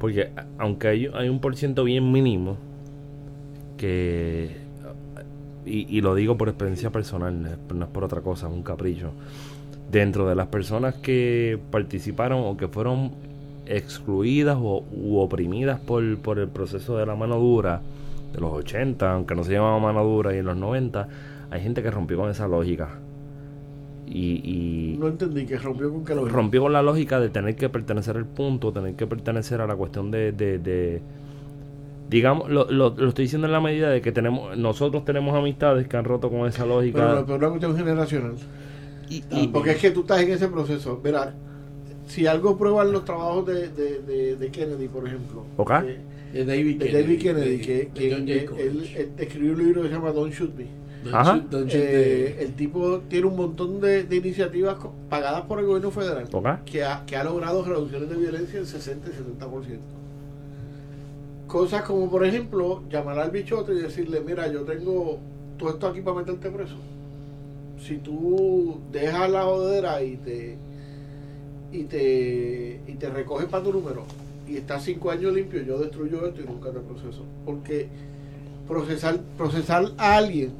Porque 0.00 0.30
a- 0.36 0.46
aunque 0.58 0.88
hay, 0.88 1.10
hay 1.14 1.28
un 1.28 1.40
por 1.40 1.54
ciento 1.56 1.84
bien 1.84 2.10
mínimo 2.10 2.56
que... 3.76 4.56
Y, 5.66 5.86
y 5.98 6.00
lo 6.00 6.14
digo 6.14 6.36
por 6.38 6.48
experiencia 6.48 6.90
personal, 6.90 7.42
no 7.42 7.48
es, 7.48 7.58
no 7.74 7.84
es 7.84 7.90
por 7.90 8.02
otra 8.04 8.22
cosa, 8.22 8.46
es 8.48 8.52
un 8.52 8.62
capricho. 8.62 9.12
Dentro 9.90 10.28
de 10.28 10.34
las 10.34 10.48
personas 10.48 10.94
que 10.96 11.58
participaron 11.70 12.42
o 12.44 12.56
que 12.56 12.68
fueron 12.68 13.12
excluidas 13.66 14.56
o, 14.60 14.84
u 14.92 15.18
oprimidas 15.18 15.80
por, 15.80 16.18
por 16.18 16.38
el 16.38 16.48
proceso 16.48 16.96
de 16.98 17.06
la 17.06 17.14
mano 17.14 17.38
dura 17.38 17.80
de 18.32 18.40
los 18.40 18.52
80, 18.52 19.10
aunque 19.12 19.34
no 19.34 19.44
se 19.44 19.52
llamaba 19.52 19.78
mano 19.78 20.04
dura, 20.04 20.34
y 20.34 20.38
en 20.38 20.44
los 20.46 20.56
90, 20.56 21.08
hay 21.50 21.60
gente 21.62 21.82
que 21.82 21.90
rompió 21.90 22.18
con 22.18 22.30
esa 22.30 22.46
lógica. 22.46 22.90
Y, 24.06 24.40
y 24.42 24.96
No 24.98 25.08
entendí 25.08 25.44
que 25.46 25.58
rompió 25.58 25.90
con 25.90 26.04
que 26.04 26.14
lo 26.14 26.26
rompió 26.26 26.62
con 26.62 26.72
la 26.72 26.82
lógica 26.82 27.20
de 27.20 27.28
tener 27.30 27.56
que 27.56 27.68
pertenecer 27.68 28.16
al 28.16 28.24
punto, 28.26 28.72
tener 28.72 28.94
que 28.94 29.06
pertenecer 29.06 29.60
a 29.60 29.66
la 29.66 29.76
cuestión 29.76 30.10
de, 30.10 30.32
de, 30.32 30.58
de- 30.58 31.02
digamos, 32.10 32.48
lo, 32.48 32.70
lo, 32.70 32.94
lo 32.96 33.08
estoy 33.08 33.24
diciendo 33.26 33.46
en 33.46 33.52
la 33.52 33.60
medida 33.60 33.90
de 33.90 34.00
que 34.00 34.12
tenemos, 34.12 34.56
nosotros 34.56 35.04
tenemos 35.04 35.34
amistades 35.36 35.88
que 35.88 35.96
han 35.96 36.04
roto 36.04 36.30
con 36.30 36.46
esa 36.46 36.64
lógica. 36.64 36.98
Pero, 37.10 37.26
pero 37.26 37.36
una 37.38 37.48
cuestión 37.48 37.76
generacional. 37.76 38.32
Y, 39.10 39.24
y- 39.30 39.48
Porque 39.48 39.70
es 39.72 39.78
que 39.78 39.90
tú 39.90 40.00
estás 40.00 40.20
en 40.20 40.30
ese 40.32 40.48
proceso. 40.48 41.00
Verá, 41.02 41.34
si 42.06 42.26
algo 42.26 42.56
prueban 42.56 42.92
los 42.92 43.04
trabajos 43.04 43.46
de, 43.46 43.68
de, 43.68 44.00
de, 44.00 44.36
de 44.36 44.50
Kennedy, 44.50 44.88
por 44.88 45.06
ejemplo. 45.06 45.44
Ok. 45.56 45.70
eh, 45.84 46.00
De 46.32 46.44
David 46.44 46.78
de 46.78 46.86
Kennedy. 46.86 47.02
David 47.02 47.22
Kennedy, 47.22 47.56
de- 47.56 47.60
que, 47.60 47.74
de 47.74 48.24
que- 48.24 48.62
él, 48.62 48.90
él 48.96 49.10
escribió 49.18 49.52
un 49.52 49.58
libro 49.58 49.82
que 49.82 49.88
se 49.88 49.94
llama 49.94 50.12
Don't 50.12 50.32
Shoot 50.32 50.54
Me. 50.56 50.66
Don't 51.04 51.14
Ajá. 51.14 51.34
shoot- 51.36 51.48
don't 51.48 51.68
shoot 51.70 51.80
Eh, 51.84 52.36
el 52.40 52.54
tipo 52.54 53.00
tiene 53.08 53.26
un 53.28 53.36
montón 53.36 53.80
de, 53.80 54.02
de 54.04 54.16
iniciativas 54.16 54.76
pagadas 55.08 55.42
por 55.42 55.58
el 55.60 55.66
gobierno 55.66 55.90
federal 55.90 56.28
que, 56.64 56.82
ha, 56.84 57.04
que 57.06 57.16
ha 57.16 57.24
logrado 57.24 57.64
reducciones 57.64 58.08
de 58.10 58.16
violencia 58.16 58.58
en 58.58 58.66
60 58.66 59.08
y 59.08 59.12
70%. 59.12 59.78
Cosas 61.46 61.82
como, 61.82 62.10
por 62.10 62.24
ejemplo, 62.26 62.82
llamar 62.90 63.18
al 63.18 63.30
bichote 63.30 63.72
y 63.72 63.76
decirle, 63.80 64.20
mira, 64.20 64.50
yo 64.52 64.62
tengo 64.62 65.18
todo 65.56 65.70
esto 65.70 65.86
aquí 65.88 66.02
para 66.02 66.16
meterte 66.18 66.50
preso. 66.50 66.76
Si 67.80 67.98
tú 67.98 68.78
dejas 68.92 69.30
la 69.30 69.42
jodera 69.44 70.02
y 70.02 70.16
te 70.16 70.56
y 71.72 71.84
te 71.84 72.80
y 72.86 72.92
te 72.94 73.10
recoges 73.10 73.46
para 73.46 73.62
tu 73.64 73.72
número 73.72 74.04
y 74.48 74.56
estás 74.56 74.82
cinco 74.84 75.10
años 75.10 75.32
limpio, 75.34 75.62
yo 75.62 75.78
destruyo 75.78 76.26
esto 76.26 76.40
y 76.40 76.44
nunca 76.44 76.70
te 76.70 76.80
proceso. 76.80 77.24
Porque 77.44 77.88
procesar, 78.66 79.18
procesar 79.36 79.92
a 79.98 80.16
alguien, 80.16 80.52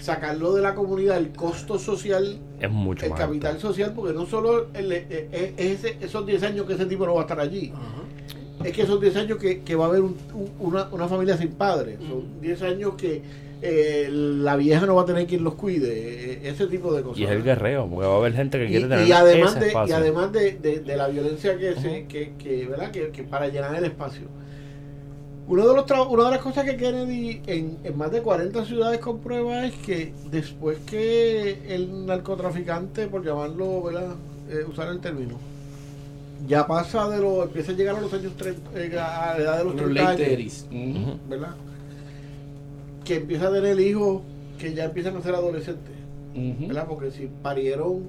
sacarlo 0.00 0.54
de 0.54 0.62
la 0.62 0.74
comunidad, 0.74 1.18
el 1.18 1.30
costo 1.30 1.78
social 1.78 2.38
es 2.60 2.70
mucho 2.70 3.04
el 3.04 3.10
más. 3.10 3.18
capital 3.20 3.52
alto. 3.56 3.66
social, 3.68 3.92
porque 3.94 4.14
no 4.14 4.26
solo 4.26 4.68
el- 4.74 4.92
eh, 4.92 5.06
eh, 5.10 5.54
es 5.56 5.84
ese- 5.84 5.96
esos 6.00 6.24
10 6.26 6.42
años 6.44 6.66
que 6.66 6.74
ese 6.74 6.86
tipo 6.86 7.04
no 7.06 7.14
va 7.14 7.20
a 7.20 7.24
estar 7.24 7.40
allí, 7.40 7.72
Ajá. 7.74 8.64
es 8.64 8.72
que 8.72 8.82
esos 8.82 9.00
10 9.00 9.16
años 9.16 9.38
que, 9.38 9.62
que 9.62 9.74
va 9.74 9.86
a 9.86 9.88
haber 9.88 10.02
un- 10.02 10.16
un- 10.34 10.50
una, 10.60 10.88
una 10.92 11.08
familia 11.08 11.36
sin 11.36 11.48
padres, 11.50 11.98
son 12.08 12.40
10 12.40 12.62
años 12.62 12.94
que 12.94 13.22
eh, 13.62 14.08
la 14.10 14.56
vieja 14.56 14.86
no 14.86 14.94
va 14.94 15.02
a 15.02 15.04
tener 15.06 15.26
quien 15.26 15.42
los 15.44 15.54
cuide, 15.54 16.32
eh, 16.34 16.40
ese 16.44 16.66
tipo 16.68 16.92
de 16.94 17.02
cosas. 17.02 17.18
Y 17.18 17.24
es 17.24 17.30
el 17.30 17.42
guerreo, 17.42 17.88
porque 17.88 18.06
va 18.06 18.14
a 18.14 18.16
haber 18.18 18.34
gente 18.34 18.58
que 18.58 18.64
Y- 18.66 18.68
quiere 18.68 18.86
y, 18.86 18.88
tener 18.88 19.12
además 19.12 19.50
ese 19.50 19.60
de, 19.60 19.66
y 19.66 19.68
espacio. 19.68 19.96
además 19.96 20.32
de, 20.32 20.52
de- 20.52 20.80
de 20.80 20.96
la 20.96 21.08
violencia 21.08 21.56
que 21.58 21.74
se 21.74 22.06
que, 22.06 22.32
que, 22.38 22.66
¿verdad? 22.66 22.90
Que, 22.90 23.08
que 23.10 23.22
para 23.24 23.48
llenar 23.48 23.74
el 23.74 23.84
espacio 23.84 24.26
uno 25.50 25.66
de 25.66 25.74
los 25.74 25.86
tra- 25.86 26.06
una 26.06 26.24
de 26.26 26.30
las 26.32 26.40
cosas 26.40 26.64
que 26.66 26.76
Kennedy 26.76 27.40
en, 27.46 27.78
en 27.82 27.96
más 27.96 28.12
de 28.12 28.20
40 28.20 28.66
ciudades 28.66 29.00
comprueba 29.00 29.64
es 29.64 29.72
que 29.76 30.12
después 30.30 30.76
que 30.80 31.58
el 31.74 32.04
narcotraficante 32.04 33.06
por 33.06 33.24
llamarlo 33.24 33.82
¿verdad? 33.82 34.14
Eh, 34.50 34.64
usar 34.68 34.88
el 34.88 35.00
término 35.00 35.36
ya 36.46 36.66
pasa 36.66 37.08
de 37.08 37.18
los 37.20 37.44
empieza 37.46 37.72
a 37.72 37.74
llegar 37.74 37.96
a 37.96 38.00
los 38.02 38.12
años 38.12 38.32
30 38.36 38.78
eh, 38.78 38.98
a 39.00 39.36
la 39.38 39.42
edad 39.42 39.58
de 39.58 39.64
los 39.64 39.74
Los 39.74 39.84
30 39.84 40.02
late 40.02 40.24
años 40.36 40.66
30s. 40.70 41.00
Ujú. 41.06 41.18
¿verdad? 41.30 41.54
Que 43.08 43.16
empieza 43.16 43.48
a 43.48 43.52
tener 43.52 43.80
hijos 43.80 44.20
que 44.58 44.74
ya 44.74 44.84
empiezan 44.84 45.16
a 45.16 45.22
ser 45.22 45.34
adolescentes. 45.34 45.94
¿verdad? 46.34 46.86
Porque 46.86 47.10
si 47.10 47.28
parieron 47.42 48.02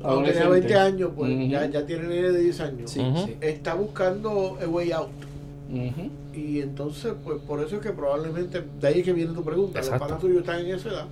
cuando 0.00 0.24
tenía 0.24 0.42
Adolescente. 0.42 0.50
20 0.74 0.74
años, 0.76 1.10
pues 1.16 1.50
ya, 1.50 1.66
ya 1.66 1.86
tiene 1.86 2.02
nene 2.08 2.30
de 2.32 2.40
10 2.40 2.60
años. 2.60 2.90
Sí, 2.90 3.00
Ujú. 3.00 3.26
sí. 3.26 3.36
Está 3.40 3.74
buscando 3.74 4.58
a 4.62 4.68
way 4.68 4.92
out. 4.92 5.08
Y 6.34 6.60
entonces, 6.60 7.14
pues 7.24 7.38
por 7.40 7.60
eso 7.64 7.76
es 7.76 7.82
que 7.82 7.90
probablemente, 7.90 8.62
de 8.80 8.86
ahí 8.86 8.98
es 9.00 9.04
que 9.04 9.12
viene 9.14 9.32
tu 9.32 9.42
pregunta, 9.42 9.78
Exacto. 9.78 9.98
los 10.00 10.08
panas 10.08 10.20
tuyos 10.20 10.38
están 10.40 10.60
en 10.60 10.74
esa 10.74 10.88
edad, 10.90 11.06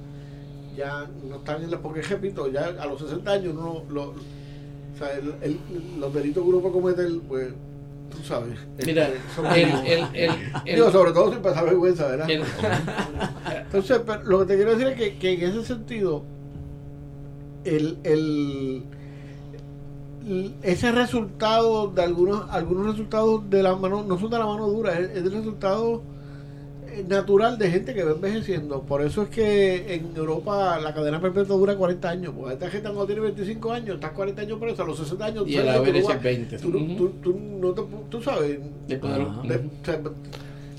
ya 0.76 1.08
no 1.28 1.36
están 1.36 1.62
en 1.64 1.70
la, 1.70 1.78
porque 1.80 2.02
repito, 2.02 2.48
ya 2.52 2.66
a 2.78 2.86
los 2.86 3.00
60 3.00 3.32
años 3.32 3.54
uno, 3.56 3.82
lo, 3.90 4.10
o 4.10 4.14
sea, 4.98 5.12
el- 5.18 5.34
el- 5.42 5.58
los 6.00 6.12
delitos 6.12 6.42
que 6.44 6.48
uno 6.50 6.60
puede 6.60 6.74
cometer, 6.74 7.08
pues, 7.28 7.48
tú 8.12 8.22
sabes. 8.22 8.58
Mira, 8.86 9.10
son 9.34 9.46
el, 9.46 9.70
el, 9.86 10.06
el, 10.14 10.74
Digo, 10.74 10.90
sobre 10.90 11.12
todo 11.12 11.32
sin 11.32 11.42
pasar 11.42 11.64
vergüenza, 11.64 12.06
¿verdad? 12.06 12.28
Entonces, 13.64 14.00
pero 14.06 14.22
lo 14.24 14.40
que 14.40 14.46
te 14.46 14.56
quiero 14.56 14.70
decir 14.72 14.86
es 14.88 14.96
que, 14.96 15.18
que 15.18 15.34
en 15.34 15.50
ese 15.50 15.64
sentido, 15.64 16.22
el, 17.64 17.98
el, 18.04 18.84
ese 20.62 20.92
resultado 20.92 21.88
de 21.88 22.02
algunos 22.02 22.48
algunos 22.50 22.86
resultados 22.86 23.48
de 23.50 23.62
la 23.62 23.74
mano, 23.74 24.04
no 24.04 24.18
son 24.18 24.30
de 24.30 24.38
la 24.38 24.46
mano 24.46 24.68
dura, 24.68 24.98
es, 24.98 25.10
es 25.10 25.16
el 25.16 25.32
resultado 25.32 25.96
eh, 25.96 26.11
natural 27.08 27.58
de 27.58 27.70
gente 27.70 27.94
que 27.94 28.02
va 28.04 28.12
envejeciendo. 28.12 28.82
Por 28.82 29.02
eso 29.02 29.22
es 29.22 29.28
que 29.28 29.94
en 29.94 30.16
Europa 30.16 30.78
la 30.80 30.92
cadena 30.94 31.20
perpetua 31.20 31.56
dura 31.56 31.76
40 31.76 32.08
años. 32.10 32.34
Pues 32.38 32.54
esta 32.54 32.68
gente 32.70 32.88
cuando 32.88 33.06
tiene 33.06 33.20
25 33.22 33.72
años, 33.72 33.94
estás 33.96 34.12
40 34.12 34.42
años 34.42 34.58
preso, 34.60 34.82
a 34.82 34.86
los 34.86 34.98
60 34.98 35.24
años, 35.24 35.44
y 35.48 35.56
el 35.56 35.68
haber 35.68 35.96
es 35.96 36.06
vas- 36.06 36.22
20. 36.22 36.58
tú, 36.58 36.70
no- 36.70 36.78
Ujú. 36.78 36.94
tú, 36.96 37.08
tú 37.22 37.38
no 37.60 37.72
te, 37.72 37.82
tú 38.08 38.22
sabes, 38.22 38.58
de 38.88 38.96
de- 38.96 38.96
Ujú. 38.96 39.40
o 39.40 39.84
sea, 39.84 40.00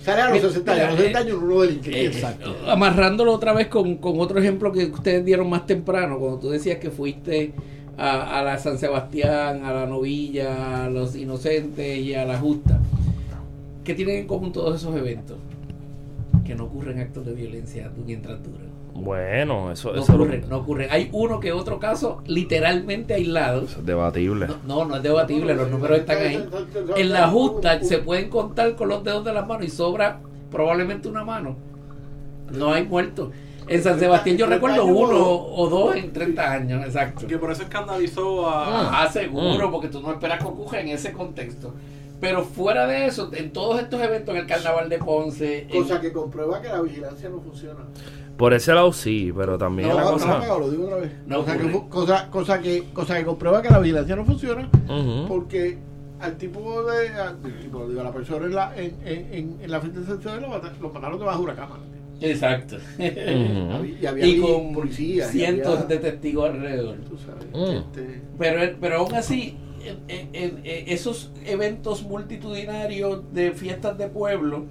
sale 0.03 0.21
a 0.21 0.29
los 0.29 0.37
Mira, 0.37 0.47
60 0.49 0.71
años, 0.73 0.83
a 0.83 0.87
los 0.91 0.99
mira, 0.99 1.09
60 1.09 1.19
años 1.19 1.37
uno 1.41 1.61
delinque. 1.61 2.05
Exacto. 2.05 2.55
Amarrándolo 2.67 3.33
otra 3.33 3.53
vez 3.53 3.67
con, 3.67 3.97
con 3.97 4.19
otro 4.19 4.39
ejemplo 4.39 4.71
que 4.71 4.85
ustedes 4.85 5.23
dieron 5.25 5.49
más 5.49 5.65
temprano, 5.65 6.19
cuando 6.19 6.39
tú 6.39 6.49
decías 6.49 6.77
que 6.79 6.89
fuiste 6.91 7.53
a, 7.97 8.39
a 8.39 8.43
la 8.43 8.57
San 8.57 8.77
Sebastián, 8.77 9.63
a 9.65 9.71
la 9.73 9.85
Novilla, 9.85 10.85
a 10.85 10.89
los 10.89 11.15
Inocentes 11.15 11.97
y 11.99 12.13
a 12.15 12.25
la 12.25 12.37
Justa. 12.39 12.79
¿Qué 13.83 13.93
tienen 13.93 14.17
en 14.19 14.27
común 14.27 14.51
todos 14.51 14.79
esos 14.81 14.95
eventos? 14.95 15.37
Que 16.45 16.55
no 16.55 16.65
ocurren 16.65 16.99
actos 16.99 17.25
de 17.25 17.33
violencia 17.33 17.89
mientras 18.05 18.41
duran. 18.43 18.73
Bueno, 18.93 19.71
eso, 19.71 19.91
No 19.93 20.01
eso 20.03 20.13
ocurren, 20.13 20.45
no 20.49 20.57
ocurren. 20.57 20.87
Hay 20.91 21.09
uno 21.13 21.39
que 21.39 21.51
otro 21.51 21.79
caso 21.79 22.21
literalmente 22.27 23.13
aislado. 23.15 23.63
es 23.63 23.83
debatible. 23.85 24.47
No, 24.47 24.57
no, 24.67 24.85
no 24.85 24.95
es 24.97 25.03
debatible, 25.03 25.55
los 25.55 25.69
números 25.69 25.99
están 25.99 26.17
ahí. 26.17 26.45
En 26.95 27.11
la 27.11 27.27
justa 27.27 27.81
se 27.81 27.97
pueden 27.99 28.29
contar 28.29 28.75
con 28.75 28.89
los 28.89 29.03
dedos 29.03 29.25
de 29.25 29.33
las 29.33 29.47
manos 29.47 29.65
y 29.65 29.69
sobra 29.69 30.19
probablemente 30.51 31.07
una 31.07 31.23
mano. 31.23 31.55
No 32.51 32.71
hay 32.73 32.85
muertos. 32.85 33.29
En 33.67 33.81
San 33.81 33.97
Sebastián 33.97 34.37
yo 34.37 34.45
recuerdo 34.45 34.85
uno 34.85 35.17
o 35.25 35.69
dos 35.69 35.95
en 35.95 36.11
30 36.11 36.51
años, 36.51 36.85
exacto. 36.85 37.25
Que 37.25 37.37
por 37.37 37.49
eso 37.51 37.63
escandalizó 37.63 38.47
a. 38.47 39.03
Ah, 39.03 39.09
seguro, 39.09 39.69
Mm. 39.69 39.71
porque 39.71 39.87
tú 39.87 40.01
no 40.01 40.11
esperas 40.11 40.39
que 40.39 40.45
ocurra 40.45 40.81
en 40.81 40.89
ese 40.89 41.13
contexto. 41.13 41.73
Pero 42.23 42.43
fuera 42.43 42.87
de 42.87 43.05
eso, 43.05 43.29
en 43.33 43.51
todos 43.51 43.79
estos 43.81 44.01
eventos, 44.01 44.33
en 44.33 44.41
el 44.41 44.47
Carnaval 44.47 44.87
de 44.89 44.97
Ponce, 44.97 45.67
en- 45.69 45.81
Cosa 45.83 45.99
que 45.99 46.11
comprueba 46.13 46.61
que 46.61 46.69
la 46.69 46.81
vigilancia 46.81 47.27
no 47.29 47.41
funciona. 47.41 47.81
Por 48.37 48.53
ese 48.53 48.73
lado 48.73 48.91
sí, 48.93 49.31
pero 49.35 49.57
también 49.57 49.89
No, 49.89 49.95
la 49.95 50.03
no, 50.05 50.11
cosa... 50.13 50.39
no, 50.47 50.59
lo 50.59 50.71
digo 50.71 50.85
otra 50.85 50.97
vez. 50.97 51.11
No 51.27 51.39
cosa, 51.43 51.57
que, 51.57 51.71
cosa, 51.89 52.29
cosa, 52.31 52.61
que, 52.61 52.83
cosa 52.93 53.17
que 53.17 53.25
comprueba 53.25 53.61
que 53.61 53.69
la 53.69 53.79
vigilancia 53.79 54.15
no 54.15 54.25
funciona 54.25 54.69
porque 55.27 55.77
al 56.19 56.37
tipo 56.37 56.81
de. 56.83 57.09
Al, 57.09 57.37
tipo, 57.61 57.87
digo, 57.87 57.99
a 58.01 58.05
la 58.05 58.11
persona 58.13 58.45
en 58.45 58.55
la, 58.55 58.73
en, 58.77 58.95
en, 59.05 59.33
en, 59.33 59.57
en 59.61 59.71
la 59.71 59.79
frente 59.81 59.99
de 59.99 60.05
sección 60.07 60.41
lo, 60.41 60.47
mata- 60.47 60.73
lo 60.81 60.89
mataron 60.89 61.19
debajo 61.19 61.39
de 61.39 61.43
una 61.43 61.55
cama. 61.55 61.79
Exacto. 62.21 62.77
Y 62.97 64.05
había 64.05 64.25
y 64.25 64.31
ahí 64.35 64.39
con 64.41 64.73
policías. 64.73 65.33
y 65.35 65.39
cientos 65.39 65.81
había- 65.81 65.97
de 65.97 65.97
testigos 66.11 66.49
alrededor. 66.49 66.95
tú 67.09 67.17
sabes, 67.17 67.45
Mm. 67.53 67.77
este, 67.77 68.21
Pero, 68.39 68.77
pero 68.79 68.95
aún 68.99 69.13
así, 69.13 69.57
en, 69.83 69.97
en- 70.07 70.29
en- 70.33 70.57
en 70.63 70.89
esos 70.89 71.31
eventos 71.45 72.03
multitudinarios 72.03 73.21
de 73.33 73.51
fiestas 73.51 73.97
de 73.97 74.07
pueblo, 74.07 74.65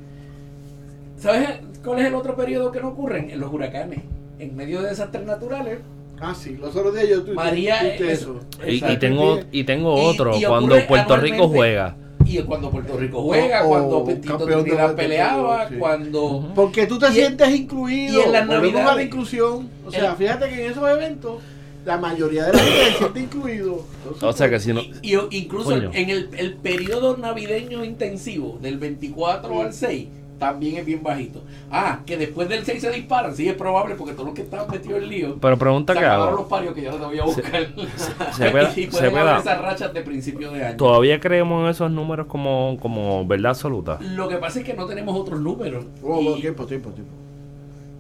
¿sabes 1.19 1.49
cuál 1.85 2.01
es 2.01 2.07
el 2.07 2.15
otro 2.15 2.37
periodo 2.37 2.73
que 2.73 2.81
no 2.81 2.89
ocurren? 2.89 3.31
En 3.31 3.41
los 3.41 3.53
huracanes. 3.53 4.01
En 4.39 4.57
medio 4.57 4.83
de 4.83 4.89
desastres 4.89 5.25
naturales, 5.25 5.79
ah, 6.21 6.35
sí, 6.35 6.57
los 6.61 6.75
otros 6.75 6.95
días 6.95 7.09
yo 7.09 7.25
tuiteé- 7.25 7.35
María 7.35 7.81
es- 7.95 8.01
eso. 8.01 8.41
Y, 8.67 8.85
y 8.85 8.97
tengo, 8.99 9.41
y 9.53 9.65
tengo 9.65 9.93
otro, 9.95 10.37
y 10.37 10.43
cuando 10.45 10.77
Puerto 10.87 11.17
Rico 11.17 11.49
juega. 11.49 11.97
Y 12.25 12.39
cuando 12.43 12.71
Puerto 12.71 12.97
Rico 12.97 13.21
juega, 13.23 13.63
O- 13.63 13.67
o 13.67 13.69
cuando 13.69 14.05
Petito 14.05 14.39
Trinidad 14.39 14.95
peleaba, 14.95 15.69
sí. 15.69 15.75
cuando... 15.77 16.51
Porque 16.55 16.87
tú 16.87 16.99
te 16.99 17.09
Y- 17.11 17.15
sientes 17.15 17.51
incluido. 17.51 18.21
y 18.21 18.23
en 18.23 18.33
las 18.33 18.43
a 18.43 18.47
la 18.47 18.55
Navidades. 18.55 19.07
inclusión. 19.07 19.69
O 19.87 19.91
sea, 19.91 20.11
El- 20.11 20.17
fíjate 20.17 20.49
que 20.49 20.65
en 20.65 20.71
esos 20.73 20.89
eventos 20.89 21.43
la 21.85 21.99
mayoría 21.99 22.45
de 22.45 22.53
la 22.53 22.59
gente 22.61 22.85
se 22.93 22.99
siente 22.99 23.21
incluido. 23.21 23.85
Entonces, 23.99 24.23
O 24.23 24.33
sea 24.33 24.49
que 24.51 24.61
si 24.61 24.73
no... 24.73 24.81
Y, 24.81 24.97
y 25.03 25.19
incluso 25.31 25.71
Coño. 25.71 25.91
en 25.93 26.11
el, 26.11 26.29
el 26.37 26.55
periodo 26.55 27.17
navideño 27.17 27.85
intensivo, 27.85 28.59
del 28.63 28.79
24 28.79 29.61
al 29.63 29.73
6, 29.73 30.09
también 30.39 30.77
es 30.77 30.85
bien 30.87 31.03
bajito. 31.03 31.43
Ah, 31.71 32.01
que 32.05 32.17
después 32.17 32.49
del 32.49 32.65
6 32.65 32.81
se 32.81 32.91
disparan, 32.91 33.35
sí 33.35 33.49
es 33.49 33.55
probable 33.55 33.95
porque 33.95 34.13
todos 34.13 34.27
los 34.27 34.35
que 34.35 34.43
estaban 34.43 34.69
metidos 34.71 35.03
en 35.03 35.09
lío. 35.09 35.37
Pero 35.41 35.57
pregunta 35.59 35.93
se 35.93 35.99
que 36.01 36.05
acabaron 36.05 36.33
los 36.35 36.41
hago. 36.41 36.49
parios 36.49 36.75
que 36.75 36.83
yo 36.83 36.99
los 36.99 37.09
voy 37.09 37.19
a 37.21 37.25
buscar. 37.25 37.69
se 38.37 38.51
puede- 38.51 38.71
y 38.81 38.85
se 38.85 38.91
pueden 38.91 39.11
puede- 39.13 39.39
esas 39.39 39.61
rachas 39.61 39.95
de 39.95 40.03
principio 40.03 40.51
de 40.51 40.65
año. 40.65 40.77
Todavía 40.77 41.21
creemos 41.21 41.63
en 41.65 41.71
esos 41.71 41.91
números 41.93 42.27
como, 42.27 42.77
como 42.81 43.25
verdad 43.27 43.51
absoluta. 43.51 43.99
Lo 44.01 44.29
que 44.29 44.37
pasa 44.37 44.61
es 44.61 44.65
que 44.65 44.75
no 44.75 44.87
tenemos 44.87 45.17
otros 45.19 45.41
números. 45.41 45.85
Oh, 46.03 46.21
Y- 46.21 46.29
oh, 46.29 46.35
tiempo, 46.37 46.67
tiempo, 46.67 46.91
tiempo. 46.91 47.13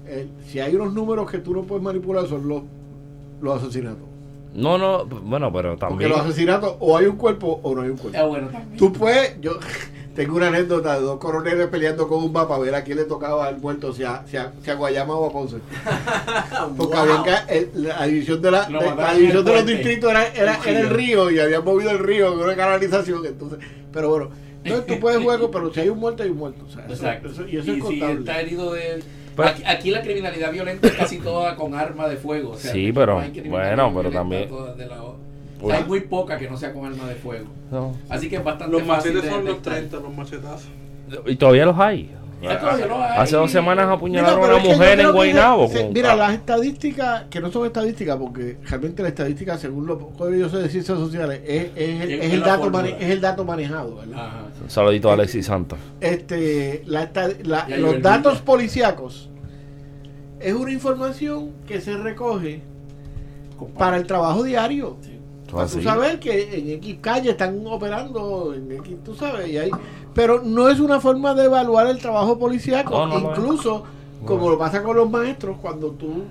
Eh, 0.07 0.27
si 0.49 0.59
hay 0.61 0.75
unos 0.75 0.93
números 0.93 1.31
que 1.31 1.39
tú 1.39 1.55
no 1.55 1.63
puedes 1.63 1.83
manipular 1.83 2.27
son 2.27 2.47
los, 2.49 2.63
los 3.43 3.63
asesinatos. 3.63 4.09
No, 4.55 4.77
no, 4.79 5.05
bueno, 5.07 5.51
pero 5.53 5.71
Porque 5.71 5.87
también. 5.87 6.11
los 6.11 6.21
asesinatos 6.21 6.75
o 6.81 6.97
hay 6.97 7.07
un 7.07 7.17
cuerpo 7.17 7.61
o 7.63 7.75
no 7.75 7.83
hay 7.83 7.89
un 7.91 7.97
cuerpo. 7.97 8.19
Ah, 8.21 8.25
bueno, 8.25 8.49
también. 8.49 8.77
Tú 8.77 8.93
puedes, 8.93 9.41
yo 9.41 9.53
tengo 10.15 10.37
una 10.37 10.49
anécdota 10.49 10.95
de 10.97 11.01
dos 11.01 11.19
coroneles 11.19 11.69
peleando 11.69 12.07
con 12.07 12.23
un 12.23 12.33
mapa 12.33 12.57
a 12.57 12.59
ver 12.59 12.75
a 12.75 12.85
quién 12.85 12.99
le 12.99 13.05
tocaba 13.05 13.49
el 13.49 13.57
muerto, 13.57 13.95
si 13.95 14.05
a, 14.05 14.25
si 14.27 14.37
a, 14.37 14.53
si 14.63 14.71
a 14.71 14.75
Guayama 14.75 15.15
o 15.15 15.27
a 15.27 15.33
Ponce. 15.33 15.57
Porque 16.77 16.95
Wow. 16.97 17.03
habían 17.03 17.23
ca- 17.25 17.47
el- 17.49 17.71
la 17.75 18.05
división 18.07 18.43
de, 18.43 18.51
la, 18.51 18.67
de- 18.67 19.19
división 19.19 19.45
de 19.45 19.53
los 19.55 19.67
distritos 19.67 20.11
era, 20.11 20.27
era, 20.29 20.61
era 20.67 20.81
el 20.81 20.91
río. 20.91 21.31
y 21.31 21.39
habían 21.39 21.65
movido 21.65 21.91
el 21.91 21.99
río 21.99 22.35
con 22.35 22.45
una 22.45 22.55
canalización. 22.57 23.25
Entonces, 23.25 23.59
pero 23.91 24.11
bueno, 24.11 24.29
entonces 24.65 24.87
tú 24.87 25.01
puedes 25.01 25.19
jugar, 25.23 25.41
pero 25.51 25.73
si 25.73 25.81
hay 25.81 25.89
un 25.89 25.99
muerto, 25.99 26.23
hay 26.25 26.29
un 26.31 26.37
muerto. 26.39 26.65
O 26.67 26.71
sea, 26.71 26.85
eso- 26.85 26.93
Exacto. 26.93 27.29
eso- 27.29 27.49
y 27.49 27.57
eso 27.57 27.71
es 27.71 27.77
si 27.77 27.81
contable. 27.81 28.19
está 28.21 28.41
herido 28.41 28.73
de... 28.75 29.03
Pero- 29.37 29.49
aquí, 29.49 29.63
aquí 29.65 29.91
la 29.91 30.03
criminalidad 30.03 30.53
violenta 30.53 30.89
es 30.89 30.95
casi 30.95 31.19
toda 31.19 31.57
con 31.57 31.75
arma 31.75 32.09
de 32.09 32.17
fuego. 32.17 32.51
O 32.51 32.57
sea, 32.59 32.73
Sí, 32.73 32.93
pero, 32.93 33.21
no 33.23 33.51
bueno, 33.51 33.93
pero 33.95 34.11
también- 34.11 34.49
de 34.49 34.55
o 34.55 35.69
sea, 35.69 35.79
hay 35.79 35.85
muy 35.85 36.01
poca 36.01 36.37
que 36.39 36.51
no 36.51 36.57
sea 36.57 36.73
con 36.73 36.85
arma 36.87 37.07
de 37.09 37.15
fuego. 37.15 37.47
No. 37.71 37.97
Así 38.09 38.29
que 38.29 38.37
es 38.37 38.45
bastante 38.45 38.73
Los 38.73 38.83
fácil 38.83 39.13
machetes 39.15 39.23
de 39.23 39.29
son 39.31 39.45
los 39.45 39.55
detectar. 39.57 39.75
30, 39.75 39.97
los 40.01 40.17
machetazos. 40.17 40.69
Y 41.27 41.37
todavía 41.37 41.67
los 41.67 41.79
hay. 41.79 42.11
Los. 42.43 43.01
Hace 43.19 43.37
dos 43.37 43.51
semanas 43.51 43.89
apuñalaron 43.89 44.41
Mira, 44.41 44.53
a 44.53 44.57
una 44.57 44.65
mujer 44.65 45.01
en 45.01 45.13
Guaynabo. 45.13 45.69
se- 45.69 45.83
con- 45.85 45.93
mira, 45.93 46.13
ah, 46.13 46.17
las 46.17 46.35
estadísticas, 46.35 47.25
que 47.31 47.41
no 47.41 47.51
son 47.53 47.67
estadísticas, 47.67 48.17
porque 48.17 48.57
realmente 48.69 49.03
la 49.03 49.09
estadística, 49.09 49.57
según 49.59 49.87
lo 49.87 49.99
poco 49.99 50.29
que 50.29 50.39
yo 50.39 50.49
sé 50.49 50.59
de 50.59 50.69
ciencias 50.69 50.99
sociales, 50.99 51.41
es, 51.47 51.71
es 51.77 52.01
el, 52.03 52.11
Es 52.13 52.25
es 52.27 52.33
el 52.33 52.41
dato 52.43 52.71
mane- 52.71 52.97
es 52.99 53.11
el 53.11 53.21
dato 53.21 53.45
manejado, 53.45 53.97
¿verdad? 53.97 54.27
Ajá. 54.27 54.43
Un 54.63 54.71
saludito 54.71 55.11
a 55.11 55.15
Alexis 55.15 55.47
Santos. 55.47 55.79
Este, 56.01 56.83
la 56.87 57.11
la- 57.45 57.69
los 57.77 58.01
datos 58.03 58.41
policíacos 58.41 59.29
es 60.41 60.53
una 60.55 60.73
información 60.73 61.51
que 61.67 61.81
se 61.81 61.97
recoge 61.97 62.63
para 63.79 63.97
el 63.97 64.07
trabajo 64.07 64.43
diario. 64.43 64.97
Sí. 65.03 65.12
Para 65.53 65.67
tú 65.67 65.77
Así. 65.77 65.83
saber 65.85 66.19
que 66.19 66.59
en 66.59 66.71
X 66.71 66.97
calle 67.01 67.31
están 67.31 67.65
operando, 67.67 68.55
en 68.55 68.73
X, 68.73 68.97
tú 69.05 69.15
sabes, 69.15 69.49
y 69.51 69.59
hay, 69.59 69.71
pero 70.15 70.43
no 70.43 70.69
es 70.71 70.81
una 70.81 70.99
forma 70.99 71.35
de 71.35 71.45
evaluar 71.45 71.87
el 71.89 71.99
trabajo 71.99 72.39
policíaco. 72.39 72.91
No, 72.91 73.07
no, 73.07 73.21
no. 73.21 73.31
Incluso, 73.31 73.85
como 74.25 74.45
No. 74.47 74.51
lo 74.53 74.59
pasa 74.59 74.83
con 74.83 74.97
los 74.97 75.11
maestros, 75.11 75.59
cuando 75.61 75.91
tú 75.91 76.25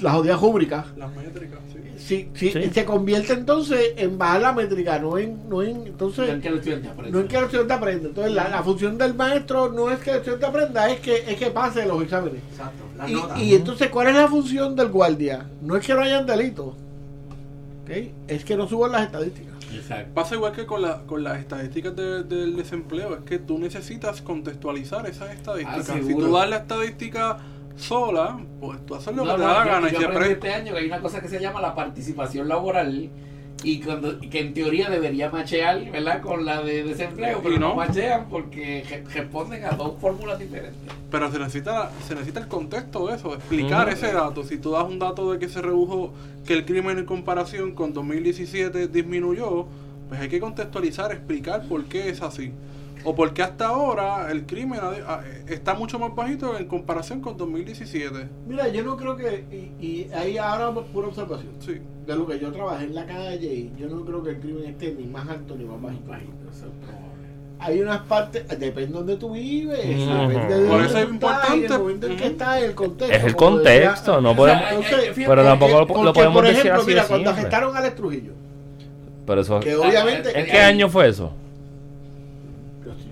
las 0.00 0.14
jodidas 0.14 0.40
rúbricas, 0.40 0.86
Las 0.96 1.14
métricas, 1.14 1.60
sí. 1.96 2.28
si, 2.34 2.50
si, 2.50 2.50
Sí. 2.60 2.70
se 2.74 2.84
convierte 2.84 3.34
entonces 3.34 3.92
en 3.96 4.18
bajar 4.18 4.40
la 4.42 4.52
métrica, 4.52 4.98
no 4.98 5.16
en, 5.16 5.48
no 5.48 5.62
en 5.62 5.86
entonces 5.86 6.26
Ya 6.26 6.40
que 6.40 6.48
el 6.48 6.54
estudiante 6.56 6.88
aprende. 6.88 7.12
no 7.12 7.20
es 7.24 7.30
que 7.30 7.36
el 7.36 7.44
estudiante 7.44 7.72
aprenda. 7.74 8.08
Entonces, 8.08 8.32
la, 8.32 8.48
la 8.48 8.62
función 8.64 8.98
del 8.98 9.14
maestro 9.14 9.70
no 9.70 9.90
es 9.92 10.00
que 10.00 10.10
el 10.10 10.16
estudiante 10.16 10.46
aprenda, 10.46 10.90
es 10.90 10.98
que, 10.98 11.16
es 11.18 11.36
que 11.36 11.50
pase 11.52 11.86
los 11.86 12.02
exámenes. 12.02 12.40
Exacto. 12.50 12.82
Las 12.98 13.08
Y, 13.10 13.12
notas. 13.14 13.38
y 13.38 13.54
entonces, 13.54 13.88
¿cuál 13.90 14.08
es 14.08 14.14
la 14.16 14.26
función 14.26 14.74
del 14.74 14.88
guardia? 14.88 15.46
No 15.60 15.76
es 15.76 15.86
que 15.86 15.94
no 15.94 16.00
hayan 16.00 16.26
delitos, 16.26 16.74
es 18.28 18.44
que 18.44 18.56
no 18.56 18.68
suban 18.68 18.92
las 18.92 19.02
estadísticas. 19.06 19.52
Exacto. 19.72 20.12
Pasa 20.14 20.34
igual 20.34 20.52
que 20.52 20.66
con, 20.66 20.82
la, 20.82 21.02
con 21.02 21.22
las 21.24 21.38
estadísticas 21.38 21.96
de- 21.96 22.22
del 22.24 22.56
desempleo, 22.56 23.14
es 23.14 23.20
que 23.24 23.38
tú 23.38 23.58
necesitas 23.58 24.20
contextualizar 24.22 25.06
esas 25.06 25.32
estadísticas. 25.34 25.88
Ah, 25.90 25.98
si 26.06 26.14
tú 26.14 26.32
das 26.32 26.48
la 26.50 26.56
estadística 26.56 27.38
sola, 27.76 28.38
pues 28.60 28.84
tú 28.84 28.94
haces 28.94 29.14
lo 29.16 29.24
No, 29.24 29.32
que 29.32 29.38
te 29.40 29.46
no, 29.46 29.48
da 29.48 29.58
la 29.58 29.64
yo- 29.64 29.70
gana. 29.70 29.88
yo 29.88 29.94
y 29.94 29.96
siempre 29.98 30.16
aprendí 30.18 30.32
este 30.34 30.52
año 30.52 30.72
que 30.74 30.78
hay 30.78 30.86
una 30.86 31.00
cosa 31.00 31.20
que 31.20 31.28
se 31.28 31.40
llama 31.40 31.60
la 31.60 31.74
participación 31.74 32.48
laboral 32.48 33.10
y 33.64 33.80
cuando 33.80 34.18
que 34.18 34.40
en 34.40 34.54
teoría 34.54 34.90
debería 34.90 35.30
machear, 35.30 35.90
¿verdad? 35.90 36.20
Con 36.20 36.44
la 36.44 36.62
de 36.62 36.82
desempleo, 36.82 37.40
pero 37.42 37.58
no. 37.58 37.68
no. 37.68 37.74
machean 37.76 38.26
porque 38.28 38.84
re- 38.88 39.04
responden 39.12 39.64
a 39.64 39.70
dos 39.70 39.94
fórmulas 40.00 40.38
diferentes. 40.38 40.74
Pero 41.10 41.30
se 41.30 41.38
necesita, 41.38 41.90
se 42.06 42.14
necesita 42.14 42.40
el 42.40 42.48
contexto 42.48 43.06
de 43.06 43.16
eso, 43.16 43.34
explicar 43.34 43.88
ese 43.88 44.12
dato. 44.12 44.42
Si 44.44 44.58
tú 44.58 44.72
das 44.72 44.84
un 44.84 44.98
dato 44.98 45.32
de 45.32 45.38
que 45.38 45.48
se 45.48 45.62
redujo, 45.62 46.12
que 46.46 46.54
el 46.54 46.64
crimen 46.64 46.98
en 46.98 47.04
comparación 47.06 47.72
con 47.72 47.92
2017 47.92 48.88
disminuyó, 48.88 49.66
pues 50.08 50.20
hay 50.20 50.28
que 50.28 50.40
contextualizar, 50.40 51.12
explicar 51.12 51.62
por 51.68 51.84
qué 51.84 52.08
es 52.08 52.20
así. 52.22 52.52
O 53.04 53.14
por 53.14 53.32
qué 53.34 53.42
hasta 53.42 53.66
ahora 53.66 54.30
el 54.30 54.46
crimen 54.46 54.80
está 55.48 55.74
mucho 55.74 55.98
más 55.98 56.14
bajito 56.14 56.56
en 56.56 56.66
comparación 56.66 57.20
con 57.20 57.36
2017. 57.36 58.28
Mira, 58.46 58.68
yo 58.68 58.82
no 58.84 58.96
creo 58.96 59.16
que, 59.16 59.44
y, 59.80 59.84
y 59.84 60.10
ahí 60.14 60.38
ahora 60.38 60.72
pura 60.92 61.08
observación, 61.08 61.52
Sí. 61.60 61.80
de 62.06 62.16
lo 62.16 62.26
que 62.26 62.38
yo 62.38 62.52
trabajé 62.52 62.84
en 62.84 62.94
la 62.94 63.06
calle, 63.06 63.46
y 63.52 63.72
yo 63.78 63.88
no 63.88 64.04
creo 64.04 64.22
que 64.22 64.30
el 64.30 64.38
crimen 64.40 64.64
esté 64.66 64.94
ni 64.98 65.04
más 65.06 65.28
alto 65.28 65.56
ni 65.56 65.64
más 65.64 65.80
bajito. 65.80 66.06
Probable. 66.06 67.12
Hay 67.58 67.80
unas 67.80 68.00
partes, 68.02 68.46
depende 68.48 68.86
de 68.86 68.92
donde 68.92 69.16
tú 69.16 69.32
vives, 69.32 69.78
depende 69.78 70.60
de 70.60 70.68
Por 70.68 70.82
eso 70.84 70.98
es 70.98 71.08
importante. 71.08 71.66
el 71.66 71.78
momento 71.78 72.06
en 72.08 72.16
que 72.16 72.22
Ujú. 72.24 72.32
estás, 72.32 72.62
el 72.62 72.74
contexto. 72.74 73.16
Es 73.16 73.24
el 73.24 73.36
contexto, 73.36 74.20
no 74.20 74.30
O 74.30 74.34
sea, 74.34 74.36
podemos. 74.36 74.62
Entonces, 74.86 75.24
pero 75.26 75.44
tampoco 75.44 76.02
lo, 76.04 76.12
podemos 76.12 76.34
por 76.34 76.44
decir 76.44 76.58
ejemplo, 76.60 76.80
así 76.82 76.90
mira, 76.90 77.02
de 77.02 77.08
cuando 77.08 77.30
arrestaron 77.30 77.76
a 77.76 77.78
Alex 77.78 77.94
Trujillo, 77.96 78.32
Pero 79.26 79.40
eso, 79.40 79.60
que 79.60 79.76
obviamente... 79.76 80.38
¿En 80.38 80.46
qué 80.46 80.58
año 80.58 80.88
fue 80.88 81.08
eso? 81.08 81.32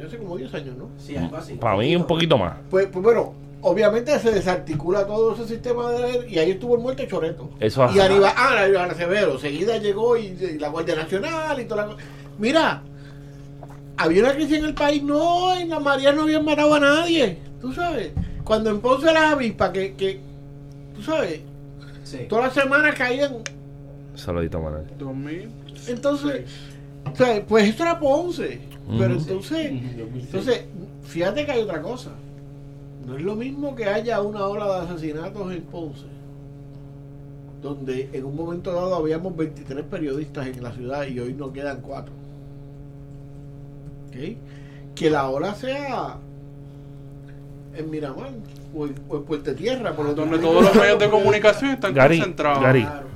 Yo 0.01 0.07
hace 0.07 0.17
como 0.19 0.37
10 0.37 0.55
años, 0.55 0.77
¿no? 0.79 0.89
Sí, 0.99 1.15
algo 1.17 1.37
así. 1.37 1.55
Para 1.55 1.77
mí 1.77 1.95
un 1.95 2.07
poquito 2.07 2.39
más. 2.39 2.57
Pues, 2.71 2.87
pues 2.87 3.03
bueno, 3.05 3.35
obviamente 3.61 4.19
se 4.19 4.31
desarticula 4.31 5.07
todo 5.07 5.35
ese 5.35 5.47
sistema 5.47 5.91
de 5.91 6.11
él 6.11 6.27
y 6.29 6.39
ahí 6.39 6.53
estuvo 6.53 6.75
el 6.77 6.81
muerto 6.81 7.05
Choreto. 7.07 7.51
Eso 7.61 7.87
Y. 7.95 8.01
Aníbal, 8.01 8.33
ah, 8.35 8.63
Aníbal 8.63 8.95
Severo, 8.97 9.39
seguida 9.39 9.77
llegó 9.77 10.17
y, 10.17 10.27
y 10.29 10.59
la 10.59 10.69
Guardia 10.69 10.97
Nacional 10.97 11.61
y 11.61 11.65
toda 11.67 11.83
la 11.87 11.93
cosa. 11.93 12.05
Mira, 12.39 12.83
había 13.99 14.23
una 14.23 14.33
crisis 14.35 14.57
en 14.59 14.65
el 14.65 14.75
país, 14.75 15.03
no, 15.03 15.55
en 15.55 15.69
la 15.69 15.79
María 15.81 16.13
no 16.13 16.23
habían 16.23 16.45
matado 16.45 16.75
a 16.75 16.81
nadie, 16.81 17.39
tú 17.61 17.73
sabes. 17.75 18.13
Cuando 18.45 18.71
en 18.71 18.81
Ponce 18.81 19.13
las 19.13 19.33
avispas, 19.35 19.71
que, 19.71 19.95
que, 19.95 20.21
tú 20.95 21.03
sabes, 21.03 21.41
Sí. 22.03 22.21
todas 22.29 22.47
las 22.47 22.55
semanas 22.65 22.95
caían, 22.97 23.37
Saludito, 24.15 24.61
Manuel. 24.61 24.85
2000. 24.99 25.51
entonces, 25.89 26.45
o 27.13 27.15
sea, 27.15 27.45
pues 27.47 27.69
eso 27.69 27.83
era 27.85 27.99
Ponce. 28.01 28.61
Pero 28.99 29.15
entonces, 29.15 29.71
entonces, 29.71 30.65
fíjate 31.03 31.45
que 31.47 31.53
hay 31.53 31.62
otra 31.62 31.81
cosa. 31.83 32.11
No 33.07 33.17
es 33.17 33.23
lo 33.23 33.35
mismo 33.35 33.75
que 33.75 33.87
haya 33.87 34.21
una 34.21 34.47
ola 34.47 34.67
de 34.67 34.87
asesinatos 34.93 35.53
en 35.53 35.62
Ponce, 35.62 36.07
donde 37.62 38.09
en 38.12 38.25
un 38.25 38.37
momento 38.37 38.73
dado 38.73 38.95
habíamos 38.97 39.37
23 39.37 39.85
periodistas 39.85 40.47
en 40.47 40.62
la 40.62 40.73
ciudad 40.73 41.07
y 41.07 41.19
hoy 41.19 41.33
nos 41.33 41.51
quedan 41.53 41.81
4. 41.81 42.12
¿Ok? 44.09 44.37
Que 44.95 45.11
la 45.11 45.29
ola 45.31 45.55
sea 45.55 46.17
en 47.77 47.91
Miramar 47.91 48.31
o 48.75 48.87
en, 48.87 48.95
o 49.09 49.17
en 49.17 49.23
Puente 49.25 49.55
Tierra, 49.55 49.95
por 49.95 50.07
lo 50.07 50.15
Donde 50.15 50.37
tanto, 50.37 50.49
todos 50.49 50.65
los 50.65 50.75
medios 50.83 50.99
de 50.99 51.11
comunicación 51.11 51.71
están 51.73 51.95
Gary, 51.95 52.19
concentrados. 52.19 52.62
Gary. 52.62 52.83
Claro, 52.83 53.07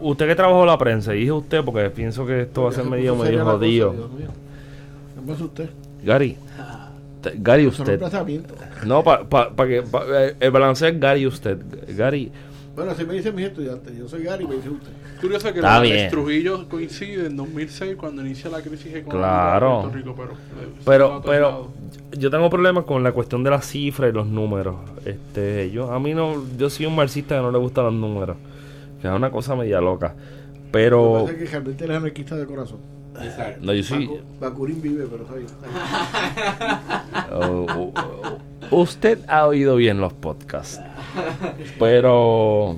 Usted 0.00 0.26
que 0.28 0.34
trabajó 0.36 0.64
la 0.64 0.78
prensa, 0.78 1.14
y 1.14 1.20
dije 1.20 1.32
usted 1.32 1.64
porque 1.64 1.90
pienso 1.90 2.24
que 2.24 2.42
esto 2.42 2.62
va 2.64 2.70
a 2.70 2.72
ser 2.72 2.84
Se 2.84 2.90
medio, 2.90 3.16
medio 3.16 3.44
jodido. 3.44 3.94
¿Qué 5.24 5.32
pasa 5.32 5.44
usted? 5.44 5.70
Gary, 6.04 6.36
te- 7.20 7.34
Gary, 7.36 7.66
usted. 7.66 8.00
No, 8.84 9.04
para 9.04 9.24
pa, 9.28 9.50
pa 9.54 9.66
que 9.68 9.82
pa- 9.82 10.04
eh, 10.08 10.34
el 10.40 10.50
balance 10.50 10.88
es 10.88 10.98
Gary 10.98 11.26
usted. 11.26 11.58
Gary, 11.96 12.30
Bueno, 12.74 12.90
así 12.92 13.04
me 13.04 13.12
dicen 13.14 13.34
mis 13.34 13.46
estudiantes. 13.46 13.96
Yo 13.96 14.08
soy 14.08 14.22
Gary, 14.24 14.46
me 14.46 14.56
dice 14.56 14.70
usted. 14.70 14.90
Curioso 15.20 15.52
que 15.52 15.58
Está 15.60 15.76
lo 15.76 15.82
bien. 15.82 15.94
Alex 15.98 16.10
Trujillo 16.10 16.68
coincide 16.68 17.26
en 17.26 17.36
2006 17.36 17.96
cuando 17.96 18.22
inicia 18.26 18.50
la 18.50 18.60
crisis 18.62 18.86
económica 18.94 19.10
Claro. 19.18 19.68
de 19.68 19.82
Puerto 19.82 19.96
Rico, 19.98 20.14
pero, 20.84 21.18
eh, 21.18 21.20
pero, 21.24 21.70
yo 22.18 22.30
tengo 22.30 22.50
problemas 22.50 22.84
con 22.84 23.02
la 23.04 23.12
cuestión 23.12 23.44
de 23.44 23.50
las 23.50 23.66
cifras 23.66 24.10
y 24.10 24.12
los 24.14 24.26
números. 24.26 24.76
Este, 25.04 25.70
yo 25.70 25.92
a 25.92 26.00
mí 26.00 26.14
no, 26.14 26.42
yo 26.58 26.68
soy 26.70 26.86
un 26.86 26.96
marxista 26.96 27.36
que 27.36 27.42
no 27.42 27.52
le 27.52 27.58
gustan 27.58 27.84
los 27.84 27.94
números, 27.94 28.36
que 29.00 29.06
es 29.06 29.14
una 29.14 29.30
cosa 29.30 29.54
media 29.54 29.80
loca. 29.80 30.14
Lo 30.16 30.62
Pero 30.72 31.12
que 31.12 31.20
pasa 31.20 31.32
es 31.32 31.38
que 31.38 31.44
realmente 31.50 31.84
él 31.84 31.90
es 31.90 31.96
anarquista 31.98 32.36
de 32.36 32.46
corazón. 32.46 32.78
Exacto. 33.20 33.60
no, 33.62 33.72
yo 33.74 33.82
soy. 33.82 34.10
Bakurin 34.40 34.80
vive, 34.80 35.06
pero 35.10 35.22
está 35.24 35.34
bien. 35.34 35.48
Oh, 37.32 37.66
oh, 37.76 37.92
oh. 38.70 38.80
usted 38.80 39.18
ha 39.28 39.46
oído 39.46 39.76
bien 39.76 40.00
los 40.00 40.12
podcasts, 40.12 40.80
pero 41.78 42.76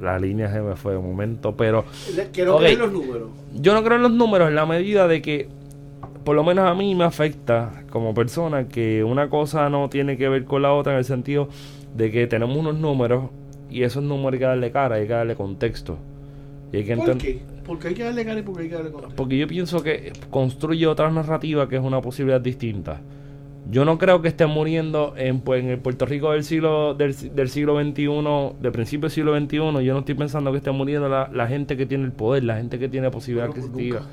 la 0.00 0.18
línea 0.18 0.50
se 0.52 0.60
me 0.60 0.76
fue 0.76 0.92
de 0.94 0.98
momento. 0.98 1.54
Pero 1.56 1.84
Que 2.32 2.44
no 2.44 2.54
Ok. 2.56 2.60
creen 2.62 2.78
los 2.78 2.92
números. 2.92 3.28
yo 3.54 3.74
no 3.74 3.82
creo 3.82 3.96
en 3.96 4.02
los 4.02 4.12
números 4.12 4.48
en 4.48 4.54
la 4.54 4.66
medida 4.66 5.06
de 5.08 5.22
que, 5.22 5.48
por 6.24 6.34
lo 6.36 6.44
menos 6.44 6.66
a 6.66 6.74
mí 6.74 6.94
me 6.94 7.04
afecta 7.04 7.84
como 7.90 8.14
persona 8.14 8.68
que 8.68 9.04
una 9.04 9.28
cosa 9.28 9.68
no 9.68 9.88
tiene 9.88 10.16
que 10.16 10.28
ver 10.28 10.44
con 10.44 10.62
la 10.62 10.72
otra 10.72 10.92
en 10.92 10.98
el 10.98 11.04
sentido 11.04 11.48
de 11.94 12.10
que 12.10 12.26
tenemos 12.26 12.56
unos 12.56 12.74
números 12.76 13.30
y 13.70 13.82
esos 13.82 14.02
números 14.02 14.34
hay 14.34 14.38
que 14.40 14.44
darle 14.46 14.70
cara, 14.70 14.96
hay 14.96 15.06
que 15.06 15.12
darle 15.12 15.34
contexto. 15.36 15.98
Y 16.72 16.78
hay 16.78 16.84
que 16.84 16.96
¿Por 16.96 17.06
enten- 17.08 17.18
qué? 17.18 17.42
Porque 17.66 17.88
hay 17.88 17.94
que 17.94 18.04
darle 18.04 18.24
cara 18.24 18.40
y 18.40 18.42
porque 18.42 18.62
hay 18.62 18.68
que 18.68 18.74
darle 18.74 18.90
contexto. 18.90 19.16
Porque 19.16 19.38
yo 19.38 19.46
pienso 19.46 19.82
que 19.82 20.12
construye 20.30 20.86
otra 20.86 21.10
narrativa 21.10 21.68
que 21.68 21.76
es 21.76 21.82
una 21.82 22.00
posibilidad 22.00 22.40
distinta. 22.40 23.00
Yo 23.70 23.86
no 23.86 23.96
creo 23.96 24.20
que 24.20 24.28
estén 24.28 24.50
muriendo 24.50 25.14
en, 25.16 25.40
pues, 25.40 25.64
en 25.64 25.70
el 25.70 25.78
Puerto 25.78 26.04
Rico 26.04 26.32
del 26.32 26.44
siglo 26.44 26.92
del, 26.94 27.14
si- 27.14 27.30
del 27.30 27.48
siglo 27.48 27.80
XXI, 27.82 28.56
de 28.60 28.70
principio 28.70 29.08
del 29.08 29.10
siglo 29.10 29.34
XXI. 29.40 29.56
Yo 29.82 29.92
no 29.94 30.00
estoy 30.00 30.14
pensando 30.14 30.50
que 30.52 30.58
esté 30.58 30.70
muriendo 30.70 31.08
la, 31.08 31.30
la 31.32 31.46
gente 31.46 31.74
que 31.76 31.86
tiene 31.86 32.04
el 32.04 32.12
poder, 32.12 32.44
la 32.44 32.56
gente 32.58 32.78
que 32.78 32.88
tiene 32.90 33.10
posibilidad 33.10 33.48
adquisitiva. 33.48 34.00
nunca. 34.00 34.10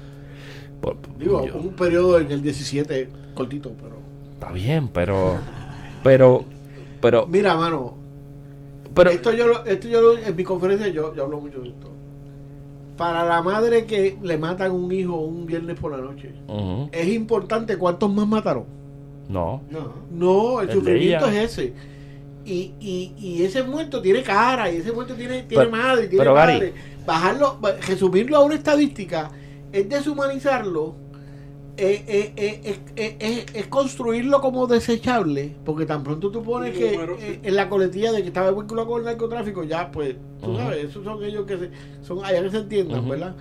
Por- 0.79 0.97
Digo, 1.19 1.45
yo- 1.45 1.57
un 1.57 1.73
periodo 1.73 2.17
en 2.19 2.31
el 2.31 2.41
17 2.41 3.09
cortito, 3.35 3.73
pero. 3.81 3.97
está 4.33 4.51
bien, 4.53 4.87
pero, 4.87 5.37
pero, 6.03 6.45
pero, 7.01 7.27
Mira, 7.27 7.55
mano, 7.57 7.95
Pero- 8.95 9.09
esto 9.09 9.33
yo, 9.33 9.47
lo- 9.47 9.65
esto 9.65 9.87
yo 9.89 10.17
en 10.17 10.35
mi 10.35 10.43
conferencia 10.45 10.87
yo, 10.87 11.13
yo 11.13 11.23
hablo 11.25 11.39
mucho 11.41 11.59
de 11.61 11.69
esto. 11.69 11.91
Para 13.01 13.25
la 13.25 13.41
madre 13.41 13.87
que 13.87 14.15
le 14.21 14.37
matan 14.37 14.71
un 14.73 14.91
hijo 14.91 15.15
un 15.15 15.47
viernes 15.47 15.75
por 15.79 15.91
la 15.91 15.97
noche, 15.97 16.35
es 16.91 17.07
importante 17.07 17.75
cuántos 17.75 18.13
más 18.13 18.27
mataron. 18.27 18.65
No. 19.27 19.63
No. 19.71 19.91
No, 20.11 20.61
el, 20.61 20.71
sufrimiento 20.71 21.25
es 21.25 21.51
ese. 21.51 21.73
Y, 22.45 22.73
y, 22.79 23.11
y 23.17 23.43
ese 23.43 23.63
muerto 23.63 24.03
tiene 24.03 24.21
cara, 24.21 24.71
y 24.71 24.75
ese 24.77 24.91
muerto 24.91 25.15
tiene, 25.15 25.41
tiene 25.41 25.65
Pero- 25.65 25.71
madre, 25.71 26.07
tiene 26.09 26.17
pero, 26.23 26.35
Gary-. 26.35 26.73
Bajarlo, 27.03 27.57
ba- 27.59 27.73
resumirlo 27.87 28.37
a 28.37 28.41
una 28.43 28.53
estadística 28.53 29.31
es 29.71 29.89
deshumanizarlo, 29.89 30.93
eh, 31.77 32.03
eh, 32.07 32.33
eh, 32.35 32.61
eh, 32.63 32.79
eh, 32.95 33.17
eh, 33.19 33.45
es 33.53 33.67
construirlo 33.67 34.41
como 34.41 34.67
desechable, 34.67 35.55
porque 35.65 35.85
tan 35.85 36.03
pronto 36.03 36.29
tú 36.29 36.43
pones 36.43 36.77
que 36.77 36.91
Número, 36.91 37.17
sí. 37.17 37.23
eh, 37.25 37.39
en 37.43 37.55
la 37.55 37.69
coletilla 37.69 38.11
de 38.11 38.21
que 38.21 38.27
estaba 38.27 38.51
vinculado 38.51 38.87
con 38.87 38.99
el 38.99 39.05
narcotráfico, 39.05 39.63
ya 39.63 39.89
pues, 39.91 40.15
tú 40.41 40.55
sabes, 40.55 40.85
esos 40.85 41.03
son 41.03 41.23
ellos 41.23 41.45
que 41.45 41.57
se, 41.57 41.69
son 42.01 42.23
allá 42.23 42.43
que 42.43 42.51
se 42.51 42.57
entiendan. 42.57 43.07
¿verdad? 43.07 43.35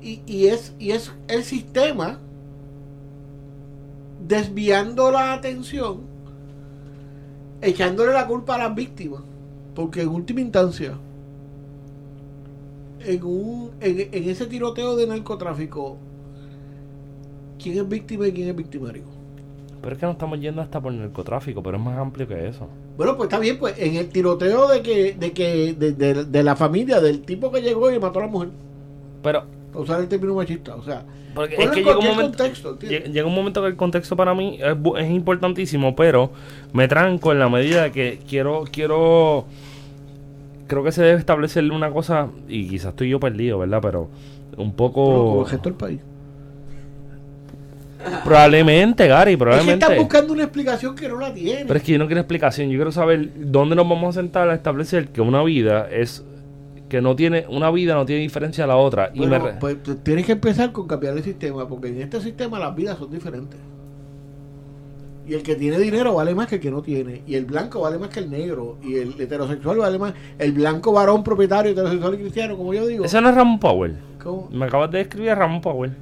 Y, 0.00 0.20
y 0.26 0.46
es, 0.46 0.74
y 0.78 0.92
es 0.92 1.12
el 1.28 1.44
sistema 1.44 2.18
desviando 4.26 5.10
la 5.10 5.32
atención, 5.34 6.00
echándole 7.60 8.12
la 8.12 8.26
culpa 8.26 8.54
a 8.54 8.58
las 8.58 8.74
víctimas, 8.74 9.22
porque 9.74 10.02
en 10.02 10.08
última 10.08 10.40
instancia, 10.40 10.98
en, 13.04 13.24
un, 13.24 13.70
en, 13.80 14.08
en 14.12 14.30
ese 14.30 14.46
tiroteo 14.46 14.96
de 14.96 15.06
narcotráfico, 15.08 15.96
¿quién 17.62 17.78
es 17.78 17.88
víctima 17.88 18.26
y 18.28 18.32
quién 18.32 18.48
es 18.48 18.56
victimario? 18.56 19.04
Pero 19.80 19.94
es 19.94 19.98
que 20.00 20.06
no 20.06 20.12
estamos 20.12 20.38
yendo 20.40 20.62
hasta 20.62 20.80
por 20.80 20.92
narcotráfico, 20.92 21.62
pero 21.62 21.76
es 21.76 21.82
más 21.82 21.98
amplio 21.98 22.28
que 22.28 22.46
eso. 22.48 22.68
Bueno, 22.96 23.16
pues 23.16 23.26
está 23.28 23.38
bien, 23.40 23.58
pues 23.58 23.74
en 23.78 23.96
el 23.96 24.08
tiroteo 24.10 24.68
de 24.68 24.80
que, 24.82 25.14
de 25.14 25.32
que, 25.32 25.74
de, 25.74 25.92
de- 25.92 26.24
de 26.24 26.42
la 26.44 26.54
familia, 26.54 27.00
del 27.00 27.22
tipo 27.22 27.50
que 27.50 27.62
llegó 27.62 27.90
y 27.90 27.98
mató 27.98 28.20
a 28.20 28.22
la 28.22 28.28
mujer, 28.28 28.50
Pero 29.22 29.44
para 29.72 29.82
usar 29.82 30.00
el 30.00 30.06
término 30.08 30.34
machista, 30.36 30.76
o 30.76 30.84
sea, 30.84 31.02
Porque 31.34 31.56
es 31.56 31.70
que 31.70 31.82
llega 31.82 31.98
un 31.98 32.04
momento. 32.06 32.38
contexto. 32.38 32.78
Llega 32.78 33.26
un 33.26 33.34
momento 33.34 33.60
que 33.62 33.68
el 33.68 33.76
contexto 33.76 34.14
para 34.14 34.34
mí 34.34 34.58
es, 34.60 34.76
es 35.04 35.10
importantísimo, 35.10 35.96
pero 35.96 36.30
me 36.72 36.86
tranco 36.86 37.32
en 37.32 37.38
la 37.40 37.48
medida 37.48 37.82
de 37.84 37.90
que 37.92 38.20
quiero, 38.28 38.64
quiero. 38.70 39.46
Creo 40.68 40.84
que 40.84 40.92
se 40.92 41.02
debe 41.02 41.18
establecer 41.18 41.68
una 41.72 41.90
cosa, 41.90 42.28
y 42.48 42.68
quizás 42.68 42.90
estoy 42.90 43.08
yo 43.10 43.18
perdido, 43.18 43.58
¿verdad? 43.58 43.80
Pero 43.82 44.08
un 44.56 44.72
Pero 44.72 44.92
como 44.92 45.42
poco. 45.42 45.50
el 45.50 45.60
del 45.60 45.74
país. 45.74 46.00
Probablemente, 48.24 49.06
Gary, 49.06 49.32
Es 49.32 49.36
que 49.36 49.38
probablemente. 49.44 49.84
estás 49.84 49.98
buscando 49.98 50.32
una 50.32 50.42
explicación 50.44 50.94
que 50.94 51.08
no 51.08 51.18
la 51.18 51.32
tiene. 51.32 51.64
Pero 51.66 51.76
es 51.76 51.82
que 51.82 51.92
yo 51.92 51.98
no 51.98 52.06
quiero 52.06 52.20
explicación, 52.20 52.68
yo 52.70 52.76
quiero 52.78 52.92
saber 52.92 53.30
dónde 53.36 53.74
nos 53.76 53.88
vamos 53.88 54.16
a 54.16 54.20
sentar 54.20 54.48
a 54.48 54.54
establecer 54.54 55.08
que 55.08 55.20
una 55.20 55.42
vida 55.42 55.88
es. 55.90 56.24
Que 56.88 57.00
no 57.00 57.16
tiene. 57.16 57.46
Una 57.48 57.70
vida 57.70 57.94
no 57.94 58.04
tiene 58.04 58.20
diferencia 58.22 58.64
a 58.64 58.66
la 58.66 58.76
otra. 58.76 59.10
y 59.14 59.18
Bueno, 59.20 59.38
me 59.44 59.52
re- 59.52 59.56
pues 59.58 59.76
tienes 60.02 60.26
que 60.26 60.32
empezar 60.32 60.72
con 60.72 60.86
cambiar 60.86 61.16
el 61.16 61.22
sistema, 61.22 61.66
porque 61.66 61.88
en 61.88 62.02
este 62.02 62.20
sistema 62.20 62.58
las 62.58 62.76
vidas 62.76 62.98
son 62.98 63.10
diferentes. 63.10 63.58
Y 65.26 65.34
el 65.34 65.42
que 65.42 65.54
tiene 65.54 65.78
dinero 65.78 66.14
vale 66.14 66.34
más 66.34 66.48
que 66.48 66.56
el 66.56 66.60
que 66.60 66.70
no 66.70 66.82
tiene. 66.82 67.22
Y 67.26 67.36
el 67.36 67.44
blanco 67.46 67.80
vale 67.80 67.96
más 67.96 68.08
que 68.10 68.20
el 68.20 68.28
negro. 68.30 68.76
Y 68.82 68.96
el 68.96 69.14
heterosexual 69.18 69.78
vale 69.78 69.98
más. 69.98 70.12
El 70.38 70.52
blanco 70.52 70.92
varón 70.92 71.22
propietario, 71.22 71.72
heterosexual 71.72 72.14
y 72.14 72.18
cristiano, 72.18 72.56
como 72.56 72.74
yo 72.74 72.86
digo. 72.86 73.04
Ese 73.04 73.20
no 73.20 73.28
es 73.30 73.34
Ramón 73.36 73.58
Powell. 73.60 73.96
¿Cómo? 74.22 74.48
Me 74.52 74.66
acabas 74.66 74.90
de 74.90 74.98
describir 74.98 75.30
a 75.30 75.34
Ramón 75.36 75.60
Powell. 75.60 75.92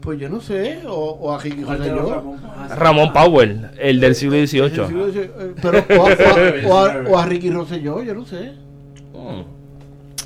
Pues 0.00 0.18
yo 0.18 0.28
no 0.28 0.40
sé. 0.40 0.80
O, 0.86 0.92
o 1.20 1.32
a 1.32 1.38
Ricky 1.38 1.62
¿Cuál 1.62 1.78
José 1.78 1.90
yo. 1.90 2.10
Ramón? 2.14 2.38
Ramón 2.76 3.12
Powell, 3.12 3.66
el 3.78 4.00
del 4.00 4.14
siglo 4.14 4.36
XVIII. 4.36 5.20
eh, 5.20 5.52
Pero, 5.60 5.84
o, 6.00 6.06
a, 6.06 6.68
o 6.68 6.78
a- 6.78 7.02
o 7.10 7.18
a 7.18 7.26
Ricky 7.26 7.50
Rosselló, 7.50 8.02
yo 8.02 8.14
no 8.14 8.24
sé. 8.24 8.52
Mm. 9.14 9.42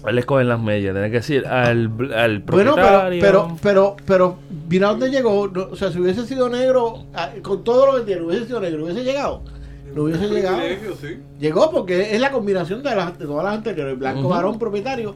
Él 0.08 0.18
escoge 0.18 0.44
las 0.44 0.60
medias, 0.60 0.92
tiene 0.94 1.08
que 1.10 1.16
decir 1.16 1.46
al, 1.46 1.90
al 2.14 2.38
Bueno, 2.40 2.74
pero, 2.74 2.74
propietario. 2.74 3.20
pero, 3.22 3.56
pero, 3.62 3.96
pero, 4.06 4.36
mira 4.68 4.88
dónde 4.88 5.10
llegó. 5.10 5.48
No, 5.48 5.68
o 5.72 5.76
sea, 5.76 5.90
si 5.90 5.98
hubiese 5.98 6.26
sido 6.26 6.48
negro, 6.50 7.04
ah, 7.14 7.30
con 7.42 7.64
todo 7.64 7.86
lo 7.86 7.98
que 7.98 8.04
tiene, 8.12 8.20
hubiese 8.22 8.44
sido 8.46 8.60
negro, 8.60 8.84
hubiese 8.84 9.02
llegado. 9.02 9.40
No 9.94 10.02
hubiese 10.04 10.28
llegado. 10.28 10.58
Sí. 11.00 11.18
Llegó 11.38 11.70
porque 11.70 12.14
es 12.14 12.20
la 12.20 12.30
combinación 12.32 12.82
de, 12.82 12.94
las, 12.96 13.18
de 13.18 13.26
todas 13.26 13.44
las 13.44 13.54
anteriores. 13.54 13.98
Blanco, 13.98 14.28
varón, 14.28 14.58
propietario, 14.58 15.14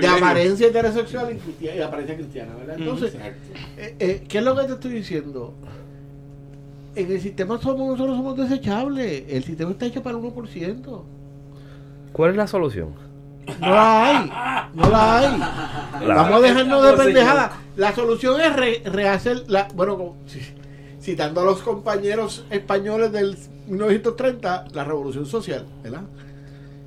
de 0.00 0.06
apariencia 0.06 0.68
heterosexual 0.68 1.36
y, 1.60 1.64
y 1.66 1.80
apariencia 1.80 2.16
cristiana, 2.16 2.54
¿verdad? 2.54 2.76
Entonces, 2.78 3.14
eh, 3.76 3.96
eh, 3.98 4.24
¿qué 4.28 4.38
es 4.38 4.44
lo 4.44 4.54
que 4.56 4.64
te 4.64 4.72
estoy 4.74 4.92
diciendo? 4.92 5.54
En 6.94 7.10
el 7.10 7.20
sistema 7.20 7.60
somos 7.60 7.88
nosotros 7.90 8.16
somos 8.16 8.36
desechables. 8.36 9.24
El 9.28 9.44
sistema 9.44 9.70
está 9.72 9.86
hecho 9.86 10.02
para 10.02 10.16
el 10.16 10.22
1%. 10.24 11.02
¿Cuál 12.12 12.30
es 12.32 12.36
la 12.36 12.46
solución? 12.46 12.88
No 13.60 13.68
la 13.68 14.06
hay. 14.20 14.30
No 14.74 14.90
la 14.90 15.18
hay. 15.18 15.38
La- 16.06 16.14
Vamos 16.14 16.34
a 16.38 16.40
dejarnos 16.40 16.84
de 16.86 16.92
pendejada. 17.04 17.52
La 17.76 17.94
solución 17.94 18.40
es 18.40 18.54
re- 18.54 18.82
rehacer 18.84 19.44
la. 19.48 19.68
Bueno, 19.74 20.14
citando 21.00 21.40
a 21.40 21.44
los 21.44 21.62
compañeros 21.62 22.44
españoles 22.50 23.10
del 23.12 23.36
1930, 23.66 24.64
la 24.72 24.84
revolución 24.84 25.26
social, 25.26 25.64
¿verdad? 25.82 26.02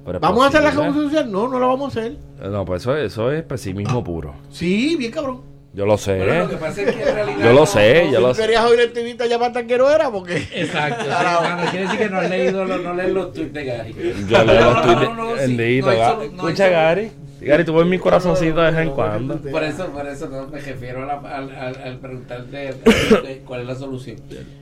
Pero 0.06 0.20
¿Vamos 0.20 0.44
a 0.44 0.48
hacer 0.48 0.64
la 0.64 0.72
revolución 0.72 1.06
social? 1.06 1.32
No, 1.32 1.48
no 1.48 1.60
la 1.60 1.66
vamos 1.68 1.96
a 1.96 2.00
hacer. 2.00 2.18
No, 2.50 2.66
pues 2.66 2.82
eso, 2.82 2.96
eso 2.98 3.32
es 3.32 3.44
pesimismo 3.44 4.04
puro. 4.04 4.34
Sí, 4.52 4.96
bien 4.98 5.12
cabrón. 5.12 5.42
Yo 5.74 5.86
lo 5.88 5.98
sé. 5.98 6.18
Bueno, 6.18 6.40
lo 6.44 6.50
que 6.50 6.58
pasa 6.58 6.82
es 6.84 6.94
que 6.96 7.02
en 7.02 7.16
realidad. 7.16 7.46
Yo 7.46 7.54
lo 7.54 7.66
sé, 7.66 8.06
no- 8.06 8.12
yo 8.12 8.20
lo 8.20 8.28
tú 8.30 8.36
sé. 8.36 8.42
querías 8.44 8.66
oír 8.66 8.80
el 8.82 8.88
activista 8.90 9.26
ya 9.26 9.52
tanquero 9.52 9.90
era, 9.90 10.12
porque. 10.12 10.38
Exacto. 10.54 11.06
quiere 11.72 11.86
decir 11.86 12.00
que 12.00 12.10
no 12.10 12.18
has 12.20 12.30
leído 12.30 12.66
no 12.66 12.94
lees 12.94 13.12
los 13.12 13.34
tweets 13.34 13.54
de 13.54 13.66
Gary. 13.66 13.96
Yo 14.30 14.44
leo 14.44 14.62
los 14.66 14.76
No, 14.76 14.82
tweets 14.84 15.02
no, 15.02 15.14
no, 15.16 15.36
de- 15.36 15.48
sí, 15.48 15.56
bendito, 15.56 15.86
no 15.88 15.92
hay 15.92 15.98
Ga- 15.98 16.10
solu- 16.16 16.18
no 16.18 16.24
hay 16.44 16.48
Escucha, 16.54 16.68
Gary. 16.70 17.12
Gary, 17.46 17.64
tú 17.66 17.74
ves 17.76 17.86
mi 17.86 17.98
corazoncito 18.00 18.62
de 18.62 18.72
vez 18.72 18.80
en 18.80 18.90
cuando. 18.92 19.38
Por 19.52 19.64
eso, 19.64 19.88
por 19.88 20.08
eso 20.08 20.28
no 20.30 20.48
me 20.48 20.60
refiero 20.60 21.04
a 21.04 21.06
la- 21.06 21.36
al, 21.38 21.52
al, 21.52 21.76
al 21.76 21.98
preguntarte 22.00 22.72
cuál 23.46 23.62
es 23.62 23.68
la 23.68 23.76
solución. 23.76 24.18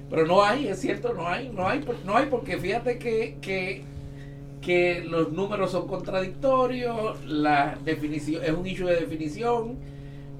Pero 0.09 0.25
no 0.25 0.43
hay, 0.43 0.67
es 0.67 0.79
cierto, 0.79 1.13
no 1.13 1.27
hay, 1.27 1.49
no 1.49 1.67
hay, 1.67 1.81
no 2.05 2.17
hay 2.17 2.25
porque 2.27 2.57
fíjate 2.57 2.97
que, 2.97 3.37
que, 3.41 3.83
que 4.61 5.03
los 5.07 5.31
números 5.31 5.71
son 5.71 5.87
contradictorios, 5.87 7.23
la 7.25 7.77
definición 7.85 8.43
es 8.43 8.51
un 8.51 8.65
issue 8.67 8.87
de 8.87 8.95
definición, 8.95 9.75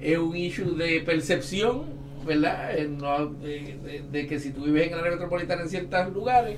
es 0.00 0.18
un 0.18 0.36
issue 0.36 0.74
de 0.76 1.00
percepción, 1.00 1.84
¿verdad? 2.26 2.76
Eh, 2.76 2.88
no, 2.88 3.26
de, 3.26 3.76
de- 3.84 4.02
de 4.10 4.26
que 4.26 4.38
si 4.38 4.50
tú 4.50 4.64
vives 4.64 4.88
en 4.88 4.92
el 4.94 4.98
área 5.00 5.12
metropolitana 5.12 5.62
en 5.62 5.68
ciertos 5.68 6.12
lugares, 6.12 6.56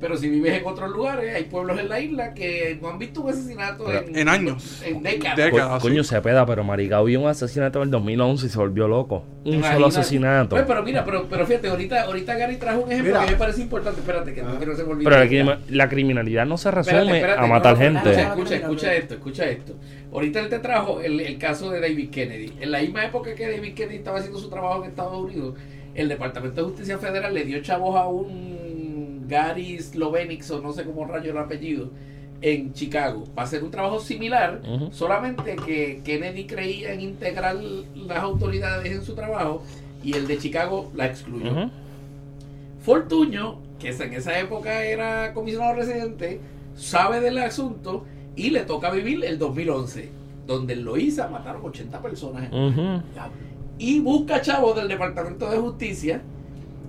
pero 0.00 0.16
si 0.16 0.28
vives 0.28 0.60
en 0.60 0.66
otros 0.66 0.90
lugares, 0.90 1.34
hay 1.36 1.44
pueblos 1.44 1.78
en 1.78 1.88
la 1.88 2.00
isla 2.00 2.32
que 2.34 2.78
no 2.80 2.88
han 2.88 2.98
visto 2.98 3.20
un 3.20 3.30
asesinato 3.30 3.84
Pero- 3.84 4.06
en, 4.08 4.16
En 4.16 4.28
años. 4.28 4.82
en 4.84 5.02
décadas. 5.02 5.36
Décadas. 5.36 5.82
Co- 5.82 5.88
Coño, 5.88 6.02
se 6.04 6.20
peda, 6.22 6.46
pero 6.46 6.64
Maricao 6.64 7.04
vio 7.04 7.20
un 7.20 7.28
asesinato 7.28 7.78
en 7.80 7.84
el 7.84 7.90
2011 7.90 8.46
y 8.46 8.48
se 8.48 8.58
volvió 8.58 8.88
loco. 8.88 9.24
Un 9.44 9.54
Imagínate. 9.54 9.74
solo 9.74 9.86
asesinato. 9.86 10.56
Oye, 10.56 10.64
pero 10.66 10.82
mira, 10.82 11.04
pero, 11.04 11.26
pero 11.28 11.46
fíjate, 11.46 11.68
ahorita, 11.68 12.02
ahorita 12.02 12.34
Gary 12.34 12.56
trajo 12.56 12.80
un 12.80 12.92
ejemplo 12.92 13.12
Mira. 13.14 13.26
que 13.26 13.32
me 13.32 13.38
parece 13.38 13.60
importante. 13.62 14.00
Espérate, 14.00 14.32
que 14.34 14.42
no, 14.42 14.58
que 14.58 14.66
no 14.66 14.74
se 14.74 14.84
me. 14.84 14.96
Pero 14.96 15.10
la, 15.10 15.26
crima- 15.28 15.58
la 15.68 15.88
criminalidad 15.88 16.46
no 16.46 16.56
se 16.56 16.70
resume 16.70 16.96
Espérate, 16.98 17.16
espérate, 17.18 17.44
a 17.44 17.46
matar 17.46 17.72
no, 17.74 17.78
gente. 17.80 17.98
Escucha, 18.10 18.28
escucha, 18.28 18.54
escucha 18.56 18.94
esto, 18.94 19.14
escucha 19.14 19.44
esto. 19.46 19.74
Ahorita 20.12 20.40
él 20.40 20.48
te 20.48 20.58
trajo 20.58 21.00
el, 21.00 21.20
el 21.20 21.38
caso 21.38 21.70
de 21.70 21.80
David 21.80 22.10
Kennedy. 22.10 22.52
En 22.60 22.70
la 22.72 22.80
misma 22.80 23.04
época 23.04 23.34
que 23.34 23.48
David 23.50 23.74
Kennedy 23.74 23.96
estaba 23.98 24.18
haciendo 24.18 24.38
su 24.40 24.48
trabajo 24.50 24.82
en 24.84 24.90
Estados 24.90 25.18
Unidos, 25.18 25.54
el 25.94 26.08
Departamento 26.08 26.62
de 26.62 26.68
Justicia 26.68 26.98
Federal 26.98 27.32
le 27.34 27.44
dio 27.44 27.60
chavos 27.62 27.96
a 27.96 28.06
un 28.06 28.69
Gary 29.30 29.78
Slovenix, 29.78 30.50
o 30.50 30.60
no 30.60 30.72
sé 30.72 30.84
cómo 30.84 31.06
rayo 31.06 31.30
el 31.30 31.38
apellido, 31.38 31.90
en 32.42 32.72
Chicago, 32.72 33.24
para 33.34 33.46
hacer 33.46 33.62
un 33.62 33.70
trabajo 33.70 34.00
similar, 34.00 34.60
solamente 34.92 35.56
que 35.56 36.00
Kennedy 36.04 36.46
creía 36.46 36.92
en 36.92 37.02
integrar 37.02 37.56
las 37.56 38.18
autoridades 38.18 38.90
en 38.90 39.02
su 39.02 39.14
trabajo 39.14 39.62
y 40.02 40.14
el 40.14 40.26
de 40.26 40.38
Chicago 40.38 40.90
la 40.94 41.06
excluyó. 41.06 41.52
Ujú. 41.52 41.70
Fortuño, 42.82 43.58
que 43.78 43.90
en 43.90 44.14
esa 44.14 44.38
época 44.38 44.84
era 44.84 45.34
comisionado 45.34 45.74
residente, 45.74 46.40
sabe 46.76 47.20
del 47.20 47.38
asunto 47.38 48.06
y 48.36 48.50
le 48.50 48.60
toca 48.60 48.90
vivir 48.90 49.22
el 49.24 49.38
2011, 49.38 50.08
donde 50.46 50.72
en 50.72 50.84
Loíza 50.84 51.28
mataron 51.28 51.62
80 51.62 52.00
personas. 52.00 52.50
Y 53.78 54.00
busca 54.00 54.40
chavos 54.40 54.76
del 54.76 54.88
Departamento 54.88 55.50
de 55.50 55.58
Justicia, 55.58 56.22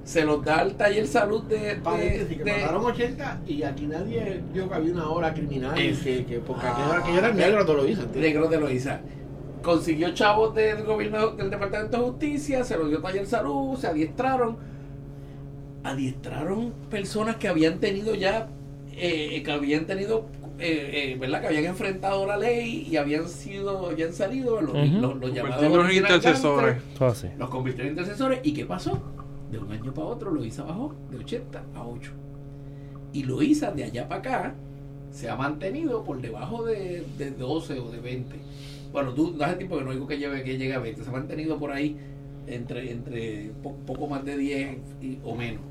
se 0.03 0.25
los 0.25 0.43
da 0.43 0.59
al 0.59 0.75
taller 0.75 1.05
salud 1.07 1.43
de... 1.43 1.57
de- 1.59 1.75
Paréntesis, 1.75 2.37
que 2.37 2.43
de- 2.43 2.51
mataron 2.61 2.85
80 2.85 3.41
y 3.47 3.63
aquí 3.63 3.85
nadie 3.85 4.41
vio 4.53 4.67
que 4.67 4.75
había 4.75 4.93
una 4.93 5.09
hora 5.09 5.33
criminal. 5.33 5.77
Es- 5.79 5.99
que, 5.99 6.25
que, 6.25 6.39
porque 6.39 6.65
Ah. 6.65 6.99
aquello 7.01 7.19
era 7.19 7.31
negro, 7.31 7.65
te 7.65 7.73
lo 7.73 7.83
dicen. 7.83 8.07
Negro 8.15 8.47
de 8.47 8.59
Loíza. 8.59 9.01
Consiguió 9.61 10.11
chavos 10.13 10.55
del 10.55 10.83
gobierno 10.85 11.31
del 11.31 11.51
Departamento 11.51 11.97
de 11.97 12.03
Justicia, 12.03 12.63
se 12.63 12.77
los 12.77 12.89
dio 12.89 12.99
taller 12.99 13.27
salud, 13.27 13.77
se 13.77 13.87
adiestraron. 13.87 14.57
Adiestraron 15.83 16.73
personas 16.89 17.37
que 17.37 17.47
habían 17.47 17.79
tenido 17.79 18.13
ya, 18.13 18.47
eh, 18.93 19.41
que 19.43 19.51
habían 19.51 19.85
tenido, 19.85 20.27
eh, 20.59 21.13
eh, 21.13 21.17
¿verdad? 21.19 21.41
Que 21.41 21.47
habían 21.47 21.65
enfrentado 21.65 22.27
la 22.27 22.37
ley 22.37 22.87
y 22.89 22.97
habían 22.97 23.27
sido, 23.27 23.87
habían 23.89 24.13
salido 24.13 24.61
los, 24.61 24.71
Ujú. 24.75 24.99
los, 25.01 25.15
los 25.17 25.33
llamados 25.33 25.63
en 25.63 25.71
original 25.71 26.15
intercesores. 26.15 26.77
los 27.39 27.49
convirtió 27.49 27.83
en 27.83 27.89
intercesores. 27.91 28.39
¿Y 28.43 28.53
qué 28.53 28.65
pasó? 28.65 29.01
De 29.51 29.59
un 29.59 29.71
año 29.71 29.93
para 29.93 30.07
otro, 30.07 30.31
Loíza 30.31 30.63
bajó 30.63 30.95
de 31.09 31.17
80 31.17 31.63
a 31.75 31.85
8. 31.85 32.11
Y 33.13 33.23
Loíza, 33.23 33.71
de 33.71 33.83
allá 33.83 34.07
para 34.07 34.19
acá, 34.19 34.55
se 35.11 35.29
ha 35.29 35.35
mantenido 35.35 36.03
por 36.03 36.21
debajo 36.21 36.63
de, 36.63 37.03
de 37.17 37.31
12 37.31 37.79
o 37.79 37.91
de 37.91 37.99
20. 37.99 38.35
Bueno, 38.93 39.13
tú 39.13 39.33
no 39.37 39.43
hace 39.43 39.55
tiempo 39.57 39.77
que 39.77 39.83
no 39.83 39.91
digo 39.91 40.07
que, 40.07 40.17
lleve, 40.17 40.43
que 40.43 40.57
llegue 40.57 40.73
a 40.73 40.79
20, 40.79 41.03
se 41.03 41.09
ha 41.09 41.13
mantenido 41.13 41.57
por 41.57 41.71
ahí 41.71 41.97
entre, 42.47 42.91
entre 42.91 43.51
po- 43.61 43.75
poco 43.85 44.07
más 44.07 44.23
de 44.23 44.37
10 44.37 44.77
y- 45.01 45.17
o 45.23 45.35
menos. 45.35 45.61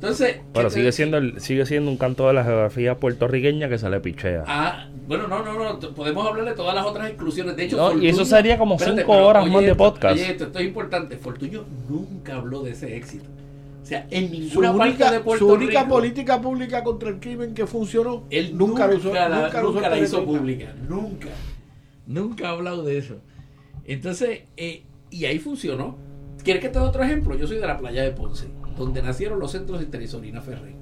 Entonces, 0.00 0.36
¿qué 0.36 0.42
Pero 0.54 0.70
sigue 0.70 0.92
siendo, 0.92 1.16
el- 1.16 1.40
sigue 1.40 1.66
siendo 1.66 1.90
un 1.90 1.96
canto 1.96 2.28
de 2.28 2.32
la 2.34 2.44
geografía 2.44 3.00
puertorriqueña 3.00 3.68
que 3.68 3.78
se 3.78 3.90
le 3.90 3.98
pichea. 3.98 4.44
Ah, 4.46 4.86
bueno, 5.08 5.26
no, 5.26 5.42
no, 5.42 5.58
no, 5.58 5.78
podemos 5.94 6.24
hablar 6.24 6.44
de 6.44 6.52
todas 6.52 6.72
las 6.72 6.86
otras 6.86 7.08
exclusiones. 7.08 7.56
De 7.56 7.64
hecho, 7.64 7.76
No, 7.76 8.00
y 8.00 8.08
eso 8.08 8.24
sería 8.24 8.56
como 8.58 8.76
Espérate, 8.76 9.00
cinco 9.00 9.12
pero 9.14 9.26
horas 9.26 9.42
oye 9.44 9.52
más 9.52 9.64
de 9.64 9.74
podcast. 9.74 10.14
Oye, 10.14 10.30
esto, 10.30 10.44
esto 10.44 10.58
es 10.60 10.66
importante. 10.66 11.16
Fortuño 11.16 11.64
nunca 11.88 12.36
habló 12.36 12.62
de 12.62 12.70
ese 12.70 12.96
éxito. 12.96 13.24
O 13.82 13.86
sea, 13.86 14.06
en 14.10 14.28
Su 14.28 14.32
ninguna 14.60 14.68
parte 14.72 14.88
única, 14.90 15.10
de 15.10 15.20
Puerto 15.20 15.46
su 15.46 15.52
única 15.52 15.80
Rico, 15.80 15.94
política 15.94 16.40
pública 16.40 16.84
contra 16.84 17.08
el 17.08 17.18
crimen 17.18 17.54
que 17.54 17.66
funcionó, 17.66 18.22
él 18.30 18.56
nunca, 18.56 18.86
lo 18.86 18.98
usó, 18.98 19.12
la, 19.12 19.28
nunca 19.28 19.62
nunca 19.62 19.88
la 19.88 19.98
hizo 19.98 20.24
pública. 20.24 20.74
Nunca. 20.88 21.28
Nunca 22.06 22.48
ha 22.48 22.52
hablado 22.52 22.84
de 22.84 22.98
eso. 22.98 23.16
Entonces, 23.84 24.42
eh, 24.56 24.84
y 25.10 25.24
ahí 25.24 25.38
funcionó. 25.40 25.96
¿Quieres 26.44 26.62
que 26.62 26.68
te 26.68 26.78
dé 26.78 26.84
otro 26.84 27.02
ejemplo? 27.02 27.34
Yo 27.36 27.46
soy 27.48 27.56
de 27.58 27.66
la 27.66 27.78
playa 27.78 28.02
de 28.02 28.10
Ponce, 28.12 28.46
donde 28.78 29.02
nacieron 29.02 29.38
los 29.40 29.52
centros 29.52 29.80
de 29.80 29.86
Terisolina 29.86 30.40
Ferrey. 30.40 30.74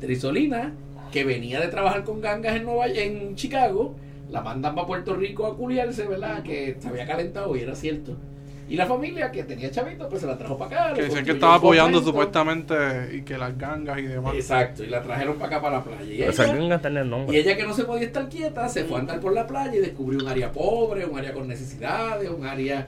Terisolina, 0.00 0.72
que 1.12 1.24
venía 1.24 1.60
de 1.60 1.68
trabajar 1.68 2.04
con 2.04 2.20
gangas 2.20 2.56
en 2.56 2.64
Nueva 2.64 2.86
en 2.88 3.34
Chicago, 3.36 3.94
la 4.30 4.42
mandan 4.42 4.74
para 4.74 4.86
Puerto 4.86 5.14
Rico 5.14 5.46
a 5.46 5.56
culiarse, 5.56 6.06
¿verdad? 6.06 6.42
Que 6.42 6.76
se 6.78 6.88
había 6.88 7.06
calentado 7.06 7.56
y 7.56 7.60
era 7.60 7.74
cierto. 7.74 8.16
Y 8.68 8.76
la 8.76 8.84
familia 8.84 9.30
que 9.30 9.44
tenía 9.44 9.70
chavito, 9.70 10.06
pues 10.10 10.20
se 10.20 10.26
la 10.26 10.36
trajo 10.36 10.58
para 10.58 10.88
acá. 10.88 10.94
Que 10.94 11.04
decían 11.04 11.24
que 11.24 11.32
estaba 11.32 11.54
apoyando 11.54 12.02
supuestamente 12.02 12.74
y 13.16 13.22
que 13.22 13.38
las 13.38 13.56
gangas 13.56 13.98
y 13.98 14.02
demás. 14.02 14.34
Exacto, 14.34 14.84
y 14.84 14.88
la 14.88 15.02
trajeron 15.02 15.36
para 15.36 15.46
acá, 15.46 15.62
para 15.62 15.78
la 15.78 15.84
playa. 15.84 16.04
Y 16.04 16.22
ella, 16.22 16.26
el 16.26 17.34
y 17.34 17.36
ella 17.36 17.56
que 17.56 17.64
no 17.64 17.72
se 17.72 17.84
podía 17.84 18.06
estar 18.06 18.28
quieta, 18.28 18.68
se 18.68 18.84
fue 18.84 18.98
a 18.98 19.00
andar 19.00 19.20
por 19.20 19.32
la 19.32 19.46
playa 19.46 19.74
y 19.74 19.78
descubrió 19.78 20.20
un 20.20 20.28
área 20.28 20.52
pobre, 20.52 21.06
un 21.06 21.18
área 21.18 21.32
con 21.32 21.48
necesidades, 21.48 22.28
un 22.28 22.44
área, 22.44 22.86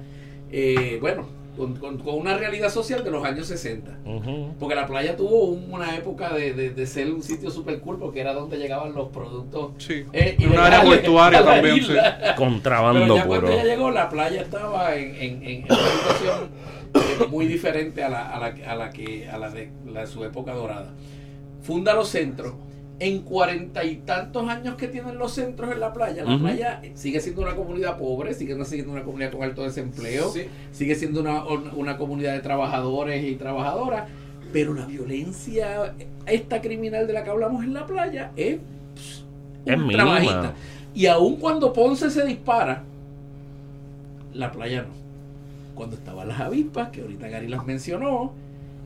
eh, 0.53 0.99
bueno, 1.01 1.27
con, 1.57 1.75
con- 1.77 1.99
con 1.99 2.15
una 2.17 2.37
realidad 2.37 2.71
social 2.71 3.03
de 3.05 3.11
los 3.11 3.25
años 3.25 3.47
60. 3.47 3.99
Ujú. 4.05 4.55
Porque 4.59 4.75
la 4.75 4.87
playa 4.87 5.17
tuvo 5.17 5.45
un- 5.47 5.73
una 5.73 5.97
época 5.97 6.33
de, 6.33 6.55
de- 6.55 6.71
de 6.71 6.87
ser 6.87 7.13
un 7.13 7.23
sitio 7.23 7.51
super 7.51 7.81
cool 7.81 7.99
porque 7.99 8.21
era 8.21 8.33
donde 8.33 8.57
llegaban 8.59 8.95
los 8.95 9.09
productos. 9.09 9.73
Sí. 9.79 10.05
eh, 10.13 10.37
Y 10.39 10.47
un 10.47 10.57
área 10.59 10.83
portuaria 10.83 11.45
también, 11.45 11.75
sí. 11.77 11.81
isla. 11.83 12.19
Pero 12.21 12.35
Contrabando 12.37 13.15
ya 13.17 13.27
cuando 13.27 13.51
ella 13.51 13.65
llegó, 13.65 13.91
la 13.91 14.09
playa 14.09 14.43
estaba 14.43 14.95
en, 14.97 15.15
en- 15.17 15.43
en 15.43 15.65
una 15.65 15.77
situación 15.77 16.49
eh, 16.95 17.27
muy 17.31 17.47
diferente 17.47 18.03
a 18.03 18.09
la, 18.09 18.29
a 18.35 18.39
la, 18.41 18.55
a 18.71 18.75
la 18.77 18.91
que 18.91 19.29
a 19.29 19.39
la 19.39 19.51
de, 19.51 19.71
la 19.87 20.01
de 20.01 20.07
su 20.07 20.25
época 20.25 20.53
dorada. 20.55 20.93
Funda 21.63 21.95
los 21.95 22.09
centros. 22.09 22.55
En 23.01 23.23
cuarenta 23.23 23.83
y 23.83 23.97
tantos 23.97 24.47
años 24.49 24.77
que 24.77 24.87
tienen 24.87 25.17
los 25.17 25.33
centros 25.33 25.73
en 25.73 25.81
la 25.81 25.93
playa, 25.93 26.23
la 26.23 26.39
playa 26.39 26.83
sigue 26.95 27.19
siendo 27.21 27.41
una 27.43 27.57
comunidad 27.57 27.97
pobre, 27.99 28.35
sigue 28.35 28.63
siendo 28.65 28.93
una 28.93 29.03
comunidad 29.03 29.33
con 29.33 29.43
alto 29.43 29.63
desempleo, 29.63 30.31
sigue 30.71 30.95
siendo 30.95 31.21
una, 31.23 31.45
una 31.45 31.97
comunidad 31.97 32.35
de 32.35 32.41
trabajadores 32.41 33.25
y 33.25 33.37
trabajadoras, 33.37 34.07
pero 34.53 34.75
la 34.75 34.85
violencia, 34.85 35.95
esta 36.27 36.61
criminal 36.61 37.07
de 37.07 37.15
la 37.15 37.25
que 37.25 37.31
hablamos 37.31 37.65
en 37.65 37.73
la 37.73 37.87
playa, 37.87 38.33
es, 38.37 38.59
Es 39.65 39.77
ultra 39.79 40.05
bajita. 40.05 40.55
Y 40.95 41.07
aun 41.07 41.37
cuando 41.37 41.73
Ponce 41.73 42.11
se 42.11 42.25
dispara, 42.27 42.83
la 44.35 44.53
playa 44.53 44.83
no. 44.83 45.01
Cuando 45.75 45.97
estaban 45.97 46.29
las 46.29 46.39
avispas, 46.41 46.91
que 46.91 47.01
ahorita 47.01 47.29
Gary 47.29 47.49
las 47.49 47.65
mencionó, 47.65 48.33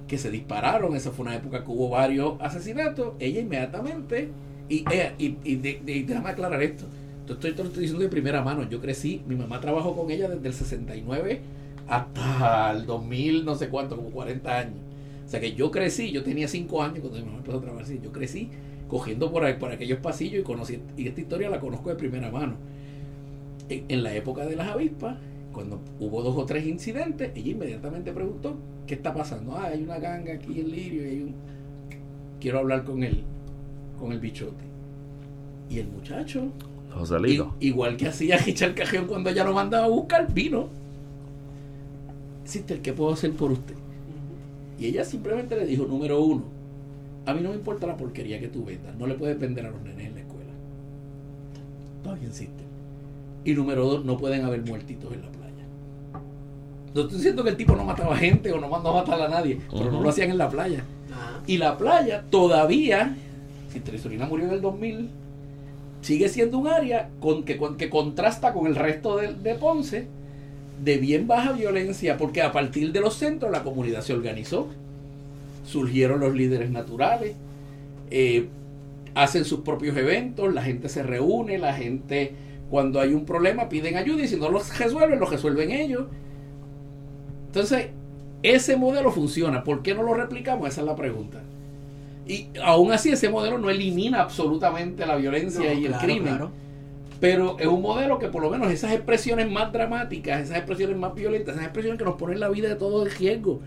que 0.07 0.19
se 0.19 0.31
dispararon, 0.31 0.95
esa 0.97 1.11
fue 1.13 1.25
una 1.27 1.37
época 1.37 1.65
que 1.65 1.71
hubo 1.71 1.89
varios 1.91 2.35
asesinatos, 2.41 3.15
ella 3.19 3.41
inmediatamente, 3.41 4.31
y, 4.69 4.85
ella- 4.93 5.15
y, 5.19 5.39
y 5.45 5.61
y 5.87 6.03
déjame 6.05 6.31
aclarar 6.31 6.63
esto, 6.63 6.87
estoy, 7.29 7.53
diciendo 7.53 8.01
de 8.01 8.09
primera 8.09 8.43
mano, 8.43 8.69
yo 8.69 8.81
crecí, 8.81 9.23
mi 9.27 9.35
mamá 9.37 9.61
trabajó 9.61 9.97
con 9.97 10.11
ella 10.11 10.29
desde 10.29 10.47
el 10.49 10.55
69 10.55 11.41
hasta 11.87 12.73
el 12.73 12.87
2000, 12.87 13.45
no 13.45 13.55
sé 13.55 13.69
cuánto, 13.69 13.97
como 13.97 14.11
40 14.11 14.59
años. 14.59 14.77
O 15.27 15.29
sea 15.29 15.41
que 15.41 15.55
yo 15.55 15.71
crecí, 15.71 16.11
yo 16.13 16.23
tenía 16.23 16.49
5 16.49 16.83
años 16.83 17.01
cuando 17.01 17.19
mi 17.19 17.25
mamá 17.25 17.39
empezó 17.39 17.59
a 17.59 17.61
trabajar 17.61 17.85
así, 17.85 18.01
yo 18.03 18.13
crecí 18.13 18.51
cogiendo 18.89 19.31
por, 19.33 19.45
ahí, 19.45 19.55
por 19.55 19.71
aquellos 19.73 19.99
pasillos 20.01 20.41
y 20.41 20.45
conocí, 20.45 20.81
y 20.97 21.09
esta 21.09 21.21
historia 21.21 21.49
la 21.51 21.61
conozco 21.61 21.89
de 21.89 21.97
primera 21.97 22.31
mano. 22.31 22.57
En 23.69 24.03
la 24.03 24.15
época 24.15 24.45
de 24.45 24.57
las 24.57 24.69
avispas, 24.69 25.17
cuando 25.55 25.81
hubo 26.01 26.23
dos 26.23 26.37
o 26.37 26.45
tres 26.45 26.67
incidentes, 26.67 27.31
ella 27.35 27.51
inmediatamente 27.53 28.13
preguntó, 28.13 28.55
¿qué 28.87 28.95
está 28.95 29.15
pasando? 29.15 29.57
Ah, 29.57 29.69
hay 29.73 29.83
una 29.83 29.99
ganga 29.99 30.35
aquí 30.35 30.61
en 30.61 30.71
Lirio 30.71 31.03
y 31.03 31.07
hay 31.07 31.21
un... 31.23 31.35
Quiero 32.41 32.59
hablar 32.59 32.85
con 32.85 33.03
él, 33.03 33.23
con 33.99 34.13
el 34.13 34.21
bichote. 34.21 34.65
Y 35.71 35.79
el 35.79 35.89
muchacho, 35.89 36.49
Joselito. 36.93 37.55
I- 37.61 37.69
igual 37.69 37.97
que 37.97 38.09
hacía 38.09 38.37
Richard 38.37 38.75
Cajón 38.75 39.07
cuando 39.07 39.31
ella 39.31 39.45
lo 39.45 39.55
mandaba 39.55 39.87
a 39.87 39.89
buscar, 39.89 40.31
vino. 40.35 40.69
Sister, 42.45 42.83
¿qué 42.83 42.93
puedo 42.93 43.13
hacer 43.15 43.33
por 43.33 43.51
usted? 43.53 43.75
Y 44.79 44.87
ella 44.87 45.05
simplemente 45.05 45.57
le 45.57 45.65
dijo, 45.65 45.87
número 45.87 46.21
uno, 46.23 46.43
a 47.25 47.33
mí 47.33 47.41
no 47.41 47.49
me 47.51 47.55
importa 47.55 47.87
la 47.87 47.97
porquería 47.97 48.39
que 48.41 48.49
tú 48.49 48.65
vendas, 48.65 48.95
no 48.99 49.07
le 49.07 49.15
puedes 49.15 49.39
vender 49.39 49.65
a 49.65 49.71
los 49.71 49.81
nenes 49.83 50.09
en 50.09 50.15
la 50.15 50.21
escuela. 50.21 50.51
Bien, 52.21 52.33
Sister. 52.33 52.65
Y 53.47 53.55
número 53.55 53.87
dos, 53.87 54.05
no 54.05 54.17
pueden 54.19 54.45
haber 54.45 54.63
muertitos 54.65 55.13
en 55.13 55.23
la 55.23 55.29
playa. 55.31 55.44
No 56.95 57.01
estoy 57.03 57.17
diciendo 57.17 57.43
que 57.43 57.51
el 57.51 57.57
tipo 57.57 57.75
no 57.75 57.85
mataba 57.85 58.17
gente 58.17 58.53
o 58.53 58.61
no 58.61 58.69
mandó 58.69 58.91
a 58.91 59.01
matar 59.03 59.21
a 59.21 59.29
nadie, 59.29 59.59
pero 59.71 59.91
no 59.91 60.01
lo 60.01 60.09
hacían 60.09 60.31
en 60.31 60.39
la 60.39 60.49
playa. 60.49 60.85
Y 61.47 61.57
la 61.59 61.77
playa 61.77 62.25
todavía, 62.31 63.17
si 63.73 63.81
Tresorina 63.81 64.27
murió 64.27 64.47
en 64.47 64.53
el 64.53 64.61
2000, 64.61 65.11
sigue 66.03 66.29
siendo 66.29 66.59
un 66.59 66.69
área 66.69 67.09
con, 67.21 67.43
que, 67.45 67.57
con- 67.57 67.77
que 67.77 67.91
contrasta 67.91 68.53
con 68.53 68.67
el 68.67 68.77
resto 68.77 69.17
de, 69.17 69.35
de 69.35 69.55
Ponce 69.57 70.07
de 70.85 70.99
bien 70.99 71.27
baja 71.27 71.53
violencia, 71.53 72.17
porque 72.17 72.43
a 72.43 72.53
partir 72.53 72.93
de 72.93 73.01
los 73.01 73.15
centros 73.17 73.51
la 73.51 73.63
comunidad 73.63 74.03
se 74.03 74.13
organizó, 74.13 74.69
surgieron 75.67 76.21
los 76.21 76.35
líderes 76.35 76.71
naturales, 76.71 77.35
eh, 78.11 78.49
hacen 79.15 79.45
sus 79.45 79.61
propios 79.61 79.97
eventos, 79.97 80.53
la 80.53 80.63
gente 80.63 80.89
se 80.89 81.03
reúne, 81.03 81.59
la 81.59 81.73
gente 81.75 82.35
cuando 82.71 83.01
hay 83.01 83.15
un 83.15 83.25
problema 83.25 83.69
piden 83.69 83.97
ayuda 83.97 84.25
y 84.25 84.29
si 84.29 84.37
no 84.37 84.49
los 84.49 84.77
resuelven, 84.79 85.19
los 85.21 85.31
resuelven 85.31 85.71
ellos. 85.71 86.05
Entonces, 87.55 87.89
ese 88.43 88.77
modelo 88.77 89.13
funciona. 89.13 89.63
¿Por 89.63 89.83
qué 89.83 89.95
no 89.95 90.03
lo 90.03 90.15
replicamos? 90.15 90.69
Esa 90.69 90.81
es 90.81 90.87
la 90.87 90.97
pregunta. 90.97 91.41
Y 92.27 92.49
aún 92.65 92.91
así 92.91 93.11
ese 93.11 93.29
modelo 93.29 93.59
no 93.59 93.71
elimina 93.71 94.23
absolutamente 94.23 95.07
la 95.07 95.15
violencia 95.17 95.73
No, 95.73 95.79
y 95.81 95.87
el 95.87 95.93
crimen. 95.95 96.23
claro. 96.25 96.51
Pero 97.21 97.57
es 97.59 97.67
un 97.67 97.81
modelo 97.81 98.19
que 98.19 98.29
por 98.29 98.43
lo 98.43 98.51
menos 98.51 98.71
esas 98.73 98.93
expresiones 98.93 99.51
más 99.51 99.73
dramáticas, 99.73 100.41
esas 100.43 100.57
expresiones 100.57 100.97
más 100.97 101.15
violentas, 101.15 101.55
esas 101.55 101.65
expresiones 101.67 101.99
que 101.99 102.05
nos 102.05 102.17
ponen 102.17 102.41
la 102.41 102.49
vida 102.49 102.69
de 102.69 102.75
todo 102.75 103.07
en 103.07 103.13
riesgo. 103.13 103.61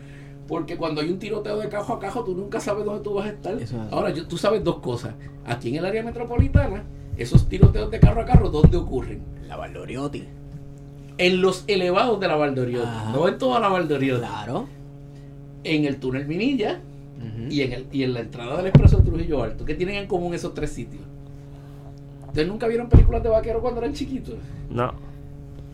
Porque 0.47 0.75
cuando 0.77 1.01
hay 1.01 1.09
un 1.09 1.17
tiroteo 1.19 1.57
de 1.59 1.69
cajo 1.69 1.93
a 1.93 1.99
cajo, 1.99 2.23
tú 2.23 2.35
nunca 2.35 2.59
sabes 2.59 2.83
dónde 2.85 3.03
tú 3.03 3.13
vas 3.13 3.25
a 3.27 3.29
estar. 3.29 3.53
Es. 3.61 3.73
Ahora, 3.91 4.09
yo- 4.11 4.27
tú 4.27 4.37
sabes 4.37 4.63
dos 4.63 4.79
cosas. 4.79 5.13
Aquí 5.45 5.69
en 5.69 5.75
el 5.75 5.85
área 5.85 6.03
metropolitana, 6.03 6.83
esos 7.17 7.47
tiroteos 7.49 7.89
de 7.89 7.99
carro 7.99 8.21
a 8.21 8.25
carro, 8.25 8.49
¿dónde 8.49 8.77
ocurren? 8.77 9.21
La 9.47 9.55
Valdoriotti. 9.55 10.25
En 11.17 11.41
los 11.41 11.63
elevados 11.67 12.19
de 12.19 12.27
la 12.27 12.35
Valdoriotti. 12.35 12.87
Ajá. 12.87 13.11
No 13.11 13.27
en 13.27 13.37
toda 13.37 13.59
la 13.59 13.67
Valdoriotti. 13.69 14.19
Claro. 14.21 14.67
En 15.63 15.85
el 15.85 15.97
túnel 15.97 16.27
Minilla 16.27 16.79
y 17.49 17.61
en, 17.61 17.73
el, 17.73 17.85
y 17.91 18.03
en 18.03 18.13
la 18.13 18.19
entrada 18.19 18.57
del 18.57 18.67
expreso 18.67 18.97
de 18.97 19.03
Trujillo 19.03 19.41
Alto. 19.43 19.65
¿Qué 19.65 19.73
tienen 19.73 19.95
en 19.95 20.07
común 20.07 20.33
esos 20.33 20.53
tres 20.53 20.71
sitios? 20.71 21.01
¿Ustedes 22.27 22.47
nunca 22.47 22.67
vieron 22.67 22.87
películas 22.89 23.23
de 23.23 23.29
vaqueros 23.29 23.61
cuando 23.61 23.81
eran 23.81 23.93
chiquitos? 23.93 24.35
No. 24.69 24.93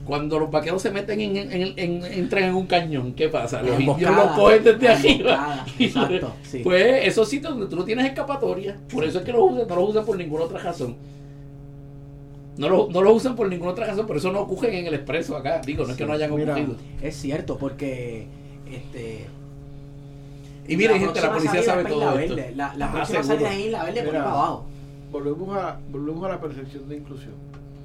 Cuando 0.06 0.38
los 0.40 0.52
vaqueros 0.52 0.82
se 0.82 0.92
meten 0.92 1.20
en, 1.22 1.36
en- 1.38 1.52
en- 1.52 1.74
en- 1.78 2.06
entran 2.06 2.44
en 2.44 2.56
un 2.56 2.66
cañón, 2.68 3.14
¿qué 3.14 3.30
pasa? 3.30 3.62
Los 3.62 3.80
indios 3.80 4.16
los 4.16 4.28
cogen 4.36 4.64
desde 4.64 4.88
arriba. 4.90 5.66
exacto, 5.80 6.34
sí. 6.44 6.60
Pues 6.64 7.08
esos 7.08 7.28
sitios 7.30 7.52
donde 7.54 7.68
tú 7.68 7.76
no 7.76 7.84
tienes 7.86 8.06
escapatoria, 8.06 8.78
por 8.92 9.04
eso 9.06 9.20
es 9.20 9.26
que 9.26 9.32
los 9.32 9.52
usan, 9.52 9.68
no 9.68 9.76
los 9.76 9.90
usan 9.90 10.06
por 10.06 10.18
ninguna 10.18 10.44
otra 10.46 10.60
razón. 10.60 10.96
No 12.58 12.70
los 12.70 12.90
no 12.90 13.02
los 13.02 13.16
usan 13.18 13.36
por 13.36 13.50
ninguna 13.50 13.72
otra 13.72 13.88
razón, 13.88 14.06
por 14.06 14.18
eso 14.18 14.32
no 14.32 14.42
ocurren 14.42 14.76
en 14.76 14.86
el 14.88 14.94
expreso 14.94 15.36
acá. 15.36 15.62
Digo, 15.66 15.86
no 15.86 15.92
es 15.92 15.98
que 15.98 16.06
no 16.06 16.14
hayan 16.14 16.34
Mira, 16.36 16.54
ocurrido. 16.54 16.76
Es 17.02 17.16
cierto, 17.16 17.58
porque 17.58 18.28
este 18.72 19.26
Y 20.68 20.78
miren, 20.78 20.94
la 20.94 21.06
gente, 21.08 21.22
la 21.22 21.34
policía 21.34 21.64
sabe 21.64 21.82
es 21.84 21.88
todo 21.90 22.00
Isla 22.12 22.22
esto. 22.24 22.36
Verde. 22.36 22.56
La, 22.56 22.76
la 22.76 22.88
Ah, 22.90 22.92
próxima 22.94 23.24
seguro. 23.24 23.40
salida 23.46 23.54
es 23.60 23.66
Isla 23.66 23.84
Verde 23.86 24.04
por 24.04 24.12
Mira. 24.14 24.24
abajo. 24.32 24.66
Volvemos 25.12 25.58
a, 25.58 25.80
volvemos 25.92 26.26
a 26.26 26.30
la 26.30 26.42
percepción 26.42 26.88
de 26.90 26.98
inclusión. 26.98 27.34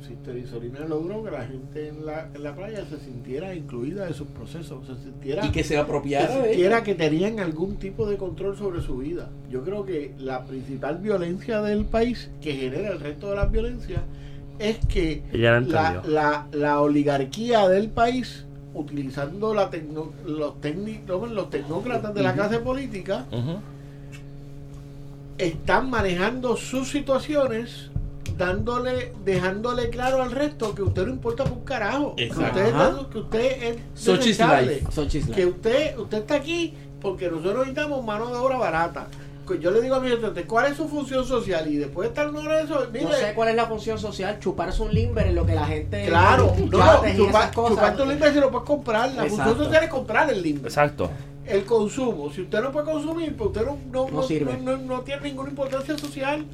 Sister 0.07 0.39
Isolina 0.39 0.81
logró 0.81 1.23
que 1.23 1.31
la 1.31 1.45
gente 1.47 1.89
en 1.89 2.07
la, 2.07 2.29
en 2.35 2.43
la 2.43 2.55
playa 2.55 2.83
se 2.89 2.99
sintiera 2.99 3.55
incluida 3.55 4.07
en 4.09 4.15
sus 4.15 4.27
procesos, 4.29 4.87
se 4.87 4.95
sintiera, 5.03 5.45
Y 5.45 5.51
que 5.51 5.63
se 5.63 5.77
apropiara 5.77 6.35
de 6.39 6.49
sintiera 6.51 6.83
que 6.83 6.95
tenían 6.95 7.41
algún 7.41 7.77
tipo 7.77 8.09
de 8.09 8.17
control 8.17 8.57
sobre 8.57 8.81
su 8.81 8.97
vida. 8.99 9.29
Yo 9.51 9.63
creo 9.65 9.85
que 9.85 10.15
la 10.19 10.45
principal 10.47 10.97
violencia 10.99 11.61
del 11.61 11.85
país, 11.85 12.31
que 12.41 12.55
genera 12.55 12.89
el 12.91 13.01
resto 13.01 13.29
de 13.29 13.37
las 13.37 13.51
violencias, 13.53 14.01
es 14.59 14.79
que 14.87 15.23
la 15.33 15.61
la, 15.61 16.03
la, 16.07 16.47
la 16.53 16.81
oligarquía 16.81 17.69
del 17.69 17.89
país, 17.91 18.45
utilizando 18.75 19.55
la 19.55 19.71
tecno- 19.71 20.13
los, 20.27 20.61
técnicos, 20.61 21.31
los 21.31 21.51
tecnócratas 21.51 22.15
de 22.15 22.23
la 22.23 22.35
clase 22.35 22.59
política, 22.59 23.25
están 25.39 25.89
manejando 25.91 26.57
sus 26.57 26.89
situaciones 26.91 27.91
dándole, 28.37 29.13
dejándole 29.25 29.91
claro 29.91 30.23
al 30.23 30.33
resto 30.33 30.75
que 30.75 30.83
usted 30.83 31.07
no 31.07 31.13
importa 31.13 31.45
por 31.45 31.59
un 31.59 31.65
carajo. 31.65 32.15
Que 32.17 32.25
Exacto. 32.27 32.59
usted, 32.59 32.69
es- 32.69 32.75
que 33.11 33.19
usted 33.21 33.63
es 33.63 33.77
Que 35.35 35.47
usted, 35.47 35.99
usted 35.99 36.19
está 36.19 36.35
aquí 36.35 36.75
porque 37.01 37.29
nosotros 37.29 37.59
necesitamos 37.67 38.05
mano 38.05 38.27
de 38.29 38.37
obra 38.37 38.59
barata. 38.59 39.07
Yo 39.57 39.71
le 39.71 39.81
digo 39.81 39.95
a 39.95 40.01
mi 40.01 40.09
estudiante, 40.09 40.45
¿cuál 40.45 40.71
es 40.71 40.77
su 40.77 40.89
función 40.89 41.25
social? 41.25 41.67
Y 41.73 41.77
después 41.77 42.09
de 42.09 42.09
estar 42.11 42.29
una 42.29 42.41
hora 42.41 42.57
de 42.59 42.65
eso, 42.65 42.87
mire, 42.93 43.05
No 43.07 43.13
sé 43.13 43.33
cuál 43.35 43.49
es 43.49 43.55
la 43.57 43.67
función 43.67 43.99
social, 43.99 44.39
chuparse 44.41 44.83
un 44.83 44.93
limber 44.95 45.27
en 45.29 45.35
lo 45.35 45.47
que 45.47 45.55
la 45.55 45.65
gente. 45.67 46.07
claro, 46.07 46.55
no, 46.71 46.79
yates 46.79 47.15
y 47.15 47.17
chupar, 47.17 47.43
esas 47.43 47.55
cosas. 47.55 47.75
chupar 47.77 47.97
tu 47.97 48.05
limber 48.07 48.33
si 48.35 48.41
lo 48.41 48.51
puedes 48.51 48.67
comprar. 48.67 49.09
La 49.15 49.23
Exacto. 49.25 49.45
función 49.45 49.65
social 49.67 49.85
es 49.85 49.91
comprar 49.91 50.31
el 50.31 50.43
limber. 50.43 50.67
Exacto. 50.67 51.11
El 51.47 51.65
consumo, 51.65 52.31
si 52.31 52.43
usted 52.43 52.61
no 52.61 52.71
puede 52.73 52.85
consumir, 52.91 53.35
pues 53.37 53.49
usted 53.49 53.65
no, 53.65 53.79
no, 53.91 54.07
No 54.09 54.17
no- 54.19 54.23
sirve. 54.23 54.59
no- 54.63 54.77
no- 54.77 54.85
no 54.97 55.01
tiene 55.01 55.23
ninguna 55.23 55.49
importancia 55.51 55.97
social. 55.97 56.45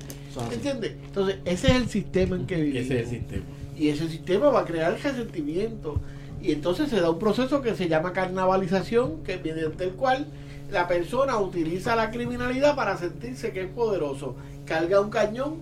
¿Entiendes? 0.52 0.92
Entonces, 1.04 1.36
ese 1.44 1.66
es 1.68 1.74
el 1.74 1.88
sistema 1.88 2.36
en 2.36 2.46
que 2.46 2.56
vivimos. 2.56 2.80
Ese 2.84 2.94
es 3.00 3.00
el 3.04 3.08
sistema. 3.10 3.44
Y 3.76 3.88
ese 3.88 4.08
sistema 4.08 4.50
va 4.50 4.60
a 4.60 4.64
crear 4.64 4.92
resentimiento. 5.02 6.00
Y 6.42 6.52
entonces 6.52 6.90
se 6.90 7.00
da 7.00 7.10
un 7.10 7.18
proceso 7.18 7.62
que 7.62 7.74
se 7.74 7.88
llama 7.88 8.12
carnavalización, 8.12 9.22
que 9.24 9.38
mediante 9.38 9.84
el 9.84 9.90
cual 9.92 10.26
la 10.74 10.86
persona 10.88 11.38
utiliza 11.38 11.96
la 11.96 12.10
criminalidad 12.10 12.76
para 12.76 12.96
sentirse 12.98 13.52
que 13.52 13.62
es 13.62 13.68
poderoso. 13.68 14.34
Carga 14.66 15.00
un 15.00 15.08
cañón 15.10 15.54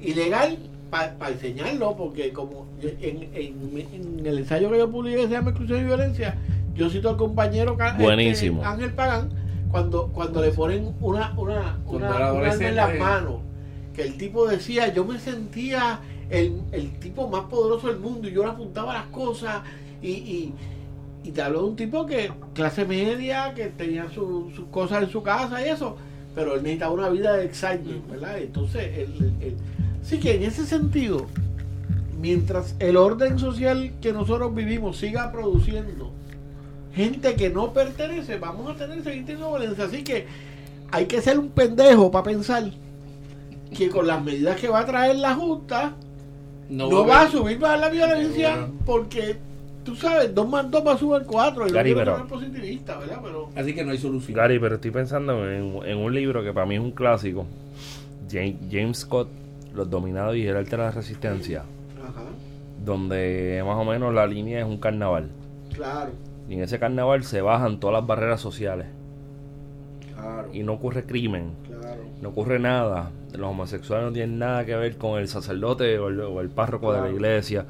ilegal 0.00 0.58
para 0.90 1.14
enseñarlo, 1.30 1.96
porque 1.96 2.32
como 2.32 2.66
en, 2.82 3.28
en- 3.34 3.86
en 4.20 4.26
el 4.26 4.38
ensayo 4.38 4.70
que 4.70 4.78
yo 4.78 4.90
publiqué 4.90 5.16
que 5.18 5.22
se 5.28 5.32
llama 5.32 5.50
Exclusión 5.50 5.80
y 5.80 5.84
Violencia, 5.84 6.36
yo 6.74 6.90
cito 6.90 7.08
al 7.10 7.16
compañero 7.16 7.76
este, 7.80 8.02
Buenísimo. 8.02 8.64
Ángel 8.64 8.92
Pagán 8.92 9.30
cuando, 9.70 10.08
cuando 10.08 10.42
le 10.42 10.50
ponen 10.50 10.94
una, 11.00 11.32
una, 11.36 11.78
una, 11.86 12.06
era 12.16 12.32
un 12.32 12.44
arma 12.44 12.54
en 12.68 12.76
las 12.76 12.88
manos, 12.98 13.34
que 13.94 14.02
el 14.02 14.16
tipo 14.16 14.46
decía, 14.48 14.92
yo 14.92 15.04
me 15.04 15.18
sentía 15.20 16.00
el, 16.28 16.60
el 16.72 16.98
tipo 16.98 17.28
más 17.28 17.42
poderoso 17.44 17.86
del 17.88 17.98
mundo 17.98 18.28
y 18.28 18.32
yo 18.32 18.42
le 18.44 18.50
apuntaba 18.50 18.92
las 18.94 19.06
cosas 19.06 19.62
y, 20.02 20.10
y, 20.10 20.54
y 21.24 21.30
te 21.32 21.42
hablo 21.42 21.60
de 21.62 21.68
un 21.68 21.76
tipo 21.76 22.06
que 22.06 22.30
clase 22.54 22.84
media, 22.84 23.52
que 23.54 23.66
tenía 23.66 24.08
su- 24.10 24.50
sus 24.54 24.66
cosas 24.66 25.02
en 25.02 25.10
su 25.10 25.22
casa 25.22 25.64
y 25.64 25.68
eso, 25.68 25.96
pero 26.34 26.54
él 26.54 26.62
necesitaba 26.62 26.92
una 26.92 27.08
vida 27.08 27.34
de 27.36 27.44
excitement, 27.44 28.08
¿verdad? 28.10 28.38
Entonces, 28.38 28.84
él, 28.98 29.14
él- 29.20 29.32
él- 29.40 29.56
sí 30.02 30.18
que 30.18 30.36
en 30.36 30.44
ese 30.44 30.64
sentido, 30.66 31.26
mientras 32.20 32.74
el 32.78 32.96
orden 32.96 33.38
social 33.38 33.92
que 34.00 34.12
nosotros 34.12 34.54
vivimos 34.54 34.96
siga 34.98 35.30
produciendo 35.32 36.10
gente 36.94 37.34
que 37.34 37.50
no 37.50 37.72
pertenece, 37.72 38.38
vamos 38.38 38.68
a 38.70 38.74
tener 38.76 39.02
seguir 39.04 39.24
teniendo 39.26 39.50
violencia. 39.50 39.84
Así 39.84 40.02
que 40.02 40.26
hay 40.90 41.06
que 41.06 41.20
ser 41.22 41.38
un 41.38 41.50
pendejo 41.50 42.10
para 42.10 42.24
pensar 42.24 42.64
que 43.76 43.88
con 43.88 44.06
las 44.06 44.22
medidas 44.24 44.58
que 44.60 44.68
va 44.68 44.80
a 44.80 44.86
traer 44.86 45.16
la 45.16 45.34
Junta 45.34 45.94
no, 46.68 46.88
va 47.06 47.22
a 47.22 47.30
subir 47.30 47.58
más 47.60 47.78
la 47.80 47.88
violencia 47.88 48.56
porque 48.84 49.36
tú 49.90 49.96
sabes, 49.96 50.34
dos 50.34 50.48
más 50.48 50.70
dos 50.70 50.86
va 50.86 50.92
a 50.94 50.96
subir 50.98 51.26
cuatro 51.26 51.66
y 51.66 51.72
Gary, 51.72 51.94
pero- 51.94 52.26
positivista, 52.26 52.96
¿verdad? 52.98 53.20
Pero 53.22 53.48
Así 53.56 53.74
que 53.74 53.84
no 53.84 53.90
hay 53.90 53.98
solución. 53.98 54.36
Gary, 54.36 54.58
pero 54.58 54.76
estoy 54.76 54.90
pensando 54.90 55.48
en, 55.50 55.80
en 55.84 55.98
un 55.98 56.14
libro 56.14 56.42
que 56.42 56.52
para 56.52 56.66
mí 56.66 56.76
es 56.76 56.80
un 56.80 56.92
clásico. 56.92 57.46
James, 58.30 58.56
James 58.70 58.98
Scott, 58.98 59.28
Los 59.74 59.90
Dominados 59.90 60.36
y 60.36 60.42
Geralt 60.42 60.70
de 60.70 60.76
la 60.76 60.90
Resistencia. 60.90 61.62
ajá, 62.02 62.22
Donde 62.84 63.62
más 63.66 63.76
o 63.76 63.84
menos 63.84 64.14
la 64.14 64.26
línea 64.26 64.60
es 64.60 64.66
un 64.66 64.78
carnaval. 64.78 65.28
claro, 65.74 66.10
Y 66.48 66.54
en 66.54 66.62
ese 66.62 66.78
carnaval 66.78 67.24
se 67.24 67.40
bajan 67.42 67.80
todas 67.80 67.94
las 68.00 68.06
barreras 68.06 68.40
sociales. 68.40 68.86
claro, 70.14 70.48
Y 70.52 70.62
no 70.62 70.74
ocurre 70.74 71.04
crimen. 71.04 71.50
claro. 71.66 72.00
No 72.22 72.28
ocurre 72.30 72.58
nada. 72.58 73.10
Los 73.32 73.48
homosexuales 73.50 74.06
no 74.06 74.12
tienen 74.12 74.38
nada 74.38 74.64
que 74.66 74.74
ver 74.76 74.96
con 74.96 75.18
el 75.18 75.28
sacerdote 75.28 75.98
o 75.98 76.08
el, 76.08 76.20
o 76.20 76.40
el 76.40 76.50
párroco 76.50 76.92
de 76.92 77.00
la 77.00 77.08
iglesia. 77.10 77.64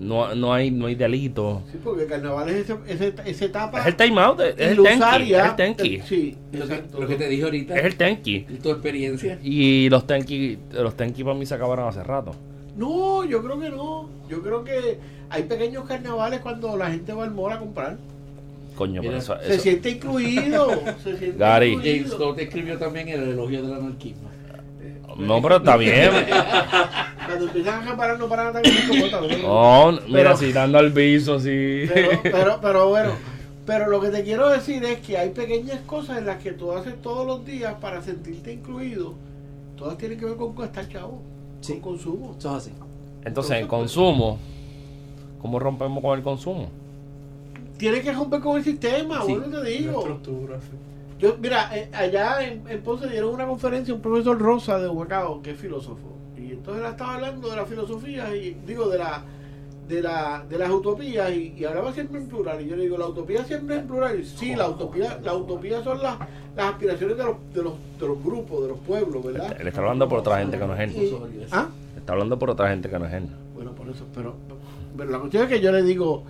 No, 0.00 0.34
no 0.34 0.52
hay 0.52 0.70
no 0.70 0.86
hay 0.86 0.94
delito. 0.94 1.62
Sí, 1.72 1.78
porque 1.82 2.02
el 2.04 2.08
carnaval 2.08 2.48
es 2.48 2.56
ese, 2.68 2.76
ese- 2.86 3.14
esa 3.24 3.44
etapa 3.44 3.80
Es 3.80 3.86
el 3.86 3.96
time 3.96 4.20
out, 4.20 4.40
es 4.40 4.54
el 4.58 4.82
tenki. 4.82 5.34
Es 5.34 5.44
el 5.44 5.56
tenki. 5.56 6.00
Sí, 6.00 6.36
Lo 6.52 6.66
que, 6.66 6.72
exacto. 6.74 7.00
lo 7.00 7.06
que 7.08 7.14
te 7.16 7.28
dije 7.28 7.42
ahorita, 7.44 7.76
Es 7.76 7.84
el 7.84 7.96
tenki. 7.96 8.46
y 8.48 8.54
tu 8.62 8.70
experiencia. 8.70 9.38
Y 9.42 9.88
los 9.88 10.06
tenki, 10.06 10.58
los 10.72 10.96
tenki 10.96 11.24
para 11.24 11.36
mí 11.36 11.46
se 11.46 11.54
acabaron 11.54 11.88
hace 11.88 12.02
rato. 12.02 12.32
No, 12.76 13.24
yo 13.24 13.42
creo 13.42 13.58
que 13.58 13.70
no. 13.70 14.08
Yo 14.28 14.42
creo 14.42 14.62
que 14.64 14.98
hay 15.30 15.42
pequeños 15.44 15.84
carnavales 15.86 16.40
cuando 16.40 16.76
la 16.76 16.90
gente 16.90 17.12
va 17.12 17.24
al 17.24 17.30
mall 17.32 17.52
a 17.52 17.58
comprar. 17.58 17.96
Coño, 18.74 19.00
Mira, 19.00 19.12
pero 19.12 19.18
eso, 19.22 19.36
Se 19.46 19.54
eso- 19.54 19.62
siente 19.62 19.90
incluido. 19.90 20.68
se 21.02 21.16
siente 21.16 21.38
Gary. 21.38 21.76
James 21.76 21.86
incluido. 21.96 22.16
Scott 22.16 22.38
escribió 22.40 22.78
también 22.78 23.08
el 23.08 23.22
elogio 23.30 23.62
del 23.62 23.72
anarquismo. 23.72 24.28
No, 25.18 25.40
pero 25.42 25.56
está 25.56 25.76
bien. 25.76 26.10
Cuando 27.26 27.44
empiezan 27.46 27.88
a 27.88 27.96
parar, 27.96 28.18
no 28.18 28.28
paran 28.28 28.52
se 28.64 28.88
comportan. 28.88 29.42
No, 29.42 29.92
mira, 29.92 30.02
Pero- 30.12 30.36
si 30.36 30.52
dando 30.52 30.78
al 30.78 30.90
viso, 30.90 31.34
así. 31.36 31.84
Pero, 31.92 32.10
pero, 32.22 32.58
pero 32.60 32.88
bueno, 32.88 33.12
pero 33.66 33.88
lo 33.88 34.00
que 34.00 34.08
te 34.10 34.22
quiero 34.22 34.48
decir 34.48 34.84
es 34.84 34.98
que 35.00 35.18
hay 35.18 35.30
pequeñas 35.30 35.80
cosas 35.86 36.18
en 36.18 36.26
las 36.26 36.42
que 36.42 36.52
tú 36.52 36.72
haces 36.72 37.00
todos 37.02 37.26
los 37.26 37.44
días 37.44 37.74
para 37.80 38.02
sentirte 38.02 38.52
incluido. 38.52 39.14
Todas 39.76 39.98
tienen 39.98 40.18
que 40.18 40.24
ver 40.26 40.36
con 40.36 40.54
estar 40.64 40.88
chavo, 40.88 41.20
Sí. 41.60 41.74
con 41.74 41.80
consumo. 41.92 42.36
Eso 42.38 42.50
es 42.56 42.62
así. 42.62 42.72
Entonces, 43.24 43.58
el 43.60 43.66
consumo. 43.66 44.38
¿Cómo 45.42 45.58
rompemos 45.58 46.02
con 46.02 46.16
el 46.16 46.24
consumo? 46.24 46.68
Tienes 47.78 48.00
que 48.02 48.12
romper 48.12 48.40
con 48.40 48.56
el 48.56 48.64
sistema, 48.64 49.22
Sí, 49.26 49.34
bueno 49.34 49.60
te 49.60 49.68
digo. 49.68 49.98
estructura, 50.00 50.58
sí. 50.60 50.76
Yo, 51.18 51.36
mira, 51.40 51.70
eh, 51.76 51.88
allá 51.94 52.46
en, 52.46 52.62
en 52.68 52.82
Ponce 52.82 53.08
dieron 53.08 53.32
una 53.34 53.46
conferencia 53.46 53.94
un 53.94 54.00
profesor 54.02 54.38
Rosa 54.38 54.78
de 54.78 54.88
Humacao, 54.88 55.40
que 55.42 55.52
es 55.52 55.58
filósofo. 55.58 56.12
Y 56.36 56.52
entonces 56.52 56.84
él 56.84 56.90
estaba 56.90 57.14
hablando 57.14 57.48
de 57.48 57.56
la 57.56 57.64
filosofía 57.64 58.34
y 58.36 58.56
digo 58.66 58.88
de 58.88 58.98
la 58.98 59.22
de 59.88 60.02
la 60.02 60.44
de 60.48 60.58
las 60.58 60.68
utopías 60.68 61.30
y, 61.32 61.54
y 61.56 61.64
hablaba 61.64 61.92
siempre 61.92 62.18
en 62.20 62.26
plural. 62.28 62.60
Y 62.60 62.68
yo 62.68 62.76
le 62.76 62.82
digo, 62.82 62.98
la 62.98 63.06
utopía 63.06 63.44
siempre 63.44 63.76
es 63.76 63.82
en 63.82 63.86
plural. 63.88 64.20
Y 64.20 64.24
sí, 64.24 64.54
la 64.54 64.68
utopía, 64.68 65.18
la 65.22 65.34
utopía 65.34 65.82
son 65.82 66.02
las, 66.02 66.18
las 66.56 66.66
aspiraciones 66.72 67.16
de 67.16 67.24
los, 67.24 67.36
de 67.54 67.62
los 67.62 67.72
de 67.98 68.06
los 68.08 68.22
grupos, 68.22 68.62
de 68.62 68.68
los 68.68 68.78
pueblos, 68.80 69.24
¿verdad? 69.24 69.56
Él 69.58 69.68
está 69.68 69.80
hablando 69.80 70.08
por 70.08 70.18
otra 70.18 70.38
gente 70.38 70.58
que 70.58 70.66
no 70.66 70.74
es 70.74 70.80
él. 70.80 70.90
Y- 71.02 71.46
¿Ah? 71.52 71.68
Está 71.96 72.12
hablando 72.12 72.38
por 72.38 72.50
otra 72.50 72.68
gente 72.68 72.90
que 72.90 72.98
no 72.98 73.06
es 73.06 73.12
él. 73.14 73.26
Bueno, 73.54 73.72
por 73.72 73.88
eso, 73.88 74.04
pero, 74.14 74.34
pero 74.96 75.10
la 75.10 75.18
cuestión 75.18 75.44
es 75.44 75.48
que 75.48 75.60
yo 75.60 75.72
le 75.72 75.82
digo, 75.82 76.24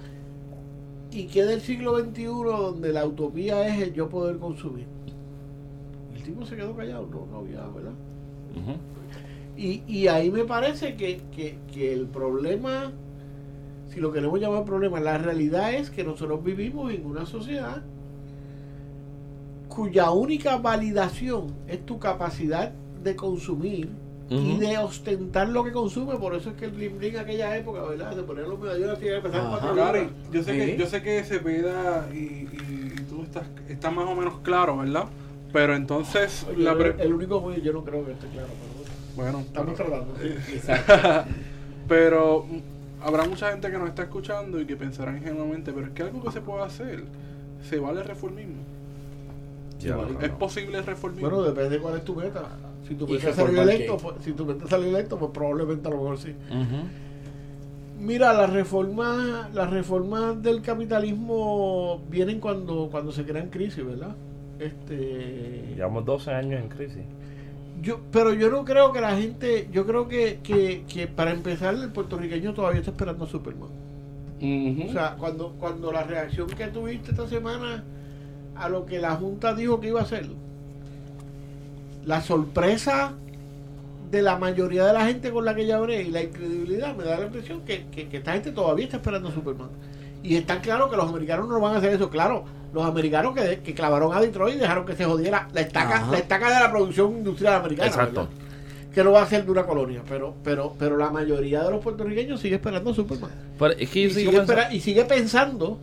¿y 1.16 1.26
qué 1.28 1.46
del 1.46 1.62
siglo 1.62 1.98
XXI 1.98 2.24
donde 2.24 2.92
la 2.92 3.06
utopía 3.06 3.66
es 3.66 3.82
el 3.82 3.94
yo 3.94 4.08
poder 4.10 4.36
consumir? 4.36 4.86
El 6.14 6.22
tipo 6.22 6.44
se 6.44 6.56
quedó 6.56 6.76
callado, 6.76 7.08
no, 7.10 7.24
no 7.24 7.38
había, 7.38 7.66
¿verdad? 7.68 7.92
Y, 9.56 9.82
y 9.86 10.08
ahí 10.08 10.30
me 10.30 10.44
parece 10.44 10.94
que, 10.94 11.22
que, 11.34 11.58
que 11.72 11.92
el 11.94 12.06
problema, 12.06 12.92
si 13.88 13.98
lo 14.00 14.12
queremos 14.12 14.38
llamar 14.38 14.64
problema, 14.64 15.00
la 15.00 15.16
realidad 15.16 15.72
es 15.72 15.88
que 15.88 16.04
nosotros 16.04 16.44
vivimos 16.44 16.92
en 16.92 17.06
una 17.06 17.24
sociedad 17.24 17.82
cuya 19.68 20.10
única 20.10 20.58
validación 20.58 21.54
es 21.66 21.84
tu 21.86 21.98
capacidad 21.98 22.72
de 23.02 23.16
consumir 23.16 23.88
y 24.28 24.56
de 24.58 24.78
ostentar 24.78 25.48
lo 25.48 25.62
que 25.64 25.72
consume. 25.72 26.16
Por 26.16 26.34
eso 26.34 26.50
es 26.50 26.56
que 26.56 26.64
el 26.66 26.72
bling 26.72 26.98
bling 26.98 27.16
aquella 27.16 27.56
época, 27.56 27.82
¿verdad? 27.82 28.14
De 28.16 28.22
poner 28.22 28.46
los 28.48 28.58
medallones 28.58 28.98
y 29.02 29.08
empezar 29.08 29.40
Ajá. 29.40 29.50
cuatro 29.50 29.74
Gary, 29.74 30.08
yo 30.32 30.42
sé, 30.42 30.52
Sí. 30.52 30.58
que, 30.72 30.76
yo 30.76 30.86
sé 30.86 31.02
que 31.02 31.22
Cepeda 31.24 32.08
y, 32.12 32.16
y, 32.16 32.94
y 32.98 33.02
tú 33.08 33.22
estás, 33.22 33.44
estás 33.68 33.92
más 33.92 34.06
o 34.08 34.14
menos 34.14 34.34
claro, 34.42 34.76
¿verdad? 34.78 35.04
Pero 35.52 35.74
entonces, 35.76 36.44
Oye, 36.50 36.64
la 36.64 36.72
el, 36.72 36.78
pre- 36.78 37.02
el 37.04 37.14
único 37.14 37.40
pues, 37.42 37.62
yo 37.62 37.72
no 37.72 37.84
creo 37.84 38.04
que 38.04 38.12
esté 38.12 38.26
claro, 38.28 38.48
pero 38.48 38.84
bueno, 39.16 39.38
bueno, 39.38 39.46
estamos 39.46 39.74
pero- 39.76 39.88
tratando. 39.88 41.24
pero 41.88 42.44
mm, 42.48 43.04
habrá 43.06 43.24
mucha 43.26 43.50
gente 43.52 43.70
que 43.70 43.78
nos 43.78 43.88
está 43.88 44.02
escuchando 44.02 44.60
y 44.60 44.66
que 44.66 44.76
pensará 44.76 45.16
ingenuamente, 45.16 45.72
pero 45.72 45.86
es 45.86 45.92
que 45.92 46.02
algo 46.02 46.22
que 46.22 46.32
se 46.32 46.40
puede 46.40 46.64
hacer, 46.64 47.04
se 47.68 47.78
vale 47.78 48.00
el 48.00 48.06
reformismo. 48.06 48.62
Ya, 49.78 49.96
Es 50.22 50.30
posible 50.30 50.78
el 50.78 50.86
reformismo. 50.86 51.28
Bueno, 51.28 51.44
depende 51.44 51.70
de 51.76 51.78
cuál 51.80 51.96
es 51.98 52.04
tu 52.04 52.14
meta. 52.14 52.42
Si 52.86 52.94
tu 52.94 53.06
salir 53.06 53.24
reformar 53.24 53.68
electo, 53.68 53.96
pues, 53.96 54.14
si 54.20 54.32
tu 54.32 54.68
salir 54.68 54.88
electo, 54.88 55.18
pues 55.18 55.30
probablemente 55.32 55.88
a 55.88 55.90
lo 55.90 55.96
mejor 55.98 56.18
sí. 56.18 56.32
Mira, 57.98 58.32
las 58.34 58.50
reformas, 58.52 59.52
las 59.54 59.70
reformas 59.70 60.42
del 60.42 60.60
capitalismo 60.62 62.02
vienen 62.10 62.40
cuando, 62.40 62.88
cuando 62.90 63.10
se 63.10 63.24
crean 63.24 63.48
crisis, 63.48 63.84
¿verdad? 63.84 64.14
Este, 64.58 65.72
Llevamos 65.74 66.04
12 66.04 66.30
años 66.30 66.60
en 66.62 66.68
crisis. 66.68 67.02
yo, 67.82 68.00
pero 68.12 68.32
yo 68.34 68.50
no 68.50 68.64
creo 68.64 68.92
que 68.92 69.00
la 69.00 69.16
gente, 69.16 69.68
yo 69.72 69.86
creo 69.86 70.08
que, 70.08 70.40
que, 70.42 70.84
que 70.88 71.06
para 71.06 71.32
empezar 71.32 71.74
el 71.74 71.90
puertorriqueño 71.90 72.52
todavía 72.54 72.80
está 72.80 72.90
esperando 72.92 73.24
a 73.24 73.28
Superman. 73.28 73.70
O 74.38 74.92
sea, 74.92 75.16
cuando, 75.18 75.54
cuando 75.58 75.90
la 75.90 76.02
reacción 76.04 76.46
que 76.48 76.66
tuviste 76.66 77.10
esta 77.12 77.26
semana 77.26 77.82
a 78.54 78.68
lo 78.68 78.84
que 78.84 78.98
la 78.98 79.16
Junta 79.16 79.54
dijo 79.54 79.80
que 79.80 79.88
iba 79.88 80.00
a 80.00 80.04
hacer, 80.04 80.26
la 82.06 82.22
sorpresa 82.22 83.12
de 84.10 84.22
la 84.22 84.36
mayoría 84.36 84.86
de 84.86 84.92
la 84.92 85.04
gente 85.06 85.30
con 85.30 85.44
la 85.44 85.54
que 85.54 85.66
ya 85.66 85.76
hablé 85.76 86.02
y 86.02 86.10
la 86.10 86.22
incredibilidad 86.22 86.94
me 86.96 87.04
da 87.04 87.18
la 87.18 87.26
impresión 87.26 87.62
que, 87.62 87.86
que- 87.90 88.08
que 88.08 88.16
esta 88.18 88.32
gente 88.32 88.52
todavía 88.52 88.84
está 88.86 88.96
esperando 88.98 89.28
a 89.28 89.32
Superman. 89.32 89.68
Y 90.22 90.36
está 90.36 90.60
claro 90.60 90.88
que 90.90 90.96
los 90.96 91.08
americanos 91.08 91.48
no 91.48 91.60
van 91.60 91.74
a 91.74 91.78
hacer 91.78 91.92
eso. 91.92 92.08
Claro, 92.08 92.44
los 92.72 92.84
americanos 92.84 93.34
que, 93.34 93.60
que 93.60 93.74
clavaron 93.74 94.12
a 94.16 94.20
Detroit 94.20 94.56
y 94.56 94.58
dejaron 94.58 94.86
que 94.86 94.94
se 94.94 95.04
jodiera 95.04 95.48
la 95.52 95.60
estaca, 95.60 95.96
Ajá. 95.98 96.12
la 96.12 96.18
estaca 96.18 96.48
de 96.54 96.60
la 96.60 96.70
producción 96.70 97.12
industrial 97.18 97.54
americana. 97.54 97.88
Exacto. 97.88 98.20
¿verdad? 98.22 98.30
que 98.94 99.04
lo 99.04 99.12
va 99.12 99.20
a 99.20 99.22
hacer 99.24 99.44
de 99.44 99.50
una 99.50 99.64
colonia, 99.66 100.00
pero 100.08 100.34
pero 100.42 100.72
pero 100.78 100.96
la 100.96 101.10
mayoría 101.10 101.62
de 101.62 101.70
los 101.70 101.82
puertorriqueños 101.84 102.40
sigue 102.40 102.54
esperando 102.54 102.92
a 102.92 102.94
Superman. 102.94 103.30
Pero 103.58 103.74
es 103.74 103.90
que 103.90 104.00
Y 104.00 104.10
sigue, 104.10 104.32
pensando- 104.32 104.62
y 104.72 104.80
sigue 104.80 105.04
pensando 105.04 105.78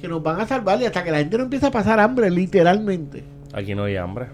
que 0.00 0.08
nos 0.08 0.20
van 0.20 0.40
a 0.40 0.48
salvar 0.48 0.82
y 0.82 0.84
hasta 0.86 1.04
que 1.04 1.12
la 1.12 1.18
gente 1.18 1.38
no 1.38 1.44
empieza 1.44 1.68
a 1.68 1.70
pasar 1.70 2.00
hambre, 2.00 2.28
literalmente. 2.28 3.22
Aquí 3.52 3.76
no 3.76 3.84
hay 3.84 3.94
hambre. 3.96 4.26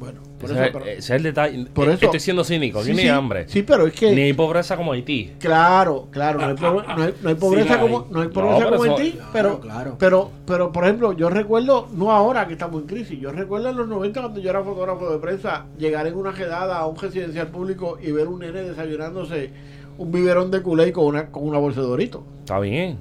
Bueno, 0.00 0.18
por 0.40 0.50
Ese, 0.50 0.54
eso, 0.58 0.64
es- 0.64 0.72
pero- 0.72 0.84
ese 0.86 0.98
es 0.98 1.10
el 1.10 1.22
detalle. 1.22 1.66
por 1.74 1.88
Eh, 1.88 1.92
eso- 1.92 2.06
Estoy 2.06 2.20
siendo 2.20 2.42
cínico. 2.42 2.82
Sí, 2.82 2.92
no 2.92 2.96
hay 2.96 3.02
sí, 3.04 3.08
hambre. 3.10 3.44
Sí, 3.48 3.62
pero 3.62 3.86
es 3.86 3.92
que 3.92 4.10
Ni 4.12 4.22
hay 4.22 4.32
pobreza 4.32 4.76
como 4.78 4.92
Haití. 4.92 5.32
Claro, 5.38 6.08
claro, 6.10 6.38
no 6.40 6.46
hay, 6.46 6.54
pobre- 6.54 6.86
no 6.96 7.02
hay- 7.02 7.14
no 7.22 7.28
hay 7.28 7.34
pobreza 7.34 7.64
Sí 7.64 7.68
la 7.68 7.74
hay. 7.76 7.80
como 7.82 8.06
no 8.10 8.20
hay 8.22 8.28
pobreza 8.28 8.70
como 8.70 8.94
ti, 8.96 9.18
pero 9.32 9.60
claro. 9.60 9.96
pero 9.98 10.30
pero 10.46 10.72
por 10.72 10.84
ejemplo, 10.84 11.12
yo 11.12 11.28
recuerdo 11.28 11.86
no 11.92 12.10
ahora 12.10 12.46
que 12.46 12.54
estamos 12.54 12.80
en 12.80 12.88
crisis, 12.88 13.20
yo 13.20 13.30
recuerdo 13.30 13.68
en 13.68 13.76
los 13.76 13.86
90 13.86 14.20
cuando 14.22 14.40
yo 14.40 14.48
era 14.48 14.62
fotógrafo 14.64 15.12
de 15.12 15.18
prensa, 15.18 15.66
llegar 15.78 16.06
en 16.06 16.14
una 16.16 16.32
quedada 16.32 16.78
a 16.78 16.86
un 16.86 16.96
residencial 16.96 17.48
público 17.48 17.98
y 18.02 18.10
ver 18.10 18.26
un 18.26 18.38
nene 18.40 18.62
desayunándose 18.62 19.50
un 19.98 20.10
biberón 20.10 20.50
de 20.50 20.62
culé 20.62 20.90
con 20.92 21.04
una 21.04 21.26
con 21.26 21.46
una 21.46 21.58
bolsa 21.58 21.82
de 21.82 21.86
dorito. 21.86 22.24
Está 22.40 22.58
bien. 22.58 22.96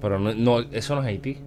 Pero 0.00 0.18
no, 0.18 0.32
no, 0.34 0.60
eso 0.70 0.94
no 0.94 1.00
es 1.02 1.08
Haití. 1.08 1.38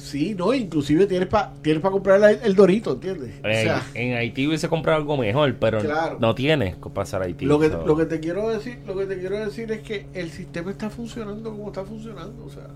Sí, 0.00 0.34
no, 0.34 0.52
inclusive 0.54 1.06
tienes 1.06 1.28
para 1.28 1.52
tienes 1.62 1.82
para 1.82 1.92
comprar 1.92 2.22
el, 2.30 2.38
el 2.42 2.54
dorito, 2.54 2.92
¿entiendes? 2.94 3.34
O 3.44 3.46
En, 3.46 3.54
sea, 3.62 3.82
en 3.94 4.14
Haití 4.14 4.46
hubiese 4.48 4.68
comprado 4.68 4.98
algo 4.98 5.16
mejor, 5.16 5.54
pero 5.56 5.78
Claro. 5.80 6.16
no 6.20 6.34
tienes 6.34 6.76
que 6.76 6.88
pasar 6.90 7.22
a 7.22 7.26
Haití. 7.26 7.44
lo 7.44 7.58
que, 7.60 7.68
so. 7.68 7.84
lo 7.86 7.96
que 7.96 8.06
te 8.06 8.18
quiero 8.18 8.48
decir, 8.48 8.78
lo 8.86 8.96
que 8.96 9.04
te 9.06 9.18
quiero 9.18 9.38
decir 9.38 9.70
es 9.72 9.80
que 9.80 10.06
el 10.14 10.30
sistema 10.30 10.70
está 10.70 10.88
funcionando 10.90 11.50
como 11.50 11.68
está 11.68 11.84
funcionando, 11.84 12.44
o 12.46 12.50
sea, 12.50 12.66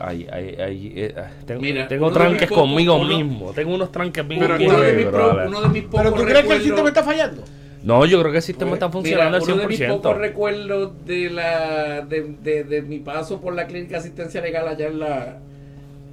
Ay, 0.00 0.26
ay, 0.32 0.56
ay, 0.58 0.92
eh, 0.96 1.14
ah, 1.16 1.28
tengo, 1.46 1.60
Mira, 1.60 1.86
tengo 1.86 2.10
tranques 2.10 2.50
conmigo 2.50 2.96
uno- 2.96 3.16
mismo. 3.18 3.52
Tengo 3.52 3.74
unos 3.74 3.92
tranques 3.92 4.26
bien 4.26 4.40
Pero 4.40 4.56
uno 4.56 4.64
de 4.64 4.68
mis 4.70 4.80
heavy, 4.80 5.04
pro- 5.04 5.10
brother. 5.32 5.48
uno 5.48 5.60
de 5.60 5.68
mis 5.68 5.82
pocos 5.84 6.00
pero 6.00 6.12
tú 6.14 6.22
crees 6.24 6.44
que 6.46 6.52
el 6.54 6.62
sistema 6.62 6.88
está 6.88 7.04
fallando? 7.04 7.42
No, 7.84 8.06
yo 8.06 8.18
creo 8.20 8.32
que 8.32 8.38
el 8.38 8.42
sistema 8.42 8.72
está 8.72 8.88
funcionando 8.88 9.38
Mira, 9.38 9.44
al 9.44 9.52
uno 9.52 9.62
de 9.62 9.68
mis 9.68 9.78
100%. 9.80 9.96
pocos 10.02 10.16
recuerdos 10.18 10.92
de 11.06 11.30
la 11.30 12.00
de, 12.00 12.34
de- 12.42 12.64
de 12.64 12.82
mi 12.82 12.98
paso 13.00 13.40
por 13.40 13.54
la 13.54 13.66
clínica 13.66 13.92
de 13.92 13.98
asistencia 13.98 14.40
legal 14.40 14.66
allá 14.66 14.86
en 14.88 14.98
la 14.98 15.38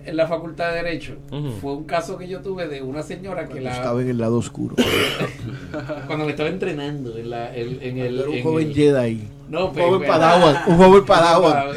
en 0.10 0.18
la 0.18 0.28
facultad 0.28 0.70
de 0.72 0.84
derecho 0.84 1.16
fue 1.62 1.74
un 1.74 1.84
caso 1.86 2.18
que 2.18 2.28
yo 2.28 2.42
tuve 2.42 2.68
de 2.68 2.82
una 2.82 3.04
señora 3.04 3.48
que 3.48 3.62
la 3.62 3.72
Estaba 3.72 4.02
en 4.02 4.10
el 4.10 4.18
lado 4.18 4.38
oscuro. 4.38 4.76
cuando 6.08 6.26
me 6.26 6.32
estaba 6.32 6.50
entrenando 6.50 7.18
en 7.18 7.30
la 7.30 7.56
en, 7.56 7.78
en 7.82 7.98
el 7.98 8.20
Era 8.20 8.30
un 8.30 8.36
en 8.36 8.44
joven 8.44 8.68
el- 8.68 8.74
Jedi. 8.76 9.24
no 9.50 9.68
Un 9.68 9.74
pues, 9.74 9.86
joven 9.86 10.00
pues, 10.00 10.10
Padawan. 10.10 10.56
Un 10.68 10.78
joven 10.78 11.06
Padawan. 11.06 11.68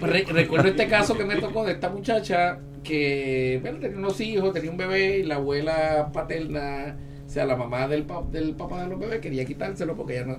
Re- 0.00 0.24
recuerdo 0.30 0.68
este 0.68 0.86
caso 0.88 1.16
que 1.16 1.24
me 1.24 1.36
tocó 1.36 1.64
de 1.64 1.72
esta 1.72 1.88
muchacha 1.88 2.58
que 2.84 3.58
bueno, 3.62 3.78
tenía 3.78 3.96
unos 3.98 4.20
hijos, 4.20 4.52
tenía 4.52 4.70
un 4.70 4.76
bebé 4.76 5.18
y 5.18 5.22
la 5.22 5.36
abuela 5.36 6.10
paterna, 6.12 6.96
o 7.26 7.30
sea, 7.30 7.44
la 7.46 7.56
mamá 7.56 7.86
del, 7.88 8.02
pa- 8.02 8.24
del 8.30 8.54
papá 8.54 8.82
de 8.82 8.88
los 8.90 8.98
bebés 8.98 9.20
quería 9.20 9.44
quitárselo 9.44 9.96
porque 9.96 10.14
ya 10.16 10.24
no. 10.24 10.38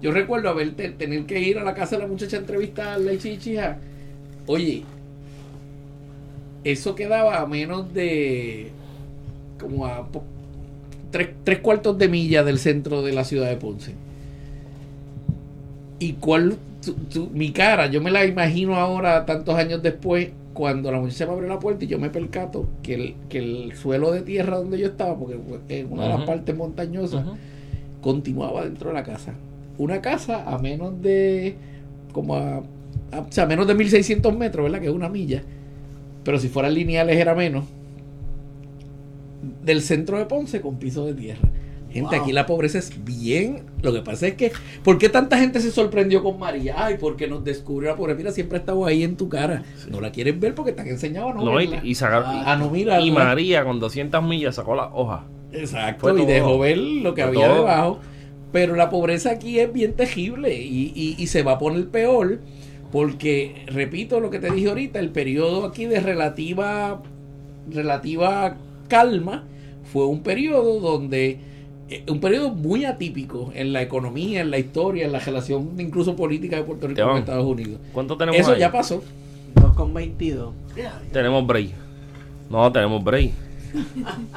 Yo 0.00 0.10
recuerdo 0.12 0.48
haber 0.48 0.72
te- 0.74 0.90
tener 0.90 1.24
que 1.26 1.40
ir 1.40 1.58
a 1.58 1.64
la 1.64 1.74
casa 1.74 1.96
de 1.96 2.02
la 2.02 2.08
muchacha 2.08 2.36
a 2.36 2.40
entrevistarla 2.40 3.12
y 3.12 3.18
chichija. 3.18 3.78
Oye, 4.46 4.84
eso 6.64 6.94
quedaba 6.94 7.40
a 7.40 7.46
menos 7.46 7.92
de 7.94 8.70
como 9.60 9.86
a 9.86 10.06
tres, 11.10 11.30
tres 11.44 11.58
cuartos 11.60 11.98
de 11.98 12.08
milla 12.08 12.42
del 12.44 12.58
centro 12.58 13.02
de 13.02 13.12
la 13.12 13.24
ciudad 13.24 13.48
de 13.48 13.56
Ponce. 13.56 13.94
¿Y 15.98 16.14
cuál? 16.14 16.56
tu- 16.84 16.94
tu- 16.94 17.28
mi 17.30 17.50
cara, 17.50 17.86
yo 17.90 18.00
me 18.00 18.10
la 18.10 18.24
imagino 18.24 18.76
ahora, 18.76 19.26
tantos 19.26 19.56
años 19.56 19.82
después, 19.82 20.28
cuando 20.54 20.92
la 20.92 21.00
muchacha 21.00 21.26
me 21.26 21.32
abre 21.32 21.48
la 21.48 21.58
puerta 21.58 21.84
y 21.84 21.88
yo 21.88 21.98
me 21.98 22.08
percato 22.08 22.68
que 22.84 22.94
el, 22.94 23.14
que 23.28 23.38
el 23.38 23.72
suelo 23.76 24.12
de 24.12 24.22
tierra 24.22 24.58
donde 24.58 24.78
yo 24.78 24.86
estaba, 24.86 25.16
porque 25.16 25.38
en 25.68 25.92
una 25.92 26.04
de 26.04 26.08
las 26.10 26.18
partes 26.26 26.56
montañosas, 26.56 27.24
continuaba 28.00 28.64
dentro 28.64 28.90
de 28.90 28.94
la 28.94 29.02
casa. 29.02 29.34
Una 29.76 30.00
casa 30.00 30.44
a 30.48 30.58
menos 30.58 31.02
de, 31.02 31.56
como 32.12 32.36
a, 32.36 32.58
a- 33.12 33.20
o 33.20 33.26
sea, 33.30 33.42
a 33.44 33.46
menos 33.48 33.66
de 33.66 33.74
1600 33.74 34.36
metros, 34.36 34.64
¿verdad? 34.64 34.80
Que 34.80 34.86
es 34.86 34.92
una 34.94 35.08
milla. 35.08 35.42
Pero 36.28 36.38
si 36.38 36.48
fueran 36.50 36.74
lineales 36.74 37.16
era 37.16 37.34
menos. 37.34 37.64
Del 39.64 39.80
centro 39.80 40.18
de 40.18 40.26
Ponce 40.26 40.60
con 40.60 40.78
piso 40.78 41.06
de 41.06 41.14
tierra. 41.14 41.48
Gente, 41.90 42.16
Wow. 42.16 42.22
aquí 42.22 42.32
la 42.32 42.44
pobreza 42.44 42.78
es 42.78 42.92
bien. 43.02 43.62
Lo 43.80 43.94
que 43.94 44.02
pasa 44.02 44.26
es 44.26 44.34
que, 44.34 44.52
¿por 44.84 44.98
qué 44.98 45.08
tanta 45.08 45.38
gente 45.38 45.58
se 45.60 45.70
sorprendió 45.70 46.22
con 46.22 46.38
María? 46.38 46.74
Ay, 46.76 46.96
porque 47.00 47.28
nos 47.28 47.44
descubrió 47.44 47.88
la 47.88 47.96
pobreza. 47.96 48.18
Mira, 48.18 48.30
siempre 48.32 48.58
ha 48.58 48.60
estado 48.60 48.84
ahí 48.84 49.04
en 49.04 49.16
tu 49.16 49.30
cara. 49.30 49.62
No 49.90 50.02
la 50.02 50.12
quieres 50.12 50.38
ver 50.38 50.54
porque 50.54 50.72
te 50.72 50.82
han 50.82 50.88
enseñado 50.88 51.30
a 51.30 51.32
no, 51.34 51.44
No, 51.46 51.60
y, 51.62 51.66
verla. 51.66 51.80
y 51.82 51.94
sacar- 51.94 52.24
Ah, 52.26 52.56
no, 52.60 52.68
mira. 52.68 53.00
y 53.00 53.10
María 53.10 53.64
con 53.64 53.80
200 53.80 54.22
millas 54.22 54.56
sacó 54.56 54.74
la 54.74 54.88
hoja. 54.92 55.24
Exacto, 55.50 56.00
Fue 56.02 56.12
y 56.12 56.16
todo. 56.16 56.26
dejó 56.26 56.58
ver 56.58 56.76
lo 56.76 57.14
que 57.14 57.22
Fue 57.22 57.30
había 57.30 57.46
todo. 57.46 57.56
debajo. 57.60 57.98
Pero 58.52 58.76
la 58.76 58.90
pobreza 58.90 59.30
aquí 59.30 59.58
es 59.60 59.72
bien 59.72 59.94
tejible 59.94 60.54
y, 60.54 60.92
y- 60.94 61.14
y 61.16 61.26
se 61.28 61.42
va 61.42 61.52
a 61.52 61.58
poner 61.58 61.88
peor 61.88 62.40
porque, 62.90 63.64
repito 63.66 64.20
lo 64.20 64.30
que 64.30 64.38
te 64.38 64.50
dije 64.50 64.68
ahorita, 64.68 64.98
el 64.98 65.10
periodo 65.10 65.66
aquí 65.66 65.84
de 65.84 66.00
relativa, 66.00 67.02
relativa 67.70 68.56
calma 68.88 69.44
fue 69.92 70.06
un 70.06 70.22
periodo 70.22 70.80
donde, 70.80 71.38
eh, 71.90 72.04
un 72.08 72.20
periodo 72.20 72.50
muy 72.50 72.84
atípico 72.84 73.52
en 73.54 73.72
la 73.72 73.82
economía, 73.82 74.40
en 74.40 74.50
la 74.50 74.58
historia, 74.58 75.04
en 75.04 75.12
la 75.12 75.18
relación 75.18 75.72
incluso 75.78 76.16
política 76.16 76.56
de 76.56 76.62
Puerto 76.62 76.88
Rico 76.88 77.02
con 77.02 77.18
Estados 77.18 77.46
Unidos. 77.46 77.78
¿Cuánto 77.92 78.16
tenemos 78.16 78.40
Eso 78.40 78.52
ahí? 78.52 78.60
ya 78.60 78.72
pasó. 78.72 79.02
2 79.54 79.74
con 79.74 79.92
22. 79.92 80.52
Tenemos 81.12 81.46
break. 81.46 81.70
No, 82.50 82.70
tenemos 82.72 83.04
break. 83.04 83.32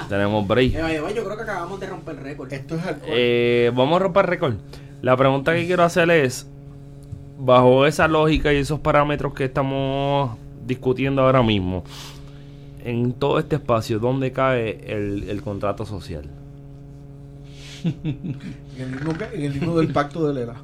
tenemos 0.09 0.47
break. 0.47 0.73
Eh, 0.75 1.13
yo 1.15 1.23
creo 1.23 1.37
que 1.37 1.43
acabamos 1.43 1.79
de 1.79 1.87
romper 1.87 2.15
el 2.15 2.23
récord. 2.23 2.51
Esto 2.51 2.75
es 2.75 2.85
alcohol. 2.85 3.09
Eh, 3.13 3.71
vamos 3.73 3.95
a 3.95 3.99
romper 4.03 4.25
récord. 4.25 4.55
La 5.01 5.15
pregunta 5.15 5.55
que 5.55 5.65
quiero 5.65 5.83
hacer 5.83 6.09
es, 6.11 6.47
bajo 7.43 7.85
esa 7.85 8.07
lógica 8.07 8.53
y 8.53 8.57
esos 8.57 8.79
parámetros 8.79 9.33
que 9.33 9.45
estamos 9.45 10.37
discutiendo 10.65 11.23
ahora 11.23 11.41
mismo, 11.43 11.83
en 12.83 13.13
todo 13.13 13.39
este 13.39 13.55
espacio, 13.57 13.99
¿dónde 13.99 14.31
cae 14.31 14.81
el, 14.87 15.29
el 15.29 15.41
contrato 15.41 15.85
social? 15.85 16.25
en, 17.83 18.39
el 18.77 19.43
en 19.43 19.55
himno 19.55 19.75
del 19.77 19.91
pacto 19.91 20.27
de 20.27 20.33
Lela. 20.33 20.55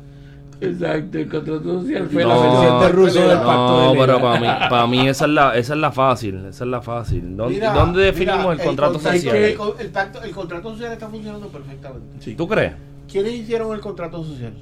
Exacto, 0.60 1.20
el 1.20 1.30
contrato 1.30 1.82
social 1.82 2.08
fue 2.12 2.24
No, 2.24 2.30
la 2.30 2.42
versión 2.42 2.80
de 2.82 2.90
ruso 2.90 3.20
del 3.28 3.38
pacto 3.38 3.78
No, 3.86 3.92
de 3.94 4.00
pero 4.00 4.14
Lela. 4.18 4.22
para 4.22 4.40
mí, 4.40 4.48
para 4.70 4.88
mí 4.88 5.08
esa 5.08 5.26
es 5.26 5.32
la, 5.32 5.56
esa 5.58 5.74
es 5.74 5.80
la 5.80 5.92
fácil, 5.92 6.36
esa 6.48 6.64
es 6.64 6.70
la 6.70 6.82
fácil. 6.82 7.38
¿Dónde, 7.38 7.56
Mira, 7.56 7.74
dónde 7.74 8.02
definimos 8.04 8.40
mira, 8.40 8.54
el 8.54 8.60
contrato 8.64 8.94
contrato- 8.94 9.18
social? 9.18 9.36
El, 9.36 9.56
co- 9.56 9.76
el 9.80 9.92
pacto- 9.92 10.24
el 10.24 10.32
contrato 10.32 10.72
social 10.74 10.94
está 10.94 11.08
funcionando 11.08 11.48
perfectamente. 11.50 12.34
¿Tú 12.36 12.48
crees? 12.48 12.74
¿Quiénes 13.12 13.34
hicieron 13.34 13.72
el 13.74 13.80
contrato 13.82 14.24
social? 14.24 14.54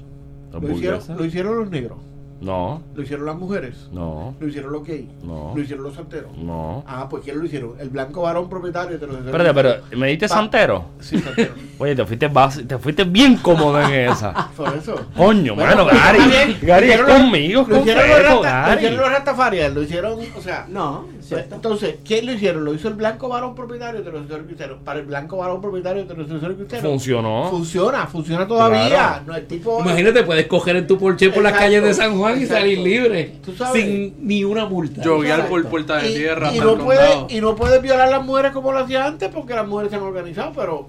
Lo 0.60 0.70
hicieron, 0.72 1.00
lo 1.16 1.24
hicieron 1.24 1.58
los 1.58 1.70
negros, 1.70 1.98
No, 2.40 2.82
lo 2.94 3.02
hicieron 3.02 3.24
las 3.24 3.36
mujeres, 3.36 3.88
no, 3.92 4.34
lo 4.38 4.46
hicieron 4.46 4.70
los 4.72 4.84
gays, 4.86 5.08
No. 5.24 5.52
lo 5.56 5.62
hicieron 5.62 5.84
los 5.84 5.94
santeros. 5.94 6.36
no. 6.36 6.84
Ah, 6.86 7.06
pues 7.08 7.24
¿quién 7.24 7.38
lo 7.38 7.46
hicieron? 7.46 7.72
El 7.78 7.88
blanco 7.88 8.22
varón 8.22 8.48
propietario 8.50 8.98
de 8.98 9.06
los 9.06 9.16
Espérate, 9.24 9.54
pero 9.54 9.74
¿me 9.96 10.08
diste 10.08 10.28
santero? 10.28 10.84
Sí, 11.00 11.18
santero. 11.18 11.54
Oye, 11.78 11.94
te 11.96 12.04
fuiste, 12.04 12.30
te 12.66 12.78
fuiste 12.78 13.04
bien 13.04 13.36
cómodo 13.36 13.80
en 13.82 14.10
esa. 14.10 14.48
Por 14.56 14.74
eso. 14.76 14.94
Coño, 15.16 15.54
Bueno, 15.54 15.84
mano, 15.84 15.86
Gary. 15.86 16.56
Gary, 16.60 16.90
es 16.90 17.00
conmigo, 17.00 17.62
es 17.62 17.68
Lo 17.68 17.78
hicieron 17.80 18.96
los 18.98 19.10
rastafarias, 19.10 19.74
lo 19.74 19.82
hicieron, 19.82 20.18
o 20.36 20.40
sea, 20.42 20.66
No, 20.68 21.06
¿cierto? 21.26 21.54
entonces, 21.54 21.96
¿quién 22.04 22.26
lo 22.26 22.32
hicieron? 22.32 22.64
Lo 22.64 22.74
hizo 22.74 22.88
el 22.88 22.94
blanco 22.94 23.28
varón 23.28 23.54
propietario 23.54 24.02
de 24.02 24.10
los 24.12 24.26
cristianos. 24.44 24.78
Para 24.84 25.00
el 25.00 25.06
blanco 25.06 25.36
varón 25.36 25.60
propietario 25.60 26.04
de 26.04 26.14
los 26.14 26.26
cristianos. 26.26 26.80
Funcionó. 26.82 27.48
Funciona, 27.50 28.06
funciona 28.06 28.46
todavía. 28.46 28.88
Claro. 28.88 29.22
No 29.26 29.36
es 29.36 29.48
tipo. 29.48 29.80
Imagínate, 29.80 30.22
puedes 30.22 30.46
coger 30.46 30.76
en 30.76 30.86
tu 30.86 30.98
Porsche 30.98 31.30
por 31.30 31.42
las 31.42 31.52
calles 31.54 31.82
de 31.82 31.94
San 31.94 32.16
Juan 32.18 32.40
y 32.40 32.46
salir 32.46 32.78
libre. 32.78 33.36
Tú 33.44 33.52
sabes. 33.54 33.82
Sin 33.82 34.14
ni 34.26 34.44
una 34.44 34.66
multa. 34.66 35.02
Joguear 35.04 35.48
por 35.48 35.60
Exacto. 35.60 35.70
puerta 35.70 35.96
de 35.98 36.10
Y- 36.10 36.14
tierra 36.14 36.54
y, 36.54 36.58
no 36.60 36.72
el 36.72 36.78
puede, 36.80 36.98
condado. 37.08 37.26
y 37.30 37.40
no 37.40 37.56
puedes 37.56 37.82
violar 37.82 38.08
a 38.08 38.10
las 38.10 38.24
mujeres 38.24 38.52
como 38.52 38.72
lo 38.72 38.78
hacía 38.80 39.04
antes 39.06 39.28
porque 39.32 39.54
las 39.54 39.66
mujeres 39.66 39.90
se 39.90 39.96
han 39.96 40.02
organizado, 40.02 40.52
pero 40.54 40.88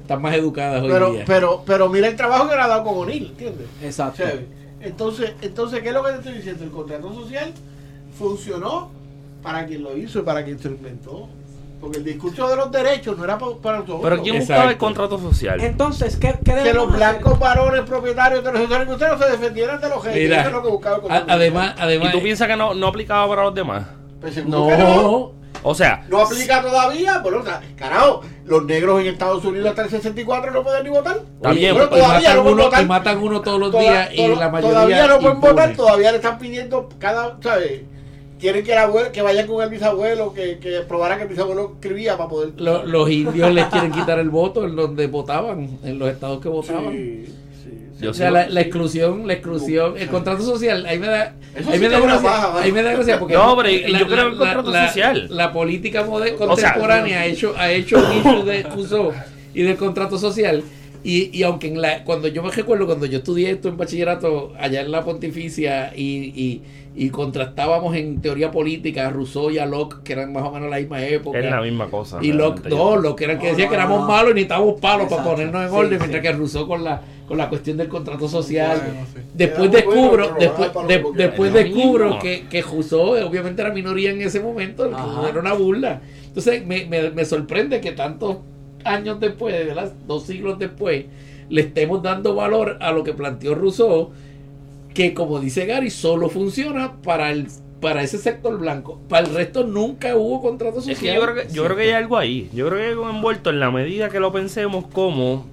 Están 0.00 0.20
más 0.20 0.34
educadas 0.34 0.82
hoy 0.82 0.90
pero, 0.90 1.12
día. 1.12 1.24
pero, 1.26 1.62
pero 1.64 1.88
mira 1.88 2.08
el 2.08 2.16
trabajo 2.16 2.48
que 2.48 2.56
le 2.56 2.60
ha 2.60 2.66
dado 2.68 2.82
con 2.84 2.96
O'Neill, 2.98 3.26
¿entiendes? 3.28 3.66
Exacto. 3.82 4.24
Entonces, 4.80 5.32
entonces, 5.42 5.80
¿qué 5.80 5.88
es 5.88 5.94
lo 5.94 6.02
que 6.02 6.10
te 6.10 6.16
estoy 6.18 6.32
diciendo? 6.34 6.64
El 6.64 6.70
contrato 6.70 7.14
social 7.14 7.52
funcionó 8.18 8.90
para 9.42 9.66
quien 9.66 9.82
lo 9.82 9.96
hizo 9.96 10.20
y 10.20 10.22
para 10.22 10.44
quien 10.44 10.58
se 10.58 10.68
lo 10.68 10.76
inventó. 10.76 11.28
Porque 11.80 11.98
el 11.98 12.04
discurso 12.04 12.48
de 12.48 12.54
los 12.54 12.70
derechos 12.70 13.18
no 13.18 13.24
era 13.24 13.36
pa- 13.38 13.56
para 13.60 13.82
todos. 13.84 14.00
Pero 14.02 14.22
¿quién 14.22 14.36
Exacto. 14.36 14.52
buscaba 14.54 14.70
el 14.70 14.78
contrato 14.78 15.18
social? 15.18 15.60
Entonces, 15.60 16.16
¿qué, 16.16 16.34
qué 16.44 16.54
que 16.62 16.72
los 16.72 16.84
hacer? 16.86 16.96
blancos 16.96 17.38
varones 17.40 17.80
propietarios 17.82 18.44
de 18.44 18.52
los 18.52 18.60
sectores 18.60 18.84
industriales 18.86 19.18
se 19.24 19.30
defendieran 19.32 19.80
de 19.80 19.88
los. 19.88 20.04
Mira, 20.04 20.38
Eso 20.38 20.46
es 20.48 20.52
lo 20.52 20.62
que 20.62 20.68
buscaba 20.68 20.94
el 20.96 21.00
A- 21.00 21.02
contrato 21.02 21.32
además, 21.32 21.70
social. 21.70 21.88
además. 21.88 22.08
¿Y 22.08 22.12
tú 22.12 22.22
piensas 22.22 22.46
que 22.48 22.56
no, 22.56 22.74
no 22.74 22.86
aplicaba 22.86 23.28
para 23.28 23.42
los 23.42 23.54
demás? 23.54 23.84
Pues 24.20 24.34
que 24.34 24.42
no. 24.44 24.70
no. 24.76 25.32
O 25.64 25.74
sea, 25.76 26.04
No 26.08 26.20
aplica 26.20 26.60
todavía, 26.62 27.18
bueno, 27.18 27.38
o 27.38 27.44
sea, 27.44 27.60
carajo, 27.76 28.22
los 28.46 28.64
negros 28.64 29.00
en 29.00 29.06
Estados 29.08 29.44
Unidos 29.44 29.68
hasta 29.70 29.82
el 29.82 29.90
64 29.90 30.50
no 30.52 30.62
pueden 30.64 30.82
ni 30.84 30.90
votar. 30.90 31.20
Está 31.36 31.50
bien, 31.52 31.74
Bueno, 31.74 31.88
y, 31.96 32.00
todavía 32.00 32.18
matan 32.30 32.36
no 32.36 32.42
pueden 32.42 32.54
uno, 32.58 32.64
votar. 32.64 32.82
y 32.82 32.86
matan 32.86 33.18
uno 33.18 33.40
todos 33.42 33.60
los 33.60 33.70
Toda- 33.72 33.82
días 33.82 34.08
y 34.12 34.26
la 34.36 34.48
mayoría. 34.48 34.74
Todavía 34.74 35.06
no 35.06 35.14
pueden 35.18 35.34
impune. 35.36 35.52
votar, 35.52 35.76
todavía 35.76 36.10
le 36.10 36.16
están 36.16 36.38
pidiendo 36.38 36.88
cada, 36.98 37.36
¿sabes? 37.40 37.82
Quieren 38.42 38.64
que, 38.64 38.72
el 38.72 38.78
abuelo, 38.78 39.12
que 39.12 39.22
vayan 39.22 39.46
con 39.46 39.62
el 39.62 39.70
bisabuelo, 39.70 40.34
que, 40.34 40.58
que 40.58 40.80
probara 40.88 41.16
que 41.16 41.22
el 41.22 41.28
bisabuelo 41.28 41.72
escribía 41.76 42.16
para 42.18 42.28
poder... 42.28 42.50
Lo- 42.56 42.84
los 42.84 43.08
indios 43.08 43.52
les 43.54 43.66
quieren 43.66 43.92
quitar 43.92 44.18
el 44.18 44.28
voto 44.30 44.64
en 44.66 44.74
donde 44.76 45.06
votaban, 45.06 45.78
en 45.84 45.98
los 45.98 46.10
estados 46.10 46.40
que 46.42 46.48
votaban. 46.48 46.90
Sí, 46.92 47.24
sí, 48.00 48.06
o 48.08 48.12
sea, 48.12 48.28
sigo- 48.30 48.34
la, 48.34 48.48
la 48.48 48.60
exclusión, 48.60 49.26
la 49.28 49.32
exclusión, 49.34 49.94
el 49.96 50.08
contrato 50.08 50.42
social, 50.42 50.84
ahí 50.86 50.98
me 50.98 51.06
da, 51.06 51.34
ahí 51.56 51.64
sí 51.72 51.78
me 51.78 51.88
da 51.88 52.00
gracia, 52.00 52.30
¿vale? 52.48 52.64
ahí 52.64 52.72
me 52.72 52.82
da 52.82 52.92
gracia 52.94 53.18
porque 53.20 53.34
No, 53.34 53.56
pero 53.56 53.68
yo 53.70 54.06
creo 54.08 54.26
el 54.28 54.36
contrato 54.36 54.72
social. 54.72 55.26
La, 55.30 55.52
política 55.52 56.04
sea, 56.04 56.36
contemporánea 56.36 57.20
ha 57.20 57.26
hecho, 57.26 57.54
ha 57.56 57.70
hecho 57.70 57.96
un 57.98 58.12
issue 58.18 58.42
de 58.44 58.66
uso 58.76 59.12
y 59.54 59.62
del 59.62 59.76
contrato 59.76 60.18
social. 60.18 60.64
Y, 61.04 61.36
y 61.36 61.42
aunque 61.42 61.66
en 61.68 61.80
la, 61.82 62.04
cuando 62.04 62.28
yo 62.28 62.42
me 62.42 62.50
recuerdo, 62.50 62.86
cuando 62.86 63.06
yo 63.06 63.18
estudié 63.18 63.50
esto 63.50 63.68
en 63.68 63.76
bachillerato 63.76 64.52
allá 64.58 64.82
en 64.82 64.92
la 64.92 65.02
Pontificia 65.04 65.92
y, 65.96 66.02
y, 66.40 66.62
y 66.94 67.10
contrastábamos 67.10 67.96
en 67.96 68.20
teoría 68.20 68.50
política 68.52 69.08
a 69.08 69.10
Rousseau 69.10 69.50
y 69.50 69.58
a 69.58 69.66
Locke, 69.66 70.02
que 70.04 70.12
eran 70.12 70.32
más 70.32 70.44
o 70.44 70.52
menos 70.52 70.70
la 70.70 70.76
misma 70.78 71.04
época. 71.04 71.38
Es 71.40 71.44
la 71.50 71.60
misma 71.60 71.88
cosa. 71.90 72.18
Y 72.22 72.32
Locke, 72.32 72.68
no, 72.68 72.96
Locke 72.96 73.22
era 73.24 73.32
el 73.32 73.38
que 73.40 73.48
decía 73.48 73.64
no, 73.64 73.70
que 73.70 73.76
éramos 73.76 74.00
no. 74.02 74.06
malos 74.06 74.30
y 74.30 74.34
necesitábamos 74.34 74.80
palos 74.80 75.08
para 75.10 75.24
ponernos 75.24 75.62
en 75.64 75.68
Sí, 75.70 75.74
orden, 75.74 75.90
sí. 75.92 75.96
mientras 75.98 76.22
que 76.22 76.32
Rousseau 76.32 76.66
con 76.68 76.84
la, 76.84 77.02
con 77.26 77.36
la 77.38 77.48
cuestión 77.48 77.76
del 77.78 77.88
contrato 77.88 78.28
social. 78.28 78.80
Bueno, 78.84 79.06
sí. 79.12 79.20
Después 79.34 79.70
Era 79.74 79.84
muy 79.84 79.94
bueno, 79.94 80.16
descubro, 80.16 80.36
después, 80.38 80.86
de- 80.86 81.04
después 81.16 81.52
descubro 81.52 82.18
que, 82.20 82.44
que 82.48 82.62
Rousseau 82.62 83.16
eh, 83.16 83.24
obviamente 83.24 83.60
era 83.62 83.72
minoría 83.72 84.10
en 84.12 84.20
ese 84.20 84.38
momento, 84.38 84.84
era 84.84 85.40
una 85.40 85.52
burla. 85.54 86.00
Entonces 86.28 86.64
me, 86.64 86.86
me, 86.86 87.10
me 87.10 87.24
sorprende 87.24 87.80
que 87.80 87.90
tantos 87.92 88.36
años 88.84 89.20
después, 89.20 89.66
¿verdad? 89.66 89.92
dos 90.06 90.24
siglos 90.24 90.58
después, 90.58 91.06
le 91.48 91.60
estemos 91.60 92.02
dando 92.02 92.34
valor 92.34 92.78
a 92.80 92.92
lo 92.92 93.04
que 93.04 93.12
planteó 93.12 93.54
Rousseau, 93.54 94.10
que 94.94 95.14
como 95.14 95.40
dice 95.40 95.66
Gary, 95.66 95.90
solo 95.90 96.28
funciona 96.28 96.92
para 97.02 97.30
el 97.30 97.48
para 97.80 98.02
ese 98.02 98.16
sector 98.16 98.56
blanco. 98.58 99.00
Para 99.08 99.26
el 99.26 99.34
resto 99.34 99.64
nunca 99.64 100.14
hubo 100.14 100.40
contrato 100.40 100.80
social. 100.80 100.92
Es 100.92 101.00
que 101.00 101.14
yo 101.14 101.20
creo 101.20 101.34
que, 101.34 101.52
yo 101.52 101.64
creo 101.64 101.76
que 101.76 101.82
hay 101.82 101.90
algo 101.90 102.16
ahí. 102.16 102.48
Yo 102.54 102.68
creo 102.68 102.78
que 102.78 102.84
hay 102.84 102.92
algo 102.92 103.10
envuelto 103.10 103.50
en 103.50 103.58
la 103.58 103.72
medida 103.72 104.08
que 104.08 104.20
lo 104.20 104.30
pensemos 104.30 104.86
como 104.86 105.46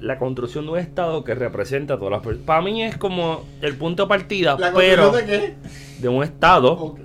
la 0.00 0.18
construcción 0.18 0.66
de 0.66 0.72
un 0.72 0.78
Estado 0.78 1.24
que 1.24 1.34
representa 1.34 1.94
a 1.94 1.96
todas 1.96 2.12
las 2.12 2.20
personas. 2.22 2.46
Para 2.46 2.62
mí 2.62 2.82
es 2.82 2.96
como 2.96 3.44
el 3.60 3.74
punto 3.74 4.04
de 4.04 4.08
partida, 4.08 4.56
¿La 4.58 4.72
pero 4.72 5.10
de 5.10 5.24
qué? 5.24 5.54
de 5.98 6.08
un 6.08 6.22
Estado. 6.22 6.96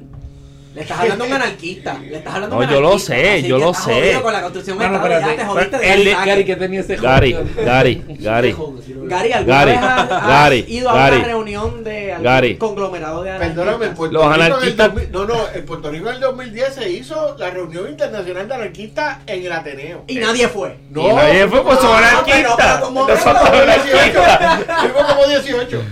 Le 0.73 0.81
estás 0.83 0.99
hablando 1.01 1.25
a 1.25 1.27
un 1.27 1.33
anarquista. 1.33 1.97
Le 1.99 2.17
estás 2.17 2.33
hablando 2.33 2.55
No, 2.55 2.61
un 2.63 2.69
yo 2.69 2.79
lo 2.79 2.97
sé, 2.97 3.29
así 3.39 3.47
yo 3.47 3.57
lo 3.57 3.73
sé. 3.73 4.17
con 4.23 4.31
la 4.31 4.41
construcción 4.41 4.77
No, 4.77 4.87
no, 4.87 4.95
Estado, 4.95 5.09
ya 5.09 5.17
espérate. 5.17 5.41
te 5.41 5.45
jodiste 5.49 5.77
de. 5.79 6.11
Gary 6.25 6.45
que 6.45 6.55
tenía 6.55 6.79
ese 6.79 6.95
Gary. 6.95 7.37
Gary, 7.65 8.03
Gary. 8.19 8.55
Gary, 9.11 9.33
¿alguna 9.33 9.55
Gary, 9.57 9.71
vez 9.71 9.79
has, 9.81 10.11
has 10.11 10.27
Gary, 10.27 10.65
ido 10.69 10.89
a 10.89 10.93
Gary. 10.93 11.15
una 11.17 11.25
reunión 11.25 11.83
de 11.83 12.11
algún 12.13 12.23
Gary. 12.23 12.55
conglomerado 12.57 13.23
de 13.23 13.31
anarquistas? 13.31 13.57
Perdóname, 13.65 13.85
en 13.87 13.95
Puerto 13.95 14.13
Los 14.13 14.23
Rico 14.23 14.35
en 14.35 14.41
el 14.41 14.51
anarquistas- 14.53 14.93
2000 14.93 15.11
no, 15.11 15.25
no, 15.25 15.35
en 15.53 15.65
Puerto 15.65 15.91
Rico 15.91 16.07
en 16.09 16.15
el 16.15 16.21
2010 16.21 16.73
se 16.75 16.89
hizo 16.89 17.35
la 17.37 17.49
reunión 17.49 17.89
internacional 17.89 18.47
de 18.47 18.53
anarquistas 18.55 19.17
en 19.27 19.45
el 19.45 19.51
Ateneo. 19.51 20.03
Y 20.07 20.15
nadie 20.19 20.47
fue. 20.47 20.77
No, 20.89 21.01
Y 21.09 21.13
nadie 21.13 21.47
fue, 21.49 21.63
pues, 21.63 21.83
no, 21.83 21.93
anarquistas. 21.93 22.55
pero 22.57 22.91
Nosotros 22.91 23.19
Fuimos 23.19 23.49
como 23.49 23.61
anarquistas. 23.61 24.13
18. 24.67 24.81
Fuimos 24.81 25.03
como 25.13 25.27
18. 25.27 25.83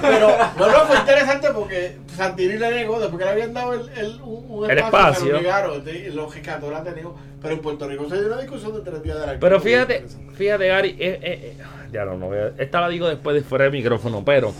Pero 0.00 0.28
no, 0.58 0.66
no, 0.66 0.86
fue 0.86 0.96
interesante 0.96 1.48
porque 1.54 1.96
Santini 2.16 2.54
le 2.58 2.70
negó, 2.70 2.98
después 3.00 3.18
que 3.18 3.24
le 3.24 3.30
habían 3.30 3.54
dado 3.54 3.74
el, 3.74 3.88
el, 3.98 4.20
un, 4.22 4.44
un 4.48 4.70
El 4.70 4.78
espacio, 4.78 4.98
espacio. 4.98 5.26
se 5.26 5.32
lo 5.32 5.40
negaron, 5.40 5.74
entonces, 5.76 6.14
lo 6.14 6.30
rescató 6.30 6.68
el 6.68 6.74
Ateneo. 6.74 7.14
Pero 7.40 7.54
en 7.54 7.60
Puerto 7.60 7.88
Rico 7.88 8.08
se 8.08 8.18
dio 8.18 8.26
una 8.26 8.40
discusión 8.40 8.74
de 8.74 8.80
tres 8.80 9.02
días 9.02 9.16
de 9.16 9.22
anarquismo. 9.22 9.40
Pero 9.48 9.60
fíjate, 9.60 10.04
fíjate, 10.34 10.66
Gary, 10.66 10.88
eh, 10.90 10.96
eh, 10.98 11.20
eh, 11.22 11.62
ya 11.92 12.04
no, 12.04 12.16
no 12.16 12.26
voy 12.26 12.38
a- 12.38 12.52
esta 12.58 12.80
la 12.80 12.88
digo 12.88 13.08
después 13.08 13.34
de 13.34 13.42
fuera 13.42 13.64
del 13.64 13.72
micrófono, 13.72 14.22
pero 14.24 14.52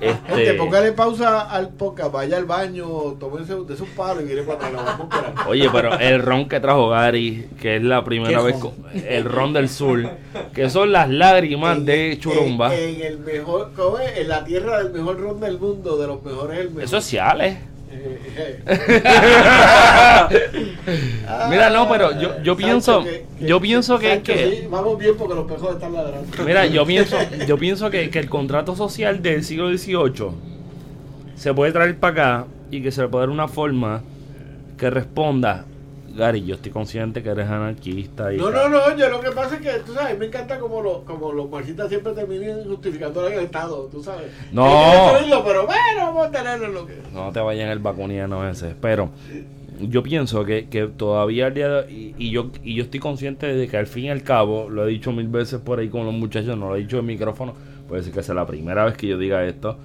Gente, 0.00 0.18
este, 0.42 0.54
póngale 0.54 0.92
pausa 0.92 1.42
al 1.50 1.70
podcast, 1.70 2.12
vaya 2.12 2.36
al 2.36 2.44
baño, 2.44 2.86
tómense 3.18 3.54
de 3.54 3.76
sus 3.76 3.88
palos 3.90 4.22
y 4.22 4.26
viene 4.26 4.42
para 4.42 4.66
atrás. 4.66 5.46
Oye, 5.48 5.68
pero 5.72 5.98
el 5.98 6.22
ron 6.22 6.48
que 6.48 6.60
trajo 6.60 6.88
Gary, 6.88 7.48
que 7.60 7.76
es 7.76 7.82
la 7.82 8.04
primera 8.04 8.38
¿Qué 8.38 8.44
vez, 8.44 8.52
ron? 8.60 8.60
co- 8.60 8.74
el 9.06 9.24
ron 9.24 9.52
del 9.52 9.68
sur, 9.68 10.00
que 10.54 10.70
son 10.70 10.92
las 10.92 11.08
lágrimas 11.10 11.84
de 11.84 12.16
Churumba, 12.20 12.74
En, 12.74 12.96
en 12.96 13.02
el 13.06 13.18
mejor, 13.18 13.72
¿cómo 13.76 13.98
es? 13.98 14.18
En 14.18 14.28
la 14.28 14.44
tierra 14.44 14.82
del 14.82 14.92
mejor 14.92 15.20
ron 15.20 15.40
del 15.40 15.58
mundo, 15.58 15.96
de 15.96 16.06
los 16.06 16.22
mejores 16.22 16.58
el 16.60 16.68
mejor. 16.68 16.82
eso 16.84 16.96
es 16.98 17.04
Ciales. 17.04 17.56
Mira, 21.50 21.70
no, 21.70 21.88
pero 21.88 22.12
yo- 22.20 22.42
yo 22.42 22.54
Sancho, 22.54 22.56
pienso- 22.56 23.04
yo 23.40 23.60
pienso 23.60 23.98
que- 23.98 24.22
que- 24.22 24.50
sí, 24.62 24.66
vamos 24.70 24.98
bien 24.98 25.14
porque 25.16 25.34
los 25.34 25.50
pejos 25.50 25.74
están 25.74 25.92
ladrando. 25.92 26.26
Mira, 26.44 26.66
yo 26.66 26.84
pienso, 26.86 27.16
yo 27.46 27.58
pienso 27.58 27.90
que, 27.90 28.10
que 28.10 28.18
el 28.18 28.28
contrato 28.28 28.74
social 28.76 29.22
del 29.22 29.44
siglo 29.44 29.68
XVIII 29.76 30.30
se 31.36 31.52
puede 31.54 31.72
traer 31.72 31.96
para 31.96 32.12
acá 32.40 32.46
y 32.70 32.82
que 32.82 32.90
se 32.92 33.02
le 33.02 33.08
puede 33.08 33.22
dar 33.26 33.30
una 33.30 33.48
forma 33.48 34.02
que 34.78 34.90
responda. 34.90 35.64
Gary, 36.14 36.44
yo 36.44 36.54
estoy 36.54 36.72
consciente 36.72 37.22
que 37.22 37.30
eres 37.30 37.48
anarquista 37.48 38.32
y 38.32 38.36
No, 38.36 38.50
no, 38.50 38.68
no, 38.68 38.96
yo 38.96 39.08
lo 39.08 39.20
que 39.20 39.30
pasa 39.30 39.56
es 39.56 39.60
que, 39.60 39.70
tú 39.84 39.94
sabes, 39.94 40.18
me 40.18 40.26
encanta 40.26 40.58
como, 40.58 40.82
lo, 40.82 41.04
como 41.04 41.32
los 41.32 41.50
marxistas 41.50 41.88
siempre 41.88 42.12
terminan 42.12 42.64
justificando 42.64 43.26
el 43.26 43.40
Estado, 43.40 43.88
tú 43.90 44.02
sabes. 44.02 44.30
No. 44.52 44.64
Destruirlo, 44.66 45.44
pero 45.44 45.66
bueno, 45.66 45.98
vamos 45.98 46.26
a 46.26 46.30
tenerlo 46.30 46.66
en 46.66 46.74
lo 46.74 46.86
que... 46.86 46.98
No 47.12 47.32
te 47.32 47.40
vayan 47.40 47.68
el 47.70 47.78
vacuniano 47.78 48.48
ese. 48.48 48.74
Pero 48.80 49.10
yo 49.80 50.02
pienso 50.02 50.44
que, 50.44 50.68
que 50.68 50.86
todavía 50.86 51.46
al 51.46 51.54
día 51.54 51.68
de 51.68 51.92
y, 51.92 52.14
y 52.18 52.30
yo 52.30 52.50
y 52.62 52.74
yo 52.74 52.84
estoy 52.84 53.00
consciente 53.00 53.46
de 53.46 53.68
que 53.68 53.76
al 53.76 53.86
fin 53.86 54.04
y 54.04 54.10
al 54.10 54.22
cabo, 54.22 54.68
lo 54.68 54.86
he 54.86 54.90
dicho 54.90 55.12
mil 55.12 55.28
veces 55.28 55.60
por 55.60 55.78
ahí 55.78 55.88
con 55.88 56.04
los 56.04 56.14
muchachos, 56.14 56.56
no 56.56 56.68
lo 56.68 56.76
he 56.76 56.80
dicho 56.80 56.98
en 56.98 57.06
micrófono, 57.06 57.54
puede 57.88 58.02
ser 58.02 58.12
que 58.12 58.22
sea 58.22 58.34
la 58.34 58.46
primera 58.46 58.84
vez 58.84 58.96
que 58.96 59.06
yo 59.06 59.18
diga 59.18 59.44
esto. 59.44 59.78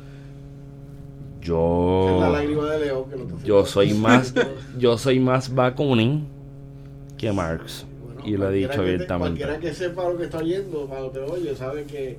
Es 1.48 2.20
la 2.22 2.28
Yo 2.28 2.30
lágrima 2.32 2.66
de 2.72 2.86
León 2.86 3.04
que 3.10 3.16
lo 3.16 3.24
está 3.24 3.36
yo 3.46 3.66
soy 3.66 3.94
más 3.94 4.34
yo 4.78 4.98
soy 4.98 5.20
más 5.20 5.54
Bakunin 5.54 6.28
que 7.18 7.32
Marx. 7.32 7.86
Bueno, 8.06 8.22
y 8.28 8.38
lo 8.38 8.50
he 8.50 8.54
dicho 8.54 8.70
te- 8.74 8.80
abiertamente. 8.80 9.40
Cualquiera 9.44 9.60
que 9.60 9.74
sepa 9.74 10.08
lo 10.10 10.18
que 10.18 10.26
está 10.26 10.38
oyendo, 10.38 10.86
para 10.88 11.02
lo 11.02 11.12
que 11.12 11.20
oye, 11.20 11.56
sabe 11.56 11.86
que... 11.86 12.18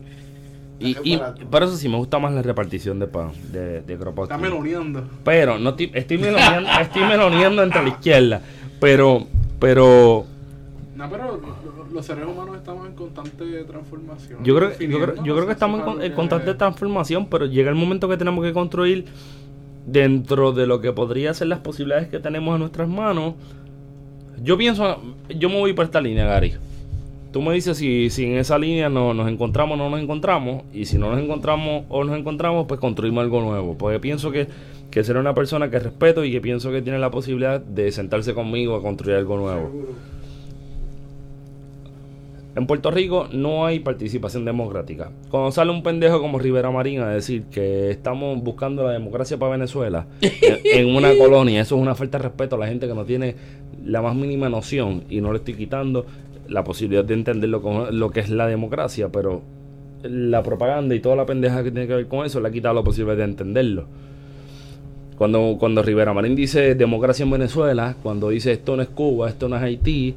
Y, 0.80 0.96
y 1.02 1.20
por 1.50 1.62
eso 1.64 1.76
sí 1.76 1.88
me 1.88 1.96
gusta 1.96 2.18
más 2.20 2.32
la 2.32 2.40
repartición 2.42 3.00
de 3.00 3.08
pan, 3.08 3.32
de, 3.52 3.80
de 3.82 3.98
Kropotkin. 3.98 4.36
Está 4.36 4.38
meloneando. 4.38 5.04
Pero 5.24 5.58
no 5.58 5.70
estoy, 5.70 5.90
estoy 5.92 6.18
meloneando, 6.18 6.70
estoy 6.80 7.02
meloneando 7.02 7.62
entre 7.64 7.82
la 7.82 7.88
izquierda. 7.88 8.42
Pero, 8.80 9.26
pero 9.58 10.24
No, 10.98 11.08
pero 11.08 11.24
lo- 11.40 11.94
los 11.94 12.04
seres 12.04 12.24
humanos 12.26 12.56
estamos 12.56 12.86
en 12.88 12.94
constante 12.94 13.44
transformación. 13.64 14.42
yo 14.42 14.56
creo, 14.56 14.76
yo 14.78 15.00
creo, 15.00 15.24
yo 15.24 15.34
creo 15.34 15.46
que 15.46 15.52
estamos 15.52 15.80
en, 15.96 16.02
en 16.02 16.12
constante 16.12 16.54
transformación, 16.54 17.26
pero 17.30 17.46
llega 17.46 17.70
el 17.70 17.76
momento 17.76 18.08
que 18.08 18.16
tenemos 18.16 18.44
que 18.44 18.52
construir 18.52 19.04
dentro 19.86 20.52
de 20.52 20.66
lo 20.66 20.80
que 20.80 20.92
podría 20.92 21.32
ser 21.34 21.46
las 21.48 21.60
posibilidades 21.60 22.08
que 22.08 22.18
tenemos 22.18 22.54
en 22.54 22.60
nuestras 22.60 22.88
manos. 22.88 23.34
Yo 24.42 24.58
pienso, 24.58 25.00
yo 25.28 25.48
me 25.48 25.58
voy 25.58 25.72
por 25.72 25.84
esta 25.84 26.00
línea, 26.00 26.26
Gary. 26.26 26.54
Tú 27.32 27.42
me 27.42 27.52
dices 27.54 27.76
si, 27.76 28.10
si 28.10 28.24
en 28.24 28.36
esa 28.38 28.58
línea 28.58 28.88
no, 28.88 29.14
nos 29.14 29.28
encontramos 29.28 29.78
o 29.78 29.82
no 29.82 29.90
nos 29.90 30.00
encontramos, 30.00 30.64
y 30.72 30.86
si 30.86 30.98
no 30.98 31.10
nos 31.12 31.20
encontramos 31.22 31.84
o 31.90 32.02
nos 32.02 32.18
encontramos, 32.18 32.66
pues 32.66 32.80
construimos 32.80 33.22
algo 33.22 33.40
nuevo. 33.40 33.76
Porque 33.78 34.00
pienso 34.00 34.30
que, 34.32 34.48
que 34.90 35.04
será 35.04 35.20
una 35.20 35.34
persona 35.34 35.70
que 35.70 35.78
respeto 35.78 36.24
y 36.24 36.32
que 36.32 36.40
pienso 36.40 36.70
que 36.72 36.82
tiene 36.82 36.98
la 36.98 37.10
posibilidad 37.10 37.60
de 37.60 37.92
sentarse 37.92 38.34
conmigo 38.34 38.74
a 38.74 38.82
construir 38.82 39.16
algo 39.18 39.36
nuevo. 39.36 39.66
Seguro. 39.68 40.17
En 42.58 42.66
Puerto 42.66 42.90
Rico 42.90 43.28
no 43.32 43.66
hay 43.66 43.78
participación 43.78 44.44
democrática. 44.44 45.12
Cuando 45.30 45.52
sale 45.52 45.70
un 45.70 45.84
pendejo 45.84 46.20
como 46.20 46.40
Rivera 46.40 46.72
Marín 46.72 47.00
a 47.00 47.08
decir 47.08 47.44
que 47.44 47.88
estamos 47.90 48.42
buscando 48.42 48.82
la 48.82 48.90
democracia 48.90 49.38
para 49.38 49.52
Venezuela 49.52 50.06
en, 50.20 50.58
en 50.64 50.96
una 50.96 51.14
colonia, 51.18 51.60
eso 51.60 51.76
es 51.76 51.82
una 51.82 51.94
falta 51.94 52.18
de 52.18 52.24
respeto 52.24 52.56
a 52.56 52.58
la 52.58 52.66
gente 52.66 52.88
que 52.88 52.94
no 52.94 53.04
tiene 53.04 53.36
la 53.84 54.02
más 54.02 54.16
mínima 54.16 54.48
noción 54.48 55.04
y 55.08 55.20
no 55.20 55.30
le 55.30 55.38
estoy 55.38 55.54
quitando 55.54 56.04
la 56.48 56.64
posibilidad 56.64 57.04
de 57.04 57.14
entender 57.14 57.48
lo 57.48 58.10
que 58.10 58.18
es 58.18 58.28
la 58.28 58.48
democracia, 58.48 59.08
pero 59.08 59.40
la 60.02 60.42
propaganda 60.42 60.96
y 60.96 61.00
toda 61.00 61.14
la 61.14 61.26
pendeja 61.26 61.62
que 61.62 61.70
tiene 61.70 61.86
que 61.86 61.94
ver 61.94 62.08
con 62.08 62.26
eso 62.26 62.40
le 62.40 62.48
ha 62.48 62.50
quitado 62.50 62.74
la 62.74 62.82
posibilidad 62.82 63.18
de 63.18 63.24
entenderlo. 63.24 63.86
Cuando, 65.16 65.56
cuando 65.60 65.80
Rivera 65.84 66.12
Marín 66.12 66.34
dice 66.34 66.74
democracia 66.74 67.22
en 67.22 67.30
Venezuela, 67.30 67.94
cuando 68.02 68.30
dice 68.30 68.50
esto 68.50 68.74
no 68.74 68.82
es 68.82 68.88
Cuba, 68.88 69.28
esto 69.28 69.48
no 69.48 69.54
es 69.54 69.62
Haití, 69.62 70.16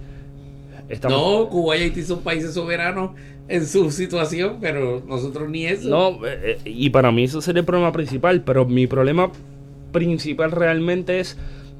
estamos... 0.91 1.17
No, 1.17 1.49
Cuba 1.49 1.77
y 1.77 1.83
Haití 1.83 2.03
son 2.03 2.21
países 2.21 2.53
soberanos 2.53 3.11
en 3.47 3.65
su 3.65 3.91
situación, 3.91 4.57
pero 4.61 5.03
nosotros 5.07 5.49
ni 5.49 5.65
eso. 5.65 5.89
No, 5.89 6.25
eh, 6.25 6.57
eh, 6.63 6.69
y 6.69 6.89
para 6.89 7.11
mí 7.11 7.23
eso 7.23 7.41
sería 7.41 7.61
el 7.61 7.65
problema 7.65 7.91
principal, 7.91 8.41
pero 8.43 8.65
mi 8.65 8.87
problema 8.87 9.31
principal 9.91 10.51
realmente 10.51 11.19
es 11.19 11.37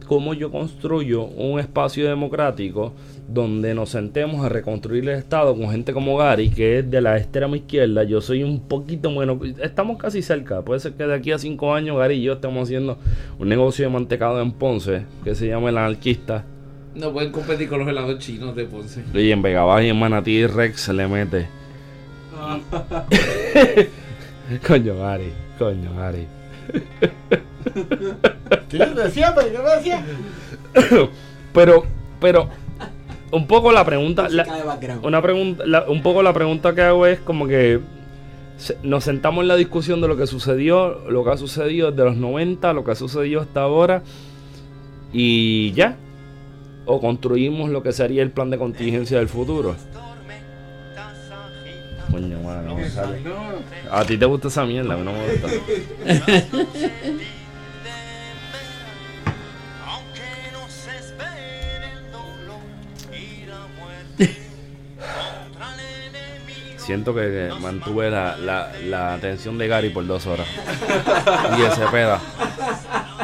cómo 0.08 0.34
yo 0.34 0.52
construyo 0.52 1.24
un 1.24 1.58
espacio 1.60 2.10
democrático 2.10 2.94
donde 3.30 3.74
nos 3.74 3.92
sentemos 3.92 4.46
a 4.46 4.50
reconstruir 4.50 5.08
el 5.08 5.18
Estado 5.18 5.56
con 5.56 5.70
gente 5.70 5.94
como 5.94 6.18
Gary, 6.18 6.50
que 6.50 6.80
es 6.80 6.92
de 6.92 7.00
la 7.00 7.18
extrema 7.18 7.56
izquierda. 7.56 8.04
Yo 8.04 8.20
soy 8.20 8.44
un 8.44 8.60
poquito 8.60 9.10
bueno, 9.10 9.40
estamos 9.62 9.98
casi 9.98 10.22
cerca. 10.22 10.64
Puede 10.64 10.82
ser 10.82 10.94
que 10.94 11.06
de 11.06 11.16
aquí 11.16 11.32
a 11.32 11.38
cinco 11.38 11.74
años 11.74 11.98
Gary 11.98 12.16
y 12.16 12.24
yo 12.24 12.34
estemos 12.34 12.64
haciendo 12.64 12.98
un 13.40 13.48
negocio 13.48 13.86
de 13.86 13.94
mantecado 13.94 14.42
en 14.42 14.52
Ponce 14.52 15.06
que 15.24 15.34
se 15.34 15.48
llama 15.48 15.70
El 15.70 15.78
Anarquista. 15.78 16.44
No 16.96 17.12
pueden 17.14 17.32
competir 17.32 17.70
con 17.70 17.80
los 17.80 17.88
helados 17.88 18.20
chinos 18.20 18.56
de 18.56 18.66
Ponce. 18.66 19.04
Y 19.14 19.32
en 19.32 19.42
Vega 19.42 19.64
Baja 19.64 19.84
y 19.84 19.90
en 19.90 20.00
Manatí 20.00 20.46
Rex 20.46 20.82
se 20.82 20.94
le 20.94 21.08
mete. 21.08 21.48
coño, 24.68 24.98
Gary, 24.98 25.32
coño, 25.58 25.96
Gary. 25.96 26.28
Sí, 28.70 28.78
decía, 28.96 29.34
pero 29.36 29.64
¿qué 29.64 29.76
decía? 29.78 30.06
Pero, 31.54 31.84
pero, 32.22 32.48
un 33.32 33.46
poco 33.46 33.74
la 33.74 33.84
pregunta, 33.86 34.30
la- 34.30 34.46
una 35.04 35.22
pregunta, 35.22 35.66
la- 35.66 35.84
un 35.90 36.02
poco 36.02 36.24
la 36.24 36.32
pregunta 36.32 36.74
que 36.74 36.82
hago 36.82 37.06
es 37.06 37.20
como 37.20 37.46
que 37.46 37.82
nos 38.84 39.04
sentamos 39.04 39.42
en 39.42 39.50
la 39.50 39.58
discusión 39.58 40.00
de 40.00 40.08
lo 40.08 40.16
que 40.16 40.28
sucedió, 40.28 41.10
lo 41.10 41.26
que 41.26 41.32
ha 41.32 41.36
sucedido 41.38 41.92
desde 41.92 42.06
los 42.06 42.16
90, 42.16 42.72
lo 42.72 42.86
que 42.86 42.92
ha 42.92 42.96
sucedido 42.96 43.42
hasta 43.42 43.64
ahora 43.64 44.02
y 45.12 45.74
ya. 45.74 45.98
O 46.94 47.00
construimos 47.00 47.70
lo 47.70 47.82
que 47.82 47.94
sería 47.94 48.22
el 48.22 48.32
plan 48.32 48.50
de 48.50 48.58
contingencia 48.58 49.18
del 49.18 49.30
futuro. 49.30 49.78
Coño, 52.12 52.38
mano, 52.42 52.64
no 52.64 52.76
me 52.76 52.90
sale. 52.90 53.22
A 53.90 54.04
ti 54.04 54.18
te 54.18 54.26
gusta 54.26 54.50
esa 54.50 54.66
mierda, 54.66 54.96
a 54.96 54.98
mí 54.98 55.06
no 55.06 55.14
me 55.14 55.32
gusta. 55.32 55.48
Siento 66.76 67.16
que, 67.16 67.22
que 67.22 67.54
mantuve 67.62 68.10
la, 68.12 68.36
la, 68.36 68.74
la 68.84 69.14
atención 69.14 69.58
de 69.58 69.70
Gary 69.70 69.92
por 69.92 70.06
dos 70.06 70.28
horas. 70.28 70.48
Y 71.58 71.62
ese 71.62 71.86
peda. 71.88 72.20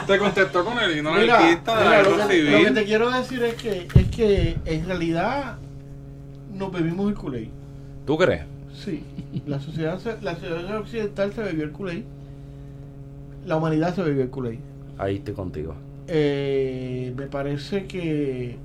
Te 0.07 0.17
contestó 0.17 0.63
con 0.63 0.79
el 0.79 0.97
himno 0.97 1.13
Mira, 1.13 1.37
anarquista 1.37 1.77
de 1.77 1.83
mira, 1.85 1.97
la 1.97 2.03
lo, 2.03 2.09
guerra 2.15 2.27
que, 2.29 2.37
lo 2.43 2.49
que 2.51 2.57
civil. 2.59 2.73
te 2.73 2.85
quiero 2.85 3.11
decir 3.11 3.43
es 3.43 3.55
que, 3.55 3.87
es 3.93 4.07
que 4.15 4.57
en 4.65 4.85
realidad 4.85 5.57
nos 6.53 6.71
bebimos 6.71 7.09
el 7.09 7.15
Kool-Aid. 7.17 7.49
¿Tú 8.05 8.17
crees? 8.17 8.43
Sí, 8.73 9.03
la 9.45 9.59
sociedad, 9.59 9.99
se- 9.99 10.21
la 10.21 10.35
sociedad 10.35 10.77
occidental 10.79 11.33
se 11.33 11.41
bebió 11.43 11.65
el 11.65 11.71
Kool-Aid. 11.71 12.03
La 13.45 13.57
humanidad 13.57 13.93
se 13.95 14.01
bebió 14.03 14.23
el 14.23 14.29
Kool-Aid. 14.29 14.59
Ahí 14.97 15.15
estoy 15.17 15.33
contigo. 15.33 15.75
Eh, 16.07 17.13
me 17.17 17.25
parece 17.27 17.85
que, 17.85 18.55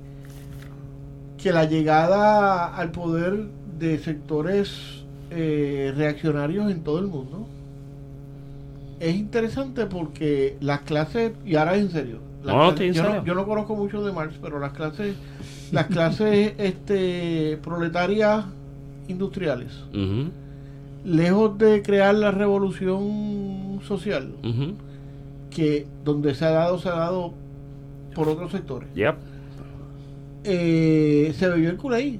que 1.41 1.51
la 1.51 1.65
llegada 1.65 2.73
al 2.75 2.91
poder 2.91 3.47
de 3.79 3.99
sectores 3.99 5.03
eh, 5.29 5.91
reaccionarios 5.97 6.71
en 6.71 6.83
todo 6.83 6.99
el 6.99 7.07
mundo 7.07 7.47
es 9.09 9.15
interesante 9.15 9.85
porque 9.85 10.57
las 10.61 10.81
clases, 10.81 11.33
y 11.45 11.55
ahora 11.55 11.75
es 11.75 11.81
en 11.81 11.91
serio, 11.91 12.17
No, 12.43 12.53
clases- 12.71 12.81
en 12.87 12.93
yo, 12.93 13.03
serio. 13.03 13.19
no, 13.19 13.25
yo 13.25 13.35
no 13.35 13.45
conozco 13.45 13.75
mucho 13.75 14.03
de 14.03 14.11
Marx, 14.11 14.35
pero 14.41 14.59
las 14.59 14.73
clases, 14.73 15.15
las 15.71 15.87
clases 15.87 16.53
este, 16.57 17.57
proletarias 17.63 18.45
industriales, 19.07 19.71
lejos 21.05 21.57
de 21.57 21.81
crear 21.81 22.15
la 22.15 22.31
revolución 22.31 23.79
social, 23.85 24.33
que 25.49 25.85
donde 26.05 26.33
se 26.35 26.45
ha 26.45 26.51
dado, 26.51 26.79
se 26.79 26.89
ha 26.89 26.93
dado 26.95 27.33
por 28.15 28.27
otros 28.29 28.51
sectores. 28.51 28.87
Yep. 28.95 29.15
Eh, 30.45 31.33
se 31.37 31.47
bebió 31.47 31.69
el 31.69 31.77
Kool-Aid. 31.77 32.19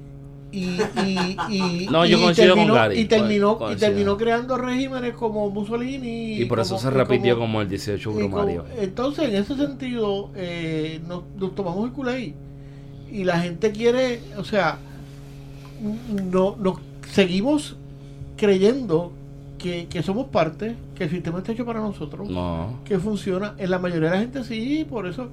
Y, 0.54 0.78
y, 1.04 1.36
y, 1.50 1.86
No, 1.90 2.04
yo 2.06 2.18
y 2.18 2.22
con 2.22 2.34
terminó, 2.34 2.74
Gary, 2.74 3.00
y 3.00 3.04
terminó, 3.06 3.58
y 3.72 4.16
creando 4.16 4.56
regímenes 4.56 5.14
como 5.14 5.50
Mussolini 5.50 6.34
Y 6.40 6.44
por 6.44 6.60
eso 6.60 6.78
se 6.78 6.90
repitió 6.90 7.36
como, 7.38 7.60
el 7.60 7.68
18 7.68 7.98
y 7.98 8.04
como- 8.14 8.28
brumario. 8.28 8.64
entonces 8.78 9.28
en 9.28 9.34
ese 9.36 9.56
sentido 9.56 10.30
eh, 10.36 11.00
nos, 11.08 11.22
nos 11.38 11.54
tomamos 11.54 11.86
el 11.88 11.92
Kool-Aid 11.92 12.34
y 13.12 13.24
la 13.24 13.40
gente 13.40 13.72
quiere 13.72 14.20
o 14.36 14.44
sea 14.44 14.78
no 16.32 16.56
nos 16.58 16.78
seguimos 17.10 17.76
creyendo 18.36 19.12
que, 19.58 19.86
que 19.88 20.02
somos 20.02 20.26
parte 20.26 20.76
que 20.94 21.04
el 21.04 21.10
sistema 21.10 21.38
está 21.38 21.52
hecho 21.52 21.64
para 21.64 21.80
nosotros 21.80 22.28
No. 22.28 22.80
que 22.84 22.98
funciona 22.98 23.54
en 23.58 23.70
la 23.70 23.78
mayoría 23.78 24.10
de 24.10 24.14
la 24.16 24.20
gente 24.20 24.44
sí 24.44 24.86
por 24.88 25.06
eso 25.06 25.28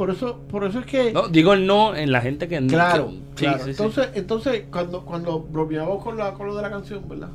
por 0.00 0.08
eso 0.08 0.38
por 0.50 0.64
eso 0.64 0.78
es 0.78 0.86
que 0.86 1.12
No, 1.12 1.28
digo 1.28 1.52
el 1.52 1.66
no 1.66 1.94
en 1.94 2.10
la 2.10 2.22
gente 2.22 2.48
que 2.48 2.56
claro, 2.66 3.10
que- 3.36 3.44
claro. 3.44 3.58
sí, 3.58 3.64
sí. 3.64 3.70
entonces 3.72 4.08
entonces 4.14 4.64
cuando 4.72 5.04
cuando 5.04 5.40
bromeamos 5.40 6.02
con 6.02 6.16
la 6.16 6.32
con 6.32 6.46
lo 6.46 6.56
de 6.56 6.62
la 6.62 6.70
canción 6.70 7.06
verdad 7.06 7.28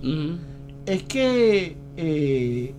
es 0.87 1.03
que 1.03 1.77
eh, 1.95 2.73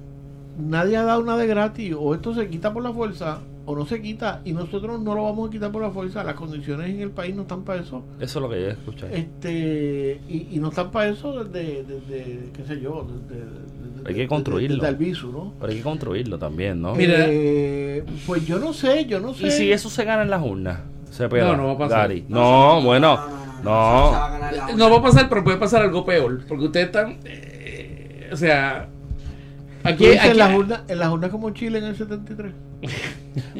nadie 0.58 0.96
ha 0.96 1.04
dado 1.04 1.22
nada 1.22 1.38
de 1.38 1.46
gratis 1.46 1.94
o 1.96 2.14
esto 2.16 2.34
se 2.34 2.48
quita 2.48 2.72
por 2.72 2.82
la 2.82 2.92
fuerza 2.92 3.38
o 3.68 3.74
no 3.76 3.84
se 3.84 4.00
quita 4.00 4.40
y 4.44 4.52
nosotros 4.52 5.00
no 5.00 5.14
lo 5.14 5.24
vamos 5.24 5.48
a 5.48 5.52
quitar 5.52 5.72
por 5.72 5.82
la 5.82 5.90
fuerza 5.90 6.22
las 6.24 6.34
condiciones 6.36 6.88
en 6.88 7.00
el 7.00 7.10
país 7.10 7.34
no 7.34 7.42
están 7.42 7.62
para 7.64 7.80
eso 7.82 8.04
Eso 8.20 8.38
es 8.38 8.42
lo 8.42 8.48
que 8.48 8.62
yo 8.62 8.68
escuché. 8.68 9.06
este 9.18 10.20
y, 10.28 10.48
y 10.52 10.58
no 10.60 10.68
están 10.68 10.90
para 10.92 11.08
eso 11.10 11.42
desde, 11.44 11.82
desde 11.84 12.50
qué 12.54 12.64
sé 12.64 12.80
yo 12.80 13.06
desde, 13.28 13.40
desde- 13.44 14.08
Hay 14.08 14.14
que 14.14 14.28
construirlo. 14.28 14.82
desde 14.84 15.22
¿no? 15.32 15.52
Pero 15.58 15.72
hay 15.72 15.78
que 15.78 15.82
construirlo 15.82 16.38
también, 16.38 16.80
¿no? 16.80 16.94
Mira. 16.94 17.24
Eh, 17.28 18.04
pues 18.26 18.46
yo 18.46 18.58
no 18.58 18.72
sé 18.72 19.04
yo 19.06 19.18
no 19.20 19.34
sé 19.34 19.48
Y 19.48 19.50
si 19.50 19.72
eso 19.72 19.90
se 19.90 20.04
gana 20.04 20.22
en 20.22 20.30
las 20.30 20.42
urnas, 20.42 20.78
se 21.10 21.28
pega. 21.28 21.46
No, 21.46 21.56
no 21.56 21.66
va 21.66 21.72
a 21.72 21.78
pasar. 21.78 22.12
No, 22.28 22.80
bueno, 22.82 23.16
se 23.16 23.64
no. 23.64 24.76
No 24.76 24.90
va 24.90 24.96
a 24.98 25.02
pasar, 25.02 25.28
pero 25.28 25.42
puede 25.42 25.56
pasar 25.56 25.82
algo 25.82 26.04
peor. 26.04 26.40
Porque 26.46 26.64
ustedes 26.66 26.86
están. 26.86 27.18
eh, 27.24 28.28
o 28.32 28.36
sea. 28.36 28.88
Aquí, 29.82 30.06
aquí- 30.06 30.28
en 30.28 30.36
las 30.38 30.54
urnas 30.54 30.82
en 30.88 30.98
las 30.98 31.10
urnas 31.12 31.30
como 31.30 31.50
Chile 31.50 31.78
en 31.78 31.84
el 31.84 31.96
73 31.96 32.52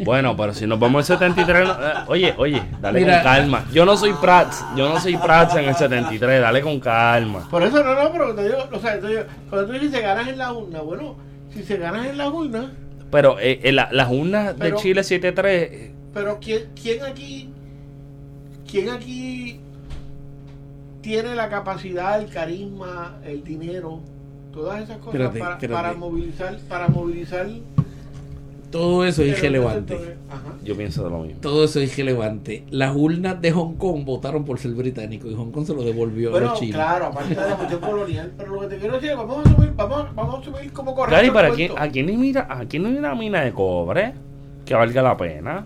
Bueno, 0.05 0.37
pero 0.37 0.55
si 0.55 0.67
nos 0.67 0.79
vamos 0.79 1.09
al 1.11 1.19
73, 1.19 1.67
no- 1.69 1.75
eh, 1.75 1.93
oye, 2.09 2.35
oye, 2.39 2.63
dale 2.81 3.01
Mira. 3.01 3.15
con 3.17 3.23
calma. 3.25 3.65
Yo 3.73 3.85
no 3.85 3.97
soy 3.97 4.13
Prats, 4.15 4.65
yo 4.77 4.89
no 4.89 4.99
soy 5.01 5.17
Prats 5.17 5.55
en 5.57 5.65
el 5.67 5.75
73, 5.75 6.41
dale 6.41 6.61
con 6.63 6.81
calma. 6.81 7.47
Por 7.51 7.63
eso 7.63 7.83
no, 7.83 7.95
no, 7.95 8.11
pero 8.13 8.35
te 8.35 8.45
digo, 8.45 8.57
o 8.73 8.79
sea, 8.81 8.99
te 9.01 9.07
digo, 9.09 9.23
cuando 9.51 9.67
tú 9.73 9.79
dices 9.79 10.01
ganas 10.03 10.29
en 10.29 10.39
la 10.39 10.53
urna, 10.53 10.81
bueno, 10.81 11.17
si 11.53 11.63
se 11.63 11.77
ganas 11.77 12.07
en 12.07 12.19
la 12.19 12.29
urna, 12.29 12.73
Pero 13.11 13.39
eh, 13.39 13.61
eh, 13.63 13.73
la- 13.73 13.89
las 13.93 14.11
urnas 14.11 14.59
de 14.59 14.75
Chile 14.77 15.05
73, 15.05 15.71
eh, 15.73 15.93
pero 16.13 16.39
¿quién, 16.41 16.63
quién 16.81 17.05
aquí, 17.05 17.49
quién 18.71 18.91
aquí 18.91 19.61
tiene 21.03 21.35
la 21.35 21.49
capacidad, 21.49 22.19
el 22.21 22.29
carisma, 22.31 23.17
el 23.25 23.45
dinero, 23.45 24.01
todas 24.53 24.83
esas 24.83 24.99
cosas 24.99 25.15
Espérate, 25.15 25.39
para, 25.39 25.53
espérate. 25.55 25.83
para 25.83 25.95
movilizar, 25.95 26.57
para 26.69 26.89
movilizar 26.89 27.47
todo 28.71 29.05
eso 29.05 29.23
es 29.23 29.29
el- 29.29 29.39
irrelevante. 29.39 30.17
Yo 30.65 30.77
pienso 30.77 31.05
de 31.05 31.11
lo 31.11 31.19
mismo. 31.21 31.41
Todo 31.41 31.65
eso 31.65 31.81
es 31.81 31.93
irrelevante. 31.99 32.65
Las 32.71 32.95
urnas 32.97 33.41
de 33.41 33.53
Hong 33.53 33.75
Kong 33.75 34.05
votaron 34.05 34.45
por 34.45 34.59
ser 34.59 34.73
británico 34.73 35.29
y 35.31 35.35
Hong 35.35 35.51
Kong 35.53 35.65
se 35.67 35.75
lo 35.75 35.83
devolvió 35.83 36.29
a 36.29 36.33
Bueno, 36.33 36.47
los 36.51 36.59
chinos. 36.59 36.75
claro, 36.77 37.07
aparte 37.07 37.35
de 37.35 37.41
la 37.49 37.57
cuestión 37.57 37.81
colonial, 37.81 38.33
pero 38.37 38.55
lo 38.55 38.61
que 38.63 38.67
te 38.69 38.77
quiero 38.79 38.95
decir 38.95 39.11
es, 39.11 39.17
vamos 39.17 39.39
a 39.39 39.49
asumir, 39.49 39.73
vamos, 39.77 40.07
vamos 40.15 40.35
a 40.35 40.39
asumir 40.41 40.73
como 40.73 40.95
correcto. 40.95 41.15
Gary, 41.17 41.29
el 41.29 41.33
¿para 41.33 41.51
quién. 41.51 41.73
¿a 41.77 41.89
quién, 41.89 42.21
mira, 42.21 42.47
¿a 42.51 42.65
quién 42.67 42.87
hay 42.87 42.97
una 42.97 43.15
mina 43.15 43.43
de 43.43 43.53
cobre 43.53 44.15
que 44.65 44.75
valga 44.75 45.03
la 45.03 45.17
pena? 45.17 45.65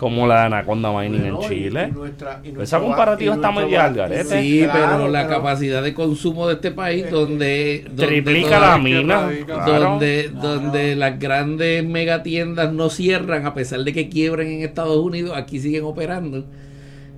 Como 0.00 0.26
la 0.26 0.40
de 0.40 0.46
Anaconda 0.46 0.90
Mining 0.90 1.20
Bueno, 1.20 1.42
en 1.42 1.48
Chile. 1.50 1.88
y 1.90 1.92
nuestra- 1.94 2.40
y 2.42 2.62
Esa 2.62 2.80
comparativa 2.80 3.34
está 3.34 3.50
ba- 3.50 3.60
al 3.60 3.94
garete. 3.94 4.24
Sí, 4.42 4.60
Claro, 4.64 4.96
pero 4.96 5.08
la 5.10 5.28
capacidad 5.28 5.82
de 5.82 5.92
consumo 5.92 6.48
de 6.48 6.54
este 6.54 6.70
país, 6.70 7.04
Eh, 7.04 7.10
donde, 7.10 7.84
donde 7.86 8.06
Triplica 8.06 8.58
la 8.58 8.78
mina. 8.78 9.28
claro. 9.44 9.72
donde, 9.90 10.30
Claro. 10.32 10.48
donde 10.48 10.96
las 10.96 11.18
grandes 11.18 11.84
megatiendas 11.84 12.72
no 12.72 12.88
cierran 12.88 13.44
a 13.44 13.52
pesar 13.52 13.80
de 13.80 13.92
que 13.92 14.08
quiebren 14.08 14.48
en 14.50 14.62
Estados 14.62 14.96
Unidos, 14.96 15.36
aquí 15.36 15.60
siguen 15.60 15.84
operando. 15.84 16.46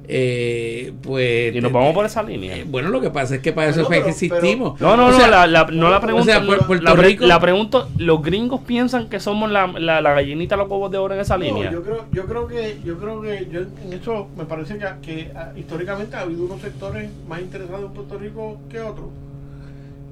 Eh, 0.08 0.92
pues 1.00 1.54
Y 1.54 1.60
nos 1.60 1.72
vamos 1.72 1.94
por 1.94 2.04
esa 2.04 2.22
línea. 2.24 2.56
eh, 2.56 2.64
bueno, 2.68 2.88
lo 2.90 3.00
que 3.00 3.10
pasa 3.10 3.36
es 3.36 3.40
que 3.40 3.52
para 3.52 3.70
eso 3.70 3.82
No, 3.82 3.86
fue 3.86 3.96
que 3.98 4.00
pero- 4.02 4.10
existimos. 4.10 4.80
No, 4.80 4.96
no, 4.96 5.06
O 5.06 5.10
no, 5.10 5.16
sea, 5.16 5.28
la, 5.28 5.46
la- 5.46 5.64
no 5.70 5.90
la 5.90 5.98
o 5.98 6.00
pregunta. 6.00 6.24
sea, 6.26 6.42
Pu- 6.42 6.66
Puerto 6.66 6.84
la, 6.84 6.94
Rico- 7.02 7.24
la 7.24 7.40
pregunto, 7.40 7.88
¿los 7.98 8.20
gringos 8.20 8.60
piensan 8.62 9.08
que 9.08 9.20
somos 9.20 9.50
la, 9.50 9.68
la, 9.68 10.00
la 10.00 10.12
gallinita 10.12 10.56
los 10.56 10.68
huevos 10.68 10.90
de 10.90 10.98
oro 10.98 11.14
en 11.14 11.20
esa 11.20 11.38
No, 11.38 11.44
línea? 11.44 11.70
yo 11.70 11.82
creo, 11.82 12.04
yo 12.12 12.26
creo 12.26 12.46
que, 12.48 12.78
yo 12.84 12.98
creo 12.98 13.20
que 13.22 13.48
yo 13.50 13.60
en 13.60 13.92
eso 13.92 14.28
me 14.36 14.44
parece 14.44 14.76
que, 14.76 14.86
que, 15.02 15.30
ah, 15.36 15.52
históricamente 15.56 16.16
ha 16.16 16.20
habido 16.22 16.44
unos 16.46 16.60
sectores 16.60 17.08
más 17.28 17.40
interesados 17.40 17.84
en 17.86 17.92
Puerto 17.92 18.18
Rico 18.18 18.58
que 18.68 18.80
otros. 18.80 19.06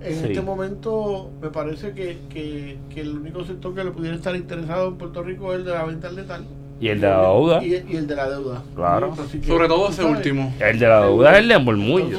En 0.04 0.14
Sí. 0.14 0.24
este 0.28 0.40
momento 0.40 1.30
me 1.42 1.50
parece 1.50 1.92
que, 1.92 2.16
que, 2.32 2.78
que 2.94 3.00
el 3.02 3.18
único 3.18 3.44
sector 3.44 3.74
que 3.74 3.84
le 3.84 3.90
pudiera 3.90 4.16
estar 4.16 4.34
interesado 4.34 4.88
en 4.88 4.94
Puerto 4.94 5.22
Rico 5.22 5.52
es 5.52 5.58
el 5.58 5.64
de 5.66 5.72
la 5.72 5.84
venta 5.84 6.08
al 6.08 6.16
letal. 6.16 6.44
Y 6.80 6.88
el 6.88 7.00
de 7.00 7.08
la 7.08 7.20
deuda. 7.20 7.62
Y, 7.64 7.84
y 7.88 7.96
el 7.96 8.06
de 8.06 8.16
la 8.16 8.30
deuda. 8.30 8.62
Claro. 8.74 9.14
Sobre 9.46 9.68
todo 9.68 9.88
ese 9.88 9.96
sabes, 10.02 10.16
último. 10.16 10.54
El 10.58 10.78
de 10.78 10.88
la 10.88 11.02
deuda 11.02 11.32
es 11.32 11.38
el 11.40 11.48
de 11.48 11.58
Murmullo. 11.58 12.16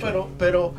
pero, 0.00 0.28
pero, 0.38 0.74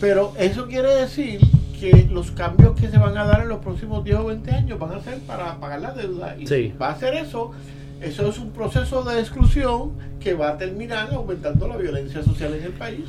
pero 0.00 0.32
eso 0.38 0.66
quiere 0.66 0.92
decir 0.96 1.40
que 1.78 2.08
los 2.10 2.30
cambios 2.32 2.78
que 2.78 2.88
se 2.88 2.98
van 2.98 3.16
a 3.16 3.24
dar 3.24 3.42
en 3.42 3.48
los 3.48 3.58
próximos 3.60 4.04
10 4.04 4.16
o 4.18 4.26
20 4.26 4.50
años 4.50 4.78
van 4.78 4.92
a 4.94 5.00
ser 5.00 5.18
para 5.20 5.58
pagar 5.58 5.80
la 5.80 5.92
deuda. 5.92 6.36
Y 6.38 6.46
Sí. 6.46 6.54
si 6.72 6.78
va 6.78 6.90
a 6.90 6.98
ser 6.98 7.14
eso, 7.14 7.52
eso 8.00 8.28
es 8.28 8.38
un 8.38 8.50
proceso 8.50 9.02
de 9.04 9.20
exclusión 9.20 9.92
que 10.20 10.34
va 10.34 10.50
a 10.50 10.58
terminar 10.58 11.08
aumentando 11.12 11.68
la 11.68 11.76
violencia 11.76 12.22
social 12.22 12.52
en 12.54 12.64
el 12.64 12.72
país. 12.72 13.04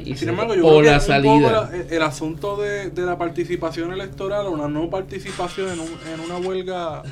Y 0.00 0.04
Sin 0.04 0.16
si- 0.16 0.28
embargo, 0.28 0.54
yo 0.54 0.66
O 0.66 0.78
creo 0.80 0.82
que 0.82 1.12
un 1.12 1.22
poco 1.40 1.48
el 1.90 2.02
asunto 2.02 2.56
de, 2.56 2.90
de 2.90 3.02
la 3.02 3.18
participación 3.18 3.92
electoral 3.92 4.46
o 4.46 4.50
una 4.52 4.68
no 4.68 4.88
participación 4.90 5.70
en, 5.72 5.80
un- 5.80 5.98
en 6.12 6.20
una 6.20 6.36
huelga 6.38 7.02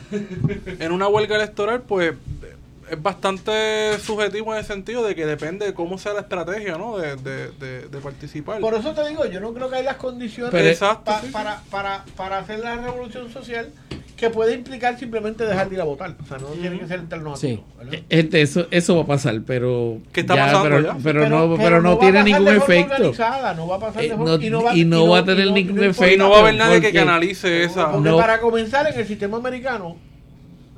en 0.78 0.92
una 0.92 1.08
huelga 1.08 1.36
electoral, 1.36 1.82
pues 1.82 2.14
es 2.92 3.02
bastante 3.02 3.98
subjetivo 4.00 4.52
en 4.52 4.58
el 4.58 4.64
sentido 4.64 5.02
de 5.02 5.14
que 5.14 5.24
depende 5.26 5.64
de 5.66 5.74
cómo 5.74 5.96
sea 5.98 6.12
la 6.12 6.20
estrategia, 6.20 6.76
¿no? 6.76 6.98
De, 6.98 7.16
de, 7.16 7.50
de, 7.52 7.88
de 7.88 7.98
participar. 8.00 8.60
Por 8.60 8.74
eso 8.74 8.92
te 8.92 9.08
digo, 9.08 9.24
yo 9.26 9.40
no 9.40 9.52
creo 9.54 9.70
que 9.70 9.76
hay 9.76 9.84
las 9.84 9.96
condiciones 9.96 10.52
Pero- 10.52 10.68
Exacto, 10.68 11.04
pa- 11.04 11.20
sí, 11.20 11.26
sí. 11.28 11.32
para, 11.32 11.60
para, 11.70 12.04
para 12.16 12.38
hacer 12.38 12.58
la 12.60 12.76
revolución 12.76 13.30
social 13.32 13.70
que 14.16 14.28
puede 14.30 14.54
implicar 14.54 14.98
simplemente 14.98 15.44
dejar 15.44 15.68
de 15.68 15.74
ir 15.76 15.80
a 15.80 15.84
votar. 15.84 16.14
O 16.22 16.26
sea, 16.26 16.38
no 16.38 16.46
tiene 16.48 16.78
que 16.78 16.86
ser 16.86 17.00
alternativo. 17.00 17.36
Sí. 17.36 17.60
Eh, 17.90 18.04
Gente, 18.08 18.40
eso, 18.42 18.66
eso 18.70 18.94
va 18.96 19.02
a 19.02 19.06
pasar, 19.06 19.40
pero. 19.46 19.98
¿Qué 20.12 20.20
está 20.20 20.36
pasando 20.36 20.62
pero, 20.62 20.80
ya? 20.82 20.96
pero 21.02 21.28
no, 21.28 21.56
pero 21.56 21.80
no 21.82 21.88
va 21.90 21.94
a 21.96 21.98
tiene 21.98 22.12
pasar 22.20 22.24
ningún 22.26 22.44
de 22.44 22.60
forma 22.60 22.74
efecto. 22.74 22.94
organizada, 22.94 23.54
no 23.54 23.66
va 23.66 23.76
a 23.76 23.80
pasar 23.80 24.02
de 24.02 24.06
Eh, 24.08 24.10
forma- 24.10 24.24
no- 24.36 24.42
y 24.74 24.84
no 24.84 25.08
va 25.08 25.18
a 25.18 25.24
tener 25.24 25.50
ningún 25.50 25.82
efecto. 25.82 26.14
Y 26.14 26.18
no 26.18 26.30
va 26.30 26.36
a 26.36 26.40
haber 26.40 26.54
nadie 26.54 26.80
que 26.80 26.88
porque- 26.88 26.98
canalice 26.98 27.64
esa. 27.64 27.90
Porque 27.90 28.10
No. 28.10 28.16
para 28.18 28.40
comenzar 28.40 28.86
en 28.92 29.00
el 29.00 29.06
sistema 29.08 29.38
americano, 29.38 29.96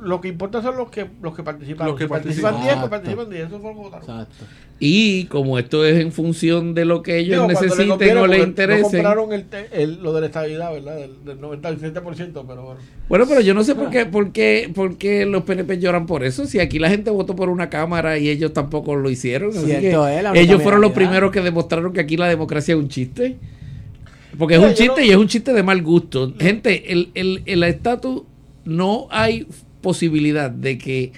lo 0.04 0.20
que 0.20 0.28
importa 0.28 0.62
son 0.62 0.76
los 0.76 0.90
que 0.90 1.06
los 1.22 1.34
que 1.34 1.42
participan. 1.42 1.86
Los 1.88 1.96
que 1.98 2.06
participan 2.08 2.54
participan. 2.54 2.80
10, 2.80 2.88
pues 2.88 2.90
participan 2.90 3.30
10. 3.30 3.46
Eso 3.48 3.60
fue 3.60 3.70
lo 3.70 3.76
que 3.76 3.82
votaron. 3.84 4.10
Exacto. 4.10 4.44
Y 4.80 5.24
como 5.26 5.58
esto 5.58 5.84
es 5.84 6.00
en 6.00 6.10
función 6.12 6.74
de 6.74 6.84
lo 6.84 7.02
que 7.02 7.18
ellos 7.18 7.36
Digo, 7.36 7.46
le 7.46 7.54
necesiten 7.54 7.88
conviene, 7.90 8.20
o 8.20 8.26
les 8.26 8.38
porque 8.38 8.50
interesen. 8.50 8.82
No 8.82 8.90
compraron 8.90 9.32
el, 9.32 9.44
te- 9.44 9.82
el- 9.82 10.02
lo 10.02 10.12
de 10.12 10.20
la 10.20 10.26
estabilidad, 10.26 10.72
¿verdad? 10.72 10.96
Del, 10.96 11.24
del 11.24 11.40
97%, 11.40 12.44
pero 12.46 12.62
bueno. 12.64 12.80
Bueno, 13.08 13.24
pero 13.28 13.40
yo 13.40 13.54
no 13.54 13.62
sé 13.64 13.74
por 13.76 13.90
qué, 13.90 14.04
por, 14.06 14.32
qué, 14.32 14.70
por 14.74 14.96
qué 14.98 15.26
los 15.26 15.44
PNP 15.44 15.78
lloran 15.78 16.06
por 16.06 16.24
eso. 16.24 16.44
Si 16.46 16.58
aquí 16.58 16.78
la 16.80 16.90
gente 16.90 17.10
votó 17.10 17.36
por 17.36 17.50
una 17.50 17.70
cámara 17.70 18.18
y 18.18 18.28
ellos 18.28 18.52
tampoco 18.52 18.96
lo 18.96 19.08
hicieron. 19.10 19.50
así 19.50 19.60
Cierto 19.66 19.80
que 20.04 20.16
es, 20.16 20.22
la 20.22 20.30
única 20.32 20.40
ellos 20.44 20.60
fueron 20.62 20.80
los 20.80 20.92
primeros 20.92 21.30
que 21.30 21.40
demostraron 21.40 21.92
que 21.92 22.00
aquí 22.00 22.16
la 22.16 22.28
democracia 22.28 22.74
es 22.74 22.78
un 22.80 22.88
chiste. 22.88 23.36
Porque 24.36 24.54
es 24.54 24.60
Mira, 24.60 24.70
un 24.70 24.76
chiste 24.76 25.00
no- 25.00 25.06
y 25.06 25.10
es 25.10 25.16
un 25.16 25.28
chiste 25.28 25.52
de 25.52 25.62
mal 25.62 25.80
gusto. 25.82 26.34
Gente, 26.40 26.90
el 26.92 27.10
el- 27.14 27.42
el 27.46 27.62
estatus 27.62 28.22
no 28.64 29.06
hay 29.10 29.46
posibilidad 29.84 30.50
de 30.50 30.78
que 30.78 31.12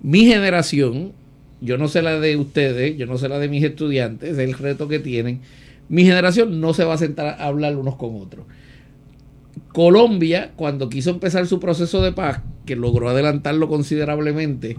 mi 0.00 0.24
generación, 0.26 1.12
yo 1.60 1.76
no 1.76 1.88
sé 1.88 2.02
la 2.02 2.20
de 2.20 2.36
ustedes, 2.36 2.96
yo 2.96 3.06
no 3.06 3.18
sé 3.18 3.28
la 3.28 3.40
de 3.40 3.48
mis 3.48 3.64
estudiantes, 3.64 4.30
es 4.30 4.38
el 4.38 4.54
reto 4.54 4.86
que 4.86 5.00
tienen. 5.00 5.40
Mi 5.88 6.04
generación 6.04 6.60
no 6.60 6.74
se 6.74 6.84
va 6.84 6.94
a 6.94 6.98
sentar 6.98 7.26
a 7.26 7.46
hablar 7.46 7.76
unos 7.76 7.96
con 7.96 8.14
otros. 8.20 8.46
Colombia, 9.72 10.52
cuando 10.54 10.88
quiso 10.88 11.10
empezar 11.10 11.46
su 11.46 11.58
proceso 11.58 12.02
de 12.02 12.12
paz, 12.12 12.40
que 12.66 12.76
logró 12.76 13.08
adelantarlo 13.08 13.68
considerablemente, 13.68 14.76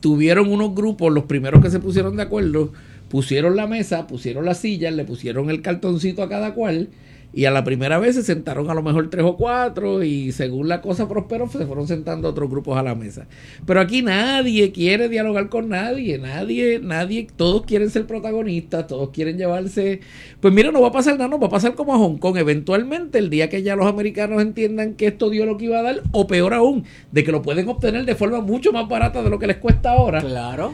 tuvieron 0.00 0.50
unos 0.50 0.74
grupos, 0.74 1.12
los 1.12 1.24
primeros 1.24 1.62
que 1.62 1.70
se 1.70 1.80
pusieron 1.80 2.16
de 2.16 2.22
acuerdo, 2.24 2.72
pusieron 3.08 3.56
la 3.56 3.66
mesa, 3.66 4.06
pusieron 4.06 4.44
las 4.44 4.58
sillas, 4.58 4.94
le 4.94 5.04
pusieron 5.04 5.50
el 5.50 5.62
cartoncito 5.62 6.22
a 6.22 6.28
cada 6.28 6.54
cual, 6.54 6.88
y 7.34 7.46
a 7.46 7.50
la 7.50 7.64
primera 7.64 7.98
vez 7.98 8.14
se 8.14 8.22
sentaron 8.22 8.70
a 8.70 8.74
lo 8.74 8.82
mejor 8.82 9.10
tres 9.10 9.24
o 9.24 9.36
cuatro, 9.36 10.02
y 10.02 10.32
según 10.32 10.68
la 10.68 10.80
cosa 10.80 11.08
prosperó, 11.08 11.48
se 11.48 11.66
fueron 11.66 11.88
sentando 11.88 12.28
otros 12.28 12.48
grupos 12.48 12.76
a 12.78 12.82
la 12.82 12.94
mesa. 12.94 13.26
Pero 13.66 13.80
aquí 13.80 14.02
nadie 14.02 14.70
quiere 14.72 15.08
dialogar 15.08 15.48
con 15.48 15.68
nadie, 15.68 16.18
nadie, 16.18 16.78
nadie, 16.82 17.26
todos 17.36 17.62
quieren 17.62 17.90
ser 17.90 18.06
protagonistas, 18.06 18.86
todos 18.86 19.10
quieren 19.10 19.36
llevarse. 19.36 20.00
Pues 20.40 20.54
mira, 20.54 20.70
no 20.70 20.80
va 20.80 20.88
a 20.88 20.92
pasar 20.92 21.14
nada, 21.18 21.28
no 21.28 21.38
va 21.40 21.48
a 21.48 21.50
pasar 21.50 21.74
como 21.74 21.94
a 21.94 21.98
Hong 21.98 22.18
Kong. 22.18 22.36
Eventualmente, 22.36 23.18
el 23.18 23.30
día 23.30 23.48
que 23.48 23.62
ya 23.62 23.76
los 23.76 23.86
americanos 23.86 24.40
entiendan 24.40 24.94
que 24.94 25.06
esto 25.08 25.30
dio 25.30 25.46
lo 25.46 25.56
que 25.56 25.64
iba 25.66 25.78
a 25.78 25.82
dar, 25.82 26.02
o 26.12 26.26
peor 26.26 26.54
aún, 26.54 26.84
de 27.10 27.24
que 27.24 27.32
lo 27.32 27.42
pueden 27.42 27.68
obtener 27.68 28.04
de 28.04 28.14
forma 28.14 28.40
mucho 28.40 28.72
más 28.72 28.88
barata 28.88 29.22
de 29.22 29.30
lo 29.30 29.38
que 29.38 29.46
les 29.46 29.56
cuesta 29.56 29.92
ahora, 29.92 30.20
Claro. 30.20 30.72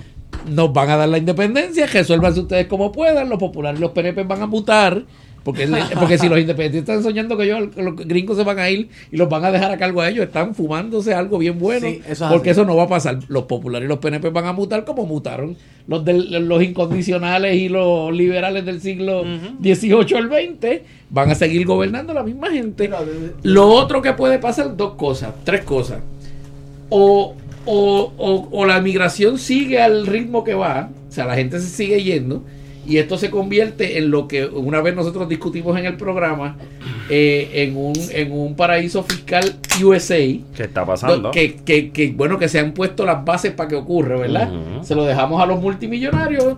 nos 0.48 0.72
van 0.72 0.90
a 0.90 0.96
dar 0.96 1.08
la 1.08 1.18
independencia, 1.18 1.86
resuélvanse 1.86 2.40
ustedes 2.40 2.66
como 2.66 2.92
puedan, 2.92 3.28
los 3.28 3.38
populares 3.38 3.78
y 3.78 3.82
los 3.82 3.92
PNP 3.92 4.22
van 4.24 4.42
a 4.42 4.46
mutar, 4.46 5.04
porque, 5.42 5.66
porque 5.98 6.18
si 6.18 6.28
los 6.28 6.38
independentistas 6.38 6.96
están 6.98 7.02
soñando 7.02 7.36
que 7.36 7.44
ellos, 7.44 7.68
los 7.76 7.96
gringos 7.96 8.36
se 8.36 8.44
van 8.44 8.58
a 8.58 8.68
ir 8.70 8.88
y 9.10 9.16
los 9.16 9.28
van 9.28 9.44
a 9.44 9.50
dejar 9.50 9.70
a 9.70 9.78
cargo 9.78 10.00
a 10.00 10.08
ellos, 10.08 10.26
están 10.26 10.54
fumándose 10.54 11.14
algo 11.14 11.38
bien 11.38 11.58
bueno, 11.58 11.88
Sí, 11.88 12.00
eso 12.08 12.26
es 12.26 12.30
porque 12.32 12.50
así. 12.50 12.60
eso 12.60 12.66
no 12.66 12.76
va 12.76 12.84
a 12.84 12.88
pasar. 12.88 13.18
Los 13.28 13.44
populares 13.44 13.86
y 13.86 13.88
los 13.88 13.98
PNP 13.98 14.28
van 14.30 14.46
a 14.46 14.52
mutar 14.52 14.84
como 14.84 15.06
mutaron 15.06 15.56
los, 15.86 16.04
del- 16.04 16.46
los 16.48 16.62
incondicionales 16.62 17.56
y 17.56 17.68
los 17.68 18.12
liberales 18.12 18.64
del 18.66 18.80
siglo 18.80 19.24
XVIII 19.62 20.16
al 20.16 20.28
XX, 20.28 20.82
van 21.10 21.30
a 21.30 21.34
seguir 21.34 21.66
gobernando 21.66 22.12
la 22.14 22.22
misma 22.22 22.50
gente. 22.50 22.84
Mira, 22.84 23.02
de- 23.02 23.32
Lo 23.42 23.66
otro 23.68 24.00
que 24.02 24.12
puede 24.12 24.38
pasar, 24.38 24.76
dos 24.76 24.94
cosas, 24.94 25.32
tres 25.44 25.62
cosas. 25.64 26.00
O, 26.88 27.34
o, 27.66 28.12
o- 28.18 28.48
o 28.50 28.66
la 28.66 28.80
migración 28.80 29.38
sigue 29.38 29.80
al 29.80 30.06
ritmo 30.06 30.44
que 30.44 30.54
va, 30.54 30.90
o 31.08 31.12
sea, 31.12 31.24
la 31.26 31.34
gente 31.36 31.60
se 31.60 31.68
sigue 31.68 32.02
yendo, 32.02 32.42
y 32.86 32.96
esto 32.96 33.18
se 33.18 33.30
convierte 33.30 33.98
en 33.98 34.10
lo 34.10 34.26
que 34.26 34.46
una 34.46 34.80
vez 34.80 34.94
nosotros 34.94 35.28
discutimos 35.28 35.78
en 35.78 35.86
el 35.86 35.96
programa, 35.96 36.56
eh, 37.08 37.50
en, 37.54 37.76
un, 37.76 37.92
en 38.10 38.32
un 38.32 38.56
paraíso 38.56 39.02
fiscal 39.02 39.56
USA. 39.82 40.16
¿Qué 40.16 40.64
está 40.64 40.84
pasando? 40.86 41.30
Que, 41.30 41.56
que, 41.56 41.90
que, 41.90 42.10
bueno, 42.12 42.38
que 42.38 42.48
se 42.48 42.58
han 42.58 42.72
puesto 42.72 43.04
las 43.04 43.24
bases 43.24 43.52
para 43.52 43.68
que 43.68 43.76
ocurra, 43.76 44.16
¿verdad? 44.16 44.50
Se 44.82 44.94
lo 44.94 45.04
dejamos 45.04 45.42
a 45.42 45.46
los 45.46 45.60
multimillonarios, 45.60 46.56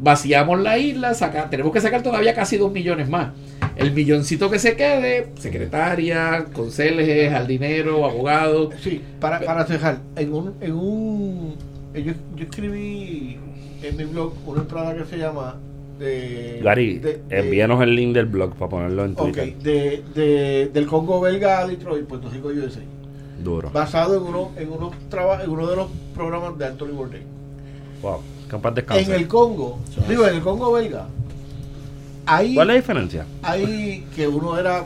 vaciamos 0.00 0.60
la 0.60 0.78
isla, 0.78 1.14
saca, 1.14 1.50
tenemos 1.50 1.72
que 1.72 1.80
sacar 1.80 2.02
todavía 2.02 2.34
casi 2.34 2.56
dos 2.56 2.72
millones 2.72 3.08
más. 3.08 3.32
El 3.76 3.92
milloncito 3.92 4.50
que 4.50 4.58
se 4.58 4.74
quede, 4.74 5.28
secretaria, 5.38 6.46
conserjes, 6.52 7.30
jardinero, 7.30 8.04
abogado. 8.04 8.70
Sí, 8.80 9.00
para, 9.20 9.40
para 9.40 9.64
cejar, 9.66 10.00
en 10.16 10.32
un, 10.32 10.54
en 10.60 10.72
un 10.72 11.54
yo, 11.94 12.12
yo 12.36 12.44
escribí 12.44 13.38
en 13.82 13.96
mi 13.96 14.04
blog 14.04 14.32
una 14.46 14.62
entrada 14.62 14.94
que 14.96 15.04
se 15.04 15.18
llama 15.18 15.56
de, 15.98 16.60
Gary, 16.62 16.98
de- 16.98 17.20
de- 17.28 17.38
envíanos 17.40 17.82
el 17.82 17.94
link 17.94 18.14
del 18.14 18.26
blog 18.26 18.54
para 18.54 18.68
ponerlo 18.70 19.04
en 19.04 19.14
Twitter. 19.16 19.56
de, 19.58 20.02
de- 20.14 20.70
del 20.72 20.86
Congo 20.86 21.20
belga 21.20 21.58
a 21.60 21.66
Detroit, 21.66 22.06
Puerto 22.06 22.28
Rico 22.30 22.48
USA, 22.48 22.80
Duro. 23.42 23.70
basado 23.70 24.16
en 24.16 24.22
uno, 24.22 24.50
en 24.56 24.70
unos 24.72 24.92
traba- 25.10 25.42
en 25.42 25.50
uno 25.50 25.66
de 25.66 25.76
los 25.76 25.88
programas 26.14 26.56
de 26.58 26.66
Anthony 26.66 26.88
Bourdain. 26.92 27.24
Wow. 28.02 28.18
Capaz 28.48 28.68
En 28.70 28.74
descanse. 28.76 29.14
el 29.16 29.28
Congo, 29.28 29.78
digo, 30.08 30.26
en 30.26 30.36
el 30.36 30.40
Congo 30.40 30.72
belga, 30.72 31.06
hay, 32.26 32.54
¿Cuál 32.54 32.70
es 32.70 32.74
la 32.74 32.80
diferencia? 32.80 33.26
hay 33.42 34.04
que 34.14 34.26
uno 34.28 34.58
era 34.58 34.84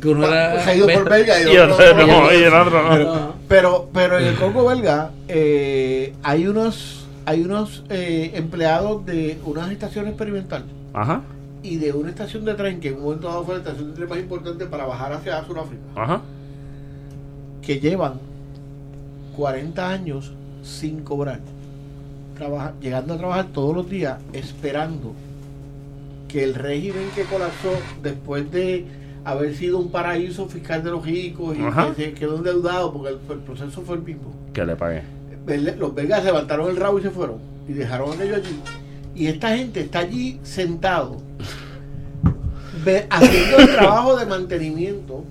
Que 0.00 0.08
uno 0.08 0.26
era- 0.26 0.62
se 0.64 0.70
ha 0.70 0.74
ido 0.76 0.86
por 0.88 1.08
belga 1.08 1.40
y 1.42 1.56
otro- 1.56 2.06
no, 2.06 3.32
Pero, 3.48 3.88
pero 3.92 4.18
en 4.18 4.24
el 4.26 4.34
Congo 4.36 4.66
belga 4.66 5.10
eh, 5.28 6.14
hay 6.22 6.46
unos, 6.48 7.05
hay 7.26 7.42
unos 7.42 7.84
eh, 7.90 8.30
empleados 8.34 9.04
de 9.04 9.38
una 9.44 9.70
estación 9.70 10.06
experimental 10.08 10.64
Ajá, 10.94 11.22
y 11.62 11.76
de 11.76 11.92
una 11.92 12.08
estación 12.10 12.44
de 12.44 12.54
tren 12.54 12.80
que 12.80 12.88
en 12.88 12.94
un 12.96 13.02
momento 13.02 13.28
dado 13.28 13.44
fue 13.44 13.54
la 13.56 13.60
estación 13.60 13.88
de 13.90 13.94
tren 13.96 14.08
más 14.08 14.18
importante 14.18 14.66
para 14.66 14.86
bajar 14.86 15.12
hacia 15.12 15.44
Sudáfrica, 15.44 15.82
ajá. 15.96 16.22
que 17.62 17.80
llevan 17.80 18.14
40 19.36 19.88
años 19.90 20.32
sin 20.62 21.00
cobrar, 21.02 21.40
Trabaja- 22.38 22.74
llegando 22.80 23.14
a 23.14 23.18
trabajar 23.18 23.46
todos 23.52 23.74
los 23.74 23.88
días 23.88 24.18
esperando 24.32 25.12
que 26.28 26.44
el 26.44 26.54
régimen 26.54 27.08
que 27.14 27.22
colapsó 27.24 27.70
después 28.02 28.50
de 28.50 28.84
haber 29.24 29.54
sido 29.56 29.78
un 29.78 29.90
paraíso 29.90 30.46
fiscal 30.46 30.84
de 30.84 30.90
los 30.90 31.04
ricos 31.04 31.56
y 31.56 31.62
Ajá. 31.62 31.88
que 31.94 32.04
se 32.04 32.12
quedó 32.14 32.36
endeudado 32.36 32.92
porque 32.92 33.08
el, 33.10 33.18
el 33.30 33.38
proceso 33.38 33.80
fue 33.82 33.96
el 33.96 34.02
mismo. 34.02 34.32
Que 34.52 34.64
le 34.64 34.76
pagué. 34.76 35.02
Los 35.46 35.94
belgas 35.94 36.24
levantaron 36.24 36.70
el 36.70 36.76
rabo 36.76 36.98
y 36.98 37.02
se 37.02 37.10
fueron 37.10 37.38
y 37.68 37.72
dejaron 37.72 38.12
aquello 38.12 38.36
allí 38.36 38.60
y 39.14 39.28
esta 39.28 39.56
gente 39.56 39.80
está 39.80 40.00
allí 40.00 40.38
sentado 40.42 41.16
haciendo 43.10 43.58
el 43.58 43.68
trabajo 43.74 44.16
de 44.16 44.26
mantenimiento 44.26 45.24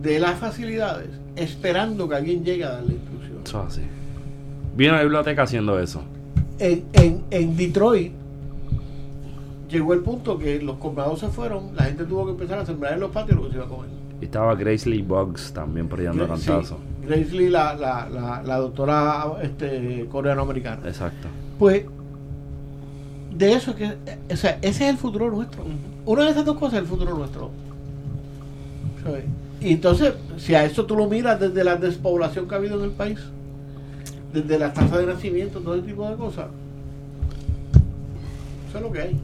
de 0.00 0.20
las 0.20 0.38
facilidades 0.38 1.08
esperando 1.36 2.08
que 2.08 2.14
alguien 2.14 2.44
llegue 2.44 2.64
a 2.64 2.70
darle 2.70 2.94
instrucción 2.94 3.38
Eso 3.44 3.60
es 3.62 3.66
así. 3.66 3.82
Vi 4.76 4.88
una 4.88 5.02
biblioteca 5.02 5.42
haciendo 5.42 5.78
eso. 5.78 6.02
en, 6.58 6.84
en, 6.94 7.24
en 7.30 7.56
Detroit 7.56 8.12
llegó 9.68 9.92
el 9.92 10.00
punto 10.00 10.38
que 10.38 10.60
los 10.62 10.76
comprados 10.78 11.20
se 11.20 11.28
fueron 11.28 11.74
la 11.76 11.84
gente 11.84 12.04
tuvo 12.04 12.24
que 12.26 12.32
empezar 12.32 12.58
a 12.58 12.66
sembrar 12.66 12.94
en 12.94 13.00
los 13.00 13.10
patios 13.10 13.36
lo 13.36 13.44
que 13.44 13.50
se 13.50 13.56
iba 13.56 13.66
a 13.66 13.68
comer 13.68 13.90
estaba 14.26 14.54
Grace 14.54 14.88
Lee 14.88 15.02
Boggs 15.02 15.52
también 15.52 15.88
peleando 15.88 16.26
Gra- 16.26 16.36
sí, 16.36 16.46
cantazo. 16.46 16.78
Grace 17.06 17.32
Lee 17.32 17.48
la, 17.48 17.74
la, 17.74 18.08
la, 18.08 18.42
la 18.42 18.56
doctora 18.58 19.24
este, 19.42 20.06
coreano-americana 20.10 20.86
Exacto. 20.86 21.28
Pues 21.58 21.84
de 23.36 23.52
eso 23.52 23.70
es 23.70 23.76
que, 23.76 23.96
o 24.32 24.36
sea, 24.36 24.58
ese 24.60 24.84
es 24.84 24.90
el 24.90 24.96
futuro 24.98 25.30
nuestro. 25.30 25.62
Una 26.04 26.24
de 26.24 26.30
esas 26.30 26.44
dos 26.44 26.56
cosas 26.58 26.74
es 26.74 26.80
el 26.80 26.86
futuro 26.86 27.14
nuestro. 27.16 27.50
¿Sabes? 29.02 29.24
Y 29.60 29.72
entonces, 29.72 30.14
si 30.38 30.54
a 30.54 30.64
eso 30.64 30.84
tú 30.86 30.96
lo 30.96 31.06
miras 31.08 31.38
desde 31.40 31.64
la 31.64 31.76
despoblación 31.76 32.48
que 32.48 32.54
ha 32.54 32.58
habido 32.58 32.78
en 32.78 32.84
el 32.84 32.90
país, 32.90 33.18
desde 34.32 34.58
la 34.58 34.72
tasa 34.72 34.98
de 34.98 35.06
nacimiento, 35.06 35.60
todo 35.60 35.74
ese 35.74 35.86
tipo 35.86 36.08
de 36.08 36.16
cosas, 36.16 36.46
eso 38.68 38.78
es 38.78 38.82
lo 38.84 38.92
que 38.92 39.00
hay. 39.00 39.20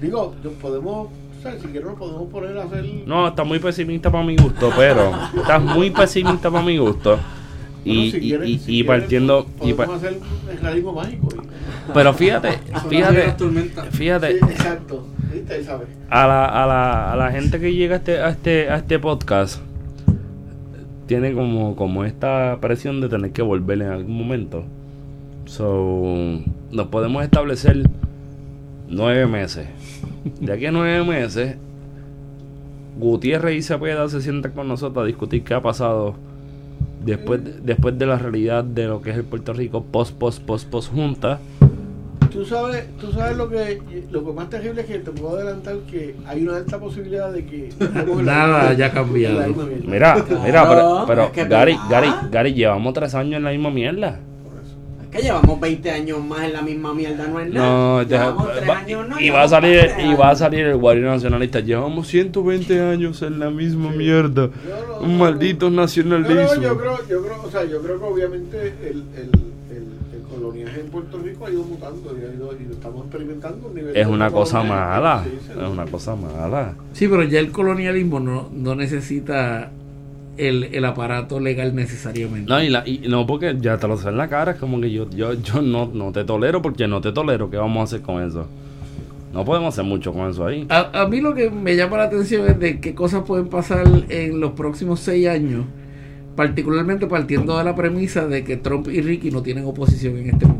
Digo, 0.00 0.34
podemos, 0.60 1.08
o 1.38 1.42
sea, 1.42 1.52
si 1.58 1.66
quieres 1.68 1.84
nos 1.88 1.98
podemos 1.98 2.30
poner 2.30 2.58
a 2.58 2.64
hacer... 2.64 2.84
No, 3.06 3.28
está 3.28 3.44
muy 3.44 3.58
pesimista 3.58 4.10
para 4.10 4.24
mi 4.24 4.36
gusto, 4.36 4.70
pero 4.76 5.12
estás 5.36 5.62
muy 5.62 5.90
pesimista 5.90 6.50
para 6.50 6.64
mi 6.64 6.76
gusto. 6.78 7.18
Y, 7.84 7.94
Bueno, 7.96 8.10
si 8.10 8.16
y- 8.16 8.20
quieres- 8.30 8.48
y- 8.48 8.58
si 8.58 8.72
y 8.72 8.82
quieres, 8.82 8.86
partiendo. 9.00 9.46
y 9.62 9.72
pa- 9.72 9.84
hacer 9.84 10.18
el 10.50 10.58
realismo 10.58 10.92
mágico. 10.92 11.28
y- 11.34 11.92
pero 11.94 12.12
fíjate, 12.12 12.50
fíjate, 12.88 13.34
Sí, 13.38 13.70
fíjate, 13.92 14.30
exacto. 14.32 15.06
¿Viste? 15.32 15.62
¿Sabes? 15.64 15.88
a 16.10 16.26
la, 16.26 16.44
a 16.46 16.66
la, 16.66 17.12
a 17.12 17.16
la 17.16 17.30
gente 17.30 17.60
que 17.60 17.72
llega 17.74 17.94
a 17.94 17.98
este, 17.98 18.18
a 18.18 18.28
este, 18.30 18.70
a 18.70 18.76
este 18.76 18.98
podcast 18.98 19.60
tiene 21.06 21.32
como, 21.32 21.76
como 21.76 22.04
esta 22.04 22.58
presión 22.60 23.00
de 23.00 23.08
tener 23.08 23.30
que 23.32 23.42
volver 23.42 23.80
en 23.82 23.88
algún 23.90 24.16
momento. 24.18 24.64
So, 25.46 26.40
nos 26.70 26.86
podemos 26.88 27.22
establecer 27.24 27.88
nueve 28.88 29.26
meses. 29.26 29.66
De 30.40 30.52
aquí 30.52 30.66
a 30.66 30.72
nueve 30.72 31.04
meses, 31.04 31.56
Gutiérrez 32.98 33.56
y 33.56 33.62
Cepeda 33.62 34.08
se 34.08 34.20
sientan 34.20 34.52
con 34.52 34.68
nosotros 34.68 35.04
a 35.04 35.06
discutir 35.06 35.44
qué 35.44 35.54
ha 35.54 35.62
pasado 35.62 36.14
después, 37.04 37.40
después 37.64 37.98
de 37.98 38.06
la 38.06 38.18
realidad 38.18 38.64
de 38.64 38.86
lo 38.86 39.00
que 39.00 39.10
es 39.10 39.16
el 39.16 39.24
Puerto 39.24 39.52
Rico 39.52 39.84
post, 39.84 40.14
post, 40.16 40.42
post, 40.42 40.68
post 40.68 40.92
junta. 40.92 41.38
Tú 42.30 42.44
sabes, 42.44 42.84
tú 43.00 43.10
sabes 43.10 43.36
lo 43.36 43.48
que 43.48 43.80
lo 44.10 44.24
que 44.24 44.32
más 44.32 44.50
terrible 44.50 44.82
es 44.82 44.86
que 44.86 44.98
te 44.98 45.10
puedo 45.10 45.36
adelantar 45.36 45.76
que 45.90 46.14
hay 46.26 46.42
una 46.42 46.58
alta 46.58 46.78
posibilidad 46.78 47.32
de 47.32 47.46
que 47.46 47.72
Nada 48.22 48.74
la 48.74 48.92
cambiado. 48.92 49.54
Mira, 49.84 50.24
mira, 50.44 50.68
pero, 50.68 51.04
pero 51.06 51.24
es 51.24 51.30
que 51.30 51.40
es 51.42 51.48
Gary. 51.48 51.78
Gary, 51.88 52.08
Gary, 52.30 52.52
llevamos 52.52 52.92
tres 52.92 53.14
años 53.14 53.38
en 53.38 53.44
la 53.44 53.50
misma 53.50 53.70
mierda. 53.70 54.20
Que 55.10 55.22
llevamos 55.22 55.58
20 55.58 55.90
años 55.90 56.22
más 56.24 56.42
en 56.44 56.52
la 56.52 56.62
misma 56.62 56.92
mierda, 56.94 57.26
no 57.26 57.40
es 57.40 57.50
nada. 57.52 57.66
No, 57.68 58.02
ya- 58.02 58.08
llevamos 58.24 58.52
3 58.56 58.68
va- 58.68 58.78
años, 58.78 59.08
no. 59.08 59.20
y 59.20 59.30
va 59.30 59.42
a 59.42 59.48
salir 59.48 59.80
20 59.80 60.02
y 60.02 60.14
va 60.14 60.30
a 60.30 60.36
salir 60.36 60.66
el 60.66 60.76
Guardia 60.76 61.06
Nacionalista. 61.06 61.60
Llevamos 61.60 62.06
120 62.08 62.80
años 62.80 63.22
en 63.22 63.38
la 63.38 63.48
misma 63.50 63.90
mierda. 63.90 64.48
Yo 64.48 64.86
no- 65.00 65.06
Un 65.06 65.18
maldito 65.18 65.70
nacionalismo. 65.70 66.34
no, 66.54 66.62
yo 66.62 66.76
creo, 66.78 66.98
yo 67.08 67.22
creo, 67.22 67.42
o 67.42 67.50
sea, 67.50 67.64
yo 67.64 67.80
creo 67.80 67.98
que 67.98 68.04
obviamente 68.04 68.74
el, 68.82 69.02
el, 69.16 69.30
el, 69.70 69.84
el 70.12 70.22
coloniaje 70.30 70.80
en 70.80 70.86
Puerto 70.88 71.18
Rico 71.18 71.46
ha 71.46 71.50
ido 71.50 71.62
mutando 71.62 72.14
y, 72.18 72.24
ha 72.24 72.34
ido, 72.34 72.52
y 72.60 72.64
lo 72.66 72.72
estamos 72.74 73.00
experimentando. 73.06 73.72
Es 73.94 74.06
una 74.06 74.30
cosa 74.30 74.62
mala. 74.62 75.24
Es 75.50 75.68
una 75.68 75.86
cosa 75.86 76.16
mala. 76.16 76.74
Sí, 76.92 77.08
pero 77.08 77.22
ya 77.24 77.40
el 77.40 77.50
colonialismo 77.50 78.20
no, 78.20 78.50
no 78.52 78.74
necesita 78.74 79.70
el, 80.38 80.64
el 80.72 80.84
aparato 80.84 81.40
legal 81.40 81.74
necesariamente. 81.74 82.48
No, 82.48 82.62
y, 82.62 82.68
la, 82.68 82.82
y 82.86 83.02
no, 83.08 83.26
porque 83.26 83.56
ya 83.60 83.76
te 83.78 83.86
lo 83.86 83.96
sé 83.98 84.08
en 84.08 84.16
la 84.16 84.28
cara. 84.28 84.52
Es 84.52 84.58
como 84.58 84.80
que 84.80 84.90
yo, 84.90 85.08
yo, 85.10 85.34
yo 85.34 85.60
no, 85.60 85.86
no 85.92 86.12
te 86.12 86.24
tolero 86.24 86.62
porque 86.62 86.88
no 86.88 87.00
te 87.00 87.12
tolero. 87.12 87.50
¿Qué 87.50 87.56
vamos 87.56 87.80
a 87.80 87.84
hacer 87.84 88.02
con 88.02 88.22
eso? 88.22 88.46
No 89.32 89.44
podemos 89.44 89.74
hacer 89.74 89.84
mucho 89.84 90.12
con 90.12 90.30
eso 90.30 90.46
ahí. 90.46 90.66
A, 90.70 91.02
a 91.02 91.06
mí 91.06 91.20
lo 91.20 91.34
que 91.34 91.50
me 91.50 91.76
llama 91.76 91.98
la 91.98 92.04
atención 92.04 92.48
es 92.48 92.58
de 92.58 92.80
qué 92.80 92.94
cosas 92.94 93.24
pueden 93.24 93.48
pasar 93.48 93.86
en 94.08 94.40
los 94.40 94.52
próximos 94.52 95.00
seis 95.00 95.28
años, 95.28 95.66
particularmente 96.34 97.06
partiendo 97.06 97.58
de 97.58 97.64
la 97.64 97.74
premisa 97.74 98.26
de 98.26 98.42
que 98.44 98.56
Trump 98.56 98.88
y 98.88 99.02
Ricky 99.02 99.30
no 99.30 99.42
tienen 99.42 99.66
oposición 99.66 100.16
en 100.16 100.30
este 100.30 100.46
momento. 100.46 100.57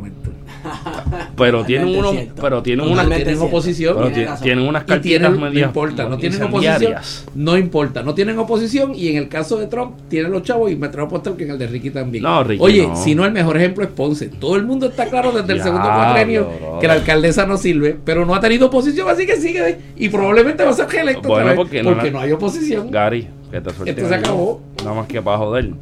Pero 1.39 1.65
tienen 1.65 1.97
unos, 1.97 2.17
pero 2.41 2.62
tienen 2.62 2.89
unas, 2.89 3.07
tienen 3.08 3.39
oposición. 3.39 3.97
pero 3.97 4.10
Tiene 4.10 4.31
tienen 4.42 4.67
unas 4.67 4.84
cartitas 4.84 5.02
tienen, 5.02 5.33
no 5.33 5.41
medias 5.41 5.67
importa, 5.68 6.08
no 6.08 6.18
tienen 6.18 6.42
oposición, 6.42 6.94
no 7.34 7.57
importa, 7.57 8.02
no 8.02 8.15
tienen 8.15 8.39
oposición 8.39 8.94
y 8.94 9.08
en 9.08 9.17
el 9.17 9.28
caso 9.28 9.57
de 9.58 9.67
Trump 9.67 9.97
tienen 10.08 10.33
los 10.33 10.42
chavos 10.42 10.70
y 10.70 10.76
me 10.76 10.86
atrevo 10.86 11.07
a 11.07 11.08
apostar 11.08 11.34
que 11.34 11.44
en 11.44 11.50
el 11.50 11.58
de 11.58 11.67
Ricky 11.67 11.91
también. 11.91 12.25
No, 12.25 12.42
Ricky 12.44 12.62
Oye, 12.62 12.86
no. 12.86 12.97
si 12.97 13.15
no 13.15 13.25
el 13.25 13.33
mejor 13.33 13.57
ejemplo 13.57 13.84
es 13.84 13.91
Ponce, 13.91 14.28
todo 14.28 14.57
el 14.57 14.65
mundo 14.65 14.86
está 14.86 15.07
claro 15.07 15.33
desde 15.33 15.52
el 15.52 15.62
segundo 15.62 15.89
cuatrenio 15.89 16.49
que 16.81 16.86
la 16.86 16.94
alcaldesa 16.94 17.47
no 17.47 17.57
sirve, 17.57 17.97
pero 18.05 18.26
no 18.26 18.34
ha 18.34 18.41
tenido 18.41 18.67
oposición, 18.67 19.08
así 19.08 19.26
que 19.26 19.36
sigue 19.36 19.78
y 19.97 20.08
probablemente 20.08 20.65
va 20.65 20.70
a 20.70 20.75
ser 20.75 20.89
reelecto 20.89 21.28
Bueno, 21.28 21.34
otra 21.34 21.44
vez, 21.44 21.57
porque 21.57 21.83
porque, 21.83 22.10
no 22.10 22.20
hay 22.20 22.33
oposición. 22.33 22.91
Gary, 22.91 23.28
que 23.50 23.60
te 23.60 23.91
Esto 23.91 24.08
se 24.08 24.15
acabó. 24.15 24.60
Nada 24.78 24.94
más 24.94 25.07
que 25.07 25.20
para 25.20 25.39
joder. 25.39 25.73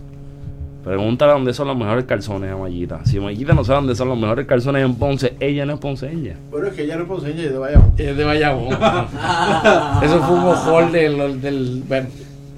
Pregúntale 0.86 1.32
dónde 1.32 1.52
son 1.52 1.66
los 1.66 1.76
mejores 1.76 2.04
calzones 2.04 2.52
a 2.52 2.56
Mayita. 2.56 3.04
Si 3.04 3.18
Mayita 3.18 3.52
no 3.54 3.64
sabe 3.64 3.78
dónde 3.78 3.96
son 3.96 4.08
los 4.08 4.16
mejores 4.16 4.46
calzones 4.46 4.84
en 4.84 4.94
Ponce, 4.94 5.34
ella 5.40 5.66
no 5.66 5.74
es 5.74 5.80
ponceña. 5.80 6.36
Bueno, 6.48 6.68
es 6.68 6.74
que 6.74 6.86
ya 6.86 6.94
no 6.94 7.02
es 7.02 7.08
ponceña 7.08 7.42
y 7.42 7.48
de 7.48 7.58
Bayamón. 7.58 7.92
Es 7.98 8.16
de 8.16 8.24
Bayamón. 8.24 8.72
Eso 10.04 10.22
fue 10.22 10.36
un 10.36 10.42
mojón 10.44 10.92
del, 10.92 11.40
del 11.40 11.82
bueno, 11.88 12.06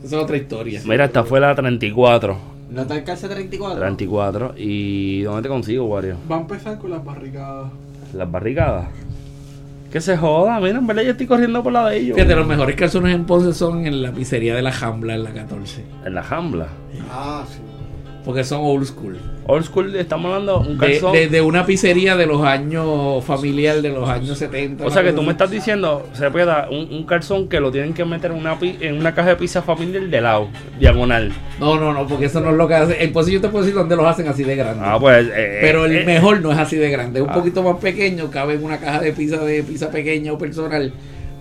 esa 0.05 0.17
es 0.17 0.23
otra 0.23 0.37
historia. 0.37 0.83
Mira, 0.85 1.07
esta 1.07 1.25
fue 1.25 1.41
la 1.41 1.55
34. 1.55 2.39
¿No 2.71 2.83
está 2.83 2.97
el 2.97 3.05
calce 3.05 3.29
34? 3.29 3.79
34. 3.81 4.55
¿Y 4.59 5.23
dónde 5.23 5.41
te 5.41 5.49
consigo, 5.49 5.87
Wario? 5.87 6.19
Va 6.31 6.37
a 6.37 6.41
empezar 6.41 6.79
con 6.79 6.91
las 6.91 7.03
barricadas. 7.03 7.71
Las 8.13 8.31
barricadas. 8.31 8.89
Que 9.91 10.03
se 10.03 10.19
joda, 10.19 10.61
mira, 10.61 10.77
en 10.77 10.87
verdad 10.87 11.03
yo 11.03 11.13
estoy 11.13 11.27
corriendo 11.27 11.63
por 11.63 11.73
la 11.73 11.89
de 11.89 11.97
ellos. 11.97 12.15
Fíjate, 12.15 12.37
los 12.37 12.47
mejores 12.47 12.77
calzones 12.77 13.15
en 13.15 13.25
Ponce 13.25 13.55
son 13.55 13.87
en 13.87 14.03
la 14.03 14.13
pizzería 14.13 14.55
de 14.55 14.61
la 14.61 14.73
Jambla 14.73 15.15
en 15.15 15.25
la 15.25 15.31
14. 15.33 15.83
En 16.05 16.15
la 16.15 16.23
jambla. 16.23 16.67
Ah, 17.11 17.43
sí. 17.49 17.61
Porque 18.29 18.45
son 18.45 18.61
old 18.63 18.85
school. 18.85 19.17
Old 19.47 19.65
school, 19.65 19.97
estamos 19.97 20.27
hablando 20.27 20.61
de 20.61 20.69
un 20.73 20.77
calzón. 20.77 21.13
de- 21.15 21.29
de 21.29 21.41
una 21.41 21.65
pizzería 21.65 22.15
de 22.15 22.27
los 22.27 22.45
años 22.45 23.25
familiar, 23.25 23.81
de 23.81 23.89
los 23.89 24.07
años 24.07 24.37
70. 24.37 24.85
o 24.85 24.91
sea 24.91 25.03
que 25.03 25.15
tú 25.15 25.23
me 25.23 25.31
estás 25.33 25.51
diciendo, 25.51 26.07
se 26.13 26.31
puede 26.31 26.45
dar 26.45 26.69
un, 26.71 26.93
un 26.93 27.05
calzón 27.07 27.49
que 27.49 27.59
lo 27.59 27.71
tienen 27.73 27.95
que 27.95 28.05
meter 28.05 28.33
en 28.33 28.37
una, 28.37 28.59
en 28.61 28.99
una 28.99 29.15
caja 29.15 29.31
de 29.31 29.37
pizza 29.37 29.63
familiar 29.63 30.03
de 30.03 30.21
lado, 30.21 30.49
diagonal. 30.79 31.33
No, 31.59 31.81
no, 31.81 31.95
no, 31.95 32.07
porque 32.07 32.27
eso 32.27 32.41
no 32.41 32.51
es 32.51 32.57
lo 32.57 32.69
que 32.69 32.75
hace. 32.75 33.03
En 33.03 33.15
yo 33.15 33.41
te 33.41 33.49
puedo 33.49 33.65
decir 33.65 33.75
dónde 33.75 33.97
los 33.97 34.05
hacen 34.05 34.29
así 34.29 34.45
de 34.45 34.57
grande. 34.57 34.83
Ah, 34.85 34.99
pues. 35.01 35.27
eh, 35.35 35.61
Pero 35.63 35.87
el 35.87 35.97
eh, 35.97 36.05
mejor 36.05 36.43
no 36.43 36.53
es 36.53 36.59
así 36.59 36.77
de 36.77 36.91
grande, 36.91 37.21
es 37.21 37.25
un 37.25 37.31
Ah. 37.31 37.35
poquito 37.35 37.63
más 37.63 37.77
pequeño, 37.77 38.31
cabe 38.31 38.57
en 38.57 38.63
una 38.65 38.77
caja 38.79 39.01
de 39.01 39.15
pizza 39.15 39.39
de 39.39 39.63
pizza 39.63 39.91
pequeña 39.91 40.35
o 40.35 40.39
personal. 40.39 40.93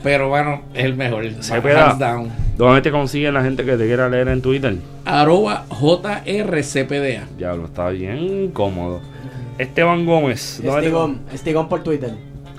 Pero 0.07 0.29
bueno, 0.29 0.61
es 0.73 0.85
el 0.85 0.95
mejor. 0.95 1.25
Se 1.43 1.59
down. 1.59 2.29
¿Dónde 2.55 2.79
te 2.81 2.91
consiguen 2.91 3.33
la 3.33 3.43
gente 3.43 3.65
que 3.65 3.75
te 3.75 3.85
quiera 3.87 4.07
leer 4.07 4.29
en 4.29 4.41
Twitter? 4.41 4.77
Arroba 5.03 5.65
JRCPDA. 5.69 7.27
Diablo, 7.37 7.65
está 7.65 7.89
bien 7.89 8.51
cómodo. 8.51 9.01
Esteban 9.57 10.05
Gómez. 10.05 10.61
¿dónde 10.63 10.79
te- 10.79 10.85
Estigón, 10.87 11.19
Estigón 11.33 11.67
por 11.67 11.83
Twitter. 11.83 12.13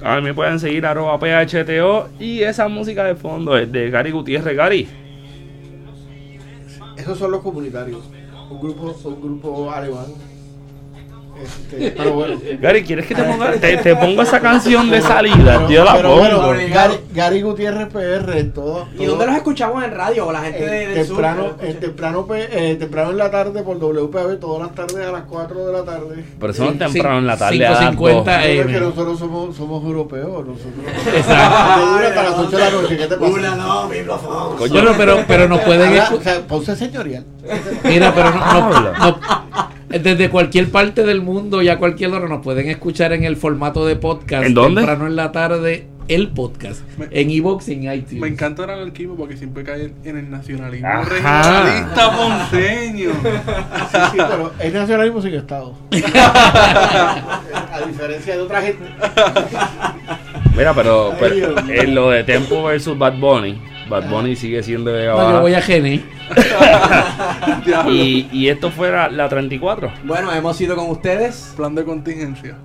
A 0.05 0.17
mí 0.17 0.23
me 0.25 0.35
pueden 0.35 0.61
seguir 0.61 0.85
arroba 0.85 1.19
PHTO 1.19 2.09
y 2.21 2.43
esa 2.43 2.69
música 2.69 3.03
de 3.05 3.15
fondo 3.15 3.57
es 3.57 3.73
de 3.73 3.89
Gary 3.89 4.11
Gutiérrez. 4.11 4.55
Gary, 4.55 4.87
Esos 6.99 7.17
son 7.19 7.31
los 7.31 7.41
comunitarios. 7.41 8.11
Un 8.51 8.61
grupo, 8.61 8.95
un 9.05 9.23
grupo 9.23 9.71
alemán. 9.71 10.05
Este, 11.43 11.91
pero 11.97 12.13
bueno. 12.15 12.41
Gary, 12.61 12.83
¿quieres 12.83 13.07
que 13.07 13.15
te 13.15 13.23
ponga, 13.23 13.53
te, 13.53 13.77
te 13.77 13.95
pongo 13.97 14.23
esa 14.23 14.41
canción 14.41 14.91
de 14.91 15.01
salida? 15.01 15.59
Pero- 15.59 15.71
Yo 15.71 15.85
la 15.85 15.95
pero 15.97 16.09
pongo. 16.11 16.21
bueno, 16.21 16.41
Gary, 16.73 16.95
Gary 17.15 17.43
Gutiérrez 17.43 17.89
PR 17.89 18.39
en 18.39 18.53
todo. 18.53 18.87
¿Y 18.99 19.05
dónde 19.07 19.27
los 19.27 19.37
escuchamos 19.37 19.83
en 19.85 19.93
radio? 19.93 20.27
O 20.27 20.33
la 20.33 20.41
gente 20.41 20.67
de, 20.67 20.83
en 20.85 20.95
del 20.95 21.07
temprano, 21.07 21.43
sur. 21.43 21.57
los 21.61 21.69
en 21.71 21.81
temprano, 21.81 22.27
eh, 22.35 22.77
temprano 22.79 23.11
en 23.11 23.19
la 23.19 23.31
tarde 23.31 23.63
por 23.63 23.79
WPAB, 23.79 24.39
todas 24.41 24.67
las 24.67 24.75
tardes 24.75 25.07
a 25.07 25.13
las 25.13 25.23
4 25.23 25.67
de 25.67 25.73
la 25.73 25.85
tarde. 25.85 26.25
Pero 26.41 26.53
eso 26.53 26.63
no 26.65 26.69
es 26.71 26.73
Sí, 26.75 26.79
temprano 26.79 27.19
en 27.19 27.27
la 27.27 27.37
tarde. 27.37 27.67
a 27.67 27.71
las 27.71 27.81
5:50 27.81 27.97
dos. 28.25 28.29
Eh, 28.45 28.49
Recuerda 28.59 28.73
que 28.73 28.81
nosotros 28.81 29.19
somos, 29.19 29.57
somos 29.57 29.85
europeos. 29.85 30.47
Nosotros. 30.47 30.73
Exacto. 31.15 31.87
Dura 31.93 32.09
hasta 32.09 32.23
las 32.23 32.39
8 32.39 32.51
de 32.57 32.59
la 32.65 32.71
noche. 32.71 32.97
¿Qué 32.97 33.07
te 33.07 33.17
pasa? 33.17 33.33
Una, 33.33 33.55
no, 33.57 33.89
mi. 33.89 33.97
Coño, 34.59 34.83
pero, 34.97 35.25
pero 35.27 35.49
nos 35.49 35.61
pueden 35.61 35.93
escu- 35.95 36.19
o 36.19 36.23
sea, 36.23 36.41
Ponce 36.47 36.75
señorial. 36.77 37.25
Mira, 37.85 38.13
pero 38.15 38.31
no, 38.31 38.71
no- 38.71 38.93
no- 38.93 39.19
desde 39.89 40.29
cualquier 40.31 40.71
parte 40.71 41.05
del 41.05 41.21
mundo 41.23 41.63
y 41.63 41.69
a 41.69 41.79
cualquier 41.79 42.11
hora 42.13 42.29
nos 42.29 42.43
pueden 42.43 42.69
escuchar 42.69 43.13
en 43.13 43.25
el 43.25 43.37
formato 43.37 43.87
de 43.87 43.97
podcast. 43.97 44.45
¿En 44.47 44.55
dónde? 44.55 44.81
Temprano 44.83 45.07
en 45.07 45.17
la 45.17 45.33
tarde, 45.33 45.87
el 46.09 46.29
podcast. 46.29 46.81
Me- 46.99 47.09
En 47.11 47.31
Evox 47.31 47.69
y 47.69 47.73
en 47.75 47.93
iTunes. 47.93 48.21
Me 48.21 48.29
encanta 48.29 48.65
el 48.65 48.71
anarquismo 48.71 49.15
porque 49.17 49.37
siempre 49.37 49.65
cae 49.65 49.93
en, 50.05 50.17
el 50.17 50.31
nacionalismo 50.31 50.89
Ajá. 50.89 51.03
regionalista 51.05 52.17
ponceño. 52.17 53.11
Sí, 53.13 53.99
sí, 54.13 54.17
pero 54.17 54.53
es 54.59 54.73
nacionalismo 54.75 55.23
sin 55.23 55.35
Estado. 55.35 55.75
a 55.91 57.81
diferencia 57.87 58.35
de 58.37 58.41
otra 58.43 58.63
gente. 58.63 58.85
Mira, 60.57 60.75
pero, 60.75 61.13
pero 61.19 61.35
mío. 61.35 61.55
en 61.69 61.95
lo 61.95 62.11
de 62.11 62.25
Tempo 62.25 62.65
versus 62.65 62.97
Bad 62.99 63.19
Bunny, 63.19 63.61
Bad 63.89 64.09
Bunny 64.11 64.37
sigue 64.37 64.63
siendo 64.63 64.91
de 64.93 65.07
No, 65.07 65.31
yo 65.33 65.41
voy 65.41 65.55
a 65.55 65.63
Gene. 65.63 66.03
Y, 67.91 68.29
y 68.33 68.49
esto 68.49 68.71
fuera 68.71 69.09
la 69.09 69.29
34. 69.29 69.93
Bueno, 70.05 70.33
hemos 70.33 70.61
ido 70.61 70.77
con 70.77 70.91
ustedes. 70.91 71.53
Plan 71.57 71.75
de 71.75 71.85
contingencia. 71.85 72.57